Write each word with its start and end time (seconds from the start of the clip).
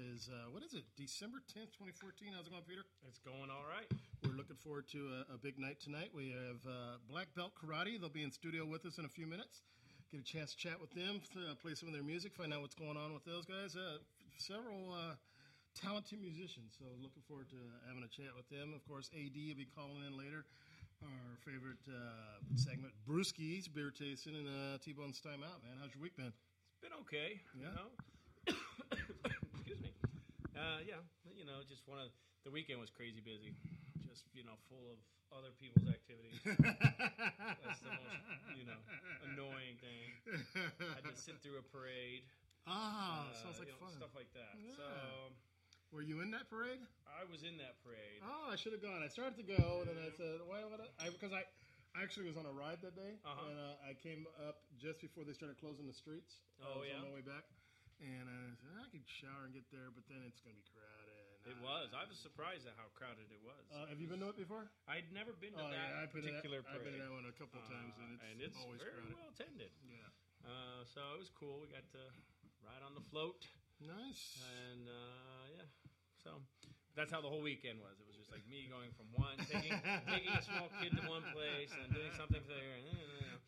Is, 0.00 0.32
uh, 0.32 0.48
what 0.48 0.64
is 0.64 0.72
it, 0.72 0.88
December 0.96 1.44
10th, 1.52 1.76
2014? 1.76 2.32
How's 2.32 2.48
it 2.48 2.52
going, 2.52 2.64
Peter? 2.64 2.88
It's 3.04 3.20
going 3.20 3.52
all 3.52 3.68
right. 3.68 3.84
We're 4.24 4.36
looking 4.36 4.56
forward 4.56 4.88
to 4.96 5.20
a, 5.28 5.36
a 5.36 5.38
big 5.38 5.60
night 5.60 5.76
tonight. 5.76 6.08
We 6.16 6.32
have 6.32 6.60
uh, 6.64 6.96
Black 7.04 7.28
Belt 7.36 7.52
Karate. 7.52 8.00
They'll 8.00 8.08
be 8.08 8.24
in 8.24 8.32
studio 8.32 8.64
with 8.64 8.88
us 8.88 8.96
in 8.96 9.04
a 9.04 9.12
few 9.12 9.28
minutes. 9.28 9.60
Get 10.08 10.20
a 10.20 10.24
chance 10.24 10.56
to 10.56 10.58
chat 10.58 10.80
with 10.80 10.90
them, 10.96 11.20
uh, 11.36 11.54
play 11.60 11.76
some 11.76 11.86
of 11.86 11.94
their 11.94 12.02
music, 12.02 12.34
find 12.34 12.50
out 12.50 12.64
what's 12.64 12.74
going 12.74 12.96
on 12.96 13.12
with 13.12 13.22
those 13.28 13.44
guys. 13.44 13.76
Uh, 13.76 14.00
several 14.40 14.90
uh, 14.90 15.14
talented 15.76 16.18
musicians, 16.18 16.74
so 16.74 16.88
looking 16.98 17.22
forward 17.28 17.46
to 17.52 17.60
having 17.86 18.02
a 18.02 18.10
chat 18.10 18.32
with 18.34 18.48
them. 18.50 18.74
Of 18.74 18.82
course, 18.88 19.12
AD 19.14 19.36
will 19.36 19.60
be 19.60 19.68
calling 19.70 20.02
in 20.02 20.16
later. 20.16 20.48
Our 21.04 21.36
favorite 21.46 21.84
uh, 21.86 22.40
segment, 22.56 22.92
Brewskis, 23.08 23.72
beer 23.72 23.92
tasting, 23.92 24.34
and 24.34 24.48
uh, 24.48 24.78
T-Bone's 24.82 25.20
time 25.20 25.40
out. 25.46 25.62
Man, 25.62 25.78
how's 25.80 25.94
your 25.94 26.02
week 26.02 26.16
been? 26.16 26.32
It's 26.32 26.80
been 26.82 26.96
okay. 27.06 27.40
Yeah. 27.54 27.72
You 28.48 28.52
know? 28.52 29.30
Excuse 29.70 29.86
me. 29.86 29.94
Uh, 30.58 30.82
yeah, 30.82 30.98
you 31.30 31.46
know, 31.46 31.62
just 31.62 31.86
one 31.86 32.02
of 32.02 32.10
the 32.42 32.50
weekend 32.50 32.82
was 32.82 32.90
crazy 32.90 33.22
busy. 33.22 33.54
Just 34.02 34.26
you 34.34 34.42
know, 34.42 34.58
full 34.66 34.90
of 34.90 34.98
other 35.30 35.54
people's 35.62 35.86
activities. 35.86 36.42
That's 37.62 37.78
the 37.86 37.94
most 37.94 38.18
you 38.58 38.66
know 38.66 38.74
annoying 39.30 39.78
thing. 39.78 40.10
I 40.74 40.98
had 40.98 41.06
to 41.06 41.14
sit 41.14 41.38
through 41.38 41.62
a 41.62 41.66
parade. 41.70 42.26
ah, 42.66 43.30
uh, 43.30 43.46
sounds 43.46 43.62
like 43.62 43.70
you 43.70 43.78
know, 43.78 43.86
fun. 43.86 43.94
Stuff 43.94 44.10
like 44.18 44.26
that. 44.34 44.58
Yeah. 44.58 44.74
So 44.74 44.86
Were 45.94 46.02
you 46.02 46.18
in 46.18 46.34
that 46.34 46.50
parade? 46.50 46.82
I 47.06 47.22
was 47.30 47.46
in 47.46 47.54
that 47.62 47.78
parade. 47.86 48.18
Oh, 48.26 48.50
I 48.50 48.58
should 48.58 48.74
have 48.74 48.82
gone. 48.82 49.06
I 49.06 49.10
started 49.10 49.38
to 49.38 49.46
go, 49.46 49.86
and 49.86 49.94
then 49.94 50.02
I 50.02 50.10
said, 50.10 50.42
"Why 50.50 50.66
would 50.66 50.82
I?" 50.82 50.90
I 50.98 51.14
because 51.14 51.30
I, 51.30 51.46
I 51.94 52.02
actually 52.02 52.26
was 52.26 52.34
on 52.34 52.50
a 52.50 52.50
ride 52.50 52.82
that 52.82 52.98
day, 52.98 53.22
Uh-huh. 53.22 53.38
and 53.46 53.54
uh, 53.54 53.86
I 53.86 53.94
came 53.94 54.26
up 54.50 54.66
just 54.82 54.98
before 54.98 55.22
they 55.22 55.34
started 55.38 55.62
closing 55.62 55.86
the 55.86 55.94
streets. 55.94 56.42
I 56.58 56.66
Oh, 56.66 56.82
was 56.82 56.90
yeah? 56.90 56.98
on 56.98 57.06
my 57.06 57.14
way 57.14 57.22
back, 57.22 57.46
and 58.00 58.26
I 58.26 58.56
said 58.56 58.72
I 58.80 58.88
could 58.90 59.04
shower 59.06 59.44
and 59.46 59.52
get 59.52 59.68
there, 59.70 59.92
but 59.92 60.04
then 60.08 60.24
it's 60.26 60.40
gonna 60.40 60.56
be 60.56 60.66
crowded. 60.72 61.08
It 61.48 61.56
was. 61.64 61.96
I 61.96 62.04
was 62.04 62.20
surprised 62.20 62.68
at 62.68 62.76
how 62.76 62.92
crowded 62.92 63.28
it 63.32 63.40
was. 63.40 63.64
Uh, 63.72 63.88
have 63.88 63.96
you 63.96 64.04
been 64.08 64.20
to 64.20 64.28
it 64.32 64.36
before? 64.40 64.68
I'd 64.84 65.08
never 65.12 65.32
been 65.32 65.56
to 65.56 65.64
Oh 65.64 65.72
that 65.72 65.76
yeah, 65.76 66.00
I've 66.04 66.12
been 66.12 66.28
to 66.28 66.32
that, 66.36 66.44
particular 66.44 66.60
I've 66.68 66.84
been 66.84 67.00
to 67.00 67.04
that 67.04 67.12
one 67.16 67.24
a 67.28 67.36
couple 67.36 67.60
of 67.60 67.66
times, 67.68 67.96
and 67.96 68.08
it's, 68.12 68.20
Uh, 68.20 68.28
and 68.28 68.36
it's 68.44 68.58
always 68.60 68.80
very 68.84 68.92
crowded. 69.00 69.16
well 69.16 69.30
attended. 69.32 69.72
Yeah, 69.88 70.04
Uh, 70.44 70.84
so 70.84 71.00
it 71.16 71.20
was 71.24 71.32
cool. 71.32 71.64
We 71.64 71.72
got 71.72 71.88
to 71.96 72.04
ride 72.60 72.84
on 72.84 72.92
the 72.92 73.04
float, 73.08 73.48
nice. 73.80 74.36
and 74.60 74.84
uh, 74.84 75.44
yeah, 75.56 75.66
so 76.20 76.44
that's 76.92 77.08
how 77.08 77.24
the 77.24 77.28
whole 77.32 77.40
weekend 77.40 77.80
was. 77.80 77.96
It 78.00 78.06
was 78.08 78.16
just 78.20 78.28
like 78.28 78.44
me 78.44 78.68
going 78.68 78.92
from 78.92 79.08
one, 79.16 79.40
taking, 79.48 79.72
taking 80.12 80.32
a 80.36 80.44
small 80.44 80.68
kid 80.84 80.92
to 81.00 81.02
one 81.08 81.24
place 81.32 81.72
and 81.72 81.88
doing 81.92 82.12
something 82.20 82.44
there. 82.48 82.76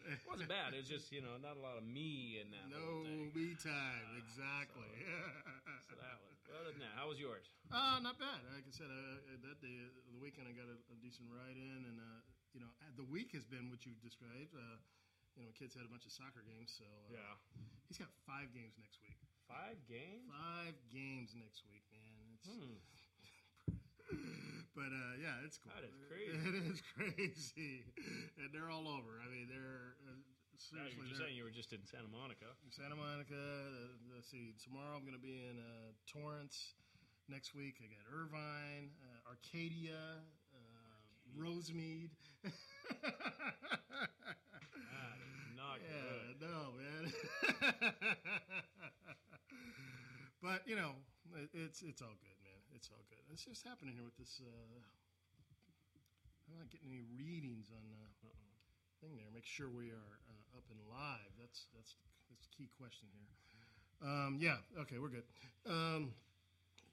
Uh, 0.03 0.13
it 0.19 0.23
wasn't 0.27 0.51
bad. 0.51 0.75
It 0.75 0.83
was 0.83 0.91
just 0.91 1.11
you 1.15 1.23
know 1.23 1.39
not 1.39 1.55
a 1.57 1.63
lot 1.63 1.79
of 1.79 1.85
me 1.87 2.43
in 2.43 2.51
that. 2.53 2.67
no 2.69 3.07
me 3.35 3.55
time, 3.59 4.07
exactly. 4.19 4.91
So 5.89 5.99
that 5.99 6.19
was. 6.23 6.37
but 6.47 6.55
Other 6.63 6.71
than 6.75 6.83
that, 6.87 6.95
how 6.95 7.11
was 7.11 7.19
yours? 7.19 7.47
Uh, 7.73 7.99
not 8.03 8.17
bad. 8.21 8.39
Like 8.55 8.65
I 8.67 8.73
said, 8.73 8.87
uh, 8.89 9.19
that 9.51 9.59
day, 9.61 9.73
uh, 9.83 9.91
the 10.15 10.21
weekend, 10.23 10.47
I 10.47 10.55
got 10.55 10.69
a, 10.71 10.79
a 10.93 10.97
decent 11.03 11.27
ride 11.33 11.59
in, 11.59 11.81
and 11.89 11.97
uh, 11.99 12.21
you 12.55 12.61
know, 12.63 12.71
uh, 12.83 12.93
the 12.97 13.05
week 13.09 13.35
has 13.35 13.43
been 13.45 13.67
what 13.73 13.83
you've 13.85 14.01
described. 14.05 14.55
Uh, 14.55 14.79
you 15.37 15.43
know, 15.43 15.51
kids 15.57 15.73
had 15.75 15.83
a 15.85 15.91
bunch 15.91 16.05
of 16.07 16.13
soccer 16.13 16.45
games, 16.45 16.71
so 16.77 16.85
uh, 17.17 17.35
he's 17.89 17.97
got 17.99 18.13
five 18.29 18.53
games 18.53 18.77
next 18.79 19.01
week. 19.03 19.17
Five 19.49 19.81
games. 19.89 20.29
Five 20.29 20.77
games 20.93 21.33
next 21.37 21.65
week, 21.69 21.85
man. 21.93 22.23
It's, 22.37 22.47
Hmm. 22.49 22.79
but 24.79 24.91
uh, 24.93 25.15
yeah, 25.21 25.45
it's 25.45 25.59
cool. 25.59 25.73
That 25.75 25.85
is 25.87 25.95
crazy. 26.09 26.37
It 26.37 26.65
is 26.73 26.81
crazy, 26.95 27.85
and 28.39 28.49
they're 28.53 28.71
all 28.71 28.89
over. 28.89 29.21
I 29.23 29.29
mean, 29.31 29.49
they're 29.49 29.97
uh, 30.09 30.17
seriously. 30.57 30.95
you 30.95 30.99
were 31.03 31.09
just 31.09 31.21
saying 31.21 31.35
you 31.37 31.45
were 31.45 31.51
just 31.55 31.73
in 31.73 31.85
Santa 31.85 32.09
Monica. 32.09 32.47
Santa 32.71 32.97
Monica. 32.97 33.35
Uh, 33.37 33.89
let's 34.15 34.31
see. 34.31 34.55
Tomorrow 34.63 34.97
I'm 34.97 35.05
going 35.05 35.17
to 35.19 35.23
be 35.23 35.43
in 35.45 35.59
uh, 35.59 35.93
Torrance. 36.07 36.75
Next 37.29 37.55
week 37.55 37.77
I 37.81 37.87
got 37.89 38.05
Irvine, 38.11 38.91
uh, 38.99 39.31
Arcadia, 39.31 40.21
uh, 40.53 40.59
Rosemead. 41.39 42.11
That 42.43 42.51
is 42.51 42.59
not 45.57 45.79
yeah, 45.87 45.89
good. 45.89 46.41
no, 46.43 46.75
man. 46.77 47.13
but 50.43 50.67
you 50.67 50.75
know, 50.77 50.91
it, 51.37 51.49
it's 51.55 51.83
it's 51.83 52.03
all 52.03 52.17
good. 52.21 52.32
It's 52.75 52.89
all 52.91 53.05
good. 53.09 53.21
It's 53.33 53.45
just 53.45 53.63
happening 53.67 53.95
here 53.95 54.05
with 54.05 54.17
this. 54.17 54.41
Uh, 54.41 54.81
I'm 56.49 56.59
not 56.59 56.69
getting 56.73 56.89
any 56.93 57.05
readings 57.17 57.69
on 57.73 57.85
the 57.89 58.33
thing 59.01 59.17
there. 59.17 59.29
Make 59.33 59.47
sure 59.47 59.69
we 59.69 59.93
are 59.93 60.13
uh, 60.29 60.57
up 60.59 60.65
and 60.73 60.81
live. 60.89 61.31
That's 61.39 61.69
that's 61.77 61.95
that's 62.29 62.45
the 62.49 62.53
key 62.57 62.69
question 62.81 63.09
here. 63.13 63.29
Um, 64.03 64.39
yeah. 64.41 64.59
Okay, 64.83 64.99
we're 64.99 65.13
good. 65.13 65.25
Um, 65.69 66.13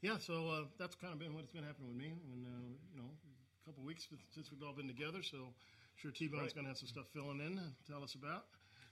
yeah. 0.01 0.17
So 0.19 0.47
uh, 0.51 0.63
that's 0.77 0.95
kind 0.95 1.11
of 1.13 1.19
been 1.19 1.33
what's 1.33 1.51
been 1.51 1.63
happening 1.65 1.89
with 1.89 1.97
me, 1.99 2.11
and 2.31 2.45
uh, 2.45 2.69
you 2.93 2.99
know, 3.01 3.09
a 3.09 3.61
couple 3.65 3.83
weeks 3.83 4.07
since 4.35 4.51
we've 4.51 4.61
all 4.63 4.75
been 4.75 4.87
together. 4.87 5.23
So 5.23 5.37
I'm 5.51 5.97
sure, 5.97 6.11
T 6.11 6.27
Bone's 6.27 6.53
Right. 6.53 6.61
going 6.61 6.65
to 6.67 6.71
have 6.75 6.79
some 6.79 6.91
stuff 6.91 7.07
filling 7.15 7.39
in. 7.41 7.55
to 7.57 7.67
Tell 7.89 8.03
us 8.03 8.15
about. 8.15 8.45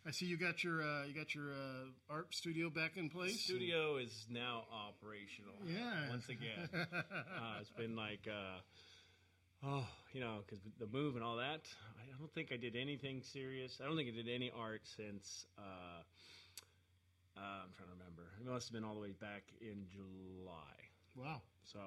I 0.07 0.11
see 0.11 0.25
you 0.25 0.37
got 0.37 0.63
your 0.63 0.81
uh, 0.81 1.03
you 1.05 1.13
got 1.13 1.35
your 1.35 1.51
uh, 1.51 1.91
art 2.09 2.33
studio 2.33 2.69
back 2.69 2.95
in 2.95 3.09
place. 3.09 3.41
Studio 3.41 3.97
is 3.97 4.25
now 4.29 4.63
operational. 4.71 5.55
Yeah. 5.65 6.09
Once 6.09 6.29
again, 6.29 6.69
uh, 6.73 7.59
it's 7.59 7.71
been 7.71 7.93
like, 7.97 8.25
uh, 8.25 9.67
oh, 9.67 9.85
you 10.13 10.21
know, 10.21 10.37
because 10.45 10.63
the 10.79 10.87
move 10.87 11.15
and 11.15 11.25
all 11.25 11.35
that. 11.35 11.59
I 11.99 12.17
don't 12.17 12.33
think 12.33 12.53
I 12.53 12.57
did 12.57 12.77
anything 12.77 13.21
serious. 13.21 13.81
I 13.83 13.85
don't 13.85 13.97
think 13.97 14.07
I 14.07 14.15
did 14.15 14.29
any 14.33 14.49
art 14.57 14.81
since. 14.85 15.45
Uh, 15.59 15.61
uh, 17.37 17.65
I'm 17.65 17.73
trying 17.75 17.89
to 17.89 17.95
remember. 17.99 18.31
It 18.39 18.49
must 18.49 18.69
have 18.69 18.73
been 18.73 18.85
all 18.85 18.95
the 18.95 19.01
way 19.01 19.11
back 19.11 19.43
in 19.59 19.87
July. 19.91 20.77
Wow. 21.17 21.41
So, 21.65 21.79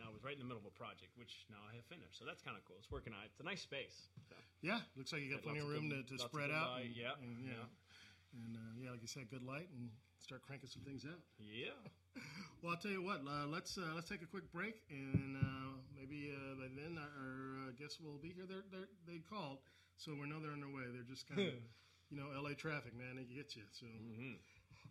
and 0.00 0.08
I 0.08 0.10
was 0.10 0.24
right 0.24 0.32
in 0.32 0.40
the 0.40 0.48
middle 0.48 0.64
of 0.64 0.68
a 0.68 0.72
project, 0.72 1.12
which 1.20 1.44
now 1.52 1.60
I 1.68 1.76
have 1.76 1.84
finished. 1.92 2.16
So 2.16 2.24
that's 2.24 2.40
kind 2.40 2.56
of 2.56 2.64
cool. 2.64 2.80
It's 2.80 2.88
working 2.88 3.12
out. 3.12 3.28
It's 3.28 3.36
a 3.40 3.44
nice 3.44 3.60
space. 3.60 4.08
So, 4.32 4.34
Yeah. 4.64 4.80
Looks 4.96 5.12
like 5.12 5.20
you 5.20 5.28
got 5.28 5.44
plenty 5.44 5.60
of 5.60 5.68
room 5.68 5.92
good- 5.92 6.08
to, 6.08 6.16
to 6.16 6.24
spread 6.24 6.48
out. 6.50 6.80
light, 6.80 6.88
and- 6.88 6.96
yeah, 6.96 7.12
And, 7.20 7.36
yeah. 7.44 7.52
yeah. 7.60 8.40
And 8.40 8.52
uh, 8.56 8.72
yeah, 8.80 8.90
like 8.96 9.02
you 9.04 9.10
said, 9.12 9.28
good 9.28 9.42
light 9.44 9.68
and 9.76 9.90
start 10.22 10.40
cranking 10.40 10.70
some 10.72 10.82
things 10.88 11.04
out. 11.04 11.20
Yeah. 11.36 11.76
Well, 12.60 12.72
I'll 12.76 12.82
tell 12.82 12.90
you 12.92 13.00
what. 13.00 13.24
Uh, 13.24 13.46
let's 13.48 13.78
uh, 13.78 13.96
let's 13.96 14.04
take 14.10 14.20
a 14.20 14.28
quick 14.28 14.44
break, 14.52 14.82
and 14.92 15.32
uh, 15.40 15.72
maybe 15.96 16.28
uh, 16.28 16.60
by 16.60 16.68
then 16.76 17.00
our, 17.00 17.08
our 17.08 17.40
uh, 17.68 17.72
guests 17.80 17.96
will 18.04 18.18
be 18.20 18.28
here. 18.36 18.44
They're, 18.44 18.68
they're 18.68 18.90
they 19.08 19.24
called, 19.24 19.64
so 19.96 20.12
we 20.12 20.28
know 20.28 20.36
they're 20.44 20.52
on 20.52 20.60
their 20.60 20.68
way. 20.68 20.84
They're 20.92 21.08
just 21.08 21.24
kind 21.24 21.40
of, 21.48 21.54
you 22.12 22.20
know, 22.20 22.28
L.A. 22.36 22.52
traffic, 22.52 22.92
man. 22.92 23.16
They 23.16 23.24
get 23.24 23.56
you. 23.56 23.64
So 23.72 23.86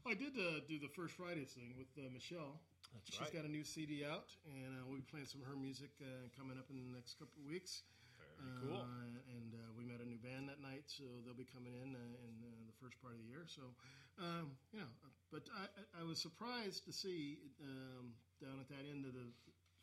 I 0.08 0.16
did 0.18 0.34
uh, 0.34 0.66
do 0.66 0.80
the 0.82 0.90
first 0.98 1.14
Fridays 1.14 1.54
thing 1.54 1.78
with 1.78 1.94
uh, 2.00 2.10
Michelle. 2.10 2.58
That's 2.94 3.10
She's 3.14 3.22
right. 3.22 3.34
got 3.42 3.46
a 3.46 3.52
new 3.52 3.64
CD 3.64 4.02
out, 4.06 4.30
and 4.50 4.70
uh, 4.78 4.86
we'll 4.90 4.98
be 5.02 5.10
playing 5.10 5.30
some 5.30 5.42
of 5.42 5.48
her 5.48 5.58
music 5.58 5.94
uh, 6.02 6.30
coming 6.34 6.58
up 6.58 6.68
in 6.74 6.78
the 6.82 6.92
next 6.94 7.18
couple 7.22 7.38
of 7.42 7.46
weeks. 7.50 7.84
Very 8.18 8.56
cool. 8.62 8.82
Uh, 8.82 9.36
and 9.36 9.52
uh, 9.56 9.60
we 9.78 9.84
met 9.86 10.00
a 10.02 10.08
new 10.08 10.18
band 10.20 10.48
that 10.50 10.60
night, 10.64 10.88
so 10.90 11.04
they'll 11.24 11.38
be 11.38 11.48
coming 11.48 11.76
in 11.76 11.94
uh, 11.96 12.26
in 12.26 12.34
uh, 12.44 12.50
the 12.66 12.76
first 12.82 12.96
part 13.04 13.14
of 13.16 13.20
the 13.22 13.28
year. 13.30 13.44
So, 13.48 13.76
um, 14.20 14.56
you 14.74 14.80
know, 14.82 14.92
but 15.32 15.46
I, 15.54 15.68
I- 16.02 16.08
was 16.08 16.18
surprised 16.20 16.84
to 16.90 16.94
see 16.96 17.38
um, 17.62 18.16
down 18.42 18.58
at 18.64 18.68
that 18.74 18.84
end 18.90 19.04
of 19.06 19.14
the 19.14 19.28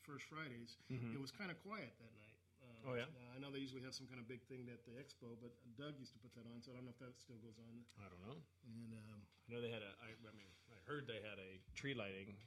first 0.02 0.26
Fridays, 0.30 0.78
it 0.90 1.18
was 1.20 1.30
kind 1.34 1.50
of 1.52 1.58
quiet 1.62 1.92
that 2.00 2.12
night. 2.16 2.34
Uh, 2.62 2.66
Mm-hmm. 2.66 2.88
Oh, 2.90 2.94
yeah? 2.98 3.06
uh, 3.10 3.34
I 3.34 3.38
know 3.42 3.50
they 3.50 3.58
usually 3.62 3.82
have 3.82 3.94
some 3.94 4.06
kind 4.06 4.18
of 4.22 4.26
big 4.30 4.42
thing 4.46 4.66
at 4.70 4.78
the 4.86 4.94
expo, 4.98 5.34
but 5.42 5.50
Doug 5.74 5.98
used 5.98 6.14
to 6.14 6.20
put 6.22 6.30
that 6.38 6.46
on, 6.50 6.62
so 6.62 6.70
I 6.70 6.78
don't 6.78 6.86
know 6.86 6.94
if 6.94 7.02
that 7.02 7.14
still 7.18 7.38
goes 7.42 7.58
on. 7.58 7.82
I 7.98 8.06
don't 8.06 8.22
know. 8.22 8.38
And 8.66 8.90
um, 8.94 9.18
I 9.26 9.46
know 9.50 9.58
they 9.62 9.70
had 9.74 9.82
a. 9.82 9.90
I, 10.02 10.14
I 10.14 10.32
mean, 10.38 10.46
I 10.70 10.78
heard 10.86 11.06
they 11.10 11.18
had 11.22 11.38
a 11.42 11.58
tree 11.74 11.94
lighting, 11.98 12.38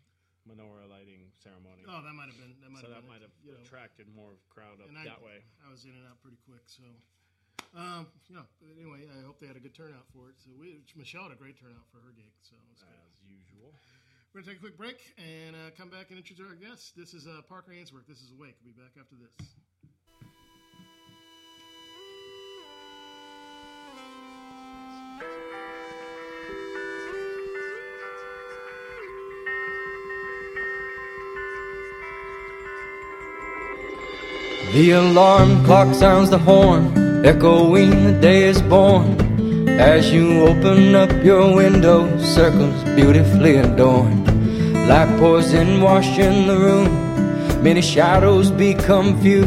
menorah 0.50 0.90
lighting 0.90 1.30
ceremony. 1.38 1.86
oh, 1.86 2.02
that 2.02 2.12
might 2.18 2.28
have 2.34 2.40
been 2.42 2.58
that 2.66 2.74
might 2.74 2.82
so 2.82 2.90
have 2.90 2.98
that 3.00 3.06
been 3.06 3.14
might 3.14 3.22
it, 3.22 3.30
have 3.30 3.36
you 3.46 3.54
know. 3.54 3.62
attracted 3.62 4.10
more 4.10 4.34
crowd 4.50 4.82
up 4.82 4.90
And 4.90 4.98
I, 4.98 5.06
that 5.06 5.22
way. 5.22 5.46
I 5.62 5.70
was 5.70 5.86
in 5.86 5.94
and 5.94 6.04
out 6.10 6.18
pretty 6.26 6.42
quick, 6.50 6.66
so. 6.66 6.84
Um, 7.78 8.10
you 8.26 8.34
know, 8.34 8.50
but 8.58 8.74
anyway, 8.82 9.06
I 9.06 9.22
hope 9.22 9.38
they 9.38 9.46
had 9.46 9.54
a 9.54 9.62
good 9.62 9.78
turnout 9.78 10.10
for 10.10 10.34
it. 10.34 10.42
So 10.42 10.50
we, 10.58 10.82
Michelle 10.98 11.30
had 11.30 11.38
a 11.38 11.38
great 11.38 11.54
turnout 11.62 11.86
for 11.94 12.02
her 12.02 12.10
gig, 12.18 12.34
so 12.42 12.58
it 12.58 12.66
was 12.66 12.82
good. 12.82 12.98
As 12.98 13.22
usual. 13.30 13.70
We're 14.34 14.42
gonna 14.42 14.58
take 14.58 14.62
a 14.62 14.66
quick 14.66 14.78
break 14.78 14.98
and 15.22 15.54
uh, 15.54 15.70
come 15.78 15.90
back 15.94 16.10
and 16.10 16.18
introduce 16.18 16.50
our 16.50 16.58
guests. 16.58 16.94
This 16.98 17.14
is 17.14 17.30
uh, 17.30 17.46
Parker 17.46 17.70
Ainsworth. 17.74 18.10
This 18.10 18.26
is 18.26 18.34
Awake. 18.34 18.58
We'll 18.66 18.74
be 18.74 18.82
back 18.82 18.98
after 18.98 19.14
this. 19.22 19.34
The 34.80 34.92
alarm 34.92 35.66
clock 35.66 35.94
sounds 35.94 36.30
the 36.30 36.38
horn, 36.38 37.26
echoing 37.26 37.90
the 38.06 38.14
day 38.14 38.44
is 38.44 38.62
born. 38.62 39.68
As 39.68 40.10
you 40.10 40.48
open 40.48 40.96
up 40.96 41.12
your 41.22 41.54
window, 41.54 42.08
circles 42.18 42.82
beautifully 42.96 43.58
adorned. 43.58 44.26
Light 44.88 45.14
pours 45.20 45.52
in, 45.52 45.82
washing 45.82 46.48
the 46.48 46.58
room. 46.58 46.88
Many 47.62 47.82
shadows 47.82 48.52
become 48.52 49.20
few. 49.20 49.44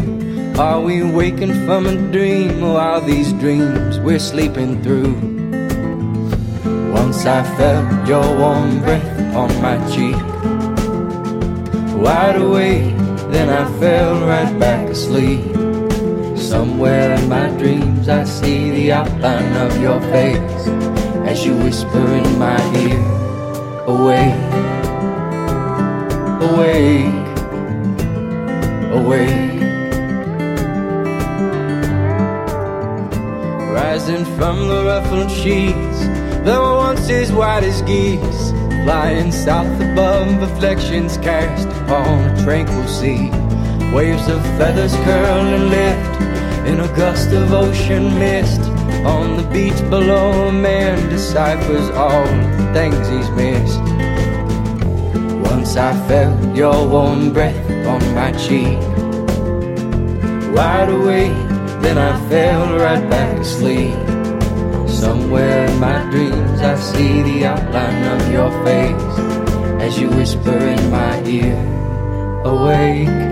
Are 0.59 0.83
we 0.83 1.03
waking 1.03 1.65
from 1.65 1.87
a 1.87 1.97
dream, 2.13 2.63
or 2.63 2.79
are 2.79 3.01
these 3.01 3.33
dreams 3.33 3.99
we're 4.01 4.19
sleeping 4.19 4.83
through? 4.83 5.15
Once 6.93 7.25
I 7.25 7.43
felt 7.57 8.07
your 8.07 8.37
warm 8.37 8.81
breath 8.81 9.35
on 9.35 9.51
my 9.63 9.79
cheek 9.91 10.33
wide 12.03 12.35
awake, 12.35 13.02
then 13.33 13.49
I 13.49 13.65
fell 13.81 14.21
right 14.27 14.59
back 14.59 14.89
asleep. 14.89 15.45
Somewhere 16.37 17.15
in 17.15 17.29
my 17.29 17.49
dreams, 17.57 18.09
I 18.09 18.25
see 18.25 18.71
the 18.71 18.93
outline 18.93 19.57
of 19.57 19.81
your 19.81 20.01
face 20.13 20.67
as 21.25 21.45
you 21.47 21.57
whisper 21.57 22.07
in 22.21 22.39
my 22.39 22.61
ear, 22.77 23.03
awake, 23.87 24.53
awake, 26.49 27.27
awake. 28.99 29.63
Rising 33.73 34.25
from 34.37 34.69
the 34.69 34.85
ruffled 34.85 35.31
sheets, 35.31 35.99
were 36.45 36.77
once 36.77 37.09
as 37.09 37.33
white 37.33 37.65
as 37.65 37.81
geese. 37.83 38.53
Flying 38.85 39.31
south 39.31 39.81
above, 39.81 40.41
reflections 40.41 41.17
cast 41.19 41.69
upon 41.83 42.31
a 42.31 42.43
tranquil 42.43 42.89
sea. 42.89 43.31
Waves 43.95 44.29
of 44.29 44.43
feathers 44.59 44.95
curl 45.05 45.47
and 45.57 45.71
lift 45.71 46.67
in 46.67 46.81
a 46.81 46.89
gust 46.97 47.31
of 47.33 47.53
ocean 47.53 48.19
mist. 48.19 48.61
On 49.05 49.37
the 49.37 49.45
beach 49.53 49.79
below, 49.91 50.49
a 50.49 50.53
man 50.53 51.09
deciphers 51.11 51.91
all 51.91 52.25
the 52.25 52.71
things 52.75 53.09
he's 53.09 53.31
missed. 53.31 53.81
Once 55.51 55.77
I 55.77 55.93
felt 56.09 56.57
your 56.57 56.89
warm 56.89 57.33
breath 57.33 57.87
on 57.87 58.03
my 58.17 58.33
cheek. 58.33 58.79
Wide 60.57 60.89
awake, 60.89 61.39
then 61.83 61.99
I 61.99 62.19
fell 62.29 62.79
right 62.79 63.09
back 63.09 63.39
asleep. 63.39 63.95
Somewhere 64.89 65.67
in 65.67 65.79
my 65.79 66.11
dreams, 66.11 66.22
I 66.65 66.77
see 66.77 67.23
the 67.23 67.47
outline 67.47 68.05
of 68.05 68.33
your 68.33 68.51
face 68.65 69.19
as 69.83 69.99
you 69.99 70.09
whisper 70.11 70.57
in 70.57 70.91
my 70.91 71.21
ear, 71.25 71.59
awake, 72.45 73.32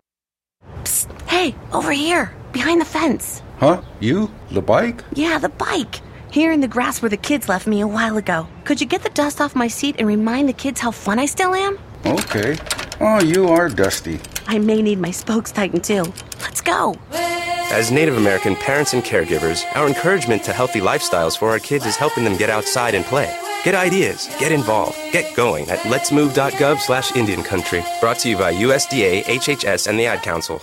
Hey, 1.27 1.55
over 1.71 1.91
here, 1.91 2.33
behind 2.51 2.81
the 2.81 2.85
fence. 2.85 3.41
Huh? 3.57 3.81
You? 3.99 4.29
The 4.51 4.61
bike? 4.61 5.03
Yeah, 5.13 5.37
the 5.39 5.49
bike. 5.49 6.01
Here 6.31 6.51
in 6.51 6.61
the 6.61 6.67
grass 6.67 7.01
where 7.01 7.09
the 7.09 7.17
kids 7.17 7.49
left 7.49 7.67
me 7.67 7.81
a 7.81 7.87
while 7.87 8.17
ago. 8.17 8.47
Could 8.63 8.79
you 8.81 8.87
get 8.87 9.03
the 9.03 9.09
dust 9.09 9.41
off 9.41 9.55
my 9.55 9.67
seat 9.67 9.95
and 9.99 10.07
remind 10.07 10.47
the 10.49 10.53
kids 10.53 10.79
how 10.79 10.91
fun 10.91 11.19
I 11.19 11.25
still 11.25 11.53
am? 11.53 11.77
Okay. 12.05 12.57
Oh, 12.99 13.21
you 13.21 13.47
are 13.49 13.69
dusty. 13.69 14.19
I 14.47 14.59
may 14.59 14.81
need 14.81 14.99
my 14.99 15.11
spokes 15.11 15.51
tightened 15.51 15.83
too. 15.83 16.03
Let's 16.41 16.61
go. 16.61 16.95
As 17.11 17.91
Native 17.91 18.17
American 18.17 18.55
parents 18.55 18.93
and 18.93 19.03
caregivers, 19.03 19.63
our 19.75 19.87
encouragement 19.87 20.43
to 20.43 20.53
healthy 20.53 20.81
lifestyles 20.81 21.37
for 21.37 21.49
our 21.49 21.59
kids 21.59 21.85
is 21.85 21.95
helping 21.95 22.23
them 22.23 22.37
get 22.37 22.49
outside 22.49 22.95
and 22.95 23.05
play. 23.05 23.35
Get 23.63 23.75
ideas, 23.75 24.27
get 24.39 24.51
involved, 24.51 24.97
get 25.11 25.35
going 25.35 25.69
at 25.69 25.79
letsmove.gov 25.79 26.79
slash 26.79 27.15
Indian 27.15 27.43
Country. 27.43 27.83
Brought 27.99 28.19
to 28.19 28.29
you 28.29 28.37
by 28.37 28.53
USDA, 28.53 29.23
HHS, 29.23 29.87
and 29.87 29.99
the 29.99 30.07
Ad 30.07 30.21
Council. 30.23 30.61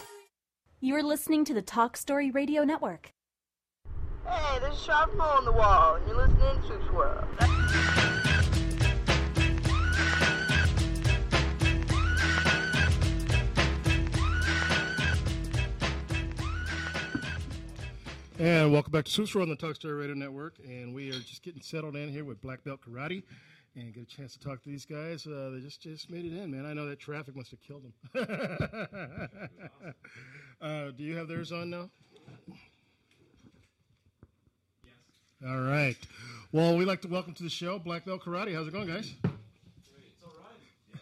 You're 0.81 1.03
listening 1.03 1.45
to 1.47 1.55
the 1.55 1.61
Talk 1.61 1.97
Story 1.97 2.31
Radio 2.31 2.63
Network. 2.63 3.13
Hey, 4.25 4.61
there's 4.61 4.77
a 4.77 4.79
sharp 4.79 5.11
hole 5.19 5.39
on 5.39 5.45
the 5.45 5.51
wall, 5.51 5.97
and 5.97 6.07
you're 6.07 6.17
listening 6.17 6.39
to 6.39 6.67
Swoops 6.69 6.93
World. 6.93 7.25
And 18.39 18.73
welcome 18.73 18.93
back 18.93 19.07
to 19.07 19.11
Swoops 19.11 19.35
World 19.35 19.49
on 19.49 19.57
the 19.57 19.61
Talk 19.61 19.75
Story 19.75 19.95
Radio 19.95 20.15
Network. 20.15 20.61
And 20.65 20.95
we 20.95 21.09
are 21.09 21.19
just 21.19 21.43
getting 21.43 21.61
settled 21.61 21.97
in 21.97 22.09
here 22.09 22.25
with 22.25 22.41
Black 22.41 22.63
Belt 22.63 22.79
Karate 22.89 23.25
and 23.75 23.93
get 23.93 24.05
a 24.05 24.07
chance 24.07 24.33
to 24.35 24.39
talk 24.39 24.63
to 24.63 24.69
these 24.69 24.87
guys. 24.87 25.27
Uh, 25.27 25.51
they 25.55 25.61
just 25.61 25.81
just 25.81 26.11
made 26.11 26.25
it 26.25 26.37
in, 26.37 26.51
man. 26.51 26.67
I 26.67 26.73
know 26.73 26.87
that 26.89 26.99
traffic 26.99 27.37
must 27.37 27.51
have 27.51 27.61
killed 27.61 27.83
them. 27.83 27.93
uh, 30.61 30.91
do 30.91 31.03
you 31.03 31.17
have 31.17 31.29
theirs 31.29 31.53
on 31.53 31.71
now? 31.71 31.91
Yes. 34.83 34.93
All 35.47 35.61
right. 35.61 35.97
Well, 36.53 36.77
we'd 36.77 36.87
like 36.87 37.03
to 37.03 37.09
welcome 37.09 37.35
to 37.35 37.43
the 37.43 37.51
show 37.51 37.79
Black 37.79 38.05
Belt 38.05 38.23
Karate. 38.23 38.55
How's 38.55 38.69
it 38.69 38.73
going, 38.73 38.89
guys? 38.89 39.15
It's 39.23 40.25
all 40.25 40.33
right. 40.41 40.99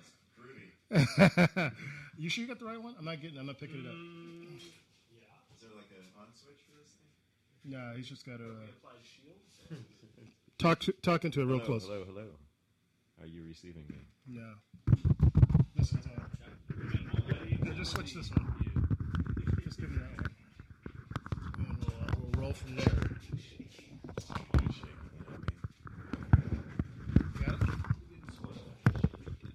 Yes, 0.90 1.20
groovy. 1.56 1.72
you 2.18 2.28
sure 2.28 2.42
you 2.42 2.48
got 2.48 2.58
the 2.58 2.66
right 2.66 2.82
one? 2.82 2.94
I'm 2.98 3.04
not 3.04 3.20
getting. 3.20 3.38
I'm 3.38 3.46
not 3.46 3.58
picking 3.58 3.76
it 3.76 3.86
up. 3.86 3.94
Yeah. 3.94 5.54
Is 5.54 5.60
there 5.62 5.70
like 5.76 5.90
an 5.90 6.04
on 6.18 6.26
switch 6.34 6.58
for 6.66 6.76
this 6.82 6.92
thing? 6.92 7.72
No, 7.72 7.96
he's 7.96 8.08
just 8.08 8.26
got 8.26 8.38
to 8.38 8.44
uh, 8.44 9.76
talk 10.58 10.80
to, 10.80 10.92
talk 11.02 11.24
into 11.24 11.40
it 11.40 11.44
real 11.44 11.58
hello, 11.58 11.66
close. 11.66 11.84
Hello, 11.84 12.04
hello. 12.06 12.26
Are 13.20 13.26
you 13.26 13.44
receiving 13.46 13.84
me? 13.88 13.96
No. 14.26 14.52
This 15.76 15.92
is 15.92 16.06
uh, 16.06 16.20
no, 17.62 17.72
just 17.72 17.92
switch 17.92 18.14
this 18.14 18.30
one. 18.30 18.65
Just 19.76 19.80
give 19.80 19.90
me 19.90 19.98
that 19.98 20.22
one. 20.22 20.30
And 21.58 21.78
we'll, 21.78 21.88
uh, 21.88 22.14
we'll 22.32 22.42
roll 22.42 22.52
from 22.52 22.76
there. 22.76 22.94
Got 27.44 27.54
it? 27.54 27.68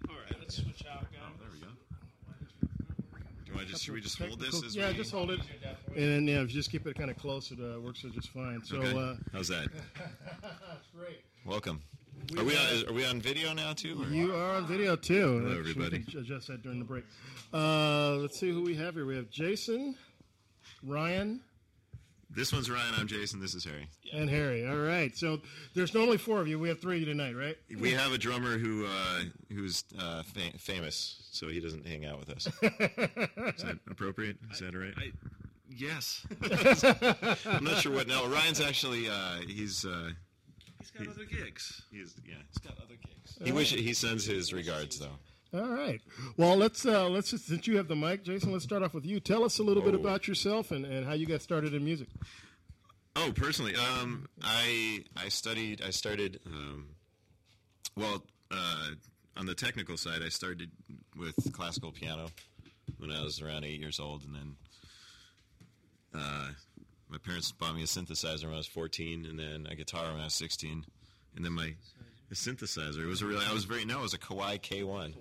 All 0.10 0.16
right, 0.16 0.36
let's 0.40 0.56
switch 0.56 0.84
out, 0.92 1.06
guys. 1.12 1.22
There 1.40 1.50
we 1.54 1.60
go. 1.60 1.68
Do 3.54 3.60
I 3.60 3.64
just 3.66 3.84
should 3.84 3.94
we 3.94 4.02
just 4.02 4.18
hold 4.20 4.40
this? 4.40 4.64
As 4.64 4.76
yeah, 4.76 4.90
we, 4.90 4.94
just 4.98 5.12
hold 5.12 5.32
it. 5.32 5.40
And 5.96 5.96
then, 5.98 6.28
yeah, 6.28 6.42
if 6.42 6.50
you 6.50 6.56
just 6.56 6.72
keep 6.72 6.86
it 6.88 6.96
kind 6.98 7.10
of 7.10 7.18
close, 7.18 7.52
it 7.52 7.60
uh, 7.60 7.80
works 7.80 8.02
just 8.14 8.30
fine. 8.30 8.62
So, 8.64 8.78
Okay. 8.78 8.98
uh, 8.98 9.16
How's 9.34 9.48
that? 9.50 9.68
that's 10.42 10.88
great. 10.98 11.22
Welcome. 11.46 11.82
We 12.34 12.40
Are 12.40 12.44
we 12.46 12.56
on, 12.56 12.66
is- 12.68 12.84
are 12.84 12.94
we 12.94 13.06
on 13.06 13.20
video 13.20 13.52
now 13.54 13.74
too? 13.74 14.04
or- 14.04 14.08
You 14.14 14.34
are 14.36 14.56
on 14.58 14.68
video 14.68 14.96
too. 14.96 15.40
Hello, 15.40 15.54
we 15.54 15.60
everybody. 15.60 16.00
can 16.04 16.20
Adjust 16.20 16.48
that 16.48 16.62
during 16.62 16.80
the 16.80 16.86
break. 16.86 17.04
Uh, 17.54 18.12
let's 18.18 18.40
see 18.40 18.52
who 18.52 18.62
we 18.62 18.76
have 18.76 18.94
here. 18.94 19.06
We 19.06 19.16
have 19.16 19.30
Jason, 19.32 19.96
Ryan, 20.84 21.42
This 22.30 22.52
one's 22.54 22.70
Ryan. 22.70 22.94
I'm 22.98 23.08
Jason. 23.08 23.40
This 23.40 23.54
is 23.54 23.64
Harry. 23.66 23.88
and 24.14 24.30
Harry. 24.30 24.66
All 24.68 24.78
right. 24.78 25.16
So 25.18 25.42
there's 25.76 25.94
normally 25.94 26.18
four 26.18 26.40
of 26.42 26.48
you. 26.48 26.58
We 26.60 26.70
have 26.70 26.80
three 26.80 26.96
of 26.96 27.00
you 27.02 27.06
tonight, 27.06 27.34
right? 27.36 27.58
We 27.80 27.92
have 27.92 28.14
a 28.14 28.18
drummer 28.18 28.58
who 28.58 28.86
uh, 28.86 29.22
who's 29.50 29.84
uh, 30.00 30.24
fa- 30.24 30.58
famous, 30.58 31.28
so 31.32 31.48
he 31.50 31.60
doesn't 31.60 31.86
hang 31.86 32.06
out 32.06 32.20
with 32.20 32.30
us. 32.30 32.48
is 32.62 33.64
that 33.64 33.80
appropriate? 33.90 34.38
Is 34.52 34.60
that 34.60 34.74
all 34.74 34.82
right? 34.82 34.94
yes. 35.70 36.26
I'm 37.46 37.64
not 37.64 37.78
sure 37.82 37.92
what. 37.94 38.08
now. 38.08 38.26
Ryan's 38.28 38.62
actually 38.62 39.08
uh, 39.10 39.42
he's. 39.48 39.86
Uh, 39.86 40.12
He's 40.80 40.90
got 40.90 41.14
other 41.14 41.26
gigs. 41.26 41.84
He's 41.92 42.16
yeah. 42.28 42.34
He's 42.50 42.58
got 42.58 42.76
other 42.84 42.96
gigs. 42.96 43.38
He 43.44 43.52
wish 43.52 43.72
he 43.72 43.94
sends 43.94 44.26
his 44.26 44.52
regards 44.52 44.98
though. 44.98 45.14
All 45.54 45.68
right. 45.70 46.02
Well, 46.38 46.56
let's 46.56 46.86
uh, 46.86 47.10
let's 47.10 47.32
just 47.32 47.46
since 47.48 47.68
you 47.68 47.76
have 47.78 47.88
the 47.90 47.96
mic, 47.96 48.24
Jason. 48.24 48.52
Let's 48.54 48.64
start 48.64 48.84
off 48.84 48.94
with 48.94 49.06
you. 49.06 49.20
Tell 49.20 49.44
us 49.44 49.60
a 49.60 49.64
little 49.64 49.84
bit 49.84 49.94
Oh. 49.96 50.00
about 50.00 50.28
yourself 50.28 50.72
and, 50.72 50.86
and 50.86 51.06
how 51.06 51.14
you 51.14 51.26
got 51.26 51.42
started 51.42 51.74
in 51.74 51.84
music. 51.84 52.08
Oh, 53.18 53.34
personally, 53.36 53.76
um, 53.76 54.28
I 54.42 55.04
I 55.18 55.28
studied. 55.28 55.82
I 55.82 55.90
started. 55.90 56.40
Um, 56.46 56.88
well, 57.98 58.24
uh, 58.50 58.92
on 59.36 59.46
the 59.46 59.54
technical 59.56 59.98
side, 59.98 60.22
I 60.26 60.30
started 60.30 60.72
with 61.18 61.52
classical 61.52 61.92
piano 61.92 62.28
when 62.98 63.12
I 63.12 63.22
was 63.22 63.42
around 63.42 63.66
eight 63.66 63.80
years 63.82 64.00
old, 64.00 64.24
and 64.24 64.34
then 64.34 64.56
uh, 66.16 66.48
my 67.10 67.18
parents 67.18 67.52
bought 67.52 67.76
me 67.76 67.82
a 67.84 67.86
synthesizer 67.88 68.46
when 68.46 68.54
I 68.54 68.58
was 68.58 68.68
fourteen, 68.68 69.26
and 69.26 69.38
then 69.38 69.68
a 69.70 69.76
guitar 69.76 70.12
when 70.14 70.22
I 70.22 70.26
was 70.26 70.34
sixteen, 70.34 70.86
and 71.36 71.44
then 71.44 71.52
my 71.52 71.74
a 72.32 72.34
synthesizer. 72.34 73.04
It 73.04 73.08
was 73.08 73.22
a 73.22 73.26
really. 73.26 73.46
I 73.46 73.54
was 73.54 73.66
very 73.66 73.86
no. 73.86 74.00
It 74.00 74.04
was 74.04 74.14
a 74.14 74.20
Kawai 74.20 74.62
K 74.62 74.84
one. 74.84 75.14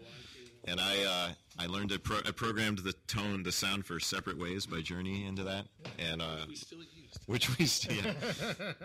And 0.66 0.78
I, 0.78 1.04
uh, 1.04 1.28
I 1.58 1.66
learned 1.68 1.88
to 1.88 1.98
pro- 1.98 2.18
I 2.18 2.32
programmed 2.32 2.80
the 2.80 2.92
tone, 3.06 3.42
the 3.42 3.52
sound 3.52 3.86
for 3.86 3.98
"Separate 3.98 4.38
Ways" 4.38 4.66
by 4.66 4.82
Journey 4.82 5.26
into 5.26 5.42
that, 5.44 5.66
and 5.98 6.20
uh, 6.20 6.44
which 7.26 7.58
we 7.58 7.64
still, 7.64 7.96
yeah. 7.96 8.12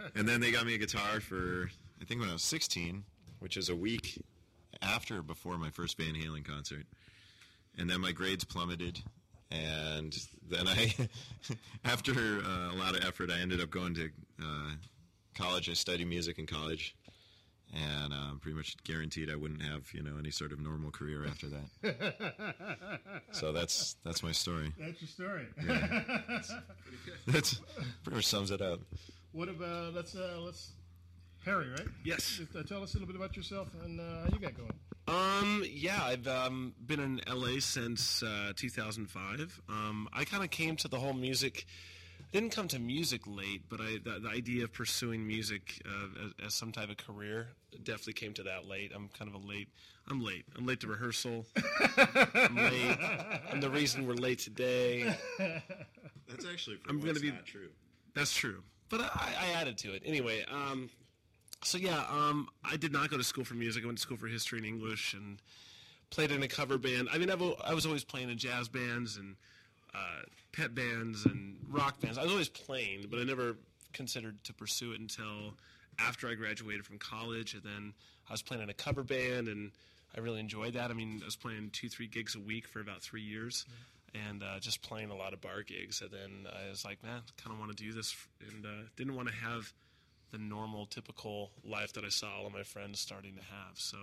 and 0.15 0.27
then 0.27 0.39
they 0.39 0.51
got 0.51 0.65
me 0.65 0.75
a 0.75 0.77
guitar 0.77 1.19
for 1.19 1.69
I 2.01 2.05
think 2.05 2.21
when 2.21 2.29
I 2.29 2.33
was 2.33 2.43
16, 2.43 3.03
which 3.39 3.57
is 3.57 3.69
a 3.69 3.75
week 3.75 4.21
after 4.81 5.17
or 5.17 5.21
before 5.21 5.57
my 5.57 5.69
first 5.69 5.97
Van 5.97 6.13
Halen 6.13 6.45
concert. 6.45 6.85
And 7.77 7.89
then 7.89 7.99
my 7.99 8.13
grades 8.13 8.45
plummeted, 8.45 9.01
and 9.51 10.17
then 10.49 10.67
I, 10.67 10.93
after 11.85 12.13
uh, 12.13 12.73
a 12.73 12.77
lot 12.77 12.95
of 12.95 13.03
effort, 13.03 13.29
I 13.29 13.39
ended 13.39 13.59
up 13.61 13.69
going 13.69 13.93
to 13.95 14.09
uh, 14.41 14.71
college. 15.37 15.69
I 15.69 15.73
studied 15.73 16.07
music 16.07 16.39
in 16.39 16.45
college, 16.45 16.95
and 17.73 18.13
uh, 18.13 18.35
pretty 18.41 18.55
much 18.55 18.75
guaranteed 18.83 19.29
I 19.29 19.35
wouldn't 19.35 19.61
have 19.61 19.91
you 19.93 20.03
know 20.03 20.17
any 20.17 20.31
sort 20.31 20.51
of 20.51 20.59
normal 20.59 20.91
career 20.91 21.25
after 21.25 21.47
that. 21.47 22.99
So 23.31 23.51
that's 23.51 23.97
that's 24.05 24.23
my 24.23 24.31
story. 24.31 24.71
That's 24.79 25.01
your 25.01 25.09
story. 25.09 25.45
Yeah. 25.67 26.19
That's 27.27 27.59
pretty 28.03 28.15
much 28.15 28.25
sums 28.25 28.49
it 28.49 28.61
up. 28.61 28.79
What 29.33 29.49
about 29.49 29.93
let's 29.93 30.15
uh, 30.15 30.37
let's 30.39 30.71
Harry, 31.45 31.69
right? 31.69 31.87
Yes. 32.03 32.37
Just, 32.37 32.55
uh, 32.55 32.63
tell 32.63 32.81
us 32.81 32.95
a 32.95 32.97
little 32.97 33.07
bit 33.07 33.15
about 33.15 33.37
yourself 33.37 33.67
and 33.83 33.99
uh, 33.99 34.03
how 34.03 34.29
you 34.33 34.39
got 34.39 34.53
going. 34.55 34.73
Um, 35.07 35.63
yeah, 35.69 36.03
I've 36.03 36.27
um, 36.27 36.73
been 36.83 36.99
in 36.99 37.21
LA 37.31 37.59
since 37.59 38.23
uh, 38.23 38.53
2005. 38.55 39.61
Um, 39.69 40.09
I 40.11 40.25
kind 40.25 40.43
of 40.43 40.49
came 40.49 40.75
to 40.77 40.87
the 40.87 40.97
whole 40.97 41.13
music. 41.13 41.65
Didn't 42.31 42.49
come 42.49 42.67
to 42.69 42.79
music 42.79 43.21
late, 43.25 43.63
but 43.69 43.79
I 43.79 43.97
the, 44.03 44.19
the 44.19 44.29
idea 44.29 44.65
of 44.65 44.73
pursuing 44.73 45.25
music 45.25 45.81
uh, 45.85 46.25
as, 46.25 46.47
as 46.47 46.53
some 46.53 46.71
type 46.71 46.89
of 46.89 46.97
career 46.97 47.49
definitely 47.83 48.13
came 48.13 48.33
to 48.33 48.43
that 48.43 48.67
late. 48.67 48.91
I'm 48.93 49.09
kind 49.17 49.33
of 49.33 49.41
a 49.41 49.47
late. 49.47 49.69
I'm 50.09 50.23
late. 50.23 50.45
I'm 50.57 50.65
late 50.65 50.81
to 50.81 50.87
rehearsal. 50.87 51.45
I'm 52.35 52.55
late. 52.55 52.97
I'm 53.51 53.61
the 53.61 53.69
reason 53.69 54.05
we're 54.05 54.15
late 54.15 54.39
today. 54.39 55.15
That's 56.27 56.45
actually 56.51 56.79
I'm 56.89 56.99
gonna 56.99 57.19
be 57.19 57.31
not 57.31 57.45
true. 57.45 57.69
That's 58.13 58.33
true, 58.33 58.63
but 58.89 59.01
I, 59.01 59.33
I 59.39 59.61
added 59.61 59.77
to 59.79 59.93
it 59.93 60.03
anyway. 60.05 60.43
Um, 60.51 60.89
so 61.63 61.77
yeah, 61.77 62.03
um, 62.09 62.49
I 62.63 62.77
did 62.77 62.91
not 62.91 63.09
go 63.09 63.17
to 63.17 63.23
school 63.23 63.43
for 63.45 63.55
music. 63.55 63.83
I 63.83 63.85
went 63.85 63.97
to 63.97 64.01
school 64.01 64.17
for 64.17 64.27
history 64.27 64.59
and 64.59 64.67
English, 64.67 65.13
and 65.13 65.41
played 66.09 66.31
in 66.31 66.43
a 66.43 66.47
cover 66.47 66.77
band. 66.77 67.09
I 67.11 67.17
mean, 67.17 67.29
I've, 67.29 67.41
I 67.63 67.73
was 67.73 67.85
always 67.85 68.03
playing 68.03 68.29
in 68.29 68.37
jazz 68.37 68.67
bands 68.67 69.17
and 69.17 69.35
uh, 69.95 70.21
pet 70.51 70.75
bands 70.75 71.25
and 71.25 71.57
rock 71.69 71.99
bands. 72.01 72.17
I 72.17 72.23
was 72.23 72.31
always 72.31 72.49
playing, 72.49 73.07
but 73.09 73.19
I 73.19 73.23
never 73.23 73.55
considered 73.93 74.43
to 74.43 74.53
pursue 74.53 74.91
it 74.91 74.99
until 74.99 75.53
after 75.99 76.27
I 76.27 76.33
graduated 76.33 76.85
from 76.85 76.97
college. 76.97 77.53
And 77.53 77.63
then 77.63 77.93
I 78.29 78.33
was 78.33 78.41
playing 78.41 78.63
in 78.63 78.69
a 78.69 78.73
cover 78.73 79.03
band, 79.03 79.47
and 79.47 79.71
I 80.15 80.19
really 80.19 80.39
enjoyed 80.39 80.73
that. 80.73 80.91
I 80.91 80.93
mean, 80.93 81.19
I 81.21 81.25
was 81.25 81.35
playing 81.35 81.69
two, 81.71 81.89
three 81.89 82.07
gigs 82.07 82.35
a 82.35 82.39
week 82.39 82.67
for 82.67 82.79
about 82.79 83.01
three 83.01 83.21
years. 83.21 83.65
And 84.29 84.43
uh, 84.43 84.59
just 84.59 84.81
playing 84.81 85.09
a 85.09 85.15
lot 85.15 85.33
of 85.33 85.41
bar 85.41 85.61
gigs, 85.61 86.01
and 86.01 86.09
then 86.09 86.47
I 86.49 86.69
was 86.69 86.85
like, 86.85 87.03
"Man, 87.03 87.19
kind 87.35 87.53
of 87.53 87.59
want 87.59 87.75
to 87.75 87.83
do 87.83 87.91
this," 87.91 88.15
and 88.49 88.65
uh, 88.65 88.69
didn't 88.95 89.13
want 89.13 89.27
to 89.27 89.33
have 89.33 89.73
the 90.31 90.37
normal, 90.37 90.85
typical 90.85 91.51
life 91.65 91.91
that 91.93 92.05
I 92.05 92.09
saw 92.09 92.29
all 92.37 92.47
of 92.47 92.53
my 92.53 92.63
friends 92.63 93.01
starting 93.01 93.35
to 93.35 93.41
have. 93.41 93.77
So, 93.77 93.97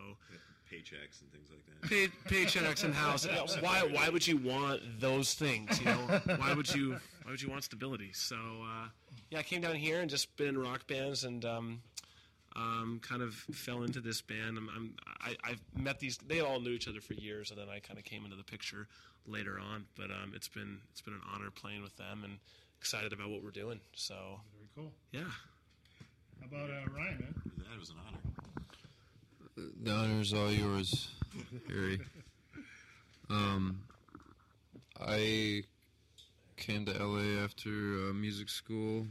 Paychecks 0.73 1.21
and 1.21 1.31
things 1.31 1.49
like 1.51 1.65
that. 1.67 1.89
pay, 1.89 2.09
paychecks 2.45 2.85
and 2.85 2.95
house. 2.95 3.27
Why? 3.61 3.83
Why 3.93 4.09
would 4.09 4.27
you 4.27 4.39
want 4.39 4.81
those 5.01 5.35
things? 5.35 5.79
You 5.81 5.87
know, 5.87 6.21
why 6.39 6.55
would 6.55 6.75
you? 6.75 6.93
Why 7.25 7.31
would 7.31 7.43
you 7.43 7.51
want 7.51 7.65
stability? 7.65 8.11
So, 8.15 8.37
uh, 8.37 8.89
yeah, 9.31 9.41
I 9.41 9.43
came 9.43 9.61
down 9.61 9.75
here 9.75 10.01
and 10.01 10.09
just 10.11 10.35
been 10.37 10.49
in 10.49 10.59
rock 10.59 10.87
bands 10.87 11.25
and 11.25 11.45
um, 11.45 11.83
um, 12.57 13.01
kind 13.07 13.23
of 13.23 13.35
fell 13.35 13.83
into 13.83 14.01
this 14.01 14.21
band. 14.23 14.57
I'm, 14.59 14.69
I'm, 14.75 14.95
I, 15.21 15.37
I've 15.45 15.61
met 15.77 16.01
these. 16.01 16.17
They 16.27 16.41
all 16.41 16.59
knew 16.61 16.71
each 16.71 16.89
other 16.89 17.01
for 17.01 17.15
years, 17.15 17.51
and 17.51 17.61
then 17.61 17.69
I 17.69 17.79
kind 17.81 17.99
of 17.99 18.05
came 18.05 18.25
into 18.25 18.37
the 18.37 18.45
picture 18.45 18.89
later 19.27 19.59
on. 19.61 19.85
But 19.97 20.11
um, 20.11 20.33
it's 20.35 20.49
been 20.49 20.79
it's 20.91 21.03
been 21.03 21.15
an 21.15 21.21
honor 21.35 21.51
playing 21.51 21.83
with 21.83 21.97
them 21.97 22.23
and 22.25 22.39
excited 22.81 23.13
about 23.13 23.29
what 23.31 23.45
we're 23.45 23.51
doing. 23.51 23.81
So, 23.95 24.41
Very 24.57 24.69
cool. 24.75 24.93
yeah. 25.13 25.21
How 26.41 26.47
about 26.47 26.71
uh, 26.71 26.91
Ryan, 26.97 27.19
man? 27.21 27.35
That 27.71 27.79
was 27.79 27.91
an 27.91 27.97
honor. 28.09 28.19
The 29.83 29.91
honor's 29.91 30.33
all 30.33 30.51
yours, 30.51 31.09
Harry. 31.69 32.01
Um, 33.31 33.83
I 35.01 35.65
came 36.57 36.85
to 36.87 36.93
LA 36.93 37.43
after 37.43 37.71
uh, 37.71 38.13
music 38.13 38.49
school, 38.49 39.07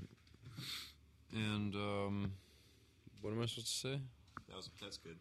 and 1.34 1.76
um, 1.76 2.32
what 3.22 3.32
am 3.32 3.42
I 3.42 3.46
supposed 3.46 3.68
to 3.82 3.90
say? 3.90 4.00
That 4.48 4.58
was, 4.58 4.70
that's 4.82 4.98
good. 4.98 5.18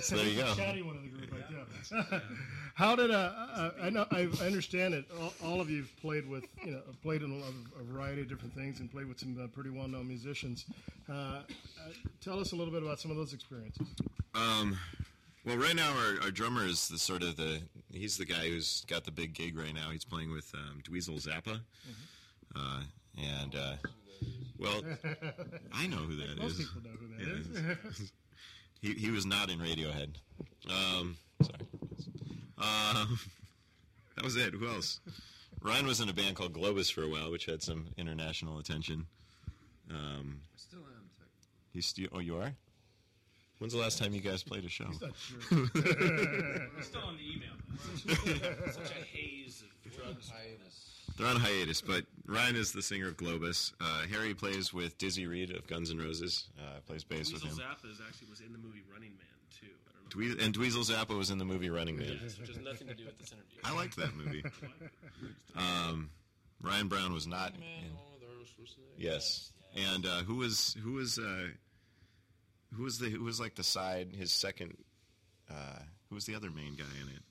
So 0.00 0.16
there 0.16 0.26
you 0.26 0.36
go. 0.36 0.54
Chatty 0.54 0.82
one 0.82 0.96
of 0.96 1.02
the 1.02 1.08
group 1.08 1.32
right 1.32 1.44
there. 2.10 2.22
How 2.74 2.96
did 2.96 3.10
uh, 3.10 3.32
uh, 3.54 3.70
I 3.82 3.90
know? 3.90 4.06
I, 4.10 4.28
I 4.40 4.46
understand 4.46 4.94
it. 4.94 5.04
All, 5.20 5.32
all 5.44 5.60
of 5.60 5.68
you've 5.68 5.94
played 6.00 6.28
with, 6.28 6.44
you 6.64 6.72
know, 6.72 6.80
played 7.02 7.22
in 7.22 7.30
a, 7.30 7.80
a 7.80 7.84
variety 7.84 8.22
of 8.22 8.28
different 8.28 8.54
things 8.54 8.80
and 8.80 8.90
played 8.90 9.06
with 9.06 9.20
some 9.20 9.38
uh, 9.42 9.46
pretty 9.48 9.70
well-known 9.70 10.08
musicians. 10.08 10.64
Uh, 11.08 11.12
uh, 11.12 11.42
tell 12.20 12.38
us 12.38 12.52
a 12.52 12.56
little 12.56 12.72
bit 12.72 12.82
about 12.82 12.98
some 12.98 13.10
of 13.10 13.16
those 13.16 13.34
experiences. 13.34 13.86
Um, 14.34 14.78
well, 15.44 15.56
right 15.56 15.76
now 15.76 15.90
our, 15.90 16.22
our 16.24 16.30
drummer 16.30 16.64
is 16.64 16.88
the 16.88 16.98
sort 16.98 17.22
of 17.22 17.36
the 17.36 17.60
he's 17.92 18.16
the 18.16 18.24
guy 18.24 18.48
who's 18.48 18.84
got 18.86 19.04
the 19.04 19.10
big 19.10 19.34
gig 19.34 19.58
right 19.58 19.74
now. 19.74 19.90
He's 19.90 20.04
playing 20.04 20.32
with 20.32 20.52
um, 20.54 20.80
Dweezil 20.82 21.20
Zappa, 21.20 21.60
uh, 22.56 22.80
and 23.18 23.54
uh, 23.54 23.74
well, 24.58 24.82
I 25.72 25.86
know 25.86 25.96
who 25.98 26.16
that 26.16 26.38
Most 26.38 26.58
is. 26.60 26.68
people 26.68 26.82
know 26.82 26.96
who 26.98 27.08
that 27.08 27.26
Yeah, 27.26 27.90
is. 27.90 28.12
he 28.80 28.92
he 28.94 29.10
was 29.10 29.26
not 29.26 29.50
in 29.50 29.58
Radiohead. 29.58 30.14
Um, 30.68 31.16
sorry. 31.42 31.58
Um, 32.58 33.18
that 34.16 34.24
was 34.24 34.36
it. 34.36 34.54
Who 34.54 34.68
else? 34.68 35.00
Ryan 35.60 35.86
was 35.86 36.00
in 36.00 36.08
a 36.08 36.12
band 36.12 36.36
called 36.36 36.52
Globus 36.54 36.92
for 36.92 37.02
a 37.02 37.08
while, 37.08 37.30
which 37.30 37.46
had 37.46 37.62
some 37.62 37.86
international 37.96 38.58
attention. 38.58 39.06
Um, 39.90 40.40
I 40.54 40.56
still 40.58 40.80
am. 40.80 41.10
he's 41.72 41.86
still. 41.86 42.08
Oh, 42.12 42.18
you 42.20 42.36
are. 42.36 42.52
When's 43.62 43.74
the 43.74 43.78
last 43.78 43.98
time 43.98 44.12
you 44.12 44.20
guys 44.20 44.42
played 44.42 44.64
a 44.64 44.68
show? 44.68 44.86
He's 44.86 45.00
not 45.00 45.12
sure. 45.16 45.38
We're 45.72 46.82
still 46.82 47.02
on 47.02 47.16
the 47.16 47.22
email. 47.22 47.52
Such 48.72 48.90
a 48.90 49.04
haze 49.16 49.62
of 49.86 49.92
drugs. 49.96 50.32
They're 51.16 51.28
on 51.28 51.36
hiatus, 51.36 51.80
but 51.80 52.04
Ryan 52.26 52.56
is 52.56 52.72
the 52.72 52.82
singer 52.82 53.06
of 53.06 53.16
Globus. 53.16 53.72
Uh, 53.80 54.02
Harry 54.10 54.34
plays 54.34 54.74
with 54.74 54.98
Dizzy 54.98 55.28
Reed 55.28 55.54
of 55.54 55.68
Guns 55.68 55.92
N' 55.92 55.98
Roses. 55.98 56.48
Uh, 56.58 56.80
plays 56.88 57.04
bass 57.04 57.32
with 57.32 57.42
Dweezil 57.42 57.50
him. 57.50 57.58
Zappa 57.58 57.92
is 57.92 58.00
actually 58.04 58.30
was 58.30 58.40
in 58.40 58.50
the 58.50 58.58
movie 58.58 58.82
Running 58.92 59.10
Man 59.10 59.28
too. 59.60 59.68
I 59.86 59.92
don't 60.10 60.28
know. 60.28 60.34
Dwe- 60.34 60.44
and 60.44 60.52
Dweezil 60.52 60.90
Zappa 60.90 61.16
was 61.16 61.30
in 61.30 61.38
the 61.38 61.44
movie 61.44 61.70
Running 61.70 61.96
Man. 61.98 62.18
Yes, 62.20 62.40
which 62.40 62.48
has 62.48 62.58
nothing 62.58 62.88
to 62.88 62.94
do 62.94 63.04
with 63.04 63.16
this 63.20 63.30
interview. 63.30 63.60
I 63.62 63.76
liked 63.76 63.96
that 63.96 64.12
movie. 64.16 64.42
Um, 65.54 66.10
Ryan 66.62 66.88
Brown 66.88 67.12
was 67.12 67.28
not. 67.28 67.52
In, 67.54 67.92
yes, 68.96 69.52
and 69.76 70.04
uh, 70.04 70.22
who 70.22 70.36
was 70.36 70.74
who 70.82 70.94
was 70.94 71.18
uh, 71.18 71.48
who 72.76 72.82
was 72.84 72.98
the 72.98 73.08
who 73.10 73.22
was 73.24 73.38
like 73.40 73.54
the 73.54 73.62
side 73.64 74.14
his 74.16 74.32
second 74.32 74.76
uh, 75.50 75.78
who 76.08 76.14
was 76.14 76.24
the 76.26 76.34
other 76.34 76.50
main 76.50 76.74
guy 76.74 76.84
in 77.02 77.08
it 77.08 77.22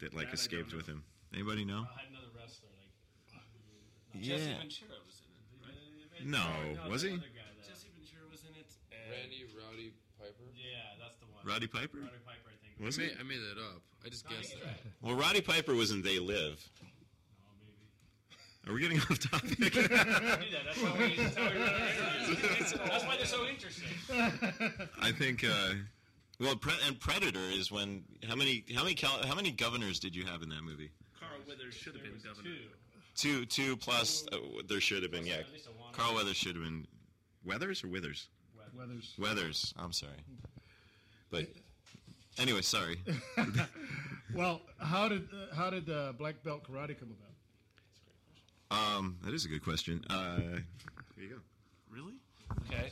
that 0.00 0.14
like 0.14 0.26
That 0.26 0.30
I 0.30 0.34
escaped 0.34 0.70
don't 0.70 0.78
with 0.78 0.86
him? 0.86 1.04
Anybody 1.32 1.64
know? 1.64 1.86
I 1.90 2.00
had 2.02 2.10
another 2.10 2.28
wrestler 2.36 2.68
like 2.78 4.22
Yeah. 4.22 4.36
Jesse 4.36 4.54
Ventura 4.54 4.98
was 5.06 5.18
in 5.26 5.34
it. 5.34 6.22
right? 6.22 6.26
No, 6.26 6.90
was 6.90 7.02
the 7.02 7.08
he? 7.08 7.14
other 7.14 7.26
guy, 7.34 7.42
though. 7.58 7.66
Jesse 7.68 7.88
Ventura 7.98 8.26
was 8.30 8.42
in 8.46 8.54
it. 8.54 8.70
And 8.94 9.10
Randy 9.10 9.42
Rowdy 9.58 9.92
Piper. 10.18 10.46
Yeah, 10.54 10.94
that's 11.02 11.16
the 11.18 11.26
one. 11.26 11.42
Roddy 11.44 11.66
Piper? 11.66 11.98
Roddy 11.98 12.22
Piper, 12.24 12.48
I 12.54 12.56
think. 12.62 12.78
Was 12.78 12.98
I 12.98 13.02
he? 13.02 13.08
made, 13.08 13.16
I 13.18 13.22
made 13.24 13.42
that 13.42 13.58
up. 13.60 13.82
I 14.04 14.08
just 14.08 14.24
No, 14.30 14.36
guessed 14.36 14.52
he's 14.52 14.60
that. 14.62 14.66
right. 14.66 14.80
Well, 15.02 15.14
Roddy 15.16 15.40
Piper 15.40 15.74
was 15.74 15.90
in 15.90 16.02
They 16.02 16.18
Live. 16.20 16.62
Are 18.66 18.72
we 18.72 18.80
getting 18.80 18.98
off 19.10 19.18
topic? 19.18 19.58
do 19.58 19.70
that. 19.70 19.90
That's 19.90 20.82
why 20.82 20.96
we, 20.98 21.16
that's 21.16 21.36
how 21.36 21.50
we 21.50 21.58
run 21.58 21.68
our 21.68 22.30
interviews. 22.30 22.72
That's 22.72 23.04
why 23.04 23.16
they're 23.16 23.26
so 23.26 23.46
interesting. 23.46 23.88
I 25.00 25.12
think. 25.12 25.44
Uh, 25.44 25.74
well, 26.40 26.56
Pre- 26.56 26.72
and 26.86 26.98
Predator 26.98 27.38
is 27.52 27.70
when 27.70 28.02
how 28.26 28.34
many 28.34 28.64
how 28.74 28.82
many 28.82 28.94
cal- 28.94 29.24
how 29.26 29.34
many 29.34 29.50
governors 29.50 29.98
did 30.00 30.16
you 30.16 30.24
have 30.24 30.42
in 30.42 30.48
that 30.48 30.62
movie? 30.62 30.90
Carl 31.18 31.32
Withers 31.46 31.74
should 31.74 31.94
have 31.94 32.02
been 32.02 32.18
governor. 32.24 32.50
Two 33.14 33.44
two 33.46 33.76
plus. 33.76 34.26
Uh, 34.32 34.38
there 34.68 34.80
should 34.80 35.02
have 35.02 35.12
been 35.12 35.26
yeah. 35.26 35.42
Carl 35.92 36.14
Weathers 36.14 36.36
should 36.36 36.56
have 36.56 36.64
been 36.64 36.86
Weathers 37.44 37.84
or 37.84 37.88
Withers. 37.88 38.28
Weathers. 38.76 39.14
Weathers. 39.18 39.74
I'm 39.76 39.92
sorry. 39.92 40.12
But 41.30 41.46
anyway, 42.38 42.62
sorry. 42.62 42.98
Well, 44.34 44.62
how 44.80 45.08
did 45.08 45.28
uh, 45.32 45.54
how 45.54 45.70
did 45.70 45.88
uh, 45.88 46.12
black 46.18 46.42
belt 46.42 46.64
karate 46.64 46.98
come 46.98 47.10
about? 47.10 47.33
Um, 48.70 49.18
that 49.24 49.34
is 49.34 49.44
a 49.44 49.48
good 49.48 49.62
question. 49.62 50.04
Uh, 50.08 50.36
here 51.16 51.24
you 51.24 51.28
go. 51.28 51.36
Really? 51.90 52.14
Okay. 52.68 52.90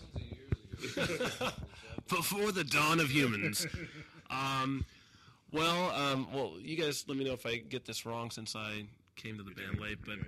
Before 2.08 2.52
the 2.52 2.64
dawn 2.64 3.00
of 3.00 3.10
humans. 3.10 3.66
Um, 4.30 4.84
well, 5.52 5.90
um, 5.90 6.28
well, 6.32 6.54
you 6.60 6.76
guys 6.76 7.04
let 7.08 7.16
me 7.16 7.24
know 7.24 7.32
if 7.32 7.46
I 7.46 7.56
get 7.56 7.84
this 7.84 8.06
wrong 8.06 8.30
since 8.30 8.56
I 8.56 8.84
came 9.16 9.36
to 9.36 9.42
the 9.42 9.50
band 9.50 9.80
late. 9.80 9.98
But 10.04 10.18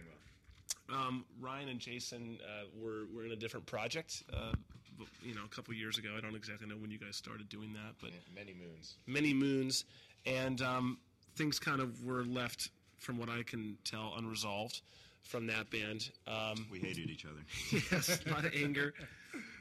um, 0.94 1.24
Ryan 1.40 1.68
and 1.70 1.80
Jason 1.80 2.38
uh, 2.44 2.64
were 2.80 3.04
were 3.14 3.24
in 3.24 3.32
a 3.32 3.36
different 3.36 3.66
project. 3.66 4.22
Uh, 4.32 4.52
you 5.22 5.34
know, 5.34 5.42
a 5.44 5.48
couple 5.48 5.74
years 5.74 5.98
ago. 5.98 6.10
I 6.16 6.20
don't 6.20 6.36
exactly 6.36 6.68
know 6.68 6.76
when 6.76 6.90
you 6.90 6.98
guys 6.98 7.16
started 7.16 7.48
doing 7.48 7.72
that, 7.72 7.94
but 8.00 8.10
many 8.34 8.54
moons. 8.54 8.94
many 9.06 9.34
moons, 9.34 9.84
and 10.24 10.60
um, 10.62 10.98
things 11.34 11.58
kind 11.58 11.80
of 11.80 12.04
were 12.04 12.24
left, 12.24 12.70
from 12.98 13.18
what 13.18 13.28
I 13.28 13.42
can 13.42 13.76
tell, 13.84 14.14
unresolved 14.16 14.82
from 15.24 15.46
that 15.48 15.70
band. 15.70 16.10
Um, 16.26 16.66
We 16.70 16.78
hated 16.78 17.10
each 17.10 17.24
other. 17.24 17.40
yes, 17.92 18.20
a 18.26 18.30
lot 18.30 18.44
of 18.44 18.54
anger. 18.54 18.94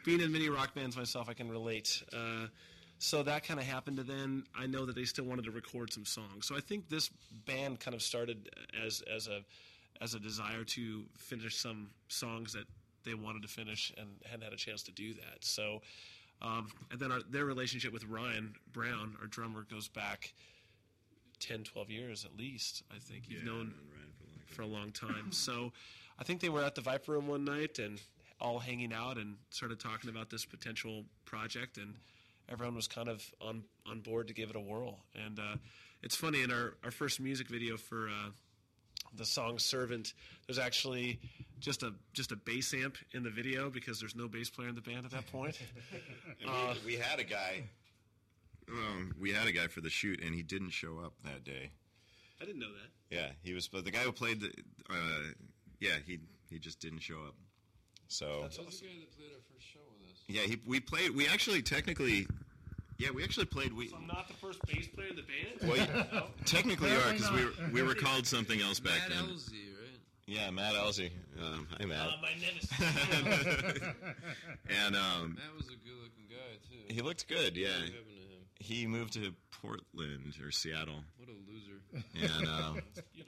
Being 0.05 0.21
in 0.21 0.31
many 0.31 0.49
rock 0.49 0.75
bands 0.75 0.95
myself, 0.95 1.29
I 1.29 1.33
can 1.33 1.49
relate. 1.49 2.03
Uh, 2.13 2.47
so 2.99 3.23
that 3.23 3.43
kind 3.43 3.59
of 3.59 3.65
happened, 3.65 3.99
and 3.99 4.07
then 4.07 4.43
I 4.57 4.65
know 4.65 4.85
that 4.85 4.95
they 4.95 5.05
still 5.05 5.25
wanted 5.25 5.45
to 5.45 5.51
record 5.51 5.91
some 5.91 6.05
songs. 6.05 6.45
So 6.45 6.55
I 6.55 6.59
think 6.59 6.89
this 6.89 7.09
band 7.45 7.79
kind 7.79 7.95
of 7.95 8.01
started 8.01 8.49
as 8.85 9.01
as 9.13 9.27
a 9.27 9.41
as 10.01 10.13
a 10.13 10.19
desire 10.19 10.63
to 10.63 11.03
finish 11.17 11.57
some 11.57 11.89
songs 12.07 12.53
that 12.53 12.65
they 13.05 13.13
wanted 13.13 13.41
to 13.41 13.47
finish 13.47 13.93
and 13.97 14.07
hadn't 14.25 14.43
had 14.43 14.53
a 14.53 14.57
chance 14.57 14.83
to 14.83 14.91
do 14.91 15.13
that. 15.13 15.37
So, 15.41 15.81
um, 16.41 16.67
and 16.91 16.99
then 16.99 17.11
our, 17.11 17.19
their 17.29 17.45
relationship 17.45 17.91
with 17.93 18.05
Ryan 18.05 18.53
Brown, 18.71 19.15
our 19.21 19.27
drummer, 19.27 19.65
goes 19.69 19.87
back 19.87 20.33
10, 21.39 21.63
12 21.63 21.89
years 21.89 22.25
at 22.25 22.37
least. 22.37 22.83
I 22.89 22.99
think 22.99 23.23
you've 23.27 23.43
known 23.43 23.73
for 24.53 24.61
a 24.61 24.67
long 24.67 24.91
time. 24.91 25.31
so 25.31 25.71
I 26.19 26.23
think 26.23 26.41
they 26.41 26.49
were 26.49 26.63
at 26.63 26.75
the 26.75 26.81
Viper 26.81 27.13
Room 27.13 27.27
one 27.27 27.43
night 27.43 27.79
and 27.79 27.99
all 28.39 28.59
hanging 28.59 28.93
out 28.93 29.17
and 29.17 29.35
started 29.49 29.79
talking 29.79 30.09
about 30.09 30.29
this 30.29 30.45
potential 30.45 31.05
project 31.25 31.77
and 31.77 31.95
everyone 32.49 32.75
was 32.75 32.87
kind 32.87 33.07
of 33.07 33.23
on 33.41 33.63
on 33.89 33.99
board 34.01 34.27
to 34.27 34.33
give 34.33 34.49
it 34.49 34.55
a 34.55 34.59
whirl. 34.59 34.99
And 35.15 35.39
uh, 35.39 35.55
it's 36.01 36.15
funny 36.15 36.41
in 36.41 36.51
our, 36.51 36.73
our 36.83 36.91
first 36.91 37.19
music 37.19 37.47
video 37.49 37.77
for 37.77 38.07
uh, 38.09 38.29
the 39.15 39.25
song 39.25 39.59
"Servant," 39.59 40.13
there's 40.47 40.59
actually 40.59 41.19
just 41.59 41.83
a 41.83 41.93
just 42.13 42.31
a 42.31 42.35
bass 42.35 42.73
amp 42.73 42.97
in 43.13 43.23
the 43.23 43.29
video 43.29 43.69
because 43.69 43.99
there's 43.99 44.15
no 44.15 44.27
bass 44.27 44.49
player 44.49 44.69
in 44.69 44.75
the 44.75 44.81
band 44.81 45.05
at 45.05 45.11
that 45.11 45.27
point. 45.31 45.59
Uh, 46.45 46.73
we, 46.85 46.93
we 46.93 46.99
had 46.99 47.19
a 47.19 47.23
guy. 47.23 47.63
Um, 48.69 49.13
we 49.17 49.31
had 49.31 49.47
a 49.47 49.53
guy 49.53 49.67
for 49.67 49.79
the 49.79 49.89
shoot, 49.89 50.21
and 50.21 50.35
he 50.35 50.43
didn't 50.43 50.71
show 50.71 50.99
up 50.99 51.13
that 51.23 51.45
day. 51.45 51.69
I 52.41 52.45
didn't 52.45 52.59
know 52.59 52.71
that. 52.71 53.15
Yeah, 53.15 53.27
he 53.43 53.53
was. 53.53 53.67
But 53.67 53.85
the 53.85 53.91
guy 53.91 53.99
who 53.99 54.11
played 54.11 54.41
the, 54.41 54.51
uh, 54.89 54.95
yeah, 55.79 55.95
he 56.05 56.19
he 56.49 56.59
just 56.59 56.79
didn't 56.79 56.99
show 56.99 57.19
up. 57.27 57.35
So 58.07 58.25
That 58.55 58.65
was 58.65 58.79
the 58.79 58.87
guy 58.87 58.93
that 58.99 59.15
played 59.17 59.29
our 59.33 59.41
first 59.53 59.65
show 59.73 59.79
with 59.99 60.09
us. 60.11 60.17
yeah, 60.27 60.41
he 60.41 60.59
we 60.65 60.79
played. 60.79 61.11
We 61.15 61.27
actually 61.27 61.61
technically, 61.61 62.27
yeah, 62.97 63.09
we 63.11 63.23
actually 63.23 63.45
played. 63.45 63.73
We 63.73 63.87
So 63.89 63.95
I'm 63.97 64.07
not 64.07 64.27
the 64.27 64.33
first 64.35 64.59
bass 64.67 64.87
player 64.87 65.07
in 65.09 65.15
the 65.15 65.23
band. 65.23 65.69
well, 65.69 65.77
you- 65.77 66.05
No? 66.19 66.25
technically 66.45 66.91
you 66.91 66.97
are 66.97 67.11
because 67.13 67.31
we 67.31 67.45
were, 67.45 67.51
we 67.71 67.81
were 67.81 67.95
called 67.95 68.27
something 68.27 68.61
else 68.61 68.79
back 68.79 68.99
Matt 69.07 69.09
then. 69.09 69.25
Elzy, 69.35 69.51
right? 69.79 69.99
Yeah, 70.25 70.49
Matt 70.51 70.75
Elsie. 70.75 71.11
Um, 71.41 71.67
hi, 71.79 71.85
Matt. 71.85 72.07
Uh, 72.07 72.11
my 72.21 72.29
nemesis. 72.39 72.69
and 74.69 74.95
um, 74.95 75.35
Matt 75.37 75.55
was 75.57 75.67
a 75.67 75.77
good-looking 75.85 76.27
guy 76.29 76.57
too. 76.69 76.93
he 76.93 77.01
looked 77.01 77.27
good. 77.27 77.55
Yeah, 77.57 77.69
What 78.63 78.69
happened 78.69 78.71
to 78.71 78.73
him? 78.73 78.79
he 78.79 78.87
moved 78.87 79.13
to 79.13 79.33
Portland 79.61 80.33
or 80.43 80.51
Seattle. 80.51 81.03
What 81.17 81.29
a 81.29 81.37
loser. 81.51 82.33
And 82.37 82.47
um, 82.49 82.79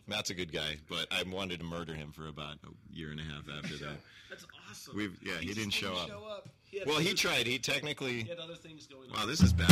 Matt's 0.08 0.30
a 0.30 0.34
good 0.34 0.52
guy, 0.52 0.78
but 0.90 1.08
I 1.12 1.24
wanted 1.30 1.60
to 1.60 1.66
murder 1.66 1.94
him 1.94 2.12
for 2.12 2.28
about 2.28 2.56
a 2.64 2.94
year 2.96 3.12
and 3.12 3.20
a 3.20 3.24
half 3.24 3.44
after 3.58 3.76
that. 3.86 3.98
That's 4.30 4.46
awesome. 4.70 4.96
We've 4.98 5.18
yeah, 5.22 5.38
he 5.40 5.48
just 5.48 5.60
didn't 5.60 5.74
show 5.74 5.94
up. 5.94 6.10
had 6.10 6.88
Well, 6.88 7.00
he 7.00 7.10
other- 7.10 7.18
tried. 7.18 7.48
He 7.48 7.60
technically. 7.60 8.24
He 8.24 8.30
had 8.30 8.40
other 8.40 8.56
things 8.56 8.88
going 8.88 9.10
on. 9.12 9.18
Wow, 9.20 9.26
this 9.26 9.42
is 9.42 9.54
bad. 9.54 9.72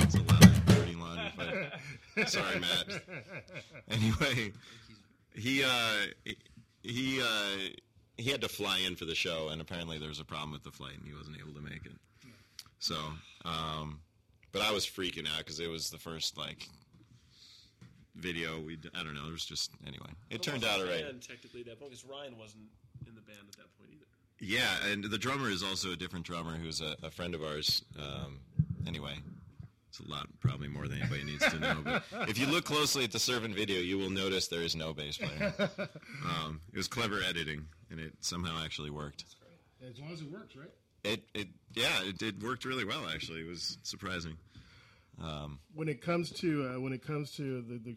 It's 0.00 0.14
a 0.14 0.22
lot 0.22 0.44
of 0.44 0.66
dirty 0.66 0.94
laundry. 0.94 1.68
But 2.16 2.30
sorry, 2.30 2.58
Matt. 2.60 3.02
Anyway, 3.90 4.52
he 5.34 5.62
uh, 5.62 6.06
he 6.82 7.20
uh, 7.20 7.58
he 8.16 8.30
had 8.30 8.40
to 8.40 8.48
fly 8.48 8.78
in 8.78 8.96
for 8.96 9.04
the 9.04 9.14
show, 9.14 9.48
and 9.50 9.60
apparently 9.60 9.98
there 9.98 10.08
was 10.08 10.18
a 10.18 10.24
problem 10.24 10.52
with 10.52 10.62
the 10.62 10.70
flight, 10.70 10.94
and 10.98 11.06
he 11.06 11.12
wasn't 11.12 11.36
able 11.38 11.52
to 11.52 11.60
make 11.60 11.84
it. 11.84 11.92
So, 12.78 12.96
um, 13.44 14.00
but 14.56 14.64
I 14.64 14.72
was 14.72 14.86
freaking 14.86 15.28
out 15.28 15.38
because 15.38 15.60
it 15.60 15.68
was 15.68 15.90
the 15.90 15.98
first 15.98 16.38
like 16.38 16.66
video 18.14 18.58
we. 18.58 18.78
I 18.94 19.02
don't 19.02 19.14
know. 19.14 19.26
It 19.28 19.32
was 19.32 19.44
just 19.44 19.70
anyway. 19.86 20.08
It 20.30 20.42
turned 20.42 20.64
out 20.64 20.80
all 20.80 20.86
right. 20.86 21.04
And 21.04 21.20
technically, 21.20 21.60
at 21.60 21.66
that 21.66 21.78
point, 21.78 21.90
because 21.90 22.06
Ryan 22.06 22.38
wasn't 22.38 22.64
in 23.06 23.14
the 23.14 23.20
band 23.20 23.40
at 23.48 23.56
that 23.58 23.76
point 23.78 23.90
either. 23.92 24.06
Yeah, 24.40 24.90
and 24.90 25.04
the 25.04 25.18
drummer 25.18 25.50
is 25.50 25.62
also 25.62 25.92
a 25.92 25.96
different 25.96 26.24
drummer 26.24 26.56
who's 26.56 26.80
a, 26.80 26.96
a 27.02 27.10
friend 27.10 27.34
of 27.34 27.42
ours. 27.42 27.84
Um, 27.98 28.40
anyway, 28.86 29.16
it's 29.90 30.00
a 30.00 30.10
lot 30.10 30.26
probably 30.40 30.68
more 30.68 30.88
than 30.88 31.00
anybody 31.00 31.24
needs 31.24 31.46
to 31.50 31.58
know. 31.58 31.82
But 31.84 32.02
if 32.28 32.38
you 32.38 32.46
look 32.46 32.64
closely 32.64 33.04
at 33.04 33.12
the 33.12 33.18
Servant 33.18 33.54
video, 33.54 33.78
you 33.78 33.98
will 33.98 34.10
notice 34.10 34.48
there 34.48 34.62
is 34.62 34.74
no 34.74 34.94
bass 34.94 35.18
player. 35.18 35.52
Um, 36.26 36.60
it 36.72 36.76
was 36.76 36.88
clever 36.88 37.20
editing, 37.22 37.66
and 37.90 38.00
it 38.00 38.12
somehow 38.20 38.62
actually 38.64 38.90
worked. 38.90 39.26
As 39.86 40.00
long 40.00 40.12
as 40.12 40.20
it 40.20 40.30
works, 40.30 40.56
right? 40.56 40.70
It, 41.04 41.22
it 41.34 41.48
yeah, 41.74 42.02
it, 42.02 42.20
it 42.20 42.42
worked 42.42 42.64
really 42.64 42.84
well. 42.84 43.08
Actually, 43.08 43.42
it 43.42 43.46
was 43.46 43.78
surprising. 43.84 44.36
Um, 45.22 45.60
When 45.74 45.88
it 45.88 46.02
comes 46.02 46.30
to 46.40 46.68
uh, 46.68 46.80
when 46.80 46.92
it 46.92 47.02
comes 47.02 47.32
to 47.36 47.62
the, 47.62 47.78
the 47.78 47.96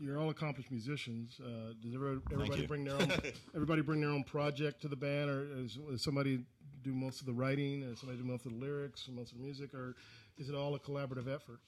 you're 0.00 0.18
all 0.18 0.30
accomplished 0.30 0.70
musicians. 0.70 1.38
Uh, 1.44 1.74
does 1.82 1.94
everybody, 1.94 2.20
everybody 2.32 2.66
bring 2.66 2.84
their 2.84 2.94
own 2.94 3.12
everybody 3.54 3.82
bring 3.82 4.00
their 4.00 4.10
own 4.10 4.24
project 4.24 4.80
to 4.82 4.88
the 4.88 4.96
band, 4.96 5.30
or 5.30 5.46
is, 5.58 5.78
is 5.92 6.02
somebody 6.02 6.40
do 6.82 6.92
most 6.92 7.20
of 7.20 7.26
the 7.26 7.32
writing, 7.32 7.82
or 7.84 7.94
somebody 7.96 8.18
do 8.18 8.24
most 8.24 8.46
of 8.46 8.52
the 8.52 8.58
lyrics, 8.58 9.06
or 9.08 9.12
most 9.12 9.32
of 9.32 9.38
the 9.38 9.44
music, 9.44 9.74
or 9.74 9.94
is 10.38 10.48
it 10.48 10.54
all 10.54 10.74
a 10.74 10.78
collaborative 10.78 11.32
effort? 11.32 11.60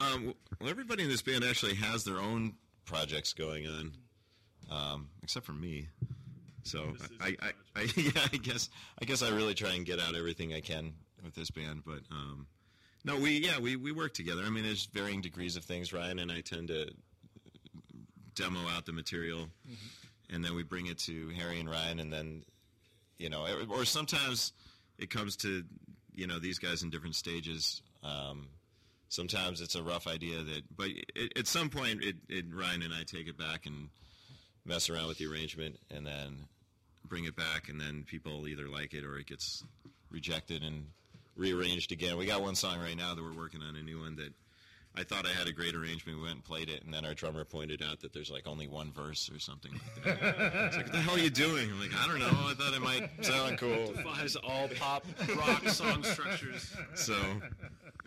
Um, 0.00 0.34
well, 0.58 0.70
everybody 0.70 1.02
in 1.02 1.10
this 1.10 1.20
band 1.20 1.44
actually 1.44 1.74
has 1.74 2.04
their 2.04 2.18
own 2.18 2.54
projects 2.86 3.34
going 3.34 3.66
on, 3.66 3.92
um, 4.70 5.08
except 5.22 5.44
for 5.44 5.52
me. 5.52 5.88
So 6.62 6.94
I, 7.20 7.36
I, 7.42 7.52
I, 7.76 7.82
yeah, 7.96 8.26
I 8.32 8.36
guess 8.38 8.70
I 9.00 9.04
guess 9.04 9.22
I 9.22 9.28
really 9.28 9.54
try 9.54 9.74
and 9.74 9.84
get 9.84 10.00
out 10.00 10.14
everything 10.14 10.54
I 10.54 10.60
can 10.60 10.94
with 11.22 11.34
this 11.34 11.50
band. 11.50 11.82
But 11.84 12.00
um, 12.10 12.46
no, 13.04 13.16
we 13.16 13.38
yeah 13.38 13.58
we, 13.58 13.76
we 13.76 13.92
work 13.92 14.14
together. 14.14 14.42
I 14.44 14.50
mean, 14.50 14.64
there's 14.64 14.86
varying 14.86 15.20
degrees 15.20 15.56
of 15.56 15.64
things. 15.64 15.92
Ryan 15.92 16.18
and 16.18 16.30
I 16.30 16.40
tend 16.40 16.68
to 16.68 16.90
demo 18.34 18.60
out 18.70 18.86
the 18.86 18.92
material, 18.92 19.48
and 20.30 20.44
then 20.44 20.54
we 20.54 20.62
bring 20.62 20.86
it 20.86 20.98
to 20.98 21.28
Harry 21.30 21.60
and 21.60 21.68
Ryan, 21.68 22.00
and 22.00 22.12
then 22.12 22.44
you 23.18 23.30
know, 23.30 23.46
or 23.70 23.84
sometimes 23.84 24.52
it 24.98 25.10
comes 25.10 25.36
to 25.36 25.64
you 26.14 26.26
know 26.26 26.38
these 26.38 26.58
guys 26.58 26.82
in 26.82 26.90
different 26.90 27.16
stages. 27.16 27.82
Um, 28.02 28.48
sometimes 29.08 29.60
it's 29.60 29.74
a 29.74 29.82
rough 29.82 30.06
idea 30.06 30.42
that, 30.42 30.62
but 30.76 30.88
it, 31.14 31.38
at 31.38 31.46
some 31.46 31.68
point, 31.68 32.02
it, 32.02 32.16
it, 32.28 32.44
Ryan 32.52 32.82
and 32.82 32.94
I 32.94 33.02
take 33.04 33.28
it 33.28 33.36
back 33.36 33.66
and 33.66 33.88
mess 34.64 34.88
around 34.88 35.08
with 35.08 35.18
the 35.18 35.26
arrangement, 35.26 35.78
and 35.90 36.06
then 36.06 36.46
bring 37.04 37.24
it 37.24 37.36
back, 37.36 37.68
and 37.68 37.80
then 37.80 38.04
people 38.06 38.46
either 38.46 38.68
like 38.68 38.94
it 38.94 39.04
or 39.04 39.18
it 39.18 39.26
gets 39.26 39.64
rejected 40.10 40.62
and 40.62 40.86
rearranged 41.36 41.92
again. 41.92 42.16
We 42.16 42.26
got 42.26 42.42
one 42.42 42.54
song 42.54 42.80
right 42.80 42.96
now 42.96 43.14
that 43.14 43.22
we're 43.22 43.36
working 43.36 43.62
on, 43.62 43.76
a 43.76 43.82
new 43.82 44.00
one 44.00 44.16
that 44.16 44.32
I 44.96 45.04
thought 45.04 45.24
I 45.24 45.30
had 45.30 45.46
a 45.46 45.52
great 45.52 45.74
arrangement. 45.74 46.18
We 46.18 46.24
went 46.24 46.34
and 46.36 46.44
played 46.44 46.68
it, 46.68 46.82
and 46.84 46.92
then 46.92 47.04
our 47.04 47.14
drummer 47.14 47.44
pointed 47.44 47.82
out 47.82 48.00
that 48.00 48.12
there's 48.12 48.30
like 48.30 48.46
only 48.48 48.66
one 48.66 48.90
verse 48.92 49.30
or 49.32 49.38
something 49.38 49.72
like 49.72 50.04
that. 50.04 50.44
it's 50.66 50.76
like, 50.76 50.86
what 50.86 50.92
the 50.92 51.00
hell 51.00 51.14
are 51.14 51.18
you 51.18 51.30
doing? 51.30 51.70
I'm 51.70 51.80
like, 51.80 51.94
I 51.94 52.06
don't 52.08 52.18
know. 52.18 52.26
I 52.26 52.54
thought 52.54 52.74
it 52.74 52.82
might 52.82 53.24
sound 53.24 53.58
cool. 53.58 53.92
Defies 53.92 54.34
all 54.36 54.68
pop 54.78 55.04
rock 55.36 55.68
song 55.68 56.02
structures. 56.02 56.74
So, 56.94 57.14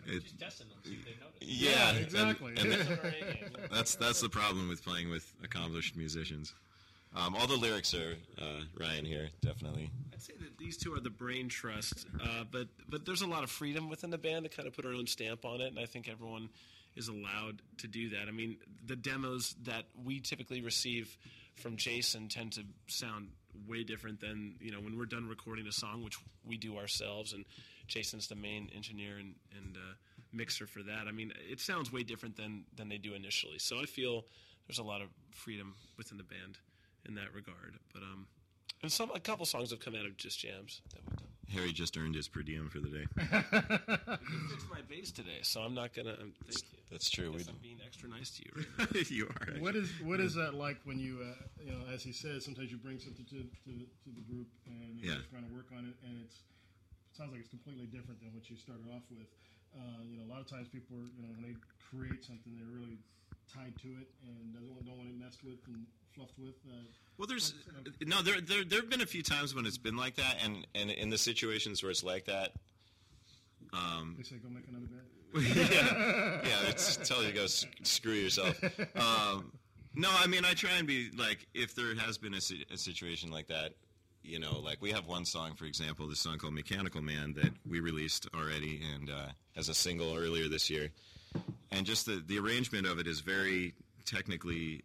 it, 0.06 0.22
Just 0.22 0.38
testing 0.38 0.68
them, 0.68 0.76
see 0.84 0.92
if 1.00 1.04
they 1.06 1.12
notice. 1.12 1.40
yeah, 1.40 1.90
and- 1.90 1.98
exactly. 1.98 2.52
and 2.58 2.70
That's 2.72 2.86
the- 2.86 2.98
our 3.02 3.08
A 3.08 3.34
game. 3.34 3.50
that's 3.72 3.94
that's 3.96 4.20
the 4.20 4.28
problem 4.28 4.68
with 4.68 4.84
playing 4.84 5.08
with 5.10 5.32
accomplished 5.42 5.96
musicians. 5.96 6.54
Um, 7.16 7.36
all 7.36 7.46
the 7.46 7.56
lyrics 7.56 7.94
are 7.94 8.16
uh, 8.40 8.62
Ryan 8.78 9.04
here, 9.04 9.28
definitely. 9.40 9.90
I'd 10.12 10.20
say 10.20 10.32
that 10.40 10.58
these 10.58 10.76
two 10.76 10.92
are 10.94 11.00
the 11.00 11.10
brain 11.10 11.48
trust, 11.48 12.06
uh, 12.20 12.44
but 12.50 12.66
but 12.88 13.06
there's 13.06 13.22
a 13.22 13.26
lot 13.26 13.44
of 13.44 13.50
freedom 13.50 13.88
within 13.88 14.10
the 14.10 14.18
band 14.18 14.44
to 14.44 14.48
kind 14.48 14.66
of 14.66 14.74
put 14.74 14.84
our 14.84 14.92
own 14.92 15.06
stamp 15.06 15.44
on 15.44 15.60
it, 15.60 15.68
and 15.68 15.78
I 15.78 15.86
think 15.86 16.08
everyone 16.08 16.48
is 16.96 17.08
allowed 17.08 17.62
to 17.78 17.86
do 17.86 18.10
that. 18.10 18.26
I 18.26 18.32
mean, 18.32 18.56
the 18.84 18.96
demos 18.96 19.54
that 19.62 19.84
we 20.04 20.20
typically 20.20 20.60
receive 20.60 21.16
from 21.54 21.76
Jason 21.76 22.28
tend 22.28 22.52
to 22.52 22.62
sound 22.88 23.28
way 23.68 23.84
different 23.84 24.20
than 24.20 24.56
you 24.60 24.72
know 24.72 24.80
when 24.80 24.98
we're 24.98 25.06
done 25.06 25.28
recording 25.28 25.68
a 25.68 25.72
song, 25.72 26.02
which 26.02 26.18
we 26.44 26.56
do 26.56 26.78
ourselves, 26.78 27.32
and 27.32 27.44
Jason's 27.86 28.26
the 28.26 28.34
main 28.34 28.70
engineer 28.74 29.18
and, 29.18 29.36
and 29.56 29.76
uh, 29.76 29.94
mixer 30.32 30.66
for 30.66 30.82
that. 30.82 31.06
I 31.06 31.12
mean, 31.12 31.32
it 31.48 31.60
sounds 31.60 31.92
way 31.92 32.02
different 32.02 32.36
than 32.36 32.64
than 32.76 32.88
they 32.88 32.98
do 32.98 33.14
initially. 33.14 33.60
So 33.60 33.80
I 33.80 33.84
feel 33.84 34.24
there's 34.66 34.78
a 34.80 34.84
lot 34.84 35.00
of 35.00 35.08
freedom 35.30 35.74
within 35.96 36.18
the 36.18 36.24
band 36.24 36.58
in 37.06 37.14
that 37.16 37.32
regard. 37.34 37.74
But 37.92 38.02
um, 38.02 38.26
and 38.82 38.92
some 38.92 39.10
a 39.14 39.20
couple 39.20 39.46
songs 39.46 39.70
have 39.70 39.80
come 39.80 39.94
out 39.94 40.04
of 40.06 40.16
just 40.16 40.38
jams 40.40 40.80
that 40.92 41.00
we've 41.08 41.16
done. 41.18 41.28
Harry 41.52 41.72
just 41.72 41.96
earned 41.96 42.14
his 42.14 42.26
per 42.28 42.42
diem 42.42 42.68
for 42.68 42.80
the 42.80 42.88
day. 42.88 43.06
You 44.24 44.48
fixed 44.48 44.70
my 44.70 44.80
bass 44.88 45.10
today, 45.12 45.40
so 45.42 45.60
I'm 45.60 45.74
not 45.74 45.92
gonna. 45.94 46.16
Um, 46.16 46.32
thank 46.48 46.62
you. 46.72 46.78
That's 46.90 47.10
true. 47.10 47.28
I 47.28 47.30
We 47.30 47.38
guess 47.38 47.48
I'm 47.48 47.60
being 47.62 47.80
extra 47.84 48.08
nice 48.08 48.30
to 48.36 48.40
you 48.44 48.52
right 48.56 48.94
now. 48.94 49.00
you 49.10 49.24
are. 49.28 49.60
What 49.60 49.76
is 49.76 49.90
what 50.02 50.20
is 50.20 50.34
that 50.34 50.54
like 50.54 50.78
when 50.84 50.98
you 50.98 51.20
uh, 51.22 51.34
you 51.64 51.72
know 51.72 51.80
as 51.92 52.02
he 52.02 52.12
says 52.12 52.44
sometimes 52.44 52.70
you 52.70 52.78
bring 52.78 52.98
something 52.98 53.24
to 53.26 53.40
to, 53.44 53.72
to 53.76 54.08
the 54.14 54.24
group 54.24 54.48
and 54.66 54.98
you're 54.98 55.12
Yeah. 55.12 55.18
just 55.20 55.30
trying 55.30 55.44
to 55.48 55.52
work 55.54 55.68
on 55.76 55.84
it 55.84 55.96
and 56.06 56.20
it's 56.24 56.36
it 57.10 57.16
sounds 57.16 57.30
like 57.32 57.40
it's 57.40 57.50
completely 57.50 57.86
different 57.86 58.20
than 58.20 58.32
what 58.34 58.48
you 58.50 58.56
started 58.56 58.84
off 58.94 59.04
with. 59.10 59.28
Uh, 59.74 60.00
you 60.06 60.16
know, 60.18 60.24
a 60.24 60.30
lot 60.30 60.40
of 60.40 60.46
times 60.48 60.68
people 60.70 60.96
are, 60.96 61.08
you 61.18 61.22
know 61.26 61.30
when 61.36 61.42
they 61.44 61.54
create 61.90 62.24
something 62.24 62.54
they're 62.56 62.72
really 62.72 62.98
tied 63.52 63.74
to 63.82 63.88
it 63.88 64.08
and 64.26 64.52
doesn't 64.52 64.68
want, 64.70 64.86
don't 64.86 64.96
want 64.98 65.08
it 65.10 65.18
messed 65.18 65.44
with 65.44 65.58
and 65.66 65.84
fluffed 66.14 66.38
with. 66.38 66.54
Uh, 66.68 66.76
Well, 67.18 67.26
there's 67.26 67.54
you 68.00 68.06
no 68.06 68.22
there 68.22 68.40
there 68.40 68.64
there 68.64 68.80
have 68.80 68.90
been 68.90 69.00
a 69.02 69.06
few 69.06 69.22
times 69.22 69.54
when 69.54 69.66
it's 69.66 69.78
been 69.78 69.96
like 69.96 70.16
that, 70.16 70.36
and 70.44 70.66
and 70.74 70.90
in 70.90 71.10
the 71.10 71.18
situations 71.18 71.82
where 71.82 71.90
it's 71.90 72.04
like 72.04 72.24
that, 72.26 72.52
um, 73.72 74.14
they 74.16 74.22
say 74.24 74.36
go 74.36 74.48
make 74.48 74.66
another 74.68 74.86
band. 74.86 75.02
yeah, 75.34 76.40
yeah, 76.48 76.68
it's 76.70 76.96
tell 77.08 77.20
you 77.22 77.28
to 77.30 77.34
go 77.34 77.44
s- 77.44 77.66
screw 77.82 78.12
yourself. 78.12 78.62
Um, 78.94 79.50
no, 79.96 80.08
I 80.16 80.26
mean 80.28 80.44
I 80.44 80.54
try 80.54 80.70
and 80.76 80.86
be 80.86 81.10
like 81.16 81.46
if 81.54 81.74
there 81.74 81.94
has 81.96 82.18
been 82.18 82.34
a, 82.34 82.40
si- 82.40 82.64
a 82.72 82.76
situation 82.76 83.30
like 83.32 83.48
that, 83.48 83.72
you 84.22 84.38
know, 84.38 84.60
like 84.60 84.80
we 84.80 84.92
have 84.92 85.06
one 85.08 85.24
song, 85.24 85.54
for 85.54 85.64
example, 85.64 86.06
this 86.06 86.20
song 86.20 86.38
called 86.38 86.54
"Mechanical 86.54 87.02
Man" 87.02 87.34
that 87.34 87.50
we 87.68 87.80
released 87.80 88.28
already 88.34 88.80
and 88.94 89.10
uh, 89.10 89.26
as 89.56 89.68
a 89.68 89.74
single 89.74 90.16
earlier 90.16 90.48
this 90.48 90.70
year, 90.70 90.90
and 91.74 91.86
just 91.86 92.06
the 92.06 92.22
the 92.26 92.38
arrangement 92.38 92.86
of 92.86 92.98
it 92.98 93.06
is 93.06 93.20
very 93.20 93.74
technically. 94.04 94.82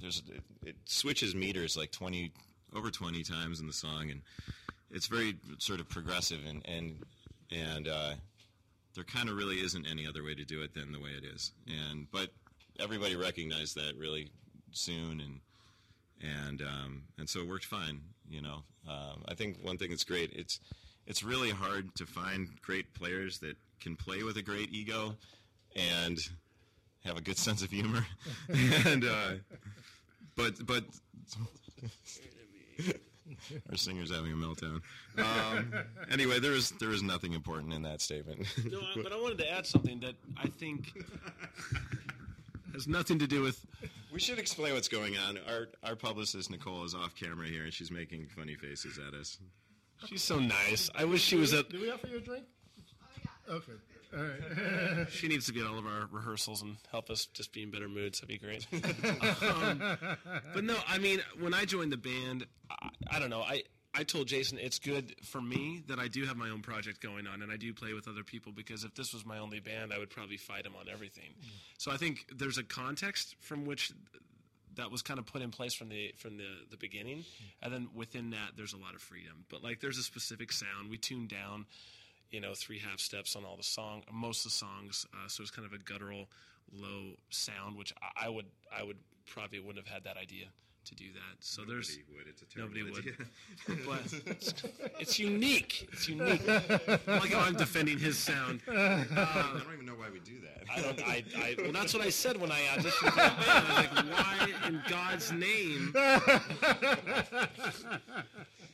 There's 0.00 0.22
it, 0.34 0.42
it 0.64 0.76
switches 0.84 1.34
meters 1.34 1.76
like 1.76 1.92
twenty 1.92 2.32
over 2.74 2.90
twenty 2.90 3.22
times 3.22 3.60
in 3.60 3.66
the 3.66 3.72
song, 3.72 4.10
and 4.10 4.22
it's 4.90 5.06
very 5.06 5.36
sort 5.58 5.80
of 5.80 5.88
progressive 5.88 6.40
and 6.48 6.66
and 6.66 7.04
and 7.50 7.88
uh, 7.88 8.12
there 8.94 9.04
kind 9.04 9.28
of 9.28 9.36
really 9.36 9.56
isn't 9.56 9.86
any 9.86 10.06
other 10.06 10.24
way 10.24 10.34
to 10.34 10.44
do 10.44 10.62
it 10.62 10.74
than 10.74 10.92
the 10.92 11.00
way 11.00 11.10
it 11.10 11.24
is. 11.24 11.52
And 11.66 12.06
but 12.10 12.30
everybody 12.78 13.16
recognized 13.16 13.76
that 13.76 13.94
really 13.96 14.30
soon, 14.72 15.20
and 15.20 15.40
and 16.20 16.62
um, 16.62 17.02
and 17.18 17.28
so 17.28 17.40
it 17.40 17.48
worked 17.48 17.66
fine. 17.66 18.00
You 18.28 18.42
know, 18.42 18.62
um, 18.88 19.24
I 19.28 19.34
think 19.34 19.58
one 19.62 19.78
thing 19.78 19.90
that's 19.90 20.04
great 20.04 20.32
it's 20.32 20.60
it's 21.06 21.22
really 21.22 21.50
hard 21.50 21.94
to 21.96 22.06
find 22.06 22.48
great 22.62 22.94
players 22.94 23.38
that 23.40 23.56
can 23.80 23.96
play 23.96 24.22
with 24.22 24.36
a 24.36 24.42
great 24.42 24.72
ego 24.72 25.16
and 25.76 26.18
have 27.04 27.16
a 27.16 27.20
good 27.20 27.38
sense 27.38 27.62
of 27.62 27.70
humor, 27.70 28.06
and 28.86 29.04
uh, 29.04 29.32
but 30.36 30.66
but. 30.66 30.84
Our 33.70 33.76
singer's 33.76 34.10
having 34.10 34.32
a 34.32 34.34
meltdown. 34.34 34.80
Um, 35.16 35.72
anyway, 36.10 36.40
there 36.40 36.52
is 36.52 36.72
there 36.72 36.90
is 36.90 37.02
nothing 37.02 37.32
important 37.32 37.72
in 37.72 37.82
that 37.82 38.00
statement. 38.00 38.46
No, 38.70 38.80
I, 38.80 39.02
but 39.02 39.12
I 39.12 39.16
wanted 39.16 39.38
to 39.38 39.50
add 39.50 39.66
something 39.66 40.00
that 40.00 40.14
I 40.36 40.48
think 40.48 40.92
has 42.72 42.88
nothing 42.88 43.18
to 43.20 43.26
do 43.26 43.42
with. 43.42 43.64
We 44.12 44.18
should 44.18 44.38
explain 44.38 44.74
what's 44.74 44.88
going 44.88 45.16
on. 45.16 45.38
Our 45.48 45.68
our 45.84 45.96
publicist 45.96 46.50
Nicole 46.50 46.84
is 46.84 46.94
off 46.94 47.14
camera 47.14 47.46
here, 47.46 47.64
and 47.64 47.72
she's 47.72 47.90
making 47.90 48.26
funny 48.36 48.56
faces 48.56 48.98
at 48.98 49.14
us. 49.14 49.38
She's 50.06 50.22
so 50.22 50.38
nice. 50.38 50.90
I 50.94 51.04
wish 51.04 51.22
she 51.22 51.36
was 51.36 51.52
at. 51.54 51.68
Do 51.68 51.80
we 51.80 51.90
offer 51.90 52.08
you 52.08 52.16
a 52.16 52.20
drink? 52.20 52.44
Okay. 53.48 53.72
All 54.16 54.22
right. 54.22 55.08
She 55.10 55.28
needs 55.28 55.46
to 55.46 55.52
be 55.52 55.60
at 55.60 55.66
all 55.66 55.78
of 55.78 55.86
our 55.86 56.08
rehearsals 56.10 56.62
and 56.62 56.76
help 56.90 57.10
us 57.10 57.26
just 57.26 57.52
be 57.52 57.62
in 57.62 57.70
better 57.70 57.88
moods. 57.88 58.20
That'd 58.20 58.28
be 58.28 58.38
great. 58.38 58.66
um, 59.42 59.82
but 60.54 60.64
no, 60.64 60.76
I 60.88 60.98
mean, 60.98 61.20
when 61.38 61.54
I 61.54 61.64
joined 61.64 61.92
the 61.92 61.96
band, 61.96 62.46
I, 62.70 62.88
I 63.12 63.18
don't 63.18 63.30
know. 63.30 63.42
I 63.42 63.62
I 63.92 64.04
told 64.04 64.28
Jason 64.28 64.58
it's 64.58 64.78
good 64.78 65.16
for 65.24 65.40
me 65.40 65.82
that 65.88 65.98
I 65.98 66.06
do 66.06 66.24
have 66.24 66.36
my 66.36 66.50
own 66.50 66.62
project 66.62 67.00
going 67.00 67.26
on 67.26 67.42
and 67.42 67.50
I 67.50 67.56
do 67.56 67.74
play 67.74 67.92
with 67.92 68.06
other 68.06 68.22
people 68.22 68.52
because 68.52 68.84
if 68.84 68.94
this 68.94 69.12
was 69.12 69.26
my 69.26 69.38
only 69.38 69.58
band, 69.58 69.92
I 69.92 69.98
would 69.98 70.10
probably 70.10 70.36
fight 70.36 70.64
him 70.64 70.74
on 70.78 70.88
everything. 70.88 71.34
So 71.78 71.90
I 71.90 71.96
think 71.96 72.26
there's 72.32 72.56
a 72.58 72.62
context 72.62 73.34
from 73.40 73.64
which 73.64 73.92
that 74.76 74.90
was 74.90 75.02
kind 75.02 75.18
of 75.18 75.26
put 75.26 75.42
in 75.42 75.50
place 75.50 75.74
from 75.74 75.88
the 75.88 76.14
from 76.16 76.36
the 76.36 76.46
the 76.70 76.76
beginning, 76.76 77.24
and 77.62 77.72
then 77.72 77.88
within 77.94 78.30
that, 78.30 78.52
there's 78.56 78.72
a 78.72 78.78
lot 78.78 78.94
of 78.94 79.02
freedom. 79.02 79.44
But 79.48 79.62
like, 79.62 79.80
there's 79.80 79.98
a 79.98 80.02
specific 80.02 80.52
sound 80.52 80.88
we 80.88 80.96
tune 80.96 81.26
down 81.26 81.66
you 82.30 82.40
know, 82.40 82.52
three 82.54 82.78
half 82.78 83.00
steps 83.00 83.34
on 83.36 83.44
all 83.44 83.56
the 83.56 83.62
song, 83.62 84.02
most 84.12 84.44
of 84.44 84.52
the 84.52 84.56
songs. 84.56 85.06
Uh, 85.12 85.28
so 85.28 85.42
it's 85.42 85.50
kind 85.50 85.66
of 85.66 85.72
a 85.72 85.78
guttural, 85.78 86.26
low 86.72 87.14
sound, 87.30 87.76
which 87.76 87.92
I, 88.02 88.26
I 88.26 88.28
would, 88.28 88.46
I 88.76 88.82
would 88.82 88.98
probably 89.26 89.58
wouldn't 89.60 89.84
have 89.84 89.92
had 89.92 90.04
that 90.04 90.16
idea 90.16 90.46
to 90.86 90.94
do 90.94 91.04
that. 91.12 91.36
So 91.40 91.62
there's 91.62 91.98
Nobody 91.98 92.16
would. 92.16 92.26
It's 92.28 92.42
a 92.42 92.46
terrible 92.46 92.74
nobody 92.74 93.12
would, 93.66 93.84
but 93.86 94.32
it's, 94.32 94.54
it's 94.98 95.18
unique. 95.18 95.88
It's 95.92 96.08
unique. 96.08 96.46
like 97.06 97.34
I'm 97.34 97.54
defending 97.54 97.98
his 97.98 98.16
sound. 98.18 98.62
I 98.68 98.72
Uh, 98.72 99.04
don't 99.58 99.72
even 99.74 99.84
know 99.86 99.92
why 99.94 100.08
we 100.10 100.20
do 100.20 100.40
that. 100.40 100.64
I 100.74 100.80
don't. 100.80 101.00
I, 101.06 101.24
I. 101.36 101.54
Well, 101.62 101.72
that's 101.72 101.92
what 101.92 102.02
I 102.02 102.08
said 102.08 102.40
when 102.40 102.50
I 102.50 102.60
auditioned 102.74 102.92
for 102.92 103.04
the 103.10 103.16
band. 103.16 103.44
I 103.46 103.68
was 103.68 103.76
like, 103.76 103.92
why 104.10 104.68
in 104.68 104.82
God's 104.88 105.32
name? 105.32 105.92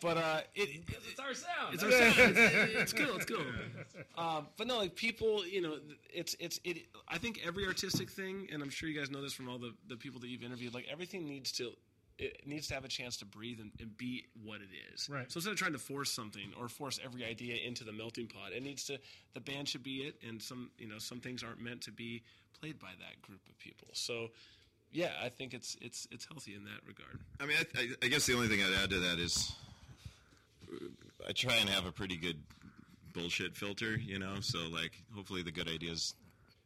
But 0.01 0.17
uh, 0.17 0.41
it, 0.55 0.69
it, 0.69 0.85
It's 1.11 1.21
our 1.21 1.35
sound. 1.35 1.75
it's 1.75 1.83
our 1.83 1.91
sound. 1.91 2.15
It's, 2.37 2.93
it's 2.93 2.93
cool. 2.93 3.17
It's 3.17 3.25
cool. 3.25 3.45
Um, 4.17 4.49
but 4.57 4.67
no, 4.67 4.79
like 4.79 4.95
people, 4.95 5.47
you 5.47 5.61
know, 5.63 5.77
it's 6.13 6.35
it's 6.39 6.61
it. 6.65 6.87
I 7.09 7.19
think 7.19 7.41
every 7.47 7.67
artistic 7.67 8.11
thing, 8.11 8.49
and 8.53 8.63
I'm 8.63 8.71
sure 8.71 8.89
you 8.89 8.99
guys 8.99 9.11
know 9.11 9.23
this 9.23 9.33
from 9.33 9.49
all 9.49 9.59
the 9.59 9.73
the 9.89 9.97
people 9.97 10.21
that 10.21 10.29
you've 10.29 10.43
interviewed. 10.43 10.75
Like 10.75 10.87
everything 10.91 11.27
needs 11.27 11.53
to. 11.53 11.73
It 12.19 12.47
needs 12.47 12.67
to 12.69 12.75
have 12.75 12.87
a 12.87 12.89
chance 12.89 13.19
to 13.19 13.27
breathe 13.27 13.61
and, 13.61 13.71
and 13.79 13.95
be 13.99 14.25
what 14.43 14.63
it 14.63 14.71
is. 14.95 15.07
Right. 15.11 15.31
So 15.31 15.37
instead 15.37 15.51
of 15.51 15.59
trying 15.59 15.75
to 15.75 15.79
force 15.79 16.11
something 16.11 16.51
or 16.59 16.67
force 16.67 16.99
every 17.05 17.27
idea 17.27 17.57
into 17.57 17.85
the 17.85 17.93
melting 17.93 18.27
pot, 18.27 18.53
it 18.57 18.63
needs 18.63 18.85
to. 18.85 18.99
The 19.35 19.41
band 19.41 19.69
should 19.69 19.83
be 19.83 19.97
it, 19.99 20.17
and 20.27 20.41
some 20.41 20.71
you 20.79 20.89
know 20.89 20.99
some 20.99 21.21
things 21.21 21.43
aren't 21.43 21.61
meant 21.61 21.83
to 21.83 21.93
be 21.93 22.23
played 22.59 22.79
by 22.79 22.93
that 23.01 23.21
group 23.21 23.41
of 23.51 23.59
people. 23.59 23.89
So, 23.93 24.29
yeah, 24.93 25.11
I 25.23 25.29
think 25.29 25.53
it's 25.53 25.77
it's 25.83 26.09
it's 26.11 26.25
healthy 26.25 26.55
in 26.55 26.65
that 26.65 26.81
regard. 26.87 27.21
I 27.39 27.45
mean, 27.45 27.59
I, 27.77 27.81
I, 27.81 27.89
I 28.05 28.09
guess 28.09 28.25
the 28.25 28.33
only 28.35 28.49
thing 28.49 28.63
I'd 28.63 28.73
add 28.83 28.89
to 28.91 28.99
that 29.01 29.19
is 29.19 29.53
I 31.29 31.33
try 31.33 31.55
and 31.57 31.69
have 31.69 31.87
a 31.87 31.93
pretty 31.93 32.17
good 32.17 32.39
bullshit 33.13 33.57
filter, 33.57 33.97
you 33.97 34.19
know. 34.19 34.37
So 34.41 34.59
like, 34.71 34.93
hopefully 35.15 35.43
the 35.43 35.53
good 35.53 35.69
ideas. 35.69 36.15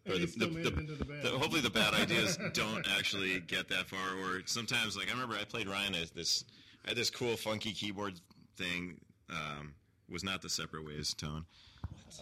Or 0.09 0.15
the, 0.15 0.27
the, 0.27 0.47
the, 0.47 0.69
into 0.79 0.95
the 0.95 1.05
band. 1.05 1.23
the- 1.23 1.31
hopefully 1.31 1.61
the 1.61 1.71
bad 1.71 1.95
ideas 1.95 2.39
don't 2.55 2.87
actually 2.97 3.41
get 3.41 3.69
that 3.69 3.87
far. 3.87 4.17
Or 4.19 4.43
sometimes, 4.47 4.97
like 4.97 5.09
I 5.09 5.13
remember, 5.13 5.37
I 5.41 5.45
played 5.45 5.69
Ryan 5.69 5.95
as 5.95 6.11
this. 6.11 6.45
I 6.85 6.91
had 6.91 6.97
this 6.97 7.11
cool, 7.11 7.37
funky 7.37 7.73
keyboard 7.73 8.21
thing. 8.57 8.99
Um, 9.29 9.75
was 10.09 10.25
not 10.25 10.43
the 10.43 10.49
separate 10.49 10.85
ways 10.85 11.15
tone. 11.15 11.45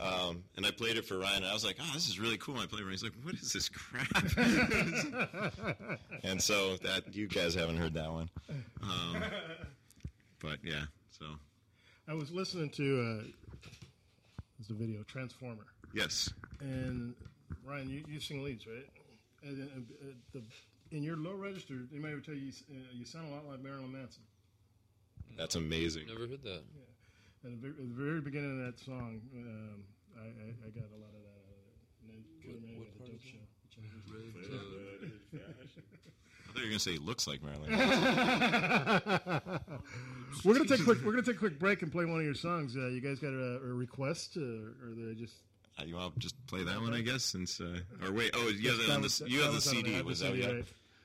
Um, 0.01 0.45
and 0.57 0.67
I 0.67 0.71
played 0.71 0.99
it 0.99 1.07
for 1.07 1.19
Ryan, 1.19 1.39
and 1.39 1.47
I 1.47 1.55
was 1.55 1.65
like, 1.65 1.77
"Oh, 1.81 1.91
this 1.95 2.09
is 2.09 2.21
really 2.21 2.37
cool." 2.37 2.55
And 2.55 2.65
I 2.65 2.67
played 2.67 2.81
it, 2.81 2.85
and 2.85 2.93
he's 2.93 3.03
like, 3.03 3.15
"What 3.23 3.35
is 3.35 3.53
this 3.53 3.69
crap?" 3.71 4.09
and 6.23 6.43
so 6.43 6.77
that 6.79 7.15
you 7.15 7.27
guys 7.27 7.55
haven't 7.55 7.79
heard 7.79 7.95
that 7.95 8.13
one, 8.13 8.29
um, 8.83 9.23
but 10.41 10.59
yeah. 10.63 10.83
So 11.11 11.25
I 12.09 12.15
was 12.15 12.31
listening 12.33 12.71
to 12.71 13.21
uh, 13.21 13.69
it's 14.59 14.69
the 14.69 14.75
video 14.75 15.03
Transformer, 15.03 15.67
yes, 15.93 16.31
and 16.61 17.15
Ryan, 17.63 17.91
you, 17.91 18.05
you 18.09 18.19
sing 18.19 18.43
leads, 18.43 18.67
right? 18.67 18.89
And, 19.43 19.61
then, 19.61 19.87
uh, 20.03 20.07
the 20.33 20.43
in 20.91 21.03
your 21.03 21.17
low 21.17 21.35
register, 21.35 21.75
they 21.93 21.99
might 21.99 22.25
tell 22.25 22.35
you 22.35 22.51
uh, 22.71 22.75
you 22.95 23.05
sound 23.05 23.31
a 23.31 23.35
lot 23.35 23.47
like 23.47 23.61
Marilyn 23.63 23.93
Manson. 23.93 24.23
that's 25.37 25.55
amazing. 25.55 26.07
Never 26.09 26.21
heard 26.21 26.43
that. 26.45 26.63
At 27.45 27.51
the 27.53 27.57
very, 27.61 27.75
at 27.77 27.89
the 27.89 28.03
very 28.03 28.21
beginning 28.21 28.59
of 28.59 28.67
that 28.67 28.81
song, 28.81 29.21
um, 29.37 29.85
I, 30.17 30.25
I, 30.25 30.49
I 30.65 30.69
got 30.73 30.89
a 30.89 30.99
lot 30.99 31.13
of 31.13 31.23
that 31.29 31.39
out 31.45 31.55
of 31.55 31.61
it. 31.61 31.77
And 32.01 32.09
then 32.09 32.25
Killer 32.41 32.61
Man 32.65 32.81
what 32.81 32.89
had 32.89 32.97
the 32.97 33.05
part 33.05 33.13
dope 33.13 33.21
is 33.21 33.29
show. 33.29 33.45
that? 35.37 35.45
I 35.45 36.18
thought 36.59 36.65
you 36.65 36.67
were 36.67 36.71
gonna 36.71 36.81
say 36.81 36.93
he 36.93 36.99
looks 36.99 37.27
like 37.27 37.43
Marilyn. 37.43 37.71
we're 40.45 40.55
gonna 40.55 40.69
take 40.69 40.81
a 40.81 40.85
quick. 40.85 40.99
We're 41.05 41.13
gonna 41.13 41.23
take 41.23 41.37
a 41.37 41.39
quick 41.39 41.59
break 41.59 41.83
and 41.83 41.91
play 41.93 42.05
one 42.05 42.19
of 42.19 42.25
your 42.25 42.35
songs. 42.35 42.77
Uh, 42.77 42.87
you 42.89 43.01
guys 43.01 43.19
got 43.19 43.33
a, 43.33 43.57
a 43.57 43.75
request, 43.75 44.37
uh, 44.37 44.41
or 44.41 44.95
they 44.97 45.15
just 45.15 45.35
Uh, 45.79 45.85
you 45.85 45.97
want 45.97 46.15
to 46.15 46.21
just 46.21 46.35
play 46.47 46.63
that 46.65 46.81
one, 46.81 46.95
I 46.95 47.01
guess, 47.01 47.25
since 47.25 47.61
uh, 47.61 47.79
or 48.05 48.13
wait, 48.13 48.31
oh, 48.35 48.49
you 48.49 48.71
have 48.71 48.91
on 48.91 49.03
the 49.03 49.25
you 49.27 49.41
have 49.43 49.51
the 49.51 49.55
was 49.57 49.69
on 49.69 49.75
the- 49.75 49.81
I 49.81 49.83
CD. 49.83 49.95
have 49.95 50.07
Was 50.07 50.21
that 50.21 50.37
yeah? 50.37 50.47
right. 50.47 50.65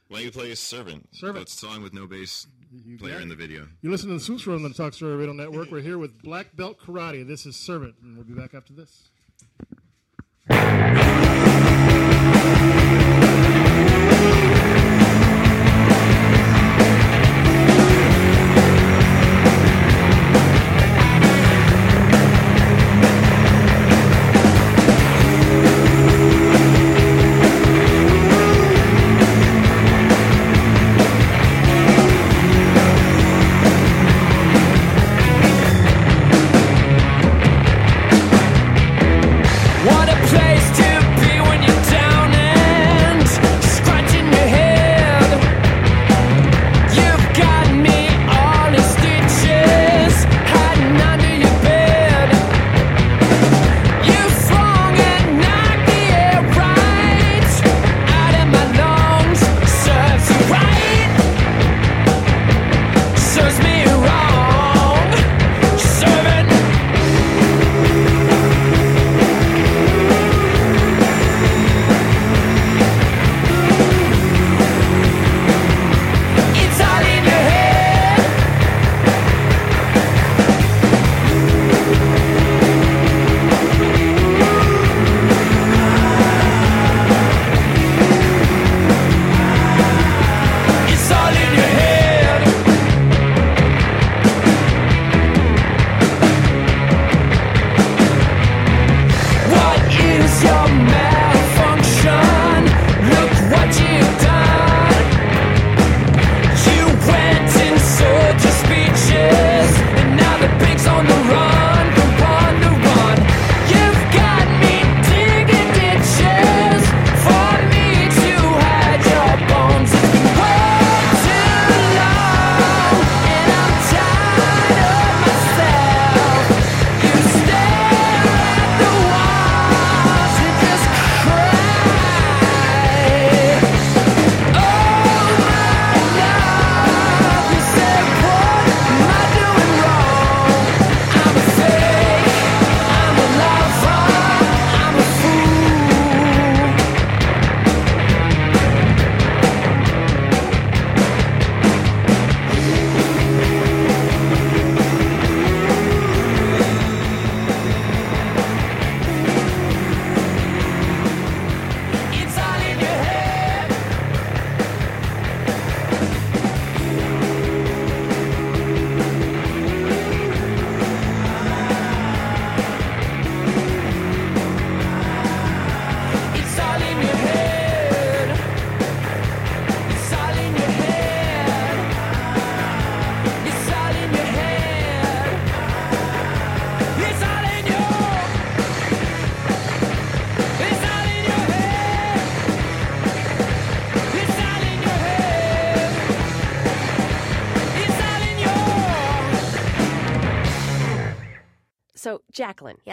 Why 0.09 0.17
don't 0.17 0.25
you 0.25 0.31
play 0.31 0.53
Servant? 0.55 1.07
Servant. 1.15 1.47
That 1.47 1.51
song 1.51 1.81
with 1.81 1.93
no 1.93 2.05
bass 2.05 2.45
You 2.85 2.97
player 2.97 3.19
in 3.19 3.29
the 3.29 3.35
video. 3.35 3.67
You 3.81 3.89
listen 3.89 4.09
to 4.09 4.15
the 4.15 4.19
Swoops 4.19 4.45
Room 4.45 4.63
on 4.65 4.71
the 4.71 4.77
Talk 4.77 4.93
Story 4.93 5.15
Radio 5.15 5.33
Network. 5.33 5.71
We're 5.71 5.79
here 5.81 5.97
with 5.97 6.21
Black 6.21 6.55
Belt 6.55 6.77
Karate. 6.79 7.25
This 7.25 7.45
is 7.45 7.55
Servant, 7.55 7.95
and 8.03 8.15
we'll 8.17 8.25
be 8.25 8.33
back 8.33 8.53
after 8.53 8.73
this. 8.73 9.09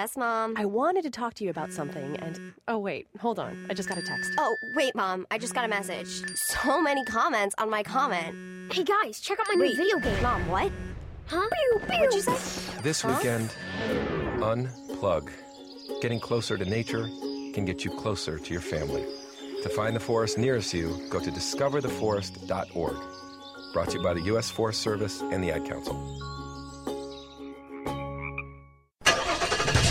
Yes, 0.01 0.17
Mom. 0.17 0.55
I 0.57 0.65
wanted 0.65 1.03
to 1.03 1.11
talk 1.11 1.35
to 1.35 1.45
you 1.45 1.51
about 1.51 1.75
something, 1.75 2.17
and 2.17 2.35
mm. 2.35 2.53
oh, 2.69 2.79
wait, 2.79 3.07
hold 3.19 3.39
on. 3.39 3.67
I 3.69 3.75
just 3.75 3.87
got 3.87 3.99
a 3.99 4.03
text. 4.03 4.33
Oh, 4.39 4.57
wait, 4.75 4.95
Mom. 4.95 5.27
I 5.31 5.37
just 5.37 5.53
got 5.53 5.67
a 5.67 5.69
message. 5.69 6.23
So 6.37 6.81
many 6.81 7.05
comments 7.05 7.55
on 7.59 7.69
my 7.69 7.83
comment. 7.83 8.73
Hey, 8.73 8.83
guys, 8.83 9.21
check 9.21 9.39
out 9.39 9.47
my 9.47 9.57
new 9.57 9.77
video 9.77 9.99
game. 9.99 10.23
Mom, 10.23 10.49
what? 10.49 10.73
Huh? 11.27 11.47
What'd 11.87 12.15
you 12.15 12.23
say? 12.23 12.81
This 12.83 13.03
Huh? 13.03 13.15
weekend, 13.15 13.51
unplug. 14.39 15.29
Getting 16.01 16.19
closer 16.19 16.57
to 16.57 16.65
nature 16.65 17.05
can 17.53 17.67
get 17.67 17.85
you 17.85 17.91
closer 17.91 18.39
to 18.39 18.53
your 18.55 18.63
family. 18.63 19.05
To 19.65 19.69
find 19.69 19.95
the 19.95 20.01
forest 20.01 20.39
nearest 20.39 20.73
you, 20.73 20.97
go 21.11 21.21
to 21.21 21.31
discovertheforest.org. 21.31 22.97
Brought 23.75 23.91
to 23.91 23.99
you 23.99 24.03
by 24.03 24.15
the 24.15 24.23
U.S. 24.33 24.51
Forest 24.51 24.81
Service 24.81 25.21
and 25.21 25.45
the 25.45 25.51
Ad 25.51 25.67
Council. 25.67 26.40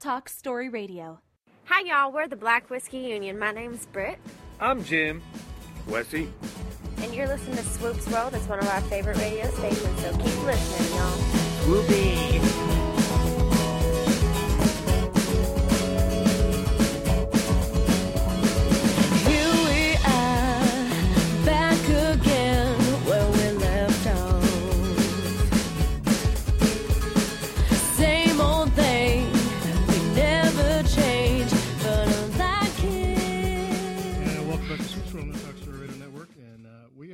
Talk 0.00 0.28
Story 0.28 0.68
Radio. 0.68 1.20
Hi, 1.64 1.82
y'all. 1.86 2.10
We're 2.12 2.26
the 2.26 2.36
Black 2.36 2.70
Whiskey 2.70 2.98
Union. 2.98 3.38
My 3.38 3.52
name's 3.52 3.86
Britt, 3.86 4.18
I'm 4.58 4.82
Jim. 4.84 5.22
Wesley. 5.86 6.28
and 6.98 7.14
you're 7.14 7.26
listening 7.26 7.56
to 7.56 7.62
Swoop's 7.64 8.06
World. 8.08 8.34
It's 8.34 8.46
one 8.48 8.58
of 8.60 8.68
our 8.68 8.80
favorite 8.82 9.16
radio 9.18 9.46
stations, 9.50 10.00
so 10.00 10.10
keep 10.12 10.44
listening, 10.44 10.96
y'all. 10.96 11.18
Swoopy. 11.64 12.99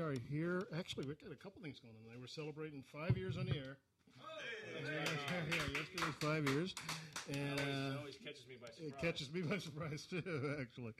Are 0.06 0.14
here. 0.30 0.66
Actually, 0.78 1.06
we've 1.06 1.20
got 1.20 1.32
a 1.32 1.36
couple 1.36 1.60
things 1.62 1.80
going 1.80 1.94
on 1.96 2.04
today. 2.04 2.16
We're 2.20 2.28
celebrating 2.28 2.84
five 2.92 3.16
years 3.18 3.36
on 3.36 3.46
the 3.46 3.56
air. 3.56 3.76
Yeah, 4.84 5.04
yeah, 5.50 5.56
yesterday's 5.74 6.14
five 6.20 6.48
years. 6.48 6.74
And 7.32 7.60
uh, 7.60 7.98
always 7.98 8.16
catches 8.24 8.46
me 8.46 8.54
by 8.60 8.68
It 8.78 8.96
catches 8.98 9.32
me 9.32 9.42
by 9.42 9.58
surprise 9.68 10.06
too, 10.08 10.56
actually. 10.60 10.92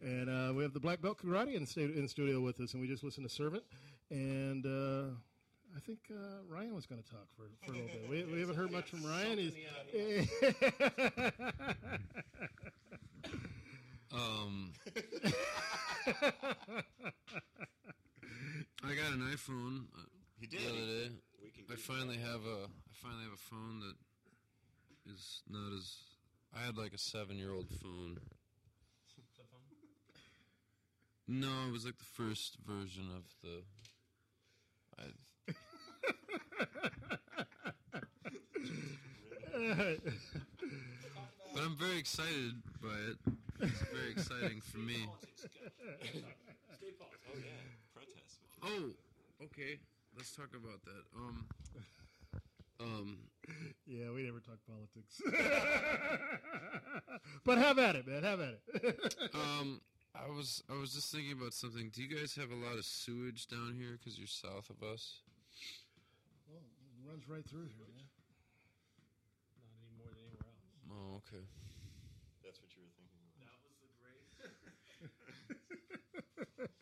And 0.00 0.28
uh, 0.30 0.52
we 0.54 0.62
have 0.62 0.72
the 0.72 0.80
Black 0.80 1.02
Belt 1.02 1.18
Karate 1.18 1.54
in, 1.54 1.66
stu- 1.66 1.92
in 1.96 2.06
studio 2.06 2.40
with 2.40 2.60
us, 2.60 2.72
and 2.72 2.80
we 2.80 2.88
just 2.88 3.02
listened 3.02 3.28
to 3.28 3.34
Servant. 3.34 3.64
And 4.10 4.64
uh, 4.64 5.10
I 5.76 5.80
think 5.80 5.98
uh, 6.10 6.42
Ryan 6.48 6.74
was 6.74 6.86
going 6.86 7.02
to 7.02 7.10
talk 7.10 7.26
for, 7.36 7.50
for 7.64 7.72
a 7.72 7.74
little 7.74 7.88
bit. 7.88 8.08
We, 8.08 8.32
we 8.32 8.40
haven't 8.40 8.56
heard 8.56 8.70
much 8.70 8.90
from 8.90 9.04
Ryan. 9.04 9.38
He's 9.38 9.54
Um, 14.14 14.72
I 18.84 18.94
got 18.94 19.12
an 19.12 19.20
iPhone. 19.32 19.84
Uh, 19.96 20.02
He 20.40 20.46
did. 20.46 20.60
The 20.60 20.68
other 20.68 20.86
day. 20.86 21.10
We 21.42 21.50
can 21.50 21.64
I 21.72 21.76
finally 21.76 22.16
that. 22.16 22.26
have 22.26 22.40
a. 22.46 22.64
I 22.66 22.92
finally 22.94 23.24
have 23.24 23.32
a 23.32 23.36
phone 23.36 23.80
that 23.80 23.96
is 25.12 25.42
not 25.48 25.72
as. 25.76 25.96
I 26.56 26.64
had 26.64 26.76
like 26.76 26.92
a 26.94 26.98
seven-year-old 26.98 27.68
phone. 27.80 28.18
No, 31.28 31.66
it 31.68 31.72
was 31.72 31.84
like 31.84 31.98
the 31.98 32.04
first 32.04 32.56
version 32.64 33.08
of 33.16 33.24
the. 33.42 33.64
I, 34.96 35.02
but 41.54 41.62
I'm 41.62 41.76
very 41.76 41.98
excited 41.98 42.54
by 42.82 42.94
it. 43.10 43.16
It's 43.60 43.80
very 43.92 44.10
exciting 44.12 44.60
for 44.60 44.78
me. 44.78 45.06
Oh 45.08 45.16
yeah, 46.14 46.20
protest. 47.26 47.85
Oh, 48.62 48.90
okay. 49.44 49.78
Let's 50.16 50.34
talk 50.34 50.48
about 50.54 50.82
that. 50.84 51.04
Um, 51.14 51.46
um, 52.80 53.18
yeah, 53.86 54.10
we 54.14 54.22
never 54.22 54.40
talk 54.40 54.58
politics. 54.66 55.20
but 57.44 57.58
have 57.58 57.78
at 57.78 57.96
it, 57.96 58.06
man. 58.06 58.22
Have 58.22 58.40
at 58.40 58.54
it. 58.74 59.14
um, 59.34 59.80
I 60.14 60.28
was 60.30 60.62
I 60.70 60.74
was 60.78 60.94
just 60.94 61.12
thinking 61.12 61.32
about 61.32 61.52
something. 61.52 61.90
Do 61.92 62.02
you 62.02 62.08
guys 62.08 62.34
have 62.36 62.50
a 62.50 62.54
lot 62.54 62.78
of 62.78 62.84
sewage 62.84 63.46
down 63.46 63.74
here 63.78 63.98
because 63.98 64.16
you're 64.18 64.26
south 64.26 64.70
of 64.70 64.82
us? 64.82 65.20
Well, 66.48 66.62
it 66.64 67.04
runs 67.08 67.28
right 67.28 67.44
through 67.46 67.68
here, 67.76 67.86
man. 67.92 68.08
Not 69.60 69.68
any 69.76 69.92
more 70.00 70.08
than 70.08 70.24
anywhere 70.24 70.48
else. 70.48 70.64
Oh, 70.88 71.20
okay. 71.20 71.44
That's 72.42 72.56
what 72.60 72.72
you 72.72 72.80
were 72.80 72.88
thinking. 72.96 73.20
Uh, 73.36 73.44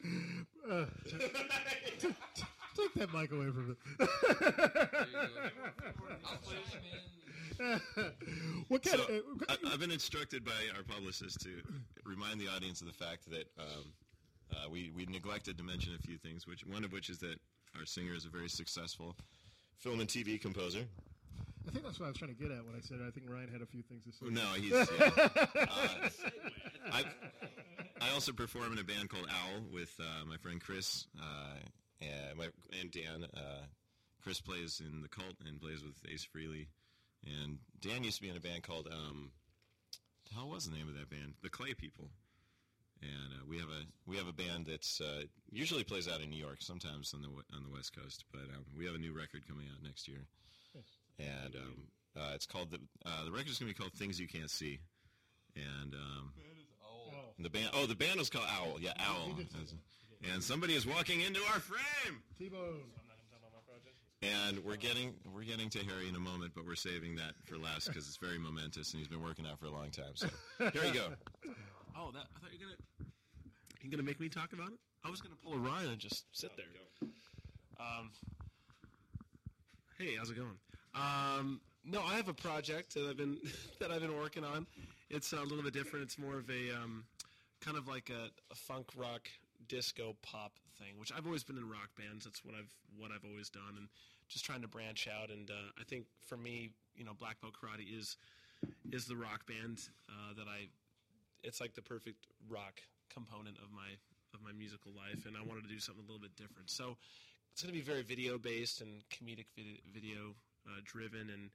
t- 0.07 0.13
t- 0.29 0.34
t- 0.69 2.09
take 2.77 2.95
that 2.95 3.13
mic 3.15 3.33
away 3.33 3.47
from 3.47 3.77
it. 4.01 4.09
what 8.69 8.83
kind 8.83 8.97
So, 8.99 9.03
of? 9.05 9.11
Uh, 9.49 9.55
I, 9.71 9.73
I've 9.73 9.81
been 9.81 9.91
instructed 9.91 10.45
by 10.45 10.53
our 10.77 10.83
publicist 10.83 11.41
to 11.43 11.51
remind 12.05 12.41
the 12.41 12.49
audience 12.49 12.81
of 12.81 12.87
the 12.87 12.93
fact 12.93 13.31
that 13.31 13.47
um, 13.59 13.85
uh, 14.53 14.69
we 14.71 14.91
we 14.95 15.07
neglected 15.07 15.57
to 15.59 15.65
mention 15.65 15.95
a 15.95 15.99
few 15.99 16.19
things, 16.19 16.47
which 16.47 16.65
one 16.67 16.85
of 16.85 16.93
which 16.93 17.11
is 17.11 17.19
that 17.19 17.37
our 17.79 17.85
singer 17.87 18.15
is 18.15 18.25
a 18.25 18.29
very 18.29 18.49
successful 18.49 19.17
film 19.79 20.01
and 20.01 20.09
TV 20.09 20.41
composer. 20.41 20.85
I 21.67 21.71
think 21.71 21.85
that's 21.85 21.99
what 21.99 22.07
I 22.07 22.09
was 22.09 22.19
trying 22.19 22.35
to 22.35 22.41
get 22.41 22.51
at 22.51 22.65
when 22.65 22.75
I 22.77 22.81
said 22.81 22.99
I 23.07 23.11
think 23.11 23.27
Ryan 23.29 23.49
had 23.51 23.63
a 23.63 23.67
few 23.67 23.83
things 23.83 24.05
to 24.05 24.13
say. 24.13 24.31
No, 24.31 24.53
he's. 24.55 24.73
Yeah. 24.99 25.29
Uh, 25.57 26.09
I, 26.93 27.05
I 28.01 28.11
also 28.13 28.33
perform 28.33 28.73
in 28.73 28.79
a 28.79 28.85
band 28.85 29.09
called 29.09 29.27
Owl 29.29 29.63
with 29.73 29.99
uh, 29.99 30.25
my 30.27 30.37
friend 30.37 30.61
Chris 30.61 31.07
uh, 31.19 31.59
and, 32.01 32.39
my, 32.39 32.49
and 32.79 32.91
Dan. 32.91 33.27
Uh, 33.35 33.65
Chris 34.23 34.41
plays 34.41 34.81
in 34.85 35.01
the 35.03 35.09
Cult 35.09 35.37
and 35.47 35.61
plays 35.61 35.83
with 35.83 35.97
Ace 36.13 36.27
Frehley, 36.27 36.67
and 37.25 37.59
Dan 37.81 38.05
used 38.05 38.17
to 38.17 38.23
be 38.23 38.29
in 38.29 38.37
a 38.37 38.41
band 38.41 38.63
called 38.63 38.89
um, 38.93 39.31
how 40.35 40.47
was 40.47 40.67
the 40.69 40.77
name 40.77 40.89
of 40.89 40.95
that 40.95 41.11
band? 41.11 41.35
The 41.43 41.51
Clay 41.51 41.75
People. 41.75 42.11
And 43.03 43.33
uh, 43.35 43.45
we 43.49 43.59
have 43.59 43.69
a 43.69 43.83
we 44.07 44.17
have 44.17 44.29
a 44.29 44.33
band 44.33 44.67
that's 44.67 45.01
uh, 45.01 45.25
usually 45.51 45.85
plays 45.85 46.09
out 46.09 46.21
in 46.23 46.31
New 46.31 46.39
York, 46.43 46.59
sometimes 46.61 47.13
on 47.13 47.23
the 47.23 47.29
on 47.55 47.63
the 47.63 47.71
West 47.71 47.95
Coast. 47.95 48.25
But 48.33 48.43
um, 48.55 48.65
we 48.77 48.87
have 48.87 48.95
a 48.95 48.99
new 48.99 49.13
record 49.13 49.47
coming 49.47 49.67
out 49.71 49.83
next 49.83 50.09
year, 50.09 50.27
and 51.19 51.55
um, 51.57 51.83
uh, 52.17 52.33
it's 52.35 52.47
called 52.47 52.71
the 52.71 52.79
uh, 53.07 53.25
the 53.25 53.31
record 53.31 53.49
is 53.51 53.59
going 53.59 53.73
to 53.73 53.77
be 53.77 53.79
called 53.79 53.93
Things 53.93 54.21
You 54.21 54.29
Can't 54.29 54.51
See, 54.51 54.79
and 55.57 55.95
um, 55.95 56.33
the 57.39 57.51
band 57.51 57.71
oh 57.75 57.87
the 57.87 57.95
band 57.95 58.21
is 58.21 58.31
called 58.31 58.47
Owl 58.49 58.79
yeah 58.81 58.93
Owl, 59.01 59.39
and 60.33 60.43
somebody 60.43 60.75
is 60.75 60.87
walking 60.87 61.21
into 61.21 61.41
our 61.53 61.61
frame. 61.61 62.23
T-Bone. 62.39 62.81
And 64.23 64.65
we're 64.65 64.77
getting 64.77 65.13
we're 65.35 65.45
getting 65.45 65.69
to 65.71 65.79
Harry 65.85 66.09
in 66.09 66.15
a 66.17 66.21
moment, 66.21 66.53
but 66.55 66.65
we're 66.65 66.77
saving 66.77 67.17
that 67.17 67.35
for 67.45 67.59
last 67.59 67.89
because 67.89 68.09
it's 68.09 68.17
very 68.17 68.39
momentous, 68.39 68.93
and 68.93 68.99
he's 69.01 69.09
been 69.09 69.23
working 69.23 69.47
out 69.47 69.59
for 69.59 69.67
a 69.67 69.71
long 69.71 69.91
time. 69.91 70.13
So 70.15 70.29
here 70.59 70.85
you 70.85 70.95
go. 70.95 71.09
Oh, 71.97 72.11
that, 72.11 72.25
I 72.35 72.41
thought 72.41 72.51
you 72.53 72.59
were 72.59 72.65
gonna. 72.65 73.11
You 73.81 73.89
gonna 73.89 74.03
make 74.03 74.19
me 74.19 74.29
talk 74.29 74.53
about 74.53 74.73
it? 74.73 74.79
I 75.05 75.11
was 75.11 75.21
gonna 75.21 75.37
pull 75.45 75.53
a 75.55 75.59
Ryan 75.59 75.91
and 75.91 75.99
just 75.99 76.25
sit 76.33 76.51
there. 76.57 76.67
Um, 77.79 78.11
hey, 79.97 80.17
how's 80.19 80.29
it 80.29 80.37
going? 80.37 80.59
Um, 80.95 81.61
no, 81.85 82.03
I 82.03 82.15
have 82.15 82.29
a 82.29 82.35
project 82.35 82.95
that 82.95 83.07
I've 83.09 83.17
been 83.17 83.39
that 83.81 83.91
I've 83.91 84.01
been 84.01 84.17
working 84.17 84.45
on. 84.45 84.67
It's 85.11 85.33
a 85.33 85.41
little 85.41 85.63
bit 85.63 85.75
different. 85.75 86.05
It's 86.05 86.19
more 86.19 86.39
of 86.39 86.49
a 86.49 86.75
um, 86.75 87.05
kind 87.61 87.77
of 87.77 87.89
like 87.89 88.11
a, 88.11 88.31
a 88.51 88.55
funk 88.55 88.87
rock 88.97 89.29
disco 89.69 90.17
pop 90.23 90.53
thing, 90.79 90.99
which 90.99 91.13
I've 91.13 91.27
always 91.27 91.45
been 91.45 91.57
in 91.57 91.69
rock 91.69 91.91
bands. 91.97 92.25
That's 92.25 92.45
what 92.45 92.55
I've 92.55 92.73
what 92.99 93.11
I've 93.11 93.25
always 93.29 93.49
done, 93.49 93.75
and 93.77 93.89
just 94.29 94.45
trying 94.45 94.63
to 94.63 94.69
branch 94.69 95.09
out. 95.09 95.31
And 95.31 95.51
uh, 95.51 95.71
I 95.79 95.85
think 95.85 96.07
for 96.25 96.37
me, 96.37 96.71
you 96.97 97.05
know, 97.05 97.13
Black 97.19 97.41
Belt 97.41 97.55
Karate 97.55 97.87
is 97.87 98.17
is 98.93 99.05
the 99.07 99.17
rock 99.17 99.47
band 99.47 99.81
uh, 100.09 100.35
that 100.37 100.47
I. 100.49 100.69
It's 101.43 101.61
like 101.61 101.75
the 101.75 101.83
perfect 101.83 102.27
rock 102.49 102.81
component 103.13 103.59
of 103.59 103.71
my 103.73 103.99
of 104.33 104.43
my 104.43 104.53
musical 104.53 104.93
life, 104.97 105.27
and 105.27 105.37
I 105.37 105.43
wanted 105.47 105.63
to 105.65 105.69
do 105.69 105.79
something 105.79 106.03
a 106.03 106.07
little 106.07 106.23
bit 106.23 106.35
different. 106.37 106.71
So 106.71 106.97
it's 107.53 107.63
going 107.63 107.73
to 107.73 107.79
be 107.79 107.85
very 107.85 108.03
video 108.03 108.39
based 108.39 108.81
and 108.81 109.03
comedic 109.11 109.47
video, 109.55 109.77
video 109.93 110.35
uh, 110.67 110.81
driven, 110.85 111.31
and 111.31 111.51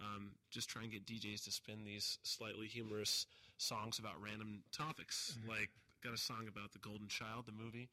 um, 0.00 0.32
just 0.50 0.68
try 0.68 0.82
and 0.82 0.90
get 0.90 1.06
DJs 1.06 1.44
to 1.44 1.52
spin 1.52 1.84
these 1.84 2.18
slightly 2.22 2.66
humorous 2.66 3.26
songs 3.58 3.98
about 3.98 4.20
random 4.22 4.62
topics. 4.72 5.36
Like, 5.48 5.70
got 6.02 6.14
a 6.14 6.18
song 6.18 6.46
about 6.48 6.72
the 6.72 6.78
Golden 6.78 7.08
Child, 7.08 7.46
the 7.46 7.52
movie. 7.52 7.88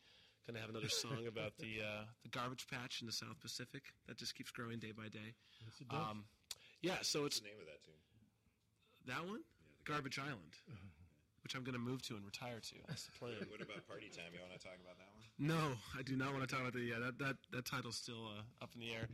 Gonna 0.48 0.60
have 0.60 0.70
another 0.72 0.90
song 0.90 1.28
about 1.28 1.58
the 1.60 1.82
uh, 1.86 2.04
the 2.24 2.30
garbage 2.30 2.66
patch 2.68 3.02
in 3.02 3.08
the 3.08 3.14
South 3.14 3.40
Pacific 3.40 3.84
that 4.08 4.18
just 4.18 4.34
keeps 4.34 4.50
growing 4.50 4.80
day 4.80 4.92
by 4.92 5.08
day. 5.08 5.36
Yes. 5.62 5.82
Um, 5.92 6.24
yeah, 6.82 6.98
so 7.02 7.26
it's 7.26 7.38
What's 7.38 7.40
the 7.42 7.46
name 7.46 7.60
of 7.62 7.68
that 7.68 7.84
tune? 7.86 7.94
that 9.08 9.30
one, 9.30 9.42
Garbage 9.86 10.18
Island, 10.18 10.58
which 11.44 11.54
I'm 11.54 11.64
gonna 11.64 11.78
move 11.78 12.02
to 12.10 12.16
and 12.16 12.26
retire 12.26 12.60
to. 12.60 12.76
That's 12.88 13.06
the 13.06 13.12
plan. 13.14 13.34
What 13.50 13.62
about 13.62 13.86
Party 13.88 14.10
Time? 14.10 14.34
You 14.34 14.40
want 14.42 14.58
to 14.60 14.66
talk 14.66 14.78
about 14.82 14.98
that 14.98 15.10
one? 15.14 15.22
No, 15.38 15.78
I 15.98 16.02
do 16.02 16.16
not 16.16 16.34
want 16.34 16.42
to 16.42 16.50
talk 16.50 16.62
about 16.62 16.74
that. 16.74 16.82
yeah 16.82 16.98
that 16.98 17.20
that 17.20 17.36
that 17.52 17.66
title's 17.66 17.96
still 17.98 18.26
uh, 18.34 18.42
up 18.64 18.72
in 18.74 18.82
the 18.82 18.92
air, 18.92 19.06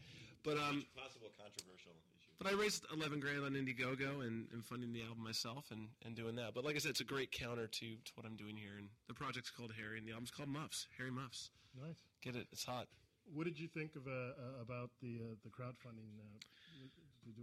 but 0.45 0.57
um. 0.57 0.85
Possible 0.95 1.33
controversial 1.35 1.91
issue. 1.91 2.15
But 2.37 2.51
I 2.51 2.53
raised 2.53 2.85
11 2.93 3.21
grand 3.21 3.43
on 3.45 3.53
Indiegogo 3.53 4.27
and, 4.27 4.47
and 4.51 4.63
funding 4.63 4.91
the 4.91 5.01
album 5.03 5.23
myself 5.23 5.71
and, 5.71 5.87
and 6.05 6.15
doing 6.15 6.35
that. 6.35 6.53
But 6.53 6.65
like 6.65 6.75
I 6.75 6.79
said, 6.79 6.91
it's 6.91 6.99
a 6.99 7.05
great 7.05 7.31
counter 7.31 7.65
to, 7.65 7.85
to 7.95 8.11
what 8.15 8.25
I'm 8.25 8.35
doing 8.35 8.57
here. 8.57 8.75
And 8.77 8.89
the 9.07 9.13
project's 9.13 9.49
called 9.49 9.71
Harry, 9.79 9.97
and 9.97 10.07
the 10.07 10.11
album's 10.11 10.31
called 10.31 10.49
Muffs. 10.49 10.87
Harry 10.97 11.11
Muffs. 11.11 11.49
Nice. 11.81 12.03
Get 12.21 12.35
it? 12.35 12.47
It's 12.51 12.65
hot. 12.65 12.87
What 13.33 13.45
did 13.45 13.59
you 13.59 13.67
think 13.67 13.95
of 13.95 14.05
uh, 14.05 14.11
uh, 14.11 14.61
about 14.61 14.91
the 15.01 15.19
uh, 15.23 15.35
the 15.43 15.49
crowdfunding? 15.49 16.05
Uh, 16.19 16.37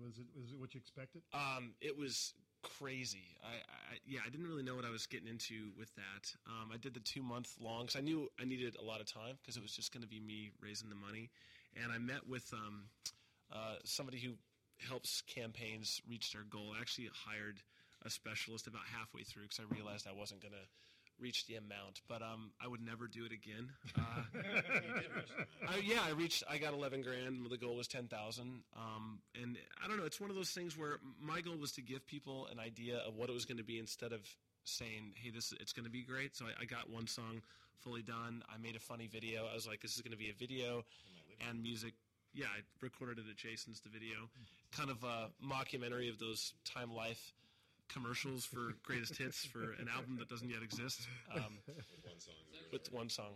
was 0.05 0.19
it 0.19 0.27
was 0.39 0.53
it 0.53 0.61
what 0.61 0.75
you 0.75 0.79
expected? 0.79 1.23
Um, 1.35 1.75
it 1.81 1.97
was 1.97 2.35
crazy. 2.63 3.35
I, 3.43 3.57
I 3.57 3.99
yeah, 4.07 4.21
I 4.25 4.31
didn't 4.31 4.47
really 4.47 4.63
know 4.63 4.77
what 4.77 4.85
I 4.85 4.91
was 4.91 5.07
getting 5.07 5.27
into 5.27 5.71
with 5.77 5.93
that. 5.97 6.33
Um, 6.47 6.71
I 6.73 6.77
did 6.77 6.95
the 6.95 7.01
two 7.01 7.23
month 7.23 7.57
long 7.61 7.83
because 7.87 7.97
I 7.97 8.01
knew 8.01 8.31
I 8.41 8.45
needed 8.45 8.77
a 8.81 8.85
lot 8.85 9.01
of 9.01 9.13
time 9.13 9.39
because 9.43 9.57
it 9.57 9.63
was 9.63 9.73
just 9.73 9.93
going 9.93 10.03
to 10.03 10.09
be 10.09 10.21
me 10.21 10.53
raising 10.63 10.89
the 10.89 10.95
money, 10.95 11.31
and 11.81 11.93
I 11.93 11.99
met 11.99 12.29
with 12.29 12.53
um, 12.53 12.85
uh, 13.53 13.77
somebody 13.85 14.19
who 14.19 14.33
helps 14.89 15.23
campaigns 15.23 16.01
reach 16.09 16.33
their 16.33 16.43
goal. 16.43 16.73
I 16.77 16.81
actually 16.81 17.11
hired 17.27 17.61
a 18.05 18.11
specialist 18.11 18.67
about 18.67 18.83
halfway 18.97 19.23
through 19.23 19.43
because 19.45 19.61
I 19.61 19.75
realized 19.75 20.07
I 20.09 20.19
wasn't 20.19 20.43
going 20.43 20.55
to 20.55 20.67
reach 21.21 21.47
the 21.47 21.55
amount, 21.55 22.01
but 22.09 22.21
um, 22.21 22.51
I 22.61 22.67
would 22.67 22.85
never 22.85 23.07
do 23.07 23.25
it 23.25 23.33
again. 23.33 23.69
Uh, 23.97 24.39
I, 25.69 25.77
yeah, 25.79 26.01
I 26.05 26.11
reached. 26.11 26.43
I 26.51 26.59
got 26.59 26.75
eleven 26.75 27.03
grand. 27.03 27.47
The 27.49 27.57
goal 27.57 27.77
was 27.77 27.87
ten 27.87 28.09
thousand. 28.09 28.63
Um, 28.77 29.21
and 29.41 29.57
I 29.83 29.87
don't 29.89 29.99
know. 29.99 30.05
It's 30.05 30.21
one 30.21 30.31
of 30.31 30.37
those 30.37 30.51
things 30.51 30.77
where 30.77 30.99
my 31.21 31.41
goal 31.41 31.57
was 31.57 31.73
to 31.73 31.83
give 31.83 32.07
people 32.07 32.49
an 32.51 32.59
idea 32.59 32.99
of 33.07 33.17
what 33.17 33.29
it 33.29 33.33
was 33.33 33.45
going 33.45 33.59
to 33.59 33.65
be 33.65 33.79
instead 33.79 34.13
of 34.13 34.21
saying, 34.65 35.13
"Hey, 35.15 35.31
this 35.31 35.55
it's 35.61 35.73
going 35.73 35.85
to 35.85 35.91
be 35.91 36.03
great." 36.03 36.37
So 36.37 36.47
I, 36.47 36.63
I 36.63 36.65
got 36.65 36.91
one 36.91 37.07
song 37.07 37.43
fully 37.83 38.03
done. 38.03 38.43
I 38.53 38.59
made 38.59 38.75
a 38.75 38.81
funny 38.81 39.07
video. 39.07 39.47
I 39.51 39.55
was 39.55 39.67
like, 39.67 39.81
"This 39.81 39.95
is 39.95 40.01
going 40.03 40.13
to 40.13 40.19
be 40.19 40.31
a 40.31 40.35
video 40.35 40.85
and 41.49 41.63
music." 41.63 41.95
Yeah, 42.35 42.47
I 42.47 42.61
recorded 42.81 43.19
it 43.19 43.31
at 43.31 43.37
Jason's. 43.37 43.81
The 43.81 43.91
video, 43.91 44.31
kind 44.71 44.91
of 44.91 45.05
a 45.05 45.29
mockumentary 45.45 46.09
of 46.11 46.19
those 46.19 46.55
Time 46.65 46.95
Life 46.95 47.33
commercials 47.89 48.45
for 48.45 48.73
greatest 48.83 49.17
hits 49.17 49.45
for 49.45 49.73
an 49.79 49.89
album 49.95 50.17
that 50.19 50.29
doesn't 50.29 50.49
yet 50.49 50.63
exist. 50.63 51.07
Um, 51.35 51.59
one 52.03 52.19
song. 52.19 52.35
with 52.73 52.93
one 52.93 53.09
song. 53.09 53.35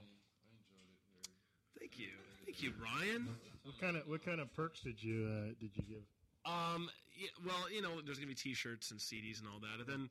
Thank 1.79 1.99
you, 1.99 2.09
thank 2.45 2.63
you, 2.63 2.73
Ryan. 2.83 3.29
What 3.65 3.79
kind 3.79 3.97
of 3.97 4.09
what 4.09 4.25
kind 4.25 4.41
of 4.41 4.53
perks 4.55 4.81
did 4.81 5.03
you 5.03 5.29
uh, 5.29 5.55
did 5.61 5.77
you 5.77 5.83
give? 5.83 6.05
Um, 6.47 6.89
yeah, 7.19 7.29
well, 7.45 7.71
you 7.71 7.83
know, 7.83 8.01
there's 8.05 8.19
gonna 8.19 8.29
be 8.29 8.35
T-shirts 8.35 8.91
and 8.91 9.01
CDs 9.01 9.41
and 9.41 9.49
all 9.49 9.61
that, 9.61 9.81
and 9.81 9.89
then 9.89 10.11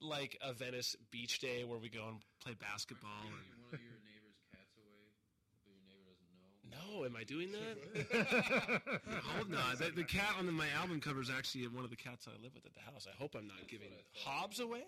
like 0.00 0.38
a 0.42 0.52
Venice 0.52 0.96
beach 1.10 1.40
day 1.40 1.64
where 1.64 1.78
we 1.78 1.88
go 1.88 2.06
and 2.08 2.18
play 2.42 2.54
basketball. 2.54 3.24
And, 3.24 3.32
one 3.64 3.74
of 3.74 3.80
your 3.80 4.00
neighbor's 4.04 4.38
cats 4.52 4.76
away, 4.76 5.12
but 5.52 5.60
your 5.68 5.80
neighbor 5.88 6.14
doesn't 6.90 6.98
know. 6.98 7.00
no, 7.00 7.04
am 7.06 7.16
I 7.16 7.24
doing 7.24 7.48
that? 7.52 8.82
Hold 9.36 9.54
on, 9.54 9.76
the, 9.78 9.90
the 9.94 10.04
cat 10.04 10.34
on 10.38 10.46
the, 10.46 10.52
my 10.52 10.68
album 10.80 11.00
cover 11.00 11.20
is 11.20 11.30
actually 11.30 11.66
one 11.68 11.84
of 11.84 11.90
the 11.90 11.96
cats 11.96 12.26
I 12.28 12.42
live 12.42 12.54
with 12.54 12.66
at 12.66 12.74
the 12.74 12.80
house. 12.80 13.06
I 13.10 13.16
hope 13.16 13.34
I'm 13.36 13.46
not 13.46 13.68
giving 13.68 13.88
Hobbs 14.14 14.60
away. 14.60 14.84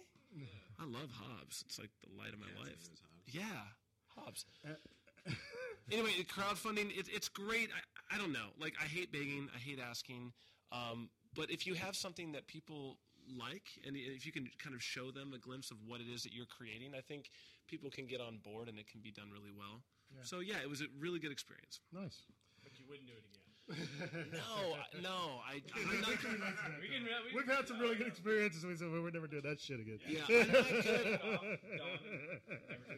I 0.80 0.84
love 0.84 1.10
Hobbs. 1.12 1.64
It's 1.66 1.78
like 1.78 1.90
the 2.02 2.16
light 2.18 2.32
of 2.32 2.40
my 2.40 2.46
life. 2.60 2.88
Yeah, 3.26 3.42
Hobbs. 4.16 4.44
anyway, 5.92 6.10
crowdfunding, 6.24 6.96
it, 6.96 7.06
it's 7.12 7.28
great. 7.28 7.68
I, 7.70 8.14
I 8.14 8.18
don't 8.18 8.32
know. 8.32 8.50
Like, 8.58 8.74
I 8.80 8.86
hate 8.86 9.12
begging, 9.12 9.48
I 9.54 9.58
hate 9.58 9.78
asking. 9.78 10.32
Um, 10.72 11.10
but 11.34 11.50
if 11.50 11.66
you 11.66 11.74
have 11.74 11.96
something 11.96 12.32
that 12.32 12.46
people 12.46 12.98
like, 13.38 13.68
and 13.86 13.96
if 13.96 14.26
you 14.26 14.32
can 14.32 14.48
kind 14.58 14.74
of 14.74 14.82
show 14.82 15.10
them 15.10 15.32
a 15.34 15.38
glimpse 15.38 15.70
of 15.70 15.78
what 15.86 16.00
it 16.00 16.06
is 16.12 16.22
that 16.24 16.32
you're 16.32 16.46
creating, 16.46 16.92
I 16.96 17.00
think 17.00 17.30
people 17.68 17.90
can 17.90 18.06
get 18.06 18.20
on 18.20 18.38
board 18.38 18.68
and 18.68 18.78
it 18.78 18.88
can 18.88 19.00
be 19.00 19.12
done 19.12 19.30
really 19.32 19.52
well. 19.56 19.82
Yeah. 20.14 20.22
So, 20.24 20.40
yeah, 20.40 20.60
it 20.62 20.68
was 20.68 20.80
a 20.80 20.86
really 20.98 21.18
good 21.18 21.32
experience. 21.32 21.80
Nice. 21.92 22.22
But 22.62 22.78
you 22.78 22.84
wouldn't 22.88 23.06
do 23.08 23.14
it 23.14 23.24
again. 23.24 23.38
No, 24.32 24.76
no, 25.00 25.40
I, 25.46 25.62
I'm 25.72 26.00
not. 26.02 26.10
We 26.82 26.88
can, 26.90 27.06
we 27.06 27.30
We've 27.40 27.46
had 27.48 27.66
some 27.68 27.78
really 27.78 27.94
good 27.94 28.08
experiences. 28.08 28.66
We 28.66 28.74
said 28.76 28.90
we 28.90 29.00
would 29.00 29.14
never 29.14 29.28
do 29.30 29.40
that 29.40 29.60
shit 29.60 29.78
again. 29.80 29.98
Yeah, 30.04 30.26
I'm 30.28 30.50
not 30.50 30.66
good. 30.68 32.40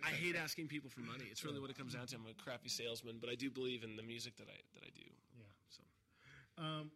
I 0.02 0.08
hate 0.10 0.34
asking 0.34 0.68
people 0.68 0.88
for 0.90 1.00
money. 1.00 1.28
It's 1.30 1.44
really 1.44 1.60
what 1.60 1.70
it 1.70 1.76
comes 1.78 1.94
down 1.94 2.06
to. 2.08 2.16
I'm 2.16 2.26
a 2.26 2.34
crappy 2.42 2.68
salesman, 2.72 3.18
but 3.20 3.28
I 3.30 3.36
do 3.36 3.50
believe 3.50 3.84
in 3.84 3.94
the 3.94 4.02
music 4.02 4.36
that 4.40 4.48
I 4.48 4.56
that 4.74 4.82
I 4.82 4.90
do. 4.96 5.04
Yeah. 5.36 5.52
So 5.68 5.82
Um, 6.58 6.90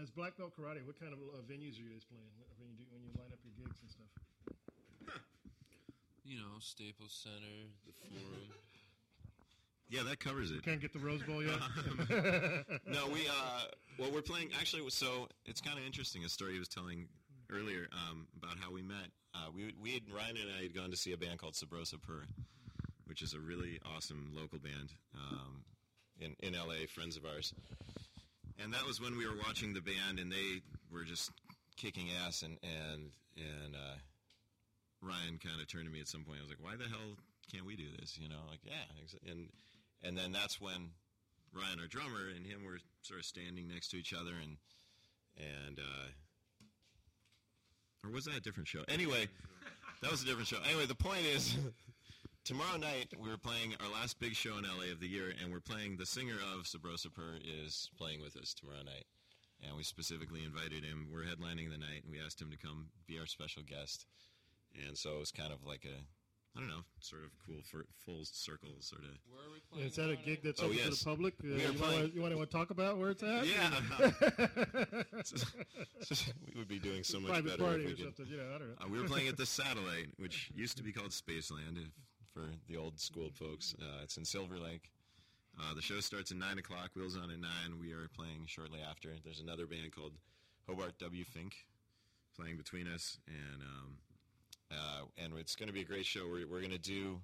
as 0.00 0.08
black 0.10 0.38
belt 0.38 0.54
karate, 0.56 0.86
what 0.86 0.98
kind 0.98 1.12
of 1.12 1.18
uh, 1.18 1.42
venues 1.44 1.76
are 1.76 1.82
you 1.84 1.90
guys 1.92 2.06
playing 2.06 2.30
when 2.62 2.70
you 2.70 2.76
do 2.78 2.84
when 2.94 3.02
you 3.02 3.10
line 3.18 3.32
up 3.34 3.42
your 3.44 3.52
gigs 3.58 3.82
and 3.82 3.90
stuff? 3.90 4.12
You 6.24 6.38
know, 6.38 6.56
Staples 6.62 7.12
Center, 7.12 7.68
the 7.84 7.92
Forum. 8.00 8.48
Yeah, 9.92 10.04
that 10.04 10.20
covers 10.20 10.50
it. 10.50 10.64
Can't 10.64 10.80
get 10.80 10.94
the 10.94 10.98
Rose 10.98 11.22
Bowl 11.22 11.42
yet. 11.42 11.58
no, 12.86 13.08
we 13.08 13.28
uh, 13.28 13.64
well, 13.98 14.10
we're 14.10 14.22
playing. 14.22 14.48
Actually, 14.58 14.88
so 14.88 15.28
it's 15.44 15.60
kind 15.60 15.78
of 15.78 15.84
interesting. 15.84 16.24
A 16.24 16.30
story 16.30 16.54
he 16.54 16.58
was 16.58 16.68
telling 16.68 17.08
earlier 17.52 17.88
um, 17.92 18.26
about 18.34 18.56
how 18.58 18.72
we 18.72 18.80
met. 18.80 19.12
Uh, 19.34 19.48
we 19.54 19.74
we 19.78 19.92
had 19.92 20.02
Ryan 20.10 20.38
and 20.38 20.50
I 20.58 20.62
had 20.62 20.74
gone 20.74 20.90
to 20.90 20.96
see 20.96 21.12
a 21.12 21.18
band 21.18 21.38
called 21.38 21.52
Sabrosa 21.52 22.00
Purr, 22.00 22.24
which 23.04 23.20
is 23.20 23.34
a 23.34 23.38
really 23.38 23.80
awesome 23.94 24.32
local 24.34 24.58
band 24.58 24.94
um, 25.14 25.62
in 26.18 26.34
in 26.40 26.54
LA. 26.54 26.86
Friends 26.88 27.18
of 27.18 27.26
ours, 27.26 27.52
and 28.58 28.72
that 28.72 28.86
was 28.86 28.98
when 28.98 29.18
we 29.18 29.26
were 29.26 29.36
watching 29.46 29.74
the 29.74 29.82
band, 29.82 30.18
and 30.18 30.32
they 30.32 30.62
were 30.90 31.04
just 31.04 31.32
kicking 31.76 32.08
ass, 32.24 32.40
and 32.40 32.56
and 32.62 33.10
and 33.36 33.76
uh, 33.76 33.96
Ryan 35.02 35.38
kind 35.38 35.60
of 35.60 35.68
turned 35.68 35.84
to 35.84 35.92
me 35.92 36.00
at 36.00 36.08
some 36.08 36.24
point. 36.24 36.38
I 36.38 36.42
was 36.42 36.50
like, 36.50 36.64
"Why 36.64 36.76
the 36.76 36.88
hell 36.88 37.18
can't 37.52 37.66
we 37.66 37.76
do 37.76 37.88
this?" 38.00 38.18
You 38.18 38.30
know, 38.30 38.40
like 38.48 38.60
yeah, 38.64 38.88
and 39.30 39.50
and 40.02 40.16
then 40.16 40.32
that's 40.32 40.60
when 40.60 40.90
Ryan, 41.54 41.80
our 41.80 41.86
drummer, 41.86 42.28
and 42.34 42.46
him 42.46 42.64
were 42.64 42.78
sort 43.02 43.20
of 43.20 43.26
standing 43.26 43.68
next 43.68 43.88
to 43.90 43.96
each 43.96 44.14
other, 44.14 44.32
and 44.42 44.56
and 45.36 45.78
uh, 45.78 46.08
or 48.04 48.10
was 48.10 48.24
that 48.24 48.36
a 48.36 48.40
different 48.40 48.68
show? 48.68 48.82
Anyway, 48.88 49.28
that 50.00 50.10
was 50.10 50.22
a 50.22 50.26
different 50.26 50.48
show. 50.48 50.58
Anyway, 50.66 50.86
the 50.86 50.94
point 50.94 51.24
is, 51.24 51.56
tomorrow 52.44 52.76
night 52.76 53.12
we're 53.18 53.36
playing 53.36 53.74
our 53.80 53.92
last 53.92 54.18
big 54.18 54.34
show 54.34 54.56
in 54.58 54.64
LA 54.64 54.92
of 54.92 55.00
the 55.00 55.08
year, 55.08 55.32
and 55.42 55.52
we're 55.52 55.60
playing. 55.60 55.96
The 55.96 56.06
singer 56.06 56.36
of 56.54 56.64
Sabrosa 56.64 57.12
Purr 57.12 57.38
is 57.44 57.90
playing 57.96 58.20
with 58.20 58.36
us 58.36 58.54
tomorrow 58.54 58.82
night, 58.82 59.04
and 59.66 59.76
we 59.76 59.82
specifically 59.82 60.42
invited 60.44 60.84
him. 60.84 61.08
We're 61.12 61.24
headlining 61.24 61.70
the 61.70 61.78
night, 61.78 62.02
and 62.04 62.10
we 62.10 62.20
asked 62.24 62.40
him 62.40 62.50
to 62.50 62.56
come 62.56 62.88
be 63.06 63.18
our 63.18 63.26
special 63.26 63.62
guest, 63.62 64.06
and 64.86 64.96
so 64.96 65.16
it 65.16 65.20
was 65.20 65.32
kind 65.32 65.52
of 65.52 65.64
like 65.64 65.84
a. 65.84 66.02
I 66.54 66.60
don't 66.60 66.68
know, 66.68 66.84
sort 67.00 67.24
of 67.24 67.30
cool 67.46 67.62
for 67.64 67.86
full 68.04 68.24
circle, 68.24 68.68
sort 68.80 69.02
of. 69.04 69.16
Where 69.30 69.40
are 69.46 69.50
we 69.52 69.60
playing? 69.72 69.88
Is 69.88 69.96
that 69.96 70.10
a 70.10 70.16
gig 70.16 70.40
that's 70.44 70.60
Oh, 70.60 70.66
open 70.66 70.76
to 70.78 70.90
the 70.90 71.02
public? 71.04 71.34
Uh, 71.42 71.46
We 71.48 71.62
you, 71.62 71.66
want 71.80 71.94
to, 71.96 72.10
you 72.14 72.20
want 72.20 72.38
to 72.38 72.46
talk 72.46 72.68
about 72.70 72.98
where 72.98 73.10
it's 73.10 73.22
at? 73.22 73.46
Yeah. 73.46 73.70
we 76.52 76.58
would 76.58 76.68
be 76.68 76.78
doing 76.78 77.04
so 77.04 77.20
much 77.20 77.30
Private 77.30 77.50
better 77.58 77.62
party 77.62 77.84
if 77.84 77.86
we 77.86 77.92
or 77.92 77.96
did. 77.96 78.04
something, 78.04 78.26
you 78.26 78.36
know, 78.36 78.48
I 78.54 78.58
don't 78.58 78.68
know. 78.68 78.74
Uh, 78.84 78.88
we 78.90 79.00
were 79.00 79.08
playing 79.08 79.28
at 79.28 79.38
the 79.38 79.46
Satellite, 79.46 80.08
which 80.18 80.50
used 80.54 80.76
to 80.76 80.82
be 80.82 80.92
called 80.92 81.10
Spaceland 81.10 81.78
if, 81.78 81.88
for 82.34 82.44
the 82.68 82.76
old 82.76 83.00
school 83.00 83.30
folks. 83.32 83.74
Uh, 83.80 84.02
it's 84.02 84.18
in 84.18 84.24
Silver 84.26 84.58
Lake. 84.58 84.90
Uh, 85.58 85.74
the 85.74 85.82
show 85.82 86.00
starts 86.00 86.30
at 86.30 86.36
9 86.38 86.58
o'clock, 86.58 86.90
Wheels 86.94 87.16
on 87.16 87.30
at 87.30 87.38
9. 87.38 87.50
We 87.80 87.92
are 87.92 88.08
playing 88.14 88.44
shortly 88.46 88.80
after. 88.80 89.10
There's 89.24 89.40
another 89.40 89.66
band 89.66 89.94
called 89.94 90.12
Hobart 90.66 90.98
W. 90.98 91.24
Fink 91.24 91.54
playing 92.36 92.56
between 92.56 92.88
us, 92.88 93.18
and 93.26 93.62
um, 93.62 93.96
uh, 94.72 95.02
and 95.22 95.32
it's 95.38 95.54
going 95.56 95.68
to 95.68 95.72
be 95.72 95.82
a 95.82 95.84
great 95.84 96.06
show. 96.06 96.26
We're, 96.26 96.46
we're 96.48 96.60
going 96.60 96.72
to 96.72 96.78
do. 96.78 97.20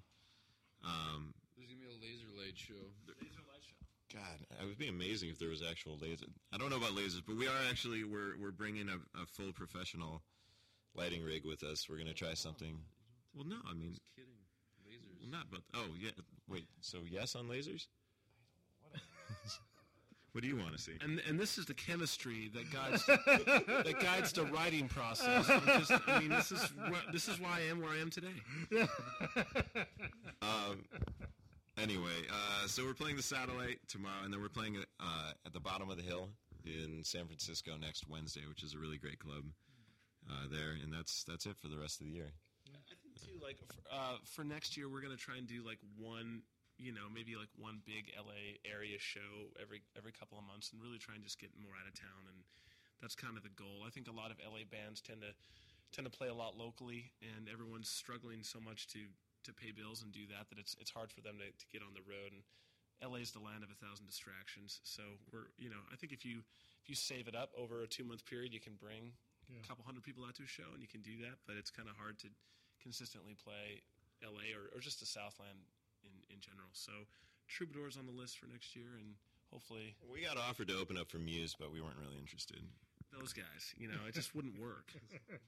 Um, 0.85 1.33
There's 1.57 1.67
gonna 1.67 1.81
be 1.81 1.87
a 1.87 1.99
laser 1.99 2.29
light 2.37 2.55
show. 2.57 2.73
Laser 3.07 3.43
light 3.51 3.63
show. 3.63 3.75
God, 4.15 4.39
it 4.61 4.65
would 4.65 4.77
be 4.77 4.87
amazing 4.87 5.29
if 5.29 5.37
there 5.37 5.49
was 5.49 5.61
actual 5.61 5.97
laser. 6.01 6.25
I 6.53 6.57
don't 6.57 6.69
know 6.69 6.77
about 6.77 6.95
lasers, 6.95 7.21
but 7.25 7.35
we 7.35 7.47
are 7.47 7.61
actually 7.69 8.03
we're 8.05 8.37
we're 8.41 8.51
bringing 8.51 8.87
a, 8.89 8.95
a 9.21 9.25
full 9.25 9.51
professional 9.51 10.23
lighting 10.95 11.21
rig 11.23 11.45
with 11.45 11.63
us. 11.63 11.87
We're 11.89 11.97
gonna 11.97 12.13
try 12.13 12.33
something. 12.33 12.79
Well, 13.35 13.45
no, 13.45 13.57
I 13.69 13.73
mean, 13.73 13.95
Kidding. 14.15 14.31
Lasers. 14.87 15.19
well, 15.21 15.29
not 15.29 15.51
but 15.51 15.61
oh 15.75 15.87
yeah. 15.99 16.11
Wait, 16.47 16.65
so 16.81 16.99
yes 17.09 17.35
on 17.35 17.47
lasers? 17.47 17.87
What 20.33 20.41
do 20.41 20.47
you 20.47 20.55
want 20.57 20.73
to 20.73 20.77
see? 20.81 20.93
And 21.01 21.21
and 21.27 21.39
this 21.39 21.57
is 21.57 21.65
the 21.65 21.73
chemistry 21.73 22.49
that 22.53 22.71
guides 22.71 23.05
that 23.05 23.95
guides 24.01 24.31
the 24.33 24.45
writing 24.45 24.87
process. 24.87 25.49
I'm 25.49 25.65
just- 25.79 25.91
I 26.07 26.19
mean, 26.19 26.29
this 26.29 26.51
is 26.51 26.61
wh- 26.91 27.11
this 27.11 27.27
is 27.27 27.39
why 27.39 27.57
I 27.59 27.61
am 27.69 27.81
where 27.81 27.91
I 27.91 27.97
am 27.99 28.09
today. 28.09 28.33
um, 30.41 30.83
anyway, 31.77 32.21
uh, 32.31 32.67
so 32.67 32.83
we're 32.85 32.93
playing 32.93 33.17
the 33.17 33.23
satellite 33.23 33.79
tomorrow, 33.87 34.23
and 34.23 34.33
then 34.33 34.41
we're 34.41 34.49
playing 34.49 34.77
uh, 34.99 35.31
at 35.45 35.53
the 35.53 35.59
bottom 35.59 35.89
of 35.89 35.97
the 35.97 36.03
hill 36.03 36.29
in 36.65 37.01
San 37.03 37.25
Francisco 37.25 37.71
next 37.79 38.07
Wednesday, 38.09 38.41
which 38.47 38.63
is 38.63 38.73
a 38.73 38.77
really 38.77 38.97
great 38.97 39.19
club 39.19 39.43
uh, 40.29 40.45
there, 40.51 40.71
and 40.83 40.91
that's 40.93 41.23
that's 41.23 41.45
it 41.45 41.57
for 41.57 41.67
the 41.67 41.77
rest 41.77 42.01
of 42.01 42.07
the 42.07 42.13
year. 42.13 42.31
I 42.67 42.77
think 43.01 43.15
too, 43.19 43.43
like 43.43 43.57
for, 43.67 43.81
uh, 43.91 44.17
for 44.25 44.43
next 44.43 44.77
year, 44.77 44.89
we're 44.89 45.01
gonna 45.01 45.15
try 45.17 45.37
and 45.37 45.47
do 45.47 45.63
like 45.65 45.79
one, 45.97 46.41
you 46.79 46.95
know, 46.95 47.11
maybe 47.11 47.35
like 47.35 47.51
one 47.59 47.83
big 47.85 48.09
LA 48.15 48.57
area 48.63 48.95
show 48.97 49.51
every 49.59 49.83
every 49.99 50.15
couple 50.15 50.39
of 50.39 50.47
months, 50.47 50.71
and 50.71 50.79
really 50.81 50.97
try 50.97 51.13
and 51.13 51.23
just 51.23 51.37
get 51.37 51.51
more 51.59 51.75
out 51.75 51.85
of 51.85 51.93
town. 51.93 52.23
And 52.31 52.39
that's 53.03 53.13
kind 53.19 53.35
of 53.35 53.43
the 53.43 53.53
goal. 53.53 53.83
I 53.85 53.91
think 53.91 54.07
a 54.07 54.15
lot 54.15 54.31
of 54.31 54.39
LA 54.39 54.63
bands 54.63 55.03
tend 55.03 55.21
to 55.27 55.35
tend 55.91 56.07
to 56.07 56.13
play 56.13 56.31
a 56.31 56.33
lot 56.33 56.55
locally, 56.57 57.11
and 57.21 57.51
everyone's 57.51 57.89
struggling 57.91 58.41
so 58.47 58.57
much 58.63 58.87
to 58.95 59.03
to 59.43 59.51
pay 59.51 59.71
bills 59.75 60.03
and 60.03 60.11
do 60.11 60.23
that 60.31 60.47
that 60.49 60.57
it's 60.57 60.75
it's 60.79 60.91
hard 60.91 61.11
for 61.11 61.19
them 61.21 61.35
to, 61.43 61.47
to 61.51 61.65
get 61.71 61.83
on 61.83 61.91
the 61.93 62.03
road. 62.07 62.31
And 62.31 62.41
LA 62.99 63.19
is 63.23 63.31
the 63.31 63.39
land 63.43 63.63
of 63.63 63.71
a 63.71 63.77
thousand 63.79 64.07
distractions. 64.07 64.79
So 64.87 65.03
we're 65.31 65.51
you 65.59 65.67
know 65.69 65.83
I 65.91 65.99
think 65.99 66.15
if 66.15 66.23
you 66.23 66.41
if 66.81 66.87
you 66.87 66.95
save 66.95 67.27
it 67.27 67.35
up 67.35 67.51
over 67.59 67.83
a 67.83 67.87
two 67.87 68.07
month 68.07 68.23
period, 68.25 68.55
you 68.55 68.59
can 68.63 68.79
bring 68.79 69.11
Yeah. 69.51 69.59
a 69.63 69.67
couple 69.67 69.83
hundred 69.83 70.03
people 70.07 70.23
out 70.23 70.35
to 70.39 70.43
a 70.43 70.51
show, 70.51 70.71
and 70.73 70.79
you 70.79 70.87
can 70.87 71.01
do 71.03 71.19
that. 71.27 71.43
But 71.47 71.55
it's 71.59 71.71
kind 71.71 71.89
of 71.91 71.95
hard 71.99 72.19
to 72.23 72.27
consistently 72.79 73.35
play 73.35 73.83
LA 74.23 74.51
or, 74.55 74.71
or 74.75 74.79
just 74.79 74.99
the 74.99 75.05
Southland 75.07 75.59
in, 76.29 76.35
in 76.35 76.41
general. 76.41 76.69
So 76.73 76.91
Troubadour's 77.47 77.97
on 77.97 78.05
the 78.05 78.11
list 78.13 78.37
for 78.37 78.47
next 78.47 78.75
year, 78.75 78.97
and 78.97 79.15
hopefully 79.51 79.95
We 80.11 80.21
got 80.21 80.37
offered 80.37 80.67
to 80.69 80.77
open 80.77 80.97
up 80.97 81.09
for 81.09 81.17
Muse, 81.17 81.55
but 81.59 81.71
we 81.73 81.81
weren't 81.81 81.97
really 81.97 82.17
interested. 82.17 82.61
those 83.11 83.33
guys, 83.33 83.73
you 83.77 83.87
know, 83.87 83.99
it 84.07 84.13
just 84.13 84.35
wouldn't 84.35 84.59
work. 84.59 84.93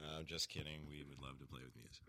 Uh, 0.00 0.24
just 0.24 0.48
kidding. 0.48 0.80
We 0.88 1.04
would 1.04 1.20
love 1.20 1.36
to 1.40 1.44
play 1.44 1.60
with 1.60 1.76
Muse. 1.76 2.00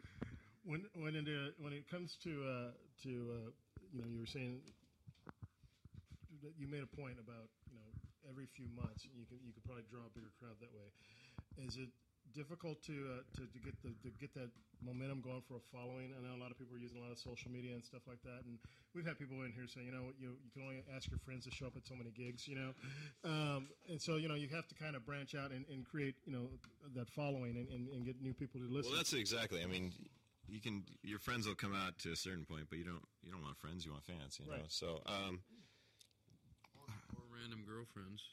When 0.64 0.88
when 0.96 1.12
it 1.20 1.28
uh, 1.28 1.52
when 1.60 1.74
it 1.76 1.84
comes 1.92 2.16
to 2.24 2.32
uh, 2.40 2.72
to 3.04 3.12
uh, 3.36 3.50
you 3.92 4.00
know 4.00 4.08
you 4.08 4.16
were 4.24 4.30
saying 4.32 4.64
that 6.40 6.56
you 6.56 6.72
made 6.72 6.88
a 6.88 6.92
point 6.96 7.20
about 7.20 7.52
you 7.68 7.76
know 7.76 7.92
every 8.32 8.48
few 8.48 8.72
months 8.80 9.04
you 9.04 9.28
can 9.28 9.44
you 9.44 9.52
could 9.52 9.66
probably 9.68 9.84
draw 9.92 10.08
a 10.08 10.14
bigger 10.16 10.32
crowd 10.40 10.56
that 10.64 10.72
way. 10.72 10.88
Is 11.68 11.76
it 11.76 11.92
difficult 12.34 12.82
to 12.88 12.94
uh, 12.94 13.24
to, 13.38 13.42
to 13.48 13.60
get 13.60 13.76
the 13.84 13.92
to 14.04 14.10
get 14.20 14.34
that 14.36 14.50
momentum 14.82 15.22
going 15.22 15.42
for 15.48 15.56
a 15.58 15.64
following? 15.72 16.14
I 16.16 16.20
know 16.24 16.34
a 16.36 16.42
lot 16.42 16.52
of 16.52 16.58
people 16.58 16.76
are 16.76 16.84
using 16.84 16.98
a 16.98 17.04
lot 17.04 17.12
of 17.12 17.20
social 17.20 17.52
media 17.52 17.74
and 17.74 17.84
stuff 17.84 18.02
like 18.08 18.22
that, 18.24 18.44
and 18.46 18.58
we've 18.96 19.06
had 19.06 19.20
people 19.20 19.42
in 19.44 19.52
here 19.52 19.68
saying, 19.68 19.88
you 19.88 19.94
know 19.94 20.12
you 20.20 20.36
you 20.44 20.50
can 20.52 20.64
only 20.64 20.84
ask 20.96 21.10
your 21.10 21.20
friends 21.20 21.46
to 21.46 21.52
show 21.52 21.68
up 21.68 21.76
at 21.76 21.86
so 21.86 21.96
many 21.96 22.12
gigs, 22.12 22.48
you 22.48 22.56
know, 22.56 22.72
um, 23.24 23.70
and 23.90 24.02
so 24.02 24.16
you 24.16 24.28
know 24.28 24.36
you 24.36 24.48
have 24.50 24.68
to 24.68 24.76
kind 24.76 24.96
of 24.96 25.06
branch 25.06 25.36
out 25.36 25.52
and, 25.52 25.66
and 25.70 25.86
create 25.86 26.16
you 26.26 26.34
know 26.34 26.50
that 26.96 27.10
following 27.10 27.58
and, 27.58 27.68
and, 27.70 27.88
and 27.90 28.06
get 28.06 28.22
new 28.22 28.34
people 28.34 28.60
to 28.60 28.68
listen. 28.68 28.92
Well, 28.92 28.98
that's 28.98 29.14
exactly. 29.14 29.62
I 29.64 29.68
mean, 29.68 29.94
you 30.48 30.60
can 30.60 30.84
your 31.04 31.20
friends 31.20 31.48
will 31.48 31.56
come 31.56 31.76
out 31.76 31.98
to 32.00 32.12
a 32.12 32.16
certain 32.16 32.46
point, 32.46 32.68
but 32.70 32.78
you 32.80 32.86
don't 32.86 33.06
you 33.24 33.32
don't 33.32 33.42
want 33.42 33.58
friends. 33.58 33.86
You 33.86 33.92
want 33.92 34.06
fans. 34.06 34.40
You 34.40 34.50
know. 34.50 34.58
Right. 34.58 34.72
So, 34.72 35.02
um, 35.06 35.40
Or 37.16 37.24
random 37.32 37.64
girlfriends. 37.68 38.24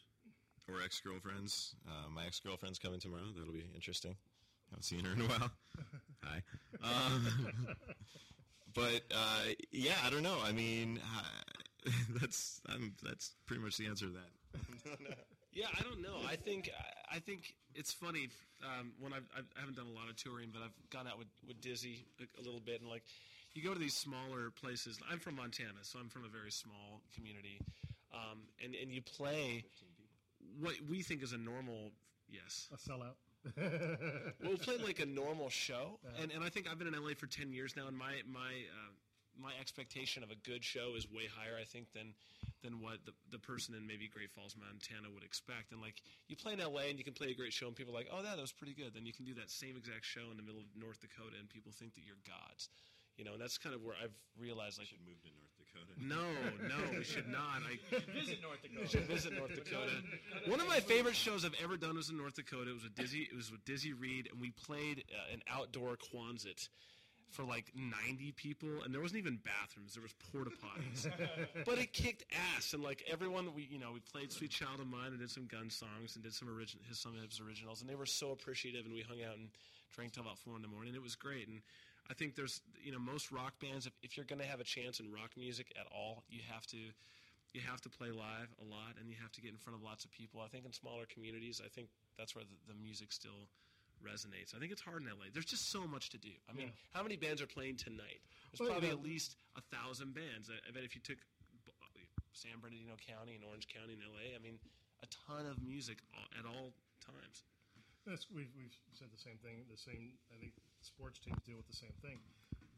Or 0.69 0.83
ex 0.83 1.01
girlfriends. 1.01 1.75
Uh, 1.87 2.09
my 2.11 2.27
ex 2.27 2.41
girlfriend's 2.41 2.79
coming 2.79 3.01
tomorrow. 3.01 3.23
That'll 3.37 3.53
be 3.53 3.65
interesting. 3.75 4.17
Haven't 4.71 4.85
seen 4.85 5.05
her 5.05 5.13
in 5.13 5.21
a 5.23 5.25
while. 5.25 5.51
Hi. 6.25 6.43
Um, 6.83 7.27
but 8.75 9.03
uh, 9.15 9.43
yeah, 9.73 9.95
I 10.05 10.11
don't 10.11 10.23
know. 10.23 10.39
I 10.45 10.53
mean, 10.53 11.01
uh, 11.17 11.91
that's 12.21 12.61
um, 12.69 12.93
that's 13.03 13.33
pretty 13.47 13.63
much 13.63 13.77
the 13.79 13.87
answer 13.87 14.07
to 14.07 14.13
that. 14.13 15.17
Yeah, 15.51 15.67
I 15.77 15.83
don't 15.83 16.01
know. 16.03 16.19
I 16.29 16.37
think 16.37 16.71
I- 16.79 17.17
I 17.17 17.19
think 17.21 17.55
it's 17.75 17.91
funny 17.93 18.29
um, 18.63 18.93
when 19.01 19.15
I've, 19.15 19.25
I've, 19.37 19.47
I 19.57 19.61
haven't 19.61 19.77
done 19.77 19.87
a 19.87 19.93
lot 19.99 20.11
of 20.11 20.15
touring, 20.17 20.51
but 20.53 20.61
I've 20.63 20.77
gone 20.91 21.09
out 21.09 21.19
with, 21.19 21.27
with 21.49 21.59
Dizzy 21.63 22.05
a, 22.21 22.41
a 22.41 22.43
little 22.45 22.61
bit, 22.61 22.81
and 22.83 22.89
like 22.89 23.03
you 23.55 23.65
go 23.65 23.73
to 23.73 23.81
these 23.81 23.95
smaller 23.95 24.51
places. 24.51 25.01
I'm 25.11 25.19
from 25.19 25.37
Montana, 25.37 25.81
so 25.83 25.99
I'm 25.99 26.11
from 26.11 26.25
a 26.27 26.29
very 26.29 26.53
small 26.53 27.01
community, 27.17 27.59
um, 28.13 28.41
and 28.63 28.75
and 28.77 28.93
you 28.93 29.01
play 29.01 29.65
what 30.61 30.75
we 30.89 31.03
think 31.03 31.23
is 31.23 31.33
a 31.33 31.39
normal 31.39 31.93
yes 32.29 32.69
a 32.73 32.77
sellout. 32.77 33.17
well, 34.43 34.51
we 34.51 34.57
played 34.57 34.83
like 34.83 34.99
a 35.01 35.07
normal 35.07 35.49
show, 35.49 35.99
and, 36.21 36.33
and 36.33 36.43
I 36.43 36.49
think 36.49 36.67
I've 36.71 36.79
been 36.79 36.89
in 36.89 36.95
LA 36.95 37.13
for 37.17 37.27
ten 37.27 37.53
years 37.53 37.77
now, 37.77 37.87
and 37.87 37.97
my 37.97 38.21
my 38.27 38.51
uh, 38.51 38.93
my 39.41 39.53
expectation 39.61 40.23
of 40.23 40.31
a 40.31 40.39
good 40.43 40.65
show 40.65 40.95
is 40.97 41.07
way 41.11 41.31
higher, 41.31 41.57
I 41.59 41.65
think, 41.65 41.93
than 41.95 42.15
than 42.63 42.83
what 42.83 42.99
the, 43.07 43.15
the 43.31 43.39
person 43.39 43.75
in 43.75 43.87
maybe 43.87 44.11
Great 44.11 44.31
Falls, 44.35 44.57
Montana 44.59 45.07
would 45.15 45.23
expect. 45.23 45.71
And 45.71 45.81
like 45.81 46.03
you 46.27 46.35
play 46.35 46.55
in 46.55 46.59
LA 46.59 46.91
and 46.91 46.99
you 46.99 47.05
can 47.05 47.15
play 47.15 47.31
a 47.31 47.39
great 47.39 47.53
show, 47.53 47.67
and 47.67 47.77
people 47.77 47.95
are 47.95 47.99
like, 47.99 48.11
oh, 48.11 48.19
yeah, 48.19 48.35
that 48.35 48.43
was 48.43 48.53
pretty 48.53 48.75
good. 48.75 48.95
Then 48.95 49.07
you 49.07 49.13
can 49.13 49.25
do 49.25 49.35
that 49.35 49.51
same 49.51 49.77
exact 49.79 50.05
show 50.05 50.27
in 50.31 50.37
the 50.37 50.43
middle 50.43 50.61
of 50.61 50.67
North 50.75 51.01
Dakota, 51.01 51.39
and 51.39 51.49
people 51.49 51.71
think 51.71 51.95
that 51.95 52.03
you're 52.03 52.19
gods. 52.27 52.69
You 53.19 53.25
know, 53.25 53.33
and 53.33 53.41
that's 53.41 53.59
kind 53.59 53.75
of 53.75 53.83
where 53.83 53.95
I've 54.03 54.15
realized 54.41 54.79
like 54.79 54.87
should 54.87 54.99
move 55.05 55.21
to 55.23 55.29
North 55.35 55.53
Dakota. 55.59 55.93
no, 56.01 56.69
no, 56.69 56.97
we 56.99 57.05
should 57.05 57.29
not. 57.29 57.61
I 57.67 57.77
Visit 58.19 58.39
North 58.41 58.63
Dakota. 58.63 58.81
we 58.81 58.87
should 58.87 59.05
visit 59.05 59.33
North 59.35 59.55
Dakota. 59.55 59.91
One 60.47 60.61
of 60.61 60.69
my 60.69 60.79
favorite 60.81 61.17
shows 61.17 61.45
I've 61.45 61.57
ever 61.63 61.77
done 61.77 61.97
was 61.97 62.09
in 62.11 62.17
North 62.17 62.35
Dakota. 62.35 62.71
It 62.71 62.75
was 62.75 62.85
with 62.85 62.95
Dizzy. 62.95 63.29
It 63.31 63.35
was 63.37 63.51
with 63.51 63.65
Dizzy 63.65 63.93
Reed, 63.93 64.29
and 64.31 64.41
we 64.41 64.51
played 64.51 65.05
uh, 65.13 65.33
an 65.35 65.43
outdoor 65.51 65.97
Quonset 65.97 66.69
for 67.31 67.45
like 67.45 67.73
90 67.75 68.33
people, 68.33 68.69
and 68.85 68.95
there 68.95 69.03
wasn't 69.03 69.19
even 69.19 69.39
bathrooms. 69.45 69.95
There 69.95 70.03
was 70.03 70.15
porta 70.33 70.51
potties, 70.51 71.11
but 71.67 71.77
it 71.79 71.93
kicked 71.93 72.25
ass. 72.57 72.73
And 72.73 72.83
like 72.85 73.03
everyone, 73.11 73.53
we 73.55 73.67
you 73.71 73.79
know 73.81 73.91
we 73.93 74.01
played 74.01 74.31
"Sweet 74.33 74.51
Child 74.53 74.81
of 74.81 74.87
Mine" 74.87 75.09
and 75.09 75.19
did 75.19 75.31
some 75.31 75.47
gun 75.47 75.69
songs 75.71 76.15
and 76.15 76.23
did 76.23 76.33
some 76.35 76.49
original 76.49 76.85
his 76.89 77.01
some 77.01 77.17
of 77.17 77.29
his 77.29 77.41
originals, 77.41 77.81
and 77.81 77.91
they 77.91 77.97
were 77.97 78.07
so 78.07 78.31
appreciative. 78.31 78.85
And 78.87 78.95
we 78.95 79.03
hung 79.03 79.19
out 79.29 79.37
and 79.37 79.49
drank 79.93 80.13
till 80.13 80.23
about 80.23 80.39
four 80.39 80.55
in 80.57 80.63
the 80.63 80.69
morning. 80.69 80.95
It 80.95 81.03
was 81.03 81.17
great. 81.17 81.49
And 81.49 81.61
I 82.11 82.15
think 82.15 82.35
there's 82.37 82.61
you 82.83 82.93
know 82.93 82.99
most 82.99 83.31
rock 83.31 83.55
bands 83.61 83.87
if, 83.87 83.93
if 84.03 84.17
you're 84.17 84.27
going 84.27 84.41
to 84.41 84.47
have 84.47 84.61
a 84.61 84.65
chance 84.65 85.01
in 85.01 85.13
rock 85.13 85.33
music 85.37 85.73
at 85.79 85.87
all, 85.93 86.25
you 86.29 86.41
have 86.51 86.67
to 86.69 86.79
you 87.55 87.61
have 87.65 87.81
to 87.83 87.89
play 87.89 88.11
live 88.11 88.49
a 88.61 88.65
lot 88.69 88.97
and 89.01 89.09
you 89.09 89.17
have 89.21 89.33
to 89.33 89.41
get 89.41 89.53
in 89.53 89.59
front 89.59 89.77
of 89.77 89.83
lots 89.83 90.05
of 90.05 90.11
people. 90.13 90.41
I 90.45 90.49
think 90.49 90.65
in 90.67 90.73
smaller 90.73 91.05
communities, 91.09 91.61
I 91.65 91.69
think 91.69 91.89
that's 92.19 92.35
where 92.37 92.45
the, 92.45 92.73
the 92.73 92.79
music 92.79 93.13
still 93.13 93.49
resonates. 94.05 94.55
I 94.55 94.61
think 94.61 94.71
it's 94.71 94.85
hard 94.85 95.01
in 95.03 95.09
LA. 95.09 95.33
There's 95.33 95.49
just 95.49 95.73
so 95.73 95.87
much 95.89 96.11
to 96.11 96.19
do. 96.19 96.31
I 96.49 96.53
mean, 96.53 96.69
Yeah. 96.71 96.93
how 96.95 97.03
many 97.03 97.17
bands 97.17 97.41
are 97.41 97.49
playing 97.49 97.77
tonight? 97.81 98.21
There's 98.53 98.61
Well, 98.61 98.71
probably 98.77 98.93
you 98.93 98.95
know- 98.95 99.01
at 99.01 99.05
least 99.05 99.37
a 99.57 99.63
thousand 99.75 100.13
bands. 100.15 100.53
I, 100.53 100.61
I 100.69 100.71
bet 100.71 100.85
if 100.85 100.95
you 100.95 101.01
took 101.01 101.19
San 102.37 102.61
Bernardino 102.63 102.95
County 103.01 103.35
and 103.35 103.43
Orange 103.43 103.67
County 103.67 103.97
in 103.99 104.01
LA, 104.05 104.37
I 104.37 104.39
mean, 104.39 104.61
a 105.03 105.09
ton 105.11 105.47
of 105.51 105.59
music 105.65 105.99
at 106.39 106.45
all 106.47 106.71
times. 107.03 107.43
That's, 108.07 108.29
we've, 108.31 108.53
we've 108.55 108.77
said 108.95 109.09
the 109.11 109.19
same 109.19 109.41
thing. 109.43 109.67
The 109.67 109.81
same, 109.81 110.15
I 110.31 110.39
think 110.39 110.53
sports 110.89 111.21
teams 111.21 111.37
deal 111.45 111.61
with 111.61 111.69
the 111.69 111.77
same 111.77 111.93
thing. 112.01 112.17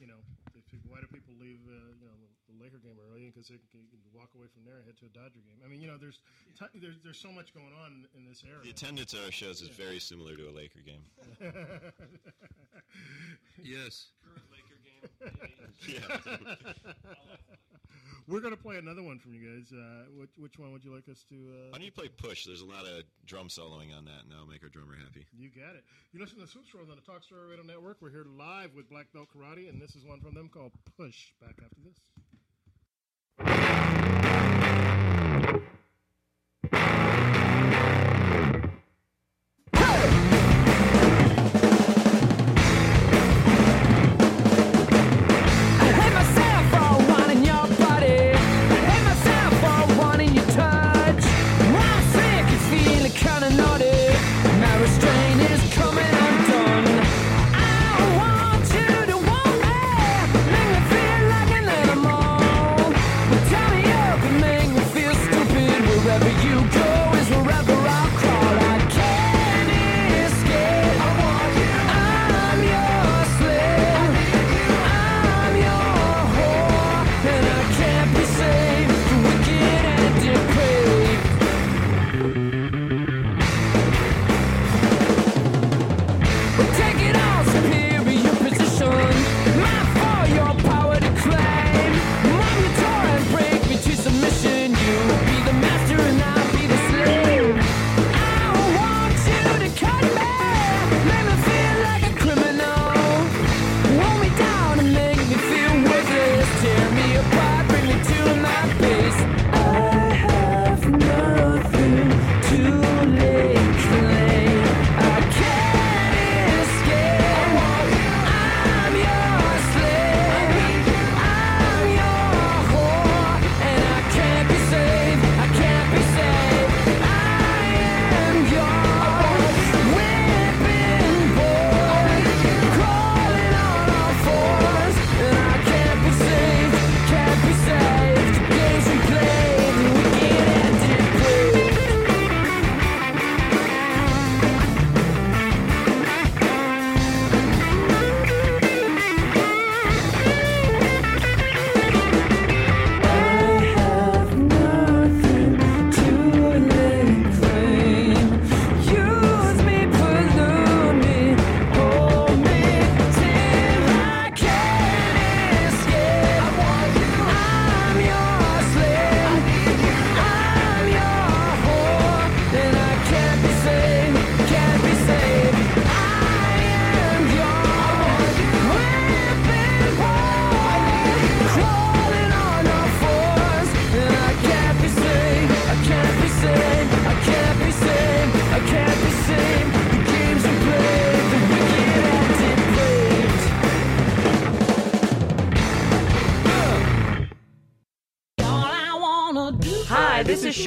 You 0.03 0.09
know, 0.09 0.17
if 0.57 0.65
people, 0.73 0.89
why 0.89 1.05
do 1.05 1.07
people 1.13 1.37
leave, 1.37 1.61
uh, 1.69 1.77
you 2.01 2.09
know, 2.09 2.17
the 2.49 2.57
Laker 2.57 2.81
game 2.81 2.97
early? 2.97 3.29
Because 3.29 3.53
they 3.53 3.61
can, 3.69 3.85
can 3.93 4.01
walk 4.17 4.33
away 4.33 4.49
from 4.49 4.65
there 4.65 4.81
and 4.81 4.85
head 4.89 4.97
to 5.05 5.07
a 5.07 5.13
Dodger 5.13 5.45
game. 5.45 5.61
I 5.61 5.69
mean, 5.69 5.85
you 5.85 5.93
know, 5.93 6.01
there's 6.01 6.25
ti 6.57 6.65
there's, 6.81 6.97
there's 7.05 7.21
so 7.21 7.29
much 7.31 7.53
going 7.53 7.77
on 7.85 8.09
in 8.17 8.25
this 8.25 8.41
area. 8.49 8.65
The 8.65 8.73
attendance 8.73 9.13
at 9.13 9.21
our 9.29 9.31
shows 9.31 9.61
is 9.61 9.69
very 9.69 10.01
similar 10.01 10.41
to 10.41 10.49
a 10.49 10.53
Laker 10.57 10.81
game. 10.81 11.05
Yes. 13.63 14.09
Current 14.25 14.49
Laker 14.51 14.73
game. 14.73 14.80
Yeah. 15.89 16.01
We're 18.29 18.41
gonna 18.41 18.57
play 18.57 18.77
another 18.77 19.03
one 19.03 19.19
from 19.19 19.35
you 19.35 19.41
guys. 19.43 19.73
Uh, 19.73 20.05
which, 20.15 20.31
which 20.37 20.59
one 20.59 20.71
would 20.73 20.85
you 20.85 20.95
like 20.95 21.09
us 21.09 21.25
to? 21.31 21.35
Uh, 21.35 21.71
Why 21.73 21.79
don't 21.79 21.85
you 21.85 21.91
play 21.91 22.07
Push? 22.09 22.45
There's 22.47 22.61
a 22.61 22.67
lot 22.67 22.87
of 22.87 23.03
drum 23.27 23.49
soloing 23.49 23.97
on 23.97 24.05
that, 24.05 24.23
and 24.23 24.31
that'll 24.31 24.47
make 24.47 24.63
our 24.63 24.69
drummer 24.69 24.95
happy. 24.95 25.27
You 25.37 25.49
got 25.51 25.75
it. 25.75 25.83
You 26.13 26.21
listen 26.21 26.37
to 26.39 26.43
the 26.45 26.51
Swoops 26.51 26.73
World 26.73 26.91
on 26.91 26.97
the 26.97 27.03
Talk 27.03 27.25
Story 27.25 27.49
Radio 27.51 27.65
Network. 27.65 27.97
We're 28.01 28.11
here 28.11 28.27
live 28.39 28.75
with 28.77 28.89
Black 28.89 29.07
Belt 29.13 29.29
Karate, 29.35 29.69
and 29.69 29.81
this 29.83 29.97
is 29.97 30.05
one 30.05 30.21
from 30.21 30.35
them 30.35 30.49
called 30.49 30.71
Push. 30.97 31.33
Back 31.41 31.57
after 31.59 31.81
this. 31.85 31.99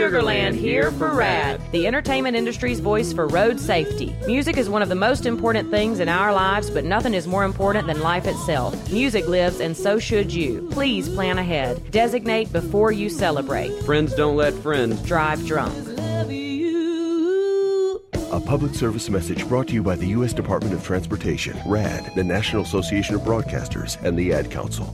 Sugarland 0.03 0.53
here 0.53 0.91
for 0.91 1.13
RADD, 1.13 1.61
the 1.71 1.87
entertainment 1.87 2.35
industry's 2.35 2.81
voice 2.81 3.13
for 3.13 3.25
road 3.25 3.57
safety. 3.57 4.13
Music 4.25 4.57
is 4.57 4.67
one 4.67 4.81
of 4.81 4.89
the 4.89 4.95
most 4.95 5.25
important 5.25 5.71
things 5.71 6.01
in 6.01 6.09
our 6.09 6.33
lives, 6.33 6.69
but 6.69 6.83
nothing 6.83 7.13
is 7.13 7.25
more 7.25 7.45
important 7.45 7.87
than 7.87 8.01
life 8.01 8.27
itself. 8.27 8.91
Music 8.91 9.25
lives, 9.29 9.61
and 9.61 9.77
so 9.77 9.97
should 9.97 10.33
you. 10.33 10.67
Please 10.71 11.07
plan 11.07 11.37
ahead. 11.37 11.89
Designate 11.89 12.51
before 12.51 12.91
you 12.91 13.09
celebrate. 13.09 13.71
Friends 13.83 14.13
don't 14.13 14.35
let 14.35 14.53
friends 14.55 15.01
Drive 15.03 15.45
drunk. 15.45 15.73
A 18.33 18.41
public 18.41 18.73
service 18.73 19.09
message 19.09 19.47
brought 19.47 19.67
to 19.67 19.73
you 19.73 19.83
by 19.83 19.95
the 19.95 20.07
U.S. 20.07 20.33
Department 20.33 20.73
of 20.73 20.83
Transportation, 20.83 21.55
RADD, 21.65 22.15
the 22.15 22.23
National 22.23 22.63
Association 22.63 23.15
of 23.15 23.21
Broadcasters, 23.21 24.03
and 24.03 24.17
the 24.17 24.33
Ad 24.33 24.51
Council. 24.51 24.93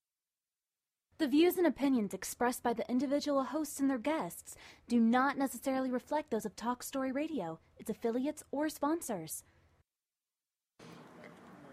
The 1.21 1.27
views 1.27 1.57
and 1.59 1.67
opinions 1.67 2.15
expressed 2.15 2.63
by 2.63 2.73
the 2.73 2.89
individual 2.89 3.43
hosts 3.43 3.79
and 3.79 3.87
their 3.87 3.99
guests 3.99 4.55
do 4.87 4.99
not 4.99 5.37
necessarily 5.37 5.91
reflect 5.91 6.31
those 6.31 6.47
of 6.47 6.55
Talk 6.55 6.81
Story 6.81 7.11
Radio, 7.11 7.59
its 7.77 7.91
affiliates, 7.91 8.43
or 8.49 8.69
sponsors. 8.69 9.43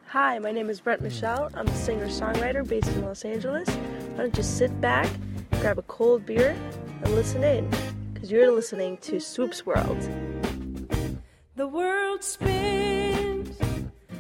Hi, 0.09 0.39
my 0.39 0.53
name 0.53 0.69
is 0.69 0.83
Brett 0.83 1.01
Michelle. 1.01 1.49
I'm 1.55 1.67
a 1.67 1.75
singer 1.75 2.09
songwriter 2.09 2.69
based 2.69 2.89
in 2.89 3.03
Los 3.03 3.25
Angeles. 3.25 3.71
Why 3.71 4.19
don't 4.19 4.37
you 4.37 4.43
sit 4.43 4.83
back, 4.83 5.09
grab 5.53 5.79
a 5.79 5.83
cold 5.85 6.27
beer, 6.27 6.55
and 7.03 7.15
listen 7.15 7.43
in? 7.43 7.71
Because 8.13 8.31
you're 8.31 8.53
listening 8.53 8.99
to 8.99 9.19
Swoops 9.19 9.65
World. 9.65 9.99
The 11.57 11.67
world 11.67 12.23
spins 12.23 13.57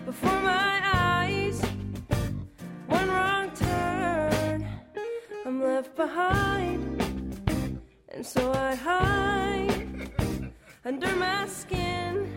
before 0.07 0.41
my 0.41 0.81
eyes. 0.83 1.48
I'm 5.59 5.65
left 5.65 5.97
behind. 5.97 7.83
And 8.11 8.25
so 8.25 8.53
I 8.53 8.77
hide 8.77 10.53
under 10.85 11.17
my 11.17 11.49
skin. 11.49 12.33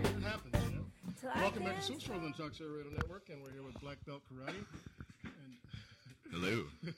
till 1.20 1.30
I 1.30 1.42
Welcome 1.42 1.66
back 1.66 1.78
to 1.78 1.84
Swoops 1.84 2.10
World 2.10 2.24
on 2.24 2.34
Talk 2.34 2.56
Show 2.56 2.66
Radio 2.66 2.92
Network, 2.92 3.30
and 3.30 3.44
we're 3.44 3.52
here 3.52 3.62
with 3.62 3.80
Black 3.80 3.98
Belt 4.08 4.24
Karate. 4.26 4.66
And 5.24 5.56
Hello. 6.32 6.64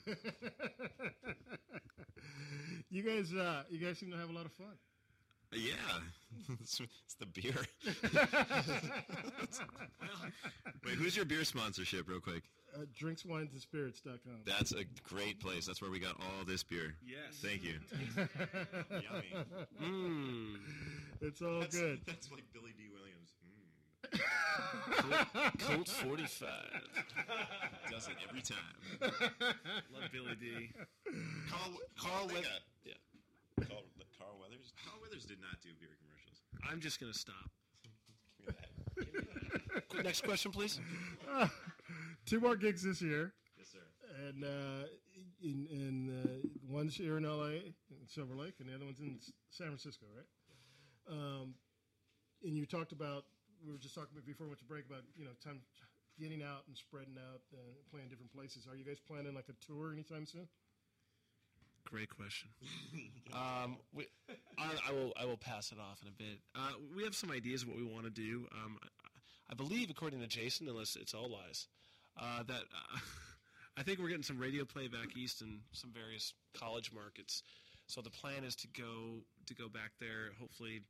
you 2.90 3.02
guys, 3.02 3.30
uh, 3.34 3.64
you 3.68 3.78
guys 3.78 3.98
seem 3.98 4.10
to 4.10 4.16
have 4.16 4.30
a 4.30 4.32
lot 4.32 4.46
of 4.46 4.52
fun. 4.52 4.78
Yeah, 5.52 5.72
it's, 6.60 6.80
it's 6.80 7.14
the 7.14 7.26
beer. 7.26 7.54
Wait, 10.84 10.94
who's 10.94 11.16
your 11.16 11.24
beer 11.24 11.44
sponsorship, 11.44 12.08
real 12.08 12.20
quick? 12.20 12.42
Uh, 12.74 12.80
drinkswinesandspirits.com. 13.00 14.42
That's 14.44 14.72
a 14.72 14.84
great 15.08 15.38
place. 15.40 15.64
That's 15.66 15.80
where 15.80 15.90
we 15.92 16.00
got 16.00 16.16
all 16.20 16.44
this 16.44 16.62
beer. 16.64 16.94
Yes. 17.06 17.36
Thank 17.40 17.62
you. 17.62 17.78
Yummy. 18.90 19.32
Mm. 19.80 20.56
It's 21.20 21.40
all 21.40 21.60
That's- 21.60 21.78
good. 21.78 22.00
That's 22.06 22.30
like 22.32 22.42
Billy 22.52 22.72
Dee 22.76 22.88
Williams. 22.92 23.30
Colt, 24.90 25.58
Colt 25.58 25.88
45. 25.88 26.48
Does 27.90 28.08
it 28.08 28.14
every 28.28 28.42
time. 28.42 28.76
Love 29.00 30.10
Billy 30.12 30.34
Dee 30.40 30.70
Carl, 31.50 31.70
Carl 31.98 32.26
they 32.26 32.34
Weath- 32.34 32.42
got- 32.44 32.60
yeah. 32.84 33.66
Carl, 33.68 33.82
Carl 34.24 34.38
Weathers. 34.40 34.72
Carl 34.84 34.98
Weathers 35.02 35.24
did 35.24 35.40
not 35.40 35.60
do 35.60 35.68
beer 35.78 35.90
commercials. 36.00 36.40
I'm 36.68 36.80
just 36.80 37.00
going 37.00 37.12
to 37.12 37.18
stop. 37.18 37.50
Qu- 39.88 40.02
Next 40.02 40.24
question, 40.24 40.50
please. 40.50 40.80
Uh, 41.30 41.48
two 42.26 42.40
more 42.40 42.56
gigs 42.56 42.82
this 42.82 43.02
year. 43.02 43.32
Yes, 43.58 43.68
sir. 43.68 43.84
And 44.28 44.44
uh, 44.44 44.86
in, 45.42 45.66
in 45.70 45.94
uh, 46.10 46.72
one's 46.72 46.96
here 46.96 47.18
in 47.18 47.24
LA, 47.24 47.68
in 47.90 48.06
Silver 48.06 48.34
Lake, 48.34 48.54
and 48.60 48.68
the 48.68 48.74
other 48.74 48.84
one's 48.84 49.00
in 49.00 49.16
S- 49.20 49.32
San 49.50 49.66
Francisco, 49.68 50.06
right? 50.14 50.26
Um, 51.10 51.54
and 52.42 52.56
you 52.56 52.64
talked 52.66 52.92
about 52.92 53.24
we 53.64 53.72
were 53.72 53.78
just 53.78 53.94
talking 53.94 54.10
before 54.24 54.46
we 54.46 54.50
went 54.50 54.60
to 54.60 54.64
break 54.64 54.86
about 54.86 55.02
you 55.16 55.24
know 55.24 55.32
time 55.42 55.60
getting 56.18 56.42
out 56.42 56.62
and 56.68 56.76
spreading 56.76 57.16
out, 57.18 57.40
uh, 57.52 57.58
playing 57.90 58.08
different 58.08 58.32
places. 58.32 58.66
Are 58.70 58.76
you 58.76 58.84
guys 58.84 58.98
planning 59.00 59.34
like 59.34 59.48
a 59.50 59.56
tour 59.64 59.92
anytime 59.92 60.26
soon? 60.26 60.46
Great 61.90 62.08
question. 62.08 62.48
um, 63.32 63.76
we, 63.92 64.06
I, 64.58 64.70
I 64.88 64.92
will 64.92 65.12
I 65.20 65.24
will 65.26 65.36
pass 65.36 65.70
it 65.70 65.78
off 65.78 66.00
in 66.02 66.08
a 66.08 66.12
bit. 66.12 66.38
Uh, 66.54 66.72
we 66.96 67.04
have 67.04 67.14
some 67.14 67.30
ideas 67.30 67.62
of 67.62 67.68
what 67.68 67.76
we 67.76 67.84
want 67.84 68.04
to 68.04 68.10
do. 68.10 68.46
Um, 68.52 68.78
I, 68.82 68.88
I 69.50 69.54
believe, 69.54 69.90
according 69.90 70.20
to 70.20 70.26
Jason, 70.26 70.68
unless 70.68 70.96
it's 70.96 71.14
all 71.14 71.28
lies, 71.28 71.68
uh, 72.18 72.42
that 72.44 72.62
uh, 72.62 72.98
I 73.76 73.82
think 73.82 73.98
we're 73.98 74.08
getting 74.08 74.22
some 74.22 74.38
radio 74.38 74.64
play 74.64 74.88
back 74.88 75.16
east 75.16 75.42
in 75.42 75.60
some 75.72 75.90
various 75.90 76.32
college 76.58 76.90
markets. 76.92 77.42
So 77.86 78.00
the 78.00 78.10
plan 78.10 78.44
is 78.44 78.56
to 78.56 78.68
go 78.68 79.20
to 79.46 79.54
go 79.54 79.68
back 79.68 79.92
there. 80.00 80.30
Hopefully, 80.40 80.80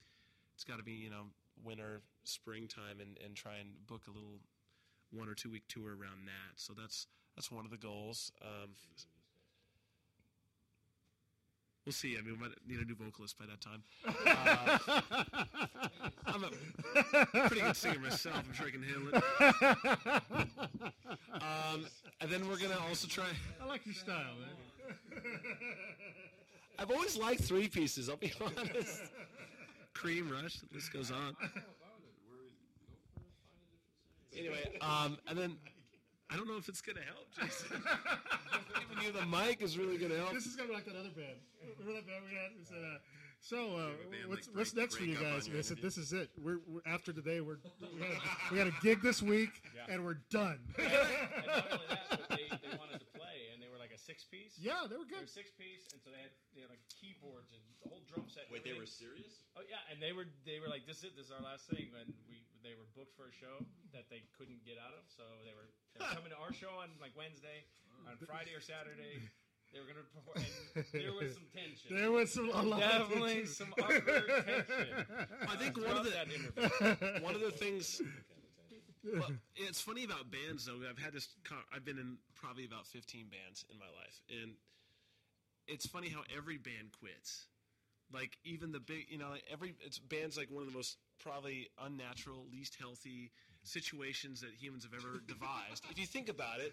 it's 0.54 0.64
got 0.64 0.78
to 0.78 0.84
be 0.84 0.92
you 0.92 1.10
know 1.10 1.24
winter, 1.64 2.02
springtime, 2.24 3.00
and, 3.00 3.18
and 3.24 3.34
try 3.34 3.56
and 3.56 3.70
book 3.86 4.02
a 4.06 4.10
little 4.10 4.38
one 5.10 5.28
or 5.28 5.34
two 5.34 5.50
week 5.50 5.64
tour 5.68 5.90
around 5.90 6.26
that. 6.26 6.54
So 6.56 6.72
that's 6.72 7.06
that's 7.34 7.50
one 7.50 7.64
of 7.64 7.70
the 7.70 7.76
goals. 7.76 8.30
Um, 8.42 8.70
We'll 11.84 11.92
see. 11.92 12.16
I 12.16 12.22
mean, 12.22 12.34
we 12.34 12.48
might 12.48 12.52
need 12.66 12.80
a 12.80 12.84
new 12.84 12.94
vocalist 12.94 13.38
by 13.38 13.44
that 13.46 13.60
time. 13.60 13.82
Uh, 14.06 15.44
I'm 16.26 16.44
a 16.44 17.48
pretty 17.48 17.60
good 17.60 17.76
singer 17.76 17.98
myself. 17.98 18.42
I'm 18.46 18.54
sure 18.54 18.66
I 18.66 18.70
can 18.70 18.82
handle 18.82 19.08
it. 19.12 20.88
Um, 21.34 21.86
and 22.20 22.30
then 22.30 22.48
we're 22.48 22.58
gonna 22.58 22.78
also 22.88 23.08
try. 23.08 23.26
I 23.60 23.66
like 23.66 23.84
your 23.84 23.94
style, 23.94 24.34
man. 24.40 25.22
I've 26.78 26.90
always 26.90 27.16
liked 27.16 27.42
three 27.42 27.68
pieces. 27.68 28.08
I'll 28.08 28.16
be 28.16 28.32
honest. 28.40 29.02
Cream 29.94 30.30
Rush. 30.30 30.58
The 30.58 30.74
list 30.74 30.92
goes 30.92 31.10
on. 31.10 31.36
Anyway, 34.36 34.78
um, 34.80 35.18
and 35.28 35.36
then 35.38 35.56
I 36.34 36.36
don't 36.36 36.48
know 36.48 36.56
if 36.56 36.68
it's 36.68 36.80
gonna 36.80 36.98
help, 37.06 37.28
Jason. 37.40 37.80
Giving 38.90 39.04
you 39.04 39.12
the 39.12 39.24
mic 39.26 39.62
is 39.62 39.78
really 39.78 39.96
gonna 39.98 40.16
help. 40.16 40.32
This 40.32 40.46
is 40.46 40.56
gonna 40.56 40.68
be 40.70 40.74
like 40.74 40.84
that 40.86 40.96
other 40.96 41.10
band. 41.10 41.38
Remember 41.78 42.00
that 42.00 42.06
band 42.08 42.24
we 42.28 42.34
had? 42.34 42.50
We 42.58 42.64
said, 42.64 42.78
uh, 42.84 42.98
so, 43.40 43.76
uh, 43.76 43.86
band, 44.10 44.28
what's, 44.28 44.48
like, 44.48 44.56
what's 44.56 44.72
break- 44.72 44.82
next 44.82 44.96
for 44.96 45.04
you 45.04 45.14
guys? 45.14 45.46
on 45.48 45.54
We 45.54 45.62
said, 45.62 45.78
this 45.80 45.96
is 45.96 46.12
it. 46.12 46.30
We're, 46.42 46.58
we're 46.66 46.80
after 46.86 47.12
today. 47.12 47.40
We're 47.40 47.58
we 47.80 48.00
got, 48.00 48.08
a, 48.08 48.20
we 48.50 48.58
got 48.58 48.66
a 48.66 48.72
gig 48.82 49.00
this 49.00 49.22
week, 49.22 49.62
and 49.88 50.04
we're 50.04 50.18
done. 50.30 50.58
six 54.04 54.28
piece. 54.28 54.60
Yeah, 54.60 54.84
they 54.84 55.00
were 55.00 55.08
good. 55.08 55.24
They 55.24 55.24
good. 55.24 55.32
were 55.32 55.40
six 55.40 55.48
piece, 55.56 55.88
and 55.96 55.98
so 56.04 56.12
they 56.12 56.20
had 56.20 56.32
they 56.52 56.60
had 56.60 56.68
like 56.68 56.84
keyboards 56.92 57.56
and 57.56 57.64
the 57.80 57.88
whole 57.88 58.04
drum 58.04 58.28
set. 58.28 58.46
and 58.46 58.52
Wait, 58.52 58.62
they 58.62 58.76
were 58.76 58.84
serious? 58.84 59.48
Oh 59.56 59.64
yeah, 59.64 59.80
and 59.88 59.96
they 59.98 60.12
were 60.12 60.28
they 60.44 60.60
were 60.60 60.68
like, 60.68 60.84
this 60.84 61.00
is 61.00 61.08
it. 61.08 61.16
This 61.16 61.32
is 61.32 61.34
our 61.34 61.40
last 61.40 61.64
thing. 61.72 61.88
And 61.96 62.12
we 62.28 62.44
they 62.60 62.76
were 62.76 62.84
booked 62.92 63.16
for 63.16 63.32
a 63.32 63.34
show 63.34 63.64
that 63.96 64.12
they 64.12 64.28
couldn't 64.36 64.60
get 64.68 64.76
out 64.76 64.92
of, 64.92 65.08
so 65.08 65.24
they 65.48 65.56
were 65.56 65.72
they 65.96 66.04
were 66.04 66.12
coming 66.20 66.30
to 66.36 66.40
our 66.44 66.52
show 66.52 66.76
on 66.76 66.92
like 67.00 67.16
Wednesday, 67.16 67.64
oh. 67.88 68.12
on 68.12 68.20
Friday 68.28 68.52
or 68.52 68.60
Saturday. 68.60 69.24
They 69.74 69.80
were 69.80 69.86
gonna 69.90 70.06
perform, 70.14 70.38
and 70.76 70.86
there 70.92 71.12
was 71.12 71.34
some 71.34 71.50
tension. 71.50 71.96
There 71.96 72.12
was 72.12 72.32
some- 72.32 72.48
a 72.54 72.62
lot 72.62 72.80
of 72.80 73.08
definitely 73.10 73.42
tension. 73.42 73.54
some 73.54 73.74
awkward 73.82 74.06
tension. 74.46 75.06
I 75.50 75.56
think 75.56 75.76
one 75.76 75.96
of 75.96 76.04
the 76.04 76.10
that 76.14 77.22
one 77.26 77.34
of 77.34 77.40
the 77.40 77.50
things. 77.50 78.00
Well, 79.04 79.30
it's 79.56 79.80
funny 79.80 80.04
about 80.04 80.30
bands 80.30 80.66
though. 80.66 80.78
I've 80.88 80.98
had 80.98 81.12
this. 81.12 81.28
I've 81.74 81.84
been 81.84 81.98
in 81.98 82.18
probably 82.34 82.64
about 82.64 82.86
fifteen 82.86 83.26
bands 83.26 83.64
in 83.70 83.78
my 83.78 83.86
life, 83.86 84.20
and 84.42 84.52
it's 85.66 85.86
funny 85.86 86.08
how 86.08 86.22
every 86.36 86.56
band 86.56 86.92
quits. 86.98 87.46
Like 88.12 88.36
even 88.44 88.72
the 88.72 88.80
big, 88.80 89.06
you 89.08 89.18
know, 89.18 89.30
like 89.30 89.44
every 89.50 89.74
it's 89.84 89.98
bands 89.98 90.36
like 90.36 90.50
one 90.50 90.62
of 90.62 90.68
the 90.68 90.76
most 90.76 90.98
probably 91.18 91.68
unnatural, 91.82 92.46
least 92.52 92.76
healthy 92.78 93.30
situations 93.62 94.40
that 94.42 94.50
humans 94.58 94.84
have 94.84 94.92
ever 94.94 95.20
devised. 95.26 95.84
If 95.90 95.98
you 95.98 96.06
think 96.06 96.28
about 96.28 96.60
it, 96.60 96.72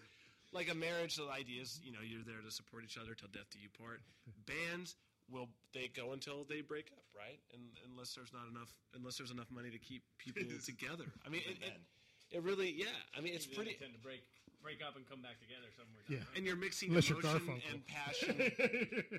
like 0.52 0.70
a 0.70 0.76
marriage, 0.76 1.16
the 1.16 1.28
idea 1.30 1.62
is 1.62 1.80
you 1.84 1.92
know 1.92 2.00
you're 2.04 2.24
there 2.26 2.42
to 2.44 2.52
support 2.52 2.84
each 2.84 2.98
other 2.98 3.16
till 3.16 3.30
death 3.30 3.50
do 3.52 3.60
you 3.60 3.70
part. 3.70 4.02
Bands 4.46 4.96
will 5.32 5.48
they 5.74 5.88
go 5.96 6.12
until 6.12 6.44
they 6.44 6.62
break 6.62 6.92
up, 6.92 7.04
right? 7.16 7.40
And 7.54 7.64
unless 7.90 8.14
there's 8.14 8.34
not 8.34 8.52
enough, 8.52 8.70
unless 8.94 9.18
there's 9.18 9.32
enough 9.32 9.50
money 9.50 9.72
to 9.72 9.80
keep 9.80 10.04
people 10.20 10.44
together. 10.66 11.08
I 11.26 11.30
mean, 11.30 11.42
it, 11.48 11.58
it, 11.64 11.74
it 12.32 12.42
really, 12.44 12.72
yeah. 12.72 12.86
I 13.18 13.22
mean, 13.22 13.34
it's 13.34 13.46
Usually 13.48 13.66
pretty. 13.66 13.78
they 13.80 13.86
tend 13.86 13.94
to 13.96 14.00
break 14.00 14.24
break 14.62 14.78
up 14.88 14.96
and 14.96 15.02
come 15.10 15.22
back 15.26 15.42
together 15.42 15.66
somewhere. 15.74 16.06
down 16.06 16.12
Yeah. 16.14 16.20
the 16.22 16.26
road. 16.30 16.38
And 16.38 16.46
you're 16.46 16.56
mixing 16.56 16.90
Unless 16.90 17.10
you're 17.10 17.20
emotion 17.20 17.48
Garfunkel. 17.50 17.72
and 17.74 17.82
passion 17.88 18.36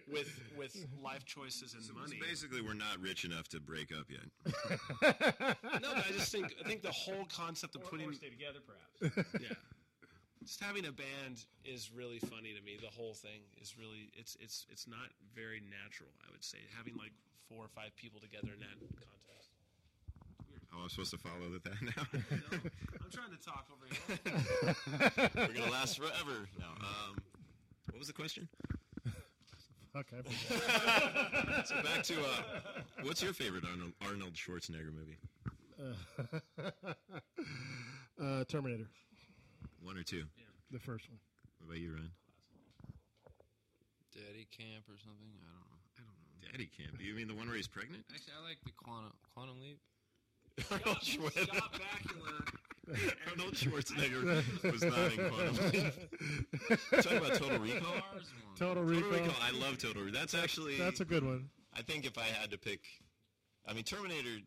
with 0.13 0.31
with 0.57 0.87
life 1.03 1.25
choices 1.27 1.75
and 1.75 1.83
money. 1.99 2.19
Basically, 2.23 2.63
we're 2.63 2.75
not 2.79 3.01
rich 3.01 3.25
enough 3.25 3.49
to 3.49 3.61
break 3.61 3.91
up 3.91 4.07
yet. 4.09 4.27
No, 5.83 5.89
but 5.95 6.07
I 6.07 6.13
just 6.13 6.31
think 6.31 6.55
I 6.63 6.69
think 6.69 6.83
the 6.83 6.93
whole 6.95 7.25
concept 7.27 7.75
of 7.75 7.83
Or, 7.83 7.89
putting 7.91 8.09
or 8.09 8.13
stay 8.15 8.31
together, 8.31 8.61
perhaps. 8.63 9.27
yeah. 9.43 9.55
Just 10.45 10.61
having 10.63 10.87
a 10.87 10.93
band 10.93 11.45
is 11.65 11.91
really 11.95 12.19
funny 12.19 12.53
to 12.55 12.63
me. 12.63 12.79
The 12.81 12.91
whole 12.91 13.15
thing 13.15 13.43
is 13.61 13.75
really 13.79 14.11
it's 14.15 14.37
it's 14.41 14.67
it's 14.71 14.87
not 14.87 15.11
very 15.35 15.61
natural. 15.71 16.11
I 16.27 16.31
would 16.31 16.45
say 16.45 16.59
having 16.77 16.95
like 16.97 17.13
four 17.49 17.65
or 17.65 17.69
five 17.75 17.95
people 17.97 18.21
together 18.21 18.51
in 18.55 18.61
that 18.61 18.79
context. 18.79 19.52
Oh, 20.75 20.83
I'm 20.85 20.89
supposed 20.89 21.11
to 21.11 21.19
follow 21.19 21.51
with 21.51 21.63
that 21.65 21.83
now. 21.83 22.07
I'm 23.03 23.11
trying 23.11 23.31
to 23.31 23.45
talk 23.45 23.67
over 23.73 23.87
here. 23.87 24.75
We're 25.49 25.55
gonna 25.61 25.71
last 25.71 25.99
forever. 25.99 26.49
No. 26.59 26.67
Um, 26.67 27.17
what 27.91 27.99
was 27.99 28.07
the 28.07 28.15
question? 28.15 28.49
Fuck, 29.93 30.07
I 30.19 30.23
forgot. 30.23 31.67
so 31.69 31.75
back 31.83 32.03
to 32.05 32.15
uh, 32.15 32.43
what's 33.03 33.23
your 33.23 33.35
favorite 33.35 33.65
Arnold, 33.71 33.93
Arnold 34.01 34.33
Schwarzenegger 34.33 34.91
movie? 34.91 35.19
Uh, 35.79 36.63
uh, 38.23 38.45
Terminator, 38.45 38.89
One 39.83 39.99
or 39.99 40.03
two? 40.03 40.25
the 40.71 40.79
first 40.79 41.11
one. 41.11 41.19
What 41.59 41.67
about 41.67 41.81
you, 41.83 41.93
Ryan? 41.93 42.11
Daddy 44.15 44.47
Camp 44.57 44.89
or 44.89 44.97
something. 44.97 45.29
I 45.45 45.53
don't 45.53 45.69
know. 45.69 45.81
I 45.99 46.01
don't 46.01 46.17
know. 46.17 46.49
Daddy 46.51 46.71
Camp. 46.73 46.97
Do 46.99 47.05
you 47.05 47.15
mean 47.15 47.29
the 47.29 47.35
one 47.35 47.47
where 47.49 47.57
he's 47.57 47.69
pregnant? 47.69 48.05
Actually, 48.15 48.33
I 48.41 48.49
like 48.49 48.59
the 48.65 48.73
Quantum 48.73 49.13
Quantum 49.35 49.61
Leap. 49.61 49.79
Arnold 50.71 50.99
Schwarzenegger. 50.99 51.63
Arnold 53.31 53.55
Schwarzenegger 53.55 54.73
was 54.73 54.83
not 54.83 55.13
in 55.13 55.31
Quantum 55.31 55.71
Leap. 55.71 57.03
Talking 57.03 57.19
about 57.19 57.35
Total 57.35 57.59
Recall. 57.59 58.03
Total 58.59 58.83
Recall. 58.83 59.35
I 59.43 59.51
love 59.53 59.79
Total 59.79 60.03
Recall. 60.03 60.21
That's 60.21 60.35
actually 60.35 60.77
That's 60.77 61.01
a 61.01 61.05
good 61.05 61.25
one. 61.25 61.49
I 61.75 61.83
think 61.83 62.05
if 62.05 62.19
I 62.19 62.25
had 62.25 62.51
to 62.51 62.59
pick, 62.59 62.81
I 63.67 63.73
mean 63.73 63.85
Terminator 63.85 64.41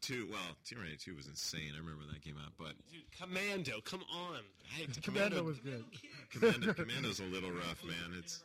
Two. 0.00 0.28
Well, 0.30 0.40
Terminator 0.68 0.96
Two 0.98 1.16
was 1.16 1.26
insane. 1.26 1.72
I 1.74 1.78
remember 1.78 2.00
when 2.04 2.08
that 2.08 2.22
came 2.22 2.36
out, 2.36 2.52
but 2.56 2.74
Dude, 2.90 3.02
Commando, 3.18 3.80
come 3.84 4.02
on. 4.14 4.40
Hey, 4.62 4.86
Commando 5.02 5.42
was 5.42 5.58
good. 5.58 5.84
Commando, 6.30 6.72
Commando's 6.74 7.18
a 7.20 7.24
little 7.24 7.50
rough, 7.50 7.82
man. 7.84 8.16
It's 8.16 8.44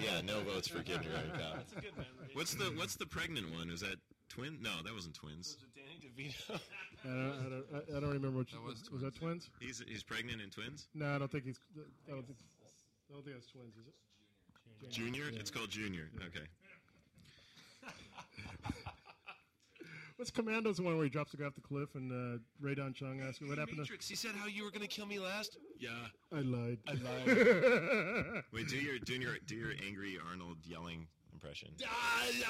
yeah, 0.00 0.20
no 0.24 0.40
votes 0.40 0.68
for 0.68 0.82
Kindergarten 0.82 1.32
Cop. 1.32 1.56
That's 1.56 1.72
a 1.72 1.80
good 1.80 1.96
memory. 1.96 2.30
What's 2.34 2.54
the 2.54 2.64
What's 2.76 2.96
the 2.96 3.06
pregnant 3.06 3.52
one? 3.54 3.70
Is 3.70 3.80
that 3.80 3.96
twin? 4.28 4.58
No, 4.62 4.70
that 4.84 4.94
wasn't 4.94 5.14
twins. 5.14 5.56
Was 6.02 6.04
it 6.04 6.16
Danny 6.16 6.28
DeVito? 6.30 6.60
I 7.04 7.08
don't, 7.08 7.32
I 7.32 7.48
don't, 7.48 7.66
I- 7.74 7.96
I 7.96 8.00
don't 8.00 8.12
remember 8.12 8.38
which. 8.38 8.52
That 8.52 8.62
was, 8.62 8.90
was 8.90 9.02
that 9.02 9.14
twins? 9.14 9.50
He's 9.60 9.82
he's 9.86 10.02
pregnant 10.02 10.40
in 10.42 10.50
twins. 10.50 10.88
No, 10.94 11.14
I 11.14 11.18
don't 11.18 11.30
think 11.30 11.44
he's. 11.44 11.58
I 12.08 12.12
don't 12.12 12.26
think. 12.26 12.38
I 13.10 13.12
don't 13.14 13.24
think 13.24 13.36
that's 13.36 13.46
twins. 13.48 13.74
Is 13.76 13.86
it? 13.86 14.90
Junior. 14.90 15.24
It's 15.32 15.50
called 15.50 15.70
Junior. 15.70 16.08
Okay. 16.26 16.46
What's 20.16 20.30
Commando's 20.30 20.76
the 20.76 20.82
one 20.82 20.96
where 20.96 21.04
he 21.04 21.10
drops 21.10 21.30
the 21.30 21.38
guy 21.38 21.46
off 21.46 21.54
the 21.54 21.62
cliff 21.62 21.94
and 21.94 22.12
uh, 22.12 22.38
Rae 22.60 22.74
Dawn 22.74 22.92
Chong 22.92 23.22
asks 23.22 23.40
him 23.40 23.48
what 23.48 23.56
happened 23.56 23.78
Matrix. 23.78 24.06
He 24.06 24.14
said 24.14 24.32
how 24.34 24.46
you 24.46 24.64
were 24.64 24.70
going 24.70 24.82
to 24.82 24.88
kill 24.88 25.06
me 25.06 25.18
last. 25.18 25.56
Yeah. 25.78 25.88
I 26.30 26.40
lied. 26.40 26.76
I 26.86 26.92
lied. 26.92 28.42
Wait, 28.52 28.68
do 28.68 28.76
your 28.76 28.98
do 28.98 29.14
your 29.14 29.36
do 29.46 29.54
your 29.56 29.72
angry 29.86 30.18
Arnold 30.30 30.58
yelling 30.66 31.06
impression. 31.32 31.70
Ah, 31.86 32.24
yeah. 32.38 32.46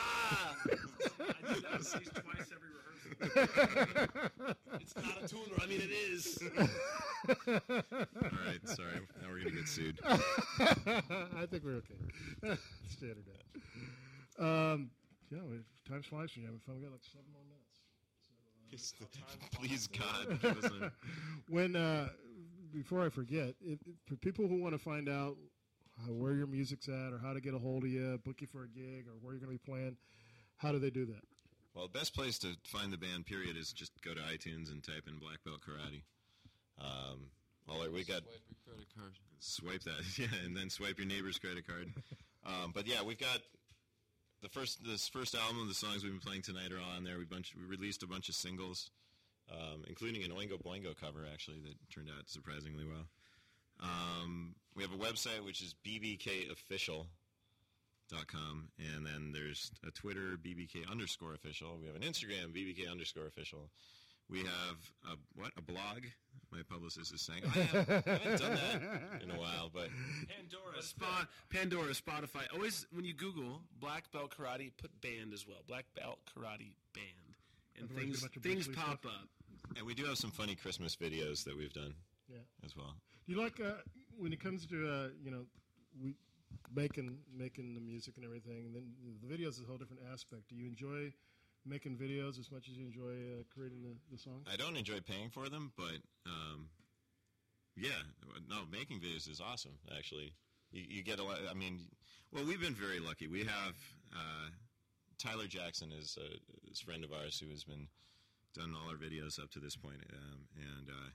I 1.20 1.54
do 1.54 1.60
that 1.60 1.74
at 1.74 1.78
least 1.78 2.14
twice 2.14 2.50
every 2.54 2.70
rehearsal. 2.76 4.54
it's 4.80 4.94
not 4.96 5.24
a 5.24 5.28
tune. 5.28 5.40
I 5.60 5.66
mean, 5.66 5.80
it 5.80 5.90
is. 5.90 6.38
All 6.58 8.38
right, 8.46 8.68
sorry. 8.68 9.00
Now 9.20 9.28
we're 9.30 9.38
gonna 9.44 9.50
get 9.56 9.68
sued. 9.68 9.98
I 10.04 11.46
think 11.50 11.64
we're 11.64 11.82
okay. 11.82 11.98
Standard. 12.88 13.24
Um, 14.38 14.90
yeah, 15.30 15.38
we- 15.48 15.60
time 15.88 16.02
flies 16.02 16.34
when 16.34 16.42
you're 16.42 16.46
having 16.52 16.60
fun. 16.60 16.76
We 16.76 16.82
got 16.82 16.92
like 16.92 17.04
seven 17.04 17.26
more 17.32 17.42
minutes. 17.44 17.66
Please 19.52 19.88
God, 19.88 20.40
give 20.40 20.64
us 20.64 20.70
a, 20.70 20.92
when 21.48 21.74
uh, 21.74 22.08
before 22.72 23.04
I 23.04 23.08
forget, 23.08 23.54
if, 23.60 23.80
if- 23.84 23.96
for 24.06 24.14
people 24.16 24.46
who 24.46 24.60
want 24.62 24.74
to 24.74 24.78
find 24.78 25.08
out 25.08 25.36
how, 26.06 26.12
where 26.12 26.34
your 26.34 26.46
music's 26.46 26.88
at, 26.88 27.12
or 27.12 27.18
how 27.22 27.32
to 27.32 27.40
get 27.40 27.54
a 27.54 27.58
hold 27.58 27.84
of 27.84 27.90
you, 27.90 28.20
book 28.24 28.40
you 28.40 28.46
for 28.46 28.64
a 28.64 28.68
gig, 28.68 29.06
or 29.08 29.14
where 29.20 29.34
you're 29.34 29.40
going 29.40 29.56
to 29.56 29.62
be 29.64 29.70
playing, 29.70 29.96
how 30.56 30.72
do 30.72 30.78
they 30.78 30.90
do 30.90 31.06
that? 31.06 31.24
well, 31.74 31.86
the 31.86 31.98
best 31.98 32.14
place 32.14 32.38
to 32.40 32.56
find 32.64 32.92
the 32.92 32.98
band, 32.98 33.26
period, 33.26 33.56
is 33.56 33.72
just 33.72 33.92
go 34.02 34.14
to 34.14 34.20
iTunes 34.20 34.70
and 34.70 34.82
type 34.82 35.04
in 35.06 35.18
Black 35.18 35.38
Belt 35.44 35.60
Karate. 35.60 36.02
Um, 36.80 37.30
all 37.68 37.80
right, 37.80 37.92
we 37.92 38.04
got 38.04 38.22
Swipe 38.22 38.42
your 38.48 38.74
credit 38.74 38.88
card. 38.96 39.12
swipe 39.38 39.82
that, 39.82 40.18
yeah, 40.18 40.44
and 40.44 40.56
then 40.56 40.70
swipe 40.70 40.98
your 40.98 41.06
neighbor's 41.06 41.38
credit 41.38 41.66
card. 41.66 41.92
Um, 42.44 42.72
but 42.74 42.86
yeah, 42.86 43.02
we've 43.02 43.18
got 43.18 43.40
the 44.42 44.48
first 44.48 44.84
this 44.84 45.08
first 45.08 45.34
album. 45.34 45.68
The 45.68 45.74
songs 45.74 46.02
we've 46.02 46.12
been 46.12 46.20
playing 46.20 46.42
tonight 46.42 46.72
are 46.72 46.80
all 46.80 46.96
on 46.96 47.04
there. 47.04 47.18
We 47.18 47.24
bunch 47.24 47.54
we 47.54 47.64
released 47.64 48.02
a 48.02 48.06
bunch 48.06 48.28
of 48.28 48.34
singles, 48.34 48.90
um, 49.52 49.84
including 49.86 50.24
an 50.24 50.30
Oingo 50.30 50.60
Boingo 50.60 50.98
cover 50.98 51.26
actually 51.30 51.60
that 51.60 51.74
turned 51.94 52.08
out 52.08 52.28
surprisingly 52.28 52.84
well. 52.84 53.06
Um, 53.82 54.54
we 54.74 54.82
have 54.82 54.92
a 54.92 54.96
website 54.96 55.42
which 55.44 55.60
is 55.62 55.74
bbkofficial.com, 55.86 57.06
and 58.78 59.06
then 59.06 59.32
there's 59.32 59.70
a 59.86 59.90
Twitter 59.90 60.36
bbk 60.42 60.88
underscore 60.90 61.34
official. 61.34 61.78
We 61.80 61.86
have 61.86 61.96
an 61.96 62.02
Instagram 62.02 62.52
bbk 62.54 62.90
underscore 62.90 63.26
official. 63.26 63.70
We 64.28 64.40
have 64.40 64.76
a 65.10 65.16
what 65.34 65.52
a 65.56 65.62
blog. 65.62 66.04
My 66.52 66.60
publicist 66.68 67.12
is 67.14 67.22
saying 67.22 67.42
I 67.44 67.48
haven't, 67.48 68.06
I 68.06 68.10
haven't 68.12 68.40
done 68.40 68.54
that 68.56 69.22
in 69.22 69.30
a 69.30 69.38
while, 69.38 69.70
but 69.72 69.88
Pandora, 70.28 70.82
Spot, 70.82 71.28
Pandora, 71.48 71.92
Spotify. 71.92 72.42
Always 72.52 72.86
when 72.92 73.04
you 73.04 73.14
Google 73.14 73.62
Black 73.80 74.10
Belt 74.12 74.34
Karate, 74.36 74.72
put 74.76 74.90
band 75.00 75.32
as 75.32 75.46
well. 75.46 75.62
Black 75.68 75.84
Belt 75.96 76.18
Karate 76.36 76.72
Band, 76.94 77.36
and 77.76 77.88
Otherwise, 77.90 78.04
things 78.04 78.20
get 78.22 78.36
a 78.36 78.40
bunch 78.40 78.42
of 78.42 78.42
things 78.42 78.68
pop 78.76 79.00
stuff. 79.00 79.12
up. 79.12 79.28
And 79.76 79.86
we 79.86 79.94
do 79.94 80.04
have 80.06 80.18
some 80.18 80.30
funny 80.32 80.56
Christmas 80.56 80.96
videos 80.96 81.44
that 81.44 81.56
we've 81.56 81.72
done 81.72 81.94
Yeah. 82.28 82.38
as 82.64 82.76
well. 82.76 82.94
You 83.30 83.40
like 83.40 83.60
uh, 83.60 83.78
when 84.18 84.32
it 84.32 84.40
comes 84.40 84.66
to 84.66 84.88
uh, 84.88 85.08
you 85.22 85.30
know 85.30 85.46
we 86.02 86.16
making 86.74 87.16
making 87.32 87.74
the 87.76 87.80
music 87.80 88.14
and 88.16 88.24
everything? 88.24 88.66
And 88.66 88.74
then 88.74 88.90
the 89.22 89.32
videos 89.32 89.50
is 89.50 89.60
a 89.60 89.66
whole 89.68 89.76
different 89.76 90.02
aspect. 90.12 90.48
Do 90.48 90.56
you 90.56 90.66
enjoy 90.66 91.12
making 91.64 91.96
videos 91.96 92.40
as 92.40 92.50
much 92.50 92.68
as 92.68 92.76
you 92.76 92.84
enjoy 92.84 93.12
uh, 93.12 93.44
creating 93.54 93.82
the, 93.82 93.94
the 94.10 94.18
songs? 94.18 94.48
I 94.52 94.56
don't 94.56 94.76
enjoy 94.76 94.98
paying 94.98 95.30
for 95.30 95.48
them, 95.48 95.70
but 95.76 96.02
um, 96.26 96.70
yeah, 97.76 98.02
no, 98.48 98.62
making 98.68 98.98
videos 98.98 99.30
is 99.30 99.40
awesome. 99.40 99.78
Actually, 99.96 100.34
you, 100.72 100.82
you 100.88 101.02
get 101.04 101.20
a 101.20 101.22
lot. 101.22 101.38
I 101.48 101.54
mean, 101.54 101.86
well, 102.32 102.44
we've 102.44 102.60
been 102.60 102.74
very 102.74 102.98
lucky. 102.98 103.28
We 103.28 103.44
have 103.44 103.76
uh, 104.12 104.50
Tyler 105.18 105.46
Jackson 105.46 105.92
is 105.92 106.18
a, 106.20 106.34
is 106.68 106.82
a 106.82 106.84
friend 106.84 107.04
of 107.04 107.12
ours 107.12 107.38
who 107.38 107.48
has 107.50 107.62
been 107.62 107.86
done 108.56 108.74
all 108.74 108.90
our 108.90 108.96
videos 108.96 109.40
up 109.40 109.52
to 109.52 109.60
this 109.60 109.76
point, 109.76 110.02
um, 110.12 110.40
and 110.56 110.88
uh, 110.88 111.10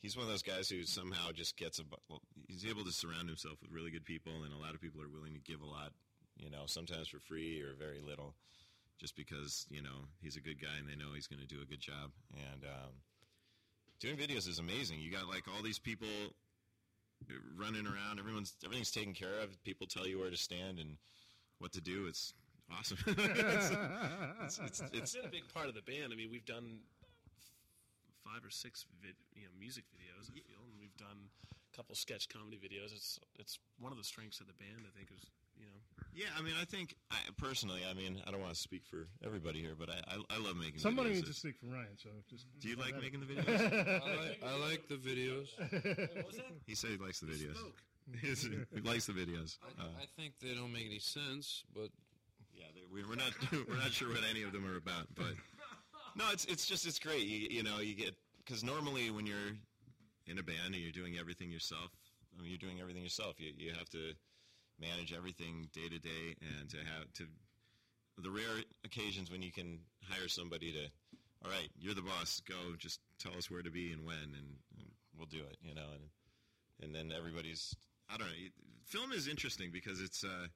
he's 0.00 0.16
one 0.16 0.24
of 0.24 0.30
those 0.30 0.42
guys 0.42 0.68
who 0.68 0.84
somehow 0.84 1.32
just 1.32 1.56
gets 1.56 1.78
a. 1.78 1.82
Well, 2.08 2.20
he's 2.48 2.66
able 2.66 2.84
to 2.84 2.92
surround 2.92 3.28
himself 3.28 3.58
with 3.62 3.70
really 3.70 3.90
good 3.90 4.04
people, 4.04 4.32
and 4.44 4.52
a 4.52 4.58
lot 4.58 4.74
of 4.74 4.80
people 4.80 5.00
are 5.00 5.08
willing 5.08 5.34
to 5.34 5.40
give 5.40 5.62
a 5.62 5.66
lot. 5.66 5.92
You 6.36 6.50
know, 6.50 6.64
sometimes 6.66 7.08
for 7.08 7.18
free 7.20 7.60
or 7.60 7.74
very 7.78 8.00
little, 8.00 8.34
just 8.98 9.14
because 9.16 9.66
you 9.70 9.82
know 9.82 10.08
he's 10.20 10.36
a 10.36 10.40
good 10.40 10.60
guy 10.60 10.76
and 10.78 10.88
they 10.88 10.96
know 10.96 11.12
he's 11.14 11.26
going 11.26 11.40
to 11.40 11.46
do 11.46 11.62
a 11.62 11.66
good 11.66 11.80
job. 11.80 12.10
And 12.34 12.64
um, 12.64 12.92
doing 14.00 14.16
videos 14.16 14.48
is 14.48 14.58
amazing. 14.58 15.00
You 15.00 15.10
got 15.10 15.28
like 15.28 15.44
all 15.48 15.62
these 15.62 15.78
people 15.78 16.08
running 17.56 17.86
around. 17.86 18.18
Everyone's 18.18 18.54
everything's 18.64 18.90
taken 18.90 19.12
care 19.12 19.40
of. 19.42 19.62
People 19.64 19.86
tell 19.86 20.06
you 20.06 20.18
where 20.18 20.30
to 20.30 20.36
stand 20.36 20.78
and 20.78 20.96
what 21.58 21.72
to 21.72 21.80
do. 21.80 22.06
It's 22.06 22.32
awesome. 22.72 22.98
it's, 23.06 24.58
it's, 24.58 24.58
it's, 24.58 24.82
It's 24.92 25.14
been 25.14 25.26
a 25.26 25.28
big 25.28 25.52
part 25.52 25.68
of 25.68 25.74
the 25.74 25.82
band. 25.82 26.12
I 26.12 26.16
mean, 26.16 26.30
we've 26.30 26.44
done 26.44 26.80
five 28.24 28.44
or 28.44 28.50
six 28.50 28.86
vid, 29.02 29.14
you 29.34 29.44
know 29.44 29.54
music 29.58 29.84
videos. 29.94 30.30
I 30.30 30.34
feel, 30.34 30.62
and 30.70 30.78
we've 30.80 30.96
done 30.96 31.30
a 31.52 31.76
couple 31.76 31.94
sketch 31.94 32.28
comedy 32.28 32.58
videos. 32.58 32.92
It's 32.92 33.18
it's 33.38 33.58
one 33.78 33.92
of 33.92 33.98
the 33.98 34.04
strengths 34.04 34.40
of 34.40 34.46
the 34.46 34.54
band. 34.54 34.84
I 34.86 34.92
think 34.96 35.10
is 35.16 35.24
you 35.58 35.66
know. 35.66 35.80
yeah, 36.14 36.32
I 36.38 36.42
mean, 36.42 36.54
I 36.60 36.64
think 36.64 36.96
I, 37.10 37.16
personally, 37.36 37.82
I 37.88 37.92
mean, 37.92 38.22
I 38.26 38.30
don't 38.30 38.40
want 38.40 38.54
to 38.54 38.58
speak 38.60 38.82
for 38.86 39.08
everybody 39.24 39.60
here, 39.60 39.74
but 39.78 39.90
I 39.90 40.00
I, 40.14 40.36
I 40.36 40.38
love 40.38 40.56
making. 40.56 40.78
Somebody 40.80 41.10
videos. 41.10 41.14
needs 41.16 41.28
to 41.28 41.34
speak 41.34 41.56
for 41.58 41.66
Ryan. 41.66 41.96
So 41.96 42.08
just 42.30 42.46
Do 42.60 42.68
you 42.68 42.76
like 42.76 42.94
that. 42.94 43.02
making 43.02 43.20
the 43.20 43.26
videos? 43.34 44.02
I 44.02 44.16
like, 44.16 44.40
I 44.44 44.54
like 44.68 44.88
the 44.88 44.96
videos. 44.96 45.48
he 46.66 46.74
said 46.74 46.90
he 46.90 46.96
likes 46.96 47.20
the 47.20 47.26
videos. 47.26 47.56
he 48.74 48.80
likes 48.80 49.06
the 49.06 49.12
videos. 49.12 49.58
I, 49.62 49.82
Uh, 49.82 49.88
I 50.02 50.06
think 50.16 50.34
they 50.40 50.54
don't 50.54 50.72
make 50.72 50.86
any 50.86 50.98
sense, 50.98 51.62
but 51.74 51.90
Yeah, 52.56 52.64
we're 52.92 53.14
not 53.16 53.32
we're 53.68 53.76
not 53.76 53.92
sure 53.92 54.08
what 54.08 54.24
any 54.28 54.42
of 54.42 54.52
them 54.52 54.66
are 54.66 54.76
about, 54.76 55.06
but 55.14 55.34
no, 56.16 56.24
it's 56.32 56.44
it's 56.46 56.66
just 56.66 56.86
it's 56.86 56.98
great. 56.98 57.22
You, 57.22 57.48
you 57.50 57.62
know, 57.62 57.78
you 57.78 57.94
get 57.94 58.14
because 58.44 58.62
normally 58.64 59.10
when 59.10 59.26
you're 59.26 59.56
in 60.26 60.38
a 60.38 60.42
band 60.42 60.74
and 60.74 60.76
you're 60.76 60.92
doing 60.92 61.16
everything 61.18 61.50
yourself, 61.50 61.90
I 62.36 62.42
mean, 62.42 62.50
you're 62.50 62.58
doing 62.58 62.80
everything 62.80 63.02
yourself. 63.02 63.40
You 63.40 63.52
you 63.56 63.72
have 63.72 63.88
to 63.90 64.12
manage 64.80 65.12
everything 65.12 65.68
day 65.72 65.88
to 65.88 65.98
day, 65.98 66.36
and 66.40 66.68
to 66.70 66.76
have 66.78 67.12
to 67.14 67.24
the 68.18 68.30
rare 68.30 68.62
occasions 68.84 69.30
when 69.30 69.42
you 69.42 69.50
can 69.52 69.78
hire 70.02 70.28
somebody 70.28 70.72
to, 70.72 70.84
all 71.44 71.50
right, 71.50 71.68
you're 71.78 71.94
the 71.94 72.02
boss. 72.02 72.42
Go, 72.46 72.54
just 72.78 73.00
tell 73.18 73.36
us 73.36 73.50
where 73.50 73.62
to 73.62 73.70
be 73.70 73.92
and 73.92 74.04
when, 74.04 74.16
and, 74.16 74.56
and 74.78 74.88
we'll 75.16 75.26
do 75.26 75.38
it. 75.38 75.56
You 75.62 75.74
know, 75.74 75.86
and 75.92 76.04
and 76.82 76.94
then 76.94 77.16
everybody's 77.16 77.74
I 78.12 78.16
don't 78.16 78.26
know. 78.26 78.34
Film 78.84 79.12
is 79.12 79.28
interesting 79.28 79.70
because 79.72 80.00
it's 80.00 80.24
uh, 80.24 80.46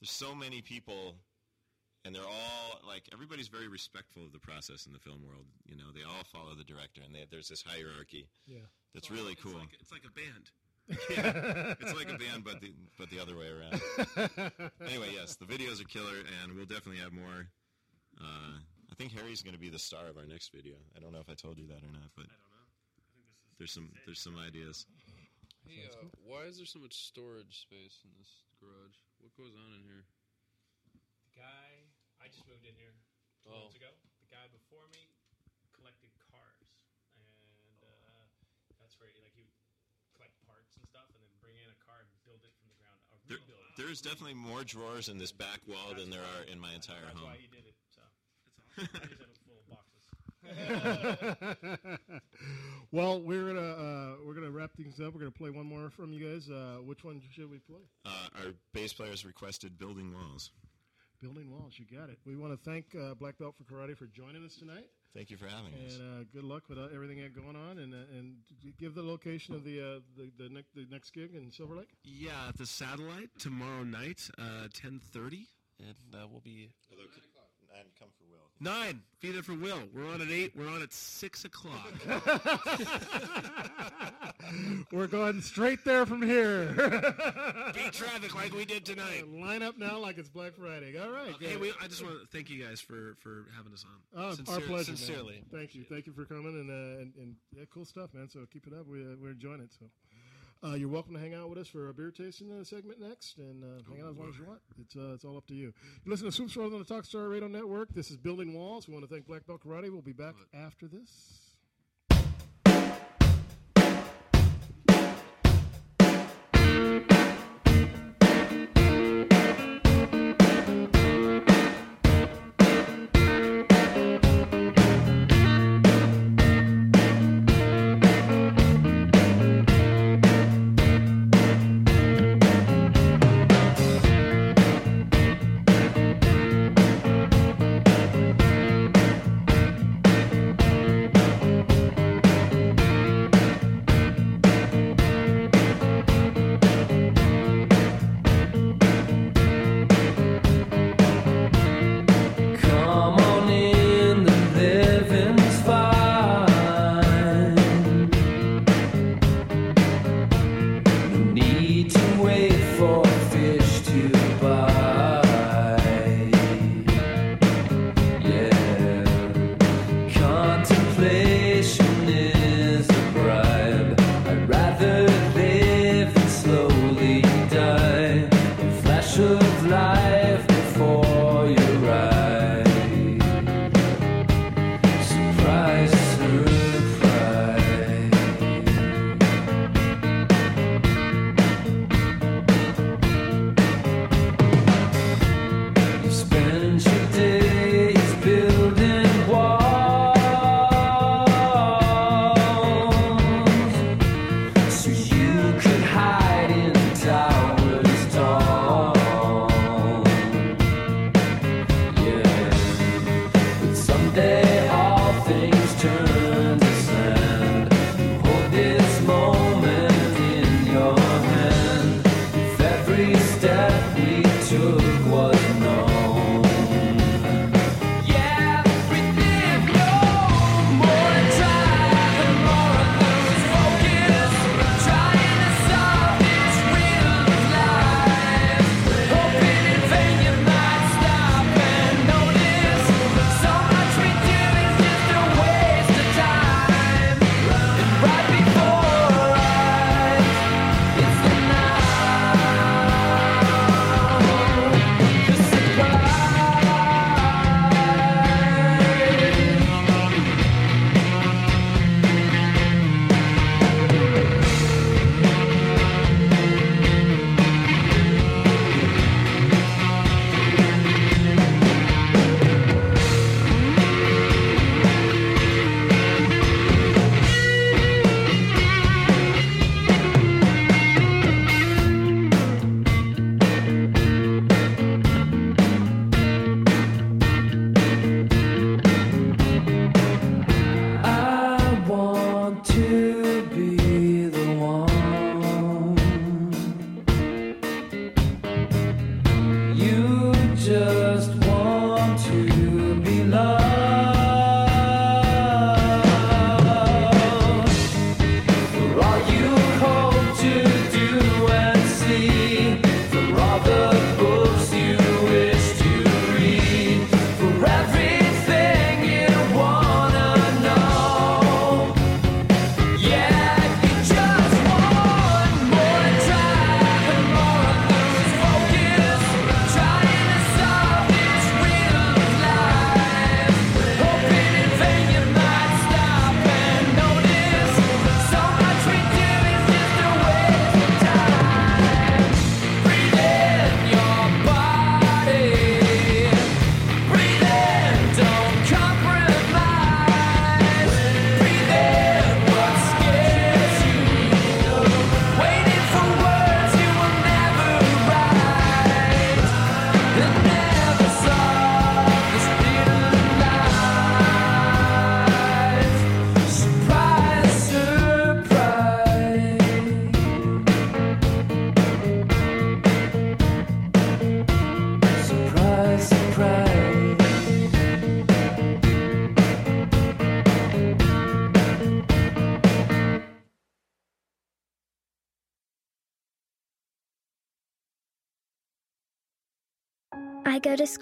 there's 0.00 0.10
so 0.10 0.34
many 0.34 0.60
people, 0.60 1.16
and 2.04 2.14
they're 2.14 2.26
all 2.26 2.80
like 2.86 3.08
everybody's 3.12 3.48
very 3.48 3.68
respectful 3.68 4.24
of 4.24 4.32
the 4.32 4.38
process 4.38 4.86
in 4.86 4.92
the 4.92 4.98
film 4.98 5.22
world. 5.26 5.46
You 5.66 5.76
know, 5.76 5.90
they 5.94 6.02
all 6.02 6.24
follow 6.24 6.54
the 6.54 6.64
director, 6.64 7.00
and 7.04 7.14
they, 7.14 7.26
there's 7.30 7.48
this 7.48 7.62
hierarchy. 7.62 8.28
Yeah. 8.46 8.58
that's 8.94 9.10
really 9.10 9.32
It's 9.32 9.42
cool. 9.42 9.54
like, 9.58 9.76
it's 9.80 9.92
like 9.92 10.04
a 10.06 10.12
band. 10.12 10.50
yeah, 11.08 11.74
it's 11.80 11.94
like 11.94 12.10
a 12.12 12.18
band, 12.18 12.44
but 12.48 12.60
the 12.60 12.72
but 12.98 13.08
the 13.10 13.18
other 13.18 13.36
way 13.36 13.48
around. 13.48 13.80
anyway, 14.86 15.08
yes, 15.14 15.36
the 15.36 15.46
videos 15.46 15.80
are 15.80 15.88
killer, 15.88 16.20
and 16.42 16.52
we'll 16.54 16.66
definitely 16.66 17.00
have 17.00 17.12
more. 17.12 17.48
Uh, 18.20 18.60
I 18.92 18.94
think 18.96 19.12
Harry's 19.12 19.40
going 19.42 19.54
to 19.54 19.60
be 19.60 19.70
the 19.70 19.78
star 19.78 20.06
of 20.06 20.18
our 20.18 20.26
next 20.26 20.52
video. 20.54 20.74
I 20.94 21.00
don't 21.00 21.10
know 21.12 21.20
if 21.20 21.30
I 21.30 21.34
told 21.34 21.56
you 21.58 21.66
that 21.68 21.80
or 21.82 21.90
not, 21.90 22.12
but 22.14 22.26
there's 23.58 23.72
some 23.72 23.88
there's 24.04 24.20
some 24.20 24.36
ideas. 24.38 24.84
Hey, 25.66 25.88
uh, 25.90 26.04
why 26.22 26.42
is 26.44 26.58
there 26.58 26.66
so 26.66 26.78
much 26.78 26.92
storage 26.92 27.62
space 27.64 28.04
in 28.04 28.10
this 28.20 28.44
garage? 28.60 29.00
What 29.24 29.32
goes 29.40 29.56
on 29.56 29.72
in 29.80 29.82
here? 29.88 30.04
The 31.32 31.40
guy, 31.40 31.83
I 32.24 32.28
just 32.32 32.48
moved 32.48 32.64
in 32.64 32.72
here 32.80 32.96
two 33.44 33.52
Oh. 33.52 33.68
months 33.68 33.76
ago. 33.76 33.92
The 34.24 34.30
guy 34.32 34.48
before 34.48 34.88
me 34.96 35.12
collected 35.76 36.08
cars, 36.32 36.72
and 37.20 37.76
uh, 37.84 38.24
that's 38.80 38.96
where 38.98 39.10
he, 39.12 39.20
like 39.20 39.34
he 39.36 39.42
would 39.44 39.52
collect 40.16 40.32
parts 40.48 40.72
and 40.80 40.88
stuff, 40.88 41.04
and 41.12 41.20
then 41.20 41.28
bring 41.44 41.60
in 41.60 41.68
a 41.68 41.76
car 41.84 42.00
and 42.00 42.08
build 42.24 42.40
it 42.42 42.56
from 42.56 42.72
the 42.72 42.76
ground 42.80 42.96
up. 43.12 43.20
There, 43.28 43.36
rebuild 43.36 43.60
it. 43.60 43.76
there's 43.76 44.00
definitely 44.00 44.40
more 44.40 44.64
drawers 44.64 45.10
in 45.12 45.18
this 45.20 45.28
back 45.32 45.60
wall 45.68 45.92
than 45.92 46.08
there 46.08 46.24
are 46.24 46.44
in 46.48 46.56
my 46.58 46.72
entire 46.72 47.04
That's 47.04 47.20
home. 47.20 47.28
why 47.28 47.36
he 47.36 47.48
did 47.52 47.68
it. 47.68 47.76
So 47.92 48.00
I 48.80 49.04
just 49.04 49.20
have 49.20 49.28
it 49.28 49.36
full 49.44 49.60
of 49.60 49.68
boxes. 49.68 50.08
well, 52.92 53.20
we're 53.20 53.46
gonna 53.52 53.60
uh, 53.60 54.14
we're 54.24 54.32
gonna 54.34 54.50
wrap 54.50 54.72
things 54.76 55.00
up. 55.00 55.12
We're 55.14 55.20
gonna 55.20 55.30
play 55.30 55.48
one 55.50 55.66
more 55.66 55.90
from 55.90 56.12
you 56.12 56.20
guys. 56.24 56.48
Uh, 56.50 56.78
which 56.84 57.02
one 57.04 57.20
should 57.32 57.50
we 57.50 57.58
play? 57.60 57.80
Uh, 58.04 58.28
our 58.36 58.52
bass 58.72 58.92
players 58.92 59.24
requested 59.24 59.78
"Building 59.78 60.12
Walls." 60.12 60.50
Building 61.24 61.50
walls. 61.50 61.72
You 61.78 61.86
got 61.96 62.10
it. 62.10 62.18
We 62.26 62.36
want 62.36 62.52
to 62.52 62.70
thank 62.70 62.94
uh, 62.94 63.14
Black 63.14 63.38
Belt 63.38 63.54
for 63.56 63.64
Karate 63.64 63.96
for 63.96 64.04
joining 64.04 64.44
us 64.44 64.56
tonight. 64.56 64.84
Thank 65.16 65.30
you 65.30 65.38
for 65.38 65.46
having 65.46 65.72
us. 65.72 65.96
And 65.96 66.20
uh, 66.20 66.24
good 66.34 66.44
luck 66.44 66.68
with 66.68 66.76
uh, 66.76 66.88
everything 66.94 67.16
you 67.16 67.28
got 67.30 67.42
going 67.42 67.56
on. 67.56 67.78
And 67.78 67.94
uh, 67.94 68.12
and 68.12 68.36
give 68.78 68.94
the 68.94 69.02
location 69.02 69.54
of 69.54 69.64
the 69.64 69.80
uh, 69.80 70.00
the 70.18 70.30
the, 70.36 70.50
ne- 70.50 70.68
the 70.74 70.84
next 70.90 71.14
gig 71.14 71.34
in 71.34 71.50
Silver 71.50 71.76
Lake. 71.76 71.88
Yeah, 72.04 72.48
at 72.48 72.58
the 72.58 72.66
Satellite 72.66 73.30
tomorrow 73.38 73.84
night, 73.84 74.28
uh, 74.38 74.68
ten 74.74 75.00
thirty, 75.00 75.48
and 75.78 75.96
uh, 76.12 76.26
we'll 76.30 76.42
be 76.42 76.68
Although, 76.90 77.04
nine 77.72 77.86
come 77.98 78.08
for 78.18 78.23
Will. 78.23 78.23
Nine. 78.64 79.02
Be 79.20 79.30
there 79.30 79.42
for 79.42 79.54
Will. 79.54 79.78
We're 79.94 80.08
on 80.08 80.20
at 80.20 80.28
eight. 80.28 80.52
We're 80.56 80.68
on 80.68 80.82
at 80.82 80.92
six 80.92 81.44
o'clock. 81.44 81.92
We're 84.92 85.06
going 85.06 85.40
straight 85.40 85.84
there 85.84 86.04
from 86.04 86.20
here. 86.22 86.66
Beat 87.74 87.92
traffic 87.92 88.34
like 88.34 88.52
we 88.52 88.64
did 88.64 88.84
tonight. 88.84 89.26
Line 89.28 89.62
up 89.62 89.78
now 89.78 89.98
like 89.98 90.18
it's 90.18 90.28
Black 90.28 90.54
Friday. 90.56 90.98
All 90.98 91.10
right. 91.10 91.34
Hey, 91.40 91.56
we, 91.56 91.72
I 91.82 91.86
just 91.86 92.04
want 92.04 92.20
to 92.20 92.26
thank 92.26 92.50
you 92.50 92.62
guys 92.62 92.80
for, 92.80 93.16
for 93.20 93.46
having 93.56 93.72
us 93.72 93.84
on. 93.84 94.22
Oh, 94.22 94.34
Sincere- 94.34 94.54
our 94.56 94.60
pleasure. 94.60 94.90
man. 94.92 94.96
Sincerely. 94.96 95.42
Thank 95.50 95.74
you. 95.74 95.84
Thank 95.84 96.06
you 96.06 96.12
for 96.12 96.24
coming 96.26 96.54
and 96.60 96.70
uh, 96.70 97.00
and, 97.00 97.12
and 97.16 97.36
yeah, 97.56 97.64
cool 97.72 97.84
stuff, 97.86 98.12
man. 98.12 98.28
So 98.28 98.40
keep 98.52 98.66
it 98.66 98.74
up. 98.74 98.86
We 98.86 99.02
uh, 99.02 99.16
we're 99.20 99.30
enjoying 99.30 99.60
it. 99.60 99.70
So. 99.78 99.86
Uh, 100.64 100.74
you're 100.74 100.88
welcome 100.88 101.12
to 101.12 101.20
hang 101.20 101.34
out 101.34 101.50
with 101.50 101.58
us 101.58 101.68
for 101.68 101.90
a 101.90 101.92
beer 101.92 102.10
tasting 102.10 102.50
uh, 102.50 102.64
segment 102.64 102.98
next, 102.98 103.36
and 103.36 103.62
uh, 103.62 103.82
hang 103.92 104.02
out 104.02 104.12
as 104.12 104.16
long 104.16 104.30
as 104.30 104.38
you 104.38 104.46
want. 104.46 104.60
It's 104.80 104.96
uh, 104.96 105.12
it's 105.12 105.22
all 105.22 105.36
up 105.36 105.46
to 105.48 105.54
you. 105.54 105.74
You 106.04 106.10
listen 106.10 106.24
to 106.24 106.32
Swoops 106.32 106.56
World 106.56 106.72
on 106.72 106.78
the 106.78 106.86
Talk 106.86 107.04
Story 107.04 107.28
Radio 107.28 107.48
Network. 107.48 107.92
This 107.92 108.10
is 108.10 108.16
Building 108.16 108.54
Walls. 108.54 108.88
We 108.88 108.94
want 108.94 109.06
to 109.06 109.14
thank 109.14 109.26
Black 109.26 109.46
Belt 109.46 109.60
Karate. 109.62 109.90
We'll 109.90 110.00
be 110.00 110.12
back 110.12 110.34
after 110.54 110.88
this. 110.88 111.43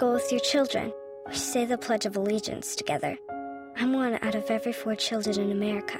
School 0.03 0.15
with 0.15 0.33
your 0.33 0.41
children. 0.41 0.93
We 1.29 1.37
say 1.37 1.65
the 1.65 1.79
Pledge 1.79 2.07
of 2.07 2.17
Allegiance 2.17 2.75
together. 2.75 3.17
I'm 3.77 3.93
one 3.93 4.19
out 4.23 4.35
of 4.35 4.51
every 4.51 4.73
four 4.73 4.97
children 4.97 5.39
in 5.39 5.53
America, 5.53 5.97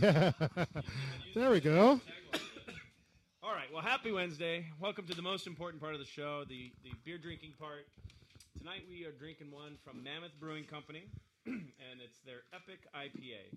there 1.34 1.50
we 1.50 1.60
go. 1.60 2.00
All 3.42 3.52
right. 3.52 3.68
Well, 3.70 3.82
happy 3.82 4.10
Wednesday. 4.10 4.64
Welcome 4.80 5.06
to 5.06 5.14
the 5.14 5.20
most 5.20 5.46
important 5.46 5.82
part 5.82 5.92
of 5.92 6.00
the 6.00 6.06
show, 6.06 6.44
the, 6.48 6.72
the 6.82 6.92
beer 7.04 7.18
drinking 7.18 7.52
part. 7.60 7.84
Tonight 8.58 8.84
we 8.88 9.04
are 9.04 9.12
drinking 9.12 9.50
one 9.50 9.76
from 9.84 10.02
Mammoth 10.02 10.32
Brewing 10.40 10.64
Company, 10.64 11.04
and 11.46 12.00
it's 12.02 12.20
their 12.24 12.48
Epic 12.54 12.88
IPA. 12.96 13.52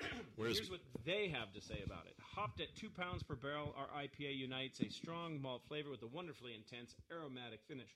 Here's 0.36 0.70
what 0.70 0.80
they 1.04 1.28
have 1.28 1.52
to 1.52 1.60
say 1.60 1.82
about 1.86 2.06
it. 2.06 2.16
Hopped 2.20 2.60
at 2.60 2.74
two 2.74 2.90
pounds 2.90 3.22
per 3.22 3.36
barrel, 3.36 3.72
our 3.78 3.86
IPA 4.02 4.36
unites 4.36 4.80
a 4.80 4.90
strong 4.90 5.40
malt 5.40 5.62
flavor 5.68 5.90
with 5.90 6.02
a 6.02 6.08
wonderfully 6.08 6.54
intense 6.54 6.96
aromatic 7.12 7.60
finish. 7.68 7.94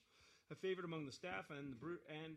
A 0.53 0.55
favorite 0.55 0.85
among 0.85 1.07
the 1.07 1.13
staff 1.13 1.51
and 1.51 1.73
the 1.73 1.77
brew 1.77 1.99
and 2.25 2.37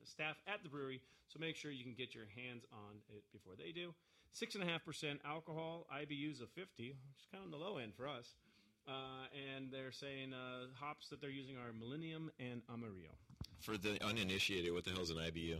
the 0.00 0.06
staff 0.06 0.36
at 0.46 0.62
the 0.62 0.70
brewery. 0.70 1.02
So 1.28 1.38
make 1.38 1.56
sure 1.56 1.70
you 1.70 1.84
can 1.84 1.94
get 1.94 2.14
your 2.14 2.26
hands 2.34 2.64
on 2.72 2.96
it 3.14 3.24
before 3.32 3.54
they 3.58 3.72
do. 3.72 3.92
Six 4.36 4.52
and 4.52 4.60
a 4.60 4.68
half 4.68 4.84
percent 4.84 5.24
alcohol, 5.24 5.88
IBUs 5.88 6.44
of 6.44 6.52
fifty, 6.52 6.92
which 7.08 7.24
is 7.24 7.28
kind 7.32 7.40
of 7.40 7.48
on 7.48 7.56
the 7.56 7.56
low 7.56 7.80
end 7.80 7.96
for 7.96 8.04
us. 8.04 8.36
Uh, 8.84 9.32
and 9.32 9.72
they're 9.72 9.96
saying 9.96 10.36
uh, 10.36 10.68
hops 10.76 11.08
that 11.08 11.24
they're 11.24 11.32
using 11.32 11.56
are 11.56 11.72
Millennium 11.72 12.28
and 12.36 12.60
Amarillo. 12.68 13.16
For 13.64 13.80
the 13.80 13.96
uninitiated, 14.04 14.76
what 14.76 14.84
the 14.84 14.92
hell 14.92 15.00
is 15.00 15.08
an 15.08 15.16
IBU? 15.16 15.56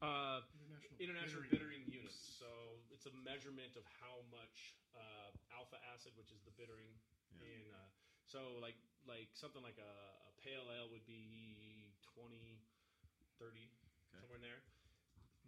Uh, 0.00 0.40
international, 0.96 1.44
bittering, 1.52 1.84
units. 1.92 2.16
So 2.40 2.48
it's 2.88 3.04
a 3.04 3.12
measurement 3.20 3.76
of 3.76 3.84
how 4.00 4.24
much 4.32 4.72
uh, 4.96 5.36
alpha 5.52 5.76
acid, 5.92 6.16
which 6.16 6.32
is 6.32 6.40
the 6.48 6.56
bittering, 6.56 6.96
in. 7.44 7.60
Uh, 7.76 7.92
so 8.24 8.56
like 8.56 8.80
like 9.04 9.28
something 9.36 9.60
like 9.60 9.76
a, 9.76 9.92
a 10.24 10.32
pale 10.40 10.64
ale 10.72 10.88
would 10.88 11.04
be 11.04 11.92
20, 12.16 12.56
30, 13.36 13.68
somewhere 14.16 14.40
in 14.40 14.48
there. 14.48 14.64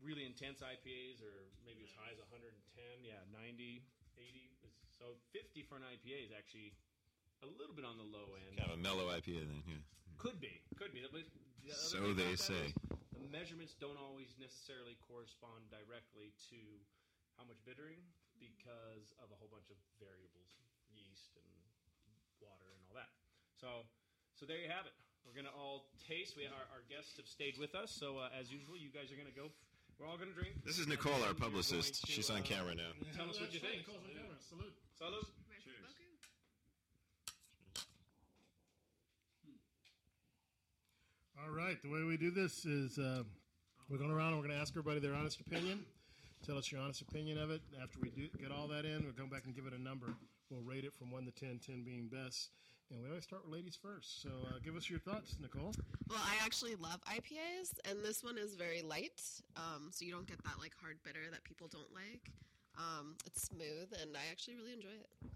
Really 0.03 0.24
intense 0.24 0.62
IPAs 0.62 1.20
are 1.20 1.51
maybe 1.66 1.82
as 1.84 1.92
high 1.99 2.14
as 2.14 2.18
110, 2.22 2.55
yeah, 3.03 3.18
90, 3.34 3.82
80. 4.16 4.49
So 4.94 5.18
50 5.30 5.62
for 5.66 5.78
an 5.78 5.86
IPA 5.86 6.26
is 6.26 6.32
actually 6.34 6.74
a 7.42 7.49
little 7.49 7.74
bit 7.74 7.86
on 7.86 7.99
the 7.99 8.07
low 8.07 8.34
end. 8.34 8.59
Kind 8.59 8.70
of 8.70 8.78
a 8.78 8.82
mellow 8.82 9.11
IPA 9.14 9.46
then, 9.46 9.62
yeah. 9.66 9.82
Could 10.18 10.42
be, 10.42 10.59
could 10.74 10.90
be. 10.90 11.07
The 11.07 11.22
So 11.70 12.11
they 12.11 12.34
say. 12.34 12.74
The 13.14 13.30
measurements 13.30 13.78
don't 13.78 13.99
always 13.99 14.34
necessarily 14.38 14.99
correspond 15.07 15.70
directly 15.70 16.34
to 16.51 16.59
how 17.38 17.46
much 17.46 17.62
bittering 17.62 18.03
because 18.42 19.14
of 19.22 19.30
a 19.30 19.36
whole 19.38 19.51
bunch 19.51 19.70
of 19.70 19.78
variables, 20.03 20.51
yeast 20.90 21.38
and 21.38 21.51
water 22.42 22.66
and 22.74 22.82
all 22.90 22.94
that. 22.99 23.11
So, 23.55 23.86
so 24.34 24.46
there 24.46 24.59
you 24.59 24.70
have 24.70 24.86
it. 24.86 24.94
we're 25.26 25.34
gonna 25.34 25.55
all 25.55 25.90
taste. 26.03 26.34
We 26.34 26.46
our, 26.51 26.66
our 26.74 26.82
guests 26.90 27.18
have 27.18 27.30
stayed 27.30 27.59
with 27.59 27.74
us, 27.74 27.94
so 27.94 28.18
uh, 28.18 28.30
as 28.34 28.51
usual, 28.51 28.78
you 28.78 28.90
guys 28.90 29.11
are 29.14 29.18
gonna 29.18 29.34
go. 29.34 29.55
We're 29.99 30.07
all 30.07 30.16
gonna 30.16 30.30
drink. 30.30 30.62
This 30.64 30.78
is 30.78 30.86
Nicole, 30.86 31.24
our 31.26 31.34
publicist. 31.34 32.07
to, 32.07 32.12
She's 32.12 32.30
on 32.30 32.38
uh, 32.38 32.42
camera 32.42 32.72
now. 32.74 32.94
Tell 33.16 33.28
us 33.28 33.40
what 33.40 33.53
you 33.53 33.59
think. 33.59 33.82
Nicole's 33.82 33.99
on 34.07 34.14
camera. 34.14 34.36
Salute. 34.38 34.72
Salud. 34.94 35.26
Cheers. 35.59 35.90
All 41.42 41.51
right, 41.51 41.82
the 41.82 41.90
way 41.90 42.05
we 42.05 42.16
do 42.16 42.30
this 42.30 42.64
is 42.64 42.99
uh, 42.99 43.24
we're 43.88 43.99
going 43.99 44.12
around 44.12 44.34
and 44.34 44.36
we're 44.36 44.46
going 44.46 44.55
to 44.55 44.61
ask 44.61 44.72
everybody 44.72 45.01
their 45.01 45.14
honest 45.14 45.40
opinion. 45.40 45.84
Tell 46.46 46.59
us 46.59 46.70
your 46.70 46.80
honest 46.80 47.03
opinion 47.03 47.38
of 47.38 47.51
it. 47.51 47.62
After 47.82 47.99
we 48.01 48.11
do 48.11 48.28
get 48.40 48.53
all 48.53 48.68
that 48.68 48.84
in, 48.84 49.03
we'll 49.03 49.14
come 49.14 49.28
back 49.28 49.46
and 49.46 49.55
give 49.55 49.66
it 49.66 49.72
a 49.72 49.82
number. 49.82 50.07
We'll 50.51 50.62
rate 50.62 50.84
it 50.84 50.94
from 50.94 51.11
1 51.11 51.24
to 51.24 51.30
10, 51.32 51.61
10 51.64 51.84
being 51.84 52.09
best. 52.09 52.51
And 52.91 53.03
we 53.03 53.09
always 53.09 53.24
start 53.24 53.45
with 53.45 53.53
ladies 53.53 53.78
first. 53.80 54.22
So 54.22 54.30
uh, 54.49 54.59
give 54.64 54.76
us 54.76 54.89
your 54.89 54.99
thoughts, 54.99 55.36
Nicole. 55.41 55.72
Well, 56.09 56.20
I 56.22 56.43
actually 56.45 56.74
love 56.76 57.01
IPAs, 57.05 57.78
and 57.91 58.03
this 58.03 58.24
one 58.24 58.39
is 58.39 58.55
very 58.55 58.80
light, 58.82 59.20
um, 59.57 59.91
so 59.91 60.05
you 60.05 60.12
don't 60.12 60.26
get 60.26 60.43
that 60.45 60.55
like 60.59 60.72
hard 60.80 60.97
bitter 61.05 61.20
that 61.30 61.45
people 61.45 61.68
don't 61.68 61.93
like. 61.93 62.32
Um, 62.78 63.16
it's 63.26 63.43
smooth, 63.43 63.93
and 64.01 64.16
I 64.16 64.20
actually 64.30 64.57
really 64.57 64.72
enjoy 64.72 64.89
it. 64.89 65.30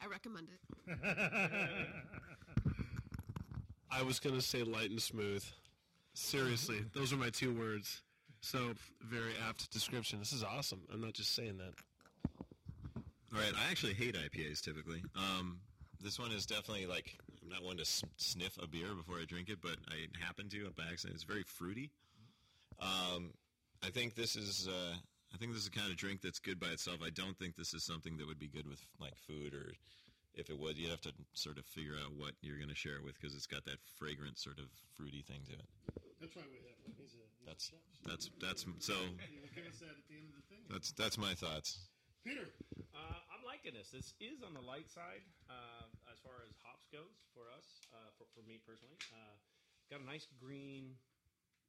I 0.00 0.06
recommend 0.06 0.48
it. 0.52 0.98
I 3.90 4.02
was 4.02 4.20
gonna 4.20 4.42
say 4.42 4.62
light 4.62 4.90
and 4.90 5.00
smooth. 5.00 5.44
Seriously, 6.14 6.84
those 6.94 7.12
are 7.12 7.16
my 7.16 7.30
two 7.30 7.52
words. 7.52 8.02
So 8.40 8.74
very 9.00 9.32
apt 9.48 9.70
description. 9.72 10.18
This 10.20 10.32
is 10.32 10.44
awesome. 10.44 10.80
I'm 10.92 11.00
not 11.00 11.14
just 11.14 11.34
saying 11.34 11.58
that. 11.58 11.72
All 13.34 13.40
right, 13.40 13.52
I 13.56 13.70
actually 13.70 13.94
hate 13.94 14.14
IPAs 14.14 14.60
typically. 14.60 15.02
Um, 15.16 15.58
this 16.06 16.20
one 16.20 16.30
is 16.30 16.46
definitely 16.46 16.86
like 16.86 17.18
I'm 17.42 17.50
not 17.50 17.64
one 17.64 17.78
to 17.78 17.84
sniff 18.16 18.56
a 18.62 18.68
beer 18.68 18.94
before 18.94 19.16
I 19.18 19.24
drink 19.26 19.48
it, 19.50 19.58
but 19.60 19.74
I 19.90 20.06
happen 20.24 20.48
to 20.50 20.70
by 20.78 20.84
accident. 20.86 21.16
It's 21.18 21.26
very 21.26 21.42
fruity. 21.42 21.90
Um, 22.78 23.34
I 23.82 23.90
think 23.90 24.14
this 24.14 24.36
is 24.36 24.68
uh, 24.70 24.94
I 25.34 25.36
think 25.36 25.50
this 25.50 25.66
is 25.66 25.68
the 25.68 25.76
kind 25.76 25.90
of 25.90 25.96
drink 25.98 26.22
that's 26.22 26.38
good 26.38 26.60
by 26.60 26.68
itself. 26.68 27.00
I 27.04 27.10
don't 27.10 27.36
think 27.36 27.56
this 27.56 27.74
is 27.74 27.82
something 27.82 28.16
that 28.18 28.26
would 28.28 28.38
be 28.38 28.46
good 28.46 28.68
with 28.70 28.78
like 29.00 29.18
food 29.18 29.52
or 29.52 29.74
if 30.34 30.48
it 30.48 30.60
would, 30.60 30.78
you'd 30.78 30.90
have 30.90 31.00
to 31.00 31.12
sort 31.32 31.58
of 31.58 31.64
figure 31.64 31.96
out 31.98 32.12
what 32.14 32.38
you're 32.40 32.58
going 32.60 32.68
to 32.68 32.76
share 32.76 32.96
it 32.96 33.04
with 33.04 33.18
because 33.18 33.34
it's 33.34 33.48
got 33.48 33.64
that 33.64 33.80
fragrant 33.98 34.38
sort 34.38 34.60
of 34.60 34.66
fruity 34.94 35.24
thing 35.26 35.40
to 35.48 35.54
it. 35.58 35.66
That's 36.20 36.36
why 36.36 36.46
we 36.46 36.62
have 36.70 36.76
one. 36.86 36.94
He's 36.94 37.18
a, 37.18 37.24
he's 37.34 37.48
That's 37.50 37.66
a 37.66 37.70
chef. 37.74 37.82
that's 38.06 38.30
that's 38.38 38.62
so. 38.78 38.94
Give 39.56 39.66
us 39.66 39.82
that 39.82 39.90
at 39.90 40.06
the 40.06 40.14
end 40.14 40.30
of 40.30 40.38
the 40.38 40.46
thing. 40.54 40.62
That's 40.70 40.92
that's 40.92 41.18
my 41.18 41.34
thoughts. 41.34 41.88
Peter. 42.22 42.46
Uh, 42.94 43.35
liking 43.46 43.78
this. 43.78 43.94
This 43.94 44.10
is 44.18 44.42
on 44.42 44.58
the 44.58 44.64
light 44.66 44.90
side 44.90 45.22
uh, 45.46 45.86
as 46.10 46.18
far 46.18 46.42
as 46.42 46.58
hops 46.66 46.90
goes 46.90 47.14
for 47.30 47.46
us, 47.54 47.86
uh, 47.94 48.10
for, 48.18 48.26
for 48.34 48.42
me 48.42 48.58
personally. 48.58 48.98
Uh, 49.14 49.38
got 49.86 50.02
a 50.02 50.06
nice 50.06 50.26
green 50.42 50.98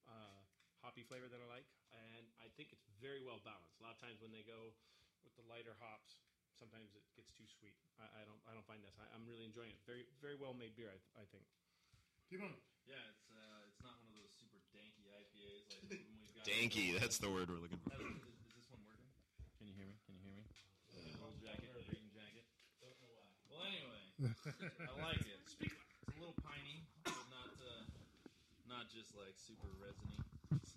uh, 0.10 0.42
hoppy 0.82 1.06
flavor 1.06 1.30
that 1.30 1.38
I 1.38 1.46
like, 1.46 1.70
and 1.94 2.26
I 2.42 2.50
think 2.58 2.74
it's 2.74 2.90
very 2.98 3.22
well 3.22 3.38
balanced. 3.46 3.78
A 3.78 3.86
lot 3.86 3.94
of 3.94 4.02
times 4.02 4.18
when 4.26 4.34
they 4.34 4.42
go 4.42 4.74
with 5.22 5.38
the 5.38 5.46
lighter 5.46 5.78
hops, 5.78 6.18
sometimes 6.58 6.98
it 6.98 7.06
gets 7.14 7.30
too 7.38 7.46
sweet. 7.46 7.78
I, 8.02 8.10
I 8.10 8.22
don't 8.26 8.42
I 8.50 8.58
don't 8.58 8.66
find 8.66 8.82
this. 8.82 8.98
I, 8.98 9.06
I'm 9.14 9.30
really 9.30 9.46
enjoying 9.46 9.70
it. 9.70 9.78
Very 9.86 10.10
very 10.18 10.34
well 10.34 10.58
made 10.58 10.74
beer. 10.74 10.90
I, 10.90 10.98
I 11.22 11.26
think. 11.30 11.46
Timon. 12.26 12.58
Yeah, 12.90 12.98
it's 13.14 13.30
uh, 13.30 13.70
it's 13.70 13.84
not 13.86 14.02
one 14.02 14.18
of 14.18 14.18
those 14.18 14.34
super 14.34 14.58
danky 14.74 15.14
IPAs 15.14 15.70
like 15.70 15.86
the 15.94 16.02
one 16.02 16.18
we've 16.18 16.34
got. 16.34 16.50
Danky, 16.50 16.98
that's 16.98 17.22
the 17.22 17.30
word 17.30 17.54
we're 17.54 17.62
looking 17.62 17.80
for. 17.86 17.94
Is, 18.02 18.34
is 18.50 18.58
this 18.58 18.68
one 18.74 18.82
working? 18.90 19.12
Can 19.62 19.70
you 19.70 19.78
hear 19.78 19.86
me? 19.86 20.00
Can 20.10 20.18
you 20.18 20.24
hear 20.26 20.34
me? 20.34 20.48
Gold 21.22 21.38
jacket, 21.42 21.70
green 21.90 22.10
jacket. 22.14 22.46
Don't 22.82 22.98
know 23.02 23.12
why. 23.14 23.28
Well, 23.50 23.66
anyway, 23.66 24.02
I 24.20 24.92
like 24.98 25.22
it. 25.30 25.38
It's 25.46 26.18
a 26.18 26.20
little 26.20 26.34
piney, 26.42 26.86
but 27.06 27.26
not 27.30 27.54
uh, 27.62 27.86
not 28.66 28.90
just 28.90 29.14
like 29.14 29.38
super 29.38 29.70
resiny. 29.78 30.18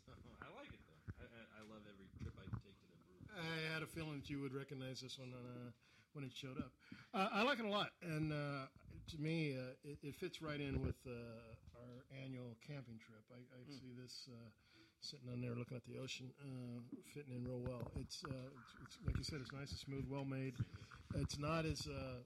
So, 0.05 0.13
I 0.45 0.49
like 0.53 0.73
it 0.73 0.81
though. 0.85 1.01
I, 1.21 1.25
I, 1.25 1.43
I 1.61 1.63
love 1.69 1.85
every 1.89 2.09
trip 2.21 2.35
I 2.37 2.47
take 2.61 2.77
to 2.85 2.87
the 2.93 3.01
brew. 3.09 3.21
I 3.33 3.73
had 3.73 3.83
a 3.83 3.89
feeling 3.89 4.21
that 4.21 4.29
you 4.29 4.41
would 4.41 4.53
recognize 4.55 5.01
this 5.01 5.19
one 5.19 5.33
on, 5.33 5.45
uh, 5.49 5.71
when 6.13 6.25
it 6.25 6.33
showed 6.35 6.59
up. 6.59 6.73
Uh, 7.15 7.29
I 7.33 7.43
like 7.43 7.59
it 7.59 7.65
a 7.65 7.71
lot, 7.73 7.91
and 8.03 8.33
uh, 8.33 8.69
to 9.11 9.17
me, 9.19 9.57
uh, 9.57 9.73
it, 9.85 9.99
it 10.03 10.15
fits 10.17 10.43
right 10.43 10.61
in 10.61 10.81
with 10.83 10.97
uh, 11.07 11.81
our 11.81 12.05
annual 12.25 12.57
camping 12.67 12.99
trip. 13.01 13.25
I, 13.33 13.41
I 13.57 13.61
Hmm. 13.65 13.73
see 13.81 13.93
this 13.97 14.29
uh, 14.31 14.51
sitting 15.01 15.29
on 15.33 15.41
there 15.41 15.55
looking 15.57 15.77
at 15.77 15.85
the 15.85 15.99
ocean, 15.99 16.31
uh, 16.41 16.81
fitting 17.15 17.33
in 17.35 17.45
real 17.47 17.61
well. 17.61 17.89
It's, 17.97 18.25
uh, 18.25 18.53
it's, 18.61 18.75
it's 18.83 18.99
like 19.07 19.17
you 19.17 19.25
said, 19.25 19.41
it's 19.41 19.53
nice 19.53 19.71
and 19.71 19.79
smooth, 19.81 20.05
well 20.09 20.25
made. 20.25 20.55
It's 21.15 21.39
not 21.39 21.67
as 21.67 21.87
uh, 21.87 22.23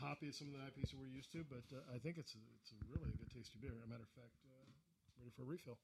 hoppy 0.00 0.28
as 0.28 0.36
some 0.36 0.48
of 0.48 0.54
the 0.54 0.64
IPs 0.68 0.92
we're 0.92 1.08
used 1.08 1.32
to, 1.32 1.44
but 1.48 1.64
uh, 1.72 1.80
I 1.94 1.98
think 1.98 2.18
it's 2.18 2.34
a, 2.36 2.42
it's 2.60 2.72
a 2.72 2.80
really 2.92 3.12
good 3.16 3.30
tasty 3.32 3.56
beer. 3.60 3.72
As 3.72 3.84
a 3.84 3.88
matter 3.88 4.04
of 4.04 4.12
fact. 4.12 4.36
Uh, 4.44 4.56
Ready 5.16 5.32
for 5.32 5.42
a 5.42 5.48
refill. 5.48 5.78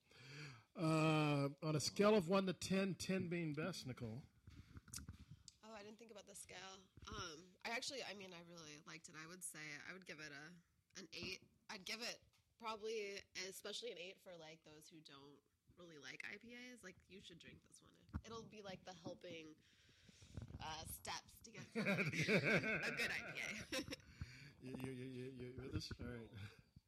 Uh, 0.76 1.48
on 1.64 1.72
a 1.72 1.80
scale 1.80 2.12
of 2.12 2.28
1 2.28 2.46
to 2.46 2.52
10, 2.52 2.96
10 3.00 3.28
being 3.28 3.56
best, 3.56 3.88
Nicole. 3.88 4.20
Oh, 5.64 5.72
I 5.72 5.80
didn't 5.80 5.96
think 5.96 6.12
about 6.12 6.28
the 6.28 6.36
scale. 6.36 6.76
Um, 7.08 7.40
I 7.64 7.72
actually, 7.72 8.04
I 8.04 8.12
mean, 8.12 8.36
I 8.36 8.44
really 8.52 8.76
liked 8.84 9.08
it. 9.08 9.16
I 9.16 9.24
would 9.32 9.40
say 9.40 9.60
I 9.88 9.96
would 9.96 10.04
give 10.04 10.20
it 10.20 10.28
a 10.28 10.44
an 11.00 11.08
eight. 11.16 11.40
I'd 11.72 11.88
give 11.88 12.04
it 12.04 12.20
probably, 12.60 13.24
especially 13.48 13.96
an 13.96 14.00
eight 14.00 14.20
for 14.20 14.36
like 14.36 14.60
those 14.68 14.92
who 14.92 15.00
don't 15.08 15.40
really 15.80 15.96
like 16.04 16.20
IPAs. 16.28 16.84
Like 16.84 17.00
you 17.08 17.24
should 17.24 17.40
drink 17.40 17.56
this 17.64 17.80
one. 17.80 17.96
It'll 18.28 18.44
be 18.52 18.60
like 18.60 18.84
the 18.84 18.92
helping 19.00 19.56
uh, 20.62 20.84
steps 20.86 21.32
to 21.44 21.50
get 21.50 21.62
a 21.76 22.90
good 22.92 23.10
IPA. 23.18 23.84
You, 24.62 24.74
you, 24.82 24.92
you, 24.92 25.06
you, 25.06 25.24
you 25.38 25.52
with 25.62 25.74
us? 25.74 25.90
All 26.00 26.06
right. 26.06 26.30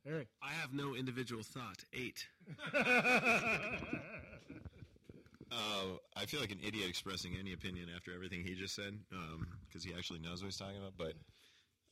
Harry. 0.07 0.29
I 0.43 0.53
have 0.53 0.73
no 0.73 0.95
individual 0.95 1.43
thought. 1.43 1.85
Eight. 1.93 2.27
Uh, 5.53 5.99
I 6.17 6.27
feel 6.27 6.41
like 6.41 6.51
an 6.51 6.59
idiot 6.67 6.89
expressing 6.89 7.37
any 7.39 7.53
opinion 7.53 7.87
after 7.95 8.13
everything 8.13 8.43
he 8.43 8.55
just 8.55 8.75
said 8.75 8.99
because 9.69 9.85
he 9.85 9.95
actually 9.95 10.19
knows 10.19 10.43
what 10.43 10.47
he's 10.47 10.57
talking 10.57 10.79
about. 10.79 10.95
But 10.99 11.15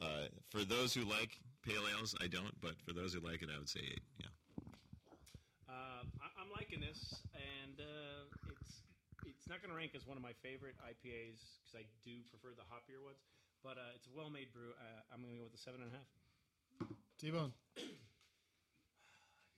uh, 0.04 0.26
for 0.50 0.64
those 0.64 0.92
who 0.92 1.02
like 1.02 1.38
pale 1.62 1.82
ales, 1.94 2.14
I 2.20 2.26
don't. 2.26 2.60
But 2.60 2.74
for 2.84 2.92
those 2.92 3.14
who 3.14 3.20
like 3.20 3.42
it, 3.42 3.50
I 3.54 3.58
would 3.58 3.68
say 3.68 3.80
eight. 3.84 4.02
Yeah. 4.18 4.26
Uh, 5.68 6.02
I, 6.18 6.26
I'm 6.42 6.50
liking 6.58 6.80
this, 6.80 7.22
and 7.34 7.78
uh, 7.78 7.84
it's 7.84 7.86
it's 7.86 8.21
not 9.52 9.60
going 9.60 9.68
to 9.68 9.76
rank 9.76 9.92
as 9.92 10.08
one 10.08 10.16
of 10.16 10.24
my 10.24 10.32
favorite 10.40 10.80
IPAs 10.80 11.60
because 11.60 11.76
I 11.76 11.84
do 12.00 12.24
prefer 12.32 12.56
the 12.56 12.64
hoppier 12.72 13.04
ones. 13.04 13.20
But 13.60 13.76
uh, 13.76 13.92
it's 13.92 14.08
a 14.08 14.14
well-made 14.16 14.48
brew. 14.48 14.72
Uh, 14.72 15.04
I'm 15.12 15.20
going 15.20 15.36
to 15.36 15.44
go 15.44 15.44
with 15.44 15.52
a 15.52 15.60
seven 15.60 15.84
and 15.84 15.92
a 15.92 15.94
half. 16.00 16.08
T-Bone. 17.20 17.52
I 17.76 17.84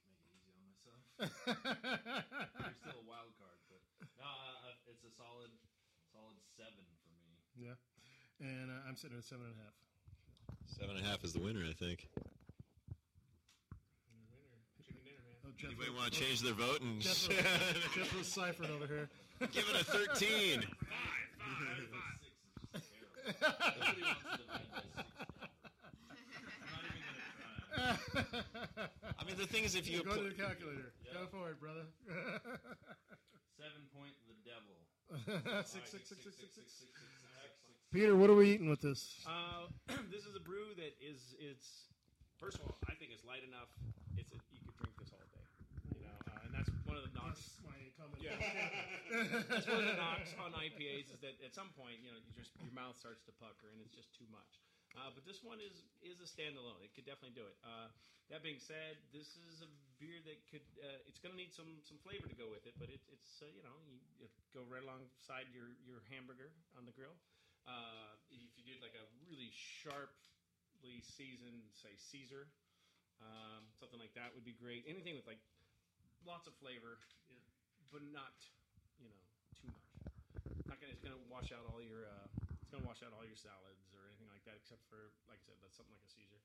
can 0.03 0.11
make 0.11 0.19
it 0.19 0.35
easy 0.35 0.51
on 0.51 0.67
myself. 0.67 0.99
You're 1.23 2.75
still 2.83 2.99
a 2.99 3.07
wild 3.07 3.39
card, 3.39 3.55
but 3.71 3.79
no, 4.19 4.27
uh, 4.27 4.67
uh, 4.67 4.91
it's 4.91 5.07
a 5.07 5.15
solid, 5.15 5.55
solid 6.11 6.43
seven 6.59 6.83
for 7.07 7.15
me. 7.15 7.39
Yeah. 7.55 7.79
And 8.43 8.75
uh, 8.75 8.91
I'm 8.91 8.99
sitting 8.99 9.15
at 9.15 9.23
seven 9.23 9.47
and 9.47 9.55
a 9.55 9.63
half. 9.63 9.79
Seven 10.75 10.99
and 10.99 11.07
a 11.07 11.09
half 11.09 11.23
is 11.23 11.33
the 11.33 11.41
winner, 11.41 11.63
I 11.63 11.73
think. 11.73 12.11
Chicken 14.83 15.07
dinner, 15.07 15.23
man. 15.23 15.39
Oh, 15.47 15.55
Jeff 15.55 15.71
Anybody 15.71 15.95
want 15.95 16.11
to 16.11 16.19
change 16.19 16.43
their 16.43 16.59
vote 16.59 16.83
and 16.83 16.99
Jeff 16.99 17.31
was, 17.31 17.39
Jeff 17.95 18.11
was 18.19 18.27
ciphering 18.27 18.75
over 18.75 18.91
here. 18.91 19.07
Give 19.53 19.65
it 19.69 19.81
a 19.81 19.85
thirteen? 19.85 20.65
Nobody 22.65 24.03
wants 24.05 24.21
to 24.25 24.39
divide 24.39 24.69
by 24.73 24.83
six. 24.85 25.05
I'm 26.55 26.71
not 26.71 26.85
even 26.85 27.03
gonna 27.05 27.25
try. 27.75 28.89
I 29.19 29.25
mean, 29.25 29.37
the 29.37 29.47
thing 29.47 29.65
is, 29.65 29.75
if 29.75 29.89
you 29.89 30.03
go 30.03 30.17
to 30.17 30.23
the 30.23 30.35
calculator, 30.35 30.93
go 31.13 31.27
for 31.31 31.51
it, 31.51 31.61
brother. 31.61 31.87
Seven 33.57 33.83
point 33.97 34.13
the 34.29 34.37
devil. 34.45 34.77
Six, 35.65 35.91
six, 35.91 36.09
six, 36.09 36.25
six, 36.25 36.37
six, 36.37 36.55
six. 36.55 36.91
Peter, 37.93 38.17
what 38.17 38.29
are 38.29 38.35
we 38.35 38.51
eating 38.51 38.69
with 38.69 38.81
this? 38.81 39.23
Uh, 39.25 39.71
this 40.11 40.27
is 40.27 40.35
a 40.35 40.41
brew 40.41 40.75
that 40.77 40.93
is 41.01 41.37
it's 41.39 41.87
first 42.39 42.59
of 42.59 42.63
all, 42.67 42.77
I 42.91 42.95
think 42.95 43.13
it's 43.15 43.25
light 43.25 43.47
enough. 43.47 43.71
It's 44.19 44.33
a, 44.33 44.37
you 44.51 44.59
could 44.67 44.77
drink 44.77 44.99
this 44.99 45.11
all 45.13 45.23
day. 45.31 45.34
You 46.55 46.63
know, 46.63 46.63
and 46.63 46.71
that's 46.71 46.87
one 46.87 46.95
of 46.95 47.03
the 47.03 47.15
knocks. 47.19 47.43
That's 47.43 47.67
my 47.67 47.79
comment. 47.99 48.23
Yeah, 48.23 48.39
that's 49.51 49.67
one 49.67 49.83
of 49.83 49.89
the 49.91 49.99
knocks 49.99 50.31
on 50.39 50.55
IPAs 50.55 51.11
is 51.11 51.19
that 51.27 51.35
at 51.43 51.51
some 51.51 51.75
point, 51.75 51.99
you 51.99 52.15
know, 52.15 52.19
you 52.23 52.31
just 52.39 52.55
your 52.63 52.71
mouth 52.71 52.95
starts 52.95 53.27
to 53.27 53.35
pucker 53.43 53.75
and 53.75 53.83
it's 53.83 53.91
just 53.91 54.15
too 54.15 54.27
much. 54.31 54.63
Uh, 54.95 55.11
but 55.11 55.27
this 55.27 55.43
one 55.43 55.59
is 55.59 55.83
is 56.07 56.23
a 56.23 56.29
standalone. 56.31 56.79
It 56.87 56.95
could 56.95 57.03
definitely 57.03 57.35
do 57.35 57.43
it. 57.43 57.59
Uh, 57.67 57.91
that 58.31 58.47
being 58.47 58.63
said, 58.63 59.03
this 59.11 59.35
is 59.51 59.67
a 59.67 59.71
beer 59.99 60.23
that 60.31 60.39
could. 60.47 60.63
Uh, 60.79 61.03
it's 61.11 61.19
going 61.19 61.35
to 61.35 61.41
need 61.41 61.51
some 61.51 61.83
some 61.83 61.99
flavor 62.07 62.31
to 62.31 62.39
go 62.39 62.47
with 62.47 62.63
it, 62.71 62.79
but 62.79 62.87
it, 62.87 63.03
it's 63.11 63.43
uh, 63.43 63.51
you 63.51 63.67
know 63.67 63.75
you, 63.91 63.99
you 64.23 64.31
go 64.55 64.63
right 64.71 64.87
alongside 64.87 65.51
your 65.51 65.75
your 65.83 66.07
hamburger 66.07 66.55
on 66.79 66.87
the 66.87 66.95
grill. 66.95 67.19
Uh, 67.67 68.15
if 68.31 68.39
you 68.55 68.63
did 68.63 68.79
like 68.79 68.95
a 68.95 69.05
really 69.27 69.51
sharply 69.51 71.03
seasoned, 71.03 71.67
say 71.75 71.97
Caesar, 71.99 72.47
um, 73.19 73.67
something 73.75 73.99
like 73.99 74.15
that 74.15 74.31
would 74.37 74.47
be 74.47 74.55
great. 74.55 74.87
Anything 74.87 75.19
with 75.19 75.27
like 75.27 75.43
lots 76.25 76.49
of 76.49 76.55
flavor, 76.59 76.99
but 77.93 78.03
not 78.11 78.35
you 78.99 79.09
know 79.09 79.21
too 79.57 79.69
much. 79.69 79.87
Not 80.67 80.81
gonna, 80.81 80.93
it's 80.93 81.05
gonna 81.05 81.21
wash 81.31 81.53
out 81.53 81.65
all 81.71 81.81
your 81.81 82.09
uh, 82.09 82.29
it's 82.61 82.73
gonna 82.73 82.89
wash 82.89 83.05
out 83.05 83.13
all 83.13 83.25
your 83.25 83.39
salads 83.39 83.93
or 83.93 84.09
anything 84.09 84.29
like 84.33 84.45
that, 84.49 84.57
except 84.59 84.85
for 84.89 85.13
like 85.29 85.41
I 85.41 85.45
said, 85.45 85.57
that's 85.61 85.77
something 85.77 85.95
like 85.95 86.05
a 86.05 86.13
Caesar. 86.13 86.41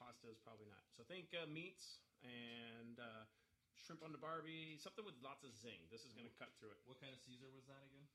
Pasta 0.00 0.32
is 0.32 0.40
probably 0.40 0.64
not. 0.72 0.80
So 0.96 1.04
think 1.04 1.28
uh, 1.36 1.44
meats 1.44 2.00
and 2.24 2.96
uh, 2.96 3.28
shrimp 3.76 4.00
on 4.00 4.16
the 4.16 4.22
Barbie, 4.22 4.80
something 4.80 5.04
with 5.04 5.16
lots 5.20 5.44
of 5.44 5.52
zing. 5.60 5.76
This 5.92 6.08
is 6.08 6.16
going 6.16 6.24
to 6.24 6.32
cut 6.40 6.48
through 6.56 6.72
it. 6.72 6.80
What 6.88 6.96
kind 7.04 7.12
of 7.12 7.20
Caesar 7.20 7.52
was 7.52 7.68
that 7.68 7.84
again? 7.84 8.08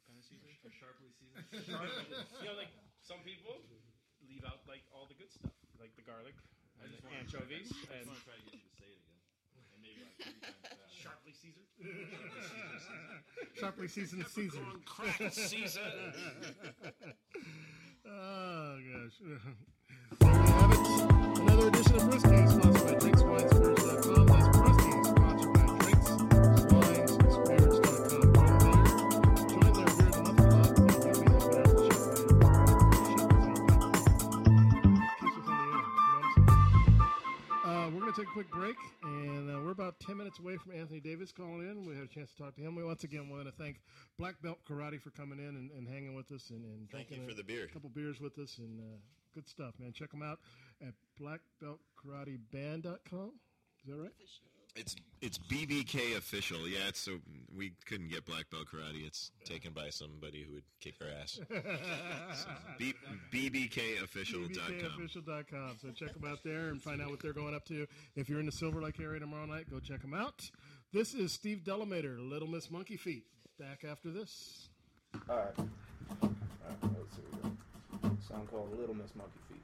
What 0.00 0.08
kind 0.08 0.16
of 0.16 0.24
Caesar? 0.24 0.48
A 0.48 0.72
sharply 0.72 1.12
seasoned. 1.12 1.44
Sharply. 1.68 2.16
you 2.40 2.48
know, 2.48 2.56
like 2.56 2.72
some 3.04 3.20
people 3.28 3.60
leave 4.24 4.40
out 4.48 4.64
like 4.64 4.80
all 4.88 5.04
the 5.04 5.18
good 5.20 5.28
stuff, 5.28 5.52
like 5.76 5.92
the 6.00 6.06
garlic 6.06 6.32
and 6.80 6.88
the 6.88 7.02
anchovies 7.12 7.68
I 7.92 8.00
and 8.00 8.08
just 8.08 8.08
want 8.08 8.18
to 8.20 8.24
try 8.24 8.36
to 8.40 8.44
get 8.48 8.56
you 8.56 8.64
to 8.64 8.74
say 8.80 8.88
it 8.88 9.00
again. 9.04 9.20
And 9.58 9.80
maybe 9.84 9.91
like 9.91 9.91
three 9.91 9.91
times 9.91 9.91
fast. 9.91 9.91
Sharply 10.90 11.32
Caesar. 11.32 11.64
Sharply 13.58 13.88
seasoned 13.88 14.26
Caesar. 14.26 14.58
Peppercorn 14.58 14.82
cracked 14.86 15.34
Caesar. 15.34 15.80
oh 18.08 18.78
gosh. 18.78 19.18
There 20.20 20.32
you 20.32 20.40
have 20.42 20.72
it. 20.72 20.78
Another 21.40 21.68
edition 21.68 21.96
of 21.96 22.02
Brewskis, 22.02 22.50
sponsored 22.50 22.86
by 22.86 22.94
DrinksWineSpirits.com. 22.94 24.26
That's 24.26 24.51
Davis 41.22 41.30
calling 41.30 41.60
in. 41.60 41.86
We 41.86 41.94
had 41.94 42.02
a 42.02 42.08
chance 42.08 42.32
to 42.32 42.38
talk 42.42 42.56
to 42.56 42.60
him. 42.60 42.74
We 42.74 42.82
once 42.82 43.04
again 43.04 43.28
want 43.28 43.44
to 43.44 43.52
thank 43.52 43.80
Black 44.18 44.42
Belt 44.42 44.58
Karate 44.68 45.00
for 45.00 45.10
coming 45.10 45.38
in 45.38 45.54
and, 45.54 45.70
and 45.70 45.86
hanging 45.86 46.16
with 46.16 46.32
us 46.32 46.50
and, 46.50 46.64
and 46.64 46.90
Thank 46.90 47.12
you 47.12 47.18
for 47.24 47.30
a 47.30 47.34
the 47.34 47.44
beer. 47.44 47.68
couple 47.72 47.90
beers 47.90 48.20
with 48.20 48.36
us 48.38 48.58
and 48.58 48.80
uh, 48.80 48.96
good 49.32 49.48
stuff, 49.48 49.74
man. 49.78 49.92
Check 49.92 50.10
them 50.10 50.22
out 50.22 50.40
at 50.84 50.94
blackbeltkarateband.com. 51.20 53.30
Is 53.84 53.86
that 53.86 53.96
right? 53.96 54.10
It's 54.74 54.96
it's 55.20 55.38
BBK 55.38 56.16
official. 56.16 56.66
Yeah, 56.66 56.88
it's 56.88 56.98
so 56.98 57.20
we 57.54 57.74
couldn't 57.86 58.08
get 58.08 58.24
black 58.24 58.50
belt 58.50 58.66
karate. 58.72 59.06
It's 59.06 59.30
taken 59.44 59.72
by 59.72 59.90
somebody 59.90 60.42
who 60.42 60.54
would 60.54 60.64
kick 60.80 60.94
our 61.00 61.06
ass. 61.22 61.38
so, 62.34 62.48
B, 62.78 62.94
BBKofficial.com. 63.32 64.72
BBKofficial.com. 64.72 65.76
So 65.80 65.90
check 65.90 66.14
them 66.14 66.24
out 66.28 66.42
there 66.42 66.68
and 66.68 66.82
find 66.82 67.00
out 67.02 67.10
what 67.10 67.20
they're 67.20 67.34
going 67.34 67.54
up 67.54 67.64
to. 67.66 67.86
If 68.16 68.28
you're 68.28 68.40
in 68.40 68.46
the 68.46 68.52
Silver 68.52 68.82
Lake 68.82 68.98
area 68.98 69.20
tomorrow 69.20 69.46
night, 69.46 69.70
go 69.70 69.78
check 69.78 70.00
them 70.00 70.14
out. 70.14 70.50
This 70.94 71.14
is 71.14 71.32
Steve 71.32 71.62
Delamater, 71.64 72.18
Little 72.18 72.46
Miss 72.46 72.70
Monkey 72.70 72.98
Feet. 72.98 73.24
Back 73.58 73.82
after 73.82 74.10
this. 74.10 74.68
All 75.26 75.36
right. 75.36 75.46
All 75.58 75.66
right, 76.22 76.76
let's 76.82 77.16
see. 77.16 77.22
We. 78.02 78.10
Song 78.28 78.46
called 78.50 78.78
Little 78.78 78.94
Miss 78.94 79.14
Monkey 79.16 79.38
Feet. 79.48 79.62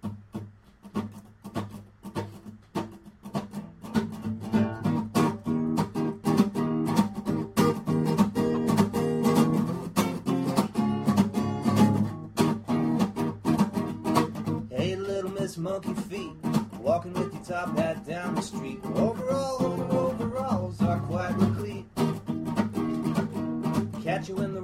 Hey, 14.70 14.96
little 14.96 15.30
Miss 15.32 15.58
Monkey 15.58 15.92
Feet, 15.92 16.32
walking 16.80 17.12
with 17.12 17.34
your 17.34 17.44
top 17.44 17.76
hat 17.76 18.06
down 18.06 18.34
the 18.34 18.40
street. 18.40 18.80
Overall, 18.94 19.62
overalls 19.62 20.07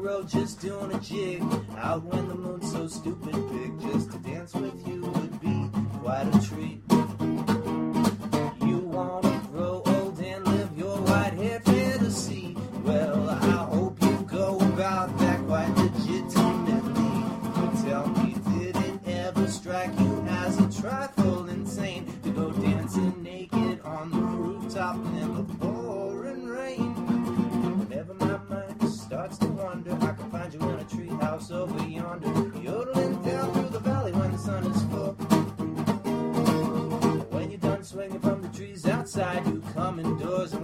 road 0.05 0.29
just 0.29 0.61
doing 0.61 0.93
a 0.93 1.01
jig. 1.01 1.43
Out 1.79 2.05
when 2.05 2.29
the 2.29 2.35
moon's 2.35 2.71
so 2.71 2.87
stupid 2.87 3.33
big. 3.51 3.81
Just 3.81 4.13
to 4.13 4.19
dance 4.19 4.53
with 4.53 4.87
you 4.87 5.01
would 5.01 5.41
be 5.41 5.71
quite 6.01 6.29
a 6.35 6.47
treat. 6.47 6.74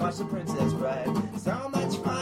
Watch 0.01 0.17
the 0.17 0.25
princess 0.25 0.73
ride. 0.75 1.07
So 1.39 1.69
much 1.69 1.97
fun, 1.99 2.20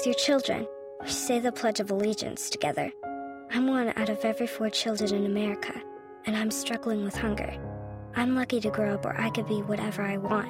with 0.00 0.06
your 0.06 0.14
children. 0.14 0.66
We 1.02 1.10
say 1.10 1.40
the 1.40 1.52
Pledge 1.52 1.78
of 1.78 1.90
Allegiance 1.90 2.48
together. 2.48 2.90
I'm 3.50 3.66
one 3.66 3.92
out 3.96 4.08
of 4.08 4.24
every 4.24 4.46
four 4.46 4.70
children 4.70 5.12
in 5.12 5.26
America, 5.26 5.74
and 6.24 6.34
I'm 6.34 6.50
struggling 6.50 7.04
with 7.04 7.14
hunger. 7.14 7.52
I'm 8.16 8.34
lucky 8.34 8.60
to 8.62 8.70
grow 8.70 8.94
up 8.94 9.04
where 9.04 9.20
I 9.20 9.28
could 9.28 9.46
be 9.46 9.60
whatever 9.60 10.00
I 10.00 10.16
want. 10.16 10.48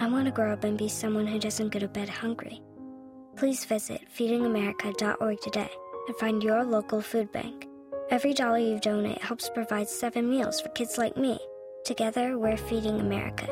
I 0.00 0.08
want 0.08 0.24
to 0.26 0.30
grow 0.32 0.50
up 0.50 0.64
and 0.64 0.78
be 0.78 0.88
someone 0.88 1.26
who 1.26 1.38
doesn't 1.38 1.68
go 1.68 1.78
to 1.78 1.88
bed 1.88 2.08
hungry. 2.08 2.62
Please 3.36 3.66
visit 3.66 4.00
feedingamerica.org 4.16 5.40
today 5.42 5.70
and 6.08 6.16
find 6.16 6.42
your 6.42 6.64
local 6.64 7.02
food 7.02 7.30
bank. 7.32 7.66
Every 8.08 8.32
dollar 8.32 8.58
you 8.60 8.80
donate 8.80 9.20
helps 9.20 9.50
provide 9.50 9.90
seven 9.90 10.30
meals 10.30 10.58
for 10.58 10.70
kids 10.70 10.96
like 10.96 11.18
me. 11.18 11.38
Together, 11.84 12.38
we're 12.38 12.56
Feeding 12.56 12.98
America. 12.98 13.46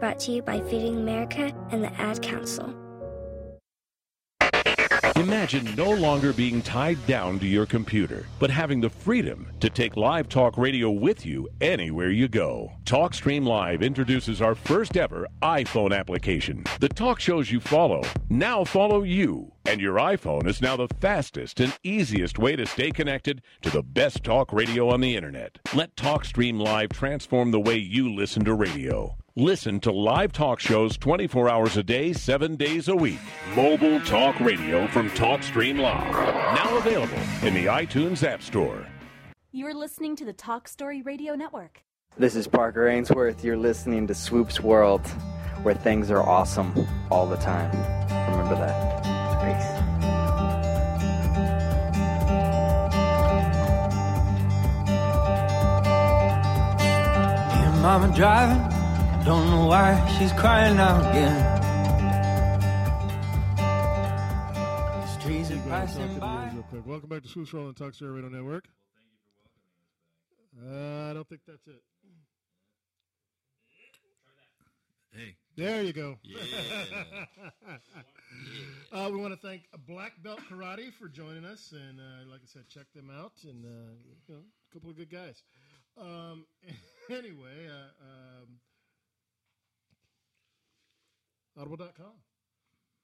Brought 0.00 0.18
to 0.20 0.32
you 0.32 0.42
by 0.42 0.60
Feeding 0.62 0.96
America 0.96 1.52
and 1.70 1.84
the 1.84 1.92
Ad 2.00 2.22
Council. 2.22 2.74
Imagine 5.16 5.76
no 5.76 5.92
longer 5.92 6.32
being 6.32 6.60
tied 6.60 6.98
down 7.06 7.38
to 7.38 7.46
your 7.46 7.66
computer, 7.66 8.26
but 8.40 8.50
having 8.50 8.80
the 8.80 8.90
freedom 8.90 9.46
to 9.60 9.70
take 9.70 9.96
live 9.96 10.28
talk 10.28 10.58
radio 10.58 10.90
with 10.90 11.24
you 11.24 11.48
anywhere 11.60 12.10
you 12.10 12.26
go. 12.26 12.72
TalkStream 12.84 13.46
Live 13.46 13.80
introduces 13.80 14.42
our 14.42 14.56
first 14.56 14.96
ever 14.96 15.28
iPhone 15.40 15.96
application. 15.96 16.64
The 16.80 16.88
talk 16.88 17.20
shows 17.20 17.52
you 17.52 17.60
follow 17.60 18.02
now 18.28 18.64
follow 18.64 19.04
you, 19.04 19.52
and 19.64 19.80
your 19.80 19.98
iPhone 19.98 20.48
is 20.48 20.60
now 20.60 20.76
the 20.76 20.88
fastest 21.00 21.60
and 21.60 21.78
easiest 21.84 22.40
way 22.40 22.56
to 22.56 22.66
stay 22.66 22.90
connected 22.90 23.40
to 23.62 23.70
the 23.70 23.84
best 23.84 24.24
talk 24.24 24.52
radio 24.52 24.88
on 24.88 25.00
the 25.00 25.14
internet. 25.14 25.60
Let 25.74 25.94
TalkStream 25.94 26.60
Live 26.60 26.88
transform 26.88 27.52
the 27.52 27.60
way 27.60 27.76
you 27.76 28.12
listen 28.12 28.44
to 28.46 28.54
radio. 28.54 29.16
Listen 29.36 29.80
to 29.80 29.90
live 29.90 30.30
talk 30.30 30.60
shows 30.60 30.96
24 30.96 31.50
hours 31.50 31.76
a 31.76 31.82
day, 31.82 32.12
7 32.12 32.54
days 32.54 32.86
a 32.86 32.94
week. 32.94 33.18
Mobile 33.56 33.98
talk 34.02 34.38
radio 34.38 34.86
from 34.86 35.10
TalkStream 35.10 35.80
Live. 35.80 36.12
Now 36.12 36.76
available 36.78 37.18
in 37.42 37.52
the 37.52 37.64
iTunes 37.66 38.22
App 38.22 38.42
Store. 38.42 38.86
You're 39.50 39.74
listening 39.74 40.14
to 40.14 40.24
the 40.24 40.32
Talk 40.32 40.68
Story 40.68 41.02
Radio 41.02 41.34
Network. 41.34 41.82
This 42.16 42.36
is 42.36 42.46
Parker 42.46 42.86
Ainsworth. 42.86 43.42
You're 43.42 43.56
listening 43.56 44.06
to 44.06 44.14
Swoop's 44.14 44.60
World, 44.60 45.04
where 45.64 45.74
things 45.74 46.12
are 46.12 46.22
awesome 46.22 46.86
all 47.10 47.26
the 47.26 47.38
time. 47.38 47.72
Remember 48.30 48.54
that. 48.54 49.02
Peace. 49.42 49.80
Your 57.60 57.72
mama 57.82 58.14
driving, 58.14 58.62
don't 59.24 59.50
know 59.50 59.66
why 59.66 60.16
she's 60.18 60.32
crying 60.32 60.78
out 60.78 61.00
again. 61.10 61.60
These 65.00 65.24
trees 65.24 65.50
are 65.50 65.56
Go 65.56 65.70
ahead 65.70 65.88
and 65.88 65.88
talk 65.88 65.96
passing 65.96 66.08
to 66.08 66.14
the 66.14 66.20
by. 66.20 66.38
ladies 66.40 66.54
real 66.54 66.62
quick. 66.64 66.86
Welcome 66.86 67.08
back 67.08 67.22
to 67.22 67.28
Swoops 67.28 67.52
World 67.52 67.68
and 67.68 67.76
Talk 67.76 67.94
Story 67.94 68.12
Radio 68.12 68.28
Network. 68.30 68.66
Uh, 70.62 71.10
I 71.10 71.12
don't 71.14 71.28
think 71.28 71.40
that's 71.46 71.66
it. 71.66 71.82
Hey. 75.12 75.36
There 75.56 75.82
you 75.82 75.92
go. 75.92 76.18
Yeah. 76.24 76.38
uh, 78.92 79.08
we 79.12 79.16
want 79.20 79.32
to 79.32 79.46
thank 79.46 79.62
Black 79.86 80.12
Belt 80.22 80.40
Karate 80.50 80.92
for 80.92 81.08
joining 81.08 81.44
us, 81.44 81.72
and 81.72 82.00
uh, 82.00 82.28
like 82.30 82.40
I 82.42 82.46
said, 82.46 82.64
check 82.68 82.86
them 82.94 83.10
out, 83.16 83.32
and 83.44 83.64
uh, 83.64 83.92
you 84.28 84.34
know, 84.34 84.40
a 84.40 84.74
couple 84.74 84.90
of 84.90 84.96
good 84.96 85.10
guys. 85.10 85.42
Um, 85.96 86.46
anyway, 87.10 87.68
uh, 87.68 88.04
um, 88.42 88.48
Audible.com. 91.54 92.18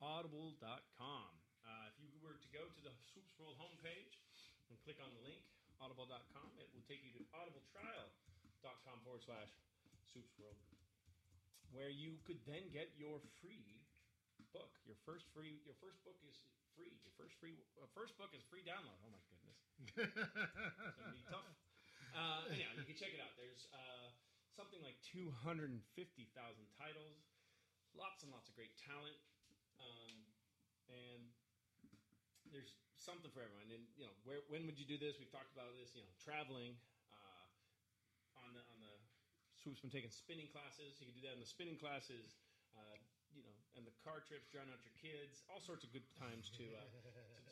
Audible.com. 0.02 1.31
Uh, 1.62 1.86
if 1.94 1.94
you 2.02 2.10
were 2.18 2.35
to 2.35 2.51
go 2.51 2.66
to 2.66 2.81
the 2.82 2.90
Swoops 3.14 3.31
World 3.39 3.55
homepage 3.62 4.18
and 4.66 4.74
click 4.82 4.98
on 4.98 5.06
the 5.14 5.22
link, 5.22 5.39
audible.com, 5.78 6.51
it 6.59 6.66
will 6.74 6.82
take 6.90 6.98
you 7.06 7.14
to 7.14 7.22
audibletrial.com 7.31 8.97
forward 9.06 9.22
slash 9.22 9.55
Swoops 10.10 10.35
World, 10.35 10.59
where 11.70 11.94
you 11.94 12.18
could 12.27 12.43
then 12.43 12.66
get 12.74 12.90
your 12.98 13.22
free 13.39 13.86
book. 14.51 14.74
Your 14.82 14.98
first 15.06 15.31
free, 15.31 15.62
your 15.62 15.78
first 15.78 16.02
book 16.02 16.18
is 16.27 16.43
free. 16.74 16.90
Your 17.06 17.14
first 17.14 17.39
free, 17.39 17.55
uh, 17.78 17.86
first 17.94 18.18
book 18.18 18.35
is 18.35 18.43
free 18.51 18.66
download. 18.66 18.98
Oh 19.06 19.14
my 19.14 19.22
goodness, 19.31 19.62
it's 19.94 20.98
gonna 20.98 21.14
be 21.14 21.22
tough. 21.31 21.47
Uh, 22.18 22.51
anyhow, 22.51 22.74
you 22.74 22.82
can 22.82 22.98
check 22.98 23.14
it 23.14 23.22
out. 23.22 23.31
There's 23.39 23.70
uh, 23.70 24.10
something 24.59 24.82
like 24.82 24.98
250,000 25.06 25.78
titles, 26.74 27.30
lots 27.94 28.22
and 28.22 28.30
lots 28.30 28.48
of 28.48 28.54
great 28.54 28.74
talent, 28.78 29.16
um, 29.80 30.16
and 30.90 31.22
there's 32.50 32.74
something 32.98 33.30
for 33.30 33.40
everyone. 33.42 33.70
And 33.70 33.86
you 33.96 34.04
know, 34.06 34.14
where 34.26 34.42
when 34.50 34.66
would 34.66 34.78
you 34.78 34.86
do 34.86 34.98
this? 34.98 35.16
We've 35.16 35.30
talked 35.30 35.50
about 35.54 35.70
this. 35.78 35.94
You 35.94 36.02
know, 36.04 36.12
traveling 36.20 36.76
uh, 37.14 38.44
on 38.46 38.54
the 38.54 38.62
on 38.70 38.78
the 38.82 38.94
swoops 39.60 39.80
been 39.80 39.92
taking 39.92 40.12
spinning 40.12 40.48
classes. 40.50 40.98
You 41.00 41.08
can 41.10 41.16
do 41.16 41.24
that 41.28 41.34
in 41.36 41.42
the 41.42 41.48
spinning 41.48 41.78
classes. 41.78 42.36
Uh, 42.74 42.96
you 43.30 43.46
know, 43.46 43.54
and 43.78 43.86
the 43.86 43.94
car 44.02 44.22
trips, 44.26 44.50
drowning 44.50 44.74
out 44.74 44.82
your 44.82 44.96
kids, 44.98 45.46
all 45.46 45.62
sorts 45.62 45.86
of 45.86 45.94
good 45.94 46.06
times 46.18 46.50
to 46.58 46.66
uh, 46.74 46.82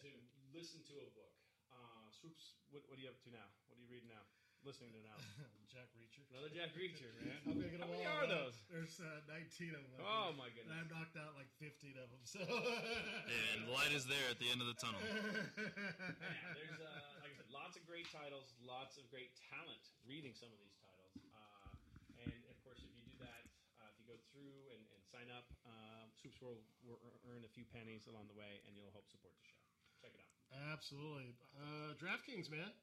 to, 0.02 0.10
to 0.10 0.40
listen 0.50 0.82
to 0.90 0.94
a 0.98 1.08
book. 1.14 1.34
Uh, 1.70 2.10
swoops, 2.10 2.58
what, 2.74 2.82
what 2.90 2.98
are 2.98 3.02
you 3.02 3.10
up 3.12 3.20
to 3.22 3.30
now? 3.30 3.46
What 3.70 3.78
are 3.78 3.82
you 3.82 3.86
reading 3.86 4.10
now? 4.10 4.24
Listening 4.66 4.92
to 4.94 5.02
now? 5.06 5.18
Jack 5.72 5.88
Reacher. 5.94 6.24
Another 6.34 6.50
Jack 6.50 6.74
Reacher, 6.74 7.08
man. 7.22 7.38
I'm 7.46 7.60
How 7.78 7.86
many 7.86 8.02
are 8.02 8.26
out. 8.26 8.32
those? 8.32 8.56
There's 8.66 8.98
uh, 8.98 9.22
19 9.30 9.78
of 9.78 9.84
them. 9.86 10.00
Oh, 10.02 10.34
my 10.34 10.50
goodness. 10.50 10.74
And 10.74 10.82
I've 10.82 10.90
knocked 10.90 11.14
out 11.14 11.38
like 11.38 11.48
15 11.62 11.94
of 12.00 12.10
them. 12.10 12.22
So 12.26 12.42
And 13.54 13.68
the 13.68 13.72
light 13.72 13.94
is 13.94 14.04
there 14.10 14.26
at 14.26 14.42
the 14.42 14.50
end 14.50 14.58
of 14.58 14.66
the 14.66 14.74
tunnel. 14.74 14.98
yeah, 15.06 16.56
there's 16.58 16.80
uh, 16.82 17.22
like 17.22 17.30
I 17.30 17.36
said, 17.38 17.48
lots 17.54 17.78
of 17.78 17.86
great 17.86 18.10
titles, 18.10 18.50
lots 18.64 18.98
of 18.98 19.06
great 19.12 19.30
talent 19.48 19.94
reading 20.02 20.34
some 20.34 20.50
of 20.50 20.58
these 20.58 20.74
titles. 20.82 21.14
Uh, 21.30 22.26
and 22.26 22.34
of 22.50 22.58
course, 22.66 22.82
if 22.82 22.90
you 22.90 23.04
do 23.06 23.16
that, 23.22 23.44
uh, 23.78 23.88
if 23.92 23.96
you 24.02 24.06
go 24.10 24.18
through 24.34 24.74
and, 24.74 24.82
and 24.90 25.00
sign 25.06 25.30
up, 25.30 25.46
uh, 25.68 26.10
Swoops 26.18 26.42
World 26.42 26.58
will 26.82 26.98
earn 27.30 27.46
a 27.46 27.50
few 27.54 27.64
pennies 27.70 28.10
along 28.10 28.26
the 28.26 28.36
way, 28.36 28.58
and 28.66 28.74
you'll 28.74 28.92
help 28.92 29.06
support 29.06 29.32
the 29.38 29.46
show. 29.46 29.62
Check 30.02 30.12
it 30.16 30.20
out. 30.20 30.74
Absolutely. 30.74 31.38
Uh, 31.54 31.94
DraftKings, 31.94 32.50
man. 32.50 32.74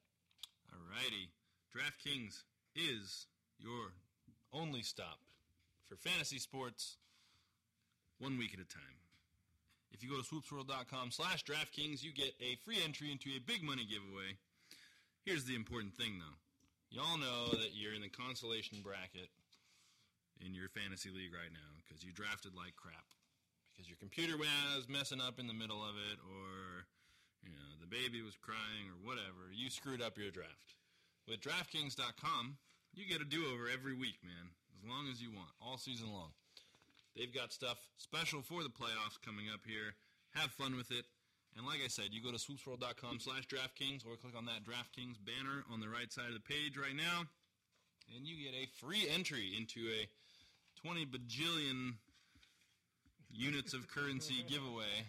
Alrighty. 0.71 1.27
DraftKings 1.75 2.43
is 2.73 3.27
your 3.59 3.91
only 4.53 4.81
stop 4.81 5.19
for 5.83 5.97
fantasy 5.97 6.39
sports 6.39 6.95
one 8.17 8.37
week 8.37 8.53
at 8.53 8.63
a 8.63 8.69
time. 8.71 9.03
If 9.91 10.01
you 10.01 10.09
go 10.09 10.15
to 10.15 10.23
swoopsworld.com 10.23 11.11
slash 11.11 11.43
DraftKings, 11.43 12.01
you 12.01 12.13
get 12.13 12.31
a 12.39 12.55
free 12.63 12.79
entry 12.81 13.11
into 13.11 13.27
a 13.35 13.43
big 13.43 13.61
money 13.61 13.83
giveaway. 13.83 14.39
Here's 15.25 15.43
the 15.43 15.55
important 15.55 15.95
thing, 15.95 16.15
though. 16.15 16.39
You 16.91 17.01
all 17.03 17.17
know 17.17 17.51
that 17.51 17.75
you're 17.75 17.93
in 17.93 18.07
the 18.07 18.09
consolation 18.09 18.79
bracket 18.79 19.27
in 20.39 20.55
your 20.55 20.69
fantasy 20.69 21.09
league 21.09 21.35
right 21.35 21.51
now 21.51 21.71
because 21.83 22.05
you 22.05 22.13
drafted 22.15 22.55
like 22.55 22.79
crap. 22.79 23.03
Because 23.73 23.91
your 23.91 23.99
computer 23.99 24.37
was 24.39 24.87
messing 24.87 25.19
up 25.19 25.43
in 25.43 25.47
the 25.47 25.53
middle 25.53 25.83
of 25.83 25.99
it, 25.99 26.23
or 26.23 26.87
you 27.43 27.51
know 27.51 27.75
the 27.83 27.91
baby 27.91 28.23
was 28.23 28.39
crying, 28.39 28.87
or 28.87 28.95
whatever. 29.03 29.51
You 29.51 29.69
screwed 29.69 30.01
up 30.01 30.17
your 30.17 30.31
draft. 30.31 30.79
With 31.27 31.41
DraftKings.com, 31.41 32.57
you 32.93 33.05
get 33.07 33.21
a 33.21 33.25
do-over 33.25 33.67
every 33.71 33.93
week, 33.93 34.17
man, 34.23 34.53
as 34.77 34.87
long 34.87 35.07
as 35.11 35.21
you 35.21 35.31
want, 35.31 35.49
all 35.59 35.77
season 35.77 36.13
long. 36.13 36.29
They've 37.15 37.33
got 37.33 37.51
stuff 37.51 37.77
special 37.97 38.41
for 38.41 38.61
the 38.61 38.69
playoffs 38.69 39.19
coming 39.25 39.45
up 39.53 39.61
here. 39.65 39.95
Have 40.35 40.51
fun 40.51 40.75
with 40.75 40.91
it, 40.91 41.05
And 41.57 41.65
like 41.65 41.79
I 41.83 41.87
said, 41.87 42.07
you 42.11 42.21
go 42.21 42.31
to 42.31 42.37
swoopsworld.com 42.37 43.19
slash 43.19 43.47
DraftKings 43.47 44.05
or 44.05 44.17
click 44.17 44.35
on 44.37 44.45
that 44.45 44.65
DraftKings 44.65 45.15
banner 45.25 45.63
on 45.71 45.79
the 45.79 45.87
right 45.87 46.11
side 46.11 46.27
of 46.27 46.33
the 46.33 46.41
page 46.41 46.77
right 46.77 46.95
now, 46.95 47.23
and 48.13 48.27
you 48.27 48.35
get 48.43 48.53
a 48.53 48.67
free 48.67 49.07
entry 49.09 49.53
into 49.57 49.87
a 49.89 50.07
20 50.85 51.05
bajillion 51.05 51.93
units 53.31 53.73
of 53.73 53.87
currency 53.87 54.43
giveaway. 54.47 55.07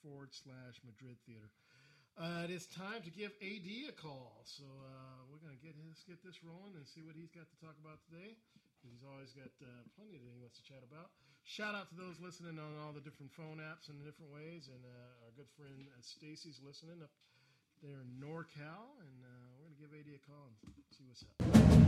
forward 0.00 0.32
slash 0.32 0.80
Madrid 0.88 1.20
Theater. 1.28 1.52
Uh, 2.16 2.48
it 2.48 2.52
is 2.54 2.64
time 2.72 3.04
to 3.04 3.12
give 3.12 3.28
AD 3.44 3.68
a 3.92 3.96
call. 4.00 4.40
So 4.48 4.64
uh, 4.64 5.28
we're 5.28 5.44
going 5.44 5.52
to 5.52 5.60
get 5.60 5.76
let's 5.84 6.00
get 6.08 6.24
this 6.24 6.40
rolling 6.40 6.80
and 6.80 6.88
see 6.88 7.04
what 7.04 7.12
he's 7.12 7.28
got 7.28 7.44
to 7.44 7.56
talk 7.60 7.76
about 7.84 8.00
today. 8.08 8.40
He's 8.80 9.04
always 9.04 9.36
got 9.36 9.52
uh, 9.60 9.68
plenty 10.00 10.16
that 10.16 10.24
he 10.24 10.32
wants 10.40 10.56
to 10.56 10.64
chat 10.64 10.80
about. 10.80 11.12
Shout 11.44 11.76
out 11.76 11.92
to 11.92 11.96
those 12.00 12.16
listening 12.24 12.56
on 12.56 12.72
all 12.80 12.96
the 12.96 13.04
different 13.04 13.36
phone 13.36 13.60
apps 13.60 13.92
and 13.92 14.00
the 14.00 14.08
different 14.08 14.32
ways. 14.32 14.72
And 14.72 14.80
uh, 14.80 15.28
our 15.28 15.36
good 15.36 15.52
friend 15.60 15.92
uh, 15.92 16.00
Stacy's 16.00 16.56
listening 16.64 17.04
up 17.04 17.12
there 17.82 18.00
in 18.00 18.08
NorCal. 18.20 18.96
And 19.00 19.18
uh, 19.24 19.28
we're 19.58 19.66
going 19.66 19.74
to 19.74 19.80
give 19.80 19.92
AD 19.92 20.08
a 20.14 20.22
call 20.26 20.50
and 20.64 20.72
see 20.90 21.04
what's 21.06 21.24
up. 21.24 21.85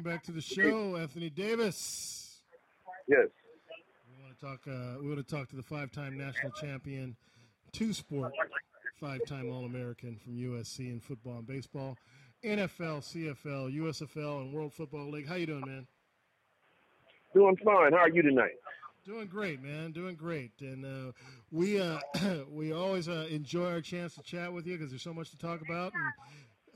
Welcome 0.00 0.12
back 0.12 0.24
to 0.24 0.32
the 0.32 0.40
show, 0.40 0.96
Anthony 0.96 1.28
Davis. 1.28 2.40
Yes. 3.06 3.26
We 4.08 4.24
want 4.24 4.38
to 4.38 4.46
talk. 4.46 4.60
Uh, 4.66 4.98
we 4.98 5.08
want 5.08 5.18
to 5.18 5.34
talk 5.34 5.50
to 5.50 5.56
the 5.56 5.62
five-time 5.62 6.16
national 6.16 6.52
champion, 6.52 7.14
two-sport, 7.72 8.32
five-time 8.98 9.52
All-American 9.52 10.16
from 10.16 10.32
USC 10.32 10.90
in 10.90 11.00
football 11.00 11.34
and 11.34 11.46
baseball, 11.46 11.98
NFL, 12.42 13.02
CFL, 13.02 13.76
USFL, 13.76 14.40
and 14.40 14.54
World 14.54 14.72
Football 14.72 15.10
League. 15.10 15.28
How 15.28 15.34
you 15.34 15.44
doing, 15.44 15.64
man? 15.66 15.86
Doing 17.34 17.58
fine. 17.62 17.92
How 17.92 17.98
are 17.98 18.08
you 18.08 18.22
tonight? 18.22 18.56
Doing 19.04 19.26
great, 19.26 19.62
man. 19.62 19.92
Doing 19.92 20.14
great, 20.14 20.52
and 20.60 20.86
uh, 20.86 21.12
we 21.50 21.78
uh, 21.78 21.98
we 22.50 22.72
always 22.72 23.06
uh, 23.06 23.26
enjoy 23.30 23.66
our 23.66 23.82
chance 23.82 24.14
to 24.14 24.22
chat 24.22 24.50
with 24.50 24.66
you 24.66 24.78
because 24.78 24.90
there's 24.90 25.02
so 25.02 25.12
much 25.12 25.30
to 25.32 25.38
talk 25.38 25.60
about. 25.60 25.92
And 25.92 26.12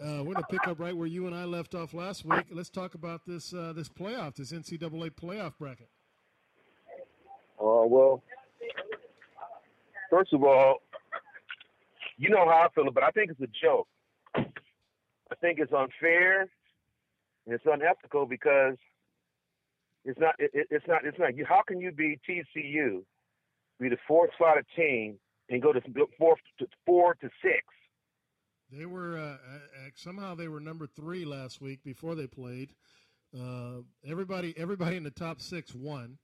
uh, 0.02 0.18
we're 0.24 0.34
going 0.34 0.36
to 0.36 0.46
pick 0.50 0.66
up 0.66 0.78
right 0.80 0.96
where 0.96 1.06
you 1.06 1.26
and 1.26 1.34
I 1.34 1.44
left 1.44 1.74
off 1.74 1.94
last 1.94 2.24
week. 2.24 2.44
Let's 2.50 2.70
talk 2.70 2.94
about 2.94 3.22
this 3.26 3.52
uh, 3.54 3.72
this 3.74 3.88
playoff, 3.88 4.34
this 4.36 4.52
NCAA 4.52 5.10
playoff 5.12 5.52
bracket. 5.58 5.88
Uh, 7.60 7.86
well, 7.86 8.22
first 10.10 10.32
of 10.32 10.42
all, 10.42 10.78
you 12.18 12.28
know 12.30 12.44
how 12.46 12.66
I 12.66 12.68
feel, 12.74 12.90
but 12.92 13.02
I 13.02 13.10
think 13.10 13.30
it's 13.30 13.40
a 13.40 13.46
joke. 13.62 13.86
I 14.36 15.34
think 15.40 15.58
it's 15.58 15.72
unfair 15.72 16.42
and 17.46 17.54
it's 17.54 17.64
unethical 17.66 18.26
because 18.26 18.76
it's 20.04 20.18
not. 20.18 20.34
It, 20.38 20.50
it- 20.54 20.68
it's 20.70 20.86
not. 20.86 21.04
It's 21.04 21.18
not. 21.18 21.36
You, 21.36 21.44
how 21.48 21.62
can 21.66 21.80
you 21.80 21.92
be 21.92 22.18
TCU, 22.28 23.02
be 23.80 23.88
the 23.88 23.96
fourth 24.06 24.30
slotted 24.38 24.66
team, 24.76 25.18
and 25.48 25.62
go 25.62 25.72
to 25.72 25.80
to 25.80 26.06
four 26.86 27.14
to 27.14 27.30
six? 27.42 27.62
They 28.70 28.86
were 28.86 29.18
uh, 29.18 29.36
somehow 29.94 30.34
they 30.34 30.48
were 30.48 30.60
number 30.60 30.86
three 30.86 31.24
last 31.24 31.60
week 31.60 31.84
before 31.84 32.14
they 32.14 32.26
played. 32.26 32.74
Uh, 33.34 33.82
everybody 34.06 34.54
everybody 34.56 34.96
in 34.96 35.02
the 35.04 35.10
top 35.10 35.40
six 35.40 35.74
won, 35.74 36.18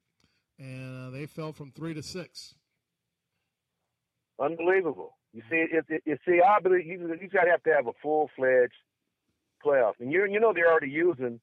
and 0.58 1.08
uh, 1.08 1.10
they 1.10 1.26
fell 1.26 1.52
from 1.52 1.70
three 1.70 1.94
to 1.94 2.02
six. 2.02 2.54
Unbelievable. 4.40 5.16
You 5.32 5.42
see, 5.50 5.56
it, 5.56 5.84
it, 5.88 6.02
you 6.06 6.16
see, 6.26 6.40
I 6.40 6.60
believe 6.60 6.86
you, 6.86 7.14
you 7.20 7.28
got 7.28 7.44
to 7.44 7.50
have 7.50 7.62
to 7.64 7.72
have 7.72 7.86
a 7.86 7.92
full 8.02 8.30
fledged 8.36 8.72
playoff, 9.64 9.94
and 10.00 10.10
you 10.10 10.24
you 10.24 10.40
know 10.40 10.52
they're 10.52 10.70
already 10.70 10.90
using 10.90 11.40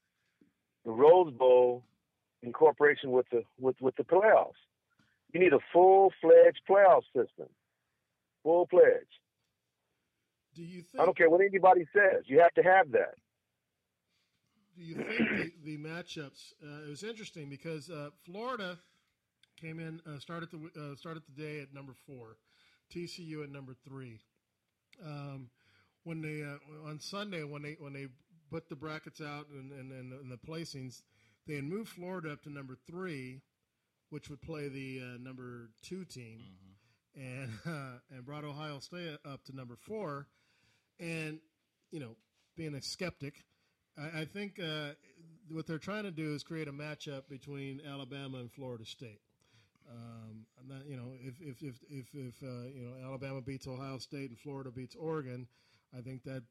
the 0.84 0.91
Rose 0.91 1.34
Bowl 1.34 1.84
in 2.41 2.52
cooperation 2.53 3.11
with 3.11 3.28
the 3.32 3.44
with 3.60 3.76
with 3.82 3.95
the 3.95 4.03
playoffs. 4.03 4.60
You 5.34 5.40
need 5.40 5.53
a 5.53 5.60
full 5.72 6.11
fledged 6.22 6.61
playoff 6.69 7.03
system, 7.15 7.48
full 8.44 8.68
fledged. 8.69 9.19
Do 10.57 10.63
you 10.63 10.81
think? 10.81 10.99
I 10.99 11.05
don't 11.05 11.15
care 11.15 11.29
what 11.29 11.41
anybody 11.41 11.85
says. 11.93 12.23
You 12.25 12.39
have 12.39 12.53
to 12.55 12.63
have 12.63 12.91
that. 12.93 13.13
Do 14.75 14.84
you 14.84 14.95
think 14.95 15.53
the, 15.63 15.77
the 15.77 15.77
matchups? 15.77 16.53
Uh, 16.63 16.88
it 16.88 16.89
was 16.89 17.03
interesting 17.03 17.47
because 17.47 17.91
uh, 17.91 18.09
Florida 18.25 18.79
came 19.61 19.79
in 19.79 20.01
uh, 20.07 20.17
started 20.17 20.49
the 20.49 20.57
uh, 20.81 20.95
started 20.95 21.21
the 21.27 21.39
day 21.39 21.61
at 21.61 21.75
number 21.75 21.93
four, 22.07 22.38
TCU 22.91 23.43
at 23.43 23.51
number 23.51 23.75
three. 23.88 24.19
Um, 25.05 25.51
when 26.03 26.23
they 26.23 26.41
uh, 26.41 26.89
on 26.89 26.99
Sunday 26.99 27.43
when 27.43 27.61
they 27.61 27.75
when 27.79 27.93
they 27.93 28.07
put 28.49 28.67
the 28.67 28.75
brackets 28.75 29.21
out 29.21 29.45
and, 29.53 29.71
and, 29.71 29.91
and, 29.91 30.11
the, 30.11 30.15
and 30.17 30.31
the 30.31 30.38
placings, 30.38 31.03
they 31.45 31.55
had 31.55 31.65
moved 31.65 31.89
Florida 31.89 32.31
up 32.31 32.41
to 32.43 32.49
number 32.49 32.75
three, 32.88 33.41
which 34.09 34.27
would 34.29 34.41
play 34.41 34.69
the 34.69 35.01
uh, 35.03 35.17
number 35.21 35.69
two 35.84 36.03
team, 36.03 36.39
and 37.15 37.51
uh, 37.67 37.99
and 38.09 38.25
brought 38.25 38.43
Ohio 38.43 38.79
State 38.79 39.17
up 39.23 39.43
to 39.45 39.55
number 39.55 39.75
four. 39.75 40.25
And 40.99 41.40
you 41.91 41.99
know, 41.99 42.15
being 42.56 42.76
a 42.76 42.82
skeptic, 42.82 43.44
I, 43.98 44.22
I 44.22 44.26
think 44.26 44.60
uh, 44.60 44.90
what 45.49 45.68
they're 45.68 45.78
trying 45.78 46.03
to 46.03 46.11
do 46.11 46.34
is 46.34 46.44
create 46.44 46.68
a 46.68 46.74
matchup 46.74 47.30
between 47.30 47.82
Alabama 47.88 48.40
and 48.40 48.52
Florida 48.52 48.86
State. 48.86 49.22
Um, 49.90 50.45
not, 50.68 50.86
you 50.86 50.98
know, 50.98 51.14
if 51.22 51.40
if 51.40 51.61
if 51.61 51.76
if, 51.90 52.07
if 52.14 52.44
uh, 52.44 52.68
you 52.74 52.84
know 52.84 53.07
Alabama 53.07 53.41
beats 53.41 53.68
Ohio 53.68 53.98
State 53.99 54.30
and 54.30 54.40
Florida 54.40 54.69
beats 54.69 54.95
Oregon, 54.95 55.48
I 55.98 56.02
think 56.02 56.24
that 56.24 56.44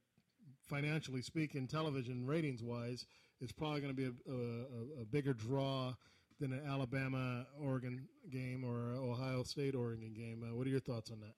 financially 0.66 1.22
speaking, 1.22 1.66
television 1.66 2.26
ratings 2.26 2.62
wise, 2.62 3.06
it's 3.40 3.52
probably 3.52 3.80
going 3.80 3.94
to 3.94 3.96
be 3.96 4.06
a, 4.06 4.32
a, 4.32 5.02
a 5.02 5.04
bigger 5.04 5.34
draw 5.34 5.94
than 6.40 6.52
an 6.52 6.62
Alabama 6.66 7.46
Oregon 7.60 8.08
game 8.30 8.64
or 8.64 8.96
Ohio 8.96 9.42
State 9.42 9.74
Oregon 9.74 10.12
game. 10.14 10.42
Uh, 10.42 10.54
what 10.54 10.66
are 10.66 10.70
your 10.70 10.80
thoughts 10.80 11.10
on 11.10 11.20
that? 11.20 11.34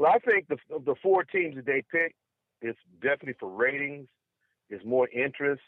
Well, 0.00 0.10
I 0.10 0.18
think 0.18 0.48
the 0.48 0.56
the 0.86 0.94
four 1.02 1.24
teams 1.24 1.56
that 1.56 1.66
they 1.66 1.84
picked 1.92 2.14
is 2.62 2.74
definitely 3.02 3.34
for 3.38 3.50
ratings. 3.50 4.08
There's 4.70 4.82
more 4.82 5.06
interest. 5.10 5.60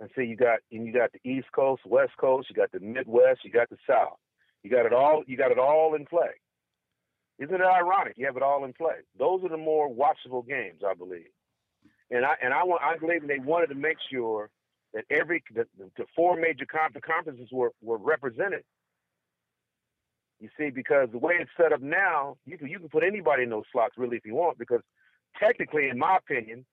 And 0.00 0.10
see, 0.16 0.24
you 0.24 0.34
got 0.34 0.58
and 0.72 0.84
you 0.84 0.92
got 0.92 1.12
the 1.12 1.30
East 1.30 1.46
Coast, 1.54 1.82
West 1.86 2.10
Coast, 2.20 2.50
you 2.50 2.56
got 2.56 2.72
the 2.72 2.80
Midwest, 2.80 3.44
you 3.44 3.52
got 3.52 3.70
the 3.70 3.76
South. 3.88 4.18
You 4.64 4.70
got 4.70 4.84
it 4.84 4.92
all. 4.92 5.22
You 5.28 5.36
got 5.36 5.52
it 5.52 5.60
all 5.60 5.94
in 5.94 6.06
play. 6.06 6.32
Isn't 7.38 7.54
it 7.54 7.60
ironic? 7.60 8.14
You 8.16 8.26
have 8.26 8.36
it 8.36 8.42
all 8.42 8.64
in 8.64 8.72
play. 8.72 8.96
Those 9.16 9.44
are 9.44 9.48
the 9.48 9.56
more 9.56 9.88
watchable 9.88 10.44
games, 10.44 10.80
I 10.84 10.94
believe. 10.94 11.30
And 12.10 12.24
I 12.24 12.34
and 12.42 12.52
I 12.52 12.64
want 12.64 12.82
I 12.82 12.98
believe 12.98 13.28
they 13.28 13.38
wanted 13.38 13.68
to 13.68 13.76
make 13.76 13.98
sure 14.10 14.50
that 14.92 15.04
every 15.08 15.40
the, 15.54 15.66
the 15.78 16.04
four 16.16 16.36
major 16.36 16.66
conferences 16.66 17.48
were 17.52 17.70
were 17.80 17.98
represented. 17.98 18.64
You 20.42 20.48
see, 20.58 20.70
because 20.70 21.08
the 21.12 21.18
way 21.18 21.34
it's 21.38 21.52
set 21.56 21.72
up 21.72 21.80
now, 21.80 22.36
you 22.46 22.58
can 22.58 22.66
you 22.66 22.80
can 22.80 22.88
put 22.88 23.04
anybody 23.04 23.44
in 23.44 23.50
those 23.50 23.62
slots 23.70 23.94
really 23.96 24.16
if 24.16 24.26
you 24.26 24.34
want. 24.34 24.58
Because 24.58 24.80
technically, 25.38 25.88
in 25.88 25.96
my 25.96 26.16
opinion, 26.16 26.66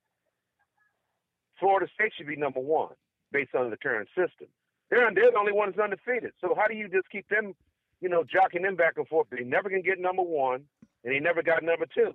Florida 1.59 1.85
State 1.93 2.13
should 2.17 2.25
be 2.25 2.35
number 2.35 2.59
one 2.59 2.95
based 3.31 3.53
on 3.53 3.69
the 3.69 3.77
current 3.77 4.09
system. 4.17 4.47
They're 4.89 5.07
they're 5.13 5.29
the 5.29 5.37
only 5.37 5.51
ones 5.51 5.75
undefeated. 5.77 6.31
So 6.41 6.55
how 6.57 6.65
do 6.65 6.73
you 6.73 6.89
just 6.89 7.11
keep 7.11 7.29
them, 7.29 7.53
you 8.01 8.09
know, 8.09 8.23
jockeying 8.23 8.63
them 8.63 8.75
back 8.75 8.93
and 8.97 9.07
forth? 9.07 9.27
They 9.29 9.43
never 9.43 9.69
can 9.69 9.83
get 9.83 9.99
number 9.99 10.23
one, 10.23 10.63
and 11.03 11.13
they 11.13 11.19
never 11.19 11.43
got 11.43 11.61
number 11.61 11.85
two. 11.93 12.11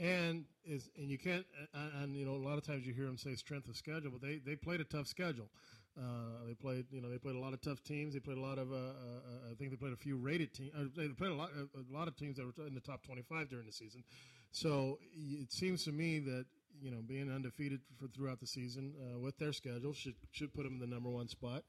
And 0.00 0.46
is 0.64 0.90
and 0.98 1.08
you 1.08 1.18
can't 1.18 1.46
and, 1.74 1.92
and 2.02 2.16
you 2.16 2.24
know 2.24 2.34
a 2.34 2.44
lot 2.44 2.58
of 2.58 2.66
times 2.66 2.84
you 2.84 2.92
hear 2.92 3.06
them 3.06 3.18
say 3.18 3.36
strength 3.36 3.68
of 3.68 3.76
schedule, 3.76 4.10
but 4.10 4.20
they 4.20 4.40
they 4.44 4.56
played 4.56 4.80
a 4.80 4.84
tough 4.84 5.06
schedule. 5.06 5.48
Uh, 5.98 6.46
they 6.46 6.54
played, 6.54 6.86
you 6.90 7.00
know, 7.00 7.10
they 7.10 7.18
played 7.18 7.34
a 7.34 7.40
lot 7.40 7.52
of 7.52 7.60
tough 7.60 7.82
teams. 7.82 8.14
They 8.14 8.20
played 8.20 8.38
a 8.38 8.40
lot 8.40 8.58
of, 8.58 8.70
uh, 8.72 8.76
uh, 8.76 9.50
I 9.50 9.54
think 9.58 9.70
they 9.70 9.76
played 9.76 9.92
a 9.92 9.96
few 9.96 10.16
rated 10.16 10.54
teams. 10.54 10.70
Uh, 10.76 10.84
they 10.96 11.08
played 11.08 11.32
a 11.32 11.34
lot, 11.34 11.50
a 11.56 11.94
lot 11.94 12.06
of 12.06 12.16
teams 12.16 12.36
that 12.36 12.46
were 12.46 12.66
in 12.66 12.74
the 12.74 12.80
top 12.80 13.02
twenty-five 13.02 13.48
during 13.48 13.66
the 13.66 13.72
season. 13.72 14.04
So 14.52 14.98
it 15.12 15.52
seems 15.52 15.84
to 15.84 15.92
me 15.92 16.20
that 16.20 16.46
you 16.80 16.90
know 16.90 16.98
being 17.06 17.30
undefeated 17.30 17.80
for 17.98 18.06
throughout 18.08 18.38
the 18.38 18.46
season 18.46 18.94
uh, 19.00 19.18
with 19.18 19.38
their 19.38 19.52
schedule 19.52 19.92
should 19.92 20.14
should 20.30 20.54
put 20.54 20.64
them 20.64 20.74
in 20.74 20.78
the 20.80 20.86
number 20.86 21.10
one 21.10 21.28
spot. 21.28 21.64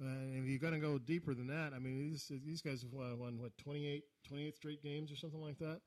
Uh, 0.00 0.06
and 0.06 0.44
if 0.44 0.48
you're 0.48 0.58
going 0.58 0.72
to 0.74 0.80
go 0.80 0.98
deeper 0.98 1.34
than 1.34 1.46
that, 1.48 1.72
I 1.74 1.78
mean, 1.78 2.10
these 2.10 2.30
these 2.44 2.62
guys 2.62 2.82
have 2.82 2.92
won 2.92 3.38
what 3.40 3.56
28, 3.58 4.02
28 4.28 4.56
straight 4.56 4.82
games 4.82 5.12
or 5.12 5.16
something 5.16 5.40
like 5.40 5.58
that. 5.58 5.80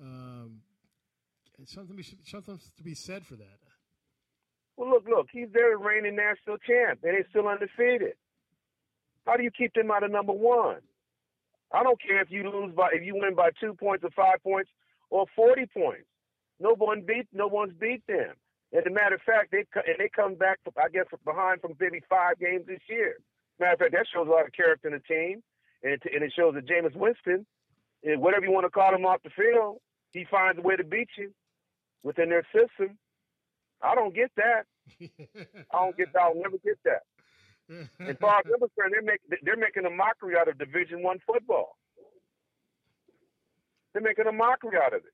Um, 0.00 0.60
something 1.66 2.02
something 2.24 2.58
to 2.76 2.82
be 2.82 2.94
said 2.94 3.24
for 3.24 3.36
that. 3.36 3.58
Well, 4.76 4.90
look, 4.90 5.04
look, 5.08 5.26
he's 5.32 5.48
their 5.52 5.76
reigning 5.78 6.16
national 6.16 6.58
champ, 6.58 7.00
and 7.02 7.14
they're 7.14 7.26
still 7.30 7.48
undefeated. 7.48 8.14
How 9.26 9.36
do 9.36 9.42
you 9.42 9.50
keep 9.50 9.74
them 9.74 9.90
out 9.90 10.02
of 10.02 10.10
number 10.10 10.32
one? 10.32 10.80
I 11.72 11.82
don't 11.82 12.00
care 12.00 12.20
if 12.20 12.30
you 12.30 12.50
lose 12.50 12.74
by 12.74 12.90
if 12.92 13.02
you 13.02 13.14
win 13.14 13.34
by 13.34 13.50
two 13.60 13.74
points 13.74 14.04
or 14.04 14.10
five 14.10 14.42
points 14.42 14.70
or 15.10 15.26
forty 15.34 15.66
points. 15.66 16.06
No 16.60 16.74
one 16.76 17.02
beat 17.06 17.28
no 17.32 17.46
one's 17.46 17.74
beat 17.80 18.02
them. 18.06 18.34
As 18.76 18.84
a 18.86 18.90
matter 18.90 19.16
of 19.16 19.22
fact, 19.22 19.52
they 19.52 19.64
and 19.74 19.96
they 19.98 20.08
come 20.14 20.34
back, 20.34 20.58
I 20.76 20.88
guess, 20.88 21.06
behind 21.24 21.60
from 21.60 21.74
maybe 21.78 22.00
five 22.08 22.38
games 22.38 22.66
this 22.66 22.80
year. 22.88 23.16
Matter 23.60 23.74
of 23.74 23.78
fact, 23.78 23.92
that 23.92 24.06
shows 24.12 24.26
a 24.26 24.30
lot 24.30 24.46
of 24.46 24.52
character 24.52 24.88
in 24.88 24.94
the 24.94 25.00
team, 25.00 25.42
and 25.82 25.92
it, 25.92 26.02
and 26.12 26.24
it 26.24 26.32
shows 26.36 26.54
that 26.54 26.66
Jameis 26.66 26.96
Winston, 26.96 27.46
eh, 28.04 28.16
whatever 28.16 28.44
you 28.44 28.52
want 28.52 28.64
to 28.64 28.70
call 28.70 28.94
him 28.94 29.04
off 29.04 29.22
the 29.22 29.30
field, 29.30 29.78
he 30.12 30.26
finds 30.30 30.58
a 30.58 30.62
way 30.62 30.76
to 30.76 30.84
beat 30.84 31.08
you 31.16 31.32
within 32.02 32.28
their 32.28 32.46
system. 32.52 32.98
I 33.82 33.94
don't 33.94 34.14
get 34.14 34.30
that. 34.36 34.62
I 35.00 35.84
don't 35.84 35.96
get 35.96 36.12
that. 36.12 36.20
I'll 36.20 36.34
never 36.34 36.58
get 36.64 36.78
that. 36.84 37.02
As 38.00 38.16
far 38.20 38.38
as 38.38 38.44
I'm 38.46 38.60
concerned, 38.60 38.92
they're, 38.92 39.02
make, 39.02 39.20
they're 39.42 39.56
making 39.56 39.86
a 39.86 39.90
mockery 39.90 40.36
out 40.38 40.48
of 40.48 40.58
Division 40.58 41.02
One 41.02 41.18
football. 41.26 41.76
They're 43.92 44.02
making 44.02 44.26
a 44.26 44.32
mockery 44.32 44.78
out 44.82 44.94
of 44.94 45.00
it. 45.00 45.12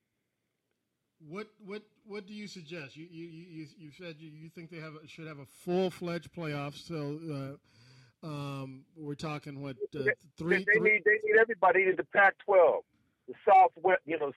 What 1.29 1.49
what 1.65 1.83
what 2.07 2.27
do 2.27 2.33
you 2.33 2.47
suggest? 2.47 2.97
You 2.97 3.07
you 3.11 3.27
you, 3.27 3.67
you 3.77 3.91
said 3.91 4.17
you, 4.21 4.31
you 4.31 4.49
think 4.49 4.71
they 4.71 4.79
have 4.79 4.95
a, 4.95 5.07
should 5.09 5.27
have 5.27 5.41
a 5.41 5.47
full 5.47 5.91
fledged 5.91 6.33
playoffs. 6.33 6.87
So 6.87 7.59
uh, 8.23 8.27
um, 8.27 8.85
we're 8.97 9.17
talking 9.17 9.61
what 9.61 9.77
uh, 9.97 10.05
three? 10.37 10.59
They, 10.59 10.65
they 10.65 10.79
three? 10.79 10.93
need 10.93 11.03
they 11.05 11.19
need 11.25 11.39
everybody 11.41 11.83
in 11.89 11.97
the 11.97 12.05
Pac-12, 12.05 12.83
the 13.27 13.35
Southwest, 13.45 14.01
you 14.07 14.17
know, 14.19 14.31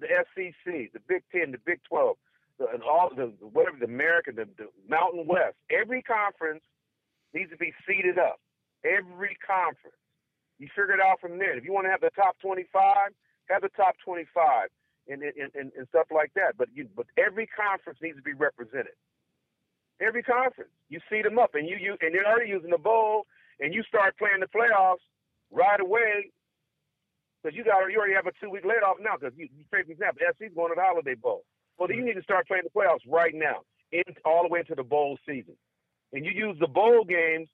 the 0.00 0.06
SEC, 0.34 0.92
the 0.94 1.00
Big 1.06 1.22
Ten, 1.30 1.52
the 1.52 1.58
Big 1.58 1.80
Twelve, 1.86 2.16
the, 2.58 2.66
and 2.72 2.82
all 2.82 3.10
the 3.14 3.32
whatever 3.40 3.76
the 3.78 3.86
American, 3.86 4.36
the, 4.36 4.46
the 4.58 4.68
Mountain 4.88 5.26
West. 5.26 5.56
Every 5.70 6.02
conference 6.02 6.62
needs 7.34 7.50
to 7.50 7.56
be 7.56 7.72
seeded 7.86 8.18
up. 8.18 8.40
Every 8.84 9.36
conference. 9.46 9.96
You 10.58 10.68
figure 10.76 10.94
it 10.94 11.00
out 11.00 11.20
from 11.20 11.38
there. 11.38 11.56
If 11.56 11.64
you 11.64 11.72
want 11.72 11.86
to 11.86 11.90
have 11.90 12.00
the 12.00 12.10
top 12.14 12.36
twenty-five, 12.40 13.10
have 13.50 13.62
the 13.62 13.70
top 13.76 13.94
twenty-five 14.04 14.68
and, 15.08 15.22
and, 15.22 15.50
and, 15.54 15.72
and 15.76 15.88
stuff 15.88 16.06
like 16.14 16.32
that. 16.34 16.56
But 16.56 16.68
you, 16.74 16.88
but 16.96 17.06
every 17.18 17.46
conference 17.46 17.98
needs 18.02 18.16
to 18.16 18.22
be 18.22 18.34
represented. 18.34 18.94
Every 20.00 20.22
conference, 20.22 20.70
you 20.88 21.00
see 21.10 21.22
them 21.22 21.38
up, 21.38 21.54
and 21.54 21.68
you 21.68 21.76
you 21.76 21.96
and 22.00 22.14
you're 22.14 22.26
already 22.26 22.50
using 22.50 22.70
the 22.70 22.78
bowl, 22.78 23.26
and 23.60 23.74
you 23.74 23.82
start 23.84 24.18
playing 24.18 24.40
the 24.40 24.50
playoffs 24.50 25.02
right 25.50 25.80
away 25.80 26.30
because 27.42 27.56
you 27.56 27.64
got 27.64 27.86
you 27.90 27.98
already 27.98 28.14
have 28.14 28.26
a 28.26 28.32
two 28.40 28.50
week 28.50 28.64
layoff 28.64 28.98
now 29.00 29.16
because 29.18 29.34
you, 29.36 29.48
you 29.56 29.64
for 29.70 29.78
example, 29.78 30.22
SC's 30.34 30.54
going 30.54 30.70
to 30.70 30.76
the 30.76 30.82
Holiday 30.82 31.14
Bowl. 31.14 31.44
Well, 31.78 31.88
then 31.88 31.98
you 31.98 32.04
need 32.04 32.14
to 32.14 32.22
start 32.22 32.46
playing 32.46 32.64
the 32.64 32.70
playoffs 32.70 33.00
right 33.06 33.34
now, 33.34 33.62
in, 33.90 34.02
all 34.24 34.42
the 34.42 34.48
way 34.48 34.60
into 34.60 34.74
the 34.74 34.82
bowl 34.84 35.18
season, 35.26 35.56
and 36.12 36.24
you 36.24 36.32
use 36.32 36.56
the 36.60 36.68
bowl 36.68 37.04
games 37.04 37.48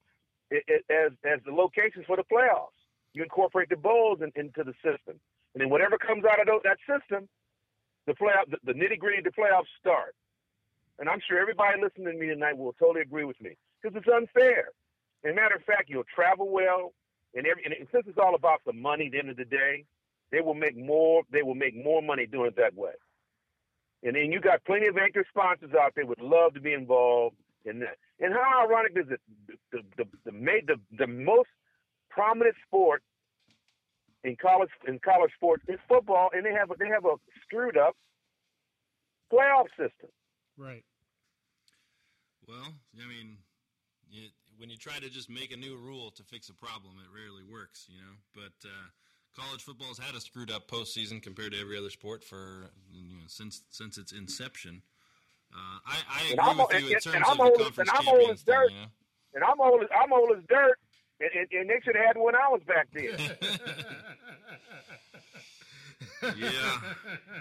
as 0.52 1.12
as 1.24 1.40
the 1.44 1.52
locations 1.52 2.04
for 2.06 2.16
the 2.16 2.24
playoffs. 2.24 2.76
You 3.14 3.22
incorporate 3.22 3.68
the 3.70 3.76
bowls 3.76 4.20
in, 4.20 4.32
into 4.36 4.64
the 4.64 4.74
system, 4.84 5.18
and 5.54 5.60
then 5.60 5.70
whatever 5.70 5.98
comes 5.98 6.24
out 6.24 6.40
of 6.40 6.46
those, 6.46 6.60
that 6.64 6.78
system, 6.86 7.28
the 8.06 8.12
playoff, 8.12 8.50
the, 8.50 8.58
the 8.64 8.72
nitty 8.72 8.98
gritty 8.98 9.18
of 9.18 9.24
the 9.24 9.30
playoffs 9.30 9.70
start. 9.80 10.14
And 10.98 11.08
I'm 11.08 11.20
sure 11.26 11.38
everybody 11.40 11.80
listening 11.80 12.12
to 12.12 12.18
me 12.18 12.26
tonight 12.26 12.58
will 12.58 12.74
totally 12.74 13.02
agree 13.02 13.24
with 13.24 13.40
me 13.40 13.56
because 13.80 13.96
it's 13.96 14.08
unfair. 14.12 14.70
As 15.24 15.32
a 15.32 15.34
matter 15.34 15.54
of 15.54 15.62
fact, 15.64 15.88
you'll 15.88 16.04
travel 16.12 16.48
well, 16.50 16.92
and 17.34 17.46
every 17.46 17.64
and 17.64 17.74
since 17.92 18.04
it's 18.06 18.18
all 18.18 18.34
about 18.34 18.60
the 18.66 18.72
money, 18.72 19.06
at 19.06 19.12
the 19.12 19.18
end 19.18 19.30
of 19.30 19.36
the 19.36 19.44
day, 19.44 19.84
they 20.30 20.40
will 20.40 20.54
make 20.54 20.76
more. 20.76 21.22
They 21.30 21.42
will 21.42 21.54
make 21.54 21.74
more 21.74 22.02
money 22.02 22.26
doing 22.26 22.48
it 22.48 22.56
that 22.56 22.74
way. 22.74 22.92
And 24.02 24.14
then 24.14 24.30
you 24.30 24.40
got 24.40 24.64
plenty 24.64 24.86
of 24.86 24.96
anchor 24.96 25.24
sponsors 25.28 25.70
out 25.74 25.92
there 25.94 26.06
would 26.06 26.20
love 26.20 26.54
to 26.54 26.60
be 26.60 26.72
involved 26.72 27.36
in 27.64 27.80
that. 27.80 27.96
And 28.20 28.32
how 28.32 28.66
ironic 28.66 28.92
is 28.96 29.10
it? 29.10 29.20
The 29.46 29.82
the 29.96 30.04
the, 30.24 30.30
the, 30.30 30.60
the, 30.66 30.76
the 30.98 31.06
most 31.06 31.50
prominent 32.10 32.54
sport 32.66 33.02
in 34.24 34.36
college 34.36 34.70
in 34.86 34.98
college 34.98 35.32
sports 35.34 35.64
is 35.68 35.78
football, 35.88 36.30
and 36.32 36.44
they 36.44 36.52
have 36.52 36.70
a, 36.70 36.74
they 36.78 36.88
have 36.88 37.04
a 37.04 37.16
screwed 37.42 37.76
up 37.76 37.96
playoff 39.32 39.68
system. 39.70 40.10
Right. 40.56 40.84
Well, 42.46 42.74
I 42.96 43.06
mean, 43.08 43.36
it, 44.10 44.32
when 44.56 44.70
you 44.70 44.76
try 44.76 44.98
to 44.98 45.10
just 45.10 45.28
make 45.28 45.52
a 45.52 45.56
new 45.56 45.76
rule 45.76 46.10
to 46.12 46.22
fix 46.24 46.48
a 46.48 46.54
problem, 46.54 46.94
it 46.98 47.10
rarely 47.14 47.42
works, 47.42 47.86
you 47.88 47.98
know. 47.98 48.14
But 48.34 48.56
uh, 48.64 48.88
college 49.38 49.62
football's 49.62 49.98
had 49.98 50.14
a 50.14 50.20
screwed 50.20 50.50
up 50.50 50.68
postseason 50.68 51.22
compared 51.22 51.52
to 51.52 51.60
every 51.60 51.78
other 51.78 51.90
sport 51.90 52.24
for 52.24 52.70
you 52.92 53.16
know 53.16 53.24
since 53.26 53.62
since 53.70 53.98
its 53.98 54.12
inception. 54.12 54.82
Uh, 55.52 55.78
I, 55.86 55.96
I 56.10 56.20
agree 56.26 56.38
I'm, 56.42 56.58
with 56.58 56.74
and, 56.74 56.84
you 56.84 56.94
in 56.94 57.00
terms 57.00 57.14
and 57.16 57.24
of 57.24 57.30
I'm 57.30 57.36
the 57.38 57.42
old, 57.44 57.58
conference 57.58 57.90
and 57.90 57.98
I'm 57.98 58.08
old 58.08 58.18
champions 58.18 58.40
as 58.40 58.44
dirt, 58.44 58.68
thing, 58.68 58.76
you 58.76 58.82
know? 58.82 58.88
and 59.34 59.44
I'm 59.44 59.60
old. 59.60 59.82
As, 59.82 59.88
I'm 59.96 60.12
old 60.12 60.30
as 60.36 60.44
dirt, 60.48 60.78
and, 61.20 61.30
and, 61.34 61.48
and 61.52 61.70
they 61.70 61.80
should 61.82 61.96
have 61.96 62.06
had 62.06 62.16
one 62.16 62.26
when 62.26 62.34
I 62.36 62.48
was 62.48 62.62
back 62.66 62.88
then. 62.92 63.04
yeah, 66.22 66.80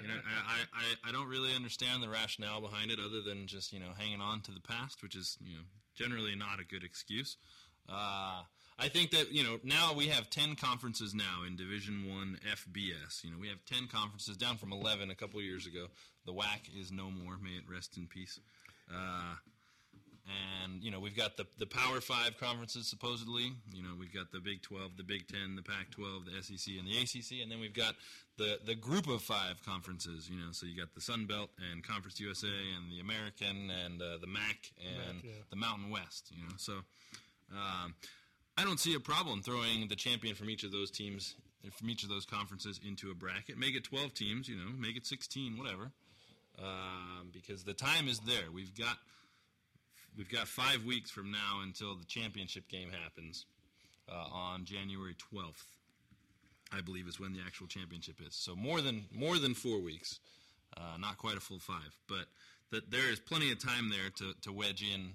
you 0.01 0.07
know, 0.07 0.19
I, 0.47 0.61
I, 0.71 1.09
I 1.09 1.11
don't 1.11 1.27
really 1.27 1.53
understand 1.55 2.03
the 2.03 2.09
rationale 2.09 2.61
behind 2.61 2.91
it, 2.91 2.99
other 2.99 3.21
than 3.21 3.47
just 3.47 3.73
you 3.73 3.79
know 3.79 3.91
hanging 3.97 4.21
on 4.21 4.41
to 4.41 4.51
the 4.51 4.61
past, 4.61 5.01
which 5.01 5.15
is 5.15 5.37
you 5.43 5.55
know 5.55 5.63
generally 5.95 6.35
not 6.35 6.59
a 6.59 6.63
good 6.63 6.83
excuse. 6.83 7.37
Uh, 7.89 8.43
I 8.79 8.89
think 8.89 9.11
that 9.11 9.31
you 9.31 9.43
know 9.43 9.59
now 9.63 9.93
we 9.93 10.07
have 10.07 10.29
ten 10.29 10.55
conferences 10.55 11.13
now 11.15 11.43
in 11.47 11.55
Division 11.55 12.05
One 12.07 12.39
FBS. 12.45 13.23
You 13.23 13.31
know 13.31 13.37
we 13.39 13.47
have 13.49 13.63
ten 13.65 13.87
conferences 13.87 14.37
down 14.37 14.57
from 14.57 14.71
eleven 14.71 15.09
a 15.09 15.15
couple 15.15 15.41
years 15.41 15.65
ago. 15.65 15.87
The 16.25 16.33
WAC 16.33 16.69
is 16.79 16.91
no 16.91 17.09
more. 17.09 17.37
May 17.41 17.51
it 17.51 17.63
rest 17.71 17.97
in 17.97 18.07
peace. 18.07 18.39
Uh, 18.93 19.35
and 20.63 20.83
you 20.83 20.91
know 20.91 20.99
we've 20.99 21.17
got 21.17 21.37
the 21.37 21.47
the 21.57 21.65
Power 21.65 22.01
Five 22.01 22.37
conferences 22.37 22.87
supposedly. 22.87 23.51
You 23.73 23.81
know 23.81 23.95
we've 23.97 24.13
got 24.13 24.31
the 24.31 24.39
Big 24.39 24.61
Twelve, 24.61 24.95
the 24.95 25.03
Big 25.03 25.27
Ten, 25.27 25.55
the 25.55 25.63
Pac 25.63 25.89
twelve, 25.89 26.25
the 26.25 26.43
SEC, 26.43 26.75
and 26.77 26.87
the 26.87 26.97
ACC, 26.99 27.41
and 27.41 27.51
then 27.51 27.59
we've 27.59 27.73
got 27.73 27.95
the 28.37 28.59
the 28.65 28.75
Group 28.75 29.07
of 29.07 29.23
Five 29.23 29.63
conferences. 29.65 30.29
You 30.29 30.37
know, 30.37 30.51
so 30.51 30.65
you 30.67 30.77
got 30.77 30.93
the 30.93 31.01
Sun 31.01 31.25
Belt 31.25 31.49
and 31.71 31.83
Conference 31.83 32.19
USA 32.19 32.47
and 32.47 32.91
the 32.91 32.99
American 32.99 33.71
and 33.71 34.01
uh, 34.01 34.17
the 34.19 34.27
MAC 34.27 34.71
and 34.85 35.15
MAC, 35.15 35.23
yeah. 35.23 35.31
the 35.49 35.55
Mountain 35.55 35.89
West. 35.89 36.31
You 36.35 36.43
know, 36.43 36.55
so 36.57 36.73
um, 37.51 37.95
I 38.57 38.63
don't 38.63 38.79
see 38.79 38.95
a 38.95 38.99
problem 38.99 39.41
throwing 39.43 39.87
the 39.87 39.95
champion 39.95 40.35
from 40.35 40.49
each 40.49 40.63
of 40.63 40.71
those 40.71 40.89
teams 40.89 41.35
from 41.73 41.89
each 41.89 42.03
of 42.03 42.09
those 42.09 42.25
conferences 42.25 42.79
into 42.85 43.11
a 43.11 43.13
bracket. 43.13 43.57
Make 43.57 43.75
it 43.75 43.83
twelve 43.83 44.13
teams. 44.13 44.47
You 44.47 44.55
know, 44.55 44.69
make 44.77 44.95
it 44.95 45.05
sixteen, 45.05 45.57
whatever. 45.57 45.91
Um, 46.59 47.29
because 47.31 47.63
the 47.63 47.73
time 47.73 48.07
is 48.07 48.19
there. 48.21 48.51
We've 48.53 48.75
got 48.75 48.97
we've 50.17 50.29
got 50.29 50.47
five 50.47 50.83
weeks 50.85 51.11
from 51.11 51.31
now 51.31 51.59
until 51.61 51.95
the 51.95 52.05
championship 52.05 52.67
game 52.67 52.89
happens 52.89 53.45
uh, 54.11 54.25
on 54.33 54.65
January 54.65 55.15
12th. 55.33 55.63
I 56.71 56.81
believe 56.81 57.07
is 57.07 57.19
when 57.19 57.33
the 57.33 57.39
actual 57.45 57.67
championship 57.67 58.15
is. 58.25 58.33
So 58.35 58.55
more 58.55 58.81
than 58.81 59.05
more 59.11 59.37
than 59.37 59.53
four 59.53 59.79
weeks, 59.79 60.19
uh, 60.75 60.97
not 60.99 61.17
quite 61.17 61.37
a 61.37 61.39
full 61.39 61.59
five, 61.59 61.95
but 62.09 62.25
that 62.71 62.91
there 62.91 63.09
is 63.09 63.19
plenty 63.19 63.51
of 63.51 63.59
time 63.59 63.89
there 63.89 64.09
to, 64.17 64.33
to 64.41 64.51
wedge 64.51 64.83
in 64.83 65.11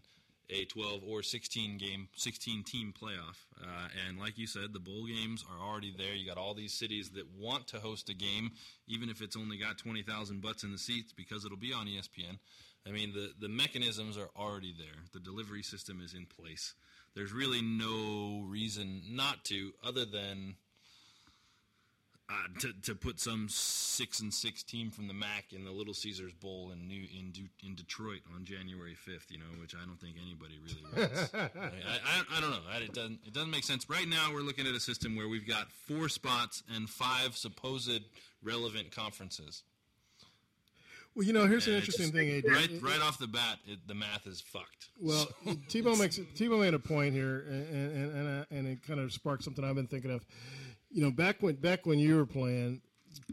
a 0.53 0.65
12 0.67 1.03
or 1.09 1.23
16 1.23 1.79
game, 1.79 2.09
16 2.15 2.65
team 2.65 2.93
playoff. 2.93 3.47
Uh, 3.61 3.89
and 4.07 4.19
like 4.19 4.39
you 4.39 4.47
said, 4.47 4.73
the 4.73 4.81
bowl 4.81 5.07
games 5.07 5.45
are 5.51 5.67
already 5.67 5.95
there. 5.97 6.15
You 6.15 6.27
got 6.27 6.39
all 6.39 6.55
these 6.55 6.75
cities 6.75 7.11
that 7.11 7.25
want 7.39 7.67
to 7.69 7.79
host 7.79 8.09
a 8.11 8.15
game, 8.15 8.53
even 8.87 9.09
if 9.09 9.23
it's 9.23 9.37
only 9.37 9.57
got 9.57 9.79
20,000 9.79 10.43
butts 10.43 10.63
in 10.63 10.73
the 10.73 10.79
seats 10.79 11.13
because 11.13 11.45
it'll 11.45 11.57
be 11.57 11.73
on 11.73 11.87
ESPN. 11.87 12.39
I 12.87 12.91
mean, 12.91 13.13
the, 13.13 13.33
the 13.39 13.49
mechanisms 13.49 14.19
are 14.19 14.31
already 14.37 14.75
there. 14.77 15.05
The 15.13 15.21
delivery 15.21 15.63
system 15.63 16.01
is 16.05 16.15
in 16.15 16.27
place. 16.27 16.75
There's 17.15 17.33
really 17.33 17.63
no 17.63 18.45
reason 18.47 19.03
not 19.11 19.45
to, 19.45 19.73
other 19.85 20.05
than 20.05 20.57
uh, 22.33 22.61
to, 22.61 22.73
to 22.83 22.95
put 22.95 23.21
some 23.21 23.47
six 23.51 24.21
and 24.21 24.33
six 24.33 24.63
team 24.63 24.91
from 24.91 25.07
the 25.09 25.13
MAC 25.15 25.53
in 25.53 25.65
the 25.65 25.71
Little 25.71 25.93
Caesars 25.93 26.33
Bowl 26.33 26.71
in 26.73 26.89
New 26.89 27.05
in 27.19 27.31
Du- 27.33 27.67
in 27.67 27.75
Detroit 27.75 28.21
on 28.35 28.45
January 28.45 28.95
fifth. 28.95 29.27
You 29.31 29.39
know, 29.39 29.45
which 29.61 29.75
I 29.75 29.85
don't 29.85 30.01
think 30.01 30.17
anybody 30.21 30.59
really 30.65 31.09
wants. 31.11 31.35
I, 31.35 31.47
I, 31.47 32.39
I 32.39 32.41
don't 32.41 32.51
know. 32.51 32.61
I, 32.71 32.79
it 32.79 32.95
doesn't 32.95 33.21
it 33.27 33.33
doesn't 33.35 33.51
make 33.51 33.65
sense. 33.65 33.89
Right 33.91 34.09
now, 34.09 34.31
we're 34.33 34.41
looking 34.41 34.67
at 34.67 34.75
a 34.75 34.81
system 34.81 35.15
where 35.17 35.29
we've 35.29 35.47
got 35.47 35.71
four 35.71 36.09
spots 36.09 36.63
and 36.75 36.89
five 36.89 37.37
supposed 37.37 38.01
relevant 38.43 38.91
conferences. 38.95 39.63
Well, 41.15 41.27
you 41.27 41.35
know, 41.35 41.47
here's 41.47 41.67
an 41.67 41.75
And 41.75 41.83
it 41.83 41.89
interesting 41.89 42.07
just- 42.07 42.15
thing, 42.15 42.31
AD. 42.31 42.45
Right, 42.51 42.71
right 42.81 43.03
off 43.03 43.19
the 43.19 43.27
bat, 43.27 43.59
it, 43.67 43.81
the 43.87 43.95
math 43.95 44.27
is 44.27 44.41
fucked. 44.41 44.89
Well, 44.99 45.29
So- 45.45 45.57
T-Bone 45.69 45.99
makes 45.99 46.19
T-Bone 46.35 46.61
made 46.61 46.73
a 46.73 46.79
point 46.79 47.13
here, 47.15 47.45
and 47.51 47.67
and 47.95 48.17
and, 48.17 48.47
and 48.51 48.67
it 48.69 48.83
kind 48.87 48.99
of 48.99 49.13
sparked 49.13 49.45
something 49.45 49.63
I've 49.63 49.75
been 49.75 49.87
thinking 49.87 50.11
of. 50.11 50.25
You 50.93 51.03
know, 51.03 51.11
back 51.11 51.43
when 51.43 51.57
back 51.57 51.87
when 51.87 51.99
you 51.99 52.17
were 52.17 52.27
playing, 52.27 52.81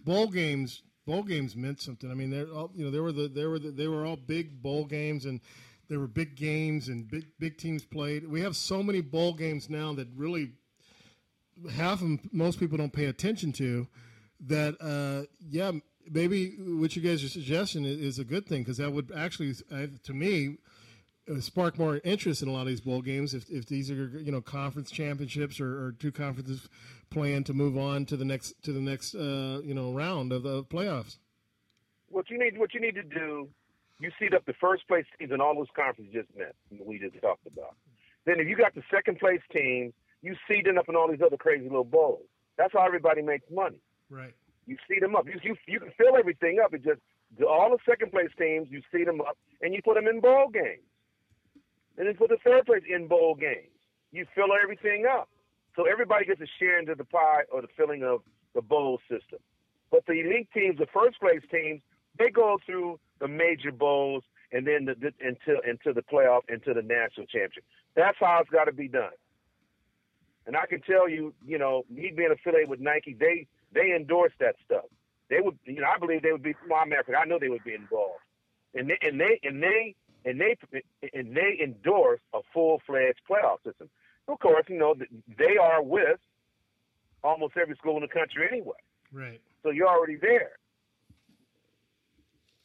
bowl 0.04 0.28
games 0.28 0.82
bowl 1.06 1.24
games 1.24 1.56
meant 1.56 1.82
something. 1.82 2.10
I 2.10 2.14
mean, 2.14 2.30
they're 2.30 2.48
all 2.48 2.72
you 2.76 2.86
know 2.86 2.92
they 2.92 3.00
were 3.00 3.12
the 3.12 3.28
they 3.28 3.46
were 3.46 3.60
the, 3.60 3.72
they 3.72 3.88
were 3.88 4.06
all 4.06 4.16
big 4.16 4.62
bowl 4.62 4.86
games, 4.86 5.26
and 5.26 5.42
there 5.90 6.00
were 6.00 6.08
big 6.08 6.36
games 6.36 6.88
and 6.88 7.10
big 7.10 7.26
big 7.40 7.58
teams 7.58 7.84
played. 7.84 8.28
We 8.28 8.42
have 8.42 8.56
so 8.56 8.84
many 8.84 9.02
bowl 9.02 9.34
games 9.34 9.70
now 9.70 9.94
that 9.94 10.08
really 10.16 10.52
half 11.72 11.94
of 11.94 12.00
them 12.02 12.20
most 12.32 12.60
people 12.60 12.78
don't 12.78 12.94
pay 12.94 13.06
attention 13.06 13.52
to. 13.54 13.88
That 14.42 14.76
uh, 14.80 15.26
yeah, 15.50 15.72
maybe 16.10 16.56
what 16.60 16.96
you 16.96 17.02
guys 17.02 17.24
are 17.24 17.30
suggesting 17.30 17.86
is, 17.86 18.00
is 18.00 18.20
a 18.20 18.24
good 18.24 18.46
thing 18.48 18.62
because 18.62 18.78
that 18.78 18.92
would 18.92 19.12
actually, 19.16 19.54
to 20.04 20.14
me, 20.14 20.58
spark 21.42 21.78
more 21.78 22.02
interest 22.04 22.42
in 22.42 22.48
a 22.48 22.52
lot 22.52 22.62
of 22.62 22.68
these 22.68 22.82
bowl 22.82 23.02
games 23.02 23.34
if, 23.34 23.50
if 23.50 23.68
these 23.68 23.92
are 23.92 24.08
you 24.20 24.32
know 24.32 24.42
conference 24.42 24.92
championships 24.92 25.60
or, 25.60 25.86
or 25.86 25.92
two 25.92 26.12
conferences 26.12 26.68
playing 27.10 27.44
to 27.44 27.54
move 27.54 27.78
on 27.78 28.06
to 28.06 28.18
the 28.18 28.26
next 28.26 28.54
to 28.64 28.72
the 28.72 28.82
next 28.82 29.16
uh, 29.16 29.62
you 29.64 29.74
know 29.74 29.94
round 29.94 30.32
of 30.32 30.44
the 30.44 30.64
playoffs. 30.64 31.18
What 32.10 32.30
you 32.30 32.40
need, 32.40 32.58
what 32.58 32.74
you 32.74 32.82
need 32.82 32.96
to 32.96 33.04
do, 33.04 33.48
you 34.00 34.12
seed 34.20 34.34
up 34.34 34.46
the 34.46 34.54
first 34.54 34.88
place 34.88 35.06
teams 35.18 35.32
in 35.32 35.40
all 35.42 35.56
those 35.56 35.68
conferences 35.76 36.14
just 36.14 36.30
met. 36.36 36.56
We 36.72 36.98
just 36.98 37.22
talked 37.22 37.46
about. 37.46 37.76
Then 38.26 38.40
if 38.40 38.48
you 38.48 38.56
got 38.56 38.74
the 38.74 38.84
second 38.92 39.20
place 39.20 39.42
teams, 39.56 39.94
you 40.22 40.36
seed 40.48 40.66
them 40.66 40.78
up 40.78 40.90
in 40.90 40.96
all 40.96 41.08
these 41.10 41.22
other 41.26 41.38
crazy 41.38 41.64
little 41.64 41.84
bowls. 41.84 42.26
That's 42.58 42.74
how 42.74 42.86
everybody 42.86 43.22
makes 43.22 43.46
money. 43.52 43.80
Right. 44.10 44.34
You 44.66 44.78
seed 44.88 45.02
them 45.02 45.16
up. 45.16 45.28
You 45.28 45.40
you, 45.44 45.56
you 45.68 45.80
can 45.80 45.92
fill 45.98 46.18
everything 46.18 46.60
up. 46.64 46.74
It 46.74 46.84
just 46.84 47.02
all 47.48 47.70
the 47.70 47.78
second 47.88 48.12
place 48.12 48.30
teams, 48.38 48.68
you 48.72 48.82
seed 48.92 49.08
them 49.08 49.22
up, 49.22 49.38
and 49.62 49.74
you 49.74 49.82
put 49.84 49.96
them 49.96 50.08
in 50.08 50.20
bowl 50.20 50.50
games. 50.52 50.82
And 52.00 52.08
then 52.08 52.16
put 52.16 52.30
the 52.30 52.38
third 52.44 52.66
place 52.66 52.84
in 52.90 53.08
bowl 53.08 53.36
games. 53.36 53.70
You 54.12 54.26
fill 54.34 54.48
everything 54.64 55.06
up. 55.06 55.30
So 55.76 55.84
everybody 55.86 56.26
gets 56.26 56.42
a 56.42 56.48
share 56.58 56.80
into 56.80 56.96
the 56.96 57.04
pie 57.04 57.44
or 57.52 57.62
the 57.62 57.68
filling 57.78 58.04
of 58.04 58.22
the 58.56 58.62
bowl 58.62 59.00
system. 59.10 59.40
But 59.92 60.06
the 60.08 60.14
elite 60.14 60.50
teams, 60.54 60.78
the 60.80 60.88
first 60.94 61.20
place 61.20 61.42
teams, 61.52 61.82
they 62.18 62.30
go 62.30 62.58
through 62.66 63.00
the 63.20 63.28
major 63.28 63.72
bowls 63.72 64.24
and 64.52 64.66
then 64.66 64.86
the, 64.86 64.96
the, 64.96 65.14
into 65.26 65.62
into 65.70 65.94
the 65.94 66.02
playoff, 66.02 66.42
into 66.50 66.74
the 66.74 66.82
national 66.82 67.28
championship. 67.28 67.64
That's 67.96 68.18
how 68.20 68.40
it's 68.42 68.50
got 68.50 68.66
to 68.66 68.72
be 68.72 68.88
done. 68.88 69.12
And 70.48 70.56
I 70.56 70.66
can 70.66 70.82
tell 70.82 71.08
you, 71.08 71.34
you 71.46 71.60
know, 71.60 71.84
me 71.90 72.12
being 72.16 72.32
affiliated 72.32 72.70
with 72.70 72.80
Nike, 72.80 73.16
they 73.20 73.46
they 73.74 73.94
endorse 73.96 74.34
that 74.40 74.56
stuff. 74.66 74.86
They 75.30 75.42
would, 75.42 75.60
you 75.66 75.82
know, 75.82 75.88
I 75.94 76.00
believe 76.00 76.24
they 76.24 76.32
would 76.32 76.44
be. 76.44 76.56
Well, 76.68 76.80
I'm 76.82 76.94
African. 76.94 77.16
I 77.22 77.26
know 77.26 77.38
they 77.40 77.50
would 77.50 77.64
be 77.64 77.76
involved, 77.76 78.24
and 78.74 78.90
they 78.90 78.98
and 79.02 79.20
they 79.20 79.40
and 79.44 79.62
they 79.62 79.96
and 80.26 80.40
they 80.40 80.58
and 81.14 81.36
they 81.36 81.60
endorse 81.64 82.20
a 82.34 82.40
full 82.54 82.82
fledged 82.86 83.22
playoff 83.30 83.64
system. 83.66 83.90
Of 84.28 84.40
course, 84.40 84.66
you 84.68 84.78
know 84.78 84.96
they 85.38 85.58
are 85.62 85.82
with 85.82 86.20
almost 87.24 87.58
every 87.58 87.76
school 87.76 87.96
in 87.96 88.02
the 88.02 88.08
country 88.08 88.48
anyway, 88.50 88.78
Right. 89.12 89.42
so 89.64 89.72
you're 89.72 89.88
already 89.88 90.16
there. 90.16 90.52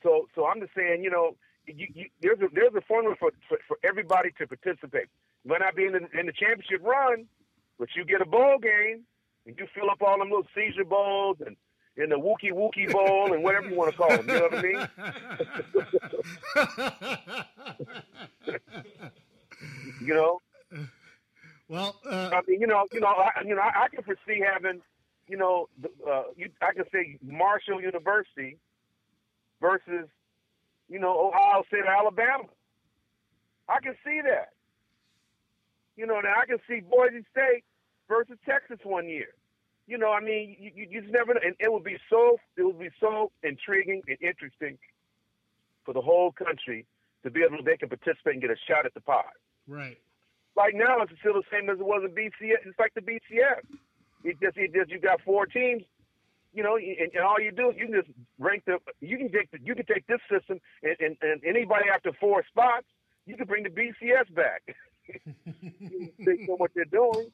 So, 0.02 0.28
so 0.34 0.46
I'm 0.46 0.60
just 0.60 0.74
saying, 0.76 1.02
you 1.02 1.10
know, 1.10 1.36
you, 1.66 1.86
you, 1.94 2.06
there's 2.20 2.38
a 2.40 2.48
there's 2.54 2.74
a 2.76 2.82
formula 2.82 3.16
for, 3.18 3.30
for 3.48 3.58
for 3.66 3.78
everybody 3.82 4.30
to 4.38 4.46
participate. 4.46 5.08
You 5.44 5.50
might 5.50 5.60
not 5.60 5.74
be 5.74 5.86
in 5.86 5.92
the, 5.92 6.00
in 6.18 6.26
the 6.26 6.32
championship 6.32 6.82
run, 6.84 7.24
but 7.78 7.88
you 7.96 8.04
get 8.04 8.20
a 8.20 8.26
bowl 8.26 8.58
game 8.60 9.04
and 9.46 9.58
you 9.58 9.66
fill 9.74 9.90
up 9.90 10.02
all 10.02 10.18
them 10.18 10.28
little 10.28 10.46
Caesar 10.54 10.84
bowls 10.84 11.38
and 11.44 11.56
in 11.96 12.08
the 12.08 12.16
Wookie 12.16 12.52
Wookie 12.52 12.90
Bowl 12.90 13.32
and 13.32 13.42
whatever 13.42 13.68
you 13.68 13.76
want 13.76 13.92
to 13.92 13.96
call 13.96 14.08
them. 14.08 14.28
You 14.28 14.34
know 14.34 14.48
what 14.50 14.58
I 14.58 14.62
mean? 14.62 14.88
you 20.06 20.14
know. 20.14 20.40
Well, 21.68 21.96
uh, 22.04 22.30
I 22.32 22.40
mean, 22.46 22.60
you 22.60 22.66
know, 22.66 22.86
you 22.92 23.00
know, 23.00 23.06
I, 23.06 23.30
you 23.44 23.54
know, 23.54 23.62
I, 23.62 23.84
I 23.84 23.88
can 23.88 24.02
foresee 24.02 24.40
having, 24.40 24.82
you 25.28 25.36
know, 25.36 25.68
the, 25.80 25.88
uh, 26.08 26.24
you, 26.36 26.50
I 26.60 26.74
can 26.74 26.84
say 26.92 27.16
Marshall 27.22 27.80
University 27.80 28.58
versus, 29.60 30.08
you 30.88 30.98
know, 30.98 31.28
Ohio 31.28 31.62
State, 31.68 31.80
or 31.86 31.88
Alabama. 31.88 32.44
I 33.68 33.80
can 33.80 33.94
see 34.04 34.20
that. 34.24 34.50
You 35.96 36.06
know, 36.06 36.20
now 36.20 36.34
I 36.40 36.46
can 36.46 36.58
see 36.68 36.80
Boise 36.80 37.24
State 37.30 37.64
versus 38.08 38.36
Texas 38.46 38.78
one 38.82 39.08
year. 39.08 39.28
You 39.86 39.98
know, 39.98 40.12
I 40.12 40.20
mean, 40.20 40.56
you, 40.58 40.70
you, 40.74 40.86
you 40.90 41.00
just 41.02 41.12
never 41.12 41.34
know. 41.34 41.40
And 41.44 41.54
it 41.58 41.70
would 41.70 41.84
be 41.84 41.98
so, 42.08 42.38
it 42.56 42.62
would 42.62 42.78
be 42.78 42.90
so 43.00 43.30
intriguing 43.42 44.02
and 44.08 44.16
interesting 44.22 44.78
for 45.84 45.92
the 45.92 46.00
whole 46.00 46.32
country 46.32 46.86
to 47.22 47.30
be 47.30 47.42
able 47.42 47.58
to, 47.58 47.62
they 47.62 47.76
can 47.76 47.88
participate 47.88 48.34
and 48.34 48.40
get 48.40 48.50
a 48.50 48.56
shot 48.68 48.86
at 48.86 48.94
the 48.94 49.00
pie. 49.00 49.22
Right. 49.68 49.98
Like 50.56 50.74
now, 50.74 51.02
it's 51.02 51.12
still 51.20 51.34
the 51.34 51.42
same 51.52 51.68
as 51.68 51.78
it 51.78 51.84
was 51.84 52.02
in 52.04 52.14
BCS. 52.14 52.64
It's 52.64 52.78
like 52.78 52.94
the 52.94 53.00
BCS. 53.00 53.64
It 54.22 54.40
just, 54.40 54.56
it 54.56 54.72
just, 54.72 54.90
you 54.90 54.98
got 55.00 55.20
four 55.22 55.46
teams, 55.46 55.82
you 56.54 56.62
know, 56.62 56.76
and, 56.76 57.12
and 57.12 57.22
all 57.22 57.40
you 57.40 57.50
do 57.50 57.70
is 57.70 57.76
you 57.76 57.86
can 57.86 57.94
just 57.94 58.08
rank 58.38 58.62
the, 58.64 58.78
you 59.00 59.18
can 59.18 59.30
take, 59.30 59.50
the, 59.50 59.58
you 59.62 59.74
can 59.74 59.84
take 59.84 60.06
this 60.06 60.20
system 60.30 60.60
and, 60.82 60.96
and, 61.00 61.16
and 61.20 61.42
anybody 61.44 61.86
after 61.92 62.12
four 62.18 62.44
spots, 62.48 62.86
you 63.26 63.36
can 63.36 63.46
bring 63.46 63.64
the 63.64 63.70
BCS 63.70 64.32
back. 64.34 64.62
Based 66.24 66.48
on 66.48 66.56
what 66.56 66.70
they're 66.74 66.86
doing. 66.86 67.30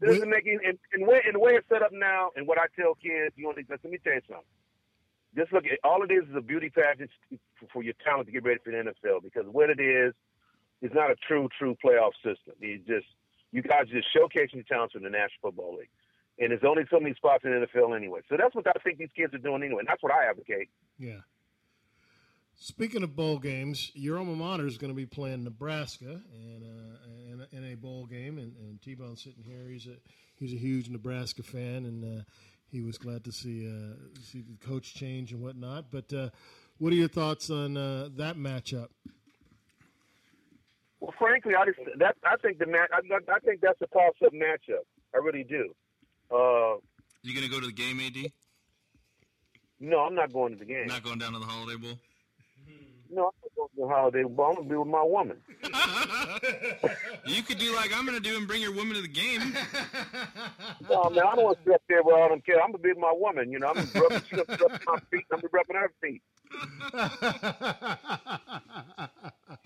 Doesn't 0.00 0.30
make 0.30 0.46
any, 0.46 0.58
and, 0.64 0.78
and, 0.94 1.06
way, 1.06 1.20
and 1.26 1.34
the 1.34 1.38
way 1.38 1.52
it's 1.52 1.68
set 1.68 1.82
up 1.82 1.92
now, 1.92 2.30
and 2.36 2.46
what 2.46 2.58
I 2.58 2.66
tell 2.78 2.94
kids, 2.94 3.34
you 3.36 3.44
know, 3.44 3.54
let 3.56 3.84
me 3.84 3.98
tell 4.02 4.14
you 4.14 4.20
something. 4.26 4.44
Just 5.36 5.52
look 5.52 5.64
at 5.66 5.78
all 5.84 6.02
it 6.02 6.10
is 6.10 6.24
is 6.28 6.34
a 6.34 6.40
beauty 6.40 6.70
pageant 6.70 7.10
for, 7.58 7.66
for 7.72 7.82
your 7.82 7.94
talent 8.02 8.26
to 8.26 8.32
get 8.32 8.42
ready 8.42 8.58
for 8.64 8.72
the 8.72 8.78
NFL 8.78 9.22
because 9.22 9.44
what 9.46 9.70
it 9.70 9.78
is, 9.78 10.14
is 10.82 10.90
not 10.94 11.10
a 11.10 11.16
true, 11.28 11.48
true 11.58 11.76
playoff 11.84 12.12
system. 12.24 12.54
It's 12.60 12.86
just 12.86 13.06
you 13.52 13.62
guys 13.62 13.86
just 13.92 14.08
showcasing 14.16 14.54
your 14.54 14.64
talents 14.64 14.94
in 14.94 15.02
the 15.02 15.10
National 15.10 15.52
Football 15.52 15.76
League, 15.76 15.90
and 16.38 16.50
there's 16.50 16.64
only 16.66 16.84
so 16.90 16.98
many 16.98 17.14
spots 17.14 17.44
in 17.44 17.50
the 17.50 17.66
NFL 17.66 17.96
anyway. 17.96 18.20
So 18.28 18.36
that's 18.38 18.54
what 18.54 18.66
I 18.66 18.78
think 18.82 18.98
these 18.98 19.12
kids 19.16 19.34
are 19.34 19.38
doing 19.38 19.62
anyway. 19.62 19.80
And 19.80 19.88
that's 19.88 20.02
what 20.02 20.12
I 20.12 20.24
advocate. 20.28 20.68
Yeah. 20.98 21.20
Speaking 22.62 23.02
of 23.02 23.16
bowl 23.16 23.38
games, 23.38 23.90
your 23.94 24.18
alma 24.18 24.36
mater 24.36 24.66
is 24.66 24.76
going 24.76 24.90
to 24.90 24.94
be 24.94 25.06
playing 25.06 25.44
Nebraska 25.44 26.20
in 26.34 26.62
a, 26.62 27.32
in 27.32 27.40
a, 27.40 27.56
in 27.56 27.72
a 27.72 27.74
bowl 27.74 28.04
game, 28.04 28.36
and, 28.36 28.54
and 28.58 28.80
T-Bone's 28.82 29.22
sitting 29.22 29.42
here. 29.42 29.66
He's 29.70 29.86
a 29.86 29.96
he's 30.36 30.52
a 30.52 30.58
huge 30.58 30.90
Nebraska 30.90 31.42
fan, 31.42 31.86
and 31.86 32.20
uh, 32.20 32.22
he 32.70 32.82
was 32.82 32.98
glad 32.98 33.24
to 33.24 33.32
see 33.32 33.66
uh, 33.66 33.94
see 34.22 34.42
the 34.42 34.58
coach 34.58 34.92
change 34.92 35.32
and 35.32 35.40
whatnot. 35.40 35.86
But 35.90 36.12
uh, 36.12 36.28
what 36.76 36.92
are 36.92 36.96
your 36.96 37.08
thoughts 37.08 37.48
on 37.48 37.78
uh, 37.78 38.10
that 38.16 38.36
matchup? 38.36 38.88
Well, 41.00 41.14
frankly, 41.18 41.54
I 41.54 41.64
just 41.64 41.78
that 41.98 42.16
I 42.24 42.36
think 42.42 42.58
the 42.58 42.66
match. 42.66 42.90
I, 42.92 42.98
I 43.32 43.38
think 43.38 43.62
that's 43.62 43.80
a 43.80 43.86
toss-up 43.86 44.34
matchup. 44.34 44.84
I 45.14 45.18
really 45.18 45.44
do. 45.44 45.74
Uh, 46.30 46.76
You 47.22 47.34
gonna 47.34 47.48
go 47.48 47.58
to 47.58 47.68
the 47.68 47.72
game, 47.72 48.00
AD? 48.00 48.30
no, 49.80 50.00
I'm 50.00 50.14
not 50.14 50.30
going 50.30 50.52
to 50.52 50.58
the 50.58 50.66
game. 50.66 50.88
Not 50.88 51.02
going 51.02 51.18
down 51.18 51.32
to 51.32 51.38
the 51.38 51.46
Holiday 51.46 51.78
Bowl? 51.78 51.98
No, 53.12 53.26
I'm 53.26 53.32
going 53.56 53.68
to 53.68 53.76
the 53.76 53.88
holiday 53.88 54.22
but 54.24 54.42
I'm 54.42 54.54
going 54.54 54.68
to 54.68 54.70
be 54.70 54.76
with 54.76 54.88
my 54.88 55.02
woman. 55.02 55.38
You 57.26 57.42
could 57.42 57.58
do 57.58 57.74
like 57.76 57.90
I'm 57.94 58.06
gonna 58.06 58.18
do 58.18 58.36
and 58.36 58.48
bring 58.48 58.60
your 58.62 58.72
woman 58.74 58.94
to 58.96 59.02
the 59.02 59.08
game. 59.08 59.54
No, 60.88 61.08
man, 61.10 61.24
I 61.26 61.36
don't 61.36 61.44
want 61.44 61.58
to 61.58 61.64
sit 61.64 61.74
up 61.74 61.82
there 61.88 62.02
with 62.02 62.14
all 62.16 62.28
them 62.28 62.40
kids. 62.40 62.58
I'm 62.62 62.72
going 62.72 62.82
to 62.82 62.82
be 62.82 62.88
with 62.88 62.98
my 62.98 63.12
woman. 63.14 63.52
You 63.52 63.58
know, 63.60 63.68
I'm 63.68 63.74
going 63.74 63.86
to 63.88 64.00
rub, 64.00 64.12
she's 64.24 64.40
gonna 64.40 64.58
rub 64.58 64.80
my 64.86 64.98
feet. 65.10 65.26
I'm 65.30 65.40
going 65.40 65.42
to 65.42 65.48
be 65.48 65.52
rubbing 65.52 65.76
her 65.76 65.92
feet. 66.00 66.22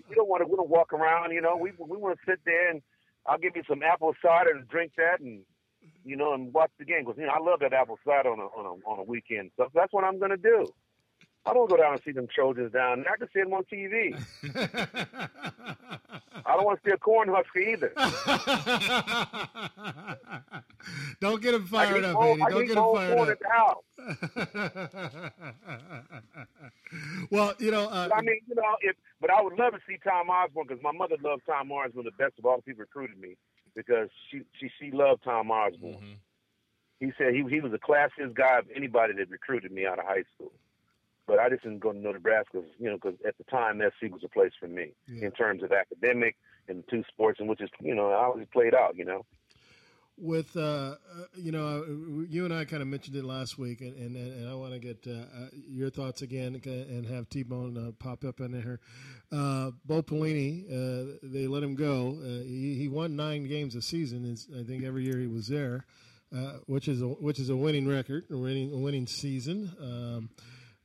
You 0.09 0.17
don't 0.17 0.29
want 0.29 0.43
to, 0.43 0.47
we 0.47 0.57
don't 0.57 0.69
walk 0.69 0.93
around. 0.93 1.33
You 1.33 1.41
know, 1.41 1.57
we 1.57 1.73
we 1.79 1.97
want 1.97 2.19
to 2.19 2.31
sit 2.31 2.41
there 2.45 2.71
and 2.71 2.83
I'll 3.27 3.39
give 3.39 3.57
you 3.57 3.63
some 3.69 3.83
apple 3.83 4.15
cider 4.23 4.51
and 4.51 4.69
drink 4.69 4.93
that 4.97 5.21
and 5.21 5.43
you 6.05 6.17
know 6.17 6.35
and 6.35 6.53
watch 6.53 6.71
the 6.79 6.85
game 6.85 7.05
because 7.05 7.19
you 7.19 7.27
know 7.27 7.33
I 7.33 7.41
love 7.41 7.61
that 7.61 7.73
apple 7.73 7.99
cider 8.07 8.31
on 8.31 8.39
a 8.39 8.45
on 8.45 8.67
a 8.67 8.89
on 8.89 8.99
a 9.01 9.03
weekend. 9.03 9.51
So 9.57 9.69
that's 9.75 9.93
what 9.93 10.05
I'm 10.05 10.19
going 10.19 10.31
to 10.31 10.37
do. 10.37 10.67
I 11.47 11.53
don't 11.53 11.69
go 11.69 11.77
down 11.77 11.93
and 11.93 12.01
see 12.05 12.13
them 12.13 12.27
Trojans 12.35 12.73
down. 12.73 13.05
I 13.11 13.17
can 13.19 13.29
see 13.33 13.41
them 13.41 13.53
on 13.53 13.65
TV. 13.65 14.19
I 16.47 16.57
don't 16.57 16.65
want 16.65 16.83
to 16.83 16.89
see 16.89 16.93
a 16.95 16.99
corn 16.99 17.29
husker 17.29 17.59
either. 17.59 17.93
Don't 21.21 21.41
get 21.43 21.55
him 21.55 21.65
fired 21.67 22.05
up, 22.05 22.21
Eddie. 22.23 22.43
Don't 22.51 22.67
get 22.67 22.77
him 22.77 22.85
fired 22.93 23.19
up. 23.19 23.29
at 23.29 23.39
the 23.41 23.49
house. 23.49 23.83
well, 27.31 27.55
you 27.59 27.71
know, 27.71 27.89
uh, 27.89 28.11
I 28.15 28.21
mean, 28.21 28.41
you 28.47 28.55
know, 28.55 28.77
if 28.81 28.95
but 29.21 29.31
I 29.31 29.41
would 29.41 29.59
love 29.59 29.73
to 29.73 29.79
see 29.89 29.97
Tom 30.05 30.29
Osborne 30.29 30.67
because 30.69 30.83
my 30.83 30.93
mother 30.93 31.17
loved 31.23 31.43
Tom 31.47 31.73
Osborne 31.73 32.05
the 32.05 32.11
best 32.13 32.39
of 32.39 32.45
all 32.45 32.57
the 32.57 32.63
people 32.63 32.81
recruited 32.81 33.19
me 33.19 33.37
because 33.75 34.11
she 34.31 34.43
she 34.61 34.69
she 34.79 34.91
loved 34.91 35.25
Tom 35.25 35.51
Osborne. 35.51 36.19
He 37.01 37.13
said 37.17 37.33
he 37.35 37.43
he 37.49 37.61
was 37.61 37.73
the 37.73 37.79
classiest 37.79 38.35
guy 38.35 38.59
of 38.59 38.67
anybody 38.75 39.15
that 39.15 39.31
recruited 39.31 39.73
me 39.73 39.87
out 39.87 39.99
of 39.99 40.05
high 40.05 40.25
school. 40.35 40.53
But 41.27 41.39
I 41.39 41.49
just 41.49 41.63
didn't 41.63 41.79
go 41.81 41.93
to 41.93 41.99
Nebraska, 41.99 42.63
you 42.79 42.91
know, 42.91 42.97
because 43.03 43.19
at 43.27 43.37
the 43.39 43.45
time 43.45 43.81
SC 43.81 44.13
was 44.13 44.23
a 44.25 44.29
place 44.29 44.53
for 44.61 44.69
me 44.69 44.93
in 45.09 45.31
terms 45.33 45.63
of 45.63 45.73
academic 45.73 46.37
and 46.69 46.85
two 46.91 47.03
sports, 47.09 47.41
and 47.41 47.49
which 47.49 47.61
is 47.61 47.71
you 47.81 47.95
know 47.95 48.11
I 48.11 48.25
always 48.25 48.47
played 48.53 48.75
out, 48.75 48.97
you 48.97 49.05
know. 49.05 49.25
with 50.17 50.57
uh, 50.57 50.61
uh, 50.61 50.97
you 51.37 51.51
know, 51.51 51.85
you 52.29 52.45
and 52.45 52.55
I 52.55 52.65
kind 52.65 52.83
of 52.83 52.89
mentioned 52.89 53.17
it 53.17 53.25
last 53.25 53.59
week, 53.59 53.81
and 53.81 53.97
and, 53.97 54.17
and 54.17 54.49
I 54.49 54.55
want 54.55 54.73
to 54.75 54.79
get 54.79 55.05
uh, 55.07 55.13
uh, 55.13 55.49
your 55.53 55.91
thoughts 55.91 56.23
again 56.23 56.61
uh, 56.67 56.71
and 56.71 57.07
have 57.07 57.29
T 57.29 57.43
Bone 57.43 57.77
uh, 57.77 57.93
pop 57.99 58.25
up 58.25 58.41
in 58.41 58.53
there. 58.53 58.81
Uh, 59.33 59.73
Bo 59.85 60.03
Pelini, 60.03 60.65
uh, 60.71 61.19
they 61.23 61.47
let 61.49 61.63
him 61.63 61.75
go. 61.75 62.17
Uh, 62.23 62.45
he, 62.45 62.77
he 62.79 62.89
won 62.89 63.17
nine 63.17 63.45
games 63.49 63.75
a 63.75 63.83
season. 63.83 64.25
It's, 64.31 64.47
I 64.59 64.63
think 64.63 64.85
every 64.85 65.05
year 65.05 65.19
he 65.19 65.27
was 65.27 65.49
there, 65.49 65.85
uh, 66.35 66.59
which 66.67 66.87
is 66.87 67.03
a, 67.03 67.07
which 67.09 67.41
is 67.41 67.49
a 67.51 67.57
winning 67.57 67.89
record, 67.89 68.27
a 68.31 68.37
winning 68.37 68.73
a 68.73 68.77
winning 68.79 69.07
season. 69.07 69.73
Um, 69.81 70.31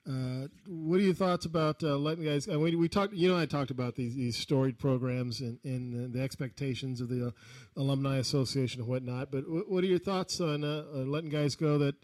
uh, 0.10 0.48
what 0.68 0.99
are 0.99 1.03
your 1.03 1.14
thoughts 1.14 1.45
about 1.45 1.84
uh, 1.84 1.95
letting 1.95 2.23
guys? 2.23 2.48
And 2.48 2.60
we, 2.61 2.76
we 2.76 2.90
talked, 2.90 3.14
you 3.14 3.30
know, 3.30 3.38
I 3.38 3.45
talked 3.45 3.69
about 3.69 3.95
these 3.95 4.15
these 4.15 4.38
storied 4.38 4.80
programs 4.80 5.40
and, 5.40 5.60
and 5.64 6.14
the 6.14 6.22
expectations 6.22 6.99
of 6.99 7.10
the 7.10 7.27
uh, 7.27 7.31
alumni 7.77 8.18
association 8.18 8.81
and 8.81 8.90
whatnot. 8.90 9.30
But 9.31 9.48
what, 9.48 9.69
what 9.69 9.84
are 9.84 9.88
your 9.88 9.99
thoughts 9.99 10.41
on 10.41 10.64
uh, 10.64 10.84
uh, 10.91 10.98
letting 10.99 11.30
guys 11.30 11.56
go 11.56 11.77
that 11.77 11.95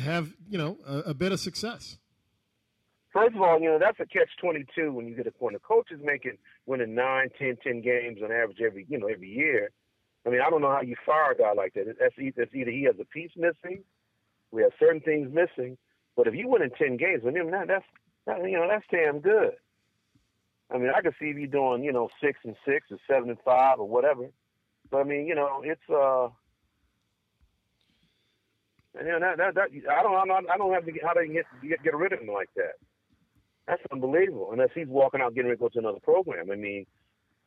have 0.00 0.32
you 0.48 0.58
know 0.58 0.78
a, 0.86 1.10
a 1.10 1.14
bit 1.14 1.30
of 1.30 1.38
success? 1.38 1.98
First 3.12 3.36
of 3.36 3.42
all, 3.42 3.60
you 3.60 3.68
know 3.68 3.78
that's 3.78 4.00
a 4.00 4.06
catch 4.06 4.30
twenty 4.40 4.64
two 4.74 4.92
when 4.92 5.06
you 5.06 5.14
get 5.14 5.26
a 5.26 5.46
a 5.46 5.58
coach 5.60 5.92
is 5.92 6.00
making 6.02 6.38
winning 6.66 6.94
nine, 6.94 7.28
ten, 7.38 7.56
ten 7.62 7.80
games 7.80 8.18
on 8.24 8.32
average 8.32 8.60
every 8.60 8.86
you 8.88 8.98
know 8.98 9.06
every 9.06 9.28
year. 9.28 9.70
I 10.26 10.30
mean, 10.30 10.40
I 10.44 10.50
don't 10.50 10.60
know 10.60 10.72
how 10.72 10.82
you 10.82 10.96
fire 11.06 11.30
a 11.30 11.36
guy 11.36 11.52
like 11.52 11.74
that. 11.74 11.86
That's 12.00 12.14
that's 12.36 12.54
either 12.54 12.72
he 12.72 12.82
has 12.84 12.96
a 13.00 13.04
piece 13.04 13.30
missing, 13.36 13.84
we 14.50 14.62
have 14.62 14.72
certain 14.80 15.00
things 15.00 15.30
missing. 15.32 15.78
But 16.16 16.26
if 16.26 16.34
you 16.34 16.48
win 16.48 16.62
in 16.62 16.70
ten 16.70 16.96
games, 16.96 17.22
mean 17.24 17.50
that, 17.50 17.68
that's 17.68 17.84
that, 18.26 18.42
you 18.42 18.56
know 18.56 18.66
that's 18.68 18.86
damn 18.90 19.20
good. 19.20 19.52
I 20.70 20.78
mean, 20.78 20.90
I 20.94 21.00
could 21.02 21.14
see 21.20 21.26
you 21.26 21.46
doing 21.46 21.84
you 21.84 21.92
know 21.92 22.08
six 22.22 22.40
and 22.44 22.56
six 22.66 22.86
or 22.90 22.98
seven 23.06 23.28
and 23.28 23.38
five 23.44 23.78
or 23.78 23.88
whatever. 23.88 24.28
But 24.90 24.98
I 24.98 25.04
mean, 25.04 25.26
you 25.26 25.34
know, 25.34 25.62
it's 25.62 25.80
uh, 25.90 26.28
and, 28.98 29.06
you 29.06 29.12
know 29.12 29.20
that, 29.20 29.36
that 29.36 29.54
that 29.54 29.68
I 29.92 30.02
don't 30.02 30.14
I 30.14 30.24
don't 30.26 30.50
I 30.50 30.56
don't 30.56 30.72
have 30.72 30.86
to 30.86 30.92
get, 30.92 31.04
how 31.04 31.14
they 31.14 31.28
get, 31.28 31.44
get 31.62 31.82
get 31.82 31.94
rid 31.94 32.12
of 32.14 32.20
him 32.20 32.28
like 32.28 32.48
that. 32.56 32.74
That's 33.68 33.82
unbelievable. 33.92 34.50
Unless 34.52 34.70
he's 34.74 34.88
walking 34.88 35.20
out 35.20 35.34
getting 35.34 35.50
ready 35.50 35.58
to 35.58 35.60
go 35.60 35.68
to 35.68 35.78
another 35.80 36.00
program. 36.00 36.50
I 36.50 36.56
mean, 36.56 36.86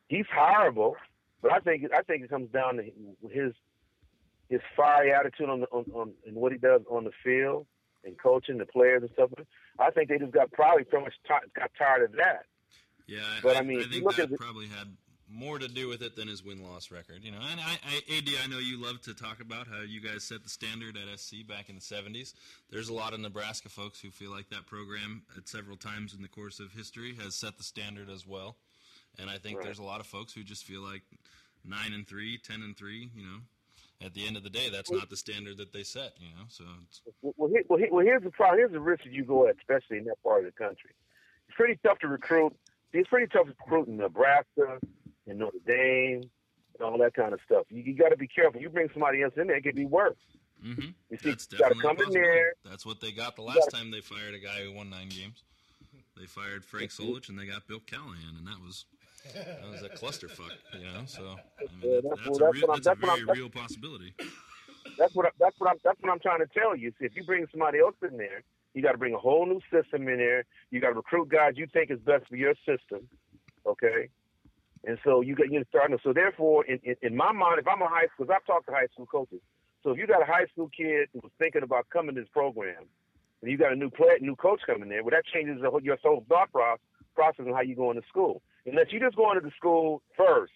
he's 0.08 0.26
hireable, 0.26 0.94
but 1.42 1.52
I 1.52 1.58
think 1.58 1.84
I 1.92 2.02
think 2.02 2.22
it 2.22 2.30
comes 2.30 2.50
down 2.50 2.76
to 2.76 2.84
his 3.30 3.52
his 4.48 4.60
fiery 4.76 5.12
attitude 5.12 5.48
on 5.48 5.60
the 5.60 5.66
on, 5.66 5.84
on 5.92 6.12
and 6.24 6.36
what 6.36 6.52
he 6.52 6.58
does 6.58 6.82
on 6.88 7.04
the 7.04 7.10
field 7.24 7.66
and 8.04 8.18
coaching 8.18 8.58
the 8.58 8.66
players 8.66 9.02
and 9.02 9.10
stuff. 9.12 9.30
I 9.78 9.90
think 9.90 10.08
they 10.08 10.18
just 10.18 10.32
got 10.32 10.50
probably 10.52 10.84
pretty 10.84 11.04
much 11.04 11.14
ti 11.26 11.34
got 11.56 11.70
tired 11.78 12.10
of 12.10 12.16
that. 12.16 12.44
Yeah, 13.06 13.20
But, 13.42 13.56
I, 13.56 13.60
I 13.60 13.62
mean, 13.62 13.80
I 13.80 13.84
think 13.84 14.04
look 14.04 14.16
that 14.16 14.30
at 14.32 14.38
probably 14.38 14.66
had 14.68 14.96
more 15.28 15.58
to 15.58 15.68
do 15.68 15.88
with 15.88 16.02
it 16.02 16.16
than 16.16 16.28
his 16.28 16.44
win 16.44 16.62
loss 16.62 16.90
record. 16.90 17.22
You 17.24 17.32
know, 17.32 17.38
and 17.50 17.60
I, 17.60 17.78
I, 17.84 18.16
AD, 18.18 18.28
I 18.42 18.46
know 18.48 18.58
you 18.58 18.80
love 18.82 19.00
to 19.02 19.14
talk 19.14 19.40
about 19.40 19.66
how 19.68 19.80
you 19.80 20.00
guys 20.00 20.24
set 20.24 20.42
the 20.42 20.48
standard 20.48 20.96
at 20.96 21.18
SC 21.20 21.46
back 21.46 21.68
in 21.68 21.74
the 21.76 21.80
'70s. 21.80 22.34
There's 22.70 22.88
a 22.88 22.94
lot 22.94 23.12
of 23.14 23.20
Nebraska 23.20 23.68
folks 23.68 24.00
who 24.00 24.10
feel 24.10 24.30
like 24.30 24.48
that 24.50 24.66
program, 24.66 25.22
at 25.36 25.48
several 25.48 25.76
times 25.76 26.14
in 26.14 26.22
the 26.22 26.28
course 26.28 26.60
of 26.60 26.72
history, 26.72 27.14
has 27.22 27.34
set 27.36 27.58
the 27.58 27.64
standard 27.64 28.08
as 28.10 28.26
well. 28.26 28.56
And 29.18 29.28
I 29.28 29.38
think 29.38 29.58
Right. 29.58 29.64
there's 29.66 29.78
a 29.80 29.84
lot 29.84 30.00
of 30.00 30.06
folks 30.06 30.32
who 30.32 30.42
just 30.44 30.64
feel 30.64 30.80
like 30.82 31.02
nine 31.64 31.92
and 31.92 32.06
three, 32.06 32.38
ten 32.38 32.62
and 32.62 32.76
three. 32.76 33.10
You 33.14 33.22
know, 33.24 33.38
at 34.04 34.14
the 34.14 34.26
end 34.26 34.36
of 34.36 34.42
the 34.42 34.50
day, 34.50 34.70
that's 34.70 34.90
not 34.90 35.10
the 35.10 35.16
standard 35.16 35.58
that 35.58 35.72
they 35.72 35.82
set. 35.82 36.12
You 36.18 36.28
know, 36.28 36.44
so 36.48 36.64
it's, 36.88 37.02
Well, 37.22 37.34
well, 37.36 37.48
here, 37.78 37.88
well, 37.90 38.04
here's 38.04 38.22
the 38.22 38.30
problem. 38.30 38.58
Here's 38.58 38.72
the 38.72 38.80
risk 38.80 39.04
that 39.04 39.12
you 39.12 39.24
go 39.24 39.46
at, 39.48 39.56
especially 39.58 39.98
in 39.98 40.04
that 40.04 40.22
part 40.22 40.44
of 40.44 40.52
the 40.52 40.52
country. 40.64 40.90
It's 41.48 41.56
pretty 41.56 41.78
tough 41.84 41.98
to 42.00 42.08
recruit. 42.08 42.54
It's 42.92 43.08
pretty 43.08 43.26
tough 43.26 43.46
to 43.46 43.54
recruit 43.58 43.88
in 43.88 43.96
Nebraska 43.98 44.78
and 45.26 45.38
Notre 45.38 45.58
Dame 45.66 46.22
and 46.74 46.82
all 46.82 46.98
that 46.98 47.14
kind 47.14 47.32
of 47.32 47.40
stuff. 47.44 47.64
You, 47.68 47.82
you 47.82 47.94
got 47.94 48.08
to 48.08 48.16
be 48.16 48.26
careful. 48.28 48.60
You 48.60 48.70
bring 48.70 48.88
somebody 48.92 49.22
else 49.22 49.34
in 49.36 49.46
there, 49.46 49.56
it 49.56 49.62
could 49.64 49.76
be 49.76 49.84
worse. 49.86 50.16
mm-hmm. 50.64 50.88
You 51.10 51.18
see, 51.18 51.30
that's 51.30 51.48
you 51.52 51.58
got 51.58 51.72
to 51.72 51.80
come 51.80 51.98
in 52.00 52.10
there. 52.10 52.54
That's 52.64 52.86
what 52.86 53.00
they 53.00 53.12
got 53.12 53.36
the 53.36 53.42
last 53.42 53.58
gotta- 53.70 53.76
time 53.76 53.90
they 53.90 54.00
fired 54.00 54.34
a 54.34 54.38
guy 54.38 54.62
who 54.64 54.72
won 54.72 54.90
nine 54.90 55.08
games. 55.08 55.44
They 56.18 56.26
fired 56.26 56.64
Frank 56.64 56.90
Solich 56.90 57.28
and 57.30 57.38
they 57.38 57.46
got 57.46 57.66
Bill 57.66 57.80
Callahan, 57.80 58.36
and 58.36 58.46
that 58.46 58.60
was 58.60 58.84
that 59.34 59.70
was 59.70 59.82
a 59.82 59.88
clusterfuck. 59.90 60.50
You 60.78 60.84
know, 60.84 61.02
so 61.06 61.22
I 61.22 61.62
mean, 61.82 61.92
Yeah, 61.94 62.00
that, 62.00 62.02
that's 62.10 62.20
that's, 62.24 62.40
what- 62.40 62.42
a 62.42 62.50
real, 62.52 62.66
that's 62.68 62.86
a 62.86 62.94
very 62.94 63.24
real 63.24 63.50
possibility. 63.50 64.14
That's 64.98 65.14
what 65.14 65.26
I, 65.26 65.30
that's 65.38 65.54
what 65.58 65.70
I'm 65.70 65.76
that's 65.84 66.00
what 66.00 66.10
I'm 66.12 66.20
trying 66.20 66.40
to 66.40 66.46
tell 66.46 66.74
you. 66.76 66.90
See, 66.98 67.06
if 67.06 67.16
you 67.16 67.24
bring 67.24 67.46
somebody 67.50 67.78
else 67.80 67.94
in 68.02 68.16
there, 68.16 68.42
you 68.74 68.82
got 68.82 68.92
to 68.92 68.98
bring 68.98 69.14
a 69.14 69.18
whole 69.18 69.46
new 69.46 69.60
system 69.72 70.08
in 70.08 70.18
there. 70.18 70.44
You 70.70 70.80
got 70.80 70.88
to 70.90 70.94
recruit 70.94 71.28
guys 71.28 71.54
you 71.56 71.66
think 71.72 71.90
is 71.90 71.98
best 72.00 72.28
for 72.28 72.36
your 72.36 72.54
system, 72.66 73.06
okay? 73.66 74.08
And 74.84 74.98
so 75.04 75.20
you 75.20 75.34
got 75.34 75.50
you 75.50 75.62
starting. 75.68 75.98
So 76.02 76.12
therefore, 76.12 76.64
in, 76.66 76.80
in 76.82 76.96
in 77.02 77.16
my 77.16 77.32
mind, 77.32 77.60
if 77.60 77.68
I'm 77.68 77.82
a 77.82 77.88
high 77.88 78.06
school, 78.12 78.26
'cause 78.26 78.34
I've 78.36 78.46
talked 78.46 78.66
to 78.66 78.72
high 78.72 78.86
school 78.92 79.06
coaches. 79.06 79.40
So 79.82 79.90
if 79.92 79.98
you 79.98 80.06
got 80.06 80.20
a 80.22 80.26
high 80.26 80.46
school 80.52 80.68
kid 80.76 81.08
who 81.14 81.20
was 81.22 81.32
thinking 81.38 81.62
about 81.62 81.88
coming 81.88 82.14
to 82.14 82.20
this 82.20 82.28
program, 82.30 82.84
and 83.40 83.50
you 83.50 83.56
got 83.56 83.72
a 83.72 83.76
new 83.76 83.88
play, 83.90 84.18
new 84.20 84.36
coach 84.36 84.60
coming 84.66 84.88
there, 84.90 85.02
well, 85.02 85.12
that 85.12 85.24
changes 85.32 85.60
the 85.62 85.70
whole, 85.70 85.82
your 85.82 85.96
whole 86.02 86.24
thought 86.28 86.52
process 86.52 86.80
process 87.14 87.46
on 87.46 87.54
how 87.54 87.60
you 87.62 87.74
go 87.74 87.90
into 87.90 88.02
school. 88.08 88.42
Unless 88.66 88.92
you 88.92 89.00
just 89.00 89.16
go 89.16 89.30
into 89.32 89.40
the 89.40 89.52
school 89.56 90.02
first 90.16 90.52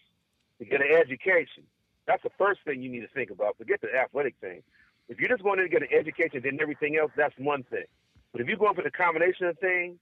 to 0.58 0.64
get 0.64 0.80
an 0.80 0.88
education, 0.92 1.64
that's 2.06 2.22
the 2.22 2.30
first 2.36 2.60
thing 2.64 2.82
you 2.82 2.90
need 2.90 3.00
to 3.00 3.08
think 3.08 3.30
about. 3.30 3.56
Forget 3.56 3.80
the 3.80 3.94
athletic 3.94 4.34
thing. 4.40 4.62
If 5.08 5.18
you're 5.20 5.28
just 5.28 5.42
going 5.42 5.58
in 5.58 5.64
to 5.64 5.70
get 5.70 5.82
an 5.82 5.88
education, 5.92 6.40
then 6.42 6.58
everything 6.60 6.96
else, 6.96 7.10
that's 7.16 7.34
one 7.38 7.62
thing. 7.64 7.84
But 8.32 8.40
if 8.40 8.48
you're 8.48 8.56
going 8.56 8.74
for 8.74 8.82
the 8.82 8.90
combination 8.90 9.46
of 9.46 9.58
things, 9.58 9.98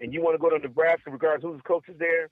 and 0.00 0.12
you 0.12 0.20
want 0.20 0.34
to 0.34 0.38
go 0.38 0.50
to 0.50 0.58
Nebraska, 0.58 1.10
regardless 1.10 1.42
who's 1.42 1.62
coach 1.62 1.88
is 1.88 1.96
there, 1.98 2.28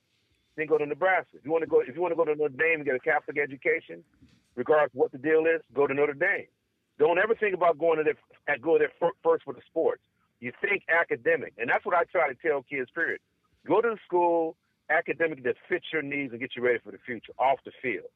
then 0.57 0.67
go 0.67 0.77
to 0.77 0.85
Nebraska. 0.85 1.37
If 1.39 1.45
you 1.45 1.53
want 1.53 1.63
to 1.63 1.71
go, 1.71 1.81
if 1.81 1.95
you 1.95 2.03
want 2.03 2.13
to 2.13 2.17
go 2.17 2.25
to 2.25 2.35
Notre 2.35 2.55
Dame 2.57 2.83
and 2.83 2.85
get 2.85 2.97
a 2.97 2.99
Catholic 2.99 3.39
education, 3.39 4.03
regardless 4.57 4.91
what 4.93 5.13
the 5.13 5.19
deal 5.19 5.47
is, 5.47 5.63
go 5.73 5.87
to 5.87 5.95
Notre 5.95 6.15
Dame. 6.15 6.47
Don't 6.99 7.19
ever 7.19 7.35
think 7.35 7.55
about 7.55 7.79
going 7.79 7.99
to 7.99 8.05
there, 8.05 8.59
go 8.59 8.77
there 8.77 8.91
first 9.23 9.45
for 9.45 9.55
the 9.55 9.61
sports. 9.67 10.03
You 10.41 10.53
think 10.61 10.83
academic, 10.89 11.55
and 11.59 11.71
that's 11.71 11.87
what 11.87 11.95
I 11.95 12.05
try 12.05 12.29
to 12.29 12.35
tell 12.35 12.63
kids. 12.63 12.91
Period. 12.95 13.21
Go 13.67 13.81
to 13.81 13.91
the 13.91 13.99
school 14.07 14.57
academic 14.91 15.45
that 15.45 15.57
fits 15.69 15.87
your 15.93 16.03
needs 16.03 16.33
and 16.33 16.41
get 16.41 16.51
you 16.57 16.63
ready 16.63 16.79
for 16.83 16.91
the 16.91 16.99
future 17.05 17.33
off 17.39 17.59
the 17.65 17.73
field. 17.83 18.11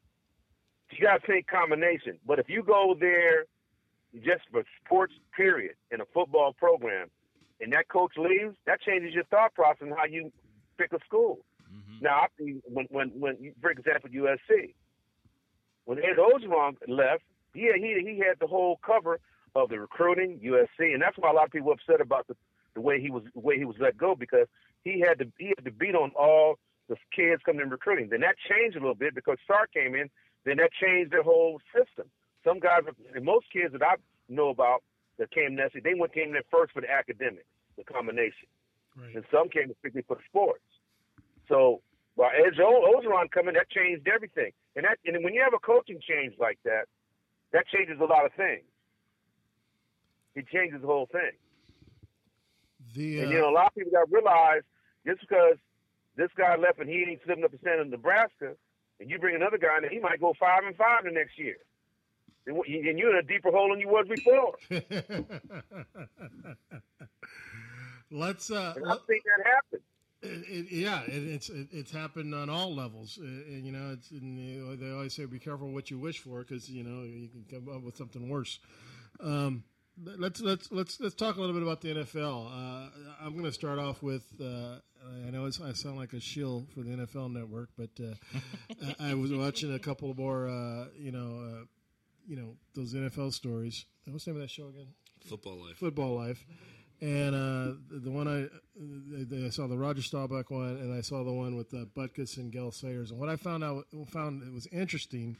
You 0.90 1.06
got 1.06 1.20
to 1.20 1.26
think 1.26 1.46
combination. 1.46 2.18
But 2.26 2.38
if 2.38 2.48
you 2.48 2.62
go 2.62 2.96
there 2.98 3.46
just 4.14 4.42
for 4.50 4.64
sports, 4.84 5.12
period, 5.36 5.74
in 5.90 6.00
a 6.00 6.04
football 6.12 6.52
program, 6.52 7.08
and 7.60 7.72
that 7.72 7.88
coach 7.88 8.12
leaves, 8.16 8.54
that 8.66 8.80
changes 8.80 9.14
your 9.14 9.24
thought 9.24 9.54
process 9.54 9.82
and 9.82 9.94
how 9.96 10.04
you 10.04 10.32
pick 10.78 10.92
a 10.92 10.98
school. 11.06 11.40
Mm-hmm. 11.72 12.04
Now, 12.04 12.16
I 12.22 12.26
think 12.38 12.62
when 12.66 12.86
when 12.90 13.08
when 13.18 13.54
for 13.60 13.70
example 13.70 14.10
USC, 14.10 14.74
when 15.84 15.98
Ed 15.98 16.16
Orgeron 16.18 16.76
left, 16.86 17.22
yeah, 17.54 17.72
he 17.76 18.00
he 18.04 18.18
had 18.18 18.38
the 18.40 18.46
whole 18.46 18.78
cover 18.84 19.18
of 19.54 19.68
the 19.68 19.78
recruiting 19.78 20.40
USC, 20.44 20.92
and 20.92 21.00
that's 21.00 21.16
why 21.16 21.30
a 21.30 21.32
lot 21.32 21.46
of 21.46 21.52
people 21.52 21.70
are 21.70 21.74
upset 21.74 22.00
about 22.00 22.26
the 22.28 22.36
the 22.74 22.80
way 22.80 23.00
he 23.00 23.10
was 23.10 23.22
the 23.34 23.40
way 23.40 23.56
he 23.56 23.64
was 23.64 23.76
let 23.78 23.96
go 23.96 24.14
because 24.14 24.46
he 24.84 25.00
had 25.00 25.18
to 25.18 25.26
he 25.38 25.48
had 25.56 25.64
to 25.64 25.72
beat 25.72 25.94
on 25.94 26.12
all 26.16 26.58
the 26.88 26.96
kids 27.14 27.42
coming 27.44 27.62
in 27.62 27.70
recruiting. 27.70 28.08
Then 28.10 28.20
that 28.20 28.36
changed 28.48 28.76
a 28.76 28.80
little 28.80 28.94
bit 28.94 29.14
because 29.14 29.38
Sark 29.46 29.72
came 29.72 29.94
in. 29.94 30.10
Then 30.44 30.58
that 30.58 30.70
changed 30.80 31.10
their 31.10 31.22
whole 31.22 31.60
system. 31.74 32.10
Some 32.44 32.60
guys, 32.60 32.82
and 33.14 33.24
most 33.24 33.46
kids 33.50 33.72
that 33.72 33.82
I 33.82 33.94
know 34.28 34.50
about 34.50 34.82
that 35.18 35.30
came 35.30 35.54
next, 35.54 35.76
they 35.82 35.94
went 35.94 36.12
came 36.12 36.32
there 36.32 36.42
first 36.50 36.72
for 36.74 36.82
the 36.82 36.90
academics, 36.90 37.46
the 37.78 37.84
combination, 37.84 38.48
and 39.14 39.24
some 39.32 39.48
came 39.48 39.72
strictly 39.78 40.02
for 40.06 40.16
the 40.16 40.22
sports. 40.28 40.60
So 41.48 41.80
while 42.16 42.30
Edge 42.36 42.58
Orgeron 42.58 43.30
coming, 43.30 43.54
that 43.54 43.70
changed 43.70 44.06
everything. 44.06 44.52
And 44.76 44.84
that 44.84 44.98
and 45.06 45.24
when 45.24 45.32
you 45.32 45.42
have 45.42 45.54
a 45.54 45.58
coaching 45.58 46.00
change 46.06 46.34
like 46.38 46.58
that, 46.64 46.84
that 47.52 47.64
changes 47.68 47.98
a 48.00 48.04
lot 48.04 48.26
of 48.26 48.32
things. 48.32 48.64
It 50.34 50.48
changes 50.48 50.82
the 50.82 50.86
whole 50.86 51.08
thing. 51.10 51.32
The 52.94 53.20
And 53.20 53.28
uh, 53.28 53.30
you 53.30 53.38
know, 53.38 53.50
a 53.50 53.54
lot 53.54 53.68
of 53.68 53.74
people 53.74 53.92
got 53.92 54.04
to 54.04 54.12
realize 54.12 54.62
just 55.06 55.20
because 55.20 55.56
this 56.16 56.30
guy 56.36 56.56
left 56.56 56.78
and 56.78 56.88
he 56.88 57.04
ain't 57.08 57.20
slipping 57.24 57.44
up 57.44 57.52
and 57.52 57.60
standing 57.60 57.86
in 57.86 57.90
Nebraska, 57.90 58.54
and 59.00 59.10
you 59.10 59.18
bring 59.18 59.34
another 59.36 59.58
guy 59.58 59.78
in, 59.78 59.90
he 59.90 59.98
might 59.98 60.20
go 60.20 60.34
five 60.38 60.64
and 60.64 60.76
five 60.76 61.04
the 61.04 61.10
next 61.10 61.38
year. 61.38 61.56
And 62.46 62.56
and 62.56 62.98
you're 62.98 63.10
in 63.10 63.24
a 63.24 63.26
deeper 63.26 63.50
hole 63.50 63.70
than 63.70 63.80
you 63.80 63.88
was 63.88 64.06
before. 64.08 64.54
Let's. 68.10 68.50
Uh, 68.50 68.74
And 68.76 68.86
I've 68.86 68.98
seen 69.08 69.20
that 69.24 69.46
happen. 69.46 69.80
It, 70.22 70.44
it, 70.48 70.66
yeah, 70.70 71.02
it, 71.02 71.22
it's 71.22 71.48
it, 71.48 71.68
it's 71.72 71.90
happened 71.90 72.34
on 72.34 72.48
all 72.48 72.74
levels. 72.74 73.18
Uh, 73.20 73.24
and, 73.24 73.66
you 73.66 73.72
know, 73.72 73.92
it's 73.92 74.10
and, 74.10 74.80
they 74.80 74.90
always 74.90 75.14
say 75.14 75.24
be 75.24 75.38
careful 75.38 75.68
what 75.70 75.90
you 75.90 75.98
wish 75.98 76.18
for 76.18 76.40
because 76.40 76.70
you 76.70 76.82
know 76.82 77.02
you 77.02 77.28
can 77.28 77.44
come 77.50 77.74
up 77.74 77.82
with 77.82 77.96
something 77.96 78.28
worse. 78.28 78.60
Um, 79.20 79.64
let's 80.02 80.40
let's 80.40 80.70
let's 80.70 81.00
let's 81.00 81.14
talk 81.14 81.36
a 81.36 81.40
little 81.40 81.54
bit 81.54 81.62
about 81.62 81.80
the 81.80 81.94
NFL. 81.94 82.46
Uh, 82.46 82.90
I'm 83.22 83.32
going 83.32 83.44
to 83.44 83.52
start 83.52 83.78
off 83.78 84.02
with. 84.02 84.24
Uh, 84.40 84.76
I 85.26 85.30
know 85.30 85.46
it's, 85.46 85.60
I 85.60 85.72
sound 85.72 85.96
like 85.96 86.12
a 86.12 86.20
shill 86.20 86.66
for 86.74 86.80
the 86.80 86.90
NFL 86.90 87.32
Network, 87.32 87.70
but 87.76 87.90
uh, 88.00 88.14
I, 89.00 89.10
I 89.10 89.14
was 89.14 89.32
watching 89.32 89.74
a 89.74 89.78
couple 89.78 90.12
more. 90.14 90.48
Uh, 90.48 90.86
you 90.98 91.12
know, 91.12 91.40
uh, 91.40 91.64
you 92.26 92.36
know 92.36 92.56
those 92.74 92.94
NFL 92.94 93.32
stories. 93.32 93.84
What's 94.06 94.24
the 94.24 94.32
name 94.32 94.40
of 94.40 94.42
that 94.42 94.50
show 94.50 94.68
again? 94.68 94.88
Football 95.26 95.64
Life. 95.64 95.76
Football 95.76 96.14
Life. 96.16 96.44
And 97.00 97.34
uh, 97.34 97.74
the 97.90 98.10
one 98.10 98.28
I, 98.28 99.46
I 99.46 99.50
saw 99.50 99.66
the 99.66 99.76
Roger 99.76 100.00
Staubach 100.00 100.50
one, 100.50 100.76
and 100.76 100.94
I 100.94 101.00
saw 101.00 101.24
the 101.24 101.32
one 101.32 101.56
with 101.56 101.74
uh, 101.74 101.84
Butkus 101.96 102.36
and 102.36 102.52
Gale 102.52 102.70
Sayers. 102.70 103.10
And 103.10 103.18
what 103.18 103.28
I 103.28 103.36
found 103.36 103.64
out 103.64 103.86
found 104.10 104.42
it 104.42 104.52
was 104.52 104.66
interesting. 104.68 105.36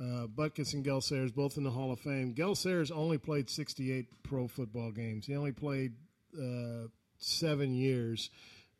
Uh, 0.00 0.26
Butkus 0.26 0.72
and 0.72 0.82
Gale 0.82 1.02
Sayers 1.02 1.30
both 1.30 1.58
in 1.58 1.64
the 1.64 1.70
Hall 1.70 1.92
of 1.92 2.00
Fame. 2.00 2.32
Gale 2.32 2.54
Sayers 2.54 2.90
only 2.90 3.18
played 3.18 3.50
68 3.50 4.06
pro 4.22 4.48
football 4.48 4.90
games. 4.90 5.26
He 5.26 5.36
only 5.36 5.52
played 5.52 5.92
uh, 6.36 6.88
seven 7.18 7.74
years, 7.74 8.30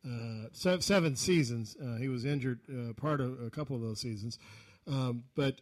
uh, 0.04 0.48
seven 0.52 1.16
seasons. 1.16 1.76
Uh, 1.82 1.96
he 1.96 2.08
was 2.08 2.24
injured 2.24 2.60
uh, 2.68 2.92
part 2.94 3.20
of 3.20 3.42
a 3.42 3.50
couple 3.50 3.76
of 3.76 3.82
those 3.82 4.00
seasons. 4.00 4.38
Um, 4.86 5.24
but 5.34 5.60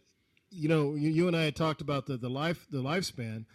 you 0.51 0.67
know, 0.67 0.95
you, 0.95 1.09
you 1.09 1.27
and 1.27 1.35
I 1.35 1.43
had 1.43 1.55
talked 1.55 1.81
about 1.81 2.05
the, 2.05 2.17
the 2.17 2.29
life 2.29 2.65
the 2.71 2.81
lifespan. 2.81 3.45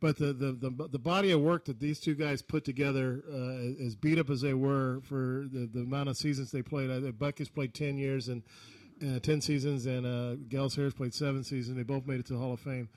But 0.00 0.18
the, 0.18 0.32
the, 0.32 0.50
the, 0.50 0.88
the 0.88 0.98
body 0.98 1.30
of 1.30 1.40
work 1.40 1.66
that 1.66 1.78
these 1.78 2.00
two 2.00 2.16
guys 2.16 2.42
put 2.42 2.64
together, 2.64 3.22
uh, 3.32 3.84
as 3.86 3.94
beat 3.94 4.18
up 4.18 4.30
as 4.30 4.40
they 4.40 4.52
were 4.52 5.00
for 5.04 5.46
the, 5.48 5.70
the 5.72 5.82
amount 5.82 6.08
of 6.08 6.16
seasons 6.16 6.50
they 6.50 6.60
played, 6.60 6.90
I 6.90 7.00
think 7.00 7.14
Butkus 7.14 7.54
played 7.54 7.72
10 7.72 7.98
years 7.98 8.26
and 8.26 8.42
uh, 9.00 9.20
10 9.20 9.40
seasons, 9.40 9.86
and 9.86 10.04
uh, 10.04 10.34
Gale 10.48 10.68
Sayers 10.68 10.92
played 10.92 11.14
seven 11.14 11.44
seasons. 11.44 11.76
They 11.76 11.84
both 11.84 12.04
made 12.04 12.18
it 12.18 12.26
to 12.26 12.32
the 12.32 12.40
Hall 12.40 12.52
of 12.52 12.58
Fame. 12.58 12.88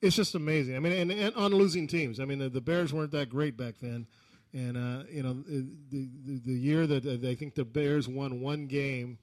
It's 0.00 0.14
just 0.14 0.36
amazing. 0.36 0.76
I 0.76 0.78
mean, 0.78 0.92
and, 0.92 1.10
and 1.10 1.34
on 1.34 1.52
losing 1.52 1.88
teams. 1.88 2.20
I 2.20 2.26
mean, 2.26 2.38
the, 2.38 2.48
the 2.48 2.60
Bears 2.60 2.92
weren't 2.92 3.10
that 3.10 3.28
great 3.28 3.56
back 3.56 3.74
then. 3.82 4.06
And, 4.54 4.76
uh, 4.76 5.04
you 5.10 5.22
know, 5.22 5.34
the, 5.34 5.66
the, 5.90 6.40
the 6.44 6.52
year 6.52 6.86
that 6.86 7.06
uh, 7.06 7.28
I 7.28 7.34
think 7.34 7.54
the 7.54 7.64
Bears 7.64 8.06
won 8.06 8.40
one 8.40 8.66
game, 8.66 9.18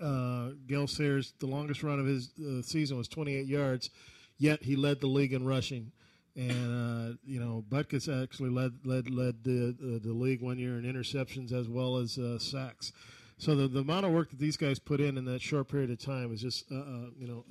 uh, 0.00 0.50
Gale 0.66 0.88
Sayers, 0.88 1.32
the 1.38 1.46
longest 1.46 1.82
run 1.82 2.00
of 2.00 2.06
his 2.06 2.32
uh, 2.38 2.62
season 2.62 2.98
was 2.98 3.06
28 3.08 3.46
yards, 3.46 3.90
yet 4.36 4.62
he 4.64 4.74
led 4.74 5.00
the 5.00 5.06
league 5.06 5.32
in 5.32 5.44
rushing 5.44 5.92
and 6.38 6.52
uh, 6.52 7.16
you 7.24 7.40
know 7.40 7.64
Butkus 7.68 8.08
actually 8.22 8.50
led 8.50 8.72
led 8.84 9.10
led 9.10 9.42
the 9.42 9.70
uh, 9.70 9.98
the 10.00 10.12
league 10.12 10.40
one 10.40 10.58
year 10.58 10.78
in 10.78 10.84
interceptions 10.84 11.52
as 11.52 11.68
well 11.68 11.96
as 11.96 12.16
uh, 12.16 12.38
sacks. 12.38 12.92
So 13.38 13.54
the, 13.54 13.68
the 13.68 13.80
amount 13.80 14.06
of 14.06 14.12
work 14.12 14.30
that 14.30 14.38
these 14.38 14.56
guys 14.56 14.78
put 14.78 15.00
in 15.00 15.18
in 15.18 15.24
that 15.26 15.40
short 15.40 15.68
period 15.68 15.90
of 15.90 15.98
time 15.98 16.32
is 16.32 16.40
just 16.40 16.70
you 16.70 17.26
know 17.26 17.44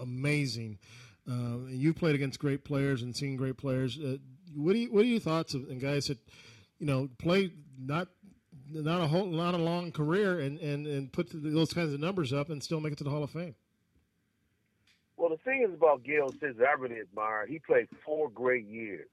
amazing. 0.00 0.78
Uh, 1.30 1.66
you 1.68 1.92
played 1.92 2.14
against 2.14 2.40
great 2.40 2.64
players 2.64 3.02
and 3.02 3.14
seen 3.14 3.36
great 3.36 3.58
players. 3.58 3.98
what 4.56 4.72
do 4.72 4.78
you 4.78 4.92
what 4.92 5.02
are 5.02 5.08
your 5.08 5.20
thoughts 5.20 5.52
of 5.52 5.68
and 5.68 5.80
guys 5.80 6.06
that 6.06 6.18
you 6.80 6.86
know 6.86 7.08
play 7.18 7.52
not 7.78 8.08
not 8.72 9.00
a 9.00 9.06
whole 9.06 9.26
not 9.26 9.54
a 9.54 9.58
long 9.58 9.92
career 9.92 10.40
and 10.40 10.58
and 10.58 10.86
and 10.86 11.12
put 11.12 11.28
those 11.32 11.72
kinds 11.72 11.92
of 11.92 12.00
numbers 12.00 12.32
up 12.32 12.50
and 12.50 12.62
still 12.62 12.80
make 12.80 12.92
it 12.92 12.98
to 12.98 13.04
the 13.04 13.10
Hall 13.10 13.22
of 13.22 13.30
Fame? 13.30 13.54
Well, 15.16 15.28
the 15.28 15.36
thing 15.36 15.62
is 15.68 15.74
about 15.74 16.02
Gale 16.02 16.32
says 16.40 16.56
I 16.58 16.72
really 16.80 17.00
admire. 17.00 17.46
He 17.46 17.58
played 17.58 17.88
four 18.04 18.30
great 18.30 18.66
years, 18.66 19.06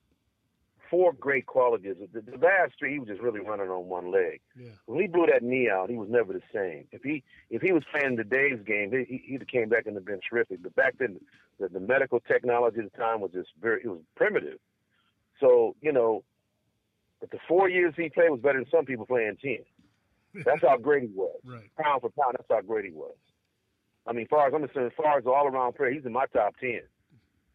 four 0.89 1.11
great 1.11 1.45
qualities. 1.45 1.95
The, 2.14 2.22
the 2.22 2.38
last 2.38 2.73
three, 2.80 2.94
he 2.94 2.99
was 2.99 3.10
just 3.10 3.22
really 3.22 3.41
running 3.41 3.69
on 3.69 3.89
one 3.89 4.10
leg. 4.10 4.39
Yeah. 4.57 4.69
When 4.85 5.02
he 5.02 5.07
blew 5.07 5.26
that 5.26 5.44
knee 5.44 5.69
out, 5.69 5.89
he 5.89 5.98
was 5.98 6.07
never 6.10 6.31
the 6.31 6.41
same. 6.53 6.85
If 6.94 7.03
he 7.03 7.23
if 7.49 7.61
he 7.61 7.73
was 7.73 7.84
playing 7.91 8.15
today's 8.15 8.60
game, 8.65 8.91
he, 8.91 9.22
he'd 9.26 9.41
have 9.41 9.48
came 9.49 9.68
back 9.68 9.85
and 9.85 9.95
have 9.95 10.06
been 10.06 10.22
terrific. 10.30 10.64
But 10.64 10.76
back 10.76 10.98
then, 10.98 11.19
the, 11.60 11.68
the 11.68 11.81
medical 11.81 12.22
technology 12.22 12.80
at 12.80 12.91
the 12.91 12.98
time 12.98 13.19
was 13.19 13.31
just 13.34 13.49
very 13.61 13.81
it 13.84 13.89
was 13.89 14.02
primitive. 14.15 14.60
So 15.41 15.76
you 15.81 15.91
know, 15.91 16.23
but 17.19 17.31
the 17.31 17.39
four 17.48 17.69
years 17.69 17.94
he 17.98 18.10
played 18.10 18.30
was 18.30 18.39
better 18.39 18.60
than 18.60 18.69
some 18.69 18.85
people 18.85 19.06
playing 19.06 19.38
ten. 19.41 19.60
That's 20.45 20.61
how 20.61 20.77
great 20.77 21.03
he 21.03 21.10
was. 21.10 21.39
Right. 21.45 21.69
Pound 21.80 22.02
for 22.02 22.10
pound, 22.10 22.35
that's 22.38 22.49
how 22.49 22.61
great 22.61 22.85
he 22.85 22.91
was. 22.91 23.15
I 24.06 24.14
mean, 24.14 24.27
far 24.27 24.48
as 24.48 24.53
I'm 24.53 24.65
concerned, 24.65 24.88
as 24.88 25.03
far 25.03 25.18
as 25.18 25.26
all 25.26 25.48
around 25.48 25.73
player, 25.76 25.91
he's 25.91 26.06
in 26.06 26.14
my 26.14 26.26
top 26.27 26.56
ten. 26.60 26.81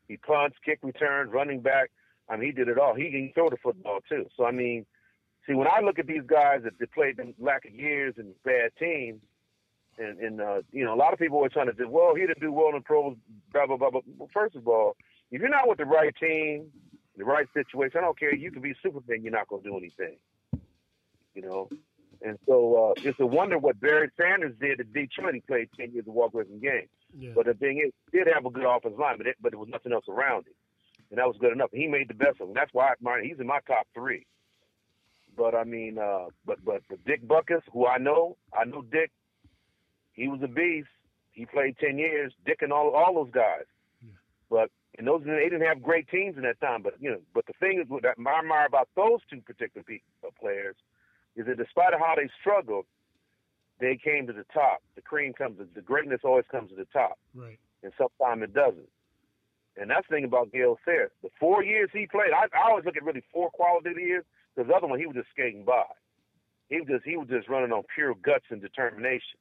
He 0.09 0.17
punts, 0.17 0.57
kick 0.65 0.81
returns, 0.83 1.31
running 1.33 1.61
back. 1.61 1.91
I 2.29 2.37
mean, 2.37 2.47
he 2.47 2.53
did 2.53 2.69
it 2.69 2.79
all. 2.79 2.95
He 2.95 3.11
can 3.11 3.31
throw 3.35 3.51
the 3.51 3.57
football 3.63 4.01
too. 4.09 4.27
So 4.37 4.45
I 4.45 4.51
mean, 4.51 4.85
see, 5.47 5.55
when 5.55 5.69
I 5.69 5.81
look 5.81 5.99
at 5.99 6.07
these 6.07 6.23
guys 6.27 6.61
that, 6.65 6.79
that 6.79 6.93
played 6.93 7.17
them 7.17 7.35
lack 7.39 7.65
of 7.65 7.75
years 7.75 8.15
and 8.19 8.35
bad 8.45 8.73
teams, 8.79 9.21
and 9.99 10.19
and 10.19 10.41
uh, 10.41 10.63
you 10.71 10.85
know, 10.85 10.95
a 10.95 10.97
lot 10.97 11.13
of 11.13 11.19
people 11.19 11.41
were 11.41 11.49
trying 11.49 11.71
to 11.71 11.77
say, 11.77 11.85
well, 11.87 12.15
he 12.15 12.23
didn't 12.23 12.41
do 12.41 12.53
well 12.53 12.69
in 12.69 12.75
the 12.75 12.81
pros, 12.81 13.17
blah 13.53 13.67
blah 13.67 13.77
blah. 13.77 13.91
But 13.91 14.03
first 14.33 14.57
of 14.57 14.67
all, 14.67 14.97
if 15.31 15.41
you're 15.41 15.51
not 15.51 15.69
with 15.69 15.79
the 15.79 15.85
right 15.85 16.15
team, 16.17 16.67
the 17.17 17.25
right 17.25 17.47
situation, 17.55 17.99
I 17.99 18.03
don't 18.03 18.19
care. 18.19 18.35
You 18.35 18.51
can 18.51 18.63
be 18.63 18.75
Superman, 18.83 19.23
you're 19.23 19.33
not 19.33 19.49
going 19.49 19.63
to 19.63 19.69
do 19.69 19.77
anything. 19.77 20.17
You 21.35 21.43
know, 21.43 21.69
and 22.25 22.39
so 22.47 22.95
uh, 22.97 23.03
it's 23.03 23.19
a 23.21 23.27
wonder 23.27 23.59
what 23.59 23.81
Barry 23.81 24.11
Sanders 24.17 24.55
did 24.61 24.81
at 24.81 24.93
Detroit. 24.93 25.35
He 25.35 25.41
played 25.41 25.69
10 25.77 25.93
years 25.93 26.07
of 26.07 26.15
walk 26.15 26.35
away 26.35 26.45
from 26.45 26.61
game. 26.61 26.89
Yeah. 27.19 27.33
But 27.35 27.47
the 27.47 27.55
thing 27.55 27.83
is, 27.85 27.93
he 28.11 28.19
did 28.19 28.29
have 28.33 28.47
a 28.47 28.51
good 28.51 28.65
offensive 28.65 28.99
line, 28.99 29.19
but, 29.19 29.27
it, 29.27 29.37
but 29.41 29.53
there 29.53 29.59
was 29.59 29.69
nothing 29.69 29.93
else 29.93 30.05
around 30.09 30.47
him. 30.47 30.55
And 31.11 31.19
that 31.19 31.27
was 31.27 31.37
good 31.41 31.53
enough. 31.53 31.71
He 31.73 31.87
made 31.87 32.09
the 32.09 32.15
best 32.15 32.41
of 32.41 32.49
them. 32.49 32.55
That's 32.55 32.73
why 32.73 32.89
I 32.89 32.93
admire. 32.93 33.23
He's 33.23 33.41
in 33.41 33.47
my 33.47 33.61
top 33.67 33.87
three. 33.95 34.27
But 35.37 35.55
I 35.55 35.65
mean, 35.65 35.99
uh, 35.99 36.27
but, 36.45 36.65
but 36.65 36.83
but 36.89 37.05
Dick 37.05 37.27
Butkus, 37.27 37.63
who 37.73 37.87
I 37.87 37.99
know, 37.99 38.37
I 38.53 38.65
know 38.65 38.83
Dick. 38.83 39.11
He 40.13 40.29
was 40.29 40.41
a 40.43 40.49
beast. 40.49 40.89
He 41.33 41.47
played 41.47 41.77
10 41.79 41.99
years. 41.99 42.33
Dick 42.45 42.59
and 42.61 42.73
all 42.73 42.91
all 42.91 43.15
those 43.15 43.33
guys. 43.33 43.65
But 44.51 44.71
and 44.99 45.07
those 45.07 45.23
they 45.25 45.49
didn't 45.49 45.63
have 45.67 45.83
great 45.83 46.09
teams 46.09 46.37
in 46.37 46.43
that 46.43 46.61
time. 46.61 46.83
But 46.83 46.95
you 47.01 47.11
know, 47.11 47.21
but 47.35 47.47
the 47.47 47.55
thing 47.61 47.81
is, 47.81 47.89
what 47.89 48.05
I 48.05 48.11
admire 48.11 48.67
about 48.67 48.89
those 48.97 49.21
two 49.31 49.41
particular 49.41 49.85
uh, 50.25 50.29
players 50.41 50.77
is 51.37 51.47
that 51.47 51.57
despite 51.57 51.95
of 51.95 52.01
how 52.01 52.15
they 52.17 52.29
struggled, 52.41 52.85
they 53.81 53.97
came 53.97 54.27
to 54.27 54.33
the 54.33 54.45
top. 54.53 54.83
The 54.95 55.03
cream 55.03 55.33
comes, 55.33 55.59
the 55.75 55.81
greatness 55.81 56.21
always 56.25 56.45
comes 56.51 56.71
to 56.71 56.77
the 56.77 56.87
top, 56.93 57.19
Right. 57.35 57.59
and 57.83 57.93
sometimes 57.97 58.43
it 58.43 58.53
doesn't. 58.55 58.89
And 59.79 59.89
that's 59.89 60.07
the 60.09 60.17
thing 60.17 60.25
about 60.25 60.53
Gale 60.53 60.79
Sayers. 60.85 61.11
The 61.23 61.31
four 61.41 61.65
years 61.65 61.89
he 61.95 62.07
played, 62.07 62.33
I, 62.37 62.45
I 62.55 62.69
always 62.69 62.85
look 62.85 62.97
at 62.99 63.03
really 63.03 63.23
four 63.33 63.51
quality 63.51 63.91
years 63.99 64.25
because 64.55 64.69
the 64.69 64.75
other 64.75 64.87
one 64.87 64.99
he 64.99 65.07
was 65.07 65.17
just 65.17 65.31
skating 65.31 65.65
by. 65.65 65.85
He 66.69 66.79
was 66.81 66.89
just 66.89 67.05
he 67.05 67.17
was 67.17 67.29
just 67.29 67.49
running 67.49 67.73
on 67.73 67.83
pure 67.95 68.15
guts 68.15 68.45
and 68.51 68.61
determination. 68.61 69.39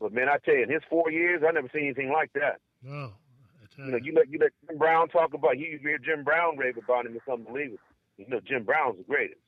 But 0.00 0.12
man, 0.12 0.28
I 0.28 0.38
tell 0.38 0.54
you, 0.56 0.64
in 0.64 0.70
his 0.70 0.82
four 0.90 1.10
years, 1.12 1.42
I 1.46 1.52
never 1.52 1.68
seen 1.72 1.84
anything 1.84 2.10
like 2.10 2.32
that. 2.32 2.58
No. 2.82 3.12
You 3.76 3.92
know, 3.92 3.98
you 4.02 4.12
let 4.14 4.30
you 4.30 4.38
let 4.38 4.52
Jim 4.66 4.78
Brown 4.78 5.08
talk 5.08 5.34
about 5.34 5.58
you 5.58 5.78
hear 5.80 5.98
Jim 5.98 6.24
Brown 6.24 6.56
rave 6.56 6.76
about 6.76 7.06
him. 7.06 7.14
It's 7.16 7.28
unbelievable. 7.28 7.78
You 8.18 8.26
know, 8.28 8.40
Jim 8.46 8.64
Brown's 8.64 8.98
the 8.98 9.04
greatest. 9.04 9.40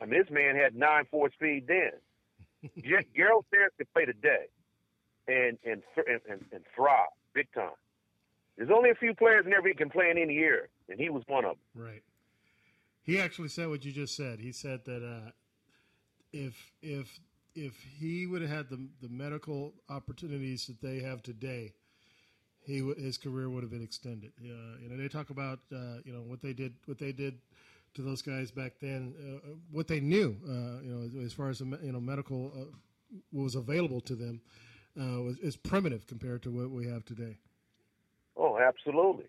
I 0.00 0.06
mean, 0.06 0.20
this 0.20 0.30
man 0.30 0.56
had 0.56 0.74
nine 0.74 1.04
four 1.10 1.30
speed 1.32 1.66
then. 1.66 1.92
Gerald 3.16 3.44
Sayers 3.52 3.72
could 3.76 3.92
play 3.92 4.04
today, 4.04 4.46
and 5.26 5.58
and 5.64 5.82
and, 5.96 6.20
and 6.28 6.44
and 6.52 6.64
thrive 6.74 7.08
big 7.34 7.48
time. 7.52 7.76
There's 8.56 8.70
only 8.74 8.90
a 8.90 8.94
few 8.94 9.14
players 9.14 9.44
in 9.44 9.50
there 9.50 9.74
can 9.74 9.90
play 9.90 10.10
in 10.10 10.18
any 10.18 10.34
year, 10.34 10.68
and 10.88 10.98
he 10.98 11.10
was 11.10 11.22
one 11.28 11.44
of 11.44 11.52
them. 11.52 11.84
Right. 11.84 12.02
He 13.02 13.20
actually 13.20 13.48
said 13.48 13.68
what 13.68 13.84
you 13.84 13.92
just 13.92 14.16
said. 14.16 14.40
He 14.40 14.52
said 14.52 14.84
that 14.86 15.02
uh, 15.04 15.30
if 16.32 16.72
if 16.82 17.20
if 17.54 17.74
he 17.98 18.26
would 18.26 18.42
have 18.42 18.50
had 18.50 18.68
the 18.68 18.88
the 19.00 19.08
medical 19.08 19.74
opportunities 19.88 20.66
that 20.66 20.80
they 20.80 21.00
have 21.00 21.22
today, 21.22 21.72
he 22.68 22.80
w- 22.80 23.02
his 23.02 23.16
career 23.16 23.48
would 23.48 23.62
have 23.62 23.70
been 23.70 23.82
extended. 23.82 24.30
Uh, 24.40 24.78
you 24.80 24.88
know, 24.88 24.96
they 24.96 25.08
talk 25.08 25.30
about 25.30 25.58
uh, 25.72 25.98
you 26.04 26.12
know 26.12 26.20
what 26.20 26.42
they 26.42 26.52
did 26.52 26.74
what 26.84 26.98
they 26.98 27.12
did 27.12 27.38
to 27.94 28.02
those 28.02 28.22
guys 28.22 28.50
back 28.50 28.74
then, 28.80 29.14
uh, 29.18 29.48
what 29.72 29.88
they 29.88 29.98
knew. 29.98 30.36
Uh, 30.46 30.82
you 30.82 30.90
know, 30.90 31.24
as 31.24 31.32
far 31.32 31.48
as 31.48 31.60
you 31.60 31.92
know 31.92 32.00
medical 32.00 32.52
uh, 32.54 32.64
was 33.32 33.54
available 33.54 34.00
to 34.02 34.14
them 34.14 34.40
uh, 35.00 35.22
was 35.22 35.38
is 35.38 35.56
primitive 35.56 36.06
compared 36.06 36.42
to 36.42 36.50
what 36.50 36.70
we 36.70 36.86
have 36.86 37.04
today. 37.04 37.38
Oh, 38.36 38.58
absolutely. 38.58 39.26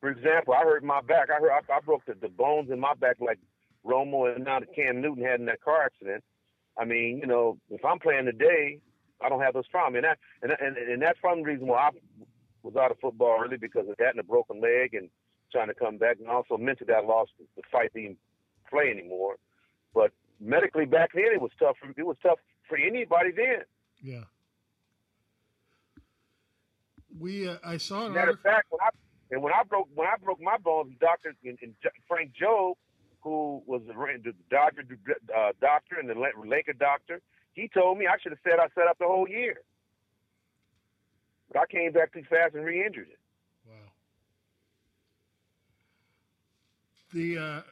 For 0.00 0.10
example, 0.10 0.54
I 0.54 0.64
hurt 0.64 0.84
my 0.84 1.00
back. 1.00 1.28
I 1.30 1.40
hurt. 1.40 1.52
I, 1.52 1.76
I 1.76 1.80
broke 1.80 2.04
the, 2.06 2.14
the 2.14 2.28
bones 2.28 2.70
in 2.70 2.80
my 2.80 2.94
back 2.94 3.16
like 3.20 3.38
Romo 3.86 4.34
and 4.34 4.44
now 4.44 4.60
that 4.60 4.74
Cam 4.74 5.00
Newton 5.00 5.24
had 5.24 5.40
in 5.40 5.46
that 5.46 5.62
car 5.62 5.84
accident. 5.84 6.24
I 6.76 6.84
mean, 6.84 7.18
you 7.18 7.26
know, 7.26 7.58
if 7.70 7.84
I'm 7.84 8.00
playing 8.00 8.24
today, 8.24 8.80
I 9.20 9.28
don't 9.28 9.40
have 9.40 9.54
those 9.54 9.68
problems, 9.68 9.96
and 9.96 10.04
that 10.04 10.18
and 10.42 10.76
and, 10.76 10.90
and 10.90 11.02
that's 11.02 11.18
one 11.22 11.42
reason 11.42 11.66
why 11.66 11.78
I 11.78 11.90
was 12.64 12.74
out 12.76 12.90
of 12.90 12.98
football 12.98 13.38
early 13.44 13.58
because 13.58 13.88
of 13.88 13.96
that 13.98 14.10
and 14.10 14.20
a 14.20 14.24
broken 14.24 14.60
leg 14.60 14.94
and 14.94 15.10
trying 15.52 15.68
to 15.68 15.74
come 15.74 15.98
back, 15.98 16.16
and 16.18 16.28
also 16.28 16.56
mentally 16.56 16.92
I 16.92 17.00
lost 17.00 17.30
the 17.38 17.62
fight 17.70 17.92
to 17.92 17.98
even 17.98 18.16
play 18.68 18.90
anymore. 18.90 19.36
But 19.94 20.10
medically 20.40 20.86
back 20.86 21.10
then, 21.14 21.30
it 21.32 21.40
was 21.40 21.52
tough. 21.58 21.76
For, 21.80 21.88
it 21.88 22.06
was 22.06 22.16
tough 22.22 22.38
for 22.68 22.76
anybody 22.76 23.30
then. 23.30 23.62
Yeah. 24.02 24.24
We 27.20 27.48
uh, 27.48 27.58
I 27.64 27.76
saw 27.76 28.06
an 28.06 28.14
Matter 28.14 28.32
of 28.32 28.40
fact, 28.40 28.66
when 28.70 28.80
I 28.80 28.88
and 29.30 29.42
when 29.42 29.52
I 29.52 29.62
broke 29.62 29.88
when 29.94 30.08
I 30.08 30.16
broke 30.22 30.40
my 30.40 30.56
bones, 30.56 30.94
Doctor 31.00 31.34
and, 31.44 31.58
and 31.62 31.74
Frank 32.08 32.32
Jobe, 32.40 32.74
who 33.20 33.62
was 33.66 33.82
the, 33.86 33.94
Dodger 34.50 34.82
uh, 35.34 35.52
doctor 35.60 35.96
and 36.00 36.08
the 36.08 36.14
La- 36.14 36.42
Laker 36.44 36.72
doctor. 36.72 37.20
He 37.52 37.68
told 37.68 37.98
me 37.98 38.06
I 38.06 38.18
should 38.20 38.32
have 38.32 38.40
said 38.42 38.58
I 38.58 38.66
set 38.74 38.88
up 38.88 38.98
the 38.98 39.06
whole 39.06 39.28
year, 39.28 39.60
but 41.54 41.62
I 41.62 41.66
came 41.66 41.92
back 41.92 42.12
too 42.12 42.24
fast 42.28 42.54
and 42.54 42.64
re-injured 42.64 43.08
it. 43.08 43.18
Wow. 43.66 43.74
The 47.14 47.38
uh, 47.38 47.62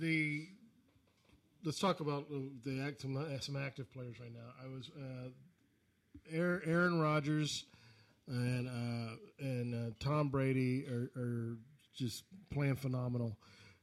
the 0.00 0.48
let's 1.64 1.78
talk 1.78 2.00
about 2.00 2.26
the 2.64 2.80
act, 2.80 3.02
some, 3.02 3.56
active 3.56 3.92
players 3.92 4.18
right 4.18 4.32
now. 4.32 4.64
I 4.64 4.68
was 4.68 4.90
uh, 4.96 5.28
Aaron, 6.32 6.62
Aaron 6.64 7.00
Rodgers 7.00 7.64
and 8.26 8.68
uh, 8.68 9.16
and 9.38 9.74
uh, 9.74 9.94
Tom 10.00 10.28
Brady 10.28 10.86
are, 10.86 11.10
are 11.20 11.56
just 11.94 12.24
playing 12.50 12.76
phenomenal. 12.76 13.36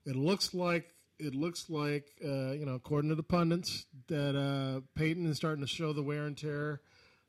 It 0.06 0.16
looks 0.16 0.54
like 0.54 0.90
it 1.20 1.36
looks 1.36 1.70
like 1.70 2.08
uh, 2.24 2.52
you 2.52 2.66
know, 2.66 2.74
according 2.74 3.10
to 3.10 3.16
the 3.16 3.24
pundits, 3.24 3.86
that 4.08 4.36
uh, 4.36 4.82
Peyton 4.96 5.28
is 5.28 5.38
starting 5.38 5.64
to 5.64 5.70
show 5.70 5.94
the 5.94 6.04
wear 6.04 6.26
and 6.26 6.38
tear 6.38 6.82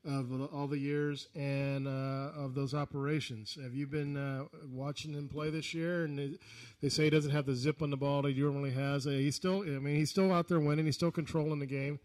of 0.04 0.30
all 0.52 0.66
the 0.66 0.78
years 0.78 1.28
and 1.34 1.86
uh, 1.88 2.30
of 2.36 2.54
those 2.54 2.74
operations. 2.74 3.56
Have 3.62 3.74
you 3.74 3.86
been 3.86 4.16
uh, 4.16 4.44
watching 4.70 5.14
him 5.14 5.28
play 5.28 5.50
this 5.50 5.72
year? 5.72 6.04
And 6.04 6.38
they, 6.80 6.88
say 6.88 7.04
he 7.04 7.10
doesn't 7.10 7.30
have 7.30 7.46
the 7.46 7.54
zip 7.54 7.80
on 7.80 7.90
the 7.90 7.96
ball 7.96 8.22
that 8.22 8.34
he 8.34 8.40
normally 8.40 8.72
has. 8.72 9.06
Uh, 9.06 9.10
he's 9.10 9.36
still, 9.36 9.62
I 9.62 9.78
mean, 9.78 9.96
he's 9.96 10.10
still 10.10 10.32
out 10.32 10.48
there 10.48 10.60
winning. 10.60 10.84
He's 10.84 10.96
still 10.96 11.10
controlling 11.10 11.58
the 11.58 11.66
game. 11.66 11.98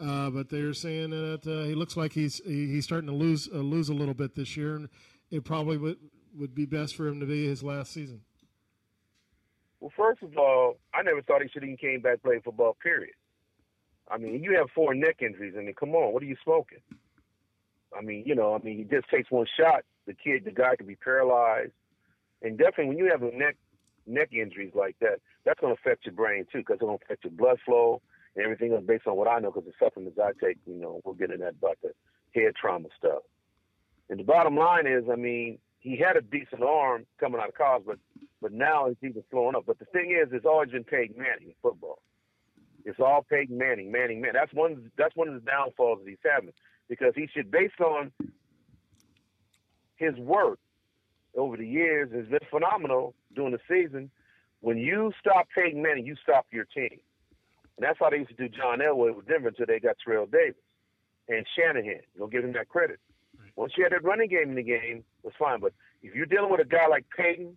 Uh, 0.00 0.30
but 0.30 0.48
they're 0.48 0.72
saying 0.72 1.10
that 1.10 1.46
uh, 1.46 1.66
he 1.66 1.74
looks 1.74 1.96
like 1.96 2.12
he's 2.12 2.40
he, 2.46 2.68
he's 2.68 2.84
starting 2.84 3.08
to 3.08 3.14
lose 3.14 3.50
uh, 3.52 3.58
lose 3.58 3.90
a 3.90 3.94
little 3.94 4.14
bit 4.14 4.34
this 4.34 4.56
year, 4.56 4.74
and 4.76 4.88
it 5.30 5.44
probably 5.44 5.76
would 5.76 5.98
would 6.34 6.54
be 6.54 6.64
best 6.64 6.96
for 6.96 7.06
him 7.06 7.20
to 7.20 7.26
be 7.26 7.46
his 7.46 7.62
last 7.62 7.92
season. 7.92 8.22
Well, 9.78 9.92
first 9.94 10.22
of 10.22 10.36
all, 10.38 10.76
I 10.94 11.02
never 11.02 11.20
thought 11.20 11.42
he 11.42 11.48
should 11.48 11.64
even 11.64 11.76
came 11.76 12.00
back 12.00 12.22
play 12.22 12.40
football. 12.42 12.78
Period. 12.82 13.14
I 14.10 14.16
mean, 14.16 14.42
you 14.42 14.56
have 14.56 14.68
four 14.74 14.94
neck 14.94 15.16
injuries. 15.20 15.54
I 15.56 15.60
mean, 15.60 15.74
come 15.78 15.94
on, 15.94 16.14
what 16.14 16.22
are 16.22 16.26
you 16.26 16.36
smoking? 16.42 16.78
I 17.96 18.02
mean, 18.02 18.24
you 18.26 18.34
know, 18.34 18.54
I 18.54 18.58
mean, 18.58 18.78
he 18.78 18.84
just 18.84 19.08
takes 19.08 19.30
one 19.30 19.46
shot. 19.58 19.84
The 20.06 20.14
kid, 20.14 20.44
the 20.44 20.50
guy, 20.50 20.76
could 20.76 20.86
be 20.86 20.96
paralyzed, 20.96 21.72
and 22.42 22.58
definitely 22.58 22.86
when 22.86 22.98
you 22.98 23.10
have 23.10 23.22
a 23.22 23.30
neck 23.36 23.56
neck 24.06 24.32
injuries 24.32 24.72
like 24.74 24.96
that, 25.00 25.20
that's 25.44 25.60
going 25.60 25.74
to 25.74 25.80
affect 25.80 26.04
your 26.04 26.14
brain 26.14 26.46
too, 26.50 26.58
because 26.58 26.74
it's 26.74 26.82
going 26.82 26.98
to 26.98 27.04
affect 27.04 27.24
your 27.24 27.32
blood 27.32 27.58
flow 27.64 28.00
and 28.34 28.44
everything 28.44 28.72
else. 28.72 28.84
Based 28.86 29.06
on 29.06 29.16
what 29.16 29.28
I 29.28 29.38
know, 29.38 29.50
because 29.50 29.66
the 29.66 29.84
supplements 29.84 30.18
I 30.18 30.32
take, 30.44 30.58
you 30.66 30.74
know, 30.74 31.00
we'll 31.04 31.14
get 31.14 31.30
into 31.30 31.44
that 31.44 31.76
the 31.82 31.92
head 32.34 32.54
trauma 32.60 32.88
stuff. 32.98 33.22
And 34.08 34.18
the 34.18 34.24
bottom 34.24 34.56
line 34.56 34.86
is, 34.86 35.04
I 35.10 35.16
mean, 35.16 35.58
he 35.78 35.96
had 35.96 36.16
a 36.16 36.20
decent 36.20 36.62
arm 36.62 37.06
coming 37.18 37.40
out 37.40 37.48
of 37.48 37.54
college, 37.54 37.84
but 37.86 37.98
but 38.40 38.52
now 38.52 38.86
it's 38.86 39.02
even 39.02 39.22
slowing 39.30 39.54
up. 39.54 39.64
But 39.66 39.78
the 39.78 39.84
thing 39.86 40.10
is, 40.10 40.32
it's 40.32 40.46
always 40.46 40.70
been 40.70 40.84
Peyton 40.84 41.16
Manning 41.16 41.48
in 41.48 41.54
football. 41.62 42.00
It's 42.84 42.98
all 42.98 43.24
Peyton 43.28 43.58
Manning, 43.58 43.92
Manning, 43.92 44.20
Manning. 44.20 44.40
That's 44.40 44.54
one. 44.54 44.90
That's 44.96 45.14
one 45.14 45.28
of 45.28 45.34
the 45.34 45.40
downfalls 45.40 46.00
that 46.02 46.08
he's 46.08 46.18
having 46.24 46.52
because 46.90 47.12
he 47.14 47.28
should, 47.32 47.50
based 47.50 47.80
on 47.80 48.12
his 49.96 50.14
work 50.16 50.58
over 51.36 51.56
the 51.56 51.66
years, 51.66 52.10
has 52.12 52.26
been 52.26 52.40
phenomenal 52.50 53.14
during 53.34 53.52
the 53.52 53.60
season. 53.68 54.10
When 54.60 54.76
you 54.76 55.12
stop 55.18 55.46
Peyton 55.54 55.80
Manning, 55.80 56.04
you 56.04 56.16
stop 56.22 56.46
your 56.52 56.64
team, 56.66 56.98
and 57.76 57.86
that's 57.86 57.98
how 57.98 58.10
they 58.10 58.18
used 58.18 58.30
to 58.30 58.34
do 58.36 58.48
John 58.48 58.80
Elway 58.80 59.14
with 59.14 59.26
Denver 59.26 59.48
until 59.48 59.66
they 59.66 59.78
got 59.78 59.96
Terrell 60.04 60.26
Davis 60.26 60.60
and 61.28 61.46
Shanahan. 61.56 62.00
Don't 62.18 62.32
give 62.32 62.44
him 62.44 62.52
that 62.54 62.68
credit. 62.68 62.98
Once 63.54 63.72
you 63.78 63.84
had 63.84 63.92
that 63.92 64.02
running 64.02 64.28
game 64.28 64.50
in 64.50 64.56
the 64.56 64.62
game, 64.62 65.04
it 65.22 65.24
was 65.24 65.32
fine. 65.38 65.60
But 65.60 65.72
if 66.02 66.14
you're 66.14 66.26
dealing 66.26 66.50
with 66.50 66.60
a 66.60 66.64
guy 66.64 66.88
like 66.88 67.06
Peyton 67.16 67.56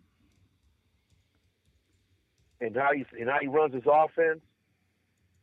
and 2.60 2.76
how 2.76 2.92
he 2.94 3.04
and 3.20 3.28
how 3.28 3.38
he 3.40 3.48
runs 3.48 3.74
his 3.74 3.82
offense, 3.84 4.40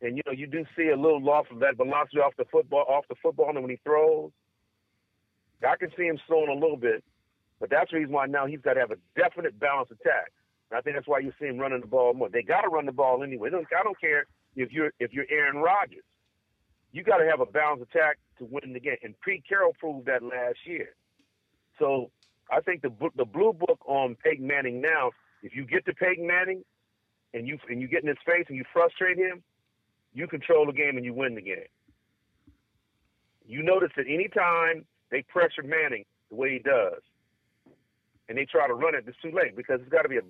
and 0.02 0.18
you 0.18 0.23
know 0.26 0.32
you 0.32 0.48
do 0.48 0.65
see 0.76 0.90
a 0.90 0.95
little 0.95 1.23
loss 1.23 1.45
of 1.52 1.60
that 1.60 1.78
velocity 1.78 2.18
off 2.19 2.34
the 2.38 2.45
football 2.52 2.86
off 2.88 3.06
the 3.10 3.15
football 3.22 3.49
and 3.49 3.61
when 3.61 3.69
he 3.69 3.80
throws. 3.84 4.32
I 5.68 5.76
can 5.78 5.90
see 5.95 6.06
him 6.06 6.19
slowing 6.28 6.49
a 6.49 6.60
little 6.60 6.78
bit, 6.78 7.03
but 7.60 7.69
that's 7.69 7.91
the 7.91 7.98
reason 7.98 8.11
why 8.11 8.26
now 8.26 8.48
he's 8.48 8.61
got 8.61 8.73
to 8.73 8.80
have 8.80 8.90
a 8.90 8.98
definite 9.15 9.60
balanced 9.60 9.91
attack. 9.91 10.34
And 10.72 10.78
I 10.78 10.82
think 10.82 10.95
that's 10.95 11.07
why 11.07 11.19
you 11.19 11.32
see 11.40 11.45
him 11.45 11.60
running 11.60 11.82
the 11.82 11.88
ball 11.88 12.14
more. 12.15 12.30
They 12.30 12.41
got 12.41 12.61
to 12.61 12.69
run 12.69 12.88
the 12.88 12.91
ball 12.91 13.22
anyway. 13.23 13.49
I 13.49 13.84
don't 13.84 14.02
care 14.02 14.26
if 14.56 14.72
you're 14.72 14.91
if 14.99 15.14
you're 15.14 15.28
Aaron 15.30 15.57
Rodgers. 15.57 16.03
You 16.91 17.03
got 17.03 17.18
to 17.18 17.26
have 17.30 17.40
a 17.40 17.45
balanced 17.45 17.90
attack 17.94 18.18
to 18.40 18.45
win 18.45 18.73
the 18.73 18.80
game, 18.80 18.98
and 19.03 19.14
Pete 19.22 19.44
Carroll 19.48 19.73
proved 19.80 20.07
that 20.07 20.23
last 20.23 20.57
year. 20.65 20.90
So 21.78 22.10
I 22.49 22.60
think 22.61 22.82
the 22.82 22.91
the 23.15 23.26
blue 23.26 23.53
book 23.53 23.80
on 23.86 24.15
Peyton 24.23 24.48
Manning 24.48 24.82
now. 24.82 25.11
If 25.44 25.56
you 25.56 25.65
get 25.65 25.86
to 25.86 25.94
Peyton 25.94 26.28
Manning, 26.28 26.64
and 27.34 27.48
you 27.48 27.57
and 27.69 27.82
you 27.82 27.88
get 27.88 28.03
in 28.03 28.10
his 28.10 28.18
face 28.26 28.45
and 28.48 28.57
you 28.57 28.64
frustrate 28.73 29.18
him, 29.18 29.44
you 30.13 30.27
control 30.27 30.65
the 30.65 30.73
game 30.73 30.97
and 30.97 31.05
you 31.05 31.13
win 31.13 31.35
the 31.35 31.41
game. 31.41 31.69
You 33.45 33.63
notice 33.63 33.91
that 33.97 34.05
anytime 34.07 34.85
they 35.09 35.23
pressure 35.23 35.63
Manning 35.63 36.05
the 36.29 36.35
way 36.35 36.53
he 36.53 36.59
does, 36.59 37.01
and 38.29 38.38
they 38.38 38.45
try 38.45 38.67
to 38.67 38.73
run 38.73 38.95
it, 38.95 39.03
it's 39.07 39.17
too 39.21 39.31
late 39.31 39.55
because 39.57 39.81
it's 39.81 39.89
got 39.89 40.03
to 40.03 40.09
be 40.09 40.17
a 40.17 40.21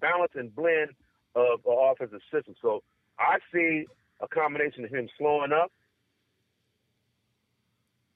balance 0.00 0.32
and 0.34 0.54
blend 0.54 0.90
of 1.34 1.60
an 1.66 1.76
offensive 1.78 2.20
system. 2.32 2.54
So 2.62 2.82
I 3.18 3.38
see 3.52 3.84
a 4.20 4.28
combination 4.28 4.84
of 4.84 4.90
him 4.90 5.08
slowing 5.18 5.52
up 5.52 5.70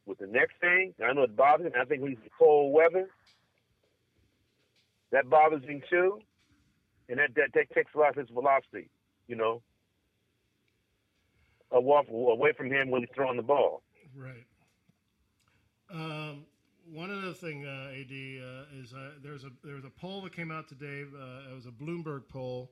with 0.06 0.18
the 0.18 0.26
next 0.26 0.54
thing. 0.60 0.94
I 1.04 1.12
know 1.12 1.22
it 1.22 1.36
bothers 1.36 1.66
him. 1.66 1.72
I 1.78 1.84
think 1.84 2.06
he's 2.08 2.16
cold 2.38 2.72
weather. 2.72 3.08
That 5.12 5.28
bothers 5.28 5.62
him 5.64 5.82
too. 5.90 6.20
And 7.08 7.18
that, 7.18 7.34
that, 7.36 7.50
that 7.54 7.70
takes 7.74 7.94
a 7.94 7.98
lot 7.98 8.10
of 8.10 8.16
his 8.16 8.28
velocity, 8.30 8.88
you 9.28 9.36
know, 9.36 9.60
away 11.72 12.52
from 12.56 12.70
him 12.70 12.90
when 12.90 13.02
he's 13.02 13.10
throwing 13.14 13.36
the 13.36 13.42
ball. 13.42 13.82
Right. 14.16 14.46
Um, 15.92 16.44
one 16.92 17.10
other 17.10 17.32
thing, 17.32 17.64
uh, 17.66 17.90
Ad, 17.90 18.10
uh, 18.10 18.80
is 18.80 18.92
uh, 18.92 19.10
there's 19.22 19.44
a 19.44 19.50
there 19.64 19.74
was 19.74 19.84
a 19.84 19.90
poll 19.90 20.20
that 20.22 20.34
came 20.34 20.50
out 20.50 20.68
today. 20.68 21.02
Uh, 21.02 21.50
it 21.50 21.54
was 21.54 21.66
a 21.66 21.70
Bloomberg 21.70 22.28
poll 22.28 22.70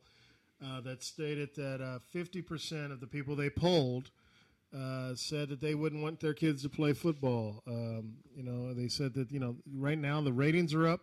uh, 0.64 0.80
that 0.82 1.02
stated 1.02 1.54
that 1.56 1.80
uh, 1.80 1.98
fifty 2.12 2.40
percent 2.40 2.92
of 2.92 3.00
the 3.00 3.06
people 3.06 3.34
they 3.34 3.50
polled 3.50 4.10
said 5.16 5.48
that 5.48 5.60
they 5.60 5.74
wouldn't 5.74 6.02
want 6.02 6.18
their 6.20 6.34
kids 6.34 6.62
to 6.62 6.68
play 6.68 6.92
football. 6.92 7.62
Um, 7.66 8.14
you 8.34 8.42
know, 8.42 8.74
they 8.74 8.88
said 8.88 9.14
that 9.14 9.30
you 9.30 9.40
know 9.40 9.56
right 9.76 9.98
now 9.98 10.20
the 10.20 10.32
ratings 10.32 10.74
are 10.74 10.86
up. 10.86 11.00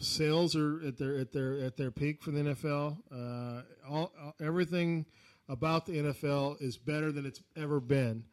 Sales 0.00 0.54
are 0.56 0.80
at 0.86 0.98
their 0.98 1.18
at 1.18 1.32
their 1.32 1.58
at 1.58 1.76
their 1.76 1.90
peak 1.90 2.22
for 2.22 2.30
the 2.30 2.40
NFL. 2.40 3.64
All 3.88 4.12
everything 4.40 5.06
about 5.48 5.86
the 5.86 5.92
NFL 5.92 6.60
is 6.60 6.76
better 6.76 7.10
than 7.10 7.26
it's 7.26 7.42
ever 7.56 7.80
been, 7.80 8.24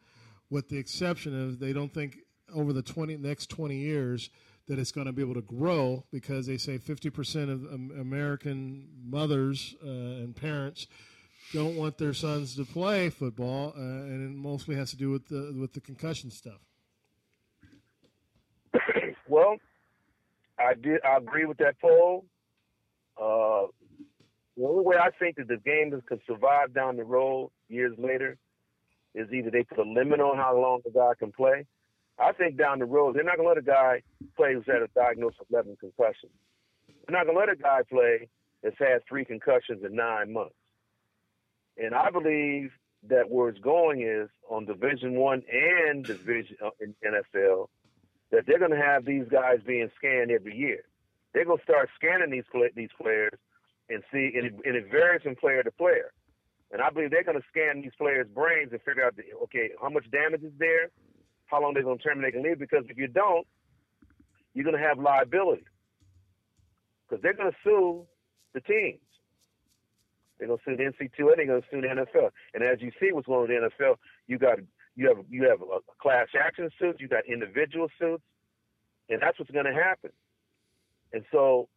with 0.50 0.68
the 0.68 0.78
exception 0.78 1.40
of 1.40 1.58
they 1.58 1.72
don't 1.72 1.92
think 1.92 2.18
over 2.54 2.72
the 2.72 2.82
twenty 2.82 3.16
next 3.16 3.50
twenty 3.50 3.76
years 3.76 4.30
that 4.68 4.78
it's 4.78 4.92
going 4.92 5.06
to 5.06 5.12
be 5.12 5.22
able 5.22 5.34
to 5.34 5.42
grow 5.42 6.04
because 6.12 6.46
they 6.46 6.56
say 6.56 6.78
fifty 6.78 7.10
percent 7.10 7.50
of 7.50 7.64
American 7.64 8.88
mothers 9.04 9.74
uh, 9.84 9.88
and 9.88 10.36
parents 10.36 10.86
don't 11.52 11.76
want 11.76 11.98
their 11.98 12.12
sons 12.12 12.56
to 12.56 12.64
play 12.64 13.08
football, 13.08 13.72
uh, 13.76 13.80
and 13.80 14.30
it 14.30 14.36
mostly 14.36 14.74
has 14.74 14.90
to 14.90 14.96
do 14.96 15.10
with 15.10 15.28
the 15.28 15.54
with 15.58 15.72
the 15.72 15.80
concussion 15.80 16.30
stuff. 16.30 16.60
Well, 19.28 19.56
I 20.58 20.74
did. 20.74 21.00
I 21.04 21.16
agree 21.16 21.46
with 21.46 21.58
that 21.58 21.80
poll. 21.80 22.24
Uh, 23.20 23.66
the 24.56 24.64
only 24.64 24.84
way 24.84 24.96
I 24.96 25.10
think 25.18 25.36
that 25.36 25.48
the 25.48 25.58
game 25.58 25.90
can 26.08 26.20
survive 26.26 26.72
down 26.72 26.96
the 26.96 27.04
road 27.04 27.50
years 27.68 27.94
later 27.98 28.38
is 29.14 29.28
either 29.32 29.50
they 29.50 29.64
put 29.64 29.78
a 29.78 29.82
limit 29.82 30.20
on 30.20 30.36
how 30.36 30.58
long 30.58 30.80
the 30.84 30.90
guy 30.90 31.12
can 31.18 31.32
play. 31.32 31.66
I 32.18 32.32
think 32.32 32.56
down 32.56 32.78
the 32.78 32.86
road 32.86 33.14
they're 33.14 33.24
not 33.24 33.36
going 33.36 33.48
to 33.48 33.54
let 33.54 33.58
a 33.58 33.62
guy 33.62 34.02
play 34.36 34.54
who's 34.54 34.64
had 34.66 34.82
a 34.82 34.88
diagnosis 34.94 35.40
of 35.40 35.46
11 35.50 35.76
concussions. 35.80 36.32
They're 36.88 37.16
not 37.16 37.24
going 37.24 37.36
to 37.36 37.40
let 37.40 37.50
a 37.50 37.56
guy 37.56 37.80
play 37.88 38.28
that's 38.62 38.78
had 38.78 39.06
three 39.08 39.24
concussions 39.24 39.84
in 39.84 39.94
nine 39.94 40.32
months. 40.32 40.54
And 41.76 41.94
I 41.94 42.10
believe 42.10 42.70
that 43.08 43.30
where 43.30 43.50
it's 43.50 43.60
going 43.60 44.02
is 44.02 44.30
on 44.48 44.64
Division 44.64 45.14
One 45.14 45.42
and 45.52 46.04
Division 46.04 46.56
uh, 46.64 46.70
in 46.80 46.94
NFL 47.04 47.68
that 48.30 48.44
they're 48.46 48.58
going 48.58 48.70
to 48.70 48.76
have 48.76 49.04
these 49.04 49.26
guys 49.30 49.58
being 49.66 49.90
scanned 49.96 50.30
every 50.30 50.56
year. 50.56 50.80
They're 51.32 51.44
going 51.44 51.58
to 51.58 51.64
start 51.64 51.90
scanning 51.94 52.30
these 52.30 52.44
pla- 52.50 52.74
these 52.74 52.88
players 53.00 53.38
and 53.88 54.02
see, 54.12 54.32
and 54.34 54.46
it, 54.46 54.54
and 54.64 54.76
it 54.76 54.90
varies 54.90 55.22
from 55.22 55.36
player 55.36 55.62
to 55.62 55.70
player. 55.70 56.12
And 56.72 56.82
I 56.82 56.90
believe 56.90 57.10
they're 57.10 57.24
going 57.24 57.38
to 57.38 57.46
scan 57.50 57.80
these 57.80 57.92
players' 57.96 58.26
brains 58.34 58.72
and 58.72 58.82
figure 58.82 59.04
out, 59.04 59.14
the, 59.16 59.22
okay, 59.44 59.70
how 59.80 59.88
much 59.88 60.10
damage 60.10 60.42
is 60.42 60.52
there, 60.58 60.90
how 61.46 61.62
long 61.62 61.74
they're 61.74 61.84
going 61.84 61.98
to 61.98 62.04
terminate 62.04 62.34
and 62.34 62.42
leave. 62.42 62.58
Because 62.58 62.84
if 62.88 62.98
you 62.98 63.06
don't, 63.06 63.46
you're 64.52 64.64
going 64.64 64.76
to 64.76 64.82
have 64.82 64.98
liability. 64.98 65.64
Because 67.08 67.22
they're 67.22 67.34
going 67.34 67.52
to 67.52 67.56
sue 67.62 68.04
the 68.54 68.60
teams. 68.60 68.98
They're 70.38 70.48
going 70.48 70.58
to 70.58 70.64
sue 70.64 70.76
the 70.76 70.82
NC2A. 70.82 71.36
They're 71.36 71.46
going 71.46 71.62
to 71.62 71.68
sue 71.70 71.80
the 71.80 71.86
NFL. 71.86 72.30
And 72.54 72.64
as 72.64 72.80
you 72.80 72.90
see, 73.00 73.12
what's 73.12 73.26
going 73.26 73.42
on 73.42 73.48
the 73.48 73.70
NFL, 73.84 73.96
you 74.26 74.38
got 74.38 74.58
you 74.96 75.08
have 75.08 75.18
you 75.28 75.48
have 75.48 75.60
a 75.60 75.80
class 76.00 76.28
action 76.38 76.70
suits, 76.80 77.00
you 77.00 77.08
got 77.08 77.26
individual 77.26 77.88
suits, 77.98 78.22
and 79.08 79.20
that's 79.20 79.38
what's 79.38 79.50
going 79.50 79.66
to 79.66 79.74
happen. 79.74 80.10
And 81.12 81.24
so, 81.30 81.68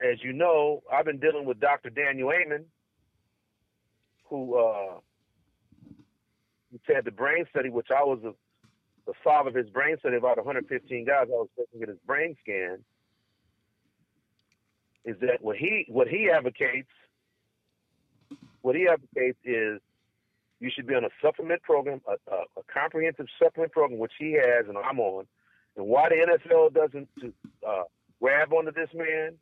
as 0.00 0.22
you 0.22 0.32
know, 0.32 0.82
I've 0.92 1.04
been 1.04 1.18
dealing 1.18 1.44
with 1.44 1.60
Dr. 1.60 1.90
Daniel 1.90 2.30
Amen, 2.32 2.64
who 4.24 4.56
uh, 4.56 4.98
said 6.86 7.04
the 7.04 7.10
brain 7.10 7.46
study, 7.50 7.70
which 7.70 7.88
I 7.90 8.04
was 8.04 8.20
a, 8.24 8.32
the 9.06 9.14
father 9.24 9.48
of 9.48 9.54
his 9.54 9.68
brain 9.70 9.96
study, 9.98 10.16
about 10.16 10.36
115 10.36 11.04
guys. 11.04 11.26
I 11.28 11.30
was 11.30 11.48
get 11.78 11.88
his 11.88 11.98
brain 12.06 12.36
scan. 12.42 12.78
Is 15.04 15.16
that 15.20 15.38
what 15.40 15.56
he 15.56 15.86
what 15.88 16.08
he 16.08 16.30
advocates? 16.30 16.88
What 18.60 18.76
he 18.76 18.86
advocates 18.86 19.38
is 19.44 19.80
you 20.60 20.70
should 20.74 20.86
be 20.86 20.94
on 20.94 21.04
a 21.04 21.08
supplement 21.22 21.62
program, 21.62 22.00
a, 22.06 22.12
a, 22.30 22.36
a 22.58 22.62
comprehensive 22.72 23.26
supplement 23.42 23.72
program, 23.72 23.98
which 23.98 24.12
he 24.18 24.32
has 24.32 24.66
and 24.68 24.76
I'm 24.76 25.00
on. 25.00 25.26
And 25.76 25.86
why 25.86 26.08
the 26.08 26.16
NFL 26.16 26.74
doesn't 26.74 27.08
to, 27.20 27.32
uh, 27.66 27.84
grab 28.20 28.52
onto 28.52 28.72
this 28.72 28.88
man 28.92 29.36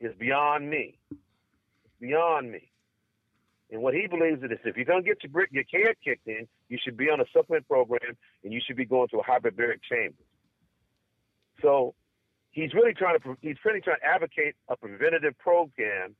is 0.00 0.14
beyond 0.18 0.68
me. 0.68 0.98
It's 1.10 1.94
beyond 2.00 2.50
me. 2.50 2.70
And 3.70 3.82
what 3.82 3.94
he 3.94 4.06
believes 4.06 4.42
is 4.42 4.50
if 4.64 4.76
you're 4.76 4.84
going 4.84 5.04
to 5.04 5.08
get 5.08 5.18
your, 5.22 5.46
your 5.50 5.64
kicked 5.64 6.26
in, 6.26 6.48
you 6.68 6.78
should 6.82 6.96
be 6.96 7.10
on 7.10 7.20
a 7.20 7.24
supplement 7.32 7.68
program 7.68 8.16
and 8.42 8.52
you 8.52 8.60
should 8.66 8.76
be 8.76 8.86
going 8.86 9.08
to 9.08 9.18
a 9.18 9.22
hyperbaric 9.22 9.80
chamber. 9.88 10.22
So 11.60 11.94
he's 12.50 12.72
really 12.72 12.94
trying 12.94 13.18
to 13.18 13.36
he's 13.40 13.56
really 13.64 13.80
trying 13.80 13.98
to 14.00 14.06
advocate 14.06 14.54
a 14.68 14.76
preventative 14.76 15.36
program 15.38 16.14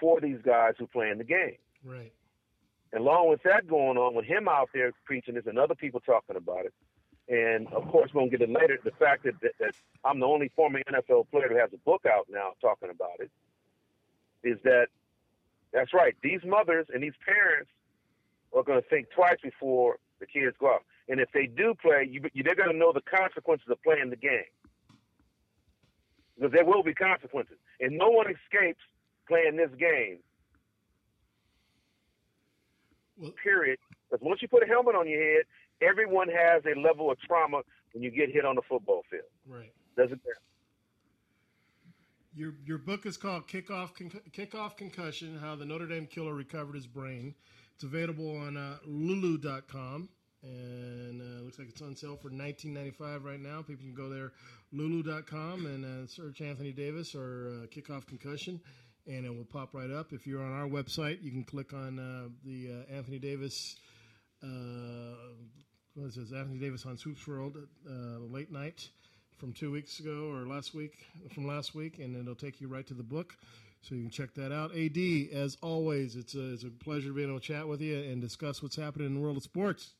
for 0.00 0.20
these 0.20 0.38
guys 0.44 0.74
who 0.78 0.86
play 0.86 1.10
in 1.10 1.18
the 1.18 1.24
game. 1.24 1.58
Right. 1.84 2.12
And 2.92 3.00
along 3.00 3.30
with 3.30 3.42
that 3.44 3.68
going 3.68 3.96
on, 3.96 4.14
with 4.14 4.26
him 4.26 4.48
out 4.48 4.68
there 4.74 4.92
preaching 5.04 5.34
this 5.34 5.44
and 5.46 5.58
other 5.58 5.74
people 5.74 6.00
talking 6.00 6.36
about 6.36 6.66
it, 6.66 6.74
and 7.28 7.66
of 7.72 7.88
course 7.88 8.10
we'll 8.14 8.28
get 8.28 8.42
it 8.42 8.50
later, 8.50 8.78
the 8.84 8.90
fact 8.92 9.24
that, 9.24 9.40
that, 9.42 9.52
that 9.60 9.74
I'm 10.04 10.20
the 10.20 10.26
only 10.26 10.50
former 10.54 10.80
NFL 10.90 11.30
player 11.30 11.48
who 11.48 11.56
has 11.56 11.70
a 11.72 11.78
book 11.78 12.04
out 12.06 12.26
now 12.30 12.52
talking 12.60 12.90
about 12.90 13.20
it, 13.20 13.30
is 14.42 14.58
that 14.64 14.88
that's 15.72 15.94
right. 15.94 16.14
These 16.22 16.40
mothers 16.44 16.86
and 16.92 17.02
these 17.02 17.14
parents 17.24 17.70
are 18.54 18.62
going 18.62 18.82
to 18.82 18.88
think 18.88 19.08
twice 19.14 19.38
before 19.42 19.96
the 20.20 20.26
kids 20.26 20.56
go 20.60 20.74
out. 20.74 20.84
And 21.08 21.20
if 21.20 21.28
they 21.32 21.46
do 21.46 21.74
play, 21.74 22.08
you, 22.10 22.22
you, 22.32 22.42
they're 22.42 22.54
going 22.54 22.70
to 22.70 22.76
know 22.76 22.92
the 22.92 23.02
consequences 23.02 23.66
of 23.70 23.82
playing 23.82 24.10
the 24.10 24.16
game. 24.16 24.50
Because 26.36 26.52
there 26.52 26.64
will 26.64 26.82
be 26.82 26.94
consequences. 26.94 27.56
And 27.80 27.96
no 27.98 28.10
one 28.10 28.26
escapes 28.26 28.80
playing 29.26 29.56
this 29.56 29.70
game. 29.78 30.18
period. 33.42 33.78
Because 34.10 34.24
once 34.24 34.42
you 34.42 34.48
put 34.48 34.62
a 34.62 34.66
helmet 34.66 34.94
on 34.94 35.08
your 35.08 35.22
head, 35.22 35.44
everyone 35.82 36.28
has 36.28 36.62
a 36.64 36.78
level 36.78 37.10
of 37.10 37.18
trauma 37.20 37.62
when 37.92 38.02
you 38.02 38.10
get 38.10 38.30
hit 38.30 38.44
on 38.44 38.56
the 38.56 38.62
football 38.68 39.02
field. 39.10 39.22
Right. 39.46 39.72
Doesn't 39.96 40.20
matter. 40.24 40.38
Your 42.34 42.54
your 42.64 42.78
book 42.78 43.04
is 43.04 43.18
called 43.18 43.46
Kickoff 43.46 43.94
Con- 43.94 44.20
Kickoff 44.32 44.76
Concussion: 44.76 45.38
How 45.38 45.54
the 45.54 45.66
Notre 45.66 45.86
Dame 45.86 46.06
Killer 46.06 46.34
Recovered 46.34 46.74
His 46.74 46.86
Brain. 46.86 47.34
It's 47.74 47.84
available 47.84 48.36
on 48.38 48.56
uh, 48.56 48.78
Lulu.com, 48.86 50.08
and 50.42 51.20
uh, 51.20 51.42
looks 51.42 51.58
like 51.58 51.68
it's 51.68 51.82
on 51.82 51.96
sale 51.96 52.16
for 52.16 52.30
19.95 52.30 53.24
right 53.24 53.40
now. 53.40 53.62
People 53.62 53.84
can 53.84 53.94
go 53.94 54.08
there, 54.08 54.32
Lulu.com, 54.72 55.66
and 55.66 55.84
uh, 55.84 56.06
search 56.06 56.40
Anthony 56.40 56.72
Davis 56.72 57.14
or 57.14 57.48
uh, 57.48 57.66
Kickoff 57.66 58.06
Concussion, 58.06 58.60
and 59.06 59.26
it 59.26 59.34
will 59.34 59.44
pop 59.44 59.74
right 59.74 59.90
up. 59.90 60.12
If 60.12 60.26
you're 60.26 60.42
on 60.42 60.52
our 60.52 60.68
website, 60.68 61.22
you 61.22 61.30
can 61.30 61.44
click 61.44 61.72
on 61.72 61.98
uh, 61.98 62.28
the 62.44 62.84
uh, 62.88 62.94
Anthony 62.94 63.18
Davis. 63.18 63.76
Uh, 64.42 65.16
what 65.94 66.06
is 66.06 66.14
this? 66.16 66.32
Anthony 66.32 66.58
Davis 66.58 66.86
on 66.86 66.96
Swoops 66.96 67.26
World 67.26 67.56
uh, 67.88 68.18
late 68.32 68.50
night 68.50 68.88
from 69.38 69.52
two 69.52 69.70
weeks 69.72 69.98
ago 70.00 70.30
or 70.32 70.46
last 70.46 70.74
week 70.74 71.06
from 71.34 71.46
last 71.46 71.74
week, 71.74 71.98
and 71.98 72.16
it'll 72.16 72.34
take 72.34 72.60
you 72.60 72.68
right 72.68 72.86
to 72.86 72.94
the 72.94 73.02
book. 73.02 73.36
So 73.82 73.96
you 73.96 74.02
can 74.02 74.10
check 74.10 74.32
that 74.34 74.52
out. 74.52 74.70
Ad, 74.76 74.96
as 75.36 75.56
always, 75.60 76.14
it's 76.14 76.34
a, 76.36 76.52
it's 76.52 76.62
a 76.62 76.68
pleasure 76.70 77.12
being 77.12 77.28
able 77.28 77.40
to 77.40 77.44
chat 77.44 77.66
with 77.66 77.80
you 77.80 77.98
and 77.98 78.20
discuss 78.20 78.62
what's 78.62 78.76
happening 78.76 79.08
in 79.08 79.14
the 79.14 79.20
world 79.20 79.36
of 79.36 79.42
sports. 79.42 79.94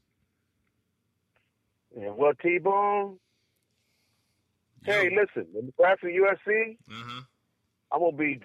Yeah, 1.98 2.10
well, 2.10 2.32
T 2.40 2.58
Bone. 2.58 3.18
Hey, 4.84 5.10
listen, 5.10 5.46
after 5.84 6.06
USC, 6.08 6.76
Uh-huh. 6.90 7.22
I'm 7.92 8.00
gonna 8.00 8.16
be 8.16 8.40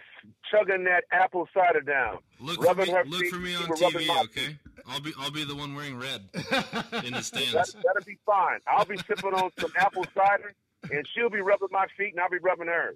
chugging 0.51 0.83
that 0.83 1.03
apple 1.11 1.47
cider 1.53 1.81
down. 1.81 2.17
Look 2.39 2.61
for 2.63 2.75
me, 2.75 2.91
her 2.91 3.03
look 3.05 3.21
feet, 3.21 3.31
for 3.31 3.37
me 3.39 3.55
on 3.55 3.61
TV, 3.67 4.23
okay? 4.25 4.57
I'll 4.89 4.99
be 5.01 5.11
I'll 5.19 5.31
be 5.31 5.43
the 5.43 5.55
one 5.55 5.75
wearing 5.75 5.97
red 5.99 6.29
in 6.33 6.41
the 6.41 7.11
That, 7.11 7.23
stands. 7.25 7.73
that'll 7.73 8.05
be 8.05 8.17
fine. 8.25 8.59
I'll 8.67 8.85
be 8.85 8.97
sipping 8.97 9.33
on 9.33 9.49
some 9.59 9.71
apple 9.77 10.05
cider, 10.15 10.53
and 10.91 11.05
she'll 11.13 11.29
be 11.29 11.41
rubbing 11.41 11.67
my 11.71 11.87
feet, 11.97 12.13
and 12.13 12.19
I'll 12.21 12.29
be 12.29 12.37
rubbing 12.37 12.67
hers. 12.67 12.95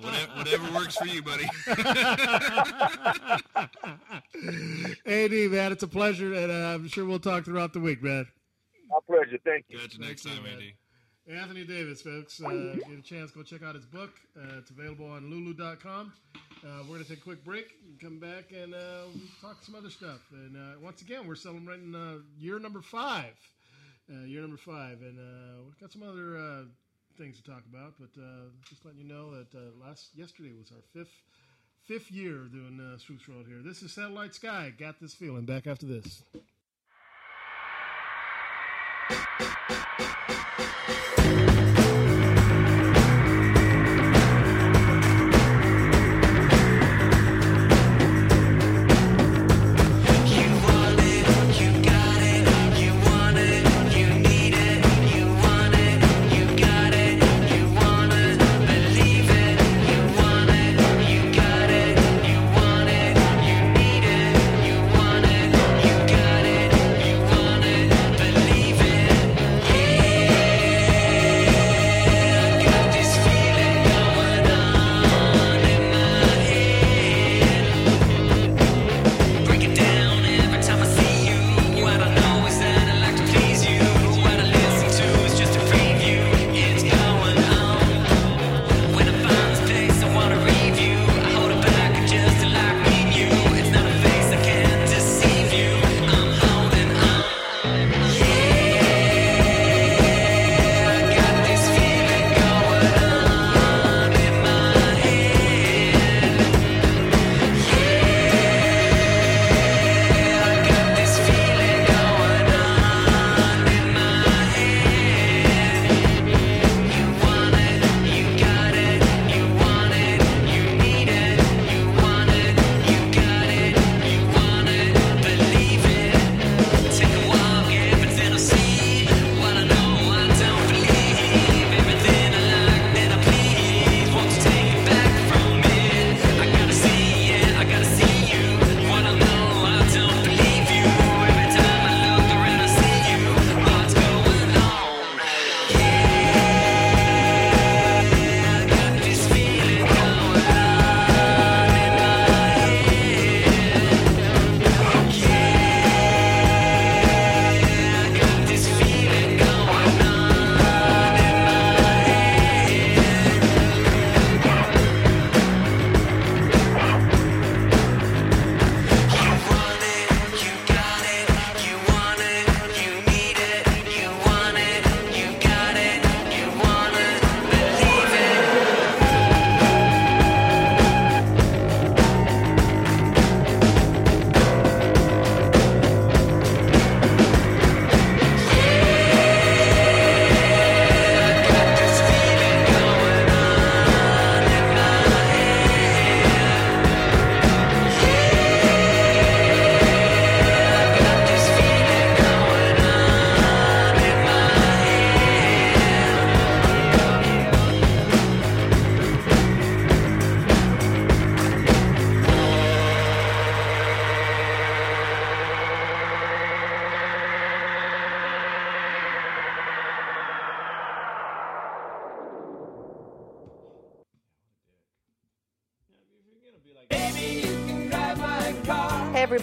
whatever, 0.00 0.32
whatever 0.36 0.72
works 0.74 0.96
for 0.96 1.06
you, 1.06 1.22
buddy. 1.22 1.44
Ad, 5.06 5.30
man, 5.50 5.72
it's 5.72 5.82
a 5.82 5.88
pleasure, 5.88 6.32
and 6.34 6.50
uh, 6.50 6.74
I'm 6.74 6.88
sure 6.88 7.04
we'll 7.04 7.18
talk 7.18 7.44
throughout 7.44 7.72
the 7.72 7.80
week, 7.80 8.02
man. 8.02 8.26
My 8.88 8.98
pleasure. 9.06 9.38
Thank 9.44 9.66
you. 9.68 9.78
Catch 9.78 9.94
you 9.94 10.00
next 10.00 10.22
Thank 10.24 10.36
time, 10.42 10.46
you, 10.46 10.52
AD. 10.68 10.72
Anthony 11.28 11.64
Davis, 11.64 12.02
folks. 12.02 12.42
Uh, 12.42 12.76
get 12.88 12.98
a 12.98 13.02
chance, 13.02 13.30
go 13.30 13.42
check 13.42 13.62
out 13.62 13.74
his 13.74 13.84
book. 13.84 14.10
Uh, 14.36 14.58
it's 14.58 14.70
available 14.70 15.06
on 15.06 15.30
lulu.com. 15.30 16.12
Uh, 16.36 16.68
we're 16.82 16.96
going 16.96 17.02
to 17.02 17.08
take 17.08 17.18
a 17.18 17.22
quick 17.22 17.44
break 17.44 17.74
and 17.86 18.00
come 18.00 18.18
back 18.18 18.52
and 18.52 18.74
uh, 18.74 19.04
talk 19.40 19.62
some 19.62 19.74
other 19.74 19.90
stuff. 19.90 20.20
And 20.32 20.56
uh, 20.56 20.78
once 20.82 21.02
again, 21.02 21.26
we're 21.26 21.36
celebrating 21.36 21.94
uh, 21.94 22.18
year 22.38 22.58
number 22.58 22.82
five. 22.82 23.34
Uh, 24.10 24.24
year 24.24 24.40
number 24.40 24.56
five. 24.56 25.02
And 25.02 25.18
we've 25.64 25.78
got 25.78 25.92
some 25.92 26.02
other 26.02 26.64
things 27.16 27.36
to 27.36 27.42
talk 27.44 27.62
about, 27.70 27.94
but 27.98 28.12
just 28.68 28.84
letting 28.84 29.00
you 29.00 29.06
know 29.06 29.30
that 29.30 29.54
last 29.80 30.08
yesterday 30.14 30.52
was 30.58 30.72
our 30.72 30.82
fifth 30.92 31.12
fifth 31.90 32.10
year 32.10 32.48
doing 32.52 32.80
uh, 32.80 32.98
Swoops 32.98 33.26
World 33.26 33.46
here. 33.48 33.62
This 33.64 33.82
is 33.82 33.92
Satellite 33.92 34.34
Sky. 34.34 34.72
Got 34.78 35.00
this 35.00 35.14
feeling. 35.14 35.44
Back 35.44 35.66
after 35.66 35.86
this. 35.86 36.22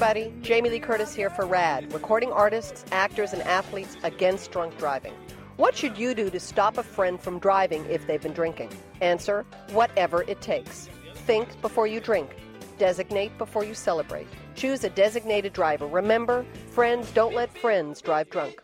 Everybody, 0.08 0.34
Jamie 0.42 0.70
Lee 0.70 0.80
Curtis 0.80 1.14
here 1.14 1.30
for 1.30 1.46
RADD, 1.46 1.92
recording 1.92 2.32
artists, 2.32 2.86
actors, 2.94 3.34
and 3.34 3.42
athletes 3.42 3.98
against 4.04 4.52
drunk 4.52 4.78
driving. 4.78 5.14
What 5.58 5.76
should 5.76 5.98
you 5.98 6.14
do 6.16 6.30
to 6.30 6.40
stop 6.40 6.78
a 6.78 6.84
friend 6.84 7.20
from 7.20 7.40
driving 7.40 7.86
if 7.88 8.08
they've 8.08 8.22
been 8.22 8.32
drinking? 8.32 8.70
Answer 9.02 9.46
whatever 9.72 10.24
it 10.24 10.40
takes. 10.40 10.88
Think 11.14 11.62
before 11.62 11.88
you 11.88 12.00
drink. 12.00 12.38
Designate 12.78 13.38
before 13.38 13.66
you 13.66 13.74
celebrate. 13.74 14.28
Choose 14.56 14.86
a 14.86 14.90
designated 14.90 15.52
driver. 15.52 15.88
Remember, 15.88 16.46
friends 16.70 17.12
don't 17.12 17.36
let 17.36 17.54
friends 17.58 18.00
drive 18.00 18.30
drunk. 18.30 18.62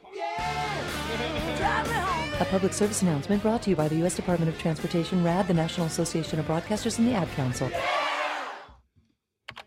A 2.39 2.45
public 2.49 2.71
service 2.71 3.01
announcement 3.01 3.41
brought 3.41 3.63
to 3.63 3.69
you 3.69 3.75
by 3.75 3.89
the 3.89 3.97
U.S. 3.97 4.15
Department 4.15 4.47
of 4.47 4.57
Transportation, 4.57 5.25
RADD, 5.25 5.49
the 5.49 5.53
National 5.55 5.87
Association 5.87 6.39
of 6.39 6.45
Broadcasters, 6.45 6.99
and 6.99 7.07
the 7.09 7.13
Ad 7.13 7.29
Council. 7.31 7.69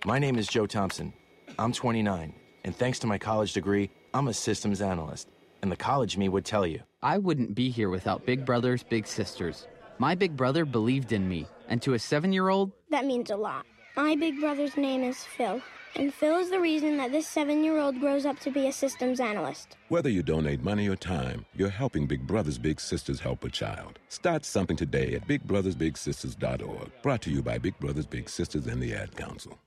My 0.06 0.18
name 0.18 0.38
is 0.38 0.46
Joe 0.46 0.66
Thompson. 0.66 1.12
I'm 1.58 1.72
29, 1.72 2.34
and 2.64 2.76
thanks 2.76 2.98
to 2.98 3.06
my 3.06 3.16
college 3.16 3.54
degree, 3.54 3.90
I'm 4.12 4.28
a 4.28 4.34
systems 4.34 4.82
analyst. 4.82 5.28
And 5.62 5.72
the 5.72 5.76
college 5.76 6.18
me 6.18 6.28
would 6.28 6.44
tell 6.44 6.66
you. 6.66 6.82
I 7.02 7.16
wouldn't 7.16 7.54
be 7.54 7.70
here 7.70 7.88
without 7.88 8.26
Big 8.26 8.44
Brothers 8.44 8.82
Big 8.82 9.06
Sisters. 9.06 9.66
My 9.98 10.14
big 10.14 10.36
brother 10.36 10.66
believed 10.66 11.12
in 11.12 11.26
me, 11.26 11.46
and 11.68 11.80
to 11.80 11.94
a 11.94 11.98
seven 11.98 12.30
year 12.32 12.50
old, 12.50 12.72
That 12.90 13.06
means 13.06 13.30
a 13.30 13.36
lot. 13.36 13.64
My 13.96 14.14
big 14.16 14.38
brother's 14.38 14.76
name 14.76 15.02
is 15.02 15.24
Phil, 15.24 15.62
and 15.94 16.12
Phil 16.12 16.36
is 16.36 16.50
the 16.50 16.60
reason 16.60 16.98
that 16.98 17.10
this 17.10 17.26
seven 17.26 17.64
year 17.64 17.78
old 17.78 17.98
grows 18.00 18.26
up 18.26 18.38
to 18.40 18.50
be 18.50 18.66
a 18.68 18.72
systems 18.72 19.18
analyst. 19.18 19.78
Whether 19.88 20.10
you 20.10 20.22
donate 20.22 20.62
money 20.62 20.88
or 20.88 20.96
time, 20.96 21.46
you're 21.54 21.70
helping 21.70 22.06
Big 22.06 22.26
Brothers 22.26 22.58
Big 22.58 22.78
Sisters 22.78 23.18
help 23.20 23.44
a 23.44 23.48
child. 23.48 23.98
Start 24.10 24.44
something 24.44 24.76
today 24.76 25.14
at 25.14 25.26
bigbrothersbigsisters.org. 25.26 26.90
Brought 27.02 27.22
to 27.22 27.30
you 27.30 27.42
by 27.42 27.56
Big 27.56 27.78
Brothers 27.78 28.06
Big 28.06 28.28
Sisters 28.28 28.66
and 28.66 28.82
the 28.82 28.94
Ad 28.94 29.16
Council. 29.16 29.58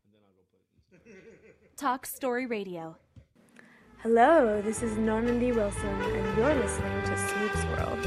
Talk 1.80 2.06
Story 2.06 2.46
Radio. 2.46 2.98
Hello, 4.00 4.62
this 4.62 4.84
is 4.84 4.98
Normandy 4.98 5.54
Wilson, 5.54 5.88
and 5.88 6.38
you're 6.38 6.54
listening 6.56 7.04
to 7.04 7.18
Swoop's 7.18 7.64
World. 7.68 8.00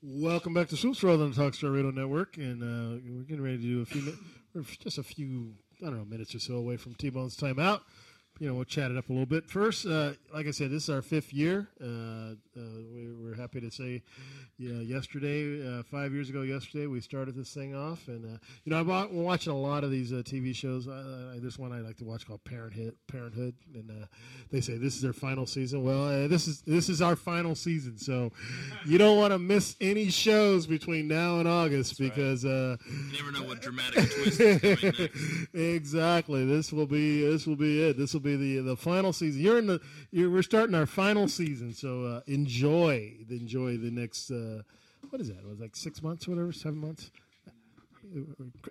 Welcome 0.00 0.54
back 0.54 0.68
to 0.68 0.76
Swoops 0.78 1.02
World 1.02 1.20
on 1.20 1.32
the 1.32 1.36
Talk 1.36 1.52
Story 1.52 1.82
Radio 1.82 1.90
Network, 1.90 2.38
and 2.38 2.62
uh, 2.62 2.98
we're 3.06 3.24
getting 3.24 3.44
ready 3.44 3.58
to 3.58 3.62
do 3.62 3.82
a 3.82 3.84
few, 3.84 4.00
mi- 4.00 4.14
we're 4.54 4.62
just 4.62 4.96
a 4.96 5.02
few, 5.02 5.52
I 5.82 5.90
don't 5.90 5.98
know, 5.98 6.06
minutes 6.06 6.34
or 6.34 6.38
so 6.38 6.54
away 6.54 6.78
from 6.78 6.94
T-Bone's 6.94 7.36
timeout. 7.36 7.80
You 8.40 8.46
know, 8.48 8.54
we'll 8.54 8.64
chat 8.64 8.90
it 8.92 8.96
up 8.96 9.08
a 9.08 9.12
little 9.12 9.26
bit. 9.26 9.46
First, 9.50 9.84
uh, 9.84 10.12
like 10.32 10.46
I 10.46 10.52
said, 10.52 10.70
this 10.70 10.84
is 10.84 10.90
our 10.90 11.02
fifth 11.02 11.32
year. 11.32 11.68
Uh, 11.82 12.34
uh, 12.56 12.60
we, 12.94 13.08
we're 13.12 13.34
happy 13.34 13.60
to 13.60 13.70
say, 13.70 14.02
yeah, 14.58 14.80
yesterday, 14.80 15.66
uh, 15.66 15.82
five 15.84 16.12
years 16.12 16.30
ago, 16.30 16.42
yesterday, 16.42 16.86
we 16.86 17.00
started 17.00 17.34
this 17.34 17.52
thing 17.52 17.74
off, 17.74 18.06
and 18.08 18.24
uh, 18.24 18.38
you 18.64 18.70
know, 18.70 18.78
I'm 18.78 18.86
wa- 18.86 19.06
we're 19.10 19.22
watching 19.22 19.52
a 19.52 19.56
lot 19.56 19.82
of 19.84 19.90
these 19.90 20.12
uh, 20.12 20.16
TV 20.16 20.54
shows. 20.54 20.86
Uh, 20.86 21.36
there's 21.40 21.58
one 21.58 21.72
I 21.72 21.80
like 21.80 21.96
to 21.98 22.04
watch 22.04 22.26
called 22.26 22.44
Parenthood, 22.44 22.94
Parenthood, 23.06 23.54
and 23.74 23.90
uh, 23.90 24.06
they 24.50 24.60
say 24.60 24.76
this 24.76 24.94
is 24.96 25.02
their 25.02 25.12
final 25.12 25.46
season. 25.46 25.82
Well, 25.82 26.04
uh, 26.08 26.28
this 26.28 26.46
is 26.48 26.62
this 26.62 26.88
is 26.88 27.00
our 27.02 27.16
final 27.16 27.54
season, 27.54 27.98
so 27.98 28.32
you 28.84 28.98
don't 28.98 29.16
want 29.16 29.32
to 29.32 29.38
miss 29.38 29.76
any 29.80 30.10
shows 30.10 30.66
between 30.66 31.06
now 31.08 31.38
and 31.38 31.48
August 31.48 31.98
because 31.98 32.44
uh, 32.44 32.76
You 32.86 33.16
never 33.16 33.32
know 33.32 33.44
what 33.48 33.60
dramatic 33.60 34.10
twist 34.10 34.40
is 34.40 34.70
coming 34.70 34.94
next. 34.98 35.48
exactly. 35.54 36.44
This 36.44 36.72
will 36.72 36.86
be 36.86 37.22
this 37.22 37.46
will 37.46 37.56
be 37.56 37.82
it. 37.82 37.96
This 37.96 38.12
will 38.12 38.20
be 38.20 38.27
the 38.36 38.58
the 38.58 38.76
final 38.76 39.12
season. 39.12 39.40
You're 39.40 39.58
in 39.58 39.66
the 39.66 39.80
you're, 40.10 40.30
we're 40.30 40.42
starting 40.42 40.74
our 40.74 40.86
final 40.86 41.28
season, 41.28 41.72
so 41.72 42.04
uh, 42.04 42.20
enjoy 42.26 43.14
enjoy 43.28 43.76
the 43.76 43.90
next. 43.90 44.30
Uh, 44.30 44.62
what 45.10 45.20
is 45.20 45.28
that? 45.28 45.38
It 45.38 45.46
was 45.48 45.60
like 45.60 45.76
six 45.76 46.02
months, 46.02 46.26
or 46.26 46.32
whatever, 46.32 46.52
seven 46.52 46.78
months, 46.78 47.10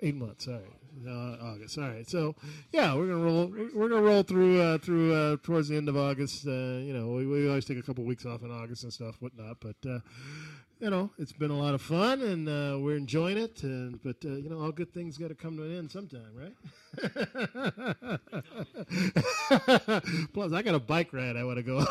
eight 0.01 0.15
months. 0.15 0.45
Sorry, 0.45 0.61
uh, 1.07 1.37
August. 1.41 1.77
All 1.77 1.85
right. 1.85 2.09
So 2.09 2.35
yeah, 2.71 2.93
we're 2.95 3.07
gonna 3.07 3.23
roll. 3.23 3.47
We're 3.73 3.89
gonna 3.89 4.01
roll 4.01 4.23
through 4.23 4.61
uh, 4.61 4.77
through 4.77 5.13
uh, 5.13 5.37
towards 5.43 5.69
the 5.69 5.77
end 5.77 5.89
of 5.89 5.97
August. 5.97 6.45
Uh, 6.45 6.51
you 6.51 6.93
know, 6.93 7.07
we, 7.07 7.25
we 7.25 7.47
always 7.47 7.65
take 7.65 7.77
a 7.77 7.83
couple 7.83 8.03
weeks 8.03 8.25
off 8.25 8.43
in 8.43 8.51
August 8.51 8.83
and 8.83 8.93
stuff, 8.93 9.15
whatnot. 9.19 9.57
But 9.59 9.89
uh, 9.89 9.99
you 10.79 10.89
know, 10.89 11.09
it's 11.17 11.31
been 11.33 11.51
a 11.51 11.57
lot 11.57 11.73
of 11.73 11.81
fun, 11.81 12.21
and 12.21 12.47
uh, 12.47 12.77
we're 12.79 12.95
enjoying 12.97 13.37
it. 13.37 13.63
And 13.63 14.01
but 14.03 14.17
uh, 14.23 14.29
you 14.29 14.49
know, 14.49 14.61
all 14.61 14.71
good 14.71 14.93
things 14.93 15.17
got 15.17 15.27
to 15.29 15.35
come 15.35 15.57
to 15.57 15.63
an 15.63 15.75
end 15.77 15.91
sometime, 15.91 16.31
right? 16.35 16.53
Plus, 20.33 20.53
I 20.53 20.61
got 20.61 20.75
a 20.75 20.79
bike 20.79 21.11
ride 21.13 21.35
I 21.35 21.43
want 21.43 21.57
to 21.57 21.63
go 21.63 21.79
on. 21.79 21.87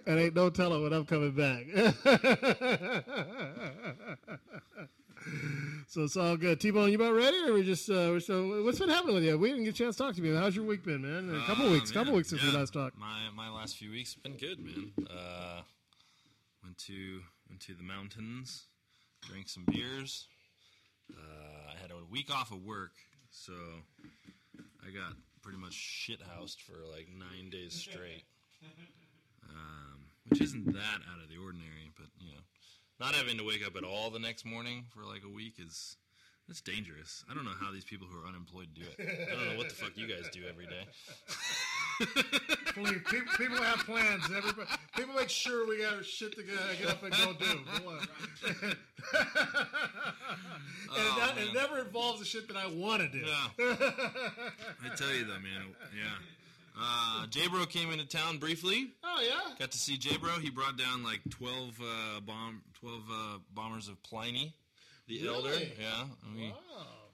and 0.06 0.18
ain't 0.18 0.34
no 0.34 0.50
telling 0.50 0.82
when 0.82 0.92
I'm 0.92 1.04
coming 1.06 1.30
back. 1.32 1.66
so 5.86 6.02
it's 6.04 6.16
all 6.16 6.36
good. 6.36 6.60
T-Bone, 6.60 6.90
you 6.90 6.96
about 6.96 7.14
ready, 7.14 7.36
or 7.46 7.52
we 7.54 7.62
just 7.62 7.88
uh, 7.90 8.18
so 8.20 8.62
what's 8.64 8.78
been 8.78 8.88
happening 8.88 9.14
with 9.16 9.24
you? 9.24 9.36
We 9.38 9.48
didn't 9.50 9.64
get 9.64 9.74
a 9.74 9.78
chance 9.78 9.96
to 9.96 10.02
talk 10.04 10.14
to 10.16 10.22
you. 10.22 10.36
How's 10.36 10.56
your 10.56 10.64
week 10.64 10.84
been, 10.84 11.02
man? 11.02 11.34
A 11.34 11.40
couple 11.46 11.66
Um, 11.66 11.72
weeks, 11.72 11.90
couple 11.90 12.14
weeks 12.14 12.28
since 12.30 12.42
we 12.42 12.50
last 12.50 12.72
talked. 12.72 12.96
My 12.98 13.28
my 13.34 13.50
last 13.50 13.76
few 13.76 13.90
weeks 13.90 14.14
have 14.14 14.22
been 14.22 14.36
good, 14.36 14.58
man. 14.60 14.92
Uh, 15.10 15.62
went 16.62 16.78
to 16.78 17.20
went 17.48 17.60
to 17.62 17.74
the 17.74 17.82
mountains, 17.82 18.66
drank 19.28 19.48
some 19.48 19.64
beers. 19.70 20.26
Uh, 21.12 21.72
I 21.74 21.80
had 21.80 21.90
a 21.90 22.04
week 22.10 22.30
off 22.30 22.52
of 22.52 22.62
work, 22.62 22.92
so 23.30 23.52
I 24.86 24.90
got 24.90 25.14
pretty 25.42 25.58
much 25.58 25.74
shit 25.74 26.20
housed 26.22 26.60
for 26.62 26.74
like 26.90 27.08
nine 27.08 27.50
days 27.50 27.74
straight. 27.74 28.24
Um, 29.48 30.06
which 30.28 30.40
isn't 30.40 30.66
that 30.72 31.00
out 31.12 31.22
of 31.22 31.28
the 31.28 31.36
ordinary, 31.42 31.90
but 31.96 32.06
you 32.20 32.32
know, 32.32 32.40
not 33.00 33.14
having 33.14 33.38
to 33.38 33.44
wake 33.44 33.66
up 33.66 33.76
at 33.76 33.84
all 33.84 34.10
the 34.10 34.18
next 34.20 34.44
morning 34.44 34.84
for 34.94 35.04
like 35.04 35.22
a 35.24 35.28
week 35.28 35.54
is 35.58 35.96
that's 36.48 36.60
dangerous. 36.60 37.24
I 37.30 37.34
don't 37.34 37.44
know 37.44 37.52
how 37.60 37.70
these 37.72 37.84
people 37.84 38.06
who 38.06 38.18
are 38.22 38.26
unemployed 38.28 38.68
do 38.74 38.82
it. 38.82 38.96
I 39.00 39.34
don't 39.34 39.48
know 39.52 39.56
what 39.58 39.68
the 39.68 39.74
fuck 39.74 39.96
you 39.96 40.06
guys 40.06 40.28
do 40.32 40.40
every 40.48 40.66
day. 40.66 40.86
People, 42.74 42.92
people 43.36 43.56
have 43.58 43.78
plans. 43.84 44.24
Everybody, 44.34 44.68
people 44.96 45.14
make 45.14 45.28
sure 45.28 45.68
we 45.68 45.82
got 45.82 45.94
our 45.94 46.02
shit 46.02 46.34
to 46.36 46.42
get, 46.42 46.56
get 46.80 46.88
up 46.88 47.02
and 47.02 47.12
go 47.12 47.32
do. 47.34 47.60
And 50.94 51.00
Oh, 51.00 51.16
it, 51.16 51.18
not- 51.20 51.38
it 51.38 51.54
never 51.54 51.78
involves 51.80 52.18
the 52.20 52.24
shit 52.26 52.48
that 52.48 52.56
I 52.56 52.66
want 52.66 53.02
to 53.02 53.08
do. 53.08 53.24
I 53.24 54.94
tell 54.96 55.12
you 55.12 55.24
though, 55.24 55.34
man. 55.40 55.74
Yeah. 55.96 56.10
Uh, 56.78 57.26
J-Bro 57.26 57.66
came 57.66 57.90
into 57.92 58.06
town 58.06 58.38
briefly. 58.38 58.90
Oh 59.04 59.22
yeah. 59.22 59.54
Got 59.58 59.70
to 59.72 59.78
see 59.78 59.96
J-Bro. 59.96 60.38
He 60.40 60.50
brought 60.50 60.76
down 60.78 61.02
like 61.04 61.20
12, 61.30 61.78
uh, 61.80 62.20
bomb, 62.20 62.62
12 62.80 63.00
uh, 63.10 63.38
bombers 63.54 63.88
of 63.88 64.02
Pliny, 64.02 64.54
the 65.06 65.22
Really? 65.22 65.34
Elder. 65.34 65.58
Yeah. 65.80 66.04
And 66.26 66.36
we, 66.36 66.52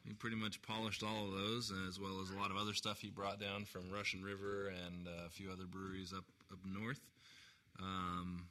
we 0.07 0.13
pretty 0.15 0.37
much 0.37 0.61
polished 0.63 1.03
all 1.03 1.27
of 1.27 1.33
those, 1.33 1.73
as 1.89 1.99
well 2.01 2.21
as 2.23 2.31
a 2.31 2.37
lot 2.39 2.51
of 2.51 2.57
other 2.57 2.75
stuff 2.75 3.01
he 3.01 3.11
brought 3.11 3.41
down 3.41 3.65
from 3.65 3.83
Russian 3.93 4.23
River 4.23 4.69
and 4.87 5.07
uh, 5.07 5.27
a 5.27 5.31
few 5.31 5.51
other 5.51 5.67
breweries 5.67 6.13
up 6.13 6.25
up 6.51 6.59
north. 6.65 7.01
Um, 7.81 8.47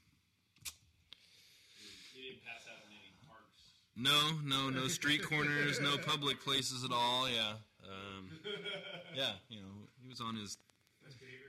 he 2.13 2.21
didn't 2.29 2.43
pass 2.45 2.63
out 2.69 2.83
in 2.85 2.93
any 2.93 3.13
parks. 3.27 3.71
No, 3.95 4.39
no, 4.45 4.69
no 4.69 4.87
street 4.87 5.23
corners, 5.23 5.79
no 5.81 5.97
public 5.97 6.39
places 6.43 6.83
at 6.83 6.91
all. 6.91 7.27
Yeah, 7.29 7.53
um, 7.87 8.29
yeah. 9.15 9.31
You 9.49 9.61
know, 9.61 9.87
he 10.01 10.07
was 10.07 10.21
on 10.21 10.35
his, 10.35 10.57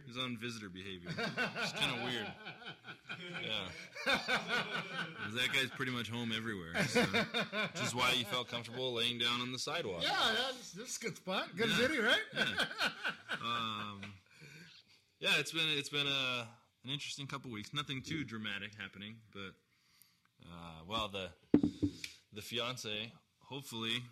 was 0.09 0.16
on 0.18 0.36
visitor 0.39 0.68
behavior. 0.68 1.10
It's 1.62 1.72
kind 1.72 1.94
of 1.97 2.02
weird. 2.02 2.26
Yeah, 3.43 3.68
that 5.35 5.52
guy's 5.52 5.70
pretty 5.76 5.93
much 5.93 6.09
home 6.10 6.32
everywhere, 6.36 6.82
so, 6.86 7.01
which 7.02 7.82
is 7.82 7.94
why 7.94 8.12
you 8.16 8.24
felt 8.24 8.48
comfortable 8.48 8.93
laying 8.94 9.18
down 9.18 9.40
on 9.40 9.51
the 9.52 9.59
sidewalk. 9.59 10.02
Yeah, 10.02 10.14
that's, 10.36 10.72
this 10.72 10.90
is 10.90 10.97
a 10.98 11.01
good 11.06 11.16
spot. 11.16 11.48
Good 11.56 11.68
Yeah. 11.70 11.76
city, 11.76 11.98
right? 11.98 12.20
Yeah. 12.35 12.44
um, 13.44 14.01
yeah, 15.20 15.30
it's 15.39 15.52
been 15.52 15.66
it's 15.68 15.89
been 15.89 16.06
a 16.06 16.47
an 16.85 16.90
interesting 16.90 17.26
couple 17.26 17.51
weeks. 17.51 17.74
Nothing 17.74 18.02
too 18.02 18.24
dramatic 18.24 18.70
happening, 18.80 19.16
but 19.32 19.52
uh, 20.48 20.85
well, 20.89 21.09
the 21.09 21.30
the 22.32 22.43
fiance, 22.43 23.12
hopefully, 23.40 24.02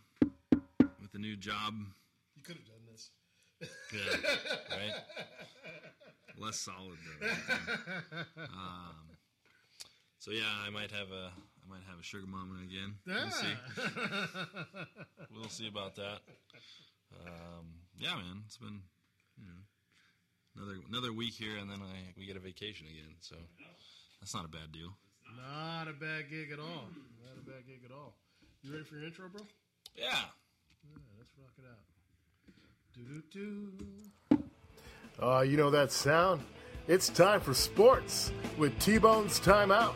with 1.00 1.12
the 1.12 1.18
new 1.18 1.36
job, 1.36 1.74
You 2.34 2.42
could 2.42 2.56
have 2.56 2.66
done. 2.66 2.75
Yeah, 3.60 4.16
right. 4.70 4.92
less 6.38 6.58
solid 6.60 6.98
though. 7.20 7.26
um, 8.38 9.16
so 10.18 10.30
yeah, 10.30 10.50
I 10.66 10.70
might 10.70 10.90
have 10.90 11.10
a 11.10 11.30
I 11.32 11.68
might 11.68 11.82
have 11.88 11.98
a 11.98 12.02
sugar 12.02 12.26
mama 12.26 12.60
again. 12.62 12.94
We'll 13.06 13.30
see. 13.30 13.54
we'll 15.34 15.48
see 15.48 15.68
about 15.68 15.96
that. 15.96 16.20
Um, 17.24 17.80
yeah, 17.98 18.14
man, 18.14 18.42
it's 18.46 18.58
been 18.58 18.82
you 19.38 19.46
know 19.46 19.62
another 20.56 20.78
another 20.88 21.12
week 21.12 21.34
here, 21.34 21.56
and 21.56 21.70
then 21.70 21.80
I 21.80 22.12
we 22.18 22.26
get 22.26 22.36
a 22.36 22.40
vacation 22.40 22.86
again. 22.86 23.16
So 23.20 23.36
that's 24.20 24.34
not 24.34 24.44
a 24.44 24.48
bad 24.48 24.72
deal. 24.72 24.92
Not 25.36 25.88
a 25.88 25.92
bad 25.92 26.30
gig 26.30 26.52
at 26.52 26.58
all. 26.60 26.88
Not 27.24 27.38
a 27.38 27.44
bad 27.44 27.66
gig 27.66 27.82
at 27.84 27.92
all. 27.92 28.14
You 28.62 28.72
ready 28.72 28.84
for 28.84 28.96
your 28.96 29.06
intro, 29.06 29.28
bro? 29.28 29.42
Yeah. 29.94 30.30
Yeah, 30.84 31.02
let's 31.18 31.30
rock 31.38 31.52
it 31.58 31.64
out. 31.66 31.95
Uh, 35.22 35.40
you 35.40 35.56
know 35.56 35.70
that 35.70 35.92
sound? 35.92 36.42
It's 36.88 37.08
time 37.08 37.40
for 37.40 37.52
sports 37.52 38.32
with 38.56 38.78
T 38.78 38.98
Bone's 38.98 39.40
Timeout. 39.40 39.94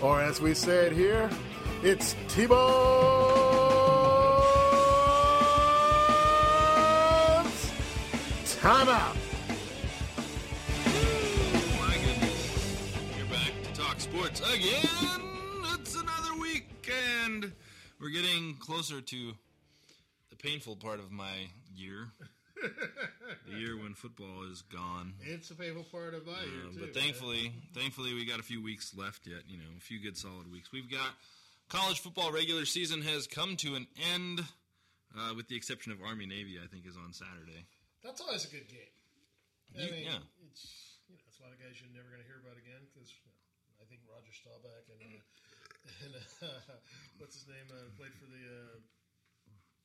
Or 0.00 0.20
as 0.20 0.40
we 0.40 0.54
say 0.54 0.86
it 0.86 0.92
here, 0.92 1.30
it's 1.82 2.16
T 2.28 2.46
Bone's 2.46 2.62
Timeout. 8.60 9.16
My 11.78 11.94
goodness. 11.94 12.96
You're 13.18 13.26
back 13.26 13.52
to 13.62 13.72
talk 13.80 14.00
sports 14.00 14.40
again. 14.40 15.20
It's 15.74 15.94
another 15.94 16.40
week, 16.40 16.90
and 17.20 17.52
we're 18.00 18.10
getting 18.10 18.54
closer 18.54 19.00
to 19.00 19.16
the 19.16 19.34
painful 20.42 20.76
part 20.76 20.98
of 21.00 21.10
my 21.10 21.48
year. 21.74 22.08
the 23.48 23.58
year 23.58 23.76
when 23.76 23.94
football 23.94 24.44
is 24.50 24.62
gone. 24.62 25.14
It's 25.22 25.50
a 25.50 25.54
painful 25.54 25.84
part 25.90 26.14
of 26.14 26.26
my 26.26 26.32
year, 26.42 26.66
Um, 26.68 26.74
too. 26.74 26.80
but 26.80 26.94
thankfully, 26.94 27.52
thankfully, 27.74 28.14
we 28.14 28.24
got 28.24 28.38
a 28.38 28.42
few 28.46 28.62
weeks 28.62 28.94
left 28.96 29.26
yet. 29.26 29.42
You 29.48 29.58
know, 29.58 29.70
a 29.76 29.80
few 29.80 29.98
good 30.00 30.16
solid 30.16 30.50
weeks. 30.50 30.70
We've 30.70 30.90
got 30.90 31.10
college 31.68 32.00
football 32.00 32.30
regular 32.30 32.64
season 32.66 33.02
has 33.02 33.26
come 33.26 33.56
to 33.66 33.74
an 33.74 33.86
end, 34.14 34.44
uh, 35.16 35.32
with 35.34 35.48
the 35.48 35.56
exception 35.56 35.90
of 35.92 35.98
Army 36.02 36.26
Navy. 36.26 36.58
I 36.62 36.66
think 36.68 36.86
is 36.86 36.96
on 36.96 37.12
Saturday. 37.12 37.66
That's 38.04 38.20
always 38.20 38.44
a 38.46 38.50
good 38.50 38.68
game. 38.68 38.92
I 39.78 39.82
You- 39.86 39.92
mean, 39.92 40.04
yeah. 40.04 40.22
it's 40.46 40.98
you 41.08 41.16
know, 41.18 41.24
it's 41.26 41.38
a 41.40 41.42
lot 41.42 41.52
of 41.52 41.58
guys 41.58 41.74
you're 41.82 41.90
never 41.96 42.08
going 42.14 42.22
to 42.22 42.28
hear 42.28 42.38
about 42.44 42.58
again 42.62 42.82
because 42.94 43.10
I 43.80 43.84
think 43.90 44.02
Roger 44.06 44.30
Staubach 44.30 44.86
and 44.92 45.02
uh, 45.02 45.18
and 46.06 46.12
uh, 46.14 46.46
what's 47.18 47.34
his 47.34 47.48
name 47.50 47.66
uh, 47.74 47.90
played 47.98 48.14
for 48.14 48.26
the 48.30 48.42
uh, 48.46 48.78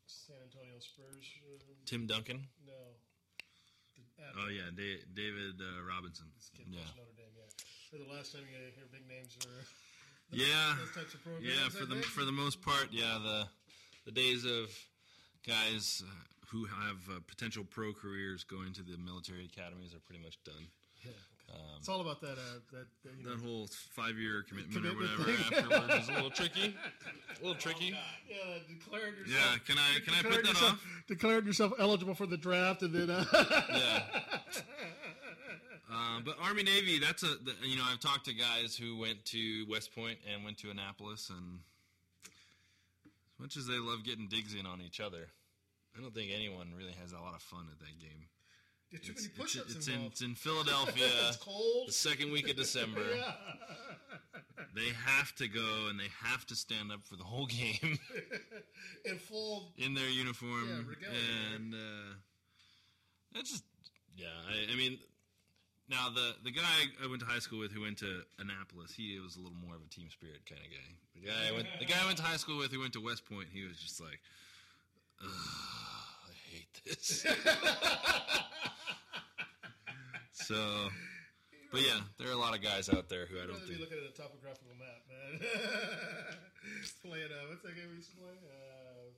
San 0.08 0.38
Antonio 0.44 0.80
Spurs. 0.80 1.28
Uh, 1.44 1.60
Tim 1.86 2.08
Duncan. 2.08 2.48
No. 2.66 2.74
The- 2.74 4.34
Oh 4.40 4.50
yeah, 4.50 4.74
da- 4.76 5.04
David 5.14 5.62
uh, 5.62 5.84
Robinson. 5.86 6.26
This 6.36 6.50
kid 6.50 6.66
Yeah. 6.70 6.80
Notre 6.98 7.14
Dame. 7.16 7.30
Yeah. 7.38 7.46
For 7.92 7.98
the 8.02 8.10
last 8.12 8.34
time 8.34 8.42
you 8.50 8.58
hear 8.74 8.88
big 8.92 9.08
names 9.08 9.38
or 9.46 9.52
Yeah, 10.32 10.76
those 10.80 10.92
types 10.96 11.14
of 11.14 11.24
programs. 11.24 11.46
yeah. 11.48 11.70
For 11.70 11.86
the 11.86 12.02
think. 12.02 12.06
for 12.06 12.26
the 12.26 12.32
most 12.32 12.62
part, 12.62 12.88
yeah. 12.92 13.20
The 13.22 13.48
the 14.06 14.12
days 14.12 14.44
of 14.46 14.72
guys 15.46 16.02
uh, 16.06 16.12
who 16.50 16.66
have 16.66 16.98
uh, 17.12 17.20
potential 17.28 17.64
pro 17.64 17.94
careers 17.94 18.44
going 18.44 18.74
to 18.74 18.82
the 18.82 18.98
military 18.98 19.46
academies 19.46 19.94
are 19.94 20.00
pretty 20.00 20.24
much 20.24 20.42
done. 20.44 20.68
Um, 21.50 21.60
It's 21.80 21.88
all 21.90 22.02
about 22.02 22.20
that. 22.22 22.34
Uh, 22.34 22.60
that, 22.74 22.88
you 23.18 23.24
know, 23.24 23.36
that 23.36 23.44
whole 23.44 23.68
five 23.92 24.18
year 24.18 24.44
commitment, 24.48 24.74
Commitment 24.76 25.10
or 25.12 25.24
whatever 25.24 25.56
afterwards 25.78 26.04
is 26.04 26.10
a 26.10 26.14
little 26.14 26.30
tricky. 26.42 26.76
A 26.76 27.40
little 27.46 27.56
tricky. 27.56 27.96
Yeah, 28.30 28.36
declared 28.68 29.18
yourself. 29.18 29.28
Yeah, 29.52 29.58
can 29.66 29.78
I- 29.78 30.00
can 30.00 30.14
I 30.14 30.22
put 30.24 30.44
that 30.44 30.50
yourself, 30.50 30.72
off? 30.74 31.04
Declared 31.08 31.46
yourself 31.46 31.74
eligible 31.80 32.16
for 32.16 32.26
the 32.26 32.38
draft, 32.38 32.82
and 32.82 32.94
then 32.94 33.10
uh, 33.10 33.26
Yeah. 33.72 34.04
Uh, 35.90 36.20
but 36.26 36.36
Army 36.42 36.64
Navy, 36.64 37.00
that's 37.00 37.24
a 37.24 37.28
the, 37.28 37.54
you 37.64 37.78
know 37.78 37.84
I've 37.90 38.02
talked 38.02 38.26
to 38.26 38.34
guys 38.34 38.76
who 38.76 38.98
went 39.00 39.24
to 39.28 39.66
West 39.70 39.96
Point 39.96 40.20
and 40.32 40.44
went 40.44 40.58
to 40.60 40.70
Annapolis, 40.70 41.30
and 41.30 41.60
as 42.26 43.40
much 43.40 43.56
as 43.56 43.68
they 43.68 43.80
love 43.80 44.04
getting 44.04 44.28
digs 44.28 44.54
in 44.54 44.66
on 44.66 44.82
each 44.82 45.00
other, 45.00 45.28
I 45.98 46.02
don't 46.02 46.14
think 46.14 46.32
anyone 46.36 46.74
really 46.78 46.92
has 47.02 47.14
a 47.14 47.20
lot 47.20 47.36
of 47.36 47.42
fun 47.42 47.68
at 47.72 47.80
that 47.80 48.00
game. 48.02 48.26
There's 48.92 49.04
too 49.04 49.12
It's, 49.12 49.22
many 49.24 49.34
push-ups 49.38 49.76
it's 49.76 49.88
in 49.88 49.94
involved. 49.94 50.12
it's 50.14 50.22
in 50.22 50.36
Philadelphia. 50.36 51.08
It's 51.28 51.38
cold. 51.38 51.88
The 51.90 51.94
second 51.94 52.32
week 52.32 52.50
of 52.50 52.56
December. 52.56 53.04
Yeah. 53.16 53.32
They 54.76 54.90
have 55.06 55.34
to 55.36 55.48
go 55.48 55.88
and 55.90 56.00
they 56.00 56.10
have 56.24 56.46
to 56.48 56.56
stand 56.56 56.92
up 56.92 57.00
for 57.04 57.16
the 57.16 57.24
whole 57.24 57.48
game 57.48 57.98
in 59.06 59.18
full. 59.18 59.72
in 59.78 59.96
their 59.96 60.10
uniform, 60.10 60.68
Yeah, 60.68 60.90
regalia, 60.90 61.56
and 61.56 61.74
uh, 61.74 62.14
that's 63.34 63.50
just 63.52 63.64
yeah. 64.16 64.28
I, 64.48 64.72
I 64.72 64.76
mean, 64.76 65.00
now 65.90 66.10
the 66.14 66.36
the 66.44 66.52
guy 66.52 66.62
I 67.04 67.08
went 67.08 67.22
to 67.22 67.26
high 67.26 67.40
school 67.40 67.58
with 67.60 67.72
who 67.72 67.82
went 67.82 67.98
to 68.00 68.22
Annapolis, 68.38 68.94
he 68.94 69.20
was 69.20 69.36
a 69.36 69.40
little 69.40 69.58
more 69.66 69.74
of 69.76 69.82
a 69.82 69.90
team 69.90 70.10
spirit 70.12 70.46
kind 70.48 70.62
of 70.62 70.70
guy. 70.70 70.90
The 71.16 71.28
guy 71.28 71.48
I 71.48 71.52
went 71.54 71.68
the 71.80 71.86
guy 71.86 71.96
I 72.02 72.06
went 72.06 72.18
to 72.18 72.24
high 72.24 72.38
school 72.38 72.58
with 72.60 72.72
who 72.72 72.80
went 72.80 72.94
to 72.94 73.02
West 73.02 73.26
Point, 73.26 73.48
he 73.52 73.64
was 73.66 73.78
just 73.78 74.00
like, 74.00 74.20
Ugh, 75.24 75.30
this. 76.86 77.26
so, 80.32 80.90
but 81.72 81.82
yeah, 81.82 82.00
there 82.20 82.28
are 82.30 82.34
a 82.34 82.38
lot 82.38 82.56
of 82.56 82.62
guys 82.62 82.90
out 82.90 83.10
there 83.10 83.26
who 83.26 83.38
I 83.38 83.42
don't 83.48 83.54
rather 83.54 83.66
be 83.66 83.76
think. 83.76 83.82
looking 83.82 83.98
at 83.98 84.10
a 84.10 84.16
topographical 84.16 84.76
map, 84.80 85.04
man. 85.10 85.40
Playing 87.04 87.32
uh, 87.32 87.48
what's 87.50 87.64
that 87.64 87.76
game 87.76 87.88
we 87.90 87.96
used 87.98 88.12
to 88.12 88.18
play? 88.18 88.36
Uh, 88.44 89.12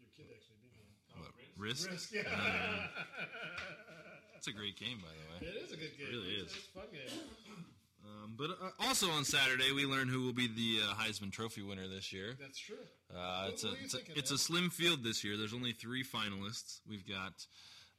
your 0.00 0.10
kid 0.16 0.26
actually 0.34 0.58
beat 0.62 0.74
me. 0.74 0.86
What, 1.16 1.30
Risk? 1.56 1.90
Risk, 1.90 2.12
yeah. 2.12 2.22
Uh, 2.26 2.86
It's 4.36 4.52
a 4.52 4.52
great 4.52 4.76
game, 4.76 5.00
by 5.00 5.08
the 5.08 5.24
way. 5.32 5.38
It 5.48 5.56
is 5.64 5.72
a 5.72 5.76
good 5.80 5.96
game. 5.96 6.06
It 6.06 6.12
really 6.12 6.34
it's, 6.44 6.52
is. 6.52 6.58
It's 6.58 6.68
a 6.68 6.72
fun 6.76 6.88
game. 6.92 7.64
Um, 8.04 8.34
but 8.36 8.50
uh, 8.50 8.86
also 8.86 9.10
on 9.10 9.24
Saturday, 9.24 9.72
we 9.72 9.86
learned 9.86 10.10
who 10.10 10.22
will 10.22 10.32
be 10.32 10.46
the 10.46 10.80
uh, 10.84 10.94
Heisman 10.94 11.32
Trophy 11.32 11.62
winner 11.62 11.88
this 11.88 12.12
year. 12.12 12.36
That's 12.40 12.58
true. 12.58 12.76
Uh, 13.14 13.48
it's 13.48 13.64
a 13.64 13.72
it's, 13.82 13.94
a, 13.94 13.98
it's 14.14 14.30
man? 14.30 14.34
a 14.34 14.38
slim 14.38 14.70
field 14.70 15.02
this 15.02 15.24
year. 15.24 15.36
There's 15.36 15.54
only 15.54 15.72
three 15.72 16.04
finalists. 16.04 16.80
We've 16.88 17.06
got 17.06 17.46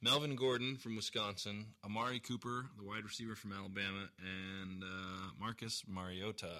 Melvin 0.02 0.36
Gordon 0.36 0.76
from 0.76 0.94
Wisconsin, 0.94 1.66
Amari 1.84 2.20
Cooper, 2.20 2.66
the 2.76 2.84
wide 2.84 3.04
receiver 3.04 3.34
from 3.34 3.52
Alabama, 3.52 4.08
and 4.20 4.82
uh, 4.82 4.86
Marcus 5.40 5.82
Mariota, 5.88 6.50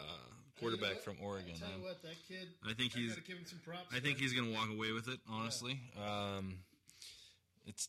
quarterback 0.58 1.00
from 1.00 1.16
Oregon. 1.22 1.52
I 1.56 1.58
tell 1.58 1.78
you 1.78 1.84
what, 1.84 2.02
that 2.02 2.16
kid. 2.26 2.48
I 2.64 2.72
think 2.72 2.92
I 2.96 3.00
he's. 3.00 3.14
give 3.16 3.36
him 3.36 3.44
some 3.44 3.60
props. 3.64 3.94
I 3.94 4.00
think 4.00 4.18
he's 4.18 4.32
going 4.32 4.48
to 4.48 4.54
walk 4.54 4.70
away 4.70 4.92
with 4.92 5.08
it. 5.08 5.20
Honestly, 5.30 5.78
um, 5.96 6.58
it's 7.66 7.88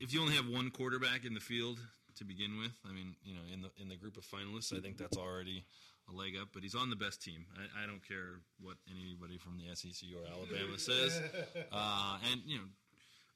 if 0.00 0.12
you 0.12 0.20
only 0.20 0.34
have 0.34 0.48
one 0.48 0.70
quarterback 0.70 1.24
in 1.24 1.34
the 1.34 1.40
field 1.40 1.78
to 2.16 2.24
begin 2.24 2.58
with. 2.58 2.72
I 2.88 2.92
mean, 2.92 3.16
you 3.24 3.34
know, 3.34 3.42
in 3.52 3.62
the 3.62 3.70
in 3.80 3.88
the 3.88 3.96
group 3.96 4.16
of 4.16 4.24
finalists, 4.24 4.76
I 4.76 4.80
think 4.80 4.98
that's 4.98 5.16
already 5.16 5.64
a 6.08 6.12
leg 6.12 6.34
up. 6.40 6.48
But 6.52 6.62
he's 6.62 6.74
on 6.74 6.90
the 6.90 6.96
best 6.96 7.22
team. 7.22 7.46
I, 7.56 7.84
I 7.84 7.86
don't 7.86 8.06
care 8.06 8.40
what 8.60 8.76
anybody 8.90 9.38
from 9.38 9.58
the 9.58 9.74
SEC 9.74 10.08
or 10.14 10.26
Alabama 10.26 10.78
says. 10.78 11.20
Uh, 11.72 12.18
and 12.30 12.40
you 12.46 12.58
know, 12.58 12.68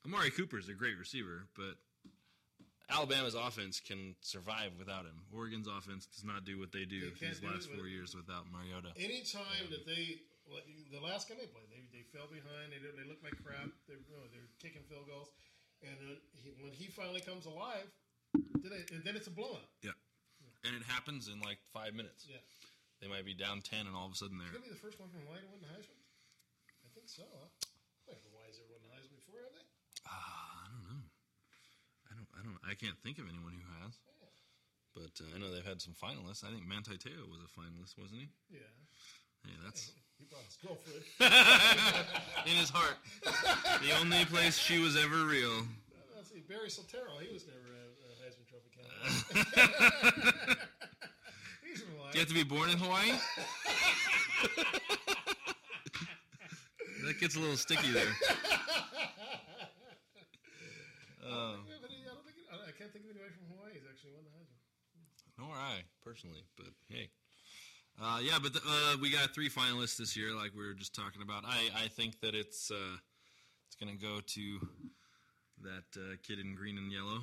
Amari 0.06 0.30
Cooper 0.30 0.58
is 0.58 0.68
a 0.68 0.74
great 0.74 0.96
receiver, 0.98 1.46
but 1.56 1.74
Alabama's 2.88 3.34
offense 3.34 3.80
can 3.80 4.16
survive 4.20 4.72
without 4.78 5.04
him. 5.04 5.20
Oregon's 5.34 5.68
offense 5.68 6.06
does 6.06 6.24
not 6.24 6.44
do 6.44 6.58
what 6.58 6.72
they 6.72 6.88
do 6.88 7.12
They 7.12 7.28
these 7.28 7.40
do 7.40 7.48
last 7.48 7.68
four 7.68 7.84
years 7.86 8.16
without 8.16 8.48
Mariota. 8.48 8.96
Anytime 8.96 9.68
that 9.68 9.84
they, 9.84 10.24
the 10.88 11.02
last 11.04 11.28
game 11.28 11.36
they 11.36 11.50
played, 11.50 11.68
they, 11.68 11.84
they 11.92 12.04
fell 12.08 12.24
behind. 12.32 12.72
They 12.72 12.80
they 12.80 13.04
looked 13.04 13.20
like 13.20 13.36
crap. 13.44 13.68
They 13.84 14.00
you 14.00 14.16
know, 14.16 14.24
they're 14.32 14.48
kicking 14.56 14.80
field 14.88 15.04
goals, 15.04 15.28
and 15.84 15.92
then 16.00 16.16
he, 16.32 16.56
when 16.64 16.72
he 16.72 16.88
finally 16.88 17.20
comes 17.20 17.44
alive, 17.44 17.84
then, 18.34 18.72
it, 18.72 18.90
and 18.92 19.02
then 19.04 19.16
it's 19.16 19.26
a 19.26 19.34
blowout. 19.34 19.68
Yeah. 19.82 19.96
And 20.66 20.74
it 20.74 20.82
happens 20.84 21.28
in 21.28 21.40
like 21.40 21.58
five 21.72 21.94
minutes. 21.94 22.26
Yeah. 22.26 22.42
They 23.00 23.06
might 23.06 23.22
be 23.22 23.34
down 23.34 23.62
10, 23.62 23.86
and 23.86 23.94
all 23.94 24.10
of 24.10 24.12
a 24.12 24.18
sudden 24.18 24.42
they're. 24.42 24.50
Gonna 24.50 24.66
be 24.66 24.74
the 24.74 24.82
first 24.82 24.98
one 24.98 25.06
from 25.08 25.22
Hawaii 25.22 25.38
to 25.38 25.50
win 25.54 25.62
the 25.62 25.70
Heisman. 25.70 25.98
I 26.82 26.90
think 26.90 27.06
so. 27.06 27.22
Huh? 27.22 27.46
Wait, 28.10 28.18
Hawaii's 28.26 28.58
ever 28.58 28.74
won 28.74 28.82
the 28.82 28.90
Heisman 28.90 29.22
before, 29.22 29.46
have 29.46 29.54
they? 29.54 29.66
Ah, 30.10 30.66
I 30.66 30.66
don't 30.66 30.86
know. 30.90 31.02
I 32.10 32.12
don't. 32.18 32.30
I 32.34 32.40
don't. 32.42 32.60
I 32.66 32.74
can't 32.74 32.98
think 32.98 33.22
of 33.22 33.30
anyone 33.30 33.54
who 33.54 33.66
has. 33.86 34.02
But 34.98 35.14
uh, 35.22 35.30
I 35.30 35.38
know 35.38 35.54
they've 35.54 35.62
had 35.62 35.78
some 35.78 35.94
finalists. 35.94 36.42
I 36.42 36.50
think 36.50 36.66
Manti 36.66 36.98
Teo 36.98 37.22
was 37.30 37.38
a 37.38 37.50
finalist, 37.54 37.94
wasn't 37.94 38.26
he? 38.26 38.28
Yeah. 38.50 38.66
Yeah, 39.46 39.62
that's 39.62 39.94
He 40.18 40.26
brought 40.26 40.42
his 40.42 40.58
girlfriend. 40.58 41.06
in 42.50 42.56
his 42.58 42.70
heart. 42.74 42.98
The 43.86 43.94
only 44.02 44.24
place 44.24 44.58
she 44.58 44.80
was 44.82 44.96
ever 44.96 45.22
real. 45.22 45.62
Let's 46.16 46.34
see, 46.34 46.42
Barry 46.42 46.66
Soetoro. 46.66 47.22
He 47.22 47.32
was 47.32 47.46
never 47.46 47.77
a, 48.58 48.82
a 48.82 48.86
Heisman 49.08 49.26
Trophy 49.26 49.50
candidate. 49.54 50.58
He's 51.64 51.80
from 51.82 51.92
Hawaii. 51.94 52.12
Do 52.12 52.18
you 52.18 52.20
have 52.20 52.28
to 52.28 52.34
be 52.34 52.44
born 52.44 52.70
in 52.70 52.78
Hawaii? 52.78 53.12
that 57.06 57.20
gets 57.20 57.36
a 57.36 57.40
little 57.40 57.56
sticky 57.56 57.90
there. 57.92 58.12
I, 61.28 61.56
don't 62.14 62.24
think 62.24 62.36
it, 62.38 62.46
I 62.52 62.72
can't 62.72 62.92
think 62.92 63.04
of 63.04 63.10
anybody 63.10 63.32
from 63.36 63.46
Hawaii 63.54 63.74
who's 63.74 63.88
actually 63.88 64.12
won 64.12 64.24
the 64.24 64.30
Heisman. 64.34 64.58
Nor 65.38 65.54
I 65.54 65.84
personally, 66.02 66.44
but 66.56 66.72
hey. 66.88 67.10
Uh, 68.00 68.20
yeah, 68.22 68.38
but 68.40 68.52
the, 68.52 68.60
uh, 68.60 68.96
we 69.00 69.10
got 69.10 69.34
three 69.34 69.50
finalists 69.50 69.96
this 69.96 70.16
year, 70.16 70.34
like 70.34 70.52
we 70.56 70.64
were 70.64 70.74
just 70.74 70.94
talking 70.94 71.20
about. 71.22 71.44
I, 71.44 71.84
I 71.84 71.88
think 71.88 72.20
that 72.20 72.34
it's 72.34 72.70
uh, 72.70 72.96
it's 73.66 73.76
going 73.76 73.96
to 73.96 74.00
go 74.00 74.20
to 74.20 74.68
that 75.62 76.00
uh, 76.00 76.16
kid 76.22 76.38
in 76.38 76.54
green 76.54 76.78
and 76.78 76.92
yellow, 76.92 77.22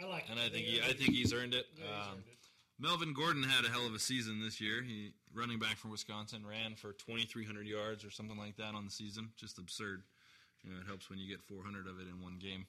I 0.00 0.06
like 0.06 0.24
and 0.30 0.38
it. 0.38 0.42
I 0.42 0.48
think 0.48 0.66
he, 0.66 0.80
I 0.80 0.92
think 0.92 1.10
he's 1.10 1.32
earned 1.32 1.54
it. 1.54 1.66
Yeah, 1.76 1.84
he's 1.84 1.94
Um, 1.94 2.12
earned 2.14 2.26
it. 2.28 2.38
Melvin 2.78 3.12
Gordon 3.12 3.42
had 3.42 3.64
a 3.64 3.68
hell 3.68 3.86
of 3.86 3.94
a 3.94 3.98
season 3.98 4.40
this 4.40 4.60
year. 4.60 4.82
He 4.82 5.12
running 5.34 5.58
back 5.58 5.76
from 5.76 5.90
Wisconsin 5.90 6.46
ran 6.46 6.76
for 6.76 6.92
2,300 6.92 7.66
yards 7.66 8.04
or 8.04 8.10
something 8.10 8.38
like 8.38 8.56
that 8.56 8.74
on 8.74 8.84
the 8.84 8.90
season. 8.94 9.30
Just 9.36 9.58
absurd. 9.58 10.04
You 10.62 10.70
know, 10.70 10.78
it 10.78 10.86
helps 10.86 11.10
when 11.10 11.18
you 11.18 11.26
get 11.26 11.42
400 11.42 11.86
of 11.86 11.98
it 11.98 12.06
in 12.06 12.22
one 12.22 12.38
game. 12.38 12.66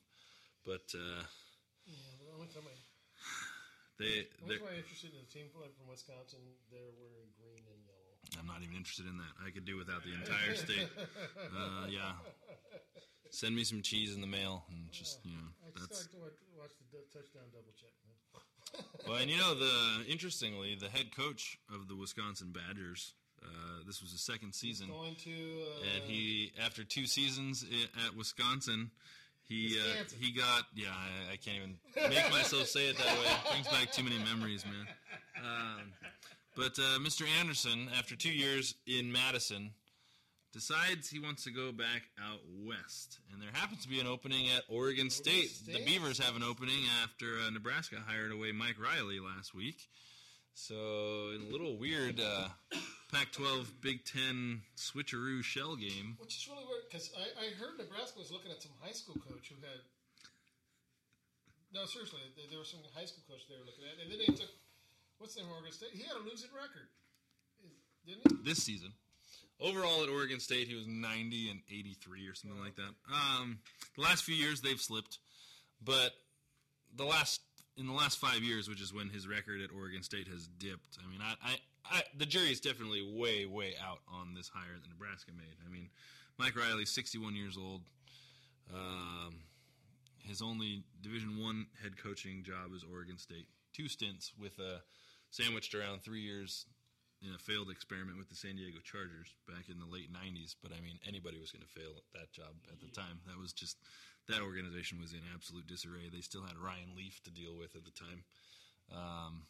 But 0.66 0.90
uh, 0.98 1.22
Yeah, 1.86 1.94
the 2.26 2.34
only 2.34 2.48
time 2.50 2.66
I, 2.66 2.74
they, 4.02 4.26
the 4.26 4.42
only 4.42 4.50
they're, 4.50 4.58
time 4.66 4.74
I'm 4.74 4.82
interested 4.82 5.14
in 5.14 5.22
a 5.22 5.30
team 5.30 5.46
from 5.54 5.70
from 5.78 5.86
Wisconsin, 5.90 6.42
they're 6.74 6.94
wearing 6.98 7.30
green 7.38 7.62
and 7.70 7.82
yellow. 7.86 8.18
I'm 8.42 8.50
not 8.50 8.62
even 8.66 8.76
interested 8.78 9.06
in 9.06 9.18
that. 9.22 9.34
I 9.46 9.50
could 9.54 9.66
do 9.66 9.78
without 9.78 10.02
the 10.04 10.14
entire 10.18 10.56
state. 10.58 10.90
Uh, 11.50 11.88
yeah. 11.90 12.14
Send 13.32 13.56
me 13.56 13.64
some 13.64 13.82
cheese 13.82 14.14
in 14.16 14.22
the 14.22 14.28
mail 14.28 14.64
and 14.70 14.92
just, 14.92 15.20
you 15.24 15.32
know, 15.32 15.38
I 15.68 15.72
just 15.78 15.90
that's. 15.90 16.02
like 16.02 16.12
to 16.12 16.18
watch, 16.18 16.34
watch 16.58 16.72
the 16.92 16.98
touchdown 17.14 17.44
double 17.52 17.74
check. 17.80 17.92
Man. 18.06 18.16
Well, 19.08 19.18
and 19.18 19.30
you 19.32 19.38
know 19.38 19.56
the 19.56 20.06
interestingly, 20.08 20.76
the 20.80 20.90
head 20.90 21.16
coach 21.16 21.58
of 21.74 21.88
the 21.88 21.96
Wisconsin 21.96 22.52
Badgers. 22.54 23.14
Uh, 23.42 23.48
this 23.88 24.02
was 24.02 24.12
his 24.12 24.22
second 24.22 24.54
season, 24.54 24.90
Going 24.90 25.16
to. 25.24 25.30
Uh, 25.32 25.96
and 25.96 26.04
he 26.04 26.52
after 26.64 26.84
two 26.84 27.06
seasons 27.08 27.66
i- 27.72 28.06
at 28.06 28.16
Wisconsin, 28.16 28.92
he 29.42 29.78
uh, 29.80 30.04
he 30.20 30.32
got 30.32 30.66
yeah. 30.76 30.90
I, 30.90 31.34
I 31.34 31.36
can't 31.38 31.58
even 31.58 32.10
make 32.12 32.30
myself 32.32 32.68
say 32.68 32.90
it 32.90 32.98
that 32.98 33.08
way. 33.08 33.26
It 33.26 33.50
brings 33.52 33.68
back 33.70 33.92
too 33.92 34.04
many 34.04 34.20
memories, 34.20 34.64
man. 34.66 34.88
Um, 35.44 35.94
but 36.56 36.78
uh, 36.78 37.00
Mr. 37.00 37.26
Andersen, 37.40 37.90
after 37.98 38.16
two 38.16 38.32
years 38.34 38.76
in 38.86 39.12
Madison, 39.12 39.72
decides 40.52 41.10
he 41.10 41.20
wants 41.20 41.44
to 41.44 41.52
go 41.52 41.72
back 41.72 42.10
out 42.20 42.40
west, 42.66 43.20
and 43.32 43.42
there 43.42 43.50
happens 43.54 43.84
to 43.84 43.90
be 43.90 44.00
an 44.00 44.08
opening 44.08 44.50
at 44.50 44.64
Oregon, 44.68 45.10
State. 45.10 45.52
The 45.66 45.74
State? 45.74 45.86
Beavers 45.86 46.18
have 46.20 46.36
an 46.36 46.44
opening 46.44 46.86
after 47.04 47.38
uh, 47.46 47.50
Nebraska 47.50 47.98
hired 48.06 48.32
away 48.32 48.52
Mike 48.52 48.80
Riley 48.82 49.20
last 49.20 49.54
week. 49.54 49.88
So, 50.54 51.32
in 51.36 51.48
a 51.48 51.52
little 51.52 51.78
weird 51.78 52.20
uh, 52.20 52.50
Pac-12 53.14 53.80
Big 53.82 54.04
Ten 54.04 54.62
switcheroo 54.76 55.44
shell 55.44 55.76
game. 55.76 56.18
Which 56.20 56.36
is 56.36 56.50
really 56.50 56.66
weird 56.68 56.84
because 56.90 57.10
I, 57.16 57.26
I 57.40 57.48
heard 57.56 57.78
Nebraska 57.78 58.20
was 58.20 58.32
looking 58.32 58.52
at 58.52 58.62
some 58.62 58.74
high 58.82 58.92
school 58.92 59.16
coach 59.24 59.50
who 59.50 59.56
had. 59.62 59.80
No, 61.72 61.86
seriously, 61.86 62.20
there, 62.36 62.50
there 62.50 62.60
was 62.60 62.68
some 62.68 62.82
high 62.98 63.06
school 63.06 63.24
coach 63.30 63.46
they 63.46 63.56
were 63.56 63.66
looking 63.66 63.86
at, 63.86 64.02
and 64.02 64.10
then 64.10 64.20
they 64.20 64.34
took. 64.34 64.50
What's 65.22 65.36
the 65.36 65.42
name 65.42 65.50
of 65.54 65.58
Oregon 65.62 65.72
State? 65.72 65.94
He 65.94 66.04
had 66.04 66.18
a 66.18 66.24
losing 66.26 66.50
record, 66.52 66.90
didn't 68.06 68.26
he? 68.26 68.44
this 68.44 68.64
season. 68.64 68.92
Overall 69.62 70.04
at 70.04 70.10
Oregon 70.10 70.40
State, 70.40 70.68
he 70.68 70.76
was 70.76 70.88
90 70.88 71.50
and 71.50 71.60
83 71.70 72.28
or 72.28 72.36
something 72.36 72.60
like 72.60 72.76
that. 72.76 72.94
Um, 73.12 73.60
the 73.96 74.02
last 74.02 74.24
few 74.24 74.36
years 74.36 74.62
they've 74.62 74.80
slipped, 74.80 75.20
but 75.84 76.12
the 76.96 77.04
last 77.04 77.42
in 77.78 77.88
the 77.88 77.94
last 77.94 78.18
five 78.20 78.44
years, 78.44 78.68
which 78.68 78.82
is 78.82 78.94
when 78.94 79.10
his 79.10 79.28
record 79.28 79.62
at 79.62 79.70
Oregon 79.76 80.04
State 80.04 80.28
has 80.28 80.48
dipped. 80.48 80.98
I 81.04 81.10
mean, 81.10 81.22
I, 81.22 81.34
I, 81.42 81.56
I 81.86 82.04
the 82.18 82.26
jury 82.26 82.52
is 82.52 82.60
definitely 82.60 83.02
way, 83.02 83.46
way 83.46 83.74
out 83.82 84.00
on 84.08 84.34
this 84.34 84.50
hire 84.54 84.76
that 84.82 84.90
Nebraska 84.90 85.32
made. 85.36 85.56
I 85.66 85.72
mean, 85.72 85.90
Mike 86.38 86.58
Riley's 86.58 86.92
61 86.92 87.36
years 87.36 87.58
old. 87.58 87.82
Um, 88.74 89.36
his 90.20 90.42
only 90.42 90.84
Division 91.02 91.42
One 91.42 91.68
head 91.82 91.98
coaching 91.98 92.44
job 92.44 92.74
is 92.76 92.84
Oregon 92.84 93.18
State. 93.18 93.48
Two 93.74 93.88
stints 93.88 94.34
with 94.40 94.60
a 94.60 94.82
sandwiched 95.32 95.74
around 95.74 96.02
three 96.02 96.22
years 96.22 96.66
in 97.22 97.36
a 97.36 97.40
failed 97.40 97.70
experiment 97.70 98.18
with 98.18 98.30
the 98.30 98.36
San 98.36 98.56
Diego 98.56 98.80
Chargers 98.84 99.36
back 99.48 99.68
in 99.68 99.80
the 99.80 99.86
late 99.90 100.12
'90s. 100.12 100.56
But 100.62 100.72
I 100.72 100.80
mean, 100.82 101.00
anybody 101.08 101.40
was 101.40 101.52
going 101.52 101.64
to 101.64 101.72
fail 101.72 101.92
at 101.98 102.08
that 102.16 102.32
job 102.32 102.56
at 102.72 102.80
the 102.80 102.88
time. 102.92 103.20
That 103.28 103.38
was 103.38 103.52
just 103.52 103.78
that 104.28 104.42
organization 104.42 105.00
was 105.00 105.14
in 105.14 105.20
absolute 105.34 105.68
disarray. 105.68 106.10
They 106.12 106.22
still 106.22 106.44
had 106.44 106.58
Ryan 106.58 106.96
Leaf 106.96 107.22
to 107.24 107.32
deal 107.32 107.58
with 107.58 107.76
at 107.76 107.84
the 107.84 107.92
time. 107.92 108.24
Um, 108.92 109.44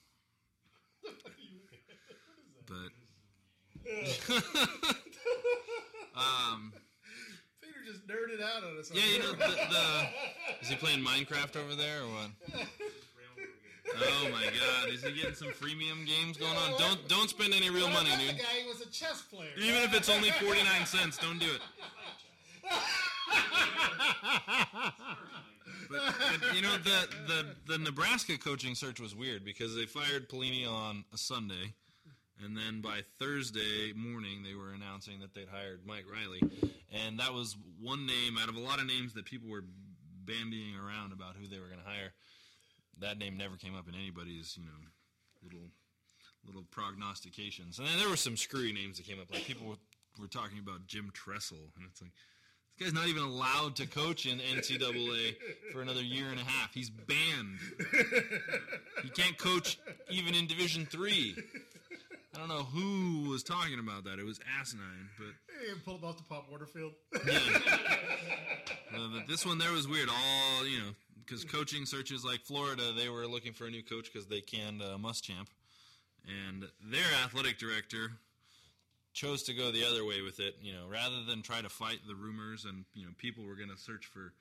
but 2.68 2.92
um, 6.16 6.74
Peter 7.62 7.80
just 7.86 8.08
nerded 8.08 8.42
out 8.44 8.64
on 8.64 8.78
us. 8.80 8.92
yeah, 8.94 9.04
you 9.06 9.20
know 9.20 9.32
the, 9.34 9.48
the 9.48 10.08
is 10.62 10.70
he 10.70 10.76
playing 10.76 11.04
Minecraft 11.04 11.56
over 11.56 11.76
there 11.76 12.02
or 12.04 12.08
what? 12.08 12.32
Oh 13.98 14.30
my 14.32 14.46
God! 14.46 14.94
Is 14.94 15.04
he 15.04 15.12
getting 15.14 15.36
some 15.36 15.50
freemium 15.50 16.06
games 16.06 16.38
going 16.38 16.56
on? 16.56 16.80
Don't 16.80 17.08
don't 17.08 17.30
spend 17.30 17.54
any 17.54 17.70
real 17.70 17.90
money, 17.90 18.10
dude. 18.18 18.36
The 18.36 18.40
guy 18.40 18.68
was 18.68 18.82
a 18.82 18.90
chess 18.90 19.22
player. 19.24 19.50
Even 19.58 19.82
if 19.84 19.96
it's 19.96 20.10
only 20.10 20.32
forty 20.32 20.64
nine 20.64 20.86
cents, 20.86 21.18
don't 21.18 21.40
do 21.40 21.48
it. 21.48 21.62
But 25.90 26.56
you 26.56 26.62
know 26.62 26.78
the, 26.78 27.08
the 27.28 27.46
the 27.66 27.78
Nebraska 27.80 28.38
coaching 28.38 28.76
search 28.76 29.00
was 29.00 29.16
weird 29.16 29.44
because 29.44 29.76
they 29.76 29.86
fired 29.86 30.30
Pelini 30.30 30.70
on 30.70 31.04
a 31.12 31.18
Sunday, 31.18 31.74
and 32.44 32.56
then 32.56 32.82
by 32.82 33.02
Thursday 33.18 33.92
morning 33.96 34.44
they 34.44 34.54
were 34.54 34.72
announcing 34.72 35.20
that 35.22 35.34
they'd 35.34 35.48
hired 35.50 35.82
Mike 35.88 36.06
Riley, 36.12 36.42
and 36.94 37.20
that 37.20 37.34
was 37.34 37.58
one 37.82 38.06
name 38.06 38.38
out 38.40 38.50
of 38.50 38.56
a 38.56 38.60
lot 38.60 38.80
of 38.80 38.86
names 38.86 39.14
that 39.16 39.26
people 39.26 39.50
were 39.50 39.64
bandying 40.26 40.76
around 40.78 41.12
about 41.12 41.36
who 41.36 41.48
they 41.48 41.60
were 41.60 41.68
going 41.68 41.80
to 41.80 41.86
hire. 41.90 42.14
That 43.02 43.18
name 43.18 43.38
never 43.38 43.56
came 43.56 43.76
up 43.76 43.88
in 43.88 43.96
anybody's 43.96 44.58
you 44.58 44.66
know 44.66 44.72
little 45.44 45.70
little 46.46 46.64
prognostications, 46.72 47.80
and 47.80 47.88
then 47.88 47.98
there 47.98 48.10
were 48.10 48.16
some 48.18 48.38
screwy 48.38 48.72
names 48.74 48.98
that 48.98 49.06
came 49.06 49.20
up. 49.20 49.32
Like 49.32 49.44
people 49.44 49.68
were, 49.68 49.76
were 50.20 50.28
talking 50.28 50.60
about 50.60 50.88
Jim 50.88 51.12
Tressel, 51.14 51.58
and 51.78 51.86
it's 51.90 52.02
like 52.02 52.12
this 52.78 52.88
guy's 52.88 52.94
not 52.94 53.08
even 53.08 53.24
allowed 53.24 53.76
to 53.78 53.86
coach 53.88 54.26
in 54.26 54.40
NCAA 54.40 55.36
for 55.72 55.82
another 55.82 56.02
year 56.02 56.28
and 56.30 56.40
a 56.40 56.44
half. 56.44 56.74
He's 56.74 56.90
banned. 56.90 57.60
He 59.04 59.10
can't 59.10 59.38
coach 59.38 59.78
even 60.10 60.34
in 60.36 60.48
Division 60.48 60.86
Three. 60.86 61.36
I 62.36 62.38
don't 62.38 62.48
know 62.48 62.64
who 62.64 63.30
was 63.30 63.44
talking 63.44 63.80
about 63.80 64.04
that. 64.06 64.18
It 64.20 64.26
was 64.26 64.40
asinine, 64.60 65.10
but 65.18 65.28
He 65.62 65.74
pulled 65.84 66.04
off 66.06 66.16
the 66.18 66.24
Pop 66.24 66.48
Waterfield. 66.50 66.94
uh, 67.14 67.20
but 69.14 69.28
this 69.28 69.46
one 69.46 69.58
there 69.58 69.72
was 69.72 69.88
weird. 69.88 70.10
All 70.10 70.66
you 70.66 70.78
know, 70.80 70.92
because 71.30 71.46
coaching 71.46 71.86
searches 71.86 72.26
like 72.26 72.42
Florida, 72.42 72.92
they 72.92 73.10
were 73.10 73.28
looking 73.28 73.54
for 73.54 73.68
a 73.68 73.70
new 73.70 73.84
coach 73.84 74.12
because 74.12 74.28
they 74.28 74.42
canned 74.42 74.82
uh, 74.82 74.98
Muschamp, 74.98 75.48
and 76.28 76.66
their 76.90 77.06
athletic 77.24 77.60
director 77.60 78.12
chose 79.14 79.44
to 79.44 79.54
go 79.54 79.72
the 79.72 79.86
other 79.86 80.04
way 80.06 80.22
with 80.22 80.40
it. 80.40 80.56
You 80.62 80.74
know, 80.74 80.88
rather 80.90 81.24
than 81.28 81.42
try 81.42 81.62
to 81.62 81.70
fight 81.70 82.00
the 82.08 82.16
rumors 82.16 82.66
and 82.66 82.86
you 82.96 83.04
know 83.06 83.12
people 83.18 83.46
were 83.46 83.56
going 83.56 83.70
to 83.70 83.78
search 83.78 84.08
for 84.08 84.34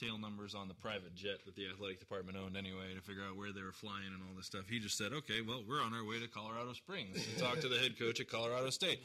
tail 0.00 0.16
numbers 0.16 0.54
on 0.54 0.66
the 0.66 0.74
private 0.74 1.14
jet 1.14 1.44
that 1.44 1.54
the 1.56 1.68
athletic 1.68 2.00
department 2.00 2.38
owned 2.38 2.56
anyway 2.56 2.94
to 2.96 3.02
figure 3.02 3.22
out 3.22 3.36
where 3.36 3.52
they 3.52 3.62
were 3.62 3.72
flying 3.72 4.06
and 4.06 4.22
all 4.22 4.34
this 4.34 4.46
stuff. 4.46 4.64
He 4.68 4.78
just 4.78 4.96
said, 4.96 5.12
"Okay, 5.12 5.42
well, 5.42 5.62
we're 5.68 5.82
on 5.82 5.92
our 5.92 6.04
way 6.04 6.20
to 6.20 6.28
Colorado 6.28 6.72
Springs 6.72 7.22
to 7.26 7.40
talk 7.40 7.60
to 7.60 7.68
the 7.68 7.78
head 7.78 7.98
coach 7.98 8.20
at 8.20 8.28
Colorado 8.28 8.70
State." 8.70 9.00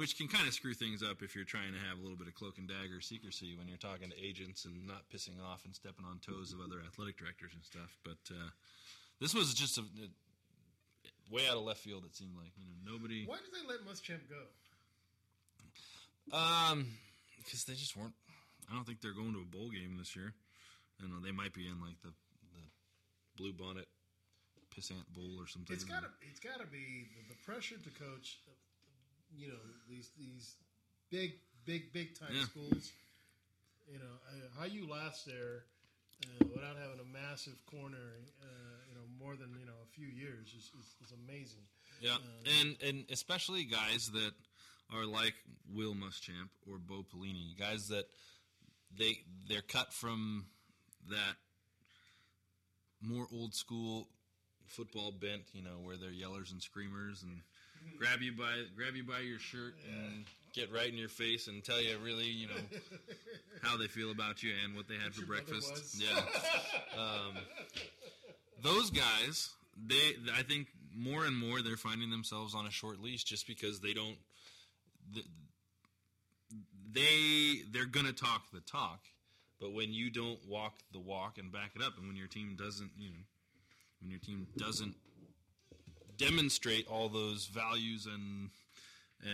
Which 0.00 0.16
can 0.16 0.28
kind 0.32 0.48
of 0.48 0.54
screw 0.56 0.72
things 0.72 1.02
up 1.04 1.20
if 1.20 1.36
you're 1.36 1.44
trying 1.44 1.76
to 1.76 1.82
have 1.84 1.98
a 1.98 2.00
little 2.00 2.16
bit 2.16 2.24
of 2.24 2.32
cloak 2.32 2.56
and 2.56 2.64
dagger 2.64 3.04
secrecy 3.04 3.52
when 3.52 3.68
you're 3.68 3.76
talking 3.76 4.08
to 4.08 4.16
agents 4.16 4.64
and 4.64 4.88
not 4.88 5.04
pissing 5.12 5.36
off 5.44 5.66
and 5.68 5.76
stepping 5.76 6.08
on 6.08 6.16
toes 6.24 6.56
of 6.56 6.60
other 6.64 6.80
athletic 6.80 7.20
directors 7.20 7.52
and 7.52 7.60
stuff. 7.60 8.00
But 8.00 8.16
uh, 8.32 8.48
this 9.20 9.34
was 9.34 9.52
just 9.52 9.76
a, 9.76 9.84
a 9.84 10.08
way 11.28 11.44
out 11.52 11.60
of 11.60 11.68
left 11.68 11.84
field. 11.84 12.08
It 12.08 12.16
seemed 12.16 12.32
like 12.32 12.48
you 12.56 12.64
know 12.64 12.96
nobody. 12.96 13.28
Why 13.28 13.44
did 13.44 13.52
they 13.52 13.60
let 13.68 13.84
Muschamp 13.84 14.24
go? 14.24 14.40
Um, 16.32 16.96
because 17.36 17.64
they 17.64 17.74
just 17.74 17.94
weren't. 17.94 18.16
I 18.72 18.74
don't 18.74 18.86
think 18.86 19.02
they're 19.02 19.12
going 19.12 19.34
to 19.34 19.44
a 19.44 19.52
bowl 19.52 19.68
game 19.68 19.96
this 19.98 20.16
year. 20.16 20.32
I 20.96 21.02
don't 21.04 21.12
know. 21.12 21.20
They 21.20 21.36
might 21.36 21.52
be 21.52 21.68
in 21.68 21.76
like 21.76 22.00
the 22.00 22.16
the 22.56 22.64
blue 23.36 23.52
bonnet 23.52 23.84
pissant 24.72 25.04
bowl 25.12 25.36
or 25.36 25.46
something. 25.46 25.76
It's 25.76 25.84
gotta, 25.84 26.08
it's 26.22 26.40
gotta 26.40 26.64
be 26.64 27.04
the, 27.12 27.34
the 27.34 27.38
pressure 27.44 27.76
to 27.76 27.90
coach. 27.90 28.40
You 29.36 29.48
know 29.48 29.62
these 29.88 30.10
these 30.18 30.54
big, 31.10 31.32
big, 31.66 31.92
big 31.92 32.18
time 32.18 32.34
Yeah. 32.34 32.44
schools. 32.44 32.92
You 33.90 33.98
know 33.98 34.14
uh, 34.28 34.58
how 34.60 34.66
you 34.66 34.88
last 34.88 35.26
there 35.26 35.64
uh, 36.22 36.46
without 36.54 36.76
having 36.76 37.00
a 37.00 37.08
massive 37.12 37.58
corner. 37.66 38.18
Uh, 38.42 38.46
you 38.88 38.94
know 38.94 39.06
more 39.18 39.36
than 39.36 39.50
you 39.58 39.66
know 39.66 39.78
a 39.82 39.90
few 39.94 40.06
years 40.06 40.48
is, 40.48 40.70
is, 40.78 40.94
is 41.04 41.12
amazing. 41.12 41.62
Yeah, 42.00 42.16
Uh, 42.16 42.58
and 42.60 42.76
and 42.82 43.04
especially 43.10 43.64
guys 43.64 44.10
that 44.12 44.32
are 44.92 45.04
like 45.06 45.34
Will 45.72 45.94
Muschamp 45.94 46.50
or 46.68 46.78
Bo 46.78 47.04
Pelini, 47.04 47.56
guys 47.58 47.88
that 47.88 48.06
they 48.96 49.18
they're 49.48 49.62
cut 49.62 49.92
from 49.92 50.46
that 51.10 51.36
more 53.00 53.26
old 53.32 53.54
school 53.54 54.08
football 54.66 55.10
bent, 55.10 55.42
you 55.52 55.62
know, 55.62 55.78
where 55.82 55.96
they're 55.96 56.10
yellers 56.10 56.52
and 56.52 56.62
screamers 56.62 57.22
and 57.22 57.40
grab 57.98 58.20
you 58.20 58.32
by 58.32 58.64
grab 58.76 58.94
you 58.94 59.04
by 59.04 59.20
your 59.20 59.38
shirt 59.38 59.74
and 59.88 60.24
get 60.52 60.72
right 60.72 60.88
in 60.88 60.96
your 60.96 61.08
face 61.08 61.46
and 61.46 61.62
tell 61.64 61.80
you 61.80 61.96
really, 62.04 62.26
you 62.26 62.48
know, 62.48 62.54
how 63.62 63.76
they 63.76 63.86
feel 63.86 64.10
about 64.10 64.42
you 64.42 64.52
and 64.64 64.74
what 64.74 64.88
they 64.88 64.96
had 64.96 65.14
for 65.14 65.20
your 65.20 65.28
breakfast. 65.28 66.02
Yeah. 66.02 66.18
Um, 66.98 67.36
those 68.62 68.90
guys, 68.90 69.50
they 69.86 70.14
I 70.34 70.42
think 70.42 70.68
more 70.94 71.24
and 71.24 71.36
more 71.36 71.62
they're 71.62 71.76
finding 71.76 72.10
themselves 72.10 72.54
on 72.54 72.66
a 72.66 72.70
short 72.70 73.00
leash 73.00 73.24
just 73.24 73.46
because 73.46 73.80
they 73.80 73.92
don't 73.92 74.16
they 76.92 77.62
they're 77.72 77.86
gonna 77.86 78.12
talk 78.12 78.50
the 78.52 78.60
talk, 78.60 79.00
but 79.60 79.72
when 79.72 79.92
you 79.92 80.10
don't 80.10 80.38
walk 80.48 80.74
the 80.92 80.98
walk 80.98 81.38
and 81.38 81.52
back 81.52 81.72
it 81.76 81.82
up, 81.82 81.96
and 81.98 82.06
when 82.06 82.16
your 82.16 82.26
team 82.26 82.56
doesn't, 82.58 82.90
you 82.98 83.10
know, 83.10 83.24
when 84.00 84.10
your 84.10 84.20
team 84.20 84.46
doesn't 84.56 84.94
demonstrate 86.20 86.86
all 86.86 87.08
those 87.08 87.46
values 87.46 88.06
and 88.06 88.50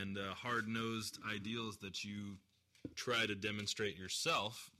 and 0.01 0.19
uh, 0.19 0.35
hard 0.35 0.69
nosed 0.69 1.19
ideals 1.33 1.77
that 1.79 2.05
you 2.05 2.39
try 2.95 3.25
to 3.27 3.35
demonstrate 3.35 3.97
yourself, 3.97 4.71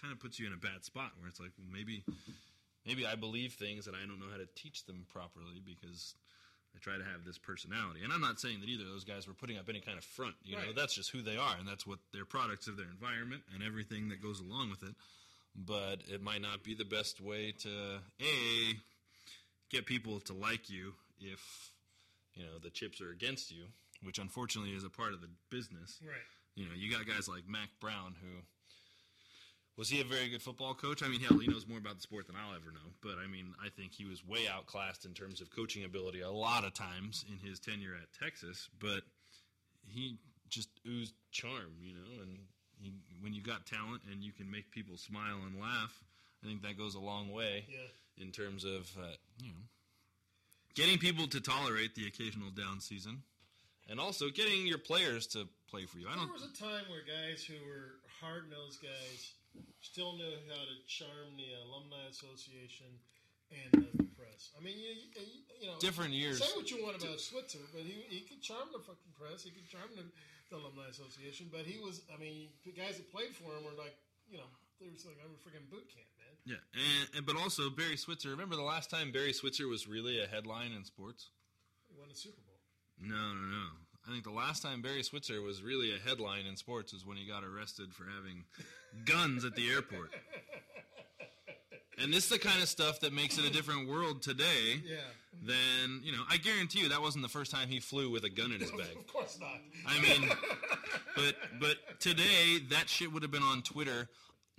kind 0.00 0.12
of 0.12 0.20
puts 0.20 0.38
you 0.38 0.46
in 0.46 0.52
a 0.52 0.56
bad 0.56 0.84
spot 0.84 1.12
where 1.18 1.28
it's 1.28 1.40
like 1.40 1.52
well, 1.58 1.68
maybe 1.72 2.04
maybe 2.86 3.06
I 3.06 3.14
believe 3.14 3.54
things 3.54 3.86
and 3.86 3.96
I 3.96 4.00
don't 4.06 4.18
know 4.18 4.30
how 4.30 4.38
to 4.38 4.48
teach 4.56 4.84
them 4.86 5.06
properly 5.12 5.62
because 5.64 6.14
I 6.74 6.78
try 6.78 6.96
to 6.96 7.04
have 7.04 7.24
this 7.24 7.38
personality. 7.38 8.00
And 8.04 8.12
I'm 8.12 8.20
not 8.20 8.38
saying 8.40 8.60
that 8.60 8.68
either 8.68 8.84
of 8.84 8.90
those 8.90 9.04
guys 9.04 9.26
were 9.26 9.34
putting 9.34 9.58
up 9.58 9.68
any 9.68 9.80
kind 9.80 9.98
of 9.98 10.04
front. 10.04 10.34
You 10.44 10.56
know, 10.56 10.72
that's 10.76 10.94
just 10.94 11.10
who 11.10 11.22
they 11.22 11.36
are, 11.36 11.56
and 11.58 11.66
that's 11.66 11.86
what 11.86 11.98
they're 12.12 12.24
products 12.24 12.66
of 12.66 12.76
their 12.76 12.86
environment 12.90 13.42
and 13.54 13.62
everything 13.62 14.08
that 14.10 14.22
goes 14.22 14.40
along 14.40 14.70
with 14.70 14.82
it. 14.82 14.94
But 15.56 16.02
it 16.08 16.22
might 16.22 16.42
not 16.42 16.62
be 16.62 16.74
the 16.74 16.84
best 16.84 17.20
way 17.20 17.52
to 17.62 17.98
a 18.20 18.74
get 19.70 19.86
people 19.86 20.20
to 20.20 20.32
like 20.32 20.70
you 20.70 20.94
if 21.20 21.72
you 22.34 22.44
know 22.44 22.58
the 22.62 22.70
chips 22.70 23.00
are 23.00 23.10
against 23.10 23.50
you, 23.50 23.64
which 24.02 24.18
unfortunately 24.18 24.72
is 24.72 24.84
a 24.84 24.90
part 24.90 25.12
of 25.12 25.20
the 25.20 25.28
business. 25.50 25.98
Right. 26.02 26.16
You 26.56 26.64
know, 26.66 26.72
you 26.76 26.90
got 26.90 27.06
guys 27.06 27.28
like 27.28 27.48
Mack 27.48 27.68
Brown 27.80 28.14
who 28.20 28.42
was 29.76 29.88
he 29.88 30.00
a 30.00 30.04
very 30.04 30.28
good 30.28 30.42
football 30.42 30.74
coach? 30.74 31.02
I 31.02 31.08
mean, 31.08 31.20
hell, 31.20 31.38
he 31.38 31.46
knows 31.46 31.66
more 31.66 31.78
about 31.78 31.96
the 31.96 32.02
sport 32.02 32.26
than 32.26 32.36
I'll 32.36 32.54
ever 32.54 32.70
know. 32.70 32.92
But 33.02 33.16
I 33.24 33.26
mean, 33.26 33.54
I 33.64 33.68
think 33.70 33.92
he 33.92 34.04
was 34.04 34.26
way 34.26 34.46
outclassed 34.46 35.06
in 35.06 35.14
terms 35.14 35.40
of 35.40 35.50
coaching 35.54 35.84
ability 35.84 36.20
a 36.20 36.30
lot 36.30 36.64
of 36.64 36.74
times 36.74 37.24
in 37.30 37.38
his 37.48 37.58
tenure 37.58 37.94
at 37.94 38.08
Texas. 38.12 38.68
But 38.78 39.02
he 39.86 40.18
just 40.50 40.68
oozed 40.86 41.14
charm, 41.30 41.72
you 41.80 41.94
know. 41.94 42.22
And 42.22 42.38
he, 42.82 42.92
when 43.22 43.32
you 43.32 43.42
got 43.42 43.64
talent 43.64 44.02
and 44.10 44.22
you 44.22 44.32
can 44.32 44.50
make 44.50 44.70
people 44.70 44.98
smile 44.98 45.38
and 45.46 45.58
laugh, 45.58 45.98
I 46.42 46.46
think 46.46 46.60
that 46.62 46.76
goes 46.76 46.94
a 46.94 47.00
long 47.00 47.30
way 47.32 47.64
Yeah. 47.68 48.22
in 48.24 48.32
terms 48.32 48.64
of 48.64 48.90
uh, 48.98 49.14
you 49.42 49.48
know 49.48 49.64
getting 50.74 50.98
people 50.98 51.26
to 51.28 51.40
tolerate 51.40 51.94
the 51.94 52.06
occasional 52.06 52.50
down 52.50 52.80
season, 52.80 53.22
and 53.88 53.98
also 53.98 54.28
getting 54.30 54.66
your 54.66 54.78
players 54.78 55.26
to 55.28 55.48
play 55.68 55.86
for 55.86 55.98
you. 55.98 56.06
I 56.08 56.16
don't. 56.16 56.26
There 56.26 56.34
was 56.34 56.50
a 56.50 56.56
time 56.56 56.84
where 56.88 57.02
guys 57.02 57.44
who 57.44 57.54
were 57.66 58.00
hard 58.20 58.50
nosed 58.50 58.82
guys 58.82 59.32
still 59.80 60.14
knew 60.16 60.34
how 60.48 60.62
to 60.62 60.76
charm 60.86 61.34
the 61.34 61.50
alumni 61.66 62.04
association 62.10 62.86
and 63.50 63.82
the 63.98 64.06
press. 64.14 64.54
I 64.54 64.62
mean, 64.62 64.78
you, 64.78 64.94
you, 64.94 65.42
you 65.58 65.66
know, 65.66 65.78
Different 65.82 66.14
years. 66.14 66.38
Say 66.38 66.54
what 66.54 66.70
you 66.70 66.84
want 66.84 67.02
about 67.02 67.18
Switzer, 67.18 67.64
but 67.74 67.82
he, 67.82 68.06
he 68.06 68.22
could 68.22 68.38
charm 68.38 68.70
the 68.70 68.78
fucking 68.78 69.14
press. 69.18 69.42
He 69.42 69.50
could 69.50 69.66
charm 69.66 69.90
the, 69.98 70.06
the 70.52 70.56
alumni 70.62 70.86
association. 70.86 71.50
But 71.50 71.66
he 71.66 71.82
was, 71.82 72.06
I 72.14 72.16
mean, 72.20 72.54
the 72.62 72.70
guys 72.70 73.02
that 73.02 73.10
played 73.10 73.34
for 73.34 73.50
him 73.50 73.66
were 73.66 73.74
like, 73.74 73.98
you 74.30 74.38
know, 74.38 74.46
they 74.78 74.86
were 74.86 74.94
like, 75.02 75.18
I'm 75.18 75.34
a 75.34 75.40
freaking 75.42 75.66
boot 75.66 75.90
camp. 75.90 76.06
Yeah, 76.46 76.56
and, 76.74 77.08
and 77.18 77.26
but 77.26 77.36
also 77.36 77.70
Barry 77.70 77.96
Switzer. 77.96 78.30
Remember 78.30 78.56
the 78.56 78.62
last 78.62 78.90
time 78.90 79.12
Barry 79.12 79.32
Switzer 79.32 79.68
was 79.68 79.86
really 79.86 80.20
a 80.22 80.26
headline 80.26 80.72
in 80.72 80.84
sports? 80.84 81.30
He 81.88 81.94
won 81.98 82.08
the 82.08 82.14
Super 82.14 82.40
Bowl. 82.46 82.56
No, 83.08 83.14
no, 83.34 83.46
no. 83.56 83.66
I 84.08 84.12
think 84.12 84.24
the 84.24 84.30
last 84.30 84.62
time 84.62 84.80
Barry 84.82 85.02
Switzer 85.02 85.42
was 85.42 85.62
really 85.62 85.94
a 85.94 85.98
headline 85.98 86.46
in 86.46 86.56
sports 86.56 86.92
is 86.92 87.04
when 87.04 87.16
he 87.18 87.26
got 87.26 87.44
arrested 87.44 87.92
for 87.94 88.04
having 88.04 88.44
guns 89.04 89.44
at 89.44 89.54
the 89.54 89.70
airport. 89.70 90.10
And 91.98 92.12
this 92.14 92.24
is 92.24 92.30
the 92.30 92.38
kind 92.38 92.62
of 92.62 92.68
stuff 92.68 93.00
that 93.00 93.12
makes 93.12 93.36
it 93.36 93.44
a 93.44 93.50
different 93.52 93.86
world 93.88 94.22
today 94.22 94.80
Yeah. 94.86 94.96
than, 95.42 96.00
you 96.02 96.12
know, 96.12 96.22
I 96.30 96.38
guarantee 96.38 96.80
you 96.80 96.88
that 96.88 97.02
wasn't 97.02 97.22
the 97.22 97.28
first 97.28 97.50
time 97.50 97.68
he 97.68 97.78
flew 97.78 98.10
with 98.10 98.24
a 98.24 98.30
gun 98.30 98.52
in 98.52 98.60
his 98.60 98.70
bag. 98.70 98.96
Of 98.98 99.06
course 99.06 99.38
not. 99.38 99.60
I 99.86 100.00
mean, 100.00 100.30
but 101.16 101.36
but 101.60 101.76
today 102.00 102.58
that 102.70 102.88
shit 102.88 103.12
would 103.12 103.22
have 103.22 103.30
been 103.30 103.42
on 103.42 103.60
Twitter 103.60 104.08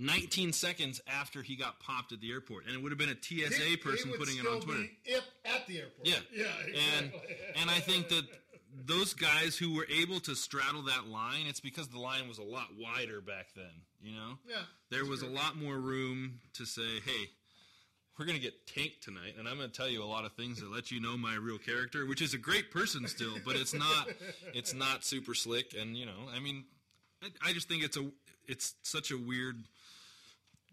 19 0.01 0.51
seconds 0.53 0.99
after 1.07 1.41
he 1.41 1.55
got 1.55 1.79
popped 1.79 2.11
at 2.11 2.19
the 2.21 2.31
airport, 2.31 2.65
and 2.65 2.73
it 2.75 2.81
would 2.81 2.91
have 2.91 2.99
been 2.99 3.09
a 3.09 3.15
TSA 3.21 3.63
He- 3.63 3.69
he 3.71 3.77
person 3.77 4.09
would 4.09 4.19
putting 4.19 4.37
it 4.37 4.47
on 4.47 4.59
Twitter. 4.61 4.89
If 5.05 5.23
at 5.45 5.67
the 5.67 5.79
airport. 5.79 6.07
Yeah, 6.07 6.19
Yeah. 6.33 6.45
and 6.95 7.05
Exactly. 7.13 7.35
and 7.55 7.69
I 7.69 7.79
think 7.79 8.09
that 8.09 8.27
those 8.85 9.13
guys 9.13 9.57
who 9.57 9.73
were 9.73 9.85
able 9.89 10.19
to 10.21 10.35
straddle 10.35 10.81
that 10.83 11.07
line, 11.07 11.45
it's 11.45 11.59
because 11.59 11.89
the 11.89 11.99
line 11.99 12.27
was 12.27 12.37
a 12.39 12.43
lot 12.43 12.73
wider 12.75 13.21
back 13.21 13.53
then. 13.55 13.85
You 14.01 14.13
know, 14.15 14.39
Yeah, 14.49 14.63
there 14.89 15.05
was 15.05 15.21
a 15.21 15.27
lot 15.27 15.55
more 15.55 15.77
room 15.79 16.39
to 16.53 16.65
say, 16.65 16.99
"Hey, 17.01 17.29
we're 18.17 18.25
gonna 18.25 18.39
get 18.39 18.65
tanked 18.65 19.03
tonight," 19.03 19.35
and 19.37 19.47
I'm 19.47 19.57
gonna 19.57 19.69
tell 19.69 19.89
you 19.89 20.01
a 20.01 20.05
lot 20.05 20.25
of 20.25 20.33
things 20.35 20.59
that 20.61 20.71
let 20.71 20.89
you 20.89 20.99
know 20.99 21.17
my 21.17 21.35
real 21.35 21.59
character, 21.59 22.05
which 22.05 22.21
is 22.21 22.33
a 22.33 22.37
great 22.39 22.71
person 22.71 23.07
still, 23.07 23.39
but 23.45 23.55
it's 23.55 23.73
not 23.73 24.09
it's 24.55 24.73
not 24.73 25.05
super 25.05 25.35
slick. 25.35 25.73
And 25.75 25.95
you 25.97 26.05
know, 26.05 26.29
I 26.33 26.39
mean, 26.39 26.65
I, 27.21 27.29
I 27.49 27.53
just 27.53 27.67
think 27.67 27.83
it's 27.83 27.97
a 27.97 28.11
it's 28.47 28.73
such 28.81 29.11
a 29.11 29.17
weird 29.17 29.63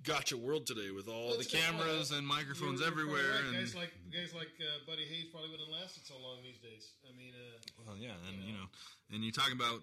gotcha 0.04 0.36
world 0.36 0.66
today 0.66 0.90
with 0.90 1.08
all 1.08 1.36
That's 1.36 1.46
the 1.50 1.58
cameras 1.58 2.10
and 2.12 2.26
microphones 2.26 2.80
You're- 2.80 2.90
you're 2.94 3.00
everywhere. 3.08 3.30
right. 3.32 3.44
And 3.44 3.54
guys 3.54 3.74
like 3.74 3.92
guys 4.12 4.32
like 4.34 4.52
uh, 4.60 4.78
Woody 4.88 5.04
Hayes 5.04 5.26
probably 5.30 5.50
wouldn't 5.50 5.68
have 5.68 5.80
lasted 5.80 6.06
so 6.06 6.14
long 6.18 6.38
these 6.42 6.58
days. 6.58 6.92
I 7.08 7.16
mean, 7.16 7.32
uh, 7.34 7.58
Well, 7.86 7.96
yeah, 7.96 8.14
and 8.28 8.42
you 8.42 8.52
know, 8.54 8.66
and 9.12 9.24
you 9.24 9.32
talk 9.32 9.52
about 9.52 9.82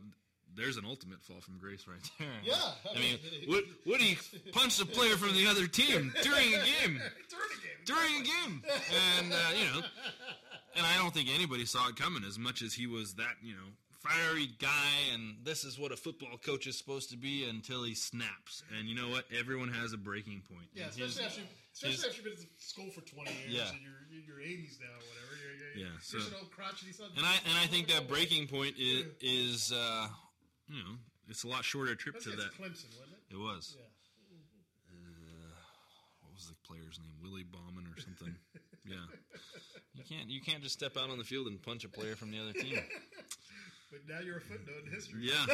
there's 0.55 0.77
an 0.77 0.85
ultimate 0.85 1.21
fall 1.23 1.41
from 1.41 1.57
grace 1.57 1.85
right 1.87 1.99
there. 2.19 2.27
Yeah, 2.43 2.55
I 2.55 2.91
I 2.91 2.93
mean, 2.99 3.19
mean- 3.19 3.49
Wood, 3.49 3.65
Woody 3.85 4.17
punched 4.53 4.79
a 4.81 4.85
player 4.85 5.17
from 5.17 5.33
the 5.33 5.47
other 5.47 5.67
team 5.67 6.13
during 6.23 6.47
a 6.55 6.63
game, 6.63 7.01
during 7.29 7.51
a 7.51 7.61
game, 7.61 7.81
during 7.85 8.13
a 8.21 8.23
game, 8.23 8.63
and 9.19 9.33
uh, 9.33 9.37
you 9.59 9.65
know, 9.65 9.81
and 10.77 10.85
I 10.85 10.95
don't 10.97 11.13
think 11.13 11.29
anybody 11.33 11.65
saw 11.65 11.89
it 11.89 11.95
coming 11.97 12.23
as 12.23 12.39
much 12.39 12.61
as 12.61 12.73
he 12.73 12.87
was 12.87 13.15
that 13.15 13.35
you 13.43 13.53
know 13.53 13.67
fiery 14.05 14.49
guy, 14.59 15.11
and 15.13 15.35
this 15.43 15.63
is 15.63 15.77
what 15.79 15.91
a 15.91 15.95
football 15.97 16.37
coach 16.37 16.67
is 16.67 16.77
supposed 16.77 17.09
to 17.11 17.17
be 17.17 17.43
until 17.45 17.83
he 17.83 17.95
snaps. 17.95 18.63
And 18.77 18.87
you 18.87 18.95
know 18.95 19.09
what? 19.09 19.25
Everyone 19.37 19.69
has 19.69 19.93
a 19.93 19.97
breaking 19.97 20.41
point. 20.49 20.67
yeah, 20.73 20.85
And 20.85 20.93
his- 20.93 21.17
especially 21.17 21.43
after 21.43 21.55
especially 21.73 21.91
his- 21.95 22.05
after 22.05 22.15
you've 22.17 22.25
been 22.25 22.45
to 22.45 22.49
school 22.63 22.89
for 22.91 23.01
twenty 23.01 23.31
years 23.41 23.53
Yeah. 23.53 23.69
and 23.69 23.81
you're 23.81 23.91
you're 24.11 24.37
your 24.37 24.41
eighties 24.41 24.77
now, 24.79 24.87
or 24.87 24.99
whatever. 24.99 25.35
You're, 25.41 25.55
you're, 25.85 25.91
Yeah, 25.91 25.97
you're 26.11 26.21
an 26.21 26.33
old 26.39 26.51
crotchety 26.51 26.91
son. 26.93 27.09
and 27.17 27.25
I 27.25 27.35
and 27.49 27.57
I 27.57 27.67
think 27.67 27.87
that 27.89 28.07
breaking 28.07 28.47
point 28.47 28.75
is, 28.77 29.05
is 29.21 29.71
uh, 29.71 30.07
you 30.69 30.75
know 30.83 30.95
it's 31.27 31.43
a 31.43 31.47
lot 31.47 31.65
shorter 31.65 31.95
trip 31.95 32.19
to 32.21 32.29
that. 32.31 32.51
Clemson, 32.53 32.89
wasn't 32.95 33.13
it? 33.29 33.33
It 33.35 33.37
was. 33.37 33.75
Yeah. 33.77 33.83
Uh, 34.89 35.55
what 36.21 36.33
was 36.33 36.47
the 36.47 36.55
player's 36.67 36.99
name? 36.99 37.13
Willie 37.21 37.43
Bauman 37.43 37.87
or 37.95 37.99
something? 38.01 38.35
yeah. 38.85 38.95
You 39.95 40.03
can't 40.03 40.29
you 40.29 40.41
can't 40.41 40.61
just 40.63 40.75
step 40.75 40.97
out 40.97 41.09
on 41.09 41.17
the 41.17 41.23
field 41.23 41.47
and 41.47 41.61
punch 41.61 41.83
a 41.83 41.89
player 41.89 42.15
from 42.15 42.31
the 42.31 42.39
other 42.39 42.53
team. 42.53 42.79
But 43.95 44.13
now 44.13 44.21
you're 44.21 44.37
a 44.37 44.41
footnote 44.41 44.83
in 44.85 44.91
history. 44.91 45.21
Yeah. 45.31 45.45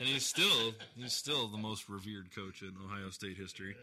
And 0.00 0.08
he's 0.08 0.26
still 0.26 0.74
he's 0.96 1.12
still 1.12 1.46
the 1.48 1.58
most 1.58 1.88
revered 1.88 2.34
coach 2.34 2.62
in 2.62 2.72
Ohio 2.84 3.10
State 3.10 3.36
history. 3.36 3.76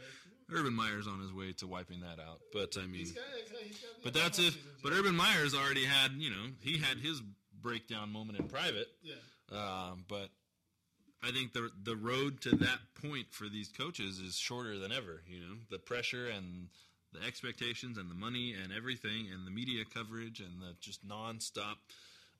Urban 0.51 0.73
Meyer's 0.73 1.07
on 1.07 1.21
his 1.21 1.31
way 1.31 1.53
to 1.53 1.67
wiping 1.67 2.01
that 2.01 2.19
out, 2.21 2.41
but 2.51 2.75
I 2.77 2.81
mean, 2.85 2.95
He's 2.99 3.13
got, 3.13 3.23
he's 3.63 3.77
got, 3.79 4.03
but 4.03 4.13
that's 4.13 4.37
if. 4.37 4.57
But 4.83 4.91
Urban 4.91 5.15
Meyer's 5.15 5.53
already 5.55 5.85
had 5.85 6.11
you 6.17 6.29
know 6.29 6.47
he 6.59 6.77
had 6.79 6.97
his 6.97 7.21
breakdown 7.61 8.11
moment 8.11 8.39
in 8.39 8.49
private. 8.49 8.87
Yeah. 9.01 9.13
Um, 9.51 10.03
but 10.09 10.27
I 11.23 11.31
think 11.31 11.53
the 11.53 11.69
the 11.81 11.95
road 11.95 12.41
to 12.41 12.57
that 12.57 12.79
point 13.01 13.27
for 13.31 13.47
these 13.47 13.69
coaches 13.69 14.19
is 14.19 14.37
shorter 14.37 14.77
than 14.77 14.91
ever. 14.91 15.21
You 15.27 15.39
know, 15.39 15.55
the 15.69 15.79
pressure 15.79 16.27
and 16.27 16.67
the 17.13 17.25
expectations 17.25 17.97
and 17.97 18.09
the 18.11 18.15
money 18.15 18.53
and 18.61 18.73
everything 18.73 19.27
and 19.33 19.47
the 19.47 19.51
media 19.51 19.85
coverage 19.85 20.41
and 20.41 20.61
the 20.61 20.75
just 20.81 21.07
nonstop 21.07 21.75